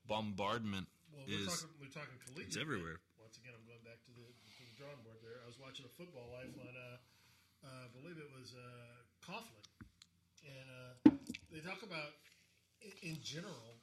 bombardment 0.06 0.88
Well, 1.12 1.24
we're 1.26 1.44
is 1.44 1.48
talking, 1.48 1.72
we're 1.80 1.94
talking 1.94 2.16
collegiate. 2.26 2.54
it's 2.54 2.60
everywhere. 2.60 2.98
Once 3.20 3.38
again, 3.38 3.54
I'm 3.54 3.64
going 3.66 3.82
back 3.86 4.02
to 4.08 4.12
the, 4.12 4.26
to 4.26 4.60
the 4.66 4.74
drawing 4.76 5.00
board 5.06 5.20
there. 5.22 5.38
I 5.42 5.46
was 5.48 5.58
watching 5.58 5.86
a 5.86 5.92
football 5.94 6.28
life 6.34 6.52
on, 6.58 6.72
uh, 6.74 6.98
uh, 7.64 7.86
I 7.86 7.88
believe 7.94 8.18
it 8.18 8.30
was 8.34 8.52
uh, 8.58 8.96
Coughlin. 9.22 9.66
And 10.42 10.66
uh, 10.68 10.90
they 11.54 11.62
talk 11.62 11.80
about, 11.86 12.18
in, 12.82 13.14
in 13.14 13.16
general, 13.22 13.78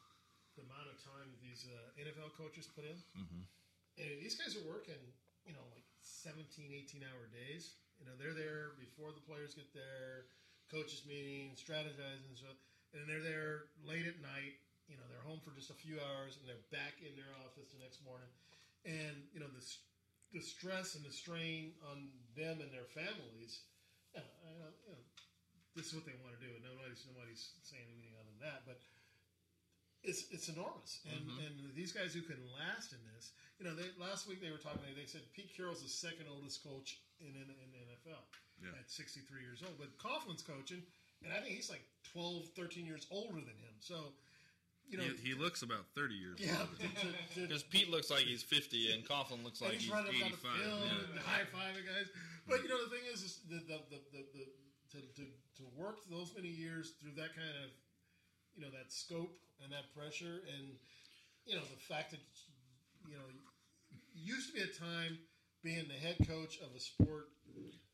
the 0.60 0.68
amount 0.68 0.92
of 0.92 1.00
time 1.00 1.32
that 1.32 1.40
these 1.40 1.64
uh, 1.72 2.04
NFL 2.04 2.36
coaches 2.36 2.68
put 2.68 2.84
in. 2.84 3.00
Mm-hmm. 3.16 3.44
And 4.00 4.16
these 4.20 4.36
guys 4.36 4.60
are 4.60 4.66
working, 4.68 5.00
you 5.48 5.56
know, 5.56 5.64
like 5.72 5.88
17, 6.04 6.44
18 6.46 7.04
hour 7.08 7.32
days. 7.32 7.80
You 8.00 8.08
know, 8.08 8.16
they're 8.20 8.36
there 8.36 8.76
before 8.80 9.12
the 9.16 9.24
players 9.24 9.56
get 9.56 9.72
there, 9.76 10.28
coaches 10.72 11.04
meeting, 11.08 11.56
strategizing, 11.56 12.36
so, 12.36 12.48
and 12.96 13.04
they're 13.08 13.24
there 13.24 13.72
late 13.84 14.08
at 14.08 14.20
night. 14.24 14.56
You 14.90 14.98
know, 14.98 15.06
they're 15.08 15.22
home 15.24 15.40
for 15.46 15.54
just 15.54 15.70
a 15.70 15.78
few 15.78 16.02
hours, 16.02 16.36
and 16.42 16.50
they're 16.50 16.66
back 16.74 16.98
in 17.06 17.14
their 17.14 17.30
office 17.46 17.70
the 17.70 17.80
next 17.80 18.02
morning. 18.02 18.30
And 18.86 19.30
you 19.32 19.40
know, 19.40 19.50
the 19.54 19.62
the 20.34 20.42
stress 20.42 20.94
and 20.98 21.06
the 21.06 21.14
strain 21.14 21.74
on 21.90 22.10
them 22.36 22.62
and 22.62 22.70
their 22.74 22.90
families. 22.90 23.62
Yeah, 24.14 24.26
I 24.26 24.52
know, 24.58 24.74
you 24.86 24.94
know, 24.98 25.04
this 25.78 25.90
is 25.90 25.94
what 25.94 26.06
they 26.10 26.18
want 26.26 26.34
to 26.38 26.42
do, 26.42 26.50
and 26.50 26.66
nobody's 26.66 27.06
nobody's 27.06 27.54
saying 27.62 27.86
anything 27.86 28.18
other 28.18 28.30
than 28.34 28.42
that. 28.50 28.66
But 28.66 28.82
it's 30.02 30.26
it's 30.32 30.50
enormous, 30.50 31.02
and 31.06 31.22
Mhm. 31.30 31.46
and 31.46 31.56
these 31.76 31.92
guys 31.92 32.14
who 32.14 32.22
can 32.26 32.40
last 32.58 32.94
in 32.94 33.04
this, 33.14 33.32
you 33.60 33.66
know, 33.66 33.76
they 33.76 33.92
last 34.02 34.26
week 34.28 34.42
they 34.42 34.50
were 34.50 34.58
talking. 34.58 34.82
They 34.96 35.06
said 35.06 35.22
Pete 35.34 35.54
Carroll's 35.54 35.84
the 35.84 35.90
second 35.90 36.28
oldest 36.28 36.64
coach 36.64 36.98
in 37.20 37.36
in, 37.36 37.50
in 37.52 37.70
the 37.72 37.82
NFL 37.94 38.24
Yeah. 38.64 38.74
at 38.80 38.90
63 38.90 39.42
years 39.42 39.62
old, 39.62 39.78
but 39.78 39.98
Coughlin's 39.98 40.42
coaching, 40.42 40.82
and 41.22 41.34
I 41.34 41.42
think 41.42 41.56
he's 41.56 41.70
like 41.70 41.84
12, 42.04 42.50
13 42.56 42.86
years 42.86 43.06
older 43.12 43.42
than 43.42 43.58
him. 43.60 43.76
So, 43.80 44.16
you 44.90 44.98
know, 44.98 45.04
he, 45.22 45.30
he 45.30 45.34
looks 45.34 45.62
about 45.62 45.86
thirty 45.96 46.16
years 46.16 46.38
old. 46.42 46.50
Yeah, 46.50 46.60
older. 46.60 46.76
to- 46.82 47.36
to- 47.42 47.48
Because 47.48 47.64
Pete 47.64 47.90
looks 47.90 48.10
like 48.10 48.22
he's 48.26 48.42
fifty 48.44 48.92
and 48.92 49.06
Coughlin 49.06 49.44
looks 49.44 49.62
and 49.62 49.70
like 49.70 49.78
he's 49.80 49.84
he's 49.86 49.92
running 49.94 50.12
down 50.12 50.20
the 50.20 50.26
eighty-five. 50.26 50.58
field 50.60 50.82
Yeah. 50.86 51.12
and 51.14 51.20
high 51.22 51.46
fiving 51.54 51.86
guys. 51.86 52.10
But 52.48 52.64
you 52.64 52.70
know, 52.70 52.82
the 52.84 52.90
thing 52.90 53.06
is, 53.14 53.22
is 53.24 53.40
the 53.50 53.62
the, 53.70 53.78
the, 53.94 54.00
the, 54.12 54.22
the 54.34 54.44
to, 54.92 54.98
to, 55.22 55.24
to 55.62 55.64
work 55.78 56.02
those 56.10 56.34
many 56.36 56.50
years 56.50 56.94
through 57.00 57.14
that 57.22 57.36
kind 57.38 57.54
of 57.64 57.70
you 58.58 58.66
know 58.66 58.72
that 58.74 58.92
scope 58.92 59.38
and 59.64 59.72
that 59.72 59.94
pressure, 59.94 60.42
and 60.58 60.74
you 61.46 61.54
know 61.56 61.62
the 61.62 61.82
fact 61.86 62.12
that 62.12 62.22
you 63.08 63.14
know 63.14 63.28
used 64.14 64.50
to 64.50 64.54
be 64.58 64.62
a 64.66 64.74
time 64.74 65.18
being 65.64 65.86
the 65.88 65.94
head 66.00 66.18
coach 66.28 66.58
of 66.66 66.74
a 66.76 66.80
sport, 66.80 67.30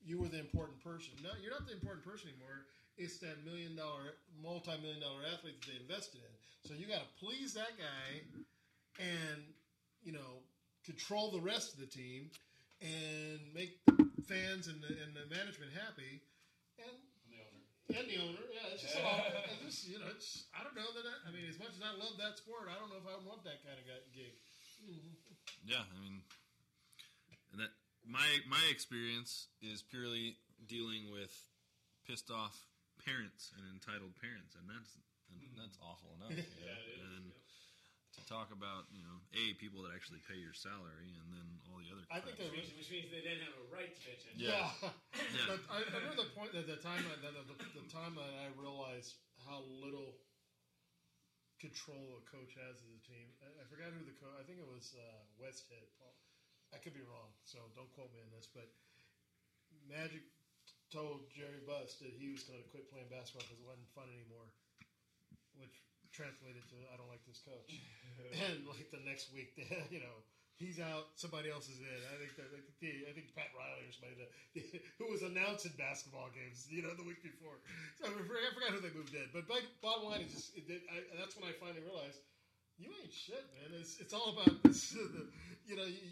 you 0.06 0.19
were 0.22 0.30
the 0.30 0.40
important 0.40 0.80
person. 0.83 1.11
No, 1.24 1.32
you're 1.41 1.51
not 1.51 1.67
the 1.67 1.74
important 1.74 2.06
person 2.06 2.30
anymore. 2.30 2.65
It's 2.98 3.19
that 3.19 3.43
million 3.43 3.75
dollar, 3.75 4.15
multi 4.41 4.72
million 4.80 5.03
dollar 5.03 5.19
athlete 5.27 5.59
that 5.59 5.67
they 5.67 5.80
invested 5.80 6.24
in. 6.24 6.35
So 6.64 6.74
you 6.74 6.88
got 6.88 7.03
to 7.03 7.11
please 7.19 7.53
that 7.53 7.75
guy, 7.75 8.24
and 8.99 9.43
you 10.03 10.15
know 10.15 10.41
control 10.88 11.32
the 11.32 11.43
rest 11.43 11.75
of 11.75 11.80
the 11.83 11.91
team, 11.91 12.32
and 12.80 13.40
make 13.53 13.83
the 13.85 14.24
fans 14.24 14.72
and 14.72 14.80
the, 14.80 14.95
and 14.95 15.11
the 15.11 15.27
management 15.27 15.75
happy, 15.75 16.24
and 16.80 16.95
and 16.95 17.27
the 17.27 17.40
owner. 17.43 17.61
And 17.99 18.06
the 18.07 18.17
owner, 18.24 18.45
yeah, 18.48 18.74
it's 18.74 18.83
just 18.88 18.95
all. 18.95 19.19
It's 19.67 19.83
just 19.83 19.91
you 19.91 19.99
know, 19.99 20.07
it's 20.15 20.48
I 20.56 20.64
don't 20.64 20.75
know 20.75 20.88
that. 20.95 21.03
I, 21.03 21.30
I 21.30 21.30
mean, 21.35 21.51
as 21.51 21.59
much 21.59 21.75
as 21.75 21.83
I 21.83 21.91
love 21.99 22.15
that 22.24 22.40
sport, 22.40 22.72
I 22.72 22.80
don't 22.80 22.88
know 22.88 23.01
if 23.01 23.07
I 23.11 23.19
would 23.19 23.27
want 23.27 23.43
that 23.43 23.59
kind 23.65 23.75
of 23.75 23.85
gig. 24.15 24.35
Yeah, 25.65 25.82
I 25.82 25.98
mean, 25.99 26.22
and 27.51 27.61
that 27.61 27.74
my 28.06 28.25
my 28.48 28.61
experience 28.69 29.48
is 29.61 29.82
purely 29.82 30.38
dealing 30.67 31.09
with 31.11 31.33
pissed 32.06 32.30
off 32.30 32.59
parents 33.06 33.53
and 33.56 33.64
entitled 33.69 34.17
parents, 34.17 34.58
and 34.58 34.66
that's 34.66 34.98
and 35.30 35.40
that's 35.56 35.77
awful 35.80 36.11
enough. 36.19 36.34
you 36.35 36.42
know? 36.42 36.66
Yeah, 36.66 36.75
it 36.75 36.98
is, 36.98 37.06
And 37.06 37.25
to 38.17 38.22
talk 38.25 38.50
about 38.50 38.90
you 38.92 39.06
know 39.06 39.22
a 39.38 39.53
people 39.61 39.85
that 39.85 39.93
actually 39.93 40.19
pay 40.25 40.35
your 40.35 40.58
salary, 40.58 41.14
and 41.14 41.27
then 41.30 41.48
all 41.69 41.77
the 41.77 41.88
other. 41.93 42.03
I 42.09 42.19
think 42.19 42.42
crap. 42.42 42.50
that 42.50 42.58
Which, 42.58 42.74
which 42.75 42.90
means 42.90 43.14
they 43.14 43.22
didn't 43.22 43.45
have 43.45 43.56
a 43.56 43.67
right 43.69 43.93
to 43.93 44.01
bitch 44.03 44.25
at 44.25 44.34
you. 44.35 44.50
Yeah. 44.51 44.67
Yeah. 44.82 44.92
But 45.51 45.61
I, 45.69 45.77
I 45.85 45.98
remember 46.01 46.25
the 46.25 46.34
point 46.34 46.51
that 46.58 46.66
the 46.66 46.82
time 46.82 47.06
that 47.06 47.22
the, 47.22 47.45
the, 47.45 47.85
the 47.85 47.88
time 47.93 48.17
that 48.17 48.34
I 48.42 48.50
realized 48.58 49.19
how 49.45 49.61
little 49.80 50.17
control 51.61 52.19
a 52.19 52.24
coach 52.27 52.56
has 52.59 52.82
as 52.82 52.92
a 52.92 53.01
team. 53.03 53.27
I, 53.42 53.48
I 53.61 53.64
forgot 53.67 53.92
who 53.93 54.03
the 54.03 54.16
coach. 54.17 54.35
I 54.38 54.43
think 54.43 54.59
it 54.59 54.69
was 54.69 54.95
uh, 54.95 55.22
Westhead. 55.40 55.85
Paul. 56.00 56.16
I 56.74 56.82
could 56.82 56.98
be 56.98 57.06
wrong, 57.06 57.32
so 57.45 57.61
don't 57.77 57.92
quote 57.95 58.11
me 58.11 58.19
on 58.19 58.32
this. 58.35 58.50
But 58.51 58.67
Magic 59.85 60.25
told 60.93 61.25
Jerry 61.33 61.61
Buss 61.65 61.97
that 62.01 62.14
he 62.14 62.30
was 62.31 62.45
going 62.45 62.61
to 62.61 62.67
quit 62.69 62.89
playing 62.91 63.09
basketball 63.09 63.45
because 63.45 63.61
it 63.61 63.67
wasn't 63.67 63.89
fun 63.93 64.09
anymore, 64.14 64.47
which 65.57 65.75
translated 66.14 66.64
to 66.72 66.77
I 66.91 66.95
don't 66.95 67.11
like 67.11 67.23
this 67.27 67.41
coach. 67.43 67.75
and 68.45 68.64
like 68.69 68.89
the 68.93 69.03
next 69.03 69.33
week, 69.33 69.53
you 69.93 69.99
know, 69.99 70.15
he's 70.55 70.80
out, 70.80 71.11
somebody 71.19 71.51
else 71.51 71.67
is 71.67 71.80
in. 71.83 71.99
I 72.11 72.15
think 72.22 72.33
that 72.39 72.47
I 72.53 72.59
think, 72.64 72.77
the, 72.80 72.91
I 73.09 73.11
think 73.11 73.27
Pat 73.35 73.51
Riley 73.57 73.85
or 73.89 73.93
somebody 73.93 74.15
that, 74.23 74.31
who 74.99 75.11
was 75.11 75.22
announcing 75.25 75.75
basketball 75.75 76.31
games, 76.31 76.67
you 76.72 76.81
know, 76.85 76.95
the 76.95 77.05
week 77.05 77.19
before. 77.19 77.59
So 77.99 78.07
I 78.07 78.15
forgot, 78.15 78.39
I 78.39 78.51
forgot 78.55 78.72
who 78.77 78.81
they 78.81 78.93
moved 78.95 79.14
in. 79.14 79.27
But 79.35 79.49
bottom 79.83 80.07
line 80.07 80.23
is 80.23 80.31
just 80.31 80.55
it, 80.55 80.65
did- 80.69 80.88
I, 80.88 81.03
that's 81.19 81.35
when 81.35 81.47
I 81.47 81.53
finally 81.59 81.83
realized 81.83 82.23
you 82.77 82.91
ain't 82.91 83.11
shit, 83.11 83.43
man. 83.55 83.75
It's 83.80 83.99
it's 83.99 84.14
all 84.15 84.35
about 84.35 84.51
this. 84.64 84.91
The, 84.91 85.27
you 85.67 85.75
know, 85.75 85.88
you, 85.88 86.11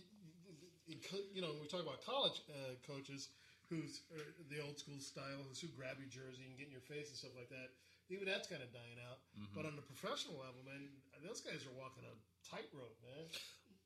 you, 0.88 0.98
you 1.36 1.42
know, 1.42 1.52
when 1.56 1.64
we 1.64 1.68
talk 1.68 1.84
about 1.84 2.04
college 2.04 2.42
uh, 2.52 2.76
coaches 2.88 3.30
who's 3.74 4.06
uh, 4.14 4.22
the 4.54 4.62
old 4.62 4.78
school 4.78 5.00
style, 5.02 5.42
who 5.50 5.68
grab 5.74 5.98
your 5.98 6.10
jersey 6.14 6.46
and 6.46 6.54
get 6.58 6.70
in 6.70 6.74
your 6.74 6.86
face 6.86 7.10
and 7.10 7.18
stuff 7.18 7.34
like 7.34 7.50
that. 7.50 7.74
Even 8.14 8.30
that's 8.30 8.46
kind 8.46 8.62
of 8.62 8.70
dying 8.70 9.00
out. 9.10 9.18
Mhm. 9.34 9.50
But 9.58 9.66
on 9.66 9.76
the 9.76 9.82
professional 9.82 10.38
level, 10.38 10.62
man, 10.62 10.86
those 11.26 11.42
guys 11.42 11.66
are 11.66 11.74
walking 11.74 12.04
a 12.06 12.14
tightrope, 12.46 12.94
man. 13.02 13.26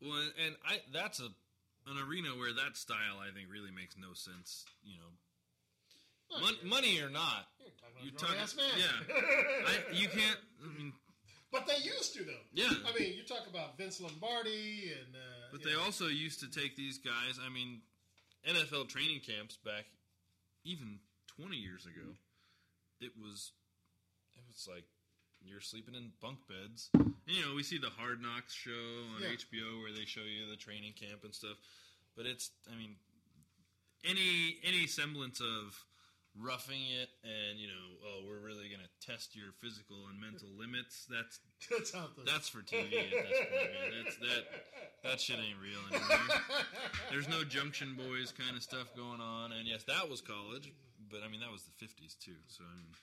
Well, 0.03 0.27
and 0.43 0.53
I 0.67 0.81
that's 0.91 1.19
a 1.23 1.29
an 1.87 1.97
arena 2.03 2.35
where 2.35 2.51
that 2.51 2.75
style 2.75 3.23
I 3.23 3.31
think 3.31 3.47
really 3.49 3.71
makes 3.71 3.95
no 3.95 4.11
sense. 4.13 4.65
You 4.83 4.97
know, 4.99 5.11
Oh, 6.29 6.41
mon- 6.41 6.55
you're- 6.59 6.69
money 6.69 6.99
or 6.99 7.09
not, 7.09 7.47
You're 7.63 7.71
talking 7.79 8.03
you 8.03 8.09
about 8.11 8.19
talk- 8.19 8.29
grown 8.35 8.41
ass 8.43 8.55
man. 8.59 8.75
Yeah, 8.75 9.63
I, 9.71 9.93
you 9.95 10.09
can't. 10.09 10.39
I 10.63 10.67
mean, 10.77 10.93
But 11.51 11.65
they 11.67 11.77
used 11.77 12.13
to 12.15 12.23
though. 12.25 12.43
Yeah. 12.53 12.73
I 12.85 12.91
mean, 12.99 13.15
you 13.15 13.23
talk 13.23 13.47
about 13.47 13.77
Vince 13.77 14.01
Lombardi 14.01 14.91
and. 14.91 15.15
Uh, 15.15 15.47
But 15.53 15.63
they 15.63 15.71
know, 15.73 15.81
also 15.87 16.07
used 16.07 16.41
to 16.41 16.51
take 16.51 16.75
these 16.75 16.97
guys. 16.97 17.39
I 17.41 17.47
mean, 17.49 17.81
NFL 18.47 18.87
training 18.89 19.21
camps 19.25 19.57
back 19.57 19.85
even 20.63 20.99
20 21.39 21.55
years 21.55 21.85
ago. 21.85 22.15
It 22.99 23.11
was 23.21 23.51
it 24.35 24.43
was 24.47 24.67
like 24.69 24.85
you're 25.43 25.61
sleeping 25.61 25.95
in 25.95 26.11
bunk 26.21 26.39
beds. 26.47 26.89
And, 26.93 27.13
you 27.27 27.45
know, 27.45 27.53
we 27.55 27.61
see 27.63 27.77
the 27.77 27.89
Hard 27.91 28.21
Knocks 28.21 28.53
show 28.53 28.71
on 29.15 29.21
Yeah. 29.21 29.29
HBO 29.29 29.81
where 29.81 29.91
they 29.93 30.05
show 30.05 30.21
you 30.21 30.49
the 30.49 30.55
training 30.57 30.93
camp 30.93 31.23
and 31.23 31.33
stuff. 31.33 31.57
But 32.15 32.25
it's 32.25 32.51
I 32.71 32.75
mean 32.75 32.95
any 34.05 34.57
any 34.63 34.87
semblance 34.87 35.39
of 35.41 35.85
roughing 36.39 36.85
it 37.01 37.09
and 37.25 37.57
you 37.57 37.67
know 37.67 37.85
oh 38.05 38.21
we're 38.27 38.39
really 38.39 38.69
gonna 38.69 38.89
test 39.01 39.35
your 39.35 39.51
physical 39.59 40.07
and 40.09 40.19
mental 40.21 40.49
limits. 40.57 41.07
That's 41.09 41.39
That's 41.69 41.91
there. 41.91 42.25
that's 42.25 42.49
for 42.49 42.59
TV 42.59 42.93
at 42.93 43.09
this 43.09 43.41
point 43.49 43.71
man. 43.73 43.91
That's 44.03 44.17
that 44.17 44.43
that 45.03 45.21
shit 45.21 45.37
ain't 45.37 45.57
real 45.61 45.81
anymore. 45.89 46.37
There's 47.11 47.27
no 47.27 47.43
junction 47.43 47.97
boys 47.97 48.31
kind 48.31 48.55
of 48.55 48.63
stuff 48.63 48.93
going 48.95 49.21
on. 49.21 49.51
And 49.51 49.67
yes 49.67 49.83
that 49.83 50.09
was 50.09 50.21
college 50.21 50.71
but 51.09 51.21
I 51.25 51.31
mean 51.31 51.39
that 51.41 51.51
was 51.51 51.63
the 51.63 51.75
50s 51.79 52.17
too. 52.19 52.37
So 52.47 52.63
I 52.63 52.73
mean 52.75 52.93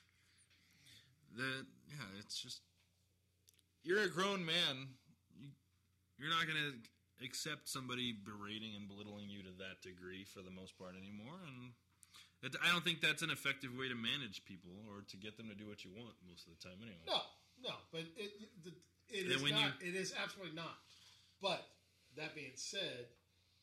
that 1.37 1.65
yeah 1.89 2.19
it's 2.19 2.39
just 2.39 2.61
you're 3.83 4.01
a 4.01 4.09
grown 4.09 4.45
man. 4.45 4.97
You, 5.37 5.49
you're 6.17 6.29
not 6.29 6.47
gonna 6.47 6.73
accept 7.23 7.69
somebody 7.69 8.11
berating 8.11 8.75
and 8.75 8.87
belittling 8.87 9.29
you 9.29 9.43
to 9.43 9.53
that 9.59 9.81
degree 9.81 10.23
for 10.23 10.41
the 10.41 10.51
most 10.51 10.77
part 10.77 10.95
anymore. 10.97 11.39
And 11.47 11.71
it, 12.45 12.55
I 12.63 12.71
don't 12.71 12.83
think 12.83 13.01
that's 13.01 13.21
an 13.21 13.31
effective 13.31 13.75
way 13.75 13.89
to 13.89 13.95
manage 13.95 14.45
people 14.45 14.71
or 14.87 15.01
to 15.09 15.17
get 15.17 15.37
them 15.37 15.49
to 15.49 15.55
do 15.55 15.67
what 15.67 15.83
you 15.83 15.91
want 15.95 16.13
most 16.29 16.45
of 16.47 16.53
the 16.53 16.61
time 16.61 16.77
anyway 16.81 17.01
No, 17.07 17.19
no, 17.63 17.73
but 17.91 18.05
it 18.15 18.31
the, 18.63 18.71
it 19.09 19.25
is 19.31 19.41
not. 19.43 19.73
It 19.81 19.95
is 19.95 20.13
absolutely 20.17 20.55
not. 20.55 20.77
But 21.41 21.61
that 22.17 22.33
being 22.33 22.55
said, 22.55 23.05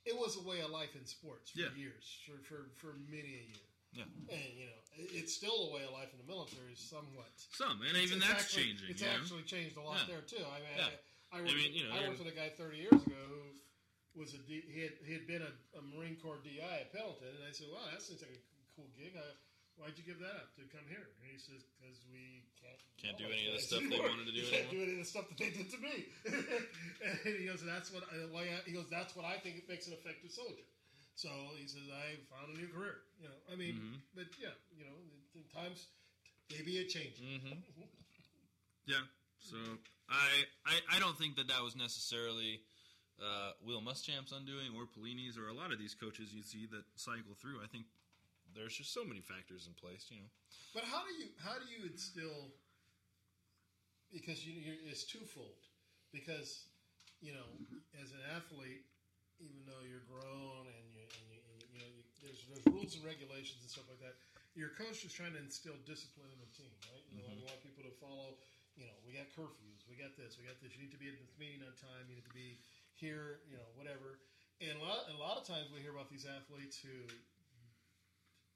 it 0.07 0.15
was 0.17 0.37
a 0.39 0.45
way 0.47 0.61
of 0.61 0.71
life 0.71 0.95
in 0.95 1.05
sports 1.07 1.51
for 1.51 1.61
Yeah. 1.61 1.75
years, 1.77 2.05
for, 2.27 2.39
for 2.47 2.71
for 2.79 2.95
many 3.11 3.35
a 3.39 3.45
year. 3.51 3.67
Yeah. 3.93 4.09
And 4.33 4.51
you 4.57 4.67
know, 4.73 4.81
it's 4.97 5.35
still 5.35 5.69
a 5.69 5.75
way 5.75 5.85
of 5.85 5.93
life 5.93 6.09
in 6.15 6.19
the 6.23 6.29
military, 6.31 6.73
somewhat. 6.75 7.29
Some, 7.53 7.83
and 7.85 7.91
It's- 7.93 8.05
even 8.09 8.19
it's 8.19 8.29
that's 8.29 8.45
actually- 8.49 8.73
changing, 8.73 8.89
It's 8.89 9.01
you 9.03 9.07
know? 9.09 9.19
actually 9.21 9.43
changed 9.45 9.77
a 9.77 9.83
lot 9.85 9.99
Yeah. 10.09 10.17
there 10.17 10.25
too. 10.25 10.41
I 10.47 10.59
mean, 10.65 10.77
Yeah. 10.79 10.89
I, 11.33 11.37
I, 11.37 11.39
I 11.39 11.43
worked, 11.43 11.55
mean, 11.57 11.73
you 11.75 11.85
know, 11.89 11.93
I 11.97 12.09
worked 12.09 12.19
with 12.25 12.29
a 12.33 12.37
guy 12.37 12.49
30 12.57 12.77
years 12.79 12.93
ago 13.05 13.21
who 14.15 14.21
was 14.21 14.33
a 14.35 14.39
D, 14.47 14.63
he 14.69 14.81
had 14.83 14.95
he 15.05 15.13
had 15.13 15.27
been 15.27 15.43
a, 15.43 15.53
a 15.77 15.83
Marine 15.83 16.17
Corps 16.17 16.41
DI 16.45 16.61
at 16.63 16.93
Pendleton, 16.93 17.29
and 17.37 17.45
I 17.49 17.53
said, 17.53 17.69
"Wow, 17.73 17.85
that 17.91 18.01
seems 18.03 18.21
like 18.23 18.33
a 18.33 18.43
cool 18.77 18.89
gig. 18.97 19.15
Uh, 19.17 19.23
why'd 19.77 19.97
you 19.97 20.05
give 20.05 20.21
that 20.21 20.37
up 20.37 20.53
to 20.57 20.63
come 20.73 20.85
here?" 20.89 21.05
And 21.21 21.25
he 21.31 21.39
says, 21.39 21.65
"Because 21.77 21.99
we 22.13 22.45
can't 22.61 22.79
Can't 23.01 23.19
do 23.19 23.27
any 23.31 23.47
of 23.49 23.55
the 23.59 23.63
stuff 23.65 23.83
they 23.89 23.99
wanted 23.99 24.27
to 24.29 24.35
do 24.37 24.43
can't 24.51 24.69
anymore." 24.69 24.75
do 24.75 24.83
any 24.83 24.93
of 24.99 25.03
the 25.05 25.11
stuff 25.11 25.27
that 25.29 25.39
they 25.39 25.51
did 25.51 25.69
to 25.73 25.79
me." 25.79 25.97
and 27.27 27.35
he 27.39 27.47
goes, 27.47 27.63
"That's 27.65 27.93
what 27.93 28.05
I, 28.13 28.27
why 28.31 28.49
I, 28.53 28.61
he 28.65 28.73
goes. 28.77 28.89
That's 28.91 29.15
what 29.17 29.25
I 29.25 29.39
think 29.41 29.59
it 29.63 29.67
makes 29.69 29.87
an 29.87 29.95
effective 29.95 30.31
soldier." 30.31 30.65
So 31.15 31.29
he 31.61 31.67
says, 31.69 31.85
"I 31.93 32.17
found 32.33 32.53
a 32.53 32.57
new 32.59 32.69
career." 32.69 33.05
You 33.21 33.29
know, 33.29 33.39
I 33.53 33.57
mean, 33.57 33.77
Mhm. 33.77 33.99
but 34.17 34.29
yeah, 34.41 34.55
you 34.77 34.85
know, 34.89 34.97
times 35.53 35.87
they 36.49 36.63
be 36.65 36.79
a 36.81 36.87
change. 36.87 37.17
Mm-hmm. 37.21 37.59
Yeah. 38.85 39.07
So 39.39 39.57
I, 40.11 40.43
I 40.67 40.97
I 40.97 40.99
don't 40.99 41.17
think 41.17 41.37
that 41.37 41.47
that 41.49 41.63
was 41.63 41.77
necessarily 41.77 42.63
uh, 43.23 43.53
Will 43.65 43.81
Muschamp's 43.81 44.33
undoing 44.33 44.75
or 44.75 44.87
Pelini's 44.91 45.39
or 45.39 45.47
a 45.49 45.55
lot 45.55 45.73
of 45.73 45.79
these 45.79 45.95
coaches 45.95 46.35
you 46.35 46.43
see 46.43 46.67
that 46.67 46.83
cycle 46.97 47.35
through. 47.41 47.63
I 47.63 47.69
think 47.71 47.87
there's 48.55 48.77
just 48.77 48.93
so 48.93 49.05
many 49.05 49.21
factors 49.21 49.67
in 49.67 49.75
place. 49.75 50.07
You 50.11 50.23
know. 50.25 50.31
But 50.75 50.85
how 50.85 51.03
do 51.05 51.13
you 51.17 51.29
how 51.41 51.57
do 51.59 51.67
you 51.69 51.89
instill? 51.91 52.53
Because 54.13 54.45
you, 54.45 54.53
you're, 54.61 54.81
it's 54.85 55.05
twofold. 55.09 55.57
Because 56.13 56.69
you 57.25 57.33
know, 57.33 57.49
as 57.97 58.13
an 58.13 58.21
athlete, 58.37 58.85
even 59.41 59.63
though 59.65 59.81
you're 59.87 60.05
grown 60.11 60.69
and 60.69 60.85
you, 60.93 61.01
and 61.07 61.25
you, 61.33 61.39
and 61.39 61.55
you, 61.57 61.67
you 61.73 61.79
know, 61.81 61.89
you, 61.89 62.03
there's 62.21 62.45
there's 62.51 62.67
rules 62.69 62.93
and 62.99 63.03
regulations 63.07 63.63
and 63.65 63.71
stuff 63.71 63.89
like 63.89 64.03
that. 64.05 64.19
Your 64.53 64.77
coach 64.77 65.01
is 65.07 65.17
trying 65.17 65.33
to 65.33 65.41
instill 65.41 65.79
discipline 65.89 66.29
in 66.29 66.41
the 66.45 66.51
team, 66.53 66.75
right? 66.93 67.01
You 67.09 67.25
know, 67.25 67.31
Mhm. 67.33 67.41
you 67.41 67.45
want 67.49 67.65
people 67.65 67.85
to 67.89 67.95
follow. 67.97 68.37
You 68.77 68.85
know, 68.89 68.97
we 69.05 69.13
got 69.17 69.29
curfews, 69.37 69.85
we 69.89 69.97
got 70.01 70.17
this, 70.17 70.37
we 70.41 70.49
got 70.49 70.57
this. 70.61 70.73
You 70.77 70.81
need 70.81 70.93
to 70.97 71.01
be 71.01 71.09
at 71.09 71.17
this 71.21 71.33
meeting 71.41 71.61
on 71.65 71.73
time. 71.77 72.09
You 72.09 72.17
need 72.21 72.29
to 72.29 72.37
be 72.37 72.61
here. 72.97 73.41
You 73.49 73.57
know, 73.57 73.69
whatever. 73.77 74.21
And 74.61 74.77
a 74.77 74.83
lot, 74.85 75.09
a 75.09 75.19
lot 75.19 75.37
of 75.41 75.45
times 75.49 75.73
we 75.73 75.81
hear 75.81 75.93
about 75.93 76.09
these 76.13 76.29
athletes 76.29 76.77
who 76.79 76.93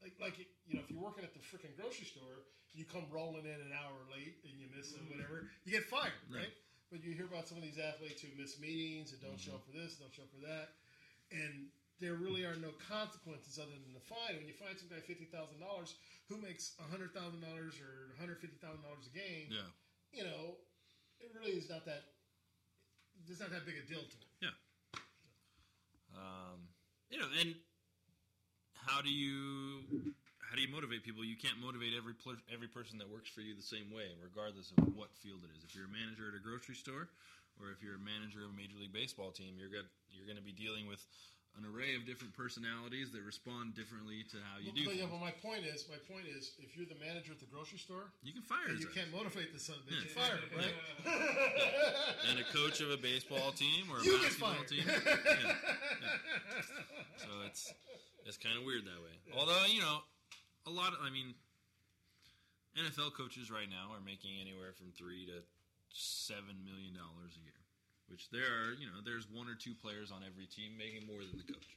like, 0.02 0.14
like 0.20 0.36
you 0.66 0.74
know, 0.76 0.82
if 0.84 0.90
you're 0.90 1.00
working 1.02 1.24
at 1.24 1.32
the 1.34 1.42
freaking 1.44 1.72
grocery 1.76 2.06
store, 2.06 2.44
you 2.76 2.84
come 2.84 3.08
rolling 3.08 3.46
in 3.48 3.58
an 3.62 3.72
hour 3.72 3.96
late 4.12 4.36
and 4.44 4.52
you 4.60 4.68
miss 4.76 4.92
it, 4.92 5.00
whatever, 5.08 5.48
you 5.64 5.72
get 5.72 5.88
fired, 5.88 6.16
right? 6.28 6.52
But 6.92 7.02
you 7.02 7.16
hear 7.16 7.26
about 7.26 7.48
some 7.48 7.58
of 7.58 7.64
these 7.66 7.80
athletes 7.80 8.22
who 8.22 8.30
miss 8.38 8.60
meetings 8.60 9.10
and 9.10 9.18
don't 9.24 9.40
show 9.40 9.56
up 9.58 9.64
for 9.66 9.74
this, 9.74 9.96
don't 9.98 10.12
show 10.14 10.22
up 10.22 10.30
for 10.30 10.44
that, 10.46 10.76
and 11.34 11.72
there 11.98 12.14
really 12.20 12.44
are 12.44 12.54
no 12.60 12.70
consequences 12.76 13.56
other 13.56 13.72
than 13.72 13.96
the 13.96 14.04
fine. 14.04 14.36
When 14.36 14.44
you 14.46 14.52
find 14.54 14.76
some 14.76 14.92
guy 14.92 15.00
fifty 15.00 15.24
thousand 15.26 15.58
dollars 15.64 15.96
who 16.28 16.36
makes 16.36 16.76
hundred 16.78 17.16
thousand 17.16 17.40
dollars 17.40 17.80
or 17.80 18.12
one 18.12 18.20
hundred 18.20 18.38
fifty 18.44 18.60
thousand 18.60 18.84
dollars 18.84 19.08
a 19.08 19.14
game, 19.16 19.48
Yeah. 19.48 19.66
you 20.12 20.22
know, 20.28 20.60
it 21.18 21.32
really 21.32 21.56
is 21.56 21.66
not 21.72 21.88
that. 21.88 22.04
It's 23.26 23.40
not 23.40 23.50
that 23.50 23.64
big 23.64 23.80
a 23.80 23.84
deal 23.88 24.04
to 24.04 24.16
him. 24.20 24.28
Yeah. 24.44 24.54
Um, 26.14 26.68
you 27.10 27.18
know, 27.18 27.26
and 27.40 27.54
how 28.86 29.02
do 29.02 29.10
you 29.10 29.82
how 30.46 30.54
do 30.54 30.62
you 30.62 30.70
motivate 30.70 31.02
people? 31.02 31.26
You 31.26 31.34
can't 31.34 31.58
motivate 31.58 31.92
every 31.98 32.14
every 32.46 32.70
person 32.70 32.98
that 33.02 33.10
works 33.10 33.28
for 33.28 33.42
you 33.42 33.58
the 33.58 33.66
same 33.66 33.90
way, 33.90 34.14
regardless 34.22 34.70
of 34.78 34.86
what 34.94 35.10
field 35.18 35.42
it 35.42 35.50
is. 35.58 35.66
If 35.66 35.74
you're 35.74 35.90
a 35.90 35.92
manager 35.92 36.30
at 36.30 36.38
a 36.38 36.42
grocery 36.42 36.78
store, 36.78 37.10
or 37.58 37.74
if 37.74 37.82
you're 37.82 37.98
a 37.98 38.06
manager 38.06 38.46
of 38.46 38.54
a 38.54 38.56
major 38.56 38.78
league 38.78 38.94
baseball 38.94 39.34
team, 39.34 39.58
you're 39.58 39.74
got 39.74 39.84
you're 40.14 40.24
going 40.24 40.38
to 40.38 40.46
be 40.46 40.54
dealing 40.54 40.86
with 40.86 41.02
an 41.58 41.64
array 41.64 41.96
of 41.96 42.04
different 42.04 42.36
personalities 42.36 43.10
that 43.12 43.22
respond 43.22 43.74
differently 43.74 44.24
to 44.30 44.36
how 44.44 44.58
you 44.60 44.66
But- 44.72 44.76
do. 44.76 44.84
But, 44.84 44.96
yeah, 44.96 45.06
but 45.08 45.20
my 45.20 45.30
point 45.32 45.64
is, 45.64 45.88
my 45.88 45.96
point 46.04 46.26
is, 46.28 46.52
if 46.60 46.76
you're 46.76 46.84
the 46.86 46.94
manager 47.00 47.32
at 47.32 47.40
the 47.40 47.46
grocery 47.46 47.78
store, 47.78 48.12
You 48.22 48.32
can 48.32 48.42
fire 48.42 48.66
and 48.68 48.78
you 48.78 48.86
can't 48.88 49.10
motivate 49.10 49.52
the 49.52 49.60
son 49.60 49.76
of 49.80 49.88
Yeah. 49.90 50.00
you 50.00 50.08
fire 50.08 50.36
him, 50.36 50.50
right? 50.54 50.74
and 52.28 52.38
a 52.38 52.44
coach 52.52 52.80
of 52.80 52.90
a 52.90 52.96
baseball 52.96 53.52
team 53.52 53.90
or 53.90 54.00
a 54.00 54.04
You 54.04 54.18
basketball 54.18 54.64
team. 54.68 54.84
Yeah. 54.86 55.00
Yeah. 55.04 55.56
So 57.18 57.28
it's 57.46 57.72
it's 58.26 58.36
kind 58.36 58.56
of 58.58 58.64
weird 58.64 58.84
that 58.84 59.00
way. 59.02 59.14
Although 59.34 59.64
you 59.66 59.80
know, 59.80 60.00
a 60.66 60.70
lot 60.70 60.92
of 60.92 60.98
I 61.02 61.10
mean, 61.10 61.34
NFL 62.76 63.14
coaches 63.14 63.50
right 63.50 63.68
now 63.68 63.92
are 63.94 64.00
making 64.04 64.36
anywhere 64.40 64.72
from 64.76 64.92
three 64.92 65.24
to 65.26 65.42
seven 65.92 66.64
million 66.64 66.92
dollars 66.94 67.32
a 67.36 67.40
year, 67.40 67.56
which 68.08 68.30
there 68.30 68.46
are 68.46 68.72
you 68.78 68.86
know 68.86 68.98
there's 69.04 69.26
one 69.30 69.48
or 69.48 69.54
two 69.54 69.74
players 69.74 70.10
on 70.10 70.22
every 70.26 70.46
team 70.46 70.74
making 70.78 71.06
more 71.06 71.20
than 71.20 71.36
the 71.38 71.46
coach, 71.46 71.76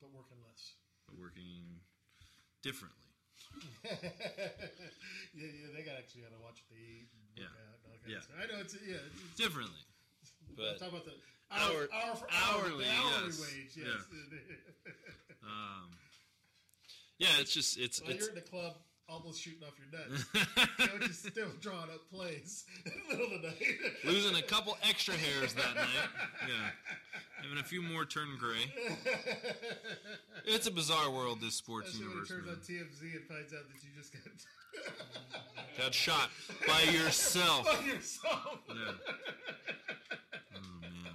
but 0.00 0.10
working 0.12 0.38
less. 0.44 0.76
but 1.08 1.16
working 1.20 1.80
differently. 2.62 3.00
yeah, 3.84 4.00
yeah, 5.36 5.68
they 5.76 5.84
got 5.84 6.00
actually 6.00 6.24
got 6.26 6.32
to 6.34 6.40
watch 6.42 6.58
what 6.64 6.74
they 6.74 6.82
eat. 6.82 7.08
Yeah. 7.36 7.50
out 7.50 7.78
and 7.82 7.92
all 7.92 7.98
kinds 8.02 8.26
Yeah. 8.26 8.40
I 8.40 8.46
know 8.50 8.58
it's 8.62 8.74
yeah, 8.82 9.02
it's, 9.04 9.36
Differently, 9.36 9.82
but 10.56 10.78
talk 10.78 10.90
about 10.90 11.04
the 11.04 11.14
hour, 11.50 11.86
hour, 11.92 12.14
hour 12.14 12.66
hourly, 12.66 12.86
hourly 12.88 13.30
yes. 13.30 13.40
wage. 13.40 13.74
Yeah. 13.76 13.84
Yes. 13.94 14.94
Um, 15.44 15.92
yeah, 17.18 17.28
it's 17.38 17.52
just 17.52 17.78
it's 17.78 18.00
While 18.00 18.12
it's 18.12 18.20
you're 18.20 18.30
in 18.30 18.34
the 18.36 18.40
club, 18.40 18.76
almost 19.08 19.40
shooting 19.40 19.60
off 19.66 19.74
your 19.78 19.90
nuts. 20.00 20.24
Coach 20.78 21.10
is 21.10 21.18
still 21.18 21.48
drawing 21.60 21.90
up 21.90 22.08
plays 22.10 22.64
in 22.86 22.92
the 23.08 23.16
middle 23.16 23.36
of 23.36 23.42
the 23.42 23.48
night. 23.48 23.56
losing 24.04 24.36
a 24.36 24.42
couple 24.42 24.76
extra 24.88 25.14
hairs 25.14 25.52
that 25.54 25.74
night. 25.74 25.86
Yeah, 26.48 26.70
having 27.42 27.58
a 27.58 27.62
few 27.64 27.82
more 27.82 28.04
turn 28.04 28.36
gray. 28.38 28.72
It's 30.46 30.66
a 30.66 30.70
bizarre 30.70 31.10
world, 31.10 31.40
this 31.40 31.54
sports 31.54 31.88
Especially 31.88 32.08
when 32.14 32.24
it 32.24 32.30
universe. 32.30 32.66
turns 32.66 32.70
man. 32.70 32.80
on 32.80 32.86
TMZ 32.86 33.16
and 33.16 33.24
finds 33.28 33.52
out 33.52 33.68
that 33.68 33.82
you 33.82 33.90
just 33.96 34.12
got 34.12 34.22
Got 35.78 35.94
shot 35.94 36.30
by 36.66 36.82
yourself. 36.90 37.64
by 37.66 37.84
yourself. 37.86 38.58
Yeah. 38.68 38.74
Oh 40.56 40.80
man. 40.80 41.14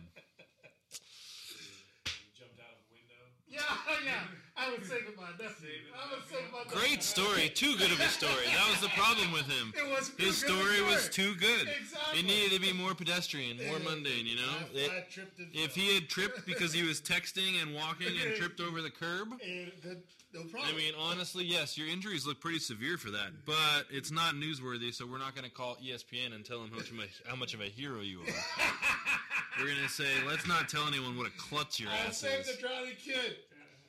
Jumped 2.38 2.59
out 2.59 2.76
of 2.76 2.82
a 2.84 2.93
window. 2.93 3.24
Yeah, 3.48 3.61
yeah. 4.06 4.24
I 4.60 4.76
was 4.78 4.88
saving 4.88 5.16
my 5.16 5.30
nephew. 5.42 5.70
I 5.96 6.14
was 6.16 6.24
saving 6.30 6.52
my 6.52 6.60
nephew. 6.64 6.78
Great 6.80 7.04
story. 7.04 7.50
Too 7.50 7.78
good 7.78 7.92
of 7.92 8.00
a 8.00 8.08
story. 8.10 8.46
That 8.54 8.68
was 8.70 8.82
the 8.82 8.90
problem 8.90 9.32
with 9.32 9.48
him. 9.48 9.74
It 9.78 9.90
was 9.90 10.10
His 10.18 10.44
good 10.44 10.52
of 10.52 10.58
story 10.68 10.82
was 10.82 11.10
too 11.10 11.36
good. 11.36 11.68
Exactly. 11.70 12.20
It 12.20 12.26
needed 12.26 12.52
to 12.56 12.60
be 12.62 12.74
more 12.74 12.94
pedestrian, 12.94 13.58
more 13.68 13.80
mundane. 13.80 14.26
You 14.26 14.36
know, 14.36 14.52
I- 14.60 14.78
It- 14.78 14.92
I 14.92 15.00
tripped 15.10 15.40
and 15.40 15.50
if 15.54 15.76
he 15.76 15.94
had 15.94 16.10
tripped 16.10 16.46
because 16.46 16.74
he 16.74 16.84
was 16.84 17.00
texting 17.00 17.62
and 17.62 17.74
walking 17.74 18.08
and 18.08 18.36
tripped 18.38 18.60
over 18.60 18.82
the 18.82 18.92
curb. 18.92 19.30
And 19.44 19.72
good, 19.82 20.04
no 20.34 20.42
I 20.64 20.74
mean, 20.74 20.94
honestly, 20.98 21.44
yes, 21.46 21.78
your 21.78 21.88
injuries 21.88 22.28
look 22.28 22.40
pretty 22.40 22.60
severe 22.60 22.98
for 22.98 23.10
that, 23.12 23.46
but 23.46 23.86
it's 23.90 24.12
not 24.12 24.36
newsworthy, 24.36 24.94
so 24.94 25.08
we're 25.08 25.18
not 25.18 25.34
going 25.36 25.46
to 25.46 25.52
call 25.56 25.76
ESPN 25.78 26.36
and 26.36 26.46
tell 26.46 26.60
them 26.60 26.70
how 26.70 26.78
much, 26.78 26.92
of 26.92 27.00
a, 27.00 27.30
how 27.30 27.36
much 27.36 27.54
of 27.56 27.62
a 27.62 27.66
hero 27.66 28.02
you 28.02 28.20
are. 28.22 28.26
we're 29.60 29.66
going 29.68 29.78
to 29.82 29.90
say, 29.90 30.06
let's 30.28 30.48
not 30.48 30.70
tell 30.70 30.88
anyone 30.88 31.18
what 31.18 31.26
a 31.28 31.32
klutz 31.38 31.80
your 31.80 31.90
I 31.90 32.08
ass 32.08 32.18
saved 32.20 32.48
is. 32.48 32.58
a 32.58 32.62
drowning 32.62 32.94
kid. 33.04 33.38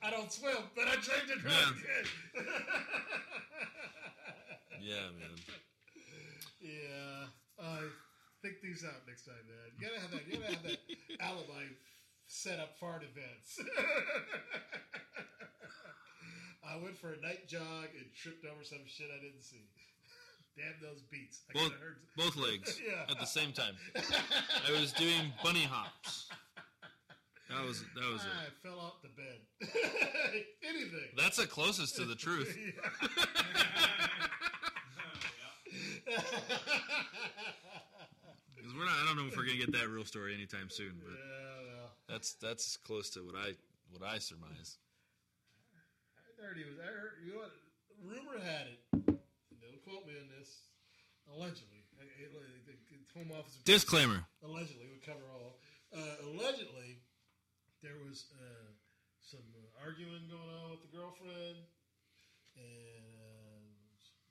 I 0.03 0.11
don't 0.11 0.33
swim, 0.33 0.57
but 0.75 0.87
I 0.89 0.95
saved 1.01 1.31
a 1.31 1.39
drowning 1.39 1.75
kid. 1.83 2.07
Yeah, 4.81 5.13
man. 5.13 5.37
yeah. 6.61 7.27
Uh, 7.63 7.81
think 8.43 8.61
these 8.63 8.83
out 8.85 9.07
next 9.07 9.27
time, 9.27 9.35
man. 9.47 9.71
You 9.79 9.87
gotta 9.87 10.01
have 10.01 10.11
that. 10.13 10.27
You 10.27 10.39
gotta 10.41 10.55
have 10.55 10.63
that 10.65 10.79
alibi 11.21 11.65
set 12.29 12.59
up 12.61 12.79
fart 12.79 13.03
events. 13.05 13.59
I 16.65 16.77
went 16.83 16.97
for 16.97 17.13
a 17.13 17.21
night 17.21 17.49
jog 17.49 17.89
and 17.99 18.07
tripped 18.15 18.45
over 18.47 18.63
some 18.65 18.79
shit 18.87 19.09
I 19.15 19.21
didn't 19.23 19.43
see. 19.43 19.65
Damn 20.57 20.75
those 20.83 21.03
beats! 21.11 21.41
I 21.49 21.53
Both, 21.55 21.73
heard- 21.73 21.97
both 22.17 22.37
legs 22.37 22.81
yeah. 22.85 23.05
at 23.11 23.19
the 23.21 23.27
same 23.27 23.53
time. 23.53 23.75
I 23.95 24.73
was 24.81 24.93
doing 24.93 25.33
bunny 25.45 25.63
hops. 25.63 26.29
That 27.51 27.67
was 27.67 27.83
that 27.97 28.13
was 28.13 28.23
it. 28.23 28.29
I 28.39 28.45
it. 28.45 28.53
fell 28.63 28.79
off 28.79 29.03
the 29.03 29.09
bed. 29.09 29.39
Anything. 30.63 31.11
That's 31.17 31.37
the 31.37 31.47
closest 31.47 31.97
to 31.97 32.05
the 32.05 32.15
truth. 32.15 32.57
Because 38.57 38.75
we're 38.77 38.85
not. 38.85 38.95
I 39.03 39.07
don't 39.07 39.17
know 39.17 39.27
if 39.29 39.37
we're 39.37 39.45
gonna 39.47 39.59
get 39.59 39.73
that 39.73 39.89
real 39.89 40.05
story 40.05 40.35
anytime 40.35 40.69
soon, 40.71 40.93
but 41.03 41.13
Yeah, 41.13 41.75
well. 41.81 41.91
that's 42.09 42.35
that's 42.35 42.77
close 42.77 43.11
to 43.11 43.21
what 43.25 43.35
I 43.37 43.53
what 43.91 44.03
I 44.03 44.19
surmise. 44.19 44.79
I 46.39 46.43
heard 46.47 46.57
he 46.57 46.65
was. 46.65 46.75
I 46.81 46.87
heard 46.91 47.13
you 47.25 47.33
know 47.35 47.41
what? 47.41 47.53
Rumor 48.03 48.39
had 48.43 48.67
it. 48.73 48.81
Don't 49.61 49.81
quote 49.85 50.07
me 50.07 50.15
on 50.21 50.29
this. 50.39 50.49
Allegedly, 51.33 51.85
I- 52.01 52.05
I- 52.05 52.33
the 52.67 52.75
the 52.91 53.19
home 53.19 53.31
office 53.39 53.57
Disclaimer. 53.65 54.25
Allegedly, 54.45 54.87
would 54.91 55.05
cover 55.05 55.23
all. 55.33 55.59
Uh, 55.95 56.17
allegedly, 56.31 56.99
there 57.81 57.97
was 57.97 58.29
uh, 58.37 58.69
some 59.25 59.45
uh, 59.57 59.65
arguing 59.81 60.29
going 60.29 60.53
on 60.53 60.69
with 60.69 60.85
the 60.85 60.93
girlfriend, 60.93 61.65
and 62.53 63.65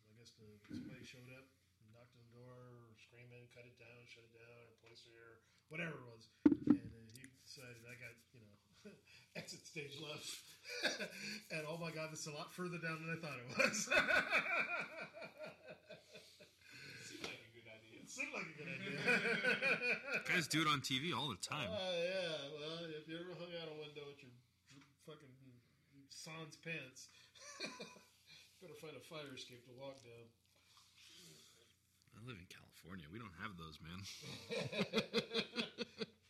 I 0.05 0.11
guess 0.21 0.37
the, 0.37 0.45
somebody 0.69 1.01
showed 1.01 1.25
up, 1.33 1.49
knocked 1.89 2.13
on 2.13 2.21
the 2.29 2.33
door, 2.37 2.93
screaming, 3.01 3.49
cut 3.49 3.65
it 3.65 3.73
down, 3.81 4.05
shut 4.05 4.29
it 4.29 4.33
down, 4.37 4.53
Or 4.69 4.77
replace 4.77 5.01
it, 5.01 5.13
or 5.17 5.41
whatever 5.73 5.97
it 5.97 6.05
was. 6.13 6.29
And 6.45 6.93
uh, 6.93 7.09
he 7.09 7.25
decided, 7.41 7.81
I 7.89 7.97
got 7.97 8.13
you 8.37 8.41
know 8.45 8.53
exit 9.39 9.65
stage 9.65 9.97
left, 9.97 10.29
and 11.53 11.65
oh 11.65 11.81
my 11.81 11.89
god, 11.89 12.13
this 12.13 12.29
is 12.29 12.29
a 12.29 12.37
lot 12.37 12.53
further 12.53 12.77
down 12.77 13.01
than 13.01 13.17
I 13.17 13.17
thought 13.17 13.41
it 13.41 13.49
was. 13.49 13.89
Seemed 18.09 18.33
like 18.33 18.49
a 18.49 18.55
good 18.57 18.65
idea. 18.65 18.89
It 18.89 19.05
seemed 19.05 19.13
like 19.13 19.21
a 19.21 19.45
good 19.45 19.69
idea. 19.69 20.33
Guys 20.33 20.49
do 20.49 20.65
it 20.65 20.69
on 20.69 20.81
TV 20.81 21.13
all 21.13 21.29
the 21.29 21.37
time. 21.37 21.69
Oh 21.69 21.93
yeah, 21.93 22.49
well, 22.57 22.89
if 22.89 23.05
you 23.05 23.21
ever 23.21 23.37
hung 23.37 23.53
out 23.61 23.69
a 23.69 23.77
window 23.77 24.01
with 24.09 24.17
your 24.25 24.33
fucking 25.05 25.29
sans 26.09 26.57
pants, 26.65 27.13
better 28.61 28.73
find 28.81 28.97
a 28.97 29.03
fire 29.05 29.29
escape 29.37 29.61
to 29.69 29.73
walk 29.77 30.01
down. 30.01 30.25
I 32.17 32.25
live 32.25 32.41
in 32.41 32.49
California. 32.49 33.05
We 33.13 33.21
don't 33.21 33.37
have 33.45 33.53
those, 33.61 33.77
man. 33.77 34.01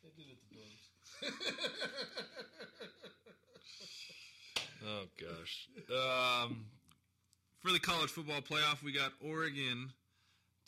they 0.03 0.11
did 0.19 0.27
it 0.35 0.40
to 0.43 0.49
dogs. 0.51 0.85
Oh 4.82 5.03
gosh. 5.19 5.67
Um, 5.91 6.66
for 7.59 7.72
the 7.72 7.80
college 7.80 8.09
football 8.09 8.41
playoff, 8.41 8.82
we 8.82 8.93
got 8.93 9.11
Oregon 9.22 9.91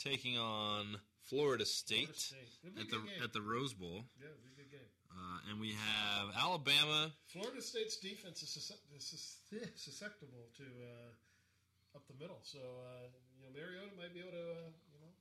taking 0.02 0.38
on 0.38 0.98
Florida 1.28 1.64
State, 1.64 2.14
State. 2.16 2.38
It'll 2.64 2.74
be 2.74 2.80
a 2.80 2.84
at 2.84 2.90
the 2.90 2.98
game. 2.98 3.22
at 3.24 3.32
the 3.32 3.42
Rose 3.42 3.72
Bowl, 3.74 4.04
Yeah, 4.18 4.26
it'll 4.28 4.42
be 4.42 4.52
a 4.52 4.64
good 4.64 4.70
game. 4.72 4.90
uh, 5.10 5.50
and 5.50 5.60
we 5.60 5.72
have 5.72 6.28
Alabama. 6.36 7.12
Florida 7.28 7.62
State's 7.62 7.96
defense 7.96 8.42
is 8.42 8.50
sus- 8.50 8.78
is 8.96 9.04
sus- 9.06 9.36
susceptible 9.76 10.48
to 10.56 10.64
uh, 10.64 11.96
up 11.96 12.06
the 12.08 12.14
middle, 12.20 12.40
so 12.42 12.58
uh, 12.58 13.06
you 13.36 13.44
know 13.44 13.50
Mariota 13.54 13.94
might 13.96 14.12
be 14.14 14.20
able 14.20 14.32
to, 14.32 14.50
uh, 14.50 14.70
you 14.92 14.98
know. 15.00 15.12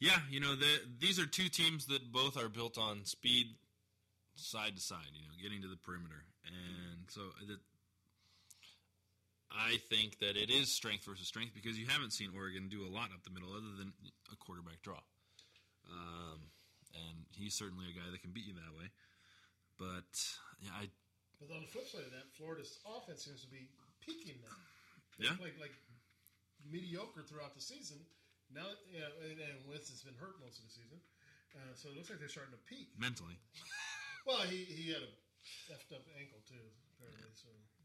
Yeah, 0.00 0.18
you 0.30 0.40
know 0.40 0.54
the, 0.54 0.80
these 0.98 1.18
are 1.18 1.26
two 1.26 1.48
teams 1.48 1.86
that 1.86 2.12
both 2.12 2.36
are 2.36 2.48
built 2.48 2.78
on 2.78 3.04
speed, 3.04 3.46
side 4.36 4.76
to 4.76 4.82
side. 4.82 5.10
You 5.14 5.22
know, 5.22 5.34
getting 5.42 5.62
to 5.62 5.68
the 5.68 5.76
perimeter, 5.76 6.24
and 6.46 7.10
so 7.10 7.20
that 7.46 7.58
I 9.50 9.80
think 9.88 10.20
that 10.20 10.36
it 10.36 10.50
is 10.52 10.76
strength 10.76 11.04
versus 11.08 11.26
strength 11.26 11.54
because 11.56 11.78
you 11.78 11.86
haven't 11.88 12.12
seen 12.12 12.30
Oregon 12.36 12.68
do 12.68 12.84
a 12.84 12.90
lot 12.92 13.10
up 13.16 13.24
the 13.24 13.32
middle 13.32 13.50
other 13.52 13.72
than 13.80 13.92
a 14.32 14.36
quarterback 14.36 14.82
draw. 14.84 15.00
Um, 15.88 16.52
and 16.92 17.24
he's 17.32 17.56
certainly 17.56 17.88
a 17.88 17.96
guy 17.96 18.04
that 18.12 18.20
can 18.20 18.32
beat 18.32 18.44
you 18.44 18.52
that 18.60 18.76
way. 18.76 18.92
But 19.80 20.10
yeah, 20.60 20.76
I 20.76 20.92
But 21.40 21.54
on 21.54 21.64
the 21.64 21.70
flip 21.70 21.88
side 21.88 22.04
of 22.04 22.12
that, 22.12 22.28
Florida's 22.36 22.76
offense 22.84 23.24
seems 23.24 23.40
to 23.40 23.50
be 23.50 23.72
peaking 24.04 24.36
now. 24.44 24.56
Yeah. 25.16 25.34
like 25.40 25.56
like 25.56 25.74
mediocre 26.66 27.24
throughout 27.24 27.54
the 27.56 27.64
season. 27.64 27.98
Now, 28.52 28.68
yeah, 28.88 29.08
and, 29.28 29.36
and 29.40 29.56
Winston's 29.68 30.04
been 30.04 30.16
hurt 30.16 30.40
most 30.40 30.56
of 30.60 30.64
the 30.64 30.72
season, 30.72 30.96
uh, 31.52 31.76
so 31.76 31.92
it 31.92 32.00
looks 32.00 32.08
like 32.08 32.16
they're 32.16 32.32
starting 32.32 32.56
to 32.56 32.64
peak. 32.68 32.92
mentally. 32.96 33.36
Well, 34.26 34.44
he, 34.44 34.68
he 34.68 34.92
had 34.92 35.00
a 35.00 35.08
effed 35.72 35.88
up 35.96 36.04
ankle 36.20 36.36
too, 36.44 36.60
apparently. 36.92 37.32
So 37.32 37.48
you 37.48 37.56
know, 37.64 37.77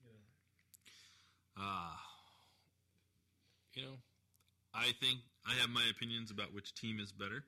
Uh, 1.57 1.93
you 3.73 3.83
know, 3.83 3.97
I 4.73 4.91
think 4.99 5.19
I 5.45 5.53
have 5.61 5.69
my 5.69 5.83
opinions 5.89 6.31
about 6.31 6.53
which 6.53 6.73
team 6.73 6.99
is 6.99 7.11
better. 7.11 7.43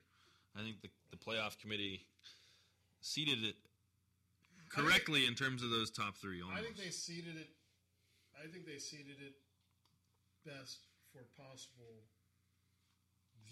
I 0.54 0.62
think 0.62 0.80
the, 0.80 0.88
the 1.10 1.16
playoff 1.16 1.58
committee 1.60 2.06
seeded 3.00 3.44
it 3.44 3.56
correctly 4.70 5.26
in 5.26 5.34
terms 5.34 5.62
of 5.62 5.70
those 5.70 5.90
top 5.90 6.16
three. 6.16 6.40
Almost. 6.42 6.58
I 6.58 6.62
think 6.62 6.76
they 6.76 6.90
seeded 6.90 7.36
it. 7.36 7.50
I 8.36 8.46
think 8.46 8.66
they 8.66 8.78
seeded 8.78 9.18
it 9.20 9.34
best 10.44 10.86
for 11.10 11.26
possible 11.34 12.06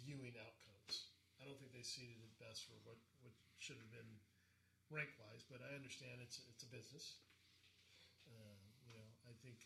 viewing 0.05 0.37
outcomes. 0.39 1.11
I 1.41 1.49
don't 1.49 1.59
think 1.59 1.73
they 1.75 1.85
seeded 1.85 2.21
it 2.21 2.33
best 2.39 2.69
for 2.69 2.77
what, 2.87 3.01
what 3.25 3.35
should 3.59 3.81
have 3.81 3.91
been 3.91 4.07
rank 4.93 5.11
wise, 5.19 5.43
but 5.49 5.65
I 5.65 5.75
understand 5.75 6.21
it's 6.21 6.41
it's 6.47 6.63
a 6.63 6.71
business. 6.71 7.19
Uh, 8.29 8.61
you 8.87 8.95
know, 8.95 9.09
I 9.29 9.35
think 9.43 9.65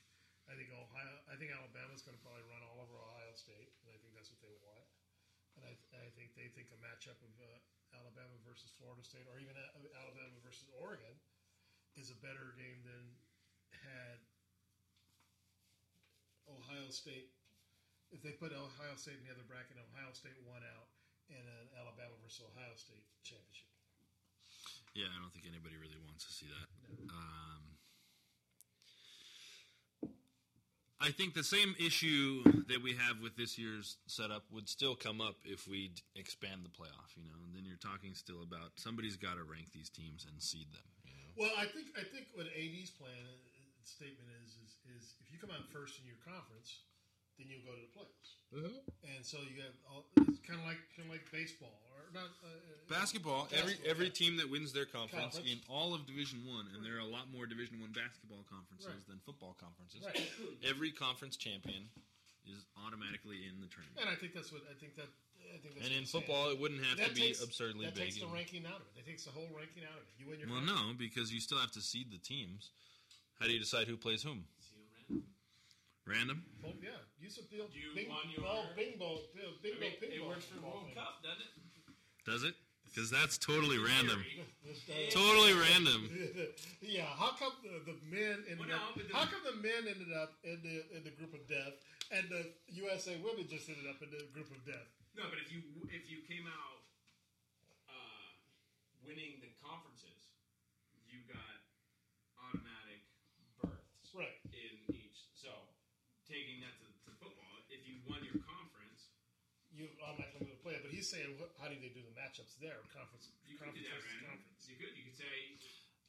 I 0.49 0.57
think 0.57 0.73
Ohio, 0.73 1.15
I 1.29 1.37
think 1.37 1.53
Alabama's 1.53 2.01
going 2.01 2.17
to 2.17 2.23
probably 2.25 2.45
run 2.49 2.65
all 2.65 2.81
over 2.81 2.97
Ohio 2.97 3.33
State, 3.37 3.69
and 3.85 3.93
I 3.93 3.97
think 4.01 4.17
that's 4.17 4.33
what 4.33 4.41
they 4.41 4.53
want. 4.65 4.89
And 5.61 5.63
I, 5.69 5.75
I 5.95 6.09
think 6.17 6.33
they 6.35 6.49
think 6.57 6.73
a 6.73 6.81
matchup 6.81 7.19
of 7.21 7.33
uh, 7.37 7.49
Alabama 7.93 8.33
versus 8.47 8.73
Florida 8.81 9.05
State, 9.05 9.29
or 9.29 9.37
even 9.39 9.53
A- 9.59 9.93
Alabama 10.01 10.37
versus 10.41 10.71
Oregon, 10.81 11.13
is 12.01 12.09
a 12.09 12.19
better 12.25 12.57
game 12.57 12.81
than 12.87 13.05
had 13.75 14.19
Ohio 16.49 16.89
State 16.89 17.29
if 18.11 18.25
they 18.25 18.33
put 18.33 18.57
Ohio 18.57 18.97
State 18.97 19.21
in 19.21 19.25
the 19.29 19.33
other 19.33 19.45
bracket, 19.45 19.77
Ohio 19.77 20.13
State 20.17 20.37
won 20.49 20.65
out 20.65 20.89
in 21.29 21.41
an 21.41 21.67
Alabama 21.77 22.17
versus 22.25 22.41
Ohio 22.41 22.73
State 22.77 23.05
championship. 23.21 23.69
Yeah, 24.97 25.13
I 25.13 25.21
don't 25.21 25.31
think 25.31 25.45
anybody 25.45 25.77
really 25.77 26.01
wants 26.01 26.25
to 26.25 26.33
see 26.33 26.49
that. 26.49 26.69
Um, 27.13 27.77
I 30.99 31.15
think 31.15 31.35
the 31.35 31.47
same 31.47 31.79
issue 31.79 32.43
that 32.67 32.83
we 32.83 32.99
have 32.99 33.23
with 33.23 33.39
this 33.39 33.55
year's 33.55 33.99
setup 34.11 34.43
would 34.51 34.69
still 34.69 34.99
come 34.99 35.21
up 35.23 35.39
if 35.47 35.71
we 35.71 35.95
expand 36.19 36.67
the 36.67 36.75
playoff. 36.75 37.15
You 37.15 37.23
know, 37.23 37.39
and 37.47 37.55
then 37.55 37.63
you're 37.63 37.79
talking 37.79 38.15
still 38.15 38.43
about 38.43 38.75
somebody's 38.75 39.17
got 39.17 39.39
to 39.39 39.47
rank 39.47 39.71
these 39.71 39.91
teams 39.91 40.27
and 40.27 40.43
seed 40.43 40.67
them. 40.75 40.83
You 41.07 41.15
know? 41.15 41.31
Well, 41.39 41.55
I 41.55 41.71
think 41.71 41.95
I 41.95 42.03
think 42.03 42.35
what 42.35 42.51
AD's 42.51 42.91
plan 42.91 43.15
uh, 43.15 43.79
statement 43.87 44.27
is 44.43 44.59
is 44.59 44.71
is 44.99 45.15
if 45.23 45.31
you 45.31 45.39
come 45.39 45.55
out 45.55 45.71
first 45.71 46.03
in 46.03 46.05
your 46.07 46.19
conference, 46.27 46.83
then 47.39 47.47
you'll 47.49 47.63
go 47.65 47.73
to 47.75 47.81
the 47.81 47.93
playoffs. 47.95 48.31
Mhm. 48.53 48.75
And 49.15 49.25
so 49.25 49.39
you 49.45 49.61
have 49.63 49.75
all, 49.89 50.05
it's 50.29 50.41
kind 50.47 50.59
of 50.59 50.67
like 50.67 50.81
kind 50.97 51.07
of 51.07 51.13
like 51.15 51.25
baseball 51.31 51.79
or 51.95 52.11
not 52.13 52.33
uh, 52.43 52.49
uh, 52.49 52.89
Basketball, 52.89 53.47
every 53.53 53.75
basketball, 53.79 53.91
every 53.91 54.07
yeah. 54.07 54.13
team 54.21 54.37
that 54.39 54.49
wins 54.49 54.73
their 54.73 54.87
conference, 54.87 55.37
Conference. 55.37 55.49
in 55.53 55.61
all 55.69 55.93
of 55.95 56.07
Division 56.07 56.41
One, 56.49 56.67
and 56.75 56.81
there 56.85 56.97
are 56.97 57.05
a 57.05 57.13
lot 57.13 57.31
more 57.31 57.47
Division 57.47 57.81
One 57.81 57.93
basketball 57.93 58.43
conferences 58.49 58.89
Right. 58.89 59.07
than 59.07 59.21
football 59.21 59.55
conferences. 59.61 60.01
Right. 60.05 60.33
Every 60.65 60.91
conference 60.91 61.37
champion 61.37 61.91
is 62.49 62.65
automatically 62.81 63.45
in 63.47 63.61
the 63.61 63.69
tournament. 63.69 64.01
And 64.01 64.09
I 64.09 64.17
think 64.17 64.33
that's 64.33 64.51
what 64.51 64.63
I 64.71 64.75
think 64.81 64.97
that 64.97 65.09
I 65.53 65.57
think 65.61 65.75
that's 65.77 65.87
And 65.87 65.93
in 65.95 66.01
I'm 66.01 66.07
saying. 66.07 66.25
football, 66.25 66.51
it 66.51 66.59
wouldn't 66.59 66.85
have 66.85 66.97
That 66.99 67.09
to 67.11 67.15
be 67.15 67.21
takes- 67.33 67.43
absurdly 67.43 67.85
that 67.87 67.95
big 67.95 68.05
takes 68.05 68.17
the 68.17 68.25
and- 68.25 68.33
ranking 68.35 68.65
out 68.67 68.81
of 68.81 68.87
it. 68.89 68.95
That 68.97 69.07
takes 69.07 69.25
the 69.25 69.31
whole 69.31 69.49
ranking 69.53 69.85
out 69.85 69.97
of 69.97 70.03
it. 70.09 70.15
You 70.19 70.27
win 70.27 70.41
your 70.41 70.49
Well, 70.49 70.59
conference. 70.65 70.81
no, 70.89 70.95
because 70.95 71.33
you 71.33 71.41
still 71.41 71.59
have 71.59 71.73
to 71.73 71.81
seed 71.83 72.11
the 72.11 72.19
teams. 72.19 72.71
How 73.39 73.47
do 73.47 73.53
you 73.53 73.59
decide 73.61 73.87
who 73.87 73.97
plays 73.97 74.23
whom? 74.23 74.49
Random. 76.09 76.41
Oh, 76.65 76.73
yeah, 76.81 76.97
use 77.21 77.37
a 77.37 77.45
field. 77.45 77.69
You 77.77 77.93
bing, 77.95 78.09
won 78.09 78.25
your- 78.33 78.49
oh, 78.49 78.65
bingo, 78.73 79.21
bingo, 79.37 79.53
I 79.61 79.77
mean, 79.77 79.93
bingo. 80.01 80.17
it 80.17 80.25
works 80.25 80.49
for 80.49 80.57
ball 80.65 80.81
World 80.81 80.87
thing. 80.89 80.97
Cup, 80.97 81.21
doesn't 81.21 81.45
it? 81.45 81.53
Does 82.25 82.43
it? 82.49 82.57
Because 82.89 83.13
that's 83.13 83.37
totally 83.37 83.77
random. 83.77 84.25
This 84.65 84.85
does- 84.85 85.13
Totally 85.17 85.53
random. 85.57 86.09
yeah, 86.85 87.09
how 87.17 87.33
come 87.37 87.53
the, 87.65 87.81
the 87.89 87.97
men 88.09 88.45
ended 88.49 88.61
Well, 88.61 88.69
no, 88.69 88.77
up? 88.89 88.97
but 88.97 89.09
the- 89.09 89.17
how 89.17 89.25
come 89.29 89.41
the 89.45 89.57
men 89.61 89.85
ended 89.89 90.13
up 90.17 90.33
in 90.45 90.61
the 90.65 90.77
in 90.97 91.05
the 91.05 91.13
group 91.17 91.33
of 91.37 91.45
death, 91.49 91.77
and 92.13 92.25
the 92.29 92.53
USA 92.77 93.17
women 93.21 93.45
just 93.49 93.69
ended 93.69 93.85
up 93.89 94.01
in 94.05 94.09
the 94.13 94.25
group 94.33 94.49
of 94.53 94.61
death? 94.69 94.89
No, 95.17 95.25
but 95.29 95.41
if 95.41 95.49
you 95.53 95.61
if 95.93 96.05
you 96.09 96.21
came 96.29 96.45
out 96.49 96.81
uh, 97.89 98.29
winning 99.05 99.41
the 99.45 99.49
conferences, 99.65 100.37
you 101.09 101.25
got 101.33 101.57
automatic 102.45 103.01
berths 103.61 104.13
Right. 104.13 104.37
in 104.53 104.85
each. 104.93 105.33
So 105.33 105.49
taking 106.29 106.61
that 106.63 106.77
to, 106.85 106.87
to 107.09 107.11
football, 107.19 107.55
if 107.73 107.83
you 107.89 107.99
won 108.05 108.21
your 108.23 108.39
conference, 108.45 109.11
You 109.73 109.89
automatically 110.05 110.45
going 110.45 110.59
to 110.59 110.63
play 110.63 110.75
it, 110.77 110.83
but 110.85 110.93
he's 110.93 111.09
saying, 111.09 111.39
what, 111.41 111.55
how 111.57 111.73
do 111.73 111.77
they 111.81 111.89
do 111.91 112.03
the 112.05 112.15
matchups 112.15 112.59
there? 112.61 112.79
Conference, 112.93 113.33
you 113.49 113.57
could 113.57 113.73
do 113.73 113.81
conference 113.81 113.89
that 113.89 113.97
versus 113.97 114.11
random. 114.13 114.43
conference. 114.43 114.63
You 114.69 114.77
could 114.77 114.93
you 114.99 115.05
could 115.09 115.19
say 115.19 115.33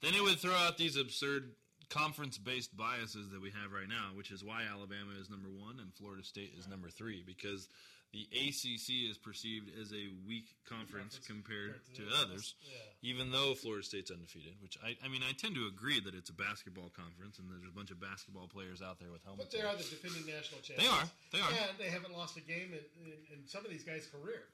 Then 0.02 0.14
it 0.18 0.24
would 0.24 0.40
throw 0.42 0.56
out 0.58 0.76
these 0.78 0.98
absurd 0.98 1.54
conference-based 1.90 2.78
biases 2.78 3.30
that 3.30 3.42
we 3.42 3.50
have 3.50 3.72
right 3.74 3.90
now, 3.90 4.14
which 4.14 4.30
is 4.30 4.44
why 4.44 4.62
Alabama 4.66 5.14
is 5.20 5.30
number 5.30 5.50
one 5.50 5.80
and 5.80 5.94
Florida 5.94 6.24
State 6.24 6.54
is 6.58 6.68
number 6.68 6.90
three, 6.90 7.24
because 7.26 7.68
the 8.12 8.26
ACC 8.34 9.06
is 9.10 9.18
perceived 9.18 9.70
as 9.80 9.94
a 9.94 10.10
weak 10.26 10.50
conference 10.66 11.20
compared 11.22 11.78
compared 11.86 11.96
to 11.96 12.10
to 12.10 12.22
others, 12.26 12.56
yeah. 12.66 13.10
even 13.10 13.32
though 13.32 13.54
Florida 13.54 13.84
State's 13.84 14.10
undefeated. 14.10 14.54
Which 14.62 14.78
I, 14.84 14.98
I 15.06 15.10
mean, 15.10 15.22
I 15.22 15.34
tend 15.34 15.54
to 15.56 15.68
agree 15.68 16.00
that 16.02 16.16
it's 16.16 16.30
a 16.30 16.34
basketball 16.34 16.90
conference 16.90 17.38
and 17.38 17.46
there's 17.50 17.70
a 17.70 17.76
bunch 17.76 17.92
of 17.92 18.02
basketball 18.02 18.48
players 18.48 18.82
out 18.82 18.98
there 18.98 19.12
with 19.12 19.24
helmets. 19.24 19.50
But 19.50 19.54
they 19.54 19.62
on. 19.62 19.76
are 19.76 19.78
the 19.78 19.86
defending 19.86 20.26
national 20.26 20.62
champions. 20.66 20.90
They 20.90 20.90
are. 20.90 21.06
They 21.38 21.42
are. 21.46 21.54
And 21.70 21.78
they 21.78 21.94
haven't 21.94 22.18
lost 22.18 22.38
a 22.38 22.42
game 22.42 22.74
in, 22.74 22.82
in, 23.06 23.20
in 23.30 23.40
some 23.46 23.64
of 23.64 23.70
these 23.70 23.84
guys' 23.84 24.10
career. 24.10 24.50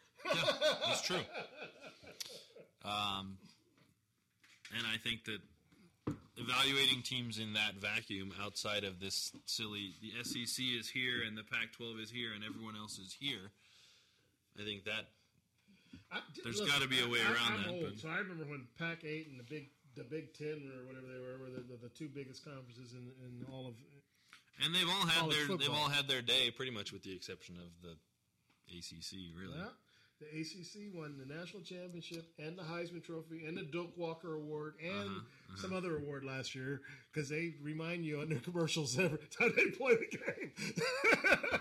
That's 0.86 1.02
true. 1.02 1.24
Um, 2.86 3.40
and 4.78 4.86
I 4.86 4.98
think 4.98 5.26
that 5.26 5.40
evaluating 6.38 7.02
teams 7.02 7.40
in 7.40 7.54
that 7.54 7.76
vacuum 7.76 8.34
outside 8.42 8.84
of 8.84 9.00
this 9.00 9.32
silly, 9.46 9.94
the 10.02 10.12
SEC 10.24 10.64
is 10.78 10.90
here 10.90 11.24
and 11.26 11.38
the 11.38 11.44
Pac-12 11.44 12.02
is 12.02 12.10
here 12.12 12.34
and 12.34 12.44
everyone 12.44 12.76
else 12.76 12.98
is 13.00 13.16
here. 13.20 13.52
I 14.60 14.64
think 14.64 14.84
that 14.86 15.08
I- 16.12 16.22
There's 16.44 16.60
listen, 16.60 16.68
gotta 16.68 16.88
be 16.88 17.00
a 17.02 17.08
way 17.08 17.22
I- 17.22 17.32
around 17.34 17.54
I'm 17.54 17.64
that, 17.64 17.70
Old, 17.88 18.00
so 18.00 18.10
I 18.10 18.18
remember 18.20 18.46
when 18.46 18.68
Pac 18.78 19.04
Eight 19.04 19.28
and 19.28 19.40
the 19.40 19.44
Big 19.44 19.70
the 19.96 20.04
Big 20.04 20.34
Ten 20.34 20.70
or 20.76 20.86
whatever 20.86 21.08
they 21.08 21.20
were 21.20 21.38
were 21.40 21.50
the, 21.50 21.62
the, 21.62 21.78
the 21.88 21.90
two 21.90 22.10
biggest 22.10 22.44
conferences 22.44 22.92
in, 22.94 23.12
in 23.24 23.46
all 23.52 23.66
of. 23.68 23.76
and 24.64 24.76
they've 24.76 24.90
all 24.90 25.06
had 25.08 25.32
their 25.32 25.56
they've 25.58 25.70
all 25.70 25.88
had 25.90 26.08
their 26.08 26.22
day 26.22 26.52
pretty 26.52 26.72
much 26.72 26.92
with 26.92 27.02
the 27.04 27.14
exception 27.16 27.56
of 27.58 27.72
the 27.82 27.96
ACC. 28.78 29.32
Really, 29.40 29.58
Yeah, 29.58 29.70
the 30.20 30.28
ACC 30.40 30.94
won 30.94 31.16
the 31.18 31.26
national 31.34 31.62
championship 31.64 32.26
and 32.40 32.58
the 32.58 32.64
Heisman 32.64 33.04
Trophy 33.04 33.46
and 33.46 33.58
the 33.58 33.64
Doak 33.64 33.98
Walker 33.98 34.34
Award 34.36 34.76
and 34.84 35.10
Uh-huh, 35.10 35.58
some 35.62 35.74
other 35.74 35.98
award 35.98 36.24
last 36.24 36.56
year 36.56 36.82
because 37.12 37.30
they 37.30 37.56
remind 37.62 38.06
you 38.06 38.22
on 38.22 38.30
their 38.30 38.40
commercials 38.40 38.98
every 39.00 39.18
time 39.38 39.54
they 39.56 39.66
play 39.72 39.96
the 39.96 40.18
game. 40.18 40.52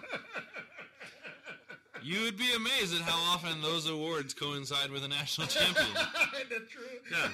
you 2.03 2.21
would 2.23 2.37
be 2.37 2.53
amazed 2.55 2.95
at 2.95 3.01
how 3.03 3.17
often 3.33 3.61
those 3.63 3.89
awards 3.89 4.35
coincide 4.35 4.91
with 4.91 5.05
a 5.05 5.09
national 5.09 5.47
champion. 5.47 5.87
Isn't 5.87 6.69
true? 6.71 6.83
Yeah. 7.11 7.29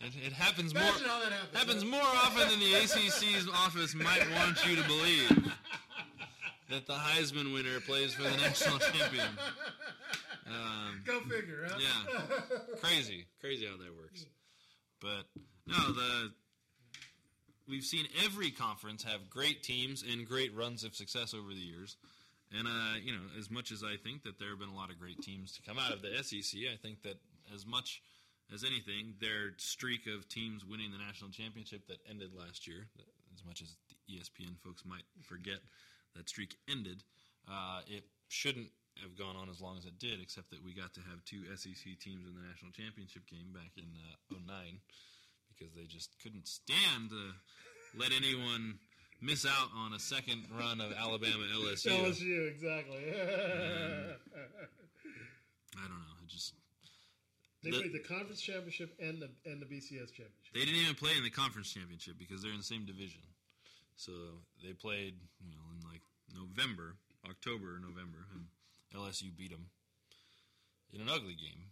It, 0.00 0.12
it 0.26 0.32
happens 0.32 0.74
more 0.74 0.82
Imagine 0.82 1.06
that 1.06 1.32
happens, 1.32 1.58
happens 1.58 1.84
more 1.84 2.00
often 2.02 2.48
than 2.48 2.60
the 2.60 2.74
ACC's 2.74 3.48
office 3.48 3.94
might 3.94 4.26
want 4.34 4.66
you 4.66 4.76
to 4.76 4.82
believe 4.86 5.52
that 6.70 6.86
the 6.86 6.94
Heisman 6.94 7.52
winner 7.52 7.80
plays 7.80 8.14
for 8.14 8.22
the 8.22 8.36
national 8.36 8.78
champion. 8.92 9.28
Um, 10.46 11.02
Go 11.04 11.20
figure, 11.20 11.66
huh? 11.68 11.78
Yeah, 11.78 12.76
crazy, 12.80 13.26
crazy 13.40 13.66
how 13.66 13.76
that 13.76 13.94
works. 13.96 14.26
But 15.00 15.24
no, 15.66 15.92
the 15.92 16.32
we've 17.68 17.84
seen 17.84 18.06
every 18.24 18.50
conference 18.50 19.02
have 19.04 19.30
great 19.30 19.62
teams 19.62 20.02
and 20.02 20.26
great 20.26 20.54
runs 20.54 20.84
of 20.84 20.94
success 20.94 21.34
over 21.34 21.48
the 21.48 21.60
years. 21.60 21.96
And 22.56 22.68
uh, 22.68 22.98
you 23.02 23.12
know, 23.12 23.22
as 23.38 23.50
much 23.50 23.72
as 23.72 23.82
I 23.82 23.96
think 23.96 24.22
that 24.24 24.38
there 24.38 24.50
have 24.50 24.58
been 24.58 24.68
a 24.68 24.76
lot 24.76 24.90
of 24.90 24.98
great 24.98 25.20
teams 25.22 25.52
to 25.56 25.62
come 25.62 25.78
out 25.78 25.92
of 25.92 26.02
the 26.02 26.22
SEC, 26.22 26.60
I 26.72 26.76
think 26.76 27.02
that 27.02 27.16
as 27.54 27.66
much 27.66 28.02
as 28.52 28.64
anything, 28.64 29.14
their 29.20 29.52
streak 29.56 30.06
of 30.06 30.28
teams 30.28 30.64
winning 30.64 30.92
the 30.92 30.98
national 30.98 31.30
championship 31.30 31.86
that 31.88 31.98
ended 32.08 32.30
last 32.36 32.66
year, 32.66 32.86
as 33.34 33.44
much 33.44 33.62
as 33.62 33.74
the 33.88 34.16
ESPN 34.16 34.58
folks 34.62 34.84
might 34.84 35.04
forget 35.22 35.60
that 36.16 36.28
streak 36.28 36.56
ended, 36.70 37.02
uh, 37.48 37.80
it 37.86 38.04
shouldn't 38.28 38.68
have 39.02 39.16
gone 39.18 39.36
on 39.36 39.48
as 39.48 39.60
long 39.60 39.76
as 39.76 39.84
it 39.84 39.98
did, 39.98 40.20
except 40.20 40.50
that 40.50 40.62
we 40.64 40.72
got 40.72 40.94
to 40.94 41.00
have 41.00 41.24
two 41.24 41.42
SEC 41.56 41.98
teams 41.98 42.26
in 42.26 42.34
the 42.34 42.42
national 42.46 42.70
championship 42.72 43.26
game 43.26 43.52
back 43.52 43.72
in 43.76 43.90
uh, 44.32 44.38
09 44.46 44.78
because 45.48 45.74
they 45.74 45.84
just 45.86 46.14
couldn't 46.22 46.46
stand 46.46 47.10
to 47.10 47.32
let 47.98 48.10
anyone 48.12 48.78
miss 49.20 49.46
out 49.46 49.68
on 49.76 49.92
a 49.94 49.98
second 49.98 50.44
run 50.56 50.80
of 50.80 50.92
Alabama 50.92 51.44
LSU. 51.56 51.90
LSU, 51.90 52.48
exactly. 52.50 53.02
I 55.76 55.82
don't 55.88 55.98
know. 55.98 56.16
It 56.22 56.28
just 56.28 56.54
they 57.62 57.70
the- 57.70 57.78
played 57.80 57.92
the 57.92 58.00
conference 58.06 58.40
championship 58.40 58.94
and 59.00 59.20
the 59.22 59.30
and 59.46 59.60
the 59.60 59.66
BCS 59.66 60.12
championship. 60.12 60.52
They 60.54 60.60
didn't 60.60 60.80
even 60.82 60.94
play 60.94 61.16
in 61.16 61.24
the 61.24 61.30
conference 61.30 61.72
championship 61.72 62.14
because 62.18 62.42
they're 62.42 62.52
in 62.52 62.58
the 62.58 62.64
same 62.64 62.84
division. 62.84 63.20
So 63.96 64.12
they 64.62 64.72
played, 64.72 65.14
you 65.40 65.50
know, 65.54 65.62
November, 66.34 66.96
October, 67.28 67.76
or 67.76 67.78
November, 67.78 68.26
and 68.34 68.44
LSU 68.94 69.34
beat 69.36 69.50
them 69.50 69.66
in 70.92 71.00
an 71.00 71.08
ugly 71.08 71.34
game, 71.34 71.70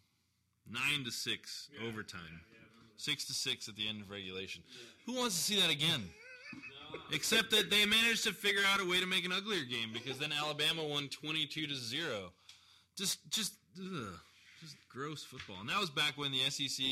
nine 0.71 1.05
to 1.05 1.11
six 1.11 1.69
overtime, 1.87 2.41
six 2.97 3.25
to 3.27 3.33
six 3.33 3.69
at 3.69 3.77
the 3.77 3.89
end 3.89 4.01
of 4.03 4.11
regulation. 4.11 4.63
Who 5.07 5.15
wants 5.15 5.37
to 5.37 5.43
see 5.43 5.61
that 5.61 5.71
again? 5.71 6.03
Except 7.11 7.51
that 7.51 7.71
they 7.71 7.87
managed 7.87 8.25
to 8.25 8.33
figure 8.33 8.61
out 8.73 8.81
a 8.81 8.85
way 8.85 9.01
to 9.01 9.07
make 9.07 9.25
an 9.25 9.33
uglier 9.33 9.65
game 9.65 9.91
because 9.93 10.19
then 10.19 10.31
Alabama 10.33 10.85
won 10.85 11.09
twenty-two 11.09 11.67
to 11.67 11.75
zero. 11.75 12.33
Just, 12.97 13.31
just, 13.31 13.55
ugh, 13.79 14.13
just 14.61 14.77
gross 14.91 15.25
football. 15.25 15.57
And 15.61 15.69
that 15.71 15.81
was 15.81 15.89
back 15.89 16.19
when 16.19 16.31
the 16.31 16.41
SEC, 16.51 16.85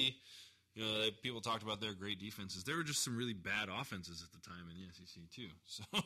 you 0.75 0.83
know, 0.83 1.09
people 1.23 1.43
talked 1.43 1.63
about 1.63 1.81
their 1.81 1.93
great 1.93 2.19
defenses. 2.19 2.65
There 2.65 2.77
were 2.77 2.83
just 2.83 3.05
some 3.05 3.17
really 3.17 3.35
bad 3.35 3.69
offenses 3.69 4.25
at 4.25 4.33
the 4.33 4.41
time 4.49 4.65
in 4.71 4.77
the 4.81 4.93
SEC 4.95 5.23
too. 5.31 5.49
So, 5.67 6.03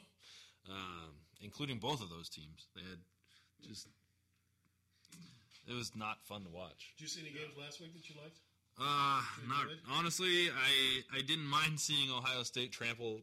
um, 0.71 1.11
including 1.41 1.79
both 1.79 2.03
of 2.03 2.11
those 2.11 2.29
teams, 2.29 2.67
they 2.75 2.83
had 2.83 2.99
just. 3.67 3.89
It 5.67 5.73
was 5.73 5.97
not 5.97 6.23
fun 6.25 6.45
to 6.45 6.51
watch. 6.51 6.93
Did 6.99 7.05
you 7.05 7.09
see 7.09 7.21
any 7.23 7.31
games 7.31 7.57
last 7.59 7.81
week 7.81 7.95
that 7.95 8.09
you 8.09 8.15
liked? 8.21 8.37
Uh, 8.79 9.23
not 9.49 9.67
honestly. 9.91 10.49
I 10.51 11.17
I 11.17 11.23
didn't 11.23 11.47
mind 11.47 11.81
seeing 11.81 12.11
Ohio 12.11 12.43
State 12.43 12.73
trample 12.73 13.21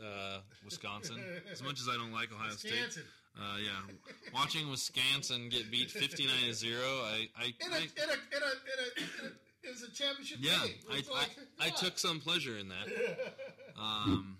uh, 0.00 0.38
Wisconsin 0.64 1.20
as 1.52 1.62
much 1.62 1.80
as 1.80 1.88
I 1.88 1.94
don't 1.94 2.12
like 2.12 2.32
Ohio 2.32 2.50
Wisconsin. 2.50 2.90
State. 2.90 3.04
Uh, 3.36 3.58
yeah, 3.58 3.94
watching 4.32 4.70
Wisconsin 4.70 5.48
get 5.50 5.70
beat 5.70 5.90
fifty 5.90 6.26
nine 6.26 6.46
to 6.46 6.54
zero. 6.54 7.02
I 7.04 7.28
I, 7.36 7.54
In 7.64 7.72
a, 7.72 7.74
I 7.74 7.78
in 7.78 7.82
a, 7.82 8.02
in 8.02 8.08
a, 8.08 8.08
in 8.08 8.42
a, 8.42 9.24
in 9.24 9.30
a, 9.30 9.68
it 9.68 9.70
was 9.72 9.82
a 9.82 9.90
championship 9.90 10.38
yeah, 10.40 10.60
game. 10.64 10.74
I, 10.90 10.94
like, 10.94 11.36
I, 11.60 11.66
I 11.66 11.70
took 11.70 11.98
some 11.98 12.20
pleasure 12.20 12.56
in 12.58 12.68
that. 12.68 12.86
Um, 13.76 14.38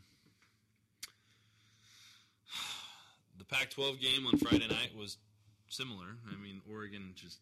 the 3.48 3.55
the 3.56 3.56
Pac-12 3.56 4.00
game 4.00 4.26
on 4.26 4.39
Friday 4.39 4.68
night 4.68 4.92
was 4.97 5.16
similar. 5.68 6.16
I 6.32 6.36
mean, 6.40 6.60
Oregon 6.70 7.12
just 7.14 7.39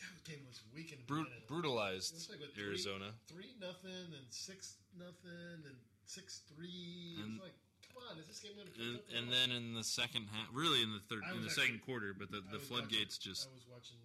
That 0.00 0.24
game 0.30 0.44
was 0.48 0.60
weak 0.74 0.92
the 0.92 1.06
brut- 1.06 1.46
brutalized 1.48 2.14
It 2.14 2.40
like, 2.40 2.54
three- 2.54 2.64
Arizona. 2.64 3.10
Three, 3.26 3.54
nothing, 3.60 4.12
and 4.14 4.26
six 4.30 4.76
nothing, 4.96 5.64
and 5.66 5.76
six 6.04 6.42
three. 6.54 7.16
And- 7.22 7.34
it's 7.36 7.42
like, 7.42 7.56
come 7.94 8.02
on, 8.10 8.18
is 8.18 8.26
this 8.26 8.40
game 8.40 8.54
going 8.56 8.68
to? 8.68 8.80
And, 8.80 8.98
and 9.16 9.26
then 9.32 9.50
in 9.56 9.74
the 9.74 9.84
second 9.84 10.28
half, 10.32 10.48
really 10.52 10.82
in 10.82 10.92
the 10.92 11.00
third, 11.08 11.22
in 11.34 11.40
the 11.40 11.50
was 11.50 11.54
second 11.54 11.80
quarter, 11.84 12.14
but 12.14 12.30
the, 12.30 12.42
the 12.52 12.58
floodgates 12.62 13.18
watching, 13.18 13.32
just 13.34 13.48
I 13.48 13.54
was 13.54 13.66
watching 13.70 13.98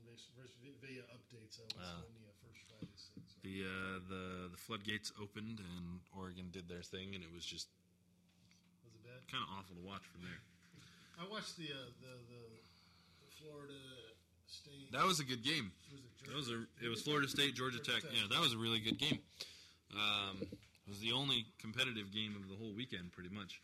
via 0.81 1.03
updates. 1.13 1.59
I 1.61 1.65
was 1.69 1.77
on 1.77 2.09
the 2.17 2.25
uh, 2.27 2.33
first 2.43 2.61
Friday's 2.67 3.03
thing. 3.13 3.23
So. 3.29 3.35
the 3.45 3.55
uh, 3.63 3.95
the 4.09 4.23
the 4.51 4.57
floodgates 4.57 5.11
opened 5.21 5.59
and 5.61 5.99
Oregon 6.17 6.49
did 6.51 6.67
their 6.67 6.81
thing, 6.83 7.13
and 7.15 7.23
it 7.23 7.31
was 7.31 7.45
just 7.45 7.69
Was 8.83 8.93
it 8.97 9.03
bad? 9.05 9.21
kind 9.31 9.43
of 9.45 9.49
awful 9.59 9.75
to 9.77 9.81
watch 9.85 10.03
from 10.11 10.21
there. 10.25 10.41
I 11.19 11.29
watched 11.29 11.57
the 11.57 11.65
uh, 11.71 11.89
the, 12.01 12.13
the 12.29 12.41
the 13.21 13.29
Florida 13.41 13.79
State. 14.47 14.91
That 14.91 15.05
was 15.05 15.19
a 15.19 15.25
good 15.25 15.43
game. 15.43 15.71
Was 15.91 16.01
it 16.01 16.27
That 16.27 16.35
was 16.35 16.49
a 16.49 16.85
it 16.85 16.89
was 16.89 17.01
Florida 17.01 17.27
State 17.27 17.55
Georgia 17.55 17.77
Georgia 17.77 18.01
Tech. 18.01 18.09
Tech. 18.09 18.11
Yeah, 18.13 18.27
that 18.31 18.41
was 18.41 18.53
a 18.53 18.57
really 18.57 18.79
good 18.79 18.97
game. 18.97 19.19
Um, 19.93 20.41
it 20.41 20.89
was 20.89 20.99
the 20.99 21.11
only 21.11 21.45
competitive 21.59 22.11
game 22.11 22.35
of 22.35 22.49
the 22.49 22.55
whole 22.55 22.73
weekend, 22.73 23.11
pretty 23.11 23.29
much, 23.29 23.61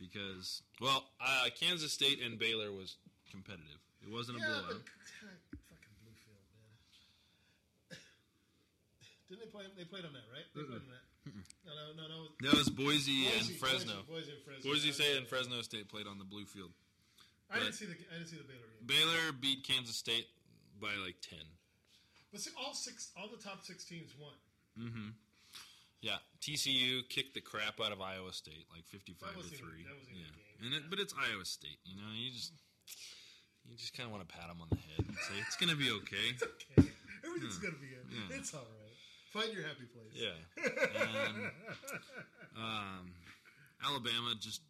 because 0.00 0.62
well, 0.80 1.04
uh, 1.20 1.48
Kansas 1.60 1.92
State 1.92 2.20
and 2.24 2.38
Baylor 2.38 2.72
was 2.72 2.96
competitive. 3.30 3.80
It 4.02 4.12
wasn't 4.12 4.38
a 4.38 4.40
blowout. 4.40 4.80
but 4.80 5.60
fucking 5.68 5.94
Bluefield, 6.00 6.46
man. 6.56 7.98
Didn't 9.28 9.40
they 9.44 9.50
play? 9.50 9.64
They 9.76 9.84
played 9.84 10.04
on 10.04 10.12
that, 10.14 10.26
right? 10.32 10.46
They 10.54 10.62
played 10.62 10.80
on 10.80 10.88
that. 10.88 11.04
No, 11.66 11.72
no, 11.74 12.02
no, 12.02 12.08
no. 12.08 12.50
That 12.50 12.56
was 12.56 12.70
Boise, 12.70 13.26
and 13.26 13.46
Fresno. 13.58 14.06
Boise, 14.06 14.06
Boise 14.06 14.30
and 14.30 14.42
Fresno. 14.44 14.70
Boise 14.70 14.92
State 14.92 15.16
and 15.18 15.26
Fresno 15.26 15.60
State 15.62 15.88
played 15.88 16.06
on 16.06 16.18
the 16.18 16.24
blue 16.24 16.46
field. 16.46 16.70
I 17.50 17.58
didn't 17.60 17.74
see 17.74 17.86
the 17.86 17.94
I 18.10 18.18
didn't 18.18 18.28
see 18.28 18.36
the 18.36 18.44
Baylor 18.44 18.66
game. 18.74 18.86
Baylor 18.86 19.32
beat 19.40 19.62
Kansas 19.66 19.96
State 19.96 20.26
by 20.80 20.94
like 21.04 21.16
ten. 21.22 21.44
But 22.32 22.40
see, 22.40 22.50
all 22.58 22.74
six, 22.74 23.10
all 23.16 23.28
the 23.30 23.42
top 23.42 23.62
six 23.64 23.84
teams 23.84 24.12
won. 24.18 24.34
Mm-hmm. 24.78 25.08
Yeah, 26.02 26.18
TCU 26.42 27.08
kicked 27.08 27.34
the 27.34 27.40
crap 27.40 27.80
out 27.80 27.92
of 27.92 28.00
Iowa 28.00 28.32
State, 28.32 28.66
like 28.74 28.84
fifty-five 28.86 29.30
That 29.30 29.32
to 29.32 29.38
wasn't 29.38 29.54
even- 29.60 29.66
three. 29.70 29.82
that 29.84 29.96
wasn't 29.96 30.16
yeah, 30.18 30.66
and 30.66 30.74
it, 30.74 30.82
but 30.90 30.98
it's 30.98 31.14
Iowa 31.14 31.44
State. 31.44 31.78
You 31.84 31.96
know, 31.96 32.10
you 32.14 32.30
just 32.30 32.52
you 33.64 33.76
just 33.76 33.96
kind 33.96 34.06
of 34.06 34.12
want 34.12 34.28
to 34.28 34.30
pat 34.34 34.48
them 34.48 34.58
on 34.60 34.68
the 34.70 34.76
head 34.76 35.06
and 35.06 35.16
say 35.16 35.34
it's 35.46 35.56
going 35.56 35.70
to 35.70 35.76
be 35.78 35.90
okay. 36.04 36.26
It's 36.34 36.42
okay, 36.42 36.90
everything's 37.24 37.58
Yeah. 37.62 37.70
gonna 37.70 37.80
be 37.82 37.88
good. 37.88 38.06
Yeah. 38.30 38.36
It's 38.38 38.54
all 38.54 38.60
right. 38.62 38.94
Find 39.32 39.52
your 39.52 39.64
happy 39.66 39.86
place. 39.90 40.14
Yeah. 40.14 40.38
And, 40.96 41.50
um, 42.56 43.12
Alabama 43.84 44.34
just 44.38 44.60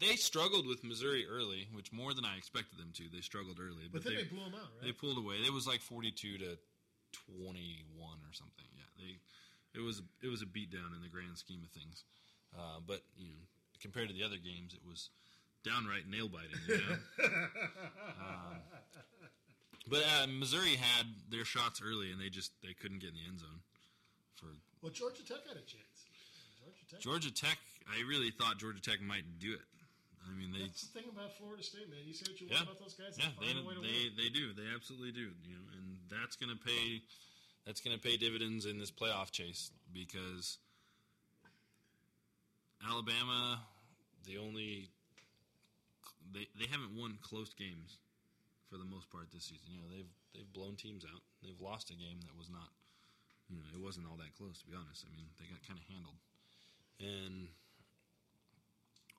they 0.00 0.16
struggled 0.16 0.66
with 0.66 0.82
Missouri 0.82 1.26
early, 1.30 1.68
which 1.72 1.92
more 1.92 2.14
than 2.14 2.24
I 2.24 2.36
expected 2.36 2.78
them 2.78 2.90
to. 2.94 3.04
They 3.12 3.20
struggled 3.20 3.58
early, 3.60 3.88
But 3.92 4.02
then 4.04 4.16
they 4.16 4.24
blew 4.24 4.44
'em 4.44 4.54
out, 4.54 4.72
right? 4.76 4.82
They 4.82 4.92
pulled 4.92 5.18
away. 5.18 5.36
It 5.36 5.52
was 5.52 5.66
like 5.66 5.80
forty-two 5.80 6.38
to 6.38 6.58
twenty-one 7.12 8.18
or 8.24 8.32
something. 8.32 8.64
Yeah, 8.74 8.88
they 8.98 9.78
it 9.78 9.84
was 9.84 10.02
it 10.22 10.28
was 10.28 10.42
a 10.42 10.46
beatdown 10.46 10.94
in 10.96 11.02
the 11.02 11.08
grand 11.08 11.36
scheme 11.38 11.62
of 11.62 11.70
things. 11.70 12.04
Uh, 12.56 12.80
but 12.86 13.02
you 13.16 13.28
know, 13.28 13.44
compared 13.80 14.08
to 14.08 14.14
the 14.14 14.24
other 14.24 14.38
games, 14.38 14.74
it 14.74 14.80
was 14.86 15.10
downright 15.64 16.08
nail 16.08 16.28
biting. 16.28 16.56
You 16.66 16.78
know? 16.78 17.24
um, 18.20 18.56
but 19.88 20.02
uh, 20.02 20.26
Missouri 20.28 20.76
had 20.76 21.06
their 21.30 21.44
shots 21.44 21.80
early, 21.84 22.10
and 22.10 22.20
they 22.20 22.28
just 22.28 22.52
they 22.62 22.72
couldn't 22.74 23.00
get 23.00 23.10
in 23.10 23.16
the 23.16 23.26
end 23.28 23.40
zone. 23.40 23.60
For 24.36 24.46
Well, 24.82 24.92
Georgia 24.92 25.24
Tech 25.24 25.46
had 25.46 25.56
a 25.56 25.66
chance. 25.66 26.08
Georgia 26.58 26.84
Tech. 26.90 27.00
Georgia 27.00 27.30
Tech, 27.34 27.58
I 27.88 28.02
really 28.08 28.30
thought 28.30 28.58
Georgia 28.58 28.80
Tech 28.80 29.00
might 29.00 29.38
do 29.38 29.52
it. 29.52 29.60
I 30.26 30.36
mean, 30.36 30.52
they 30.52 30.68
That's 30.68 30.84
the 30.84 31.00
thing 31.00 31.08
about 31.08 31.32
Florida 31.36 31.62
State, 31.62 31.88
man. 31.88 32.04
You 32.04 32.12
say 32.12 32.28
what 32.30 32.40
you 32.40 32.48
yeah, 32.48 32.60
want 32.60 32.76
about 32.76 32.80
those 32.80 32.94
guys. 32.94 33.16
yeah, 33.16 33.32
they 33.40 33.46
they, 33.46 33.52
find 33.54 33.64
a 33.64 33.68
way 33.68 33.74
to 33.74 33.80
they, 33.80 34.00
win. 34.12 34.18
they 34.20 34.28
do, 34.28 34.52
they 34.52 34.68
absolutely 34.74 35.12
do. 35.12 35.32
You 35.48 35.56
know, 35.56 35.66
and 35.72 35.96
that's 36.12 36.36
going 36.36 36.52
to 36.52 36.60
pay 36.60 37.02
that's 37.66 37.80
going 37.80 37.96
to 37.96 38.02
pay 38.02 38.16
dividends 38.16 38.66
in 38.66 38.78
this 38.78 38.90
playoff 38.90 39.30
chase 39.30 39.70
because 39.92 40.58
Alabama, 42.84 43.60
the 44.26 44.38
only 44.38 44.88
they 46.32 46.48
they 46.58 46.66
haven't 46.68 46.96
won 46.96 47.18
close 47.22 47.52
games 47.54 47.98
for 48.68 48.76
the 48.76 48.86
most 48.86 49.10
part 49.10 49.32
this 49.32 49.44
season. 49.44 49.68
You 49.72 49.80
know, 49.82 49.88
they've 49.90 50.12
they've 50.34 50.52
blown 50.52 50.76
teams 50.76 51.04
out. 51.04 51.20
They've 51.42 51.60
lost 51.60 51.90
a 51.90 51.96
game 51.96 52.20
that 52.28 52.36
was 52.36 52.48
not, 52.48 52.68
you 53.48 53.56
know, 53.56 53.66
it 53.72 53.80
wasn't 53.80 54.06
all 54.06 54.16
that 54.20 54.36
close 54.36 54.60
to 54.60 54.66
be 54.68 54.76
honest. 54.76 55.04
I 55.04 55.10
mean, 55.16 55.26
they 55.40 55.48
got 55.48 55.60
kind 55.66 55.80
of 55.80 55.86
handled. 55.88 56.20
And 57.00 57.48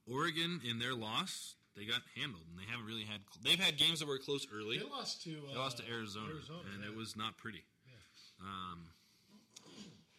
Oregon 0.10 0.62
in 0.68 0.80
their 0.80 0.94
loss, 0.94 1.56
they 1.76 1.86
got 1.86 2.02
handled, 2.18 2.44
and 2.50 2.60
they 2.60 2.70
haven't 2.70 2.86
really 2.86 3.04
had. 3.06 3.22
They've 3.44 3.60
had 3.60 3.78
games 3.78 4.00
that 4.00 4.08
were 4.08 4.18
close 4.18 4.48
early. 4.54 4.78
They 4.78 4.86
lost 4.90 5.24
to, 5.24 5.38
they 5.52 5.58
lost 5.58 5.78
to 5.78 5.84
uh, 5.84 5.94
Arizona, 5.96 6.34
Arizona, 6.34 6.68
and 6.74 6.84
yeah. 6.84 6.90
it 6.90 6.96
was 6.96 7.16
not 7.16 7.38
pretty. 7.38 7.64
Um, 8.42 8.90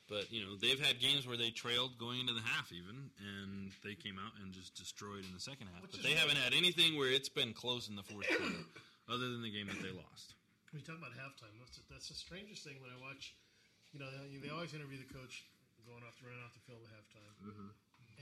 but 0.08 0.30
you 0.30 0.44
know 0.44 0.54
they've 0.54 0.78
had 0.78 1.00
games 1.00 1.26
where 1.26 1.36
they 1.40 1.50
trailed 1.50 1.98
going 1.98 2.20
into 2.20 2.36
the 2.36 2.44
half 2.44 2.70
even, 2.70 3.10
and 3.18 3.72
they 3.82 3.96
came 3.96 4.20
out 4.20 4.36
and 4.38 4.52
just 4.52 4.76
destroyed 4.76 5.24
in 5.24 5.32
the 5.34 5.40
second 5.42 5.66
half. 5.72 5.82
Which 5.82 5.96
but 5.96 6.02
they 6.04 6.14
haven't 6.14 6.36
had 6.38 6.54
anything 6.54 6.94
where 6.94 7.10
it's 7.10 7.32
been 7.32 7.52
close 7.52 7.88
in 7.88 7.96
the 7.96 8.04
fourth 8.04 8.28
quarter, 8.28 8.62
other 9.12 9.26
than 9.32 9.42
the 9.42 9.50
game 9.50 9.66
that 9.72 9.80
they 9.80 9.90
lost. 9.90 10.36
We 10.70 10.80
talk 10.80 11.00
about 11.00 11.16
halftime. 11.18 11.52
That's 11.58 11.80
that's 11.90 12.08
the 12.08 12.14
strangest 12.14 12.62
thing 12.62 12.78
when 12.78 12.92
I 12.92 12.98
watch. 13.00 13.34
You 13.92 14.00
know, 14.00 14.08
they 14.12 14.38
they 14.38 14.52
always 14.52 14.72
interview 14.72 15.00
the 15.00 15.10
coach 15.10 15.44
going 15.88 16.04
off 16.06 16.14
the 16.20 16.28
running 16.30 16.44
off 16.46 16.54
the 16.54 16.62
field 16.62 16.84
at 16.86 16.92
halftime, 16.94 17.34
Mhm. 17.42 17.68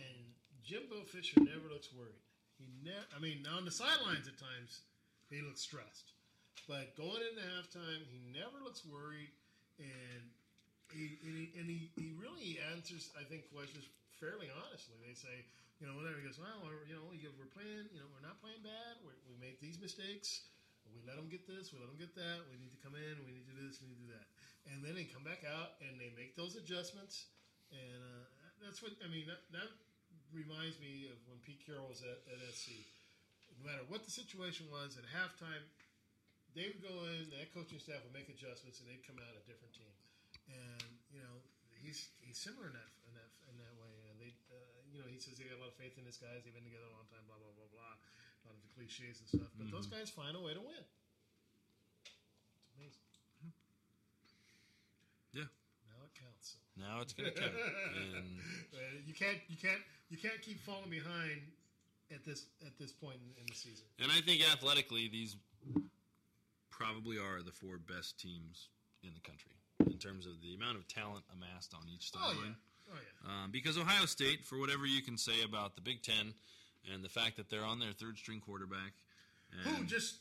and 0.01 0.19
Jimbo 0.65 1.03
Fisher 1.09 1.41
never 1.41 1.69
looks 1.73 1.89
worried. 1.93 2.21
He 2.59 2.67
never. 2.85 3.07
I 3.17 3.19
mean, 3.21 3.47
on 3.49 3.65
the 3.65 3.71
sidelines 3.73 4.29
at 4.29 4.37
times 4.39 4.85
he 5.31 5.41
looks 5.41 5.63
stressed, 5.63 6.13
but 6.69 6.93
going 6.97 7.23
into 7.25 7.43
halftime 7.57 8.05
he 8.11 8.21
never 8.33 8.61
looks 8.63 8.85
worried, 8.85 9.31
and 9.81 10.23
he 10.93 11.17
and 11.25 11.35
he, 11.37 11.45
and 11.57 11.67
he, 11.71 11.89
he 11.97 12.13
really 12.21 12.59
answers 12.75 13.09
I 13.17 13.25
think 13.25 13.49
questions 13.55 13.85
fairly 14.21 14.49
honestly. 14.53 14.97
They 15.07 15.15
say. 15.17 15.45
You 15.81 15.89
know, 15.89 15.97
whenever 15.97 16.21
he 16.21 16.29
goes, 16.29 16.37
well, 16.37 16.61
we're, 16.61 16.85
you 16.85 16.93
know, 16.93 17.09
we- 17.09 17.25
we're 17.41 17.49
playing, 17.57 17.89
you 17.89 18.05
know, 18.05 18.09
we're 18.13 18.21
not 18.21 18.37
playing 18.45 18.61
bad. 18.61 19.01
we 19.01 19.17
we 19.25 19.33
made 19.41 19.57
these 19.65 19.81
mistakes. 19.81 20.45
We 20.93 21.01
let 21.09 21.17
them 21.17 21.33
get 21.33 21.49
this. 21.49 21.73
We 21.73 21.81
let 21.81 21.89
them 21.89 21.97
get 21.97 22.13
that. 22.21 22.45
We 22.53 22.61
need 22.61 22.69
to 22.69 22.81
come 22.85 22.93
in. 23.01 23.17
We 23.25 23.33
need 23.33 23.49
to 23.49 23.57
do 23.57 23.65
this. 23.65 23.81
We 23.81 23.89
need 23.89 23.97
to 24.05 24.05
do 24.05 24.13
that. 24.13 24.29
And 24.69 24.85
then 24.85 24.93
they 24.93 25.09
come 25.09 25.25
back 25.25 25.41
out 25.49 25.81
and 25.81 25.97
they 25.97 26.13
make 26.13 26.37
those 26.37 26.53
adjustments. 26.61 27.33
And 27.73 27.97
uh, 28.05 28.29
that's 28.61 28.85
what 28.85 28.93
I 29.01 29.09
mean. 29.09 29.25
That, 29.25 29.41
that 29.57 29.73
reminds 30.33 30.78
me 30.81 31.07
of 31.10 31.17
when 31.26 31.39
Pete 31.42 31.60
Carroll 31.67 31.89
was 31.89 32.02
at, 32.02 32.18
at 32.31 32.39
SC. 32.55 32.86
No 33.59 33.67
matter 33.67 33.84
what 33.89 34.05
the 34.07 34.10
situation 34.15 34.70
was 34.70 34.97
at 34.97 35.05
halftime, 35.10 35.65
they 36.55 36.70
would 36.70 36.81
go 36.83 37.05
in. 37.15 37.28
That 37.31 37.52
coaching 37.52 37.78
staff 37.78 38.00
would 38.02 38.15
make 38.17 38.31
adjustments, 38.33 38.81
and 38.81 38.89
they'd 38.89 39.02
come 39.05 39.18
out 39.20 39.34
a 39.36 39.42
different 39.47 39.75
team. 39.76 39.92
And 40.50 40.83
you 41.12 41.20
know, 41.20 41.36
he's 41.83 42.09
he's 42.25 42.39
similar 42.39 42.67
in 42.70 42.75
that 42.75 42.91
in 43.07 43.12
that 43.15 43.31
in 43.50 43.55
that 43.60 43.75
way. 43.78 43.92
And 44.10 44.17
they, 44.18 44.33
uh, 44.50 44.57
you 44.91 44.99
know, 45.02 45.07
he 45.10 45.18
says 45.20 45.36
they 45.36 45.44
got 45.47 45.59
a 45.59 45.62
lot 45.62 45.70
of 45.70 45.78
faith 45.78 45.94
in 45.99 46.07
his 46.07 46.17
guys. 46.17 46.42
They've 46.42 46.55
been 46.57 46.67
together 46.67 46.89
a 46.89 46.94
long 46.97 47.07
time. 47.12 47.23
Blah 47.28 47.39
blah 47.39 47.55
blah 47.55 47.70
blah. 47.70 47.94
A 47.94 48.42
lot 48.49 48.55
of 48.57 48.62
the 48.65 48.73
cliches 48.73 49.20
and 49.20 49.28
stuff. 49.28 49.50
But 49.60 49.68
those 49.70 49.86
Mhm. 49.86 50.00
guys 50.00 50.09
find 50.10 50.33
a 50.34 50.41
way 50.41 50.55
to 50.57 50.62
win. 50.65 50.84
It's 52.65 52.73
amazing. 52.81 53.05
Yeah. 55.33 55.49
Now 55.86 56.00
it 56.15 56.21
counts. 56.21 56.57
Now 56.77 57.01
it's 57.01 57.13
gonna 57.13 57.31
count. 57.31 57.53
And 58.15 58.25
Uh, 58.75 58.79
you 59.07 59.15
can't 59.15 59.39
you 59.49 59.57
can't 59.57 59.81
you 60.09 60.17
can't 60.17 60.41
keep 60.43 60.61
falling 60.65 60.91
behind 60.91 61.41
at 62.15 62.25
this 62.25 62.47
at 62.67 62.79
this 62.79 62.93
point 62.93 63.17
in, 63.17 63.41
in 63.41 63.47
the 63.49 63.55
season. 63.55 63.85
And 63.99 64.11
I 64.11 64.21
think 64.21 64.43
athletically, 64.53 65.09
these 65.09 65.37
probably 66.71 67.19
are 67.19 67.43
the 67.43 67.53
four 67.53 67.79
best 67.79 68.19
teams 68.19 68.69
in 69.03 69.11
the 69.15 69.21
country 69.21 69.53
in 69.91 69.99
terms 69.99 70.27
of 70.27 70.41
the 70.43 70.55
amount 70.55 70.77
of 70.77 70.87
talent 70.89 71.25
amassed 71.33 71.75
on 71.75 71.83
each 71.93 72.11
Oh 72.17 72.33
yeah. 72.45 72.53
Oh 72.93 72.97
yeah. 72.97 73.45
Um, 73.45 73.51
because 73.51 73.79
Ohio 73.79 74.07
State, 74.07 74.45
for 74.45 74.59
whatever 74.59 74.87
you 74.87 75.03
can 75.03 75.17
say 75.19 75.43
about 75.45 75.75
the 75.75 75.81
Big 75.83 76.03
Ten 76.03 76.35
and 76.93 77.05
the 77.05 77.09
fact 77.09 77.37
that 77.37 77.49
they're 77.51 77.65
on 77.65 77.79
their 77.81 77.93
third 77.93 78.17
string 78.19 78.41
quarterback, 78.41 78.93
Who 79.65 79.85
just 79.85 80.17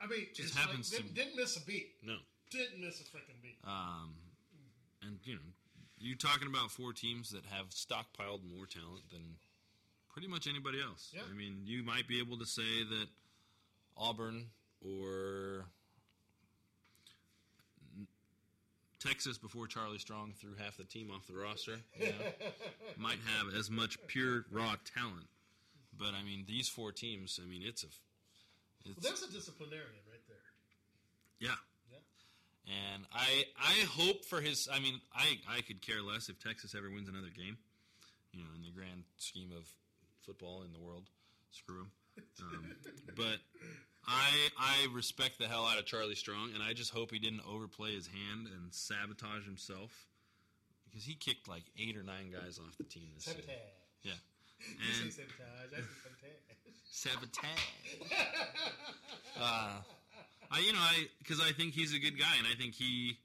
I 0.00 0.06
mean 0.06 0.26
Just 0.34 0.54
happens 0.56 0.92
like, 0.92 1.02
to- 1.02 1.08
didn't, 1.08 1.14
didn't 1.32 1.36
miss 1.40 1.56
a 1.56 1.64
beat. 1.64 1.94
no, 2.02 2.16
Didn't 2.50 2.80
miss 2.80 3.00
a 3.00 3.04
freaking 3.04 3.40
beat. 3.42 3.58
um, 3.64 4.14
and 5.06 5.18
you 5.24 5.34
know, 5.34 5.40
you 5.98 6.16
talking 6.16 6.48
about 6.48 6.70
four 6.70 6.92
teams 6.92 7.30
that 7.30 7.44
have 7.46 7.70
stockpiled 7.70 8.40
more 8.56 8.66
talent 8.66 9.10
than 9.10 9.36
pretty 10.12 10.28
much 10.28 10.46
anybody 10.46 10.80
else. 10.80 11.10
Yeah. 11.14 11.22
I 11.30 11.36
mean, 11.36 11.62
you 11.64 11.82
might 11.82 12.06
be 12.08 12.18
able 12.18 12.38
to 12.38 12.46
say 12.46 12.84
that 12.88 13.06
Auburn 13.96 14.46
or 14.80 15.66
Texas 19.00 19.36
before 19.36 19.66
Charlie 19.66 19.98
Strong 19.98 20.32
threw 20.40 20.54
half 20.58 20.76
the 20.78 20.84
team 20.84 21.10
off 21.10 21.26
the 21.26 21.34
roster 21.34 21.76
you 21.98 22.06
know, 22.06 22.12
might 22.96 23.18
have 23.36 23.54
as 23.54 23.70
much 23.70 23.98
pure 24.06 24.46
raw 24.50 24.76
talent. 24.94 25.26
But 25.98 26.14
I 26.18 26.24
mean, 26.24 26.44
these 26.48 26.68
four 26.68 26.90
teams. 26.90 27.38
I 27.42 27.46
mean, 27.46 27.62
it's 27.64 27.84
a, 27.84 27.86
it's 28.84 28.86
Well, 28.86 28.94
there's 29.02 29.22
a 29.22 29.32
disciplinarian 29.32 30.02
right 30.10 30.22
there. 30.26 30.36
yeah. 31.38 31.54
And 32.66 33.04
I 33.12 33.44
I 33.60 33.84
hope 33.90 34.24
for 34.24 34.40
his. 34.40 34.68
I 34.72 34.80
mean, 34.80 35.00
I 35.14 35.38
I 35.48 35.60
could 35.60 35.82
care 35.82 36.00
less 36.02 36.28
if 36.28 36.38
Texas 36.38 36.74
ever 36.74 36.90
wins 36.90 37.08
another 37.08 37.28
game. 37.28 37.58
You 38.32 38.40
know, 38.40 38.48
in 38.56 38.62
the 38.62 38.70
grand 38.70 39.04
scheme 39.18 39.50
of 39.56 39.68
football 40.22 40.62
in 40.62 40.72
the 40.72 40.78
world, 40.80 41.04
screw 41.50 41.80
him. 41.82 41.90
Um, 42.40 42.72
but 43.16 43.38
I 44.06 44.30
I 44.58 44.86
respect 44.92 45.38
the 45.38 45.46
hell 45.46 45.66
out 45.66 45.78
of 45.78 45.84
Charlie 45.84 46.14
Strong, 46.14 46.52
and 46.54 46.62
I 46.62 46.72
just 46.72 46.90
hope 46.90 47.10
he 47.10 47.18
didn't 47.18 47.42
overplay 47.46 47.94
his 47.94 48.06
hand 48.06 48.46
and 48.46 48.72
sabotage 48.72 49.44
himself 49.44 50.06
because 50.88 51.04
he 51.04 51.14
kicked 51.14 51.48
like 51.48 51.64
eight 51.78 51.96
or 51.96 52.02
nine 52.02 52.30
guys 52.32 52.58
off 52.58 52.76
the 52.78 52.84
team 52.84 53.08
this 53.14 53.24
Sabotage. 53.24 53.48
year. 53.48 53.56
Yeah, 54.02 54.12
and 55.02 55.12
sabotage. 55.12 55.72
I 55.76 55.80
sabotage. 56.90 57.44
sabotage. 57.44 58.20
uh, 59.40 59.76
I 60.54 60.60
you 60.60 60.72
know 60.72 60.78
I 60.78 61.08
because 61.18 61.40
I 61.40 61.50
think 61.52 61.74
he's 61.74 61.92
a 61.92 61.98
good 61.98 62.18
guy, 62.18 62.32
and 62.38 62.46
I 62.46 62.54
think 62.54 62.74
he, 62.74 63.18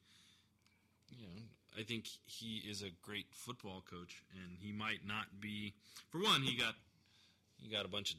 you 1.12 1.22
know, 1.22 1.44
I 1.80 1.84
think 1.84 2.06
he 2.26 2.64
is 2.68 2.82
a 2.82 2.90
great 3.04 3.28
football 3.32 3.84
coach, 3.90 4.24
and 4.34 4.58
he 4.60 4.72
might 4.72 5.06
not 5.06 5.40
be. 5.40 5.74
For 6.10 6.20
one, 6.20 6.42
he 6.42 6.58
got 6.58 6.74
he 7.58 7.70
got 7.70 7.86
a 7.86 7.88
bunch 7.88 8.16
of 8.16 8.18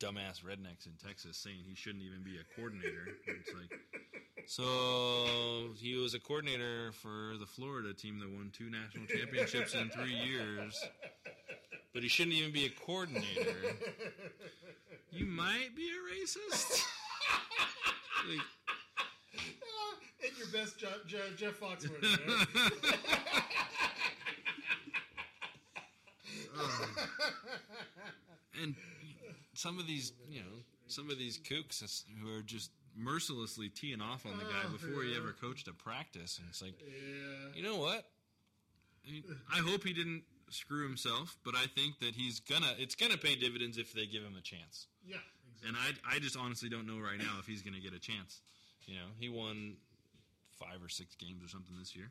dumbass 0.00 0.42
rednecks 0.42 0.86
in 0.86 0.92
Texas 1.04 1.36
saying 1.36 1.58
he 1.68 1.74
shouldn't 1.74 2.04
even 2.04 2.22
be 2.22 2.38
a 2.38 2.56
coordinator. 2.56 3.08
it's 3.26 3.52
like 3.52 3.78
so 4.46 5.74
he 5.76 5.96
was 5.96 6.14
a 6.14 6.18
coordinator 6.18 6.92
for 6.92 7.36
the 7.38 7.46
Florida 7.46 7.92
team 7.92 8.18
that 8.20 8.30
won 8.30 8.50
two 8.56 8.70
national 8.70 9.04
championships 9.06 9.74
in 9.74 9.90
three 9.90 10.14
years. 10.14 10.82
But 11.92 12.02
he 12.02 12.08
shouldn't 12.08 12.34
even 12.34 12.52
be 12.52 12.64
a 12.64 12.70
coordinator. 12.70 13.56
You 15.10 15.24
might 15.24 15.74
be 15.74 15.88
a 15.88 16.00
racist. 16.14 16.84
Like, 18.28 18.40
In 20.30 20.36
your 20.36 20.48
best 20.48 20.78
Jeff, 20.78 21.06
Jeff, 21.06 21.36
Jeff 21.36 21.60
Foxworthy. 21.60 22.18
Right? 26.56 26.58
Uh, 26.58 26.86
and 28.62 28.74
some 29.54 29.78
of 29.78 29.86
these, 29.86 30.12
you 30.28 30.40
know, 30.40 30.62
some 30.88 31.10
of 31.10 31.18
these 31.18 31.38
kooks 31.38 32.02
who 32.20 32.36
are 32.36 32.42
just 32.42 32.70
mercilessly 32.96 33.68
teeing 33.68 34.00
off 34.00 34.26
on 34.26 34.36
the 34.38 34.44
guy 34.44 34.62
Oh, 34.66 34.70
before 34.72 35.02
he 35.04 35.14
ever 35.16 35.32
coached 35.40 35.68
a 35.68 35.72
practice, 35.72 36.38
and 36.38 36.48
it's 36.48 36.60
like, 36.62 36.74
Yeah. 36.80 37.48
you 37.54 37.62
know 37.62 37.76
what? 37.76 38.04
I, 39.06 39.10
mean, 39.12 39.24
I 39.52 39.58
hope 39.58 39.84
he 39.84 39.92
didn't 39.92 40.22
screw 40.50 40.82
himself, 40.86 41.36
but 41.44 41.54
I 41.54 41.66
think 41.66 41.98
that 42.00 42.14
he's 42.16 42.40
gonna. 42.40 42.74
It's 42.78 42.94
gonna 42.94 43.16
pay 43.18 43.36
dividends 43.36 43.78
if 43.78 43.92
they 43.92 44.06
give 44.06 44.22
him 44.22 44.34
a 44.36 44.40
chance. 44.42 44.86
Yeah, 45.06 45.18
And 45.66 45.76
I, 45.76 46.16
I 46.16 46.18
just 46.18 46.36
honestly 46.36 46.68
don't 46.68 46.86
know 46.86 46.98
right 46.98 47.18
now 47.18 47.36
if 47.38 47.46
he's 47.46 47.62
gonna 47.62 47.80
get 47.80 47.92
a 47.94 47.98
chance. 47.98 48.40
You 48.86 48.94
know, 48.94 49.08
he 49.18 49.28
won 49.28 49.76
five 50.58 50.82
or 50.82 50.88
six 50.88 51.14
games 51.16 51.44
or 51.44 51.48
something 51.48 51.76
this 51.78 51.94
year. 51.94 52.10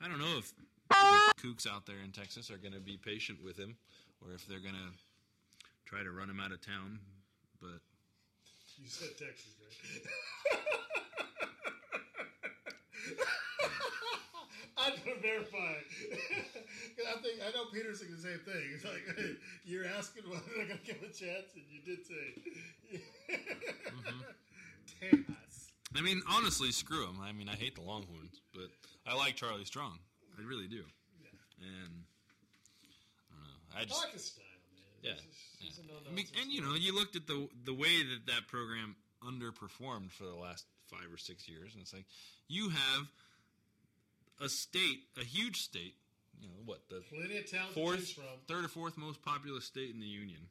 I 0.00 0.08
don't 0.08 0.18
know 0.18 0.38
if 0.38 0.52
the 0.56 1.48
kooks 1.48 1.66
out 1.66 1.86
there 1.86 1.96
in 2.04 2.12
Texas 2.12 2.50
are 2.50 2.58
gonna 2.58 2.80
be 2.80 2.96
patient 2.96 3.38
with 3.42 3.56
him, 3.56 3.76
or 4.20 4.32
if 4.34 4.46
they're 4.46 4.60
gonna 4.60 4.92
try 5.84 6.02
to 6.02 6.10
run 6.10 6.28
him 6.28 6.40
out 6.40 6.52
of 6.52 6.60
town. 6.60 6.98
But 7.60 7.80
You 8.76 8.88
said 8.88 9.10
Texas, 9.18 9.54
right? 9.62 10.60
I'm 14.96 15.04
gonna 15.04 15.20
verify. 15.20 15.74
'Cause 16.96 17.06
I 17.08 17.20
think 17.22 17.40
I 17.42 17.50
know 17.52 17.66
Peter's 17.72 18.00
saying 18.00 18.14
the 18.16 18.22
same 18.22 18.38
thing. 18.40 18.64
It's 18.74 18.84
like 18.84 19.02
hey, 19.16 19.36
you're 19.64 19.86
asking 19.86 20.28
whether 20.30 20.42
they're 20.56 20.66
gonna 20.66 20.80
give 20.84 20.96
a 21.02 21.12
chance, 21.12 21.54
and 21.54 21.64
you 21.70 21.80
did 21.84 22.06
say. 22.06 22.98
Mm-hmm. 22.98 24.20
Tejas. 25.00 25.70
I 25.96 26.00
mean, 26.00 26.22
honestly, 26.28 26.72
screw 26.72 27.04
him. 27.06 27.18
I 27.22 27.32
mean, 27.32 27.48
I 27.48 27.54
hate 27.54 27.74
the 27.76 27.82
Longhorns, 27.82 28.40
but 28.52 28.68
I 29.06 29.14
like 29.14 29.36
Charlie 29.36 29.64
Strong. 29.64 29.98
I 30.38 30.42
really 30.46 30.66
do. 30.66 30.82
And 31.60 32.04
I 33.30 33.36
don't 33.36 33.44
know. 33.46 33.78
I 33.78 33.80
I 33.82 33.84
just 33.84 34.02
like 34.04 34.12
his 34.12 34.24
style, 34.24 34.44
man. 35.04 35.14
Yeah. 35.14 35.20
He's 35.60 35.78
a 35.78 35.82
yeah. 35.82 36.10
I 36.10 36.12
mean, 36.12 36.26
and 36.42 36.50
you 36.52 36.60
know, 36.60 36.74
you 36.74 36.94
looked 36.94 37.16
at 37.16 37.26
the 37.26 37.48
the 37.64 37.72
way 37.74 38.02
that 38.02 38.26
that 38.26 38.48
program 38.48 38.96
underperformed 39.22 40.10
for 40.12 40.24
the 40.24 40.34
last 40.34 40.66
five 40.90 41.06
or 41.12 41.16
six 41.16 41.48
years, 41.48 41.72
and 41.74 41.80
it's 41.82 41.94
like 41.94 42.04
you 42.48 42.68
have 42.68 43.06
a 44.40 44.48
state, 44.48 45.00
a 45.20 45.24
huge 45.24 45.60
state. 45.62 45.94
You 46.40 46.48
know 46.48 46.54
what 46.64 46.88
the 46.90 47.00
Plenty 47.08 47.38
of 47.38 47.50
talent 47.50 47.72
fourth, 47.74 48.10
from. 48.12 48.24
third 48.48 48.64
or 48.64 48.68
fourth 48.68 48.96
most 48.98 49.22
populous 49.22 49.64
state 49.64 49.94
in 49.94 50.00
the 50.00 50.06
union, 50.06 50.48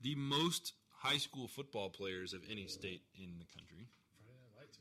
the 0.00 0.14
most 0.14 0.72
high 0.98 1.18
school 1.18 1.48
football 1.48 1.90
players 1.90 2.32
of 2.32 2.40
any 2.50 2.66
state 2.66 3.02
in 3.18 3.38
the 3.38 3.44
country, 3.52 3.88
Friday 4.16 4.38
Night 4.38 4.60
Lights, 4.60 4.78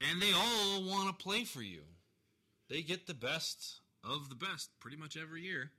man. 0.00 0.10
and 0.10 0.22
they 0.22 0.32
all 0.32 0.84
want 0.88 1.08
to 1.08 1.24
play 1.24 1.44
for 1.44 1.62
you. 1.62 1.80
They 2.68 2.82
get 2.82 3.06
the 3.06 3.14
best 3.14 3.80
of 4.04 4.28
the 4.28 4.34
best 4.34 4.70
pretty 4.80 4.96
much 4.98 5.16
every 5.16 5.42
year, 5.42 5.70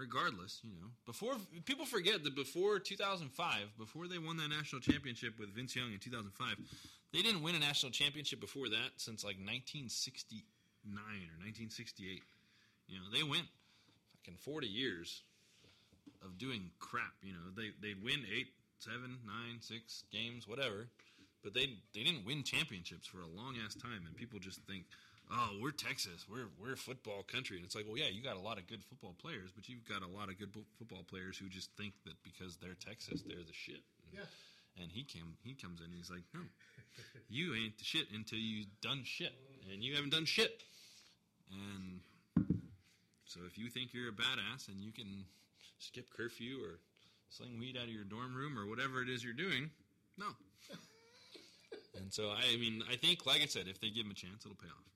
regardless. 0.00 0.60
You 0.64 0.72
know, 0.80 0.88
before 1.04 1.34
people 1.66 1.84
forget 1.84 2.24
that 2.24 2.34
before 2.34 2.78
2005, 2.78 3.76
before 3.78 4.08
they 4.08 4.18
won 4.18 4.38
that 4.38 4.48
national 4.48 4.80
championship 4.80 5.38
with 5.38 5.54
Vince 5.54 5.76
Young 5.76 5.92
in 5.92 5.98
2005, 5.98 6.56
they 7.12 7.22
didn't 7.22 7.42
win 7.42 7.54
a 7.54 7.58
national 7.60 7.92
championship 7.92 8.40
before 8.40 8.68
that 8.70 8.96
since 8.96 9.22
like 9.22 9.36
1969 9.36 10.42
or 10.96 11.36
1968. 11.44 12.22
You 12.88 12.98
know, 12.98 13.06
they 13.12 13.22
went 13.22 13.46
fucking 14.16 14.38
40 14.40 14.66
years 14.66 15.22
of 16.24 16.38
doing 16.38 16.70
crap. 16.80 17.14
You 17.22 17.34
know, 17.34 17.52
they 17.54 17.70
they'd 17.80 18.02
win 18.02 18.24
eight, 18.34 18.48
seven, 18.78 19.18
nine, 19.26 19.60
six 19.60 20.04
games, 20.10 20.48
whatever, 20.48 20.88
but 21.44 21.54
they 21.54 21.78
they 21.94 22.02
didn't 22.02 22.24
win 22.26 22.42
championships 22.42 23.06
for 23.06 23.20
a 23.20 23.28
long 23.28 23.56
ass 23.64 23.74
time. 23.74 24.06
And 24.06 24.16
people 24.16 24.38
just 24.38 24.60
think, 24.66 24.84
oh, 25.32 25.50
we're 25.60 25.70
Texas, 25.70 26.26
we're 26.28 26.48
we're 26.60 26.74
a 26.74 26.76
football 26.76 27.22
country, 27.22 27.56
and 27.56 27.64
it's 27.64 27.74
like, 27.74 27.86
well, 27.86 27.96
yeah, 27.96 28.08
you 28.10 28.22
got 28.22 28.36
a 28.36 28.40
lot 28.40 28.58
of 28.58 28.66
good 28.66 28.82
football 28.84 29.14
players, 29.20 29.50
but 29.54 29.68
you've 29.68 29.88
got 29.88 30.02
a 30.02 30.08
lot 30.08 30.28
of 30.28 30.38
good 30.38 30.52
bo- 30.52 30.66
football 30.78 31.04
players 31.08 31.38
who 31.38 31.48
just 31.48 31.70
think 31.76 31.94
that 32.04 32.14
because 32.22 32.56
they're 32.56 32.74
Texas, 32.74 33.22
they're 33.22 33.46
the 33.46 33.54
shit. 33.54 33.82
Yeah. 34.12 34.26
And 34.80 34.90
he 34.90 35.04
came, 35.04 35.36
he 35.42 35.54
comes 35.54 35.80
in, 35.80 35.86
and 35.86 35.94
he's 35.94 36.10
like, 36.10 36.22
no, 36.34 36.40
you 37.28 37.54
ain't 37.54 37.78
the 37.78 37.84
shit 37.84 38.06
until 38.14 38.38
you've 38.38 38.66
done 38.80 39.02
shit, 39.04 39.32
and 39.72 39.82
you 39.82 39.94
haven't 39.94 40.10
done 40.10 40.24
shit. 40.24 40.62
And 41.50 42.00
so 43.24 43.40
if 43.46 43.58
you 43.58 43.68
think 43.68 43.92
you're 43.92 44.08
a 44.08 44.12
badass 44.12 44.68
and 44.68 44.80
you 44.80 44.92
can 44.92 45.24
skip 45.78 46.06
curfew 46.16 46.58
or 46.62 46.78
sling 47.28 47.58
weed 47.58 47.76
out 47.76 47.84
of 47.84 47.90
your 47.90 48.04
dorm 48.04 48.34
room 48.34 48.56
or 48.56 48.66
whatever 48.66 49.02
it 49.02 49.08
is 49.08 49.24
you're 49.24 49.34
doing, 49.34 49.70
no. 50.16 50.26
and 51.98 52.12
so 52.12 52.30
I 52.30 52.56
mean, 52.56 52.82
I 52.90 52.96
think, 52.96 53.26
like 53.26 53.42
I 53.42 53.46
said, 53.46 53.66
if 53.66 53.80
they 53.80 53.90
give 53.90 54.06
him 54.06 54.12
a 54.12 54.14
chance, 54.14 54.44
it'll 54.46 54.56
pay 54.56 54.68
off. 54.68 54.90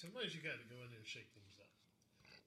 Sometimes 0.00 0.32
you 0.32 0.40
got 0.40 0.56
to 0.56 0.64
go 0.72 0.80
in 0.80 0.88
there 0.88 0.96
and 0.96 1.04
shake 1.04 1.28
things 1.36 1.60
up. 1.60 1.68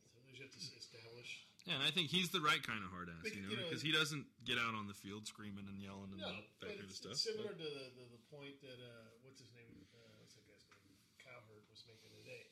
Sometimes 0.10 0.42
you 0.42 0.50
have 0.50 0.54
to 0.58 0.62
establish. 0.74 1.46
yeah, 1.70 1.78
and 1.78 1.86
I 1.86 1.94
think 1.94 2.10
he's 2.10 2.34
the 2.34 2.42
right 2.42 2.58
kind 2.66 2.82
of 2.82 2.90
hard 2.90 3.14
ass, 3.14 3.30
you 3.30 3.46
know, 3.46 3.54
you 3.54 3.58
know, 3.62 3.70
because 3.70 3.86
he 3.86 3.94
doesn't 3.94 4.26
get 4.42 4.58
out 4.58 4.74
on 4.74 4.90
the 4.90 4.98
field 4.98 5.30
screaming 5.30 5.70
and 5.70 5.78
yelling 5.78 6.10
and 6.18 6.22
No, 6.26 6.34
that 6.66 6.74
kind 6.74 6.90
of 6.90 6.98
stuff. 6.98 7.14
similar 7.14 7.54
to 7.54 7.62
the, 7.62 7.94
the, 7.94 8.06
the 8.18 8.24
point 8.34 8.58
that 8.66 8.82
uh, 8.82 9.14
what's 9.22 9.38
his 9.38 9.54
name? 9.54 9.70
Uh, 9.94 10.02
what's 10.18 10.34
that 10.34 10.42
guy's 10.50 10.66
name? 10.66 10.98
Cowherd 11.22 11.62
was 11.70 11.86
making 11.86 12.10
today. 12.26 12.50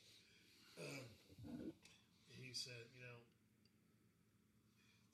Um, 0.78 1.02
he 2.38 2.54
said, 2.54 2.86
you 2.94 3.02
know, 3.02 3.18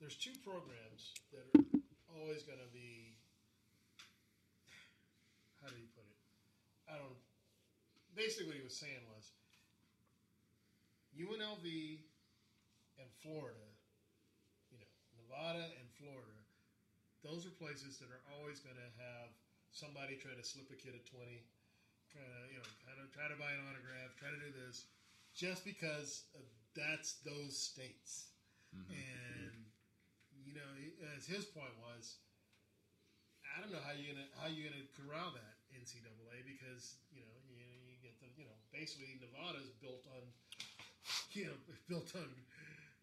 there's 0.04 0.20
two 0.20 0.36
programs 0.44 1.16
that 1.32 1.48
are 1.48 1.64
always 2.12 2.44
going 2.44 2.60
to 2.60 2.68
be. 2.76 3.16
How 5.64 5.72
do 5.72 5.80
you 5.80 5.88
put 5.96 6.04
it? 6.04 6.20
I 6.92 7.00
don't. 7.00 7.16
Basically, 8.12 8.52
what 8.52 8.56
he 8.60 8.62
was 8.62 8.76
saying 8.76 9.00
was 9.16 9.32
UNLV 11.18 11.66
and 12.98 13.08
Florida, 13.20 13.66
you 14.70 14.78
know, 14.78 14.90
Nevada 15.18 15.66
and 15.78 15.86
Florida 15.98 16.38
those 17.26 17.42
are 17.46 17.54
places 17.58 17.98
that 17.98 18.10
are 18.14 18.22
always 18.38 18.62
going 18.62 18.78
to 18.78 18.90
have 19.02 19.34
somebody 19.74 20.16
try 20.16 20.34
to 20.34 20.44
slip 20.44 20.70
a 20.70 20.78
kid 20.78 20.94
at 20.94 21.04
20 21.06 21.44
try 22.08 22.24
to 22.24 22.40
you 22.48 22.56
know 22.56 22.68
kind 22.88 22.98
of 23.02 23.12
try 23.12 23.28
to 23.28 23.36
buy 23.36 23.52
an 23.52 23.60
autograph 23.68 24.16
try 24.16 24.32
to 24.32 24.40
do 24.40 24.48
this 24.64 24.88
just 25.36 25.62
because 25.62 26.24
that's 26.74 27.20
those 27.22 27.54
states. 27.54 28.32
Mm-hmm. 28.72 28.96
And 28.96 29.54
you 30.40 30.56
know 30.56 30.70
as 31.14 31.28
his 31.28 31.44
point 31.44 31.74
was 31.84 32.16
I 33.44 33.60
don't 33.60 33.74
know 33.74 33.82
how 33.82 33.92
you're 33.92 34.14
gonna 34.14 34.30
how 34.40 34.48
you're 34.48 34.70
gonna 34.72 34.88
corral 34.96 35.34
that 35.36 35.54
NCAA 35.74 36.48
because 36.48 36.96
you 37.12 37.20
know 37.20 37.34
you, 37.50 37.60
you 37.60 38.00
get 38.00 38.16
the 38.24 38.30
you 38.40 38.48
know 38.48 38.56
basically 38.72 39.20
Nevada's 39.20 39.68
built 39.82 40.06
on 40.16 40.24
you 41.32 41.44
know 41.46 41.58
built 41.88 42.12
on 42.16 42.28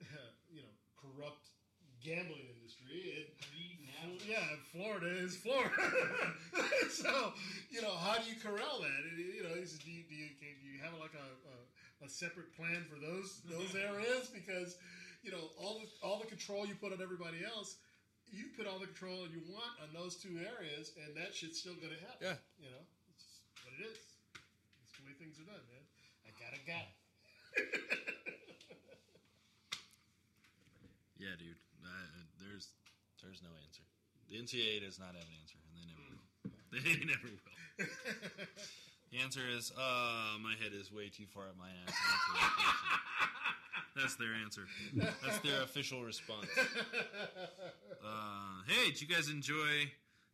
you 0.54 0.62
know 0.62 0.74
corrupt 1.00 1.50
gambling 2.06 2.46
industry. 2.54 3.02
It, 3.02 3.34
yeah, 4.30 4.46
Florida 4.70 5.10
is 5.10 5.36
Florida. 5.36 5.74
so 6.90 7.34
you 7.70 7.82
know 7.82 7.94
how 7.98 8.22
do 8.22 8.30
you 8.30 8.38
corral 8.38 8.82
that? 8.86 9.02
You 9.18 9.42
know, 9.42 9.58
do 9.58 9.90
you, 9.90 10.06
do 10.06 10.14
you, 10.14 10.30
can 10.38 10.54
you 10.62 10.78
have 10.86 10.94
like 11.02 11.18
a, 11.18 11.28
a, 11.50 12.06
a 12.06 12.10
separate 12.10 12.54
plan 12.54 12.86
for 12.86 13.02
those 13.02 13.42
those 13.50 13.74
areas 13.74 14.30
because 14.30 14.78
you 15.24 15.32
know 15.32 15.50
all 15.58 15.82
the 15.82 15.90
all 16.06 16.20
the 16.22 16.30
control 16.30 16.66
you 16.66 16.76
put 16.76 16.94
on 16.94 17.02
everybody 17.02 17.42
else. 17.42 17.78
You 18.30 18.50
put 18.58 18.66
all 18.66 18.82
the 18.82 18.90
control 18.90 19.30
you 19.30 19.42
want 19.54 19.78
on 19.82 19.94
those 19.94 20.18
two 20.18 20.42
areas, 20.42 20.92
and 20.98 21.14
that 21.16 21.34
shit's 21.34 21.62
still 21.62 21.78
going 21.78 21.94
to 21.94 22.02
happen. 22.10 22.34
Yeah. 22.34 22.38
you 22.58 22.70
know, 22.74 22.84
it's 23.14 23.22
just 23.22 23.46
what 23.62 23.72
it 23.78 23.86
is. 23.86 24.02
It's 24.82 24.98
the 24.98 25.06
way 25.06 25.14
things 25.14 25.38
are 25.38 25.46
done, 25.46 25.62
man. 25.70 25.86
I 26.26 26.34
got 26.42 26.58
a 26.58 26.62
guy. 26.66 26.90
Yeah, 31.18 31.34
dude. 31.40 31.56
Uh, 31.82 31.88
there's 32.40 32.68
there's 33.24 33.42
no 33.42 33.50
answer. 33.66 33.82
The 34.30 34.36
NCAA 34.38 34.82
does 34.86 35.00
not 35.00 35.16
have 35.16 35.24
an 35.26 35.36
answer, 35.42 35.58
and 35.64 35.74
they 35.80 35.86
never 35.90 36.04
will. 36.12 36.22
They 36.76 37.06
never 37.06 37.30
will. 37.32 37.88
The 39.12 39.22
answer 39.22 39.48
is, 39.48 39.72
uh, 39.78 40.36
my 40.44 40.56
head 40.60 40.74
is 40.74 40.92
way 40.92 41.08
too 41.08 41.24
far 41.34 41.44
up 41.44 41.56
my 41.58 41.70
ass. 41.70 41.88
to 41.88 41.94
answer 41.96 42.34
that 42.36 42.52
question. 42.58 42.90
That's 43.96 44.16
their 44.16 44.34
answer. 44.44 44.68
That's 45.24 45.40
their 45.40 45.62
official 45.62 46.04
response. 46.04 46.48
Uh, 48.04 48.64
hey, 48.68 48.88
did 48.92 49.00
you 49.02 49.08
guys 49.08 49.30
enjoy 49.30 49.90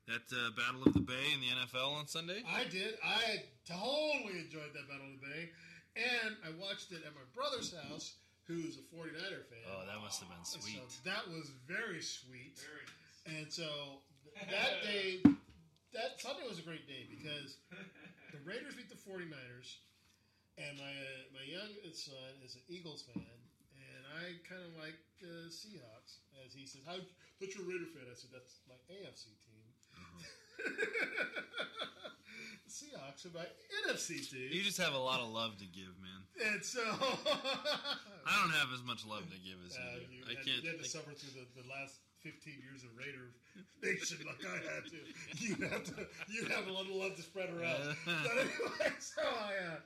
that 0.07 0.23
uh, 0.33 0.49
Battle 0.57 0.81
of 0.87 0.93
the 0.95 0.99
Bay 1.01 1.29
in 1.35 1.41
the 1.41 1.47
NFL 1.67 1.93
on 1.93 2.07
Sunday? 2.07 2.41
I 2.47 2.63
did. 2.63 2.95
I 3.05 3.43
totally 3.67 4.39
enjoyed 4.39 4.73
that 4.73 4.87
Battle 4.89 5.05
of 5.13 5.19
the 5.21 5.27
Bay. 5.27 5.49
And 5.95 6.39
I 6.45 6.55
watched 6.55 6.91
it 6.91 7.03
at 7.03 7.11
my 7.11 7.27
brother's 7.35 7.75
house, 7.75 8.15
who's 8.47 8.79
a 8.79 8.85
49er 8.95 9.43
fan. 9.51 9.63
Oh, 9.67 9.83
that 9.83 9.99
must 9.99 10.23
have 10.23 10.29
been 10.31 10.45
sweet. 10.47 10.79
So 10.87 11.03
that 11.03 11.27
was 11.27 11.51
very 11.67 12.01
sweet. 12.01 12.55
And 13.27 13.51
so 13.51 13.99
that 14.39 14.83
day, 14.87 15.19
that 15.93 16.19
Sunday 16.19 16.47
was 16.47 16.59
a 16.59 16.65
great 16.65 16.87
day 16.87 17.07
because 17.11 17.59
the 18.31 18.39
Raiders 18.47 18.75
beat 18.75 18.87
the 18.87 18.99
49ers, 18.99 19.83
and 20.57 20.79
my 20.79 20.95
uh, 20.95 21.21
my 21.35 21.43
youngest 21.43 22.07
son 22.07 22.31
is 22.43 22.55
an 22.55 22.63
Eagles 22.71 23.03
fan, 23.03 23.37
and 23.75 24.01
I 24.23 24.39
kind 24.47 24.63
of 24.63 24.71
like 24.79 24.95
the 25.19 25.51
Seahawks. 25.51 26.23
As 26.47 26.55
he 26.55 26.65
says, 26.65 26.81
"How 26.87 26.97
that's 27.39 27.55
your 27.55 27.67
Raider 27.67 27.91
fan?" 27.91 28.07
I 28.07 28.15
said, 28.15 28.31
"That's 28.31 28.63
my 28.67 28.79
AFC 28.87 29.35
team." 29.43 29.61
the 30.57 30.63
mm-hmm. 30.63 31.91
Seahawks 32.81 33.25
are 33.29 33.33
my 33.37 33.45
NFC 33.85 34.25
team. 34.25 34.49
You 34.49 34.63
just 34.65 34.81
have 34.81 34.93
a 34.93 34.97
lot 34.99 35.19
of 35.21 35.29
love 35.29 35.57
to 35.59 35.65
give, 35.69 35.93
man. 36.01 36.21
And 36.53 36.63
so 36.65 36.81
I 38.25 38.33
don't 38.41 38.53
have 38.57 38.73
as 38.73 38.81
much 38.81 39.05
love 39.05 39.29
to 39.29 39.37
give 39.45 39.61
as 39.65 39.77
you 39.77 39.83
Uh, 39.85 39.95
do. 40.01 40.01
you 40.09 40.21
I 40.25 40.29
had, 40.33 40.45
can't. 40.45 40.63
You 40.65 40.69
had 40.73 40.79
to 40.81 40.85
I- 40.85 40.95
suffer 40.97 41.13
through 41.13 41.37
the, 41.37 41.45
the 41.61 41.67
last 41.69 42.01
15 42.25 42.57
years 42.61 42.81
of 42.85 42.89
Raider 42.97 43.29
Nation 43.85 44.25
like 44.25 44.41
I 44.45 44.57
had 44.65 44.83
to. 44.89 44.99
You 45.37 45.53
have 45.69 45.83
to. 45.93 46.05
You 46.29 46.45
have 46.49 46.65
a 46.65 46.73
little 46.73 46.97
love 46.97 47.15
to 47.17 47.23
spread 47.25 47.49
around. 47.53 47.93
but 48.05 48.25
anyway, 48.41 48.93
so 48.97 49.21
I, 49.21 49.77
uh, 49.77 49.81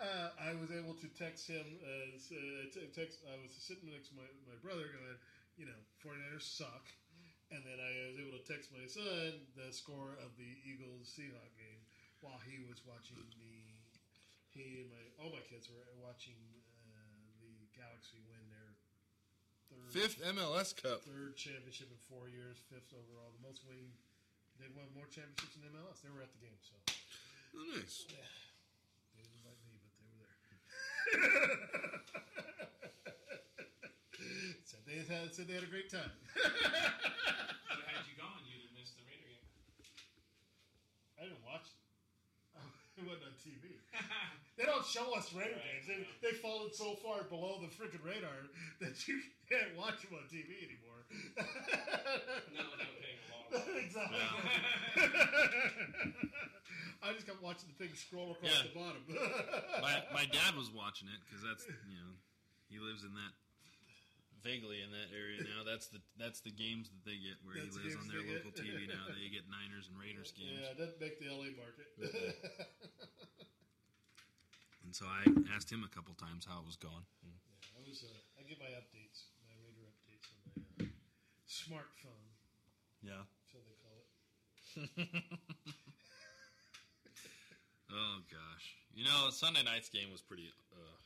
uh, 0.00 0.28
I 0.40 0.52
was 0.60 0.68
able 0.72 0.92
to 1.00 1.08
text 1.16 1.48
him. 1.48 1.64
Uh, 1.84 2.16
uh, 2.16 2.68
t- 2.72 2.88
text. 2.96 3.20
I 3.28 3.36
was 3.40 3.52
sitting 3.56 3.88
next 3.92 4.12
to 4.12 4.20
my, 4.20 4.28
my 4.48 4.56
brother, 4.64 4.88
going, 4.92 5.16
you 5.56 5.64
know, 5.68 5.80
49ers 6.04 6.44
suck. 6.44 6.88
And 7.54 7.62
then 7.62 7.78
I 7.78 8.10
was 8.10 8.18
able 8.18 8.34
to 8.36 8.42
text 8.44 8.74
my 8.74 8.82
son 8.90 9.38
the 9.54 9.70
score 9.72 10.18
of 10.18 10.34
the 10.34 10.50
Eagles 10.66 11.14
Seahawks 11.14 11.54
game 11.54 11.75
while 12.20 12.40
he 12.44 12.62
was 12.66 12.80
watching 12.86 13.18
the. 13.36 13.54
He 14.56 14.80
and 14.80 14.88
my 14.88 15.04
all 15.20 15.28
my 15.36 15.44
kids 15.44 15.68
were 15.68 15.84
watching 16.00 16.38
uh, 16.88 16.96
the 17.44 17.52
Galaxy 17.76 18.24
win 18.24 18.40
their 18.48 18.72
third 19.68 19.92
Fifth 19.92 20.16
MLS 20.32 20.72
Cup. 20.72 21.04
third 21.04 21.36
championship 21.36 21.92
in 21.92 22.00
four 22.08 22.32
years, 22.32 22.56
fifth 22.72 22.88
overall, 22.96 23.36
the 23.36 23.44
most 23.44 23.60
winning. 23.68 23.92
They've 24.56 24.72
won 24.72 24.88
more 24.96 25.04
championships 25.12 25.60
in 25.60 25.68
MLS. 25.68 26.00
They 26.00 26.08
were 26.08 26.24
at 26.24 26.32
the 26.32 26.40
game, 26.40 26.56
so 26.64 26.72
Oh, 27.52 27.68
nice. 27.76 28.08
yeah. 28.08 28.24
They 29.12 29.20
didn't 29.28 29.44
invite 29.44 29.60
me, 29.68 29.76
but 29.76 29.92
they 30.00 30.08
were 30.16 30.24
there. 30.24 30.56
said 34.64 34.80
they 34.88 35.04
had 35.04 35.36
said 35.36 35.44
they 35.52 35.54
had 35.60 35.68
a 35.68 35.72
great 35.72 35.92
time. 35.92 36.10
So 36.36 37.76
had 37.84 38.08
you 38.08 38.16
gone, 38.16 38.40
you'd 38.48 38.64
have 38.64 38.72
missed 38.72 38.96
the 38.96 39.04
Raider 39.04 39.28
game. 39.28 39.44
I 41.20 41.28
didn't 41.28 41.44
watch 41.44 41.68
it. 41.68 41.76
It 42.96 43.04
wasn't 43.04 43.28
on 43.28 43.36
TV. 43.44 43.76
They 44.56 44.64
don't 44.64 44.86
show 44.86 45.12
us 45.14 45.28
Raider 45.36 45.60
games. 45.60 45.84
They, 45.86 46.06
they've 46.24 46.40
fallen 46.40 46.72
so 46.72 46.94
far 47.04 47.24
below 47.28 47.60
the 47.60 47.68
freaking 47.68 48.00
radar 48.04 48.48
that 48.80 48.96
you 49.06 49.20
can't 49.48 49.76
watch 49.76 50.00
them 50.00 50.14
on 50.16 50.24
TV 50.32 50.64
anymore. 50.64 51.04
Not 52.56 52.72
without 52.72 52.96
paying 52.96 53.20
a 53.20 53.28
lot. 53.36 53.52
exactly. 53.84 54.16
I 57.04 57.12
just 57.12 57.26
kept 57.28 57.42
watching 57.42 57.68
the 57.70 57.76
thing 57.84 57.94
scroll 57.94 58.32
across 58.32 58.50
Yeah. 58.50 58.62
the 58.66 58.72
bottom. 58.74 59.02
my 59.84 60.02
my 60.12 60.24
dad 60.26 60.56
was 60.56 60.70
watching 60.72 61.06
it 61.12 61.20
because 61.28 61.42
that's 61.44 61.66
you 61.86 62.00
know 62.00 62.16
he 62.72 62.78
lives 62.80 63.04
in 63.04 63.12
that 63.14 63.32
vaguely 64.46 64.78
in 64.86 64.94
that 64.94 65.10
area 65.10 65.42
now. 65.42 65.66
That's 65.66 65.90
the 65.90 65.98
that's 66.14 66.38
the 66.46 66.54
games 66.54 66.86
that 66.94 67.02
they 67.02 67.18
get 67.18 67.42
where 67.42 67.58
That's 67.58 67.74
he 67.74 67.82
lives 67.82 67.98
on 67.98 68.06
their 68.06 68.22
local 68.22 68.54
get. 68.54 68.62
TV 68.62 68.86
now. 68.86 69.10
They 69.10 69.26
get 69.26 69.50
Niners 69.50 69.90
and 69.90 69.98
Raiders 69.98 70.30
games. 70.30 70.62
Yeah, 70.62 70.78
that 70.78 71.02
make 71.02 71.18
the 71.18 71.26
LA 71.26 71.50
market. 71.58 71.90
And 74.86 74.94
so 74.94 75.02
I 75.10 75.26
asked 75.50 75.66
him 75.66 75.82
a 75.82 75.90
couple 75.90 76.14
times 76.14 76.46
how 76.46 76.62
it 76.62 76.66
was 76.66 76.78
going. 76.78 77.02
I 77.74 77.82
was. 77.82 78.06
Uh, 78.06 78.22
I 78.38 78.46
get 78.46 78.62
my 78.62 78.70
updates, 78.78 79.34
my 79.42 79.50
Raider 79.58 79.82
updates 79.90 80.30
on 80.30 80.38
my 80.46 80.86
uh, 80.86 80.94
smartphone. 81.50 82.30
Yeah. 83.02 83.26
So 83.50 83.58
they 83.66 83.74
call 83.82 83.98
it. 83.98 84.06
Oh 87.86 88.18
gosh, 88.30 88.66
you 88.94 89.04
know 89.04 89.30
Sunday 89.30 89.62
night's 89.62 89.88
game 89.88 90.10
was 90.10 90.20
pretty. 90.20 90.50
Uh, 90.74 90.98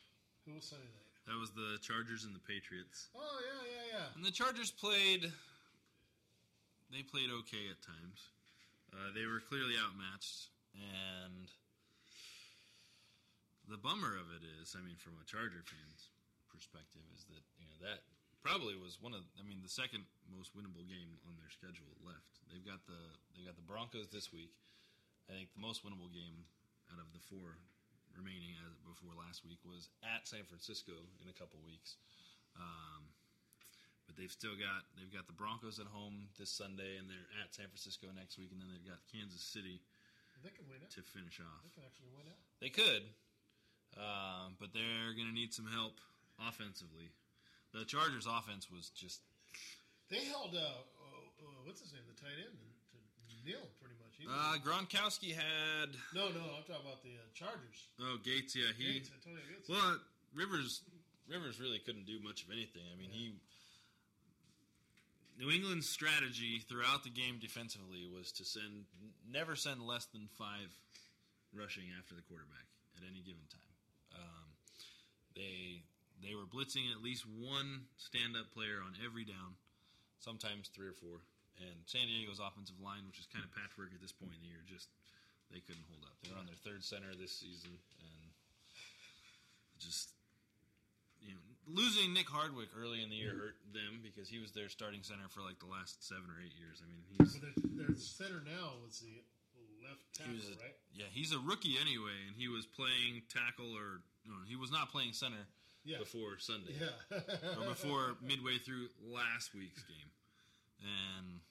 Who 0.45 0.55
was 0.57 0.65
Sunday 0.65 0.89
night? 0.89 1.10
That 1.27 1.37
was 1.37 1.51
the 1.51 1.77
Chargers 1.81 2.25
and 2.25 2.33
the 2.33 2.43
Patriots. 2.43 3.09
Oh 3.15 3.39
yeah, 3.41 3.61
yeah, 3.65 3.85
yeah. 3.99 4.07
And 4.15 4.25
the 4.25 4.31
Chargers 4.31 4.71
played. 4.71 5.31
They 6.91 7.03
played 7.03 7.31
okay 7.45 7.71
at 7.71 7.79
times. 7.79 8.19
Uh, 8.91 9.15
they 9.15 9.23
were 9.23 9.39
clearly 9.39 9.79
outmatched, 9.79 10.51
and 10.75 11.47
the 13.71 13.79
bummer 13.79 14.19
of 14.19 14.27
it 14.35 14.43
is, 14.59 14.75
I 14.75 14.83
mean, 14.83 14.99
from 14.99 15.15
a 15.15 15.23
Charger 15.23 15.63
fan's 15.63 16.11
perspective, 16.51 16.99
is 17.15 17.23
that 17.31 17.43
you 17.55 17.63
know 17.71 17.79
that 17.87 18.03
probably 18.43 18.75
was 18.75 18.99
one 18.99 19.13
of, 19.13 19.21
I 19.37 19.45
mean, 19.45 19.61
the 19.61 19.71
second 19.71 20.03
most 20.27 20.51
winnable 20.57 20.83
game 20.89 21.21
on 21.29 21.37
their 21.37 21.47
schedule 21.53 21.93
left. 22.01 22.41
They've 22.49 22.65
got 22.65 22.83
the 22.89 22.99
they 23.37 23.47
got 23.47 23.55
the 23.55 23.63
Broncos 23.63 24.11
this 24.11 24.33
week. 24.33 24.51
I 25.29 25.37
think 25.39 25.53
the 25.55 25.63
most 25.63 25.85
winnable 25.87 26.11
game 26.11 26.43
out 26.91 26.99
of 26.99 27.07
the 27.15 27.23
four 27.23 27.61
remaining 28.17 28.55
as 28.67 28.73
before 28.87 29.13
last 29.17 29.43
week 29.45 29.59
was 29.63 29.89
at 30.03 30.27
San 30.27 30.43
Francisco 30.47 30.93
in 31.23 31.27
a 31.29 31.35
couple 31.35 31.59
weeks. 31.63 31.95
Um, 32.57 33.07
but 34.07 34.17
they've 34.19 34.31
still 34.33 34.55
got 34.59 34.83
they've 34.99 35.11
got 35.13 35.27
the 35.27 35.37
Broncos 35.37 35.79
at 35.79 35.87
home 35.87 36.27
this 36.35 36.51
Sunday, 36.51 36.97
and 36.99 37.07
they're 37.07 37.29
at 37.39 37.55
San 37.55 37.67
Francisco 37.71 38.11
next 38.11 38.35
week, 38.37 38.51
and 38.51 38.59
then 38.59 38.67
they've 38.73 38.83
got 38.91 38.99
Kansas 39.07 39.39
City 39.39 39.79
They 40.43 40.51
can 40.51 40.67
win 40.67 40.83
it. 40.83 40.91
to 40.97 41.01
finish 41.05 41.39
off. 41.39 41.63
They 41.63 41.71
can 41.71 41.87
actually 41.87 42.11
win 42.11 42.27
it. 42.27 42.35
They 42.59 42.67
could, 42.73 43.07
um, 43.95 44.59
but 44.59 44.73
they're 44.75 45.15
going 45.15 45.31
to 45.31 45.35
need 45.35 45.53
some 45.53 45.67
help 45.69 45.95
offensively. 46.41 47.11
The 47.71 47.85
Chargers' 47.87 48.27
offense 48.27 48.67
was 48.67 48.91
just 48.91 49.21
They 50.11 50.27
held. 50.27 50.51
Uh, 50.51 50.59
uh, 50.59 51.47
uh, 51.47 51.59
what's 51.63 51.79
his 51.79 51.93
name? 51.95 52.03
The 52.11 52.19
tight 52.19 52.35
end 52.35 52.59
nil, 53.45 53.61
pretty 53.79 53.95
much. 53.99 54.13
He 54.17 54.25
uh, 54.27 54.57
Gronkowski 54.61 55.33
had 55.35 55.89
no, 56.13 56.29
no. 56.29 56.41
I'm 56.57 56.63
talking 56.67 56.85
about 56.85 57.01
the 57.03 57.17
uh, 57.17 57.25
Chargers. 57.33 57.89
oh 58.01 58.17
Gates, 58.23 58.55
yeah 58.55 58.69
he 58.77 58.99
Gates, 58.99 59.11
Antonio 59.13 59.41
Gates. 59.49 59.69
well 59.69 59.97
Rivers 60.33 60.81
Rivers 61.29 61.59
really 61.59 61.79
couldn't 61.79 62.05
do 62.05 62.19
much 62.21 62.43
of 62.43 62.51
anything. 62.51 62.83
I 62.91 62.97
mean 62.99 63.09
he 63.11 63.33
New 65.39 65.49
England's 65.49 65.89
strategy 65.89 66.61
throughout 66.69 67.03
the 67.03 67.09
game 67.09 67.39
defensively 67.41 68.05
was 68.05 68.31
to 68.33 68.45
send 68.45 68.85
never 69.25 69.55
send 69.55 69.81
less 69.81 70.05
than 70.05 70.27
five 70.37 70.69
rushing 71.53 71.85
after 71.97 72.13
the 72.15 72.21
quarterback 72.21 72.67
at 72.97 73.03
any 73.09 73.21
given 73.21 73.41
time. 73.49 74.21
Um, 74.21 74.47
they 75.35 75.81
they 76.21 76.35
were 76.35 76.45
blitzing 76.45 76.91
at 76.93 77.01
least 77.01 77.25
one 77.25 77.89
stand 77.97 78.35
up 78.37 78.53
player 78.53 78.77
on 78.85 78.93
every 79.03 79.25
down, 79.25 79.57
sometimes 80.19 80.67
three 80.69 80.87
or 80.87 80.93
four. 80.93 81.25
And 81.61 81.77
San 81.85 82.09
Diego's 82.09 82.41
offensive 82.41 82.81
line, 82.81 83.05
which 83.05 83.21
is 83.21 83.27
kind 83.29 83.45
of 83.45 83.53
patchwork 83.53 83.93
at 83.93 84.01
this 84.01 84.11
point 84.11 84.33
in 84.33 84.41
the 84.41 84.49
year, 84.49 84.65
just 84.65 84.89
they 85.53 85.61
couldn't 85.61 85.85
hold 85.93 86.01
up. 86.09 86.17
They 86.25 86.33
were 86.33 86.41
on 86.41 86.49
their 86.49 86.57
third 86.65 86.81
center 86.83 87.13
this 87.13 87.31
season, 87.37 87.77
and 88.01 88.27
just 89.79 90.09
you 91.21 91.33
know 91.37 91.43
losing 91.69 92.13
Nick 92.13 92.29
Hardwick 92.29 92.69
early 92.77 93.03
in 93.03 93.09
the 93.09 93.15
year 93.15 93.33
hurt 93.37 93.57
them 93.73 94.01
because 94.01 94.27
he 94.29 94.39
was 94.39 94.51
their 94.51 94.69
starting 94.69 95.03
center 95.03 95.29
for 95.29 95.41
like 95.41 95.59
the 95.59 95.69
last 95.69 96.01
seven 96.07 96.25
or 96.29 96.37
eight 96.41 96.53
years. 96.57 96.81
I 96.81 96.87
mean, 96.89 97.03
he's 97.13 97.37
But 97.37 97.41
their, 97.77 97.85
their 97.87 97.95
center 97.97 98.41
now 98.45 98.81
was 98.83 99.01
the 99.05 99.21
left 99.85 100.01
tackle, 100.13 100.33
a, 100.33 100.57
right? 100.61 100.77
yeah 100.93 101.09
he's 101.11 101.33
a 101.33 101.39
rookie 101.39 101.75
anyway, 101.81 102.17
and 102.27 102.35
he 102.37 102.47
was 102.47 102.65
playing 102.65 103.21
tackle 103.29 103.73
or 103.73 104.01
no, 104.25 104.33
he 104.47 104.55
was 104.55 104.71
not 104.71 104.91
playing 104.91 105.13
center 105.13 105.45
Yeah. 105.83 105.97
before 105.97 106.37
Sunday, 106.37 106.73
Yeah. 106.79 107.17
or 107.61 107.69
before 107.69 108.15
midway 108.21 108.57
through 108.57 108.89
last 109.01 109.53
week's 109.53 109.81
game, 109.83 110.09
and 110.81 111.41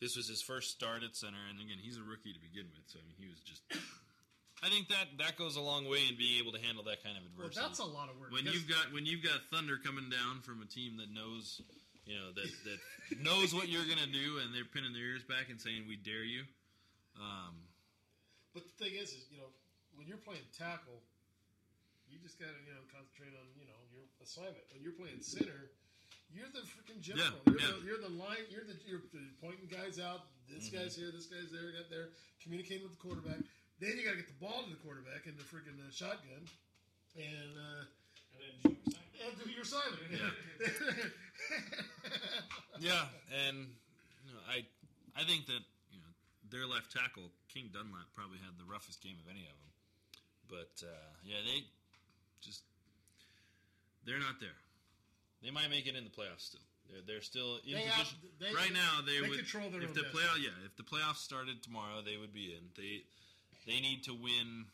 this 0.00 0.16
was 0.16 0.28
his 0.28 0.40
first 0.42 0.70
start 0.70 1.02
at 1.02 1.14
center. 1.16 1.38
And 1.48 1.60
again, 1.60 1.78
he's 1.80 1.96
a 1.96 2.02
rookie 2.02 2.32
to 2.32 2.40
begin 2.40 2.66
with, 2.72 2.84
so 2.88 2.98
I 2.98 3.04
mean, 3.06 3.16
he 3.20 3.28
was 3.28 3.40
just. 3.40 3.62
I 4.62 4.68
think 4.68 4.88
that 4.92 5.08
that 5.24 5.36
goes 5.40 5.56
a 5.56 5.60
long 5.64 5.88
way 5.88 6.04
in 6.08 6.16
being 6.20 6.36
able 6.40 6.52
to 6.52 6.60
handle 6.60 6.84
that 6.84 7.00
kind 7.02 7.16
of 7.16 7.24
Well, 7.36 7.48
adversity. 7.48 7.64
that's 7.64 7.80
a 7.80 7.88
lot 7.88 8.08
of 8.12 8.20
work. 8.20 8.28
when 8.32 8.44
you've 8.44 8.68
got 8.68 8.92
when 8.92 9.04
you've 9.08 9.24
got 9.24 9.40
thunder 9.48 9.80
coming 9.80 10.08
down 10.12 10.40
from 10.44 10.60
a 10.60 10.68
team 10.68 11.00
that 11.00 11.08
knows 11.08 11.60
you 12.04 12.12
know 12.16 12.28
that 12.36 12.44
that 12.68 12.78
knows 13.24 13.56
what 13.56 13.68
you're 13.72 13.88
gonna 13.88 14.04
do 14.12 14.36
and 14.44 14.52
they're 14.52 14.68
pinning 14.68 14.92
their 14.92 15.16
ears 15.16 15.24
back 15.24 15.48
and 15.48 15.56
saying 15.56 15.88
we 15.88 15.96
dare 15.96 16.24
you 16.28 16.44
um, 17.16 17.56
But 18.52 18.64
the 18.68 18.74
thing 18.84 19.00
is, 19.00 19.16
is 19.16 19.24
you 19.32 19.40
know, 19.40 19.48
when 19.96 20.04
you're 20.06 20.20
playing 20.20 20.44
tackle, 20.56 21.00
you 22.08 22.20
just 22.20 22.36
got 22.36 22.52
to 22.52 22.60
you 22.68 22.72
know 22.76 22.84
concentrate 22.92 23.32
on 23.40 23.48
you 23.56 23.64
know 23.64 23.80
your 23.96 24.04
assignment. 24.20 24.60
When 24.76 24.84
you're 24.84 24.92
playing 24.96 25.24
center, 25.24 25.72
You're 26.32 26.48
the 26.54 26.62
freaking 26.62 27.00
Yeah, 27.02 27.14
general. 27.16 27.40
you're, 27.46 27.60
yeah. 27.60 27.66
The, 27.80 27.86
you're 27.86 28.00
the 28.00 28.14
line. 28.14 28.46
You're 28.50 28.64
the 28.64 28.76
you're 28.86 29.02
pointing 29.42 29.66
guys 29.66 29.98
out. 29.98 30.26
This 30.48 30.68
Mhm. 30.68 30.72
guy's 30.72 30.96
here. 30.96 31.10
This 31.10 31.26
guy's 31.26 31.50
there. 31.50 31.72
Got 31.72 31.90
there. 31.90 32.10
Communicating 32.42 32.82
with 32.88 32.92
the 32.96 33.02
quarterback. 33.02 33.38
Then 33.80 33.96
you 33.98 34.04
got 34.04 34.12
to 34.12 34.16
get 34.22 34.28
the 34.28 34.38
ball 34.44 34.62
to 34.64 34.70
the 34.70 34.76
quarterback 34.76 35.26
in 35.26 35.36
the 35.36 35.42
freaking 35.42 35.78
uh, 35.80 35.90
shotgun, 35.90 36.46
and 37.16 37.52
uh, 37.58 37.84
and 38.64 38.76
then 39.18 39.32
do 39.44 39.50
your 39.50 39.62
assignment. 39.62 40.00
Yeah, 42.80 43.04
and 43.46 43.68
you 44.24 44.32
know, 44.32 44.40
I 44.48 44.64
I 45.14 45.24
think 45.24 45.44
that 45.46 45.60
you 45.92 46.00
know 46.00 46.12
their 46.48 46.64
left 46.66 46.90
tackle 46.92 47.30
King 47.52 47.68
Dunlap 47.72 48.08
probably 48.14 48.38
had 48.38 48.56
the 48.56 48.64
roughest 48.64 49.02
game 49.02 49.16
of 49.20 49.28
any 49.28 49.44
of 49.44 49.52
them. 49.52 49.72
But 50.48 50.72
uh, 50.86 51.12
yeah, 51.24 51.42
they 51.44 51.64
just 52.40 52.62
they're 54.06 54.18
not 54.18 54.40
there. 54.40 54.56
They 55.42 55.50
might 55.50 55.70
make 55.70 55.86
it 55.86 55.96
in 55.96 56.04
the 56.04 56.10
playoffs 56.10 56.46
still. 56.52 56.60
They're, 56.90 57.00
they're 57.06 57.22
still 57.22 57.58
in 57.64 57.74
They 57.74 57.82
have- 57.88 58.04
position 58.06 58.18
they- 58.40 58.54
right 58.54 58.72
now. 58.72 59.00
They, 59.06 59.20
they 59.20 59.28
would 59.28 59.38
control 59.38 59.70
their 59.70 59.82
if 59.82 59.90
own 59.90 59.94
the 59.94 60.08
playoff 60.12 60.38
yeah 60.42 60.50
if 60.66 60.76
the 60.76 60.82
playoffs 60.82 61.18
started 61.22 61.62
tomorrow 61.62 62.02
they 62.04 62.16
would 62.16 62.32
be 62.34 62.52
in. 62.52 62.68
They 62.76 63.04
they 63.66 63.80
need 63.80 64.02
to 64.04 64.14
win. 64.14 64.66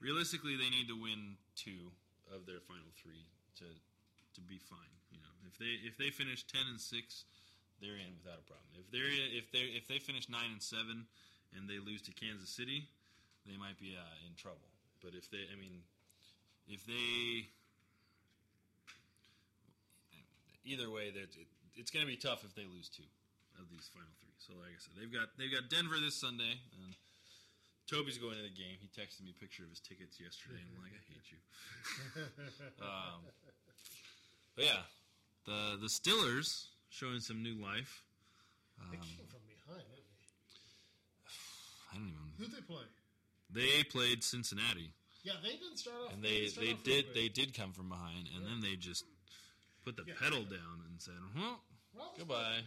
Realistically, 0.00 0.56
they 0.56 0.68
need 0.68 0.88
to 0.88 1.00
win 1.00 1.36
two 1.56 1.88
of 2.34 2.44
their 2.46 2.60
final 2.60 2.90
three 3.00 3.24
to 3.56 3.64
to 3.64 4.40
be 4.44 4.58
fine. 4.58 4.92
You 5.10 5.18
know, 5.22 5.32
if 5.48 5.56
they 5.58 5.80
if 5.86 5.96
they 5.96 6.10
finish 6.10 6.44
ten 6.44 6.62
and 6.68 6.80
six, 6.80 7.24
they're 7.80 7.96
in 7.96 8.12
without 8.22 8.38
a 8.38 8.46
problem. 8.46 8.68
If 8.76 8.90
they're 8.92 9.08
if 9.08 9.50
they 9.50 9.72
if 9.72 9.88
they 9.88 9.98
finish 9.98 10.28
nine 10.28 10.52
and 10.52 10.62
seven 10.62 11.06
and 11.56 11.68
they 11.70 11.78
lose 11.78 12.02
to 12.02 12.12
Kansas 12.12 12.50
City, 12.50 12.88
they 13.46 13.56
might 13.56 13.78
be 13.80 13.96
uh, 13.96 14.26
in 14.28 14.34
trouble. 14.36 14.68
But 15.02 15.14
if 15.14 15.30
they, 15.30 15.46
I 15.52 15.56
mean, 15.56 15.80
if 16.68 16.84
they 16.84 17.46
either 20.64 20.90
way, 20.90 21.10
that 21.10 21.30
it, 21.36 21.48
it's 21.76 21.90
going 21.90 22.04
to 22.04 22.10
be 22.10 22.16
tough 22.16 22.44
if 22.44 22.54
they 22.54 22.64
lose 22.64 22.88
two 22.88 23.06
of 23.60 23.70
these 23.70 23.88
final 23.92 24.10
three. 24.20 24.34
So, 24.38 24.52
like 24.60 24.72
I 24.74 24.80
said, 24.80 24.94
they've 24.98 25.12
got 25.12 25.28
they've 25.38 25.52
got 25.52 25.68
Denver 25.70 25.96
this 26.02 26.14
Sunday, 26.16 26.58
and 26.82 26.92
Toby's 27.88 28.18
going 28.18 28.36
to 28.36 28.42
the 28.44 28.52
game. 28.52 28.76
He 28.80 28.88
texted 28.92 29.22
me 29.24 29.32
a 29.36 29.38
picture 29.40 29.62
of 29.64 29.70
his 29.70 29.80
tickets 29.80 30.20
yesterday, 30.20 30.60
and 30.60 30.68
I'm 30.74 30.80
like, 30.82 30.92
I 30.96 31.02
hate 31.08 31.26
you. 31.32 31.40
um, 32.84 33.20
but 34.56 34.64
yeah, 34.64 34.82
the 35.46 35.76
the 35.80 35.88
Stillers 35.88 36.66
showing 36.90 37.20
some 37.20 37.42
new 37.42 37.54
life. 37.60 38.02
they 38.90 38.96
Um, 38.96 39.02
came 39.02 39.26
from 39.28 39.42
behind, 39.48 39.84
didn't 39.90 40.10
they? 40.12 40.34
I 41.92 41.94
don't 41.98 42.08
even. 42.08 42.32
Who'd 42.38 42.52
they 42.52 42.62
play? 42.66 42.84
They 43.50 43.84
played 43.84 44.24
Cincinnati, 44.24 44.90
Yeah, 45.22 45.34
they 45.42 45.50
didn't 45.50 45.76
start 45.78 45.96
off. 46.06 46.12
and 46.12 46.22
they 46.24 46.48
they 46.58 46.72
off 46.72 46.82
did 46.82 47.06
they 47.14 47.28
did 47.28 47.54
come 47.54 47.72
from 47.72 47.88
behind, 47.88 48.28
and 48.34 48.44
then 48.44 48.60
they 48.60 48.74
just 48.76 49.04
put 49.84 49.96
the 49.96 50.04
Yeah. 50.06 50.14
pedal 50.20 50.42
down 50.44 50.82
and 50.88 51.00
said, 51.00 51.14
"Well, 51.36 51.60
Roethlisberger- 51.96 52.18
goodbye." 52.18 52.62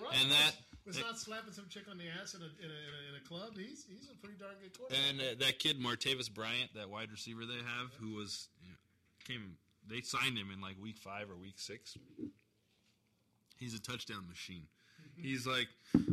When 0.00 0.12
And 0.20 0.30
that 0.30 0.52
was 0.84 0.96
that- 0.96 1.02
not 1.02 1.18
slapping 1.18 1.52
some 1.52 1.68
chick 1.70 1.88
on 1.88 1.96
the 1.96 2.08
ass 2.08 2.34
in 2.34 2.42
a, 2.42 2.44
in 2.44 2.50
a, 2.50 2.64
in 2.64 2.70
a, 2.70 3.08
in 3.10 3.14
a 3.16 3.20
club. 3.26 3.56
He's 3.56 3.84
he's 3.88 4.10
a 4.10 4.14
pretty 4.16 4.36
darn 4.38 4.54
good 4.60 4.76
quarterback. 4.76 5.02
And 5.08 5.20
uh, 5.20 5.24
that 5.44 5.58
kid 5.58 5.80
Martavis 5.80 6.32
Bryant, 6.32 6.74
that 6.74 6.90
wide 6.90 7.10
receiver 7.10 7.46
they 7.46 7.56
have, 7.56 7.92
who 7.98 8.12
was 8.14 8.48
you 8.62 8.68
know, 8.68 8.76
came, 9.26 9.56
they 9.88 10.02
signed 10.02 10.36
him 10.36 10.50
in 10.52 10.60
like 10.60 10.76
week 10.82 10.98
five 10.98 11.30
or 11.30 11.36
week 11.36 11.58
six. 11.58 11.96
He's 13.56 13.74
a 13.74 13.80
touchdown 13.80 14.26
machine. 14.28 14.66
He's 15.16 15.46
like 15.46 15.68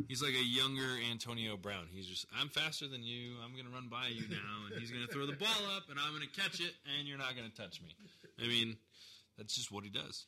he's 0.07 0.21
like 0.21 0.35
a 0.35 0.43
younger 0.43 0.87
Antonio 1.11 1.57
Brown. 1.57 1.87
He's 1.91 2.05
just 2.07 2.25
I'm 2.39 2.49
faster 2.49 2.87
than 2.87 3.03
you. 3.03 3.33
I'm 3.43 3.55
gonna 3.57 3.73
run 3.73 3.87
by 3.89 4.07
you 4.07 4.21
now, 4.29 4.67
and 4.71 4.79
he's 4.79 4.91
gonna 4.91 5.07
throw 5.07 5.25
the 5.25 5.33
ball 5.35 5.65
up, 5.75 5.89
and 5.89 5.99
I'm 5.99 6.13
gonna 6.13 6.27
catch 6.27 6.59
it, 6.61 6.73
and 6.97 7.07
you're 7.07 7.17
not 7.17 7.35
gonna 7.35 7.49
touch 7.49 7.81
me. 7.81 7.95
I 8.41 8.47
mean, 8.47 8.77
that's 9.41 9.55
just 9.55 9.71
what 9.71 9.83
he 9.83 9.89
does. 9.89 10.27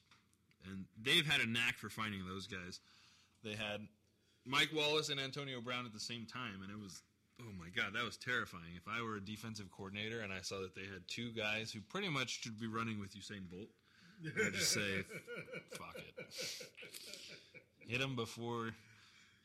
And 0.66 0.86
they've 1.02 1.26
had 1.26 1.40
a 1.42 1.46
knack 1.48 1.78
for 1.78 1.90
finding 1.90 2.26
those 2.26 2.48
guys. 2.48 2.80
They 3.44 3.52
had 3.56 3.82
Mike 4.46 4.70
Wallace 4.74 5.10
and 5.10 5.20
Antonio 5.20 5.62
Brown 5.62 5.86
at 5.86 5.94
the 5.94 6.00
same 6.00 6.26
time, 6.26 6.62
and 6.64 6.72
it 6.72 6.80
was 6.82 7.02
oh 7.42 7.52
my 7.60 7.68
god, 7.76 7.94
that 7.96 8.04
was 8.04 8.16
terrifying. 8.18 8.74
If 8.78 8.88
I 8.88 9.02
were 9.02 9.18
a 9.18 9.22
defensive 9.22 9.70
coordinator 9.72 10.22
and 10.22 10.32
I 10.32 10.40
saw 10.42 10.62
that 10.62 10.76
they 10.76 10.82
had 10.84 11.06
two 11.08 11.32
guys 11.32 11.72
who 11.72 11.82
pretty 11.82 12.08
much 12.10 12.42
should 12.42 12.60
be 12.60 12.68
running 12.68 13.00
with 13.00 13.16
Usain 13.16 13.50
Bolt, 13.52 13.70
I'd 14.26 14.54
just 14.54 14.72
say, 14.72 15.04
fuck 15.72 15.96
it, 15.98 16.26
hit 17.88 18.00
them 18.00 18.16
before. 18.16 18.72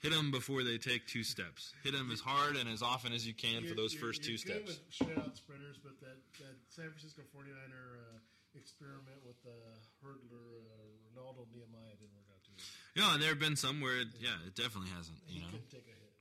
Hit 0.01 0.13
them 0.13 0.31
before 0.31 0.63
they 0.63 0.79
take 0.79 1.09
two 1.09 1.25
steps. 1.25 1.73
Hit 1.83 1.91
them 1.93 2.11
as 2.13 2.21
hard 2.21 2.55
and 2.55 2.69
as 2.69 2.83
often 2.83 3.13
as 3.13 3.27
you 3.27 3.35
can 3.35 3.63
for 3.63 3.75
You're- 3.75 3.77
those 3.83 3.95
you're- 3.95 4.07
first 4.07 4.23
two 4.23 4.33
you're 4.39 4.47
good 4.47 4.69
steps. 4.69 4.79
with 4.79 4.95
straight 4.95 5.19
out 5.19 5.37
sprinters, 5.37 5.77
but 5.83 5.99
that, 5.99 6.15
that 6.39 6.55
San 6.69 6.87
Francisco 6.91 7.23
49er 7.35 7.99
uh, 7.99 8.19
experiment 8.59 9.23
with 9.23 9.39
the 9.47 9.55
hurdler 10.03 10.67
uh, 10.67 10.91
Renaldo 11.07 11.47
Nehemiah 11.55 11.95
didn't 11.97 12.15
work 12.19 12.27
out 12.35 12.43
too 12.43 12.53
well. 12.53 12.67
Yeah, 12.99 13.15
and 13.15 13.23
there 13.23 13.31
have 13.31 13.39
been 13.39 13.57
some 13.57 13.81
where, 13.81 14.03
it, 14.03 14.11
yeah, 14.19 14.35
it 14.47 14.59
definitely 14.59 14.91
hasn't. 14.91 15.19
You 15.31 15.47
know, 15.47 15.55
couldn't 15.55 15.71
take 15.71 15.87
a 15.87 15.95
hit. 15.95 16.13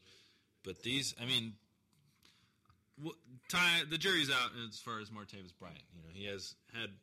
But 0.64 0.84
these, 0.84 1.16
I 1.22 1.26
mean, 1.26 1.54
wh- 3.02 3.18
Ty, 3.50 3.90
the 3.90 3.98
jury's 3.98 4.30
out 4.30 4.52
as 4.70 4.80
far 4.80 5.02
as 5.02 5.10
Martavis 5.10 5.58
Bryant. 5.58 5.84
You 5.96 6.06
know, 6.06 6.14
he 6.14 6.26
has 6.30 6.56
had, 6.74 6.94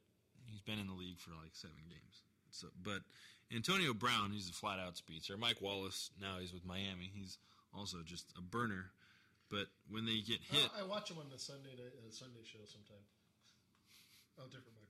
he's 0.47 0.63
been 0.63 0.79
in 0.79 0.87
the 0.87 0.95
league 0.95 1.19
for 1.19 1.31
like 1.31 1.53
seven 1.53 1.83
games. 1.89 2.23
So, 2.51 2.69
but 2.83 3.03
Antonio 3.55 3.95
Brown, 3.95 4.31
he's 4.31 4.49
a 4.49 4.53
flat 4.53 4.79
out 4.79 4.97
speedster. 4.97 5.37
Mike 5.37 5.61
Wallace, 5.61 6.11
now 6.21 6.39
he's 6.39 6.53
with 6.53 6.65
Miami. 6.65 7.11
He's 7.13 7.39
also 7.75 7.99
just 8.05 8.31
a 8.39 8.43
burner. 8.43 8.93
But 9.51 9.67
when 9.91 10.07
they 10.07 10.21
get 10.21 10.41
hit, 10.41 10.71
I, 10.77 10.83
I 10.83 10.87
watch 10.87 11.11
him 11.11 11.19
on 11.19 11.27
the 11.31 11.39
Sunday 11.39 11.75
night, 11.77 11.93
uh, 11.99 12.11
Sunday 12.11 12.43
show 12.45 12.65
sometime. 12.65 13.05
Oh, 14.39 14.47
different. 14.47 14.84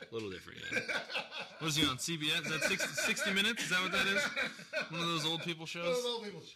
A 0.00 0.06
little 0.14 0.30
different. 0.30 0.60
Yeah. 0.72 0.80
What 1.58 1.68
is 1.68 1.76
he 1.76 1.86
on 1.86 1.96
CBS? 1.96 2.44
Is 2.44 2.52
that 2.52 2.62
60, 2.64 2.94
60 2.94 3.32
minutes? 3.32 3.64
Is 3.64 3.70
that 3.70 3.82
what 3.82 3.92
that 3.92 4.06
is? 4.06 4.22
One 4.90 5.00
of 5.00 5.06
those 5.06 5.24
old 5.26 5.42
people 5.42 5.66
shows. 5.66 5.84
Those 5.84 6.04
old 6.04 6.24
people 6.24 6.40
shows. 6.40 6.54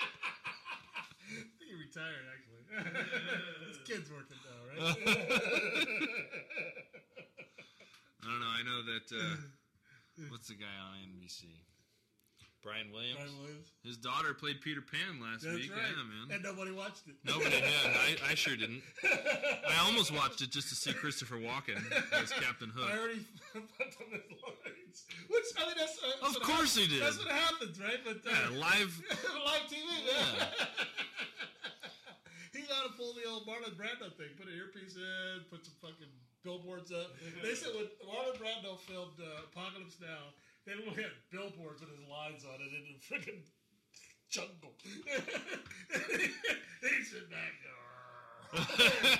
I 0.00 1.34
think 1.34 1.48
he 1.58 1.74
retired 1.74 2.26
actually. 2.32 2.62
His 3.68 3.78
kid's 3.84 4.10
working 4.10 4.36
now, 4.44 4.60
right? 4.68 4.96
I 8.22 8.26
don't 8.28 8.40
know. 8.40 8.46
I 8.46 8.62
know 8.62 8.82
that. 8.82 9.12
Uh, 9.12 9.36
what's 10.28 10.48
the 10.48 10.54
guy 10.54 10.76
on 10.80 10.96
NBC? 11.08 11.71
Brian 12.62 12.92
Williams. 12.92 13.18
Brian 13.18 13.38
Williams. 13.42 13.66
His 13.84 13.96
daughter 13.96 14.34
played 14.34 14.60
Peter 14.60 14.80
Pan 14.80 15.20
last 15.20 15.42
That's 15.42 15.56
week. 15.56 15.70
right. 15.72 15.82
Yeah, 15.82 16.06
man. 16.06 16.26
And 16.30 16.42
nobody 16.42 16.70
watched 16.70 17.08
it. 17.08 17.14
Nobody 17.24 17.50
did. 17.60 17.64
I, 17.64 18.30
I 18.30 18.34
sure 18.34 18.54
didn't. 18.56 18.82
I 19.02 19.82
almost 19.84 20.12
watched 20.14 20.40
it 20.42 20.50
just 20.50 20.68
to 20.70 20.74
see 20.74 20.92
Christopher 20.92 21.36
Walken 21.36 21.82
as 22.14 22.30
Captain 22.32 22.70
Hook. 22.70 22.86
I 22.88 22.98
already 22.98 23.26
put 23.52 23.90
on 23.98 24.10
his 24.14 24.30
lines. 24.30 25.04
Which 25.28 25.48
I 25.58 25.66
mean, 25.66 25.76
that's 25.78 25.98
uh, 25.98 26.26
Of 26.28 26.38
course 26.46 26.76
he 26.76 26.86
did. 26.86 27.02
That's 27.02 27.18
what 27.18 27.28
happens, 27.28 27.80
right? 27.80 27.98
But 28.04 28.22
uh, 28.22 28.30
Yeah, 28.30 28.58
live. 28.58 28.92
live 29.44 29.66
TV. 29.66 29.82
Yeah. 30.06 30.46
He's 32.52 32.68
got 32.68 32.84
to 32.84 32.92
pull 32.96 33.14
the 33.14 33.24
old 33.28 33.46
Marlon 33.48 33.72
Brando 33.74 34.12
thing. 34.14 34.28
Put 34.38 34.46
an 34.46 34.54
earpiece 34.54 34.94
in. 34.96 35.42
Put 35.50 35.64
some 35.64 35.74
fucking 35.80 36.12
billboards 36.44 36.92
up. 36.92 37.16
They 37.42 37.54
said 37.54 37.72
when 37.74 37.88
Marlon 38.04 38.36
Brando 38.36 38.78
filmed 38.78 39.16
uh, 39.18 39.48
Apocalypse 39.50 39.96
Now, 40.00 40.36
they 40.66 40.74
look 40.86 40.98
at 40.98 41.10
billboards 41.30 41.80
with 41.80 41.90
his 41.90 42.00
lines 42.08 42.44
on 42.44 42.60
it 42.60 42.70
in 42.70 42.84
the 42.90 42.98
freaking 43.02 43.42
jungle. 44.30 44.74
he 46.80 47.04
said 47.04 47.30
back. 47.30 47.52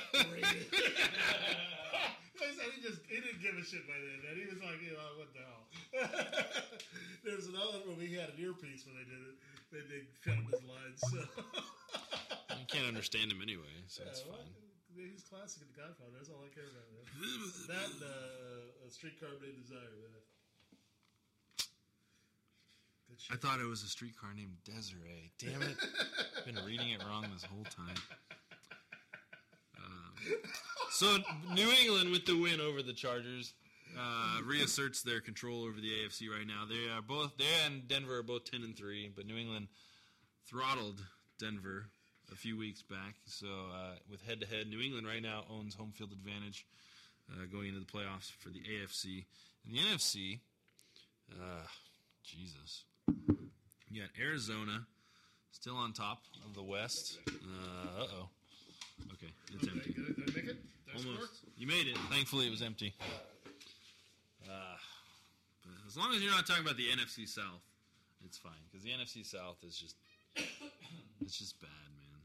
They 2.43 2.51
said 2.59 2.75
he 2.75 2.83
just 2.83 3.07
he 3.07 3.23
didn't 3.23 3.39
give 3.39 3.55
a 3.55 3.62
shit 3.62 3.87
by 3.87 3.95
then. 3.95 4.19
Man. 4.19 4.35
He 4.35 4.51
was 4.51 4.59
like, 4.67 4.83
you 4.83 4.99
know, 4.99 5.15
what 5.15 5.31
the 5.31 5.47
hell. 5.47 5.62
there 7.23 7.39
was 7.39 7.47
another 7.47 7.87
one 7.87 7.95
where 7.95 8.03
he 8.03 8.19
had 8.19 8.35
an 8.35 8.39
earpiece 8.43 8.83
when 8.83 8.99
they 8.99 9.07
did 9.07 9.23
it. 9.31 9.39
They 9.71 9.79
they 9.87 10.03
filmed 10.27 10.51
his 10.51 10.59
lines. 10.67 10.99
So. 11.07 11.23
You 12.59 12.67
can't 12.67 12.91
understand 12.91 13.31
him 13.31 13.39
anyway, 13.39 13.71
so 13.87 14.03
Yeah, 14.03 14.11
well, 14.27 14.43
fine. 14.43 14.51
He's 14.99 15.23
classic 15.23 15.62
in 15.62 15.71
The 15.71 15.87
Godfather. 15.87 16.19
That's 16.19 16.35
all 16.35 16.43
I 16.43 16.51
care 16.51 16.67
about. 16.67 16.83
Man. 16.91 17.07
that 17.71 17.95
and 17.95 18.03
uh, 18.11 18.87
a 18.87 18.91
streetcar 18.91 19.39
named 19.39 19.62
Desire, 19.62 19.95
man. 20.03 20.19
I 23.31 23.36
thought 23.36 23.60
it 23.60 23.67
was 23.67 23.83
a 23.83 23.89
streetcar 23.89 24.31
named 24.34 24.57
Desiree. 24.65 25.33
Damn 25.39 25.62
it! 25.62 25.76
I've 26.39 26.44
been 26.55 26.65
reading 26.65 26.91
it 26.91 27.02
wrong 27.07 27.26
this 27.33 27.44
whole 27.44 27.65
time. 27.65 27.97
Um, 29.78 30.36
so 30.91 31.18
New 31.55 31.70
England 31.83 32.10
with 32.10 32.26
the 32.26 32.36
win 32.41 32.60
over 32.60 32.83
the 32.83 32.92
Chargers 32.92 33.55
uh, 33.99 34.41
reasserts 34.44 35.02
their 35.02 35.20
control 35.20 35.65
over 35.65 35.81
the 35.81 35.91
AFC 35.91 36.28
right 36.28 36.47
now. 36.47 36.65
They 36.68 36.91
are 36.92 37.02
both 37.02 37.36
they 37.36 37.44
and 37.67 37.86
Denver 37.86 38.18
are 38.18 38.23
both 38.23 38.51
ten 38.51 38.62
and 38.62 38.76
three, 38.76 39.10
but 39.15 39.26
New 39.26 39.36
England 39.36 39.68
throttled 40.49 41.01
Denver 41.39 41.86
a 42.33 42.36
few 42.36 42.57
weeks 42.57 42.83
back. 42.83 43.15
So 43.26 43.47
uh, 43.47 43.94
with 44.10 44.23
head 44.23 44.41
to 44.41 44.47
head, 44.47 44.68
New 44.68 44.81
England 44.81 45.07
right 45.07 45.23
now 45.23 45.44
owns 45.51 45.75
home 45.75 45.92
field 45.92 46.12
advantage 46.12 46.67
uh, 47.31 47.44
going 47.51 47.68
into 47.68 47.81
the 47.81 47.86
playoffs 47.86 48.31
for 48.31 48.49
the 48.49 48.60
AFC. 48.60 49.25
and 49.67 49.75
the 49.75 49.81
NFC, 49.81 50.41
uh, 51.33 51.67
Jesus, 52.25 52.84
you 53.91 54.01
got 54.01 54.11
Arizona 54.21 54.87
still 55.51 55.77
on 55.77 55.93
top 55.93 56.23
of 56.47 56.55
the 56.55 56.63
West. 56.63 57.19
Uh 57.29 58.05
oh. 58.05 58.29
Okay, 59.13 59.33
it's 59.55 59.69
empty. 59.69 59.93
Did 59.93 60.31
I 60.31 60.37
make 60.37 60.51
it? 60.51 60.57
Almost. 60.95 61.45
You 61.57 61.67
made 61.67 61.87
it. 61.87 61.97
Thankfully, 62.11 62.47
it 62.47 62.51
was 62.51 62.63
empty. 62.63 62.95
Uh, 64.45 64.77
as 65.87 65.97
long 65.97 66.15
as 66.15 66.23
you're 66.23 66.33
not 66.33 66.47
talking 66.47 66.65
about 66.65 66.77
the 66.77 66.89
NFC 66.89 67.29
South, 67.29 67.63
it's 68.25 68.39
fine 68.39 68.61
because 68.71 68.85
the 68.85 68.91
NFC 68.91 69.25
South 69.25 69.57
is 69.67 69.77
just 69.77 69.97
it's 71.21 71.39
just 71.39 71.61
bad, 71.61 71.71
man. 71.97 72.21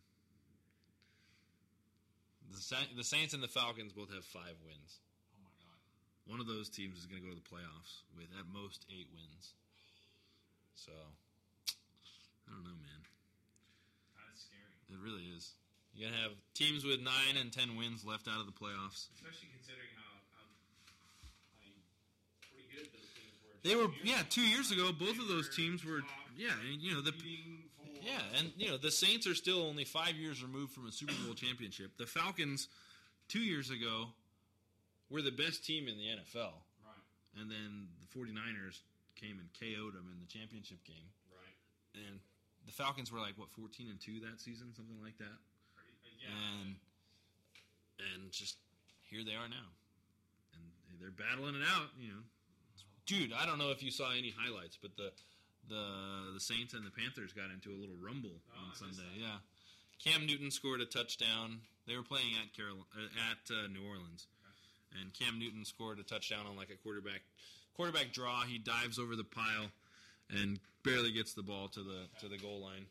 The 2.51 2.61
Sa- 2.61 2.91
the 2.95 3.03
Saints 3.03 3.33
and 3.33 3.43
the 3.43 3.47
Falcons 3.47 3.93
both 3.93 4.13
have 4.13 4.25
five 4.25 4.55
wins. 4.65 4.99
Oh 5.35 5.43
my 5.43 5.53
god! 5.59 5.79
One 6.31 6.39
of 6.39 6.47
those 6.47 6.69
teams 6.69 6.97
is 6.97 7.05
going 7.05 7.21
to 7.21 7.27
go 7.27 7.33
to 7.33 7.39
the 7.39 7.47
playoffs 7.49 8.03
with 8.15 8.27
at 8.39 8.45
most 8.51 8.85
eight 8.89 9.07
wins. 9.13 9.53
So 10.77 10.93
I 12.47 12.53
don't 12.53 12.63
know, 12.63 12.77
man. 12.77 13.01
That's 14.15 14.45
scary. 14.45 14.77
It 14.93 14.99
really 15.03 15.25
is. 15.35 15.51
You're 15.93 16.09
gonna 16.09 16.21
have 16.21 16.31
teams 16.53 16.85
with 16.85 17.01
nine 17.01 17.35
and 17.41 17.51
ten 17.51 17.75
wins 17.75 18.05
left 18.05 18.27
out 18.29 18.39
of 18.39 18.45
the 18.45 18.53
playoffs. 18.53 19.09
Especially 19.17 19.49
considering 19.57 19.89
how, 19.97 20.13
how 20.37 20.45
I 20.45 21.65
mean, 21.65 21.73
pretty 22.53 22.69
good 22.69 22.85
those 22.93 23.09
teams 23.17 23.33
were. 23.41 23.57
They 23.65 23.75
were, 23.75 23.89
yeah, 24.05 24.21
two 24.29 24.45
years 24.45 24.69
ago. 24.71 24.93
Both 24.93 25.17
of 25.19 25.27
those 25.27 25.49
teams 25.49 25.83
were, 25.83 26.01
yeah, 26.37 26.53
and 26.71 26.79
you 26.79 26.93
know 26.93 27.01
the, 27.01 27.13
yeah, 28.05 28.21
and 28.37 28.51
you 28.57 28.69
know 28.69 28.77
the 28.77 28.91
Saints 28.91 29.25
are 29.25 29.33
still 29.35 29.63
only 29.65 29.83
five 29.83 30.15
years 30.15 30.43
removed 30.43 30.71
from 30.73 30.85
a 30.87 30.91
Super 30.91 31.13
Bowl 31.25 31.33
championship. 31.33 31.97
The 31.97 32.05
Falcons, 32.05 32.69
two 33.27 33.41
years 33.41 33.71
ago, 33.71 34.13
were 35.09 35.23
the 35.23 35.31
best 35.33 35.65
team 35.65 35.87
in 35.87 35.97
the 35.97 36.05
NFL, 36.05 36.53
Right. 36.85 37.41
and 37.41 37.49
then 37.49 37.87
the 37.99 38.07
49ers 38.13 38.79
came 39.17 39.39
and 39.41 39.49
KO'd 39.57 39.93
them 39.97 40.07
in 40.13 40.19
the 40.21 40.27
championship 40.29 40.83
game, 40.85 41.09
Right. 41.33 41.57
and 42.05 42.19
the 42.65 42.71
Falcons 42.71 43.11
were 43.11 43.19
like 43.19 43.37
what 43.37 43.49
14 43.51 43.89
and 43.89 43.99
two 43.99 44.19
that 44.21 44.39
season, 44.39 44.73
something 44.73 45.01
like 45.01 45.17
that, 45.17 45.37
Yeah. 46.21 46.29
and 46.61 46.75
and 47.99 48.31
just 48.31 48.57
here 49.09 49.23
they 49.23 49.33
are 49.35 49.49
now, 49.49 49.69
and 50.53 50.61
they're 51.01 51.11
battling 51.11 51.55
it 51.55 51.65
out. 51.65 51.89
You 51.99 52.09
know, 52.13 52.23
dude, 53.05 53.33
I 53.33 53.45
don't 53.45 53.57
know 53.57 53.71
if 53.71 53.81
you 53.81 53.91
saw 53.91 54.11
any 54.11 54.29
highlights, 54.37 54.77
but 54.81 54.95
the 54.95 55.11
the 55.67 56.31
the 56.33 56.39
Saints 56.39 56.73
and 56.73 56.85
the 56.85 56.91
Panthers 56.91 57.33
got 57.33 57.49
into 57.51 57.71
a 57.71 57.77
little 57.79 57.95
rumble 57.99 58.41
on 58.55 58.75
Sunday. 58.75 59.09
Yeah, 59.17 59.39
Cam 60.03 60.25
Newton 60.25 60.51
scored 60.51 60.81
a 60.81 60.85
touchdown. 60.85 61.61
They 61.87 61.95
were 61.95 62.03
playing 62.03 62.35
at 62.41 62.53
Carol 62.53 62.85
uh, 62.95 63.07
at 63.31 63.49
uh, 63.49 63.67
New 63.67 63.83
Orleans, 63.87 64.27
and 64.99 65.13
Cam 65.13 65.39
Newton 65.39 65.65
scored 65.65 65.99
a 65.99 66.03
touchdown 66.03 66.45
on 66.45 66.55
like 66.55 66.69
a 66.69 66.75
quarterback 66.75 67.21
quarterback 67.77 68.11
draw. 68.11 68.41
He 68.41 68.57
dives 68.57 68.99
over 68.99 69.15
the 69.15 69.23
pile 69.23 69.69
and 70.29 70.59
barely 70.83 71.11
gets 71.11 71.33
the 71.33 71.43
ball 71.43 71.69
to 71.69 71.81
the 71.81 72.09
to 72.19 72.27
the 72.27 72.37
goal 72.37 72.59
line, 72.59 72.85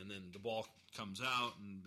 and 0.00 0.10
then 0.10 0.30
the 0.32 0.38
ball 0.38 0.66
comes 0.96 1.20
out, 1.20 1.54
and 1.58 1.82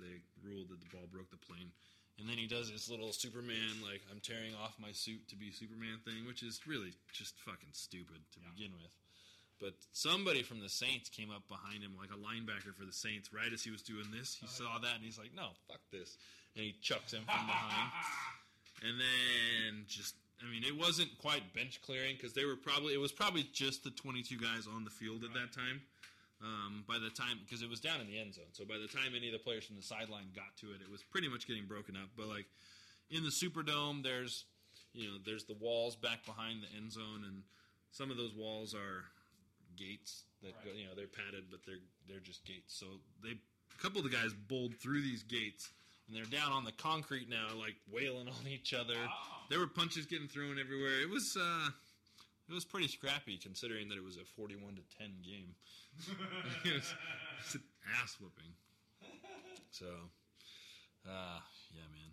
they 0.00 0.16
ruled 0.42 0.70
that 0.70 0.80
the 0.80 0.96
ball 0.96 1.06
broke 1.12 1.30
the 1.30 1.36
plane. 1.36 1.70
And 2.18 2.28
then 2.28 2.36
he 2.36 2.46
does 2.46 2.70
this 2.70 2.90
little 2.90 3.12
Superman, 3.12 3.80
like 3.82 4.02
I'm 4.10 4.20
tearing 4.20 4.54
off 4.62 4.74
my 4.80 4.92
suit 4.92 5.28
to 5.28 5.36
be 5.36 5.50
Superman 5.50 5.98
thing, 6.04 6.26
which 6.26 6.42
is 6.42 6.60
really 6.66 6.92
just 7.12 7.38
fucking 7.40 7.72
stupid 7.72 8.20
to 8.32 8.38
begin 8.54 8.72
with. 8.80 8.92
But 9.58 9.74
somebody 9.92 10.42
from 10.42 10.60
the 10.60 10.68
Saints 10.68 11.08
came 11.08 11.30
up 11.30 11.46
behind 11.48 11.82
him, 11.82 11.94
like 11.96 12.10
a 12.10 12.18
linebacker 12.18 12.74
for 12.74 12.84
the 12.84 12.92
Saints, 12.92 13.32
right 13.32 13.52
as 13.52 13.62
he 13.62 13.70
was 13.70 13.82
doing 13.82 14.06
this. 14.12 14.36
He 14.40 14.46
saw 14.46 14.78
that 14.82 14.96
and 14.96 15.04
he's 15.04 15.18
like, 15.18 15.34
"No, 15.34 15.50
fuck 15.68 15.80
this," 15.90 16.16
and 16.56 16.64
he 16.64 16.74
chucks 16.82 17.12
him 17.12 17.24
from 17.24 17.46
behind. 17.46 17.90
And 18.82 18.98
then 18.98 19.84
just, 19.86 20.16
I 20.42 20.50
mean, 20.50 20.64
it 20.64 20.76
wasn't 20.76 21.16
quite 21.18 21.54
bench 21.54 21.80
clearing 21.82 22.16
because 22.16 22.32
they 22.32 22.44
were 22.44 22.56
probably, 22.56 22.94
it 22.94 23.00
was 23.00 23.12
probably 23.12 23.46
just 23.52 23.84
the 23.84 23.90
22 23.90 24.36
guys 24.38 24.66
on 24.66 24.84
the 24.84 24.90
field 24.90 25.24
at 25.24 25.32
that 25.34 25.52
time. 25.52 25.80
Um, 26.42 26.82
by 26.88 26.98
the 26.98 27.08
time, 27.08 27.38
because 27.44 27.62
it 27.62 27.70
was 27.70 27.78
down 27.78 28.00
in 28.00 28.08
the 28.08 28.18
end 28.18 28.34
zone, 28.34 28.50
so 28.50 28.64
by 28.64 28.74
the 28.74 28.88
time 28.88 29.14
any 29.16 29.28
of 29.28 29.32
the 29.32 29.38
players 29.38 29.64
from 29.64 29.76
the 29.76 29.82
sideline 29.82 30.26
got 30.34 30.56
to 30.58 30.74
it, 30.74 30.82
it 30.82 30.90
was 30.90 31.00
pretty 31.00 31.28
much 31.28 31.46
getting 31.46 31.66
broken 31.66 31.94
up. 31.94 32.08
But 32.16 32.26
like 32.26 32.46
in 33.10 33.22
the 33.22 33.30
Superdome, 33.30 34.02
there's, 34.02 34.44
you 34.92 35.06
know, 35.06 35.18
there's 35.24 35.44
the 35.44 35.54
walls 35.54 35.94
back 35.94 36.26
behind 36.26 36.64
the 36.64 36.76
end 36.76 36.90
zone, 36.90 37.22
and 37.24 37.44
some 37.92 38.10
of 38.10 38.16
those 38.16 38.34
walls 38.34 38.74
are 38.74 39.04
gates 39.76 40.24
that 40.42 40.52
go, 40.64 40.70
you 40.74 40.84
know 40.84 40.94
they're 40.96 41.06
padded, 41.06 41.44
but 41.50 41.60
they're 41.64 41.82
they're 42.08 42.20
just 42.20 42.44
gates. 42.44 42.74
So 42.74 42.86
they 43.22 43.30
a 43.30 43.82
couple 43.82 43.98
of 43.98 44.10
the 44.10 44.16
guys 44.16 44.32
bowled 44.48 44.74
through 44.76 45.02
these 45.02 45.22
gates, 45.22 45.70
and 46.12 46.20
they're 46.20 46.28
down 46.28 46.52
on 46.52 46.64
the 46.68 46.76
concrete 46.76 47.28
now, 47.32 47.56
like 47.56 47.76
wailing 47.88 48.28
on 48.28 48.44
each 48.44 48.76
other. 48.76 49.00
There 49.48 49.58
were 49.58 49.66
punches 49.66 50.04
getting 50.04 50.28
thrown 50.28 50.60
everywhere. 50.60 51.00
It 51.00 51.08
was 51.08 51.32
uh, 51.40 51.72
it 52.48 52.52
was 52.52 52.68
pretty 52.68 52.88
scrappy 52.88 53.40
considering 53.40 53.88
that 53.88 53.96
it 53.96 54.04
was 54.04 54.20
a 54.20 54.24
forty-one 54.36 54.76
to 54.76 54.84
ten 54.92 55.16
game. 55.24 55.56
it, 56.68 56.76
was, 56.76 56.92
it 56.92 57.40
was 57.40 57.54
an 57.56 57.64
ass 57.96 58.16
whooping. 58.20 58.52
So, 59.72 59.88
uh, 61.08 61.40
yeah, 61.72 61.88
man. 61.88 62.12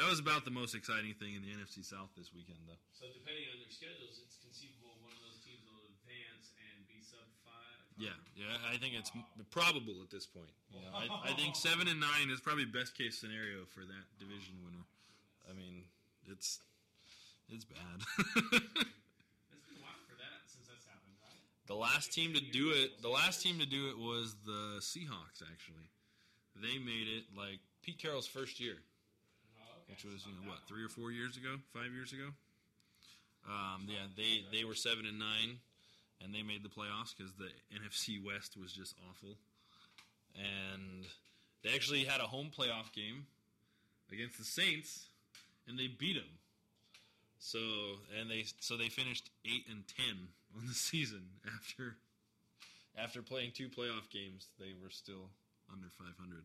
That 0.00 0.08
was 0.08 0.16
about 0.16 0.48
the 0.48 0.54
most 0.54 0.72
exciting 0.72 1.12
thing 1.20 1.36
in 1.36 1.44
the 1.44 1.52
NFC 1.52 1.84
South 1.84 2.08
this 2.16 2.32
weekend, 2.32 2.64
though. 2.64 2.80
So 2.96 3.04
depending 3.12 3.52
on 3.52 3.60
their 3.60 3.68
schedules, 3.68 4.16
it's 4.24 4.40
conceivable 4.40 4.96
one 5.04 5.12
of 5.12 5.20
those 5.28 5.44
teams 5.44 5.60
will 5.68 5.84
advance 5.92 6.56
and 6.56 6.88
be 6.88 7.04
sub 7.04 7.28
five. 7.44 7.84
Yeah, 8.00 8.16
yeah, 8.34 8.56
I 8.72 8.78
think 8.80 8.94
it's 8.96 9.12
m- 9.14 9.24
probable 9.50 10.00
at 10.02 10.08
this 10.10 10.24
point. 10.24 10.48
You 10.72 10.80
know, 10.80 10.88
I, 10.96 11.30
I 11.30 11.32
think 11.36 11.54
seven 11.54 11.86
and 11.86 12.00
nine 12.00 12.30
is 12.32 12.40
probably 12.40 12.64
best 12.64 12.96
case 12.96 13.18
scenario 13.20 13.68
for 13.68 13.80
that 13.80 14.04
division 14.18 14.56
winner. 14.64 14.84
I 15.44 15.52
mean, 15.52 15.84
it's 16.26 16.60
it's 17.52 17.64
bad. 17.64 18.00
It's 19.52 19.68
been 19.68 19.76
a 19.76 19.84
while 19.84 20.00
for 20.08 20.16
that 20.16 20.40
since 20.48 20.64
that's 20.66 20.86
happened, 20.88 21.12
right? 21.20 21.36
the 21.68 21.74
last 21.76 22.12
team 22.12 22.32
to 22.32 22.40
do 22.40 22.70
it, 22.72 23.02
the 23.02 23.08
last 23.12 23.42
team 23.42 23.58
to 23.58 23.66
do 23.66 23.90
it 23.90 23.98
was 23.98 24.34
the 24.46 24.80
Seahawks. 24.80 25.44
Actually, 25.44 25.90
they 26.56 26.78
made 26.78 27.04
it 27.06 27.24
like 27.36 27.60
Pete 27.82 27.98
Carroll's 27.98 28.26
first 28.26 28.60
year, 28.60 28.76
which 29.88 30.04
was 30.04 30.24
you 30.24 30.32
know 30.40 30.48
what 30.48 30.60
three 30.68 30.82
or 30.82 30.88
four 30.88 31.12
years 31.12 31.36
ago, 31.36 31.56
five 31.74 31.92
years 31.92 32.12
ago. 32.14 32.32
Um, 33.48 33.84
yeah, 33.88 34.08
they 34.16 34.44
they 34.56 34.64
were 34.64 34.74
seven 34.74 35.04
and 35.06 35.18
nine, 35.18 35.58
and 36.22 36.34
they 36.34 36.42
made 36.42 36.62
the 36.62 36.68
playoffs 36.68 37.14
because 37.16 37.32
the 37.34 37.50
NFC 37.74 38.22
West 38.24 38.56
was 38.56 38.72
just 38.72 38.94
awful, 39.08 39.36
and 40.34 41.06
they 41.62 41.74
actually 41.74 42.04
had 42.04 42.20
a 42.20 42.24
home 42.24 42.50
playoff 42.56 42.92
game 42.92 43.26
against 44.12 44.38
the 44.38 44.44
Saints, 44.44 45.06
and 45.66 45.78
they 45.78 45.86
beat 45.86 46.14
them. 46.14 46.38
So 47.38 47.58
and 48.18 48.30
they 48.30 48.44
so 48.60 48.76
they 48.76 48.88
finished 48.88 49.30
eight 49.46 49.64
and 49.70 49.84
ten 49.88 50.28
on 50.56 50.66
the 50.66 50.74
season 50.74 51.22
after 51.56 51.96
after 52.96 53.22
playing 53.22 53.52
two 53.54 53.68
playoff 53.68 54.10
games. 54.10 54.48
They 54.58 54.72
were 54.82 54.90
still 54.90 55.30
under 55.72 55.88
five 55.98 56.16
hundred. 56.18 56.44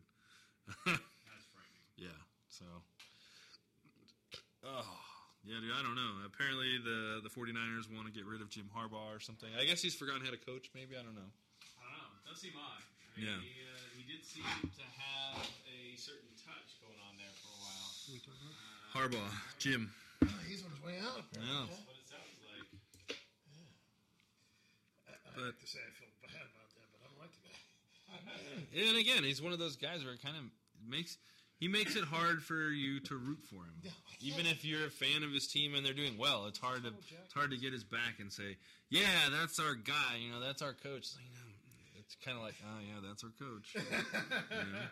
That's 0.86 1.46
frightening. 1.52 1.86
Yeah. 1.96 2.20
So. 2.48 2.64
Oh. 4.64 5.15
Yeah, 5.46 5.62
dude, 5.62 5.70
I 5.78 5.82
don't 5.86 5.94
know. 5.94 6.26
Apparently 6.26 6.78
the 6.82 7.22
the 7.22 7.30
49ers 7.30 7.86
want 7.94 8.10
to 8.10 8.12
get 8.12 8.26
rid 8.26 8.42
of 8.42 8.50
Jim 8.50 8.66
Harbaugh 8.74 9.14
or 9.14 9.20
something. 9.22 9.48
I 9.54 9.62
guess 9.64 9.78
he's 9.80 9.94
forgotten 9.94 10.26
how 10.26 10.34
to 10.34 10.42
coach, 10.42 10.68
maybe. 10.74 10.98
I 10.98 11.06
don't 11.06 11.14
know. 11.14 11.30
I 11.78 11.86
don't 11.86 11.94
know. 12.02 12.10
Does 12.26 12.42
seem 12.42 12.58
odd. 12.58 12.82
I 12.82 13.14
mean, 13.14 13.30
Yeah. 13.30 13.38
He, 13.38 13.54
uh, 13.62 13.78
he 13.94 14.02
did 14.10 14.26
seem 14.26 14.42
to 14.42 14.84
have 14.98 15.38
a 15.70 15.94
certain 15.94 16.34
touch 16.42 16.82
going 16.82 16.98
on 17.06 17.14
there 17.14 17.30
for 17.38 17.54
a 17.54 17.58
while. 17.62 17.88
Harbaugh, 18.90 19.30
Jim. 19.62 19.94
he's 20.50 20.66
on 20.66 20.70
his 20.74 20.82
way 20.82 20.98
out. 20.98 21.22
Apparently. 21.22 21.46
Yeah. 21.46 21.70
That's 21.70 21.86
what 21.86 21.94
it 21.94 22.06
sounds 22.10 22.38
like. 22.42 22.66
I, 25.06 25.12
I 25.14 25.30
But- 25.30 25.54
have 25.54 25.60
to 25.62 25.68
say 25.70 25.78
I 25.78 25.92
feel 25.94 26.10
bad 26.26 26.42
about 26.42 26.68
that, 26.74 26.86
but 26.90 26.98
I 27.00 27.06
don't 27.06 27.20
like 27.22 27.30
the 27.38 27.42
guy. 27.46 27.54
And 28.76 28.98
again, 28.98 29.22
he's 29.24 29.40
one 29.40 29.52
of 29.54 29.58
those 29.58 29.76
guys 29.76 30.02
where 30.04 30.12
it 30.12 30.20
kind 30.22 30.36
of 30.36 30.44
makes 30.86 31.16
he 31.58 31.68
makes 31.68 31.96
it 31.96 32.04
hard 32.04 32.42
for 32.42 32.68
you 32.68 33.00
to 33.00 33.16
root 33.16 33.40
for 33.48 33.64
him. 33.64 33.92
Even 34.20 34.46
if 34.46 34.64
you're 34.64 34.86
a 34.86 34.90
fan 34.90 35.22
of 35.22 35.32
his 35.32 35.46
team 35.46 35.74
and 35.74 35.84
they're 35.84 35.96
doing 35.96 36.18
well, 36.18 36.46
it's 36.46 36.58
hard 36.58 36.84
to 36.84 36.92
it's 37.24 37.34
hard 37.34 37.50
to 37.50 37.56
get 37.56 37.72
his 37.72 37.84
back 37.84 38.20
and 38.20 38.32
say, 38.32 38.56
"Yeah, 38.90 39.28
that's 39.30 39.58
our 39.58 39.74
guy. 39.74 40.20
You 40.20 40.32
know, 40.32 40.40
that's 40.40 40.60
our 40.62 40.72
coach." 40.72 41.08
It's, 41.08 41.16
like, 41.16 41.96
it's 42.00 42.16
kind 42.24 42.36
of 42.36 42.44
like, 42.44 42.56
"Oh 42.60 42.80
yeah, 42.80 43.00
that's 43.06 43.24
our 43.24 43.32
coach." 43.38 43.76
You 43.76 44.72
know? 44.72 44.88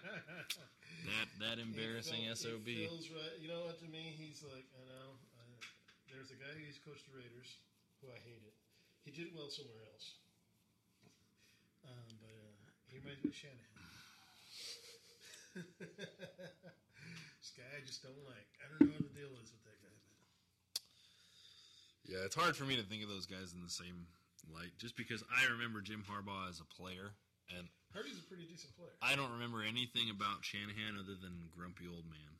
That 1.04 1.28
that 1.40 1.56
embarrassing 1.60 2.24
It 2.24 2.38
sob. 2.38 2.64
Feels 2.64 3.12
right. 3.12 3.36
You 3.40 3.48
know 3.52 3.68
what? 3.68 3.76
To 3.84 3.88
me, 3.92 4.16
he's 4.16 4.40
like, 4.40 4.64
I 4.72 4.82
know. 4.88 5.20
I, 5.36 5.44
there's 6.08 6.32
a 6.32 6.38
guy 6.40 6.48
who 6.56 6.64
used 6.64 6.80
to 6.80 6.84
coach 6.88 7.04
the 7.04 7.12
Raiders 7.12 7.60
who 8.00 8.08
I 8.08 8.16
hated. 8.24 8.56
He 9.04 9.12
did 9.12 9.36
well 9.36 9.52
somewhere 9.52 9.84
else, 9.92 10.16
um, 11.84 12.08
but 12.24 12.32
uh, 12.32 12.56
he 12.88 12.96
reminds 13.04 13.20
me 13.20 13.28
of 13.28 13.36
Shanahan. 13.36 13.73
this 17.40 17.50
guy 17.54 17.70
I 17.78 17.82
just 17.86 18.02
don't 18.02 18.18
like. 18.26 18.48
I 18.58 18.66
don't 18.66 18.90
know 18.90 18.98
what 18.98 19.06
the 19.06 19.14
deal 19.14 19.30
is 19.38 19.54
with 19.54 19.62
that 19.64 19.78
guy. 19.78 19.94
Yeah, 22.04 22.26
it's 22.26 22.34
hard 22.34 22.58
for 22.58 22.66
me 22.66 22.74
to 22.76 22.84
think 22.84 23.02
of 23.02 23.08
those 23.08 23.26
guys 23.26 23.54
in 23.54 23.62
the 23.62 23.70
same 23.72 24.10
light, 24.50 24.74
just 24.76 24.98
because 24.98 25.22
I 25.30 25.46
remember 25.48 25.80
Jim 25.80 26.04
Harbaugh 26.04 26.50
as 26.50 26.60
a 26.60 26.68
player, 26.68 27.14
and 27.54 27.70
Heard 27.94 28.10
he's 28.10 28.18
a 28.18 28.26
pretty 28.26 28.50
decent 28.50 28.74
player. 28.74 28.90
I 28.98 29.14
don't 29.14 29.30
remember 29.38 29.62
anything 29.62 30.10
about 30.10 30.42
Shanahan 30.42 30.98
other 30.98 31.14
than 31.14 31.46
grumpy 31.54 31.86
old 31.86 32.10
man. 32.10 32.32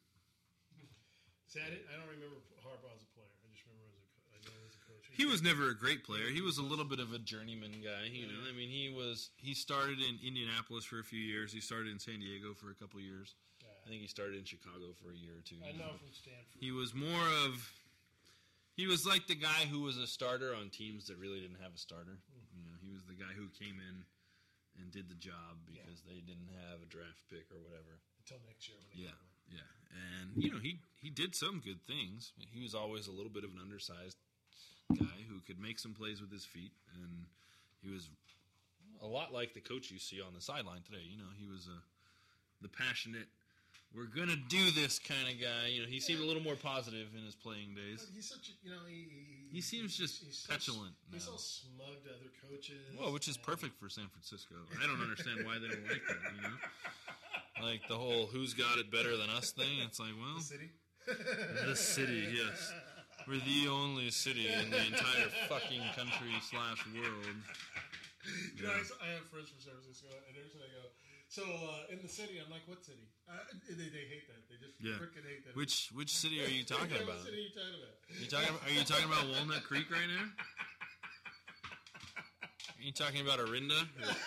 See, 1.47 1.63
I, 1.63 1.71
didn't, 1.71 1.87
I 1.87 1.95
don't 1.95 2.11
remember 2.11 2.43
Harbaugh 2.67 2.91
as 2.91 3.07
a 3.07 3.11
player. 3.15 3.31
I 3.31 3.47
just 3.55 3.63
remember 3.71 3.87
as 3.95 4.03
a 4.03 4.11
co- 4.11 4.27
I 4.35 4.39
know 4.43 4.59
as 4.67 4.75
a 4.75 4.83
coach. 4.83 5.04
He 5.17 5.25
was 5.25 5.43
never 5.43 5.71
a 5.71 5.77
great 5.77 6.05
player. 6.05 6.29
He 6.33 6.41
was 6.41 6.59
a 6.59 6.63
little 6.63 6.85
bit 6.85 6.99
of 6.99 7.13
a 7.13 7.19
journeyman 7.19 7.81
guy. 7.83 8.11
You 8.11 8.27
know, 8.27 8.41
I 8.51 8.57
mean, 8.57 8.69
he 8.69 8.91
was 8.91 9.31
he 9.37 9.55
started 9.55 9.99
in 9.99 10.19
Indianapolis 10.27 10.85
for 10.85 10.99
a 10.99 11.05
few 11.05 11.21
years. 11.21 11.53
He 11.53 11.61
started 11.61 11.93
in 11.93 11.99
San 11.99 12.21
Diego 12.21 12.55
for 12.55 12.71
a 12.71 12.75
couple 12.75 13.01
years, 13.01 13.35
I 13.85 13.91
think 13.91 14.01
he 14.01 14.09
started 14.09 14.41
in 14.41 14.45
Chicago 14.49 14.97
for 14.97 15.13
a 15.13 15.19
year 15.19 15.37
or 15.37 15.45
two. 15.45 15.61
I 15.61 15.77
know 15.77 15.93
from 16.01 16.13
Stanford. 16.17 16.57
He 16.57 16.73
was 16.73 16.97
more 16.97 17.29
of. 17.45 17.61
He 18.75 18.89
was 18.89 19.07
like 19.07 19.29
the 19.29 19.39
guy 19.39 19.71
who 19.71 19.87
was 19.87 20.01
a 20.01 20.09
starter 20.09 20.51
on 20.51 20.67
teams 20.73 21.07
that 21.07 21.21
really 21.21 21.39
didn't 21.39 21.63
have 21.63 21.77
a 21.77 21.79
starter. 21.79 22.19
Mm-hmm. 22.27 22.59
You 22.59 22.65
know, 22.67 22.77
he 22.83 22.91
was 22.91 23.05
the 23.07 23.15
guy 23.15 23.31
who 23.37 23.47
came 23.55 23.79
in 23.79 24.03
and 24.81 24.91
did 24.91 25.07
the 25.07 25.21
job 25.21 25.63
because 25.69 26.03
they 26.03 26.19
didn't 26.25 26.51
have 26.67 26.83
a 26.83 26.89
draft 26.89 27.23
pick 27.31 27.47
or 27.53 27.61
whatever. 27.63 28.01
Until 28.19 28.41
next 28.49 28.67
year 28.67 28.81
when 28.81 28.91
Yeah, 28.91 29.21
yeah, 29.53 29.71
and 29.93 30.33
you 30.35 30.51
know 30.51 30.59
he 30.59 30.81
he 30.97 31.13
did 31.13 31.37
some 31.37 31.61
good 31.61 31.85
things. 31.85 32.33
He 32.41 32.65
was 32.65 32.75
always 32.75 33.07
a 33.07 33.13
little 33.13 33.31
bit 33.31 33.45
of 33.45 33.53
an 33.53 33.61
undersized 33.61 34.17
guy 34.93 35.25
who 35.29 35.41
could 35.47 35.59
make 35.61 35.79
some 35.79 35.93
plays 35.93 36.21
with 36.21 36.31
his 36.33 36.45
feet, 36.45 36.73
and 36.95 37.25
he 37.83 37.91
was 37.91 38.09
a 39.03 39.07
lot 39.07 39.33
like 39.33 39.55
the 39.55 39.61
coach 39.61 39.91
you 39.91 39.99
see 39.99 40.21
on 40.21 40.35
the 40.35 40.41
sideline 40.41 40.83
today. 40.85 41.03
You 41.11 41.19
know, 41.19 41.31
he 41.39 41.47
was 41.47 41.67
a 41.67 41.79
the 42.63 42.69
passionate. 42.69 43.27
We're 43.95 44.07
gonna 44.11 44.37
do 44.49 44.71
this 44.73 44.99
kind 44.99 45.29
of 45.33 45.41
guy. 45.41 45.69
You 45.69 45.83
know, 45.83 45.89
he 45.89 46.01
seemed 46.01 46.21
a 46.21 46.25
little 46.27 46.43
more 46.43 46.57
positive 46.57 47.09
in 47.17 47.25
his 47.25 47.35
playing 47.37 47.75
days. 47.77 48.05
He's 48.15 48.29
such 48.29 48.49
a, 48.51 48.53
you 48.67 48.75
know, 48.75 48.83
he, 48.89 49.07
He 49.53 49.61
seems 49.61 49.97
just 49.97 50.25
he's 50.25 50.39
so- 50.39 50.53
petulant 50.53 50.95
He's 51.13 51.27
now. 51.27 51.33
so 51.33 51.39
smug 51.39 52.03
to 52.05 52.11
other 52.11 52.31
coaches. 52.51 52.81
Well, 52.99 53.13
which 53.13 53.29
is 53.29 53.37
perfect 53.37 53.79
for 53.79 53.89
San 53.89 54.09
Francisco. 54.09 54.57
I 54.83 54.87
don't 54.87 55.01
understand 55.01 55.45
why 55.47 55.59
they 55.61 55.69
don't 55.69 55.87
like 55.87 56.03
that. 56.09 56.17
You 56.35 56.43
know, 56.43 57.69
like 57.69 57.87
the 57.89 57.95
whole 57.95 58.27
"who's 58.27 58.53
got 58.55 58.79
it 58.79 58.91
better 58.91 59.17
than 59.17 59.31
us" 59.31 59.53
thing. 59.53 59.79
It's 59.87 60.01
like, 60.01 60.11
well, 60.21 60.39
The 60.39 60.43
city? 60.43 60.71
the 61.69 61.77
city, 61.77 62.27
yes, 62.35 62.73
we're 63.27 63.41
the 63.41 63.69
only 63.69 64.11
city 64.11 64.47
in 64.61 64.71
the 64.71 64.85
entire 64.87 65.29
fucking 65.49 65.83
country 65.97 66.33
slash 66.43 66.85
world. 66.93 67.37
You 68.57 68.63
know, 68.65 68.73
I 69.05 69.21
have 69.21 69.27
friends 69.29 69.53
from 69.53 69.61
San 69.61 69.77
Francisco, 69.77 70.09
and 70.29 70.33
every 70.37 70.49
time 70.49 70.65
I 70.65 70.71
go, 70.73 70.89
so 71.29 71.43
uh, 71.45 71.93
in 71.93 71.99
the 72.01 72.09
city, 72.09 72.39
I'm 72.41 72.49
like, 72.53 72.63
what 72.65 72.85
city? 72.85 73.05
Uh, 73.29 73.37
they, 73.69 73.91
they 73.91 74.07
hate 74.09 74.25
that. 74.33 74.49
They 74.49 74.57
just 74.57 74.77
Yeah. 74.81 74.97
freaking 74.97 75.27
hate 75.27 75.45
that. 75.45 75.57
Which 75.57 75.91
which 75.93 76.15
city 76.15 76.41
are 76.45 76.49
you 76.49 76.65
talking 76.65 76.95
about? 77.05 77.21
What 77.21 77.29
city 77.29 77.37
are 77.37 77.49
you 77.49 77.53
talking 77.53 77.77
about? 77.81 77.97
You 78.21 78.29
talking? 78.29 78.55
Are 78.65 78.73
you 78.73 78.85
talking 78.85 79.09
about 79.11 79.25
Walnut 79.29 79.65
Creek 79.65 79.91
right 79.91 80.09
now? 80.09 80.25
Are 82.85 82.87
you 82.87 82.93
talking 82.93 83.23
about 83.23 83.41
Orinda, 83.41 83.81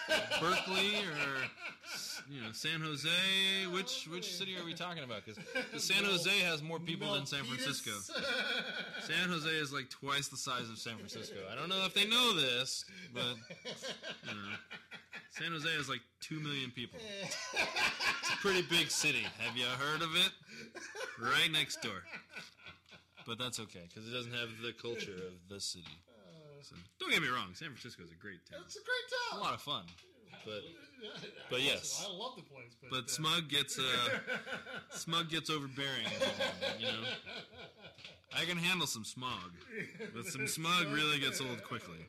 or 0.09 0.39
Berkeley, 0.41 0.95
or 0.95 2.25
you 2.27 2.41
know 2.41 2.51
San 2.53 2.81
Jose? 2.81 3.07
Which 3.71 4.07
which 4.11 4.33
city 4.35 4.57
are 4.57 4.65
we 4.65 4.73
talking 4.73 5.03
about? 5.03 5.21
Because 5.23 5.43
San 5.77 6.03
Jose 6.03 6.39
has 6.39 6.63
more 6.63 6.79
people 6.79 7.13
than 7.13 7.27
San 7.27 7.43
Francisco. 7.43 7.91
San 9.01 9.29
Jose 9.29 9.47
is 9.47 9.71
like 9.71 9.91
twice 9.91 10.29
the 10.29 10.37
size 10.37 10.71
of 10.71 10.79
San 10.79 10.95
Francisco. 10.95 11.35
I 11.51 11.53
don't 11.53 11.69
know 11.69 11.85
if 11.85 11.93
they 11.93 12.07
know 12.07 12.33
this, 12.33 12.83
but 13.13 13.35
you 14.23 14.33
know, 14.33 14.55
San 15.29 15.51
Jose 15.51 15.69
has 15.77 15.87
like 15.87 16.01
two 16.19 16.39
million 16.39 16.71
people. 16.71 16.99
It's 17.53 18.33
a 18.33 18.37
pretty 18.37 18.63
big 18.63 18.89
city. 18.89 19.27
Have 19.37 19.55
you 19.55 19.65
heard 19.65 20.01
of 20.01 20.15
it? 20.15 20.31
Right 21.21 21.51
next 21.51 21.83
door. 21.83 22.01
But 23.27 23.37
that's 23.37 23.59
okay 23.59 23.83
because 23.87 24.09
it 24.09 24.13
doesn't 24.15 24.33
have 24.33 24.49
the 24.63 24.73
culture 24.73 25.11
of 25.11 25.47
the 25.47 25.61
city. 25.61 25.99
So, 26.67 26.75
don't 26.99 27.11
get 27.11 27.21
me 27.21 27.29
wrong, 27.29 27.53
San 27.53 27.69
Francisco 27.69 28.03
is 28.03 28.11
a 28.11 28.15
great 28.15 28.39
town. 28.49 28.59
It's 28.65 28.75
a 28.75 28.79
great 28.79 29.07
town. 29.31 29.39
a 29.39 29.43
lot 29.43 29.53
of 29.53 29.61
fun, 29.61 29.83
but 30.45 30.63
but 31.49 31.61
yes, 31.61 32.05
I 32.05 32.11
love 32.11 32.35
the 32.35 32.41
place, 32.41 32.75
but, 32.81 32.89
but 32.91 33.03
uh, 33.05 33.07
Smug 33.07 33.47
gets 33.47 33.79
uh, 33.79 33.83
Smug 34.91 35.29
gets 35.29 35.49
overbearing. 35.49 36.07
You 36.79 36.87
know, 36.87 37.03
I 38.35 38.43
can 38.45 38.57
handle 38.57 38.87
some 38.87 39.05
smog, 39.05 39.51
but 40.13 40.25
some 40.25 40.47
smug 40.47 40.87
really 40.91 41.19
gets 41.19 41.39
old 41.39 41.63
quickly. 41.63 42.05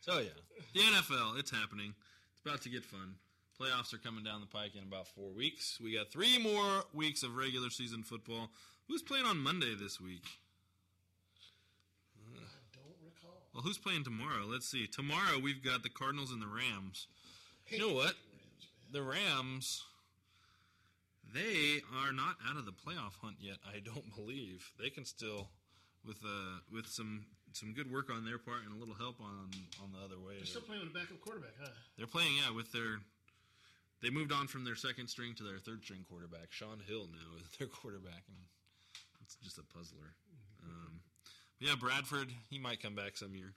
So 0.00 0.18
yeah, 0.18 0.30
the 0.74 0.80
NFL, 0.80 1.38
it's 1.38 1.50
happening. 1.50 1.94
It's 2.32 2.40
about 2.44 2.62
to 2.62 2.68
get 2.68 2.84
fun. 2.84 3.14
Playoffs 3.60 3.92
are 3.92 3.98
coming 3.98 4.24
down 4.24 4.40
the 4.40 4.46
pike 4.46 4.74
in 4.74 4.82
about 4.82 5.06
four 5.06 5.30
weeks. 5.30 5.78
We 5.80 5.94
got 5.94 6.10
three 6.10 6.38
more 6.42 6.84
weeks 6.94 7.22
of 7.22 7.36
regular 7.36 7.68
season 7.68 8.02
football. 8.02 8.48
Who's 8.88 9.02
playing 9.02 9.26
on 9.26 9.38
Monday 9.38 9.74
this 9.78 10.00
week? 10.00 10.24
Uh, 12.16 12.40
don't 12.72 12.96
recall. 13.04 13.42
Well, 13.60 13.68
who's 13.68 13.76
playing 13.76 14.04
tomorrow? 14.04 14.48
Let's 14.48 14.66
see. 14.66 14.86
Tomorrow 14.86 15.38
we've 15.38 15.62
got 15.62 15.82
the 15.82 15.90
Cardinals 15.90 16.32
and 16.32 16.40
the 16.40 16.46
Rams. 16.46 17.08
You 17.68 17.78
know 17.78 17.92
what? 17.92 18.14
The 18.90 19.02
Rams, 19.02 19.84
they 21.34 21.82
are 22.00 22.10
not 22.10 22.36
out 22.48 22.56
of 22.56 22.64
the 22.64 22.72
playoff 22.72 23.20
hunt 23.20 23.36
yet. 23.38 23.56
I 23.68 23.80
don't 23.80 24.16
believe 24.16 24.72
they 24.80 24.88
can 24.88 25.04
still, 25.04 25.48
with 26.06 26.16
uh, 26.24 26.64
with 26.72 26.86
some 26.86 27.26
some 27.52 27.74
good 27.74 27.92
work 27.92 28.08
on 28.08 28.24
their 28.24 28.38
part 28.38 28.64
and 28.64 28.72
a 28.74 28.78
little 28.80 28.94
help 28.94 29.20
on 29.20 29.50
on 29.84 29.92
the 29.92 30.00
other 30.02 30.16
way. 30.16 30.36
They're 30.38 30.46
still 30.46 30.62
playing 30.62 30.80
with 30.80 30.96
a 30.96 30.98
backup 30.98 31.20
quarterback, 31.20 31.52
huh? 31.60 31.68
They're 31.98 32.06
playing, 32.06 32.32
yeah, 32.40 32.56
with 32.56 32.72
their. 32.72 33.04
They 34.00 34.08
moved 34.08 34.32
on 34.32 34.46
from 34.46 34.64
their 34.64 34.76
second 34.76 35.08
string 35.08 35.34
to 35.36 35.42
their 35.42 35.58
third 35.58 35.84
string 35.84 36.06
quarterback. 36.08 36.48
Shaun 36.48 36.80
Hill 36.88 37.12
now 37.12 37.36
is 37.36 37.44
their 37.58 37.68
quarterback, 37.82 38.24
and 38.24 38.40
it's 39.20 39.36
just 39.44 39.58
a 39.58 39.64
puzzler. 39.64 40.16
Um, 40.64 41.04
yeah, 41.60 41.74
Bradford, 41.78 42.28
he 42.48 42.58
might 42.58 42.82
come 42.82 42.94
back 42.94 43.16
some 43.16 43.34
year. 43.34 43.52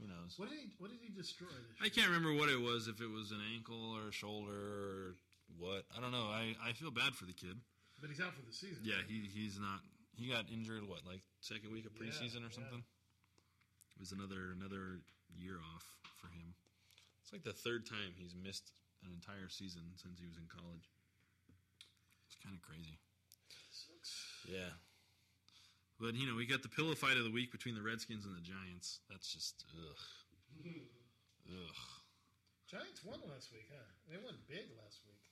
Who 0.00 0.08
knows? 0.08 0.34
What 0.36 0.50
did 0.50 0.58
he 0.58 0.72
What 0.78 0.90
did 0.90 0.98
he 1.00 1.12
destroy 1.14 1.46
this 1.46 1.78
I 1.78 1.88
can't 1.88 2.08
remember 2.08 2.34
what 2.34 2.48
it 2.48 2.58
was. 2.60 2.88
If 2.88 3.00
it 3.00 3.10
was 3.10 3.30
an 3.30 3.38
ankle 3.54 3.94
or 3.94 4.08
a 4.08 4.12
shoulder 4.12 4.50
or 4.50 5.14
what, 5.60 5.84
I 5.96 6.00
don't 6.00 6.10
know. 6.10 6.26
I, 6.32 6.56
I 6.64 6.72
feel 6.72 6.90
bad 6.90 7.14
for 7.14 7.24
the 7.26 7.32
kid. 7.36 7.54
But 8.00 8.10
he's 8.10 8.18
out 8.18 8.34
for 8.34 8.42
the 8.42 8.50
season. 8.52 8.82
Yeah, 8.82 8.98
he 9.06 9.22
he's 9.30 9.60
not. 9.60 9.78
He 10.18 10.26
got 10.26 10.50
injured. 10.50 10.82
What 10.88 11.06
like 11.06 11.22
second 11.40 11.70
week 11.70 11.86
of 11.86 11.92
Yeah, 11.94 12.10
preseason 12.10 12.42
or 12.42 12.50
yeah. 12.50 12.58
something? 12.58 12.82
It 12.82 14.00
was 14.00 14.10
another 14.10 14.50
another 14.58 15.04
year 15.38 15.60
off 15.76 15.86
for 16.18 16.26
him. 16.34 16.50
It's 17.22 17.30
like 17.32 17.44
the 17.44 17.54
third 17.54 17.86
time 17.86 18.10
he's 18.18 18.34
missed 18.34 18.72
an 19.06 19.12
entire 19.14 19.46
season 19.48 19.82
since 19.94 20.18
he 20.18 20.26
was 20.26 20.34
in 20.34 20.50
college. 20.50 20.90
It's 22.26 22.34
kind 22.42 22.56
of 22.58 22.62
crazy. 22.66 22.98
Sucks. 23.70 24.50
Yeah. 24.50 24.74
But 26.02 26.18
you 26.18 26.26
know, 26.26 26.34
we 26.34 26.50
got 26.50 26.66
the 26.66 26.74
pillow 26.74 26.98
fight 26.98 27.14
of 27.14 27.22
the 27.22 27.30
week 27.30 27.54
between 27.54 27.78
the 27.78 27.86
Redskins 27.86 28.26
and 28.26 28.34
the 28.34 28.42
Giants. 28.42 29.06
That's 29.06 29.30
just 29.30 29.62
ugh, 29.70 30.02
ugh. 31.46 31.78
Giants 32.66 33.06
won 33.06 33.22
last 33.30 33.54
week, 33.54 33.70
huh? 33.70 33.86
They 34.10 34.18
won 34.18 34.34
big 34.50 34.66
last 34.82 35.06
week. 35.06 35.22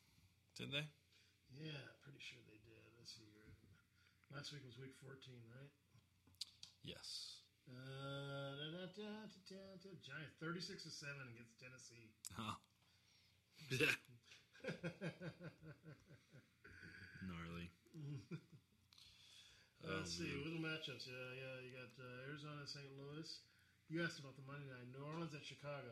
Did 0.55 0.71
they? 0.71 0.87
Yeah, 1.59 1.83
pretty 2.07 2.23
sure 2.23 2.39
they 2.47 2.63
did. 2.63 2.87
Let's 2.95 3.19
see. 3.19 3.27
Last 4.31 4.55
week 4.55 4.63
was 4.63 4.79
week 4.79 4.95
14, 5.03 5.11
right? 5.51 5.75
Yes. 6.87 7.43
Uh, 7.67 8.55
da, 8.55 8.67
da, 8.71 8.87
da, 8.95 9.27
da, 9.27 9.75
da. 9.75 9.91
Giants 10.07 10.39
36 10.39 10.87
to 10.87 10.91
7 10.95 11.11
against 11.35 11.59
Tennessee. 11.59 12.15
Huh. 12.31 12.55
Yeah. 13.75 13.91
Gnarly. 17.27 17.75
Let's 19.87 20.13
see, 20.17 20.29
man. 20.29 20.45
little 20.45 20.63
matchups. 20.63 21.09
Yeah, 21.09 21.29
yeah. 21.41 21.55
You 21.65 21.71
got 21.73 21.91
uh, 21.97 22.29
Arizona, 22.29 22.63
St. 22.69 22.85
Louis. 23.01 23.29
You 23.89 24.05
asked 24.05 24.21
about 24.21 24.37
the 24.37 24.45
Monday 24.47 24.69
night. 24.69 24.87
New 24.93 25.03
Orleans 25.03 25.35
at 25.35 25.43
Chicago. 25.45 25.91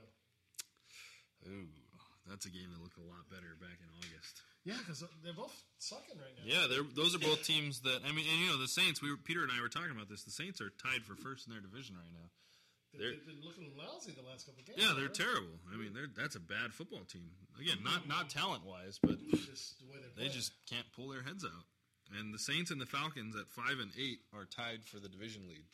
Ooh, 1.47 1.71
that's 2.29 2.47
a 2.47 2.53
game 2.53 2.69
that 2.75 2.83
looked 2.83 2.99
a 2.99 3.07
lot 3.07 3.25
better 3.31 3.55
back 3.63 3.79
in 3.81 3.89
August. 4.03 4.43
Yeah, 4.67 4.77
because 4.85 5.01
they're 5.25 5.33
both 5.39 5.55
sucking 5.79 6.19
right 6.19 6.35
now. 6.37 6.45
Yeah, 6.45 6.67
they're, 6.69 6.85
those 6.85 7.15
are 7.15 7.23
both 7.23 7.43
teams 7.47 7.81
that 7.89 8.03
I 8.05 8.13
mean, 8.13 8.27
and 8.29 8.39
you 8.43 8.49
know, 8.53 8.59
the 8.61 8.69
Saints. 8.69 9.01
We 9.01 9.09
were, 9.11 9.17
Peter 9.17 9.43
and 9.43 9.51
I 9.55 9.63
were 9.63 9.71
talking 9.73 9.95
about 9.95 10.11
this. 10.11 10.25
The 10.25 10.35
Saints 10.35 10.61
are 10.61 10.71
tied 10.83 11.07
for 11.09 11.15
first 11.17 11.47
in 11.47 11.55
their 11.55 11.63
division 11.63 11.97
right 11.97 12.13
now. 12.13 12.29
They- 12.93 12.99
They're, 12.99 13.11
They've 13.17 13.27
been 13.33 13.43
looking 13.45 13.73
lousy 13.79 14.13
the 14.13 14.25
last 14.27 14.45
couple 14.47 14.61
of 14.61 14.67
games. 14.67 14.79
yeah, 14.83 14.93
they're 14.97 15.09
right? 15.09 15.15
terrible. 15.15 15.57
I 15.73 15.77
mean, 15.79 15.95
they're 15.95 16.11
that's 16.13 16.37
a 16.37 16.43
bad 16.43 16.75
football 16.75 17.05
team. 17.09 17.31
Again, 17.61 17.79
not 17.85 18.05
not 18.09 18.29
talent 18.29 18.67
wise, 18.67 18.99
but 19.01 19.17
Just 19.49 19.79
the 19.81 19.87
they 20.19 20.29
playing. 20.29 20.33
just 20.33 20.53
can't 20.69 20.87
pull 20.95 21.09
their 21.09 21.23
heads 21.23 21.45
out. 21.47 21.65
And 22.17 22.33
the 22.33 22.41
Saints 22.41 22.71
and 22.73 22.81
the 22.81 22.89
Falcons 22.89 23.37
at 23.37 23.53
five 23.53 23.79
and 23.81 23.93
eight 24.01 24.25
are 24.33 24.49
tied 24.49 24.89
for 24.89 24.97
the 24.99 25.09
division 25.13 25.45
lead. 25.49 25.65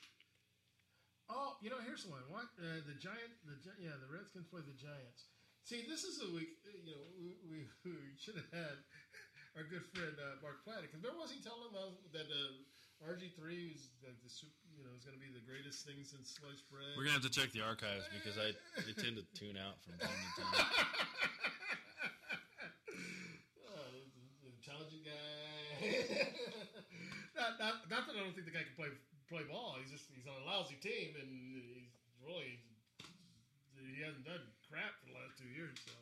Oh, 1.31 1.57
you 1.63 1.71
know, 1.71 1.79
here's 1.87 2.05
the 2.05 2.11
one. 2.13 2.27
What 2.29 2.51
uh, 2.61 2.83
the 2.85 2.99
Giant? 2.99 3.33
The 3.47 3.57
Gi- 3.63 3.81
yeah, 3.87 3.97
the 4.03 4.11
Redskins 4.11 4.45
play 4.51 4.61
the 4.67 4.75
Giants. 4.77 5.31
See, 5.65 5.87
this 5.89 6.05
is 6.05 6.21
a 6.21 6.29
week. 6.35 6.59
uh, 6.67 6.75
You 6.75 6.93
know, 6.93 7.05
we, 7.17 7.29
we, 7.49 7.59
we 7.87 8.13
should 8.21 8.37
have 8.37 8.51
had 8.53 8.77
our 9.57 9.65
good 9.65 9.87
friend 9.95 10.13
uh, 10.21 10.37
Mark 10.45 10.61
Platt 10.67 10.83
because 10.85 11.01
remember 11.01 11.23
was 11.25 11.31
he 11.33 11.41
telling 11.41 11.71
us 11.73 11.97
that 12.13 12.27
uh, 12.29 13.09
RG 13.09 13.33
three 13.39 13.73
is 13.79 13.95
the, 14.03 14.11
the 14.21 14.29
sup- 14.29 14.53
you 14.77 14.83
know 14.85 14.93
is 14.99 15.07
going 15.07 15.17
to 15.17 15.23
be 15.23 15.31
the 15.33 15.41
greatest 15.49 15.87
thing 15.87 16.03
since 16.05 16.35
sliced 16.37 16.67
bread. 16.69 16.93
We're 16.99 17.07
gonna 17.09 17.23
have 17.23 17.27
to 17.31 17.33
check 17.33 17.55
the 17.57 17.63
archives 17.65 18.05
because 18.13 18.37
I, 18.37 18.53
I 18.85 18.91
tend 18.99 19.17
to 19.17 19.25
tune 19.39 19.57
out 19.57 19.79
from 19.87 19.97
time 20.03 20.13
to 20.13 20.43
time. 20.45 20.67
Oh, 23.65 23.91
the 24.43 24.49
intelligent 24.53 25.05
guy. 25.05 25.74
not, 27.39 27.59
not, 27.61 27.75
not 27.91 28.03
that 28.09 28.15
I 28.17 28.21
don't 28.23 28.33
think 28.33 28.49
the 28.49 28.55
guy 28.55 28.65
can 28.65 28.77
play 28.77 28.91
play 29.29 29.45
ball. 29.49 29.77
He's 29.81 29.93
just 29.93 30.09
he's 30.13 30.29
on 30.29 30.37
a 30.41 30.47
lousy 30.47 30.77
team 30.81 31.17
and 31.17 31.29
he's 31.29 31.89
really 32.21 32.61
he 33.77 34.01
hasn't 34.01 34.25
done 34.25 34.43
crap 34.69 34.97
for 35.01 35.13
the 35.13 35.17
last 35.17 35.37
two 35.37 35.51
years. 35.53 35.77
So 35.85 35.95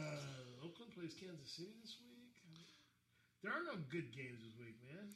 uh, 0.00 0.64
Oakland 0.64 0.92
plays 0.96 1.14
Kansas 1.14 1.52
City 1.52 1.72
this 1.80 1.96
week. 2.00 2.16
There 3.44 3.52
are 3.52 3.62
no 3.62 3.78
good 3.92 4.10
games 4.10 4.42
this 4.42 4.56
week, 4.58 4.80
man. 4.82 5.12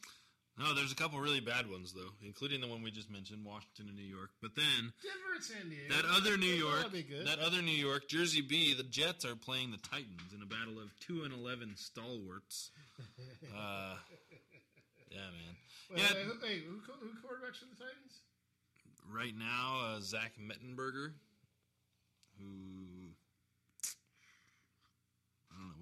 No, 0.59 0.75
there's 0.75 0.93
a 0.93 0.95
couple 0.95 1.19
really 1.21 1.41
bad 1.41 1.71
ones 1.71 1.93
though, 1.95 2.11
including 2.23 2.61
the 2.61 2.67
one 2.69 2.83
we 2.83 2.91
just 2.91 3.11
mentioned, 3.11 3.45
Washington 3.45 3.87
and 3.89 3.97
New 3.97 4.05
York. 4.05 4.31
But 4.43 4.55
then 4.57 4.93
Denver 5.03 5.35
and 5.35 5.45
San 5.45 5.69
Diego. 5.71 5.95
that 5.95 6.05
other 6.11 6.37
New 6.37 6.47
York, 6.53 6.77
That'll 6.77 6.91
be 6.91 7.03
good. 7.03 7.27
that 7.27 7.39
other 7.39 7.63
New 7.63 7.71
York, 7.73 8.09
Jersey 8.09 8.43
B, 8.43 8.75
the 8.75 8.83
Jets 8.83 9.25
are 9.25 9.37
playing 9.37 9.71
the 9.71 9.79
Titans 9.79 10.33
in 10.35 10.43
a 10.43 10.47
battle 10.47 10.79
of 10.79 10.91
two 11.01 11.23
and 11.25 11.33
eleven 11.33 11.75
stalwarts. 11.77 12.71
Uh, 13.57 13.95
yeah, 15.11 15.19
man. 15.19 15.57
Wait, 15.91 15.99
yeah, 15.99 16.07
wait, 16.15 16.25
who, 16.27 16.47
hey, 16.47 16.59
who, 16.61 16.75
who 17.01 17.09
quarterbacks 17.25 17.57
for 17.59 17.65
the 17.67 17.77
Titans? 17.83 18.21
right 19.11 19.33
now, 19.37 19.81
uh, 19.97 20.01
Zach 20.01 20.33
Mettenberger, 20.39 21.13
who 22.39 22.45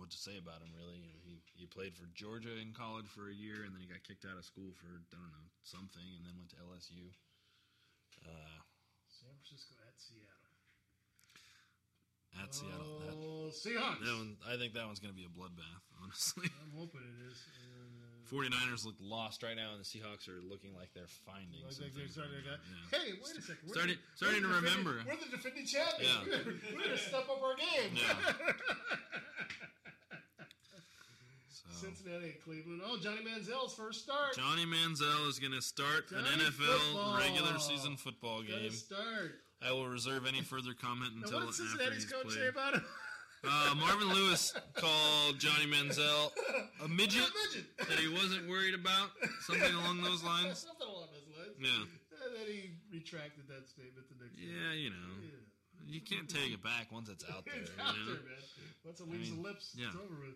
I 0.09 0.17
don't 0.17 0.17
know 0.17 0.25
what 0.25 0.25
to 0.25 0.31
say 0.33 0.37
about 0.41 0.65
him. 0.65 0.73
Really, 0.73 1.05
you 1.05 1.13
know, 1.13 1.21
he 1.21 1.37
he 1.53 1.69
played 1.69 1.93
for 1.93 2.09
Georgia 2.17 2.57
in 2.57 2.73
college 2.73 3.05
for 3.13 3.29
a 3.29 3.37
year, 3.37 3.61
and 3.69 3.77
then 3.77 3.85
he 3.85 3.89
got 3.93 4.01
kicked 4.09 4.25
out 4.25 4.41
of 4.41 4.45
school 4.49 4.73
for 4.81 4.89
I 5.13 5.21
don't 5.21 5.29
know 5.37 5.49
something, 5.69 6.09
and 6.17 6.25
then 6.25 6.33
went 6.41 6.49
to 6.57 6.61
LSU. 6.65 7.13
Uh, 8.25 8.65
San 9.13 9.37
Francisco 9.37 9.77
at 9.85 10.01
Seattle. 10.01 10.57
at 12.41 12.51
Seattle, 12.57 12.99
that, 13.05 13.13
Oh, 13.21 13.53
Seahawks. 13.53 14.01
that 14.01 14.17
one, 14.17 14.37
I 14.49 14.57
think 14.57 14.73
that 14.75 14.87
one's 14.89 14.99
going 14.99 15.13
to 15.13 15.19
be 15.21 15.29
a 15.29 15.33
bloodbath. 15.33 15.85
Honestly, 16.03 16.49
I'm 16.65 16.73
hoping 16.73 17.05
it 17.05 17.19
is. 17.29 17.37
And, 17.45 17.93
49ers 18.29 18.85
look 18.85 18.97
lost 19.01 19.43
right 19.43 19.57
now, 19.57 19.73
and 19.73 19.81
the 19.81 19.89
Seahawks 19.89 20.29
are 20.29 20.37
looking 20.45 20.75
like 20.77 20.93
they're 20.93 21.09
finding 21.25 21.65
Like, 21.65 21.73
something. 21.73 21.93
they're 21.97 22.09
starting 22.13 22.45
to 22.45 22.57
Yeah. 22.57 22.61
hey, 22.93 23.13
wait 23.25 23.37
a 23.37 23.41
second. 23.41 23.65
We're 23.65 23.73
Starting- 23.77 23.97
the- 23.97 24.17
starting 24.21 24.43
to 24.43 24.49
remember. 24.49 25.01
We're 25.07 25.17
the 25.17 25.31
defending 25.33 25.65
champions. 25.65 26.29
Yeah. 26.29 26.45
We're, 26.73 26.81
going 26.85 26.93
to 26.97 26.99
step 27.01 27.25
up 27.29 27.41
our 27.41 27.57
game. 27.57 27.97
Cincinnati 31.71 32.25
and 32.37 32.41
Cleveland. 32.45 32.81
Oh, 32.85 32.97
Johnny 33.01 33.21
Manziel's 33.23 33.75
first 33.75 34.03
start. 34.03 34.35
Johnny 34.37 34.65
Manziel 34.67 35.29
is 35.29 35.39
going 35.39 35.53
to 35.53 35.63
start 35.63 36.09
Johnny 36.11 36.23
an 36.23 36.41
NFL 36.41 36.79
football. 36.79 37.19
regular 37.19 37.59
season 37.59 37.97
football 37.97 38.43
game. 38.43 38.71
start. 38.71 39.41
I 39.63 39.73
will 39.73 39.89
reserve 39.89 40.27
any 40.27 40.41
further 40.43 40.71
comment 40.73 41.13
until 41.17 41.41
Now, 41.41 41.47
what 41.47 41.55
did 41.57 41.65
after 41.67 41.79
Cincinnati's 41.79 42.05
he's 42.05 42.13
coach 42.13 42.31
say 42.33 42.47
about 42.49 42.75
him? 42.75 42.85
Uh, 43.45 43.75
Marvin 43.79 44.09
Lewis 44.09 44.53
called 44.75 45.39
Johnny 45.39 45.67
Manziel 45.67 46.31
a 46.85 46.89
midget, 46.89 47.23
a 47.23 47.31
midget, 47.55 47.67
that 47.89 47.99
he 47.99 48.09
wasn't 48.09 48.49
worried 48.49 48.75
about, 48.75 49.11
something 49.47 49.75
along 49.75 50.03
those 50.03 50.23
lines. 50.27 50.59
Something 50.67 50.89
along 50.89 51.07
those 51.15 51.29
lines. 51.39 51.55
Yeah. 51.61 51.87
And 52.27 52.35
then 52.35 52.47
he 52.51 52.71
retracted 52.91 53.47
that 53.47 53.69
statement 53.71 54.07
the 54.11 54.25
next 54.25 54.35
Yeah, 54.39 54.75
you 54.75 54.91
know, 54.91 55.11
Yeah. 55.23 55.39
you 55.87 56.01
can't 56.03 56.29
take 56.29 56.51
it 56.51 56.63
back 56.63 56.91
once 56.91 57.09
it's 57.09 57.23
out 57.31 57.45
there. 57.47 57.63
It's 57.63 57.71
you 57.71 57.83
out 57.83 57.95
know? 57.95 58.07
there, 58.07 58.27
man. 58.27 58.43
Once 58.85 58.99
it 59.01 59.07
I 59.07 59.13
leaves 59.13 59.31
mean, 59.31 59.43
the 59.43 59.49
lips, 59.49 59.71
yeah. 59.79 59.87
it's 59.87 59.97
over 59.97 60.19
with. 60.19 60.35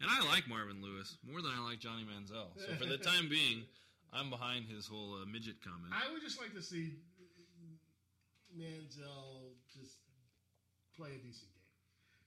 And 0.00 0.10
I 0.10 0.20
like 0.28 0.44
Marvin 0.48 0.82
Lewis 0.84 1.16
more 1.24 1.40
than 1.40 1.52
I 1.56 1.64
like 1.64 1.80
Johnny 1.80 2.04
Manziel. 2.04 2.52
So 2.60 2.74
for 2.76 2.84
the 2.84 2.98
time 2.98 3.28
being, 3.28 3.64
I'm 4.12 4.28
behind 4.28 4.68
his 4.68 4.86
whole 4.86 5.16
uh, 5.22 5.24
midget 5.24 5.64
comment. 5.64 5.92
I 5.92 6.12
would 6.12 6.20
just 6.20 6.36
like 6.40 6.52
to 6.52 6.62
see 6.62 7.00
Manziel 8.52 9.56
just 9.72 9.96
play 10.96 11.16
a 11.16 11.20
decent 11.20 11.48
game. 11.48 11.72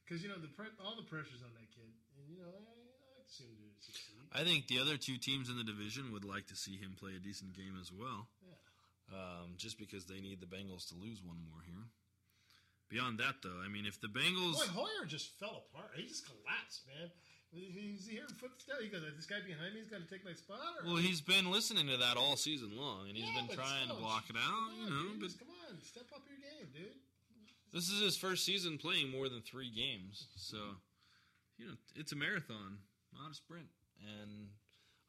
Because, 0.02 0.26
you 0.26 0.30
know, 0.30 0.42
the 0.42 0.50
pre- 0.50 0.74
all 0.82 0.98
the 0.98 1.06
pressure's 1.06 1.46
on 1.46 1.54
that 1.54 1.70
kid. 1.70 1.94
And, 2.18 2.26
you 2.26 2.42
know, 2.42 2.50
I, 2.50 2.58
I 2.58 3.22
like 3.22 3.30
to 3.30 3.34
see 3.34 3.46
him 3.46 3.54
do 3.62 3.70
succeed. 3.78 4.18
I 4.34 4.42
think 4.42 4.66
the 4.66 4.82
other 4.82 4.98
two 4.98 5.18
teams 5.18 5.50
in 5.50 5.58
the 5.58 5.64
division 5.64 6.10
would 6.14 6.26
like 6.26 6.50
to 6.50 6.58
see 6.58 6.78
him 6.78 6.98
play 6.98 7.14
a 7.18 7.22
decent 7.22 7.54
game 7.54 7.78
as 7.80 7.94
well. 7.94 8.30
Yeah. 8.42 8.58
Um, 9.14 9.58
just 9.58 9.78
because 9.78 10.06
they 10.06 10.22
need 10.22 10.42
the 10.42 10.50
Bengals 10.50 10.90
to 10.90 10.96
lose 10.98 11.22
one 11.22 11.42
more 11.50 11.62
here. 11.66 11.86
Beyond 12.90 13.18
that, 13.22 13.42
though, 13.42 13.62
I 13.64 13.70
mean, 13.70 13.86
if 13.86 14.02
the 14.02 14.10
Bengals. 14.10 14.58
Boy, 14.58 14.70
Hoyer 14.74 15.06
just 15.06 15.38
fell 15.38 15.66
apart. 15.70 15.94
He 15.94 16.10
just 16.10 16.26
collapsed, 16.26 16.86
man. 16.90 17.10
He's 17.52 18.06
hearing 18.08 18.28
footsteps. 18.40 18.78
He 18.82 18.90
goes, 18.90 19.02
"This 19.16 19.26
guy 19.26 19.40
behind 19.42 19.74
me 19.74 19.82
is 19.82 19.90
going 19.90 20.04
to 20.04 20.10
take 20.10 20.24
my 20.24 20.34
spot." 20.34 20.60
Or? 20.84 20.86
Well, 20.86 20.96
he's 20.98 21.20
been 21.22 21.50
listening 21.50 21.88
to 21.88 21.98
that 21.98 22.16
all 22.16 22.36
season 22.38 22.78
long, 22.78 23.08
and 23.08 23.18
he's 23.18 23.26
Yeah, 23.28 23.46
been 23.48 23.56
trying 23.58 23.88
to 23.88 23.96
block 23.96 24.30
it 24.30 24.36
out, 24.38 24.72
you 24.78 24.86
Come 24.86 24.94
on, 24.94 25.04
know. 25.06 25.12
dude, 25.14 25.20
But 25.22 25.40
come 25.40 25.48
on, 25.70 25.82
step 25.82 26.06
up 26.14 26.22
your 26.30 26.38
game, 26.38 26.70
dude. 26.74 26.94
this 27.74 27.90
is 27.90 28.00
his 28.02 28.18
first 28.18 28.46
season 28.46 28.78
playing 28.78 29.10
more 29.10 29.30
than 29.30 29.42
three 29.42 29.70
games, 29.72 30.28
so 30.36 30.58
you 31.58 31.66
know 31.68 31.74
it's 31.96 32.12
a 32.12 32.16
marathon, 32.16 32.78
not 33.14 33.32
a 33.32 33.34
sprint. 33.34 33.68
And 34.00 34.50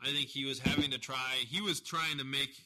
I 0.01 0.07
think 0.07 0.29
he 0.29 0.47
was 0.47 0.59
having 0.61 0.91
to 0.93 0.99
try. 0.99 1.35
He 1.47 1.61
was 1.61 1.81
trying 1.81 2.17
to 2.19 2.25
make. 2.25 2.57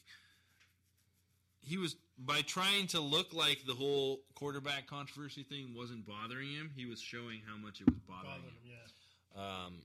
He 1.59 1.77
was 1.77 1.97
by 2.17 2.41
trying 2.43 2.87
to 2.87 3.01
look 3.01 3.33
like 3.33 3.65
the 3.65 3.73
whole 3.73 4.21
quarterback 4.35 4.87
controversy 4.87 5.43
thing 5.43 5.73
wasn't 5.75 6.05
bothering 6.07 6.49
him. 6.53 6.71
He 6.75 6.85
was 6.85 7.01
showing 7.01 7.41
how 7.45 7.57
much 7.57 7.81
it 7.81 7.87
was 7.87 7.99
bothering 8.07 8.23
Bothering 8.31 8.53
him. 8.63 8.71
him, 8.71 8.71
yeah. 8.71 8.87
Um, 9.35 9.81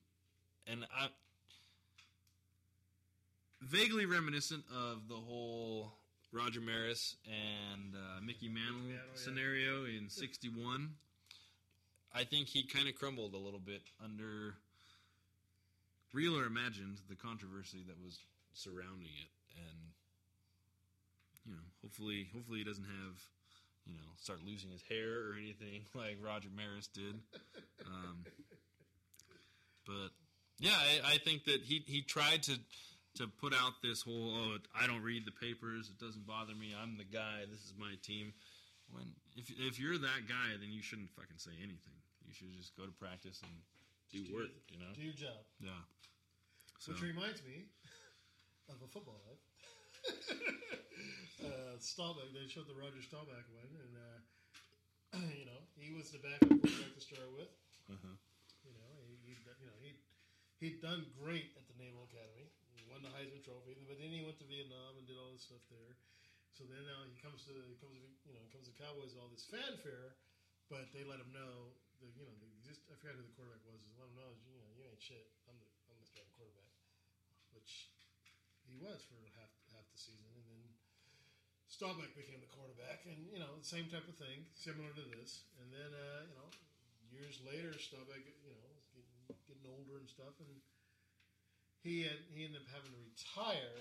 and 0.66 0.86
I 0.96 1.08
vaguely 3.60 4.06
reminiscent 4.06 4.64
of 4.72 5.08
the 5.08 5.16
whole 5.16 5.92
Roger 6.32 6.60
Maris 6.60 7.16
and 7.26 7.94
uh, 7.94 8.20
Mickey 8.24 8.48
Mantle 8.48 9.00
scenario 9.14 9.84
in 9.84 10.08
'61. 10.08 10.90
I 12.14 12.24
think 12.24 12.48
he 12.48 12.64
kind 12.64 12.88
of 12.88 12.94
crumbled 12.94 13.34
a 13.34 13.38
little 13.38 13.60
bit 13.60 13.82
under 14.02 14.54
real 16.12 16.36
or 16.36 16.44
imagined 16.44 16.98
the 17.08 17.14
controversy 17.14 17.84
that 17.86 17.96
was 18.02 18.18
surrounding 18.52 19.10
it, 19.22 19.30
and 19.56 19.78
you 21.46 21.52
know, 21.52 21.62
hopefully, 21.82 22.28
hopefully 22.32 22.58
he 22.58 22.64
doesn't 22.64 22.84
have 22.84 23.18
you 23.86 23.94
know 23.94 24.10
start 24.16 24.40
losing 24.46 24.70
his 24.70 24.82
hair 24.82 25.30
or 25.30 25.34
anything 25.38 25.82
like 25.94 26.18
Roger 26.22 26.48
Maris 26.54 26.86
did. 26.86 27.20
Um, 27.86 28.24
but 29.90 30.14
yeah, 30.62 30.78
I, 30.78 31.14
I 31.14 31.18
think 31.18 31.44
that 31.50 31.66
he 31.66 31.82
he 31.86 32.02
tried 32.02 32.44
to 32.44 32.54
to 33.18 33.26
put 33.26 33.52
out 33.52 33.82
this 33.82 34.02
whole 34.02 34.30
oh 34.38 34.58
I 34.70 34.86
don't 34.86 35.02
read 35.02 35.26
the 35.26 35.34
papers, 35.34 35.90
it 35.90 35.98
doesn't 35.98 36.26
bother 36.26 36.54
me, 36.54 36.70
I'm 36.70 36.96
the 36.96 37.04
guy, 37.08 37.42
this 37.50 37.66
is 37.66 37.74
my 37.74 37.98
team. 38.06 38.32
When 38.94 39.10
if 39.34 39.50
if 39.50 39.80
you're 39.82 39.98
that 39.98 40.30
guy, 40.30 40.54
then 40.58 40.70
you 40.70 40.82
shouldn't 40.82 41.10
fucking 41.10 41.38
say 41.38 41.58
anything. 41.58 41.98
You 42.26 42.34
should 42.34 42.54
just 42.54 42.76
go 42.78 42.86
to 42.86 42.94
practice 42.94 43.42
and 43.42 43.50
do 44.14 44.22
do 44.22 44.34
work. 44.34 44.50
it. 44.54 44.62
You 44.70 44.78
know, 44.78 44.90
Do 44.94 45.02
your 45.02 45.14
job. 45.14 45.42
Yeah. 45.58 45.82
So 46.78 46.92
Which 46.92 47.02
reminds 47.02 47.42
me 47.42 47.66
of 48.70 48.78
a 48.82 48.88
football 48.88 49.18
life. 49.26 49.42
uh, 51.44 51.76
Staubach, 51.78 52.30
they 52.32 52.48
showed 52.48 52.66
the 52.70 52.78
Roger 52.78 53.02
Staubach 53.02 53.46
one, 53.52 53.70
and 53.74 53.92
uh, 53.98 54.16
you 55.38 55.46
know 55.46 55.60
he 55.78 55.90
was 55.92 56.10
the 56.10 56.18
backup 56.18 56.48
quarterback 56.48 56.94
to 56.94 57.02
start 57.02 57.30
with. 57.34 57.50
uh-huh. 57.90 58.16
You 59.30 59.68
know, 59.70 59.78
he, 59.82 59.94
he 59.94 60.74
you 60.74 60.74
know 60.74 60.74
he 60.74 60.74
he'd 60.74 60.78
done 60.82 61.06
great 61.16 61.54
at 61.54 61.64
the 61.70 61.76
Naval 61.78 62.04
Academy, 62.10 62.50
won 62.90 63.06
the 63.06 63.12
Heisman 63.14 63.40
Trophy, 63.46 63.78
but 63.86 64.02
then 64.02 64.10
he 64.10 64.26
went 64.26 64.42
to 64.42 64.46
Vietnam 64.50 64.98
and 64.98 65.06
did 65.06 65.14
all 65.14 65.30
this 65.30 65.46
stuff 65.46 65.62
there. 65.70 65.94
So 66.50 66.66
then 66.66 66.82
now 66.82 67.06
he 67.06 67.14
comes 67.22 67.46
to 67.46 67.54
he 67.70 67.78
comes 67.78 67.94
to, 67.96 68.04
you 68.26 68.34
know 68.34 68.42
comes 68.50 68.66
to 68.66 68.74
Cowboys 68.74 69.14
all 69.14 69.30
this 69.30 69.46
fanfare, 69.46 70.18
but 70.66 70.90
they 70.90 71.06
let 71.06 71.22
him 71.22 71.30
know 71.30 71.78
that 72.02 72.10
you 72.18 72.26
know 72.26 72.34
they 72.42 72.50
just 72.66 72.82
I 72.90 72.98
forgot 72.98 73.16
who 73.16 73.24
the 73.24 73.32
quarterback 73.38 73.62
was. 73.64 73.78
Just 73.80 73.96
let 73.96 74.10
him 74.10 74.18
know 74.18 74.30
you 74.50 74.58
know 74.58 74.70
you 74.74 74.82
ain't 74.90 75.00
shit. 75.00 75.30
I'm 75.46 75.56
the 75.56 75.70
I'm 75.86 75.96
the 76.02 76.08
starting 76.10 76.34
quarterback, 76.34 76.74
which 77.54 77.94
he 78.66 78.74
was 78.82 79.06
for 79.06 79.22
half 79.38 79.54
half 79.70 79.86
the 79.94 80.00
season, 80.02 80.26
and 80.34 80.44
then 80.50 80.62
Staubach 81.70 82.12
became 82.18 82.42
the 82.42 82.50
quarterback, 82.50 83.06
and 83.06 83.30
you 83.30 83.38
know 83.38 83.54
the 83.54 83.64
same 83.64 83.86
type 83.86 84.04
of 84.10 84.18
thing, 84.18 84.50
similar 84.58 84.90
to 84.90 85.04
this. 85.14 85.46
And 85.62 85.70
then 85.70 85.94
uh, 85.94 86.26
you 86.26 86.34
know 86.34 86.50
years 87.14 87.38
later, 87.46 87.78
Staubach 87.78 88.20
you 88.20 88.52
know 88.58 88.79
getting 89.46 89.66
older 89.66 90.00
and 90.00 90.08
stuff, 90.08 90.34
and 90.40 90.52
he 91.80 92.04
had 92.04 92.20
he 92.32 92.44
ended 92.44 92.60
up 92.60 92.68
having 92.70 92.92
to 92.92 93.00
retire. 93.00 93.76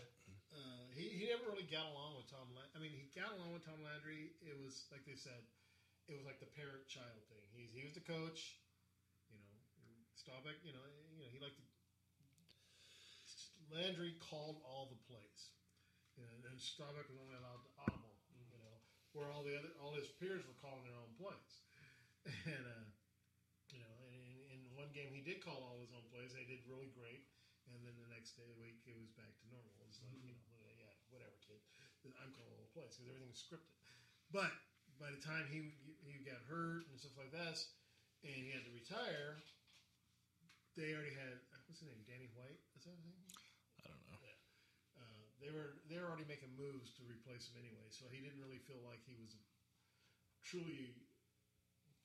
Uh, 0.49 0.89
he 0.95 1.13
he 1.13 1.29
never 1.29 1.51
really 1.51 1.67
got 1.67 1.85
along 1.93 2.17
with 2.17 2.27
Tom. 2.31 2.49
La- 2.55 2.71
I 2.73 2.79
mean, 2.81 2.95
he 2.95 3.07
got 3.13 3.35
along 3.35 3.53
with 3.53 3.63
Tom 3.67 3.79
Landry. 3.83 4.33
It 4.41 4.57
was 4.57 4.87
like 4.89 5.03
they 5.05 5.17
said, 5.19 5.39
it 6.09 6.17
was 6.17 6.25
like 6.25 6.41
the 6.41 6.49
parent 6.57 6.87
child 6.89 7.21
thing. 7.29 7.43
He's 7.53 7.69
he 7.75 7.85
was 7.85 7.93
the 7.93 8.05
coach, 8.05 8.57
you 9.29 9.37
know. 9.37 9.55
Staubach, 10.17 10.57
you 10.65 10.73
know, 10.73 10.85
you 11.13 11.21
know 11.21 11.29
he 11.29 11.37
liked 11.39 11.59
to. 11.59 11.65
Landry 13.69 14.17
called 14.17 14.65
all 14.65 14.89
the 14.89 14.97
plays, 15.05 15.53
you 16.17 16.25
know, 16.25 16.33
and 16.49 16.57
Staubach 16.57 17.05
was 17.05 17.21
only 17.21 17.37
allowed 17.37 17.61
to 17.61 17.71
audible, 17.85 18.17
you 18.33 18.57
know, 18.57 18.81
where 19.13 19.29
all 19.29 19.45
the 19.45 19.53
other 19.53 19.69
all 19.77 19.93
his 19.93 20.09
peers 20.17 20.41
were 20.41 20.57
calling 20.57 20.81
their 20.89 20.97
own 20.97 21.13
plays, 21.21 21.53
and 22.49 22.65
uh, 22.65 22.85
you 23.69 23.77
know, 23.77 23.93
and 24.09 24.17
in, 24.25 24.57
in 24.57 24.61
one 24.79 24.95
game 24.95 25.11
he 25.11 25.19
did 25.19 25.43
call 25.43 25.59
all 25.59 25.83
his 25.83 25.91
own 25.91 26.07
plays. 26.07 26.31
They 26.31 26.47
did 26.47 26.63
really 26.63 26.87
great, 26.95 27.27
and 27.67 27.83
then 27.83 27.99
the 27.99 28.07
next 28.07 28.39
day 28.39 28.47
the 28.47 28.55
week 28.55 28.79
it 28.87 28.95
was 28.95 29.11
back 29.19 29.27
to 29.27 29.45
normal. 29.51 29.75
It's 29.91 29.99
like 29.99 30.15
you 30.23 30.31
know, 30.31 30.71
yeah, 30.79 30.95
whatever, 31.11 31.35
kid. 31.43 31.59
I'm 32.15 32.31
calling 32.31 32.55
all 32.55 32.63
the 32.63 32.71
plays 32.71 32.95
because 32.95 33.11
everything 33.11 33.27
was 33.27 33.43
scripted. 33.43 33.75
But 34.31 34.55
by 34.95 35.11
the 35.11 35.19
time 35.19 35.51
he 35.51 35.75
he 36.07 36.23
got 36.23 36.39
hurt 36.47 36.87
and 36.87 36.95
stuff 36.95 37.19
like 37.19 37.35
that, 37.35 37.59
and 38.23 38.39
he 38.39 38.55
had 38.55 38.63
to 38.63 38.71
retire, 38.71 39.43
they 40.79 40.95
already 40.95 41.11
had 41.11 41.43
what's 41.67 41.83
his 41.83 41.91
name, 41.91 42.07
Danny 42.07 42.31
White. 42.39 42.63
Is 42.79 42.87
that 42.87 42.95
his 42.95 43.03
name? 43.03 43.19
I 43.83 43.91
don't 43.91 44.05
know. 44.07 44.15
Yeah. 44.23 44.39
Uh, 44.95 45.23
they 45.43 45.51
were 45.51 45.83
they 45.91 45.99
were 45.99 46.07
already 46.07 46.29
making 46.31 46.55
moves 46.55 46.95
to 46.95 47.03
replace 47.03 47.51
him 47.51 47.59
anyway, 47.59 47.91
so 47.91 48.07
he 48.07 48.23
didn't 48.23 48.39
really 48.39 48.63
feel 48.63 48.79
like 48.87 49.03
he 49.03 49.19
was 49.19 49.35
truly 50.39 50.95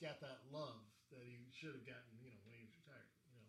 got 0.03 0.19
that 0.19 0.43
love 0.51 0.83
that 1.15 1.23
he 1.23 1.39
should 1.55 1.79
have 1.79 1.87
gotten, 1.87 2.11
you 2.19 2.35
know, 2.35 2.43
when 2.43 2.59
he 2.59 2.67
was 2.67 2.75
retired. 2.75 3.11
You 3.31 3.39
know, 3.39 3.47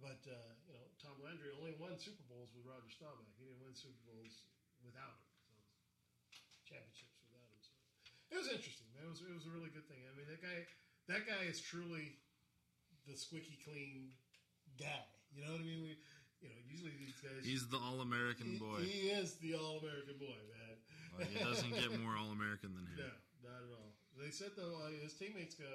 But 0.00 0.24
uh, 0.24 0.56
you 0.64 0.74
know, 0.74 0.86
Tom 0.96 1.20
Landry 1.20 1.52
only 1.52 1.76
won 1.76 2.00
Super 2.00 2.24
Bowls 2.24 2.50
with 2.56 2.64
Roger 2.64 2.88
Staubach. 2.88 3.28
He 3.36 3.44
didn't 3.44 3.60
win 3.60 3.76
Super 3.76 4.00
Bowls 4.08 4.48
without 4.80 5.20
him. 5.20 5.28
So 6.32 6.40
championships 6.64 7.20
without 7.20 7.44
him. 7.44 7.60
So 7.60 7.72
it 8.32 8.36
was 8.40 8.48
interesting, 8.48 8.88
man. 8.96 9.04
It 9.04 9.12
was 9.12 9.20
it 9.20 9.36
was 9.36 9.44
a 9.44 9.52
really 9.52 9.68
good 9.68 9.84
thing. 9.86 10.00
I 10.08 10.12
mean, 10.16 10.24
that 10.32 10.40
guy 10.40 10.64
that 11.12 11.28
guy 11.28 11.44
is 11.44 11.60
truly 11.60 12.16
the 13.04 13.12
squeaky 13.12 13.60
clean 13.60 14.16
guy. 14.80 15.04
You 15.36 15.44
know 15.44 15.52
what 15.52 15.62
I 15.62 15.68
mean? 15.68 15.82
We, 15.84 15.92
you 16.40 16.48
know, 16.48 16.60
usually 16.64 16.96
these 16.96 17.20
guys. 17.20 17.44
He's 17.44 17.68
the 17.68 17.78
all-American 17.78 18.56
boy. 18.56 18.80
He 18.82 19.12
is 19.12 19.36
the 19.44 19.54
all 19.54 19.78
American 19.84 20.16
boy, 20.16 20.38
man. 20.48 20.74
Well, 21.12 21.28
he 21.28 21.36
doesn't 21.38 21.74
get 21.76 21.92
more 22.00 22.16
all-American 22.16 22.72
than 22.72 22.88
him. 22.88 22.98
No, 23.40 23.50
not 23.50 23.60
at 23.66 23.72
all. 23.76 23.92
They 24.16 24.30
said 24.30 24.52
though, 24.56 24.80
uh, 24.84 24.92
his 25.02 25.14
teammates 25.16 25.54
go, 25.56 25.68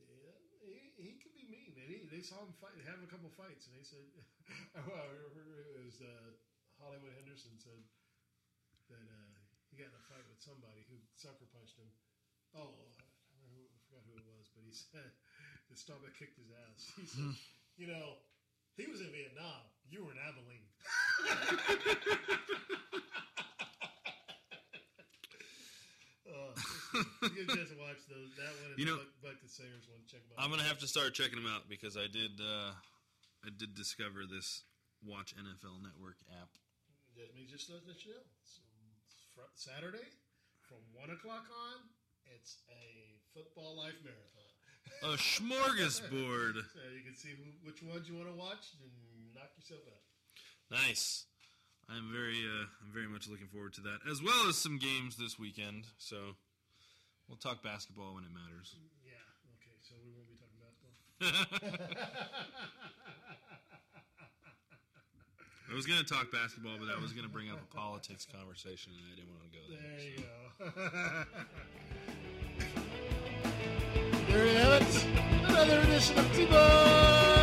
yeah, 0.00 0.36
he, 0.62 0.92
he 0.96 1.12
could 1.20 1.33
be 1.44 1.60
mean, 1.60 1.70
man. 1.76 1.88
He, 1.88 2.00
they 2.08 2.24
saw 2.24 2.40
him 2.40 2.56
fight, 2.56 2.72
having 2.88 3.04
a 3.04 3.10
couple 3.10 3.28
fights, 3.36 3.68
and 3.68 3.76
they 3.76 3.84
said, 3.84 4.00
I 4.76 4.80
remember 4.80 5.60
it 5.76 5.84
was 5.84 6.00
uh, 6.00 6.32
Hollywood 6.80 7.12
Henderson 7.20 7.60
said 7.60 7.84
that 8.88 9.04
uh, 9.04 9.36
he 9.68 9.76
got 9.76 9.92
in 9.92 9.96
a 9.96 10.04
fight 10.08 10.24
with 10.28 10.40
somebody 10.40 10.84
who 10.88 10.96
sucker 11.16 11.44
punched 11.52 11.76
him. 11.76 11.88
Oh, 12.56 12.72
I, 12.72 12.88
who, 13.52 13.60
I 13.68 13.76
forgot 13.84 14.04
who 14.08 14.16
it 14.16 14.24
was, 14.24 14.48
but 14.56 14.64
he 14.64 14.72
said 14.92 15.12
the 15.68 15.76
Staubach 15.76 16.16
kicked 16.16 16.40
his 16.40 16.48
ass. 16.48 16.80
He 16.96 17.04
said, 17.04 17.36
you 17.76 17.86
know, 17.92 18.24
he 18.80 18.88
was 18.88 19.04
in 19.04 19.12
Vietnam. 19.12 19.68
You 19.92 20.08
were 20.08 20.12
in 20.16 20.20
Abilene. 20.24 20.68
Oh, 26.24 26.56
you 27.36 27.44
to 27.44 27.76
watch 27.76 28.00
those. 28.08 28.32
That 28.40 28.52
one 28.64 28.72
You 28.76 28.86
know- 28.86 28.96
Buck, 28.96 29.36
Buck 29.36 29.38
the 29.42 29.48
Sayers 29.48 29.88
one. 29.88 30.00
Check 30.08 30.24
them 30.24 30.38
out. 30.38 30.44
I'm 30.44 30.50
gonna 30.50 30.64
have 30.64 30.78
to 30.80 30.88
start 30.88 31.12
checking 31.12 31.36
them 31.36 31.50
out 31.50 31.68
because 31.68 31.96
I 31.96 32.06
did. 32.06 32.40
Uh, 32.40 32.72
I 33.44 33.50
did 33.52 33.74
discover 33.74 34.24
this 34.24 34.64
Watch 35.04 35.36
NFL 35.36 35.82
Network 35.84 36.16
app. 36.40 36.48
Let 37.16 37.34
me 37.36 37.44
just 37.44 37.68
let 37.68 37.84
you 38.04 38.16
know. 38.16 38.24
So, 38.42 38.62
fr- 39.36 39.52
Saturday 39.54 40.08
from 40.64 40.80
one 40.96 41.10
o'clock 41.10 41.44
on, 41.52 41.84
it's 42.34 42.64
a 42.72 43.20
football 43.36 43.76
life 43.76 44.00
marathon. 44.02 44.48
A 45.04 45.16
smorgasbord. 45.20 46.56
so 46.72 46.80
you 46.96 47.04
can 47.04 47.14
see 47.16 47.36
which 47.62 47.82
ones 47.82 48.08
you 48.08 48.16
want 48.16 48.28
to 48.28 48.34
watch 48.34 48.72
and 48.80 49.34
knock 49.34 49.52
yourself 49.60 49.84
out. 49.88 50.04
Nice. 50.70 51.26
I'm 51.88 52.10
very, 52.12 52.40
uh, 52.44 52.66
I'm 52.82 52.92
very 52.92 53.08
much 53.08 53.28
looking 53.28 53.46
forward 53.48 53.74
to 53.74 53.80
that, 53.82 53.98
as 54.10 54.22
well 54.22 54.48
as 54.48 54.56
some 54.56 54.78
games 54.78 55.16
this 55.16 55.38
weekend. 55.38 55.86
So 55.98 56.16
we'll 57.28 57.38
talk 57.38 57.62
basketball 57.62 58.14
when 58.14 58.24
it 58.24 58.32
matters. 58.32 58.76
Yeah. 59.04 59.12
Okay. 59.60 59.76
So 59.82 59.94
we 60.04 60.10
won't 60.12 60.28
be 60.28 60.36
talking 60.36 60.58
basketball. 60.60 61.96
I 65.70 65.74
was 65.74 65.86
gonna 65.86 66.04
talk 66.04 66.30
basketball, 66.30 66.76
but 66.78 66.88
I 66.88 67.00
was 67.00 67.12
gonna 67.12 67.28
bring 67.28 67.50
up 67.50 67.58
a 67.58 67.74
politics 67.74 68.26
conversation, 68.30 68.92
and 68.96 69.04
I 69.10 69.16
didn't 69.16 69.32
want 69.32 69.42
to 69.42 69.58
go 69.58 69.64
there. 69.70 69.80
There 69.98 70.08
you 70.08 70.22
go. 70.22 70.72
there 74.32 74.46
you 74.46 74.58
have 74.58 74.82
it. 74.82 75.04
Another 75.48 75.80
edition 75.80 76.18
of 76.18 76.32
T-Bone 76.32 77.33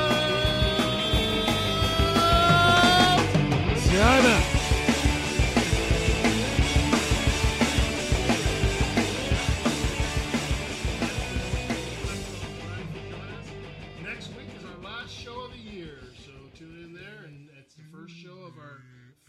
Next 14.01 14.29
week 14.29 14.47
is 14.57 14.63
our 14.63 14.81
last 14.81 15.11
show 15.13 15.41
of 15.41 15.51
the 15.51 15.57
year, 15.57 15.99
so 16.25 16.31
tune 16.57 16.81
in 16.85 16.93
there, 16.93 17.25
and 17.25 17.49
it's 17.59 17.75
the 17.75 17.83
first 17.91 18.15
show 18.15 18.31
of 18.47 18.57
our 18.57 18.81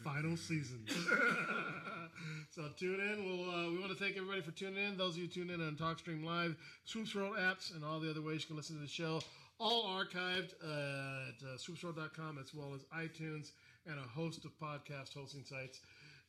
final 0.04 0.36
season. 0.36 0.86
so 2.50 2.68
tune 2.78 3.00
in. 3.00 3.24
We'll 3.24 3.50
uh, 3.50 3.68
we 3.68 3.80
want 3.80 3.90
to 3.90 3.98
thank 3.98 4.16
everybody 4.16 4.42
for 4.42 4.52
tuning 4.52 4.84
in. 4.84 4.96
Those 4.96 5.16
of 5.16 5.22
you 5.22 5.26
tuning 5.26 5.54
in 5.54 5.66
on 5.66 5.74
TalkStream 5.74 6.24
Live, 6.24 6.54
Swoops 6.84 7.12
World 7.16 7.34
apps, 7.36 7.74
and 7.74 7.84
all 7.84 7.98
the 7.98 8.08
other 8.08 8.22
ways 8.22 8.42
you 8.42 8.46
can 8.46 8.56
listen 8.56 8.76
to 8.76 8.82
the 8.82 8.88
show, 8.88 9.20
all 9.58 9.86
archived 9.86 10.54
uh, 10.62 11.30
at 11.30 11.42
uh, 11.42 11.56
swoopsworld.com 11.56 12.38
as 12.38 12.54
well 12.54 12.72
as 12.76 12.84
iTunes 12.96 13.50
and 13.86 13.98
a 13.98 14.08
host 14.08 14.44
of 14.44 14.52
podcast 14.58 15.14
hosting 15.14 15.44
sites. 15.44 15.80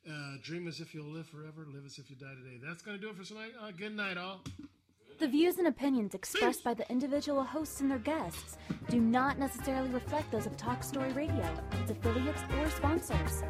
Uh, 0.10 0.36
dream 0.42 0.68
as 0.68 0.80
if 0.80 0.94
you'll 0.94 1.12
live 1.12 1.28
forever, 1.28 1.66
live 1.74 1.86
as 1.86 1.98
if 1.98 2.10
you 2.10 2.16
die 2.16 2.34
today. 2.36 2.60
That's 2.66 2.82
going 2.82 2.98
to 2.98 3.02
do 3.02 3.10
it 3.10 3.16
for 3.16 3.24
tonight. 3.24 3.52
Uh, 3.62 3.72
good 3.72 3.96
night, 3.96 4.18
all. 4.18 4.42
The 5.20 5.28
views 5.28 5.60
and 5.60 5.68
opinions 5.68 6.16
expressed 6.16 6.64
by 6.64 6.74
the 6.74 6.90
individual 6.92 7.44
hosts 7.44 7.80
and 7.82 7.90
their 7.90 8.00
guests 8.00 8.58
do 8.90 9.00
not 9.00 9.38
necessarily 9.40 9.90
reflect 9.90 10.32
those 10.32 10.46
of 10.46 10.58
Talk 10.58 10.84
Story 10.84 11.14
Radio, 11.14 11.48
its 11.82 11.92
affiliates, 11.92 12.42
or 12.60 12.70
sponsors. 12.70 13.44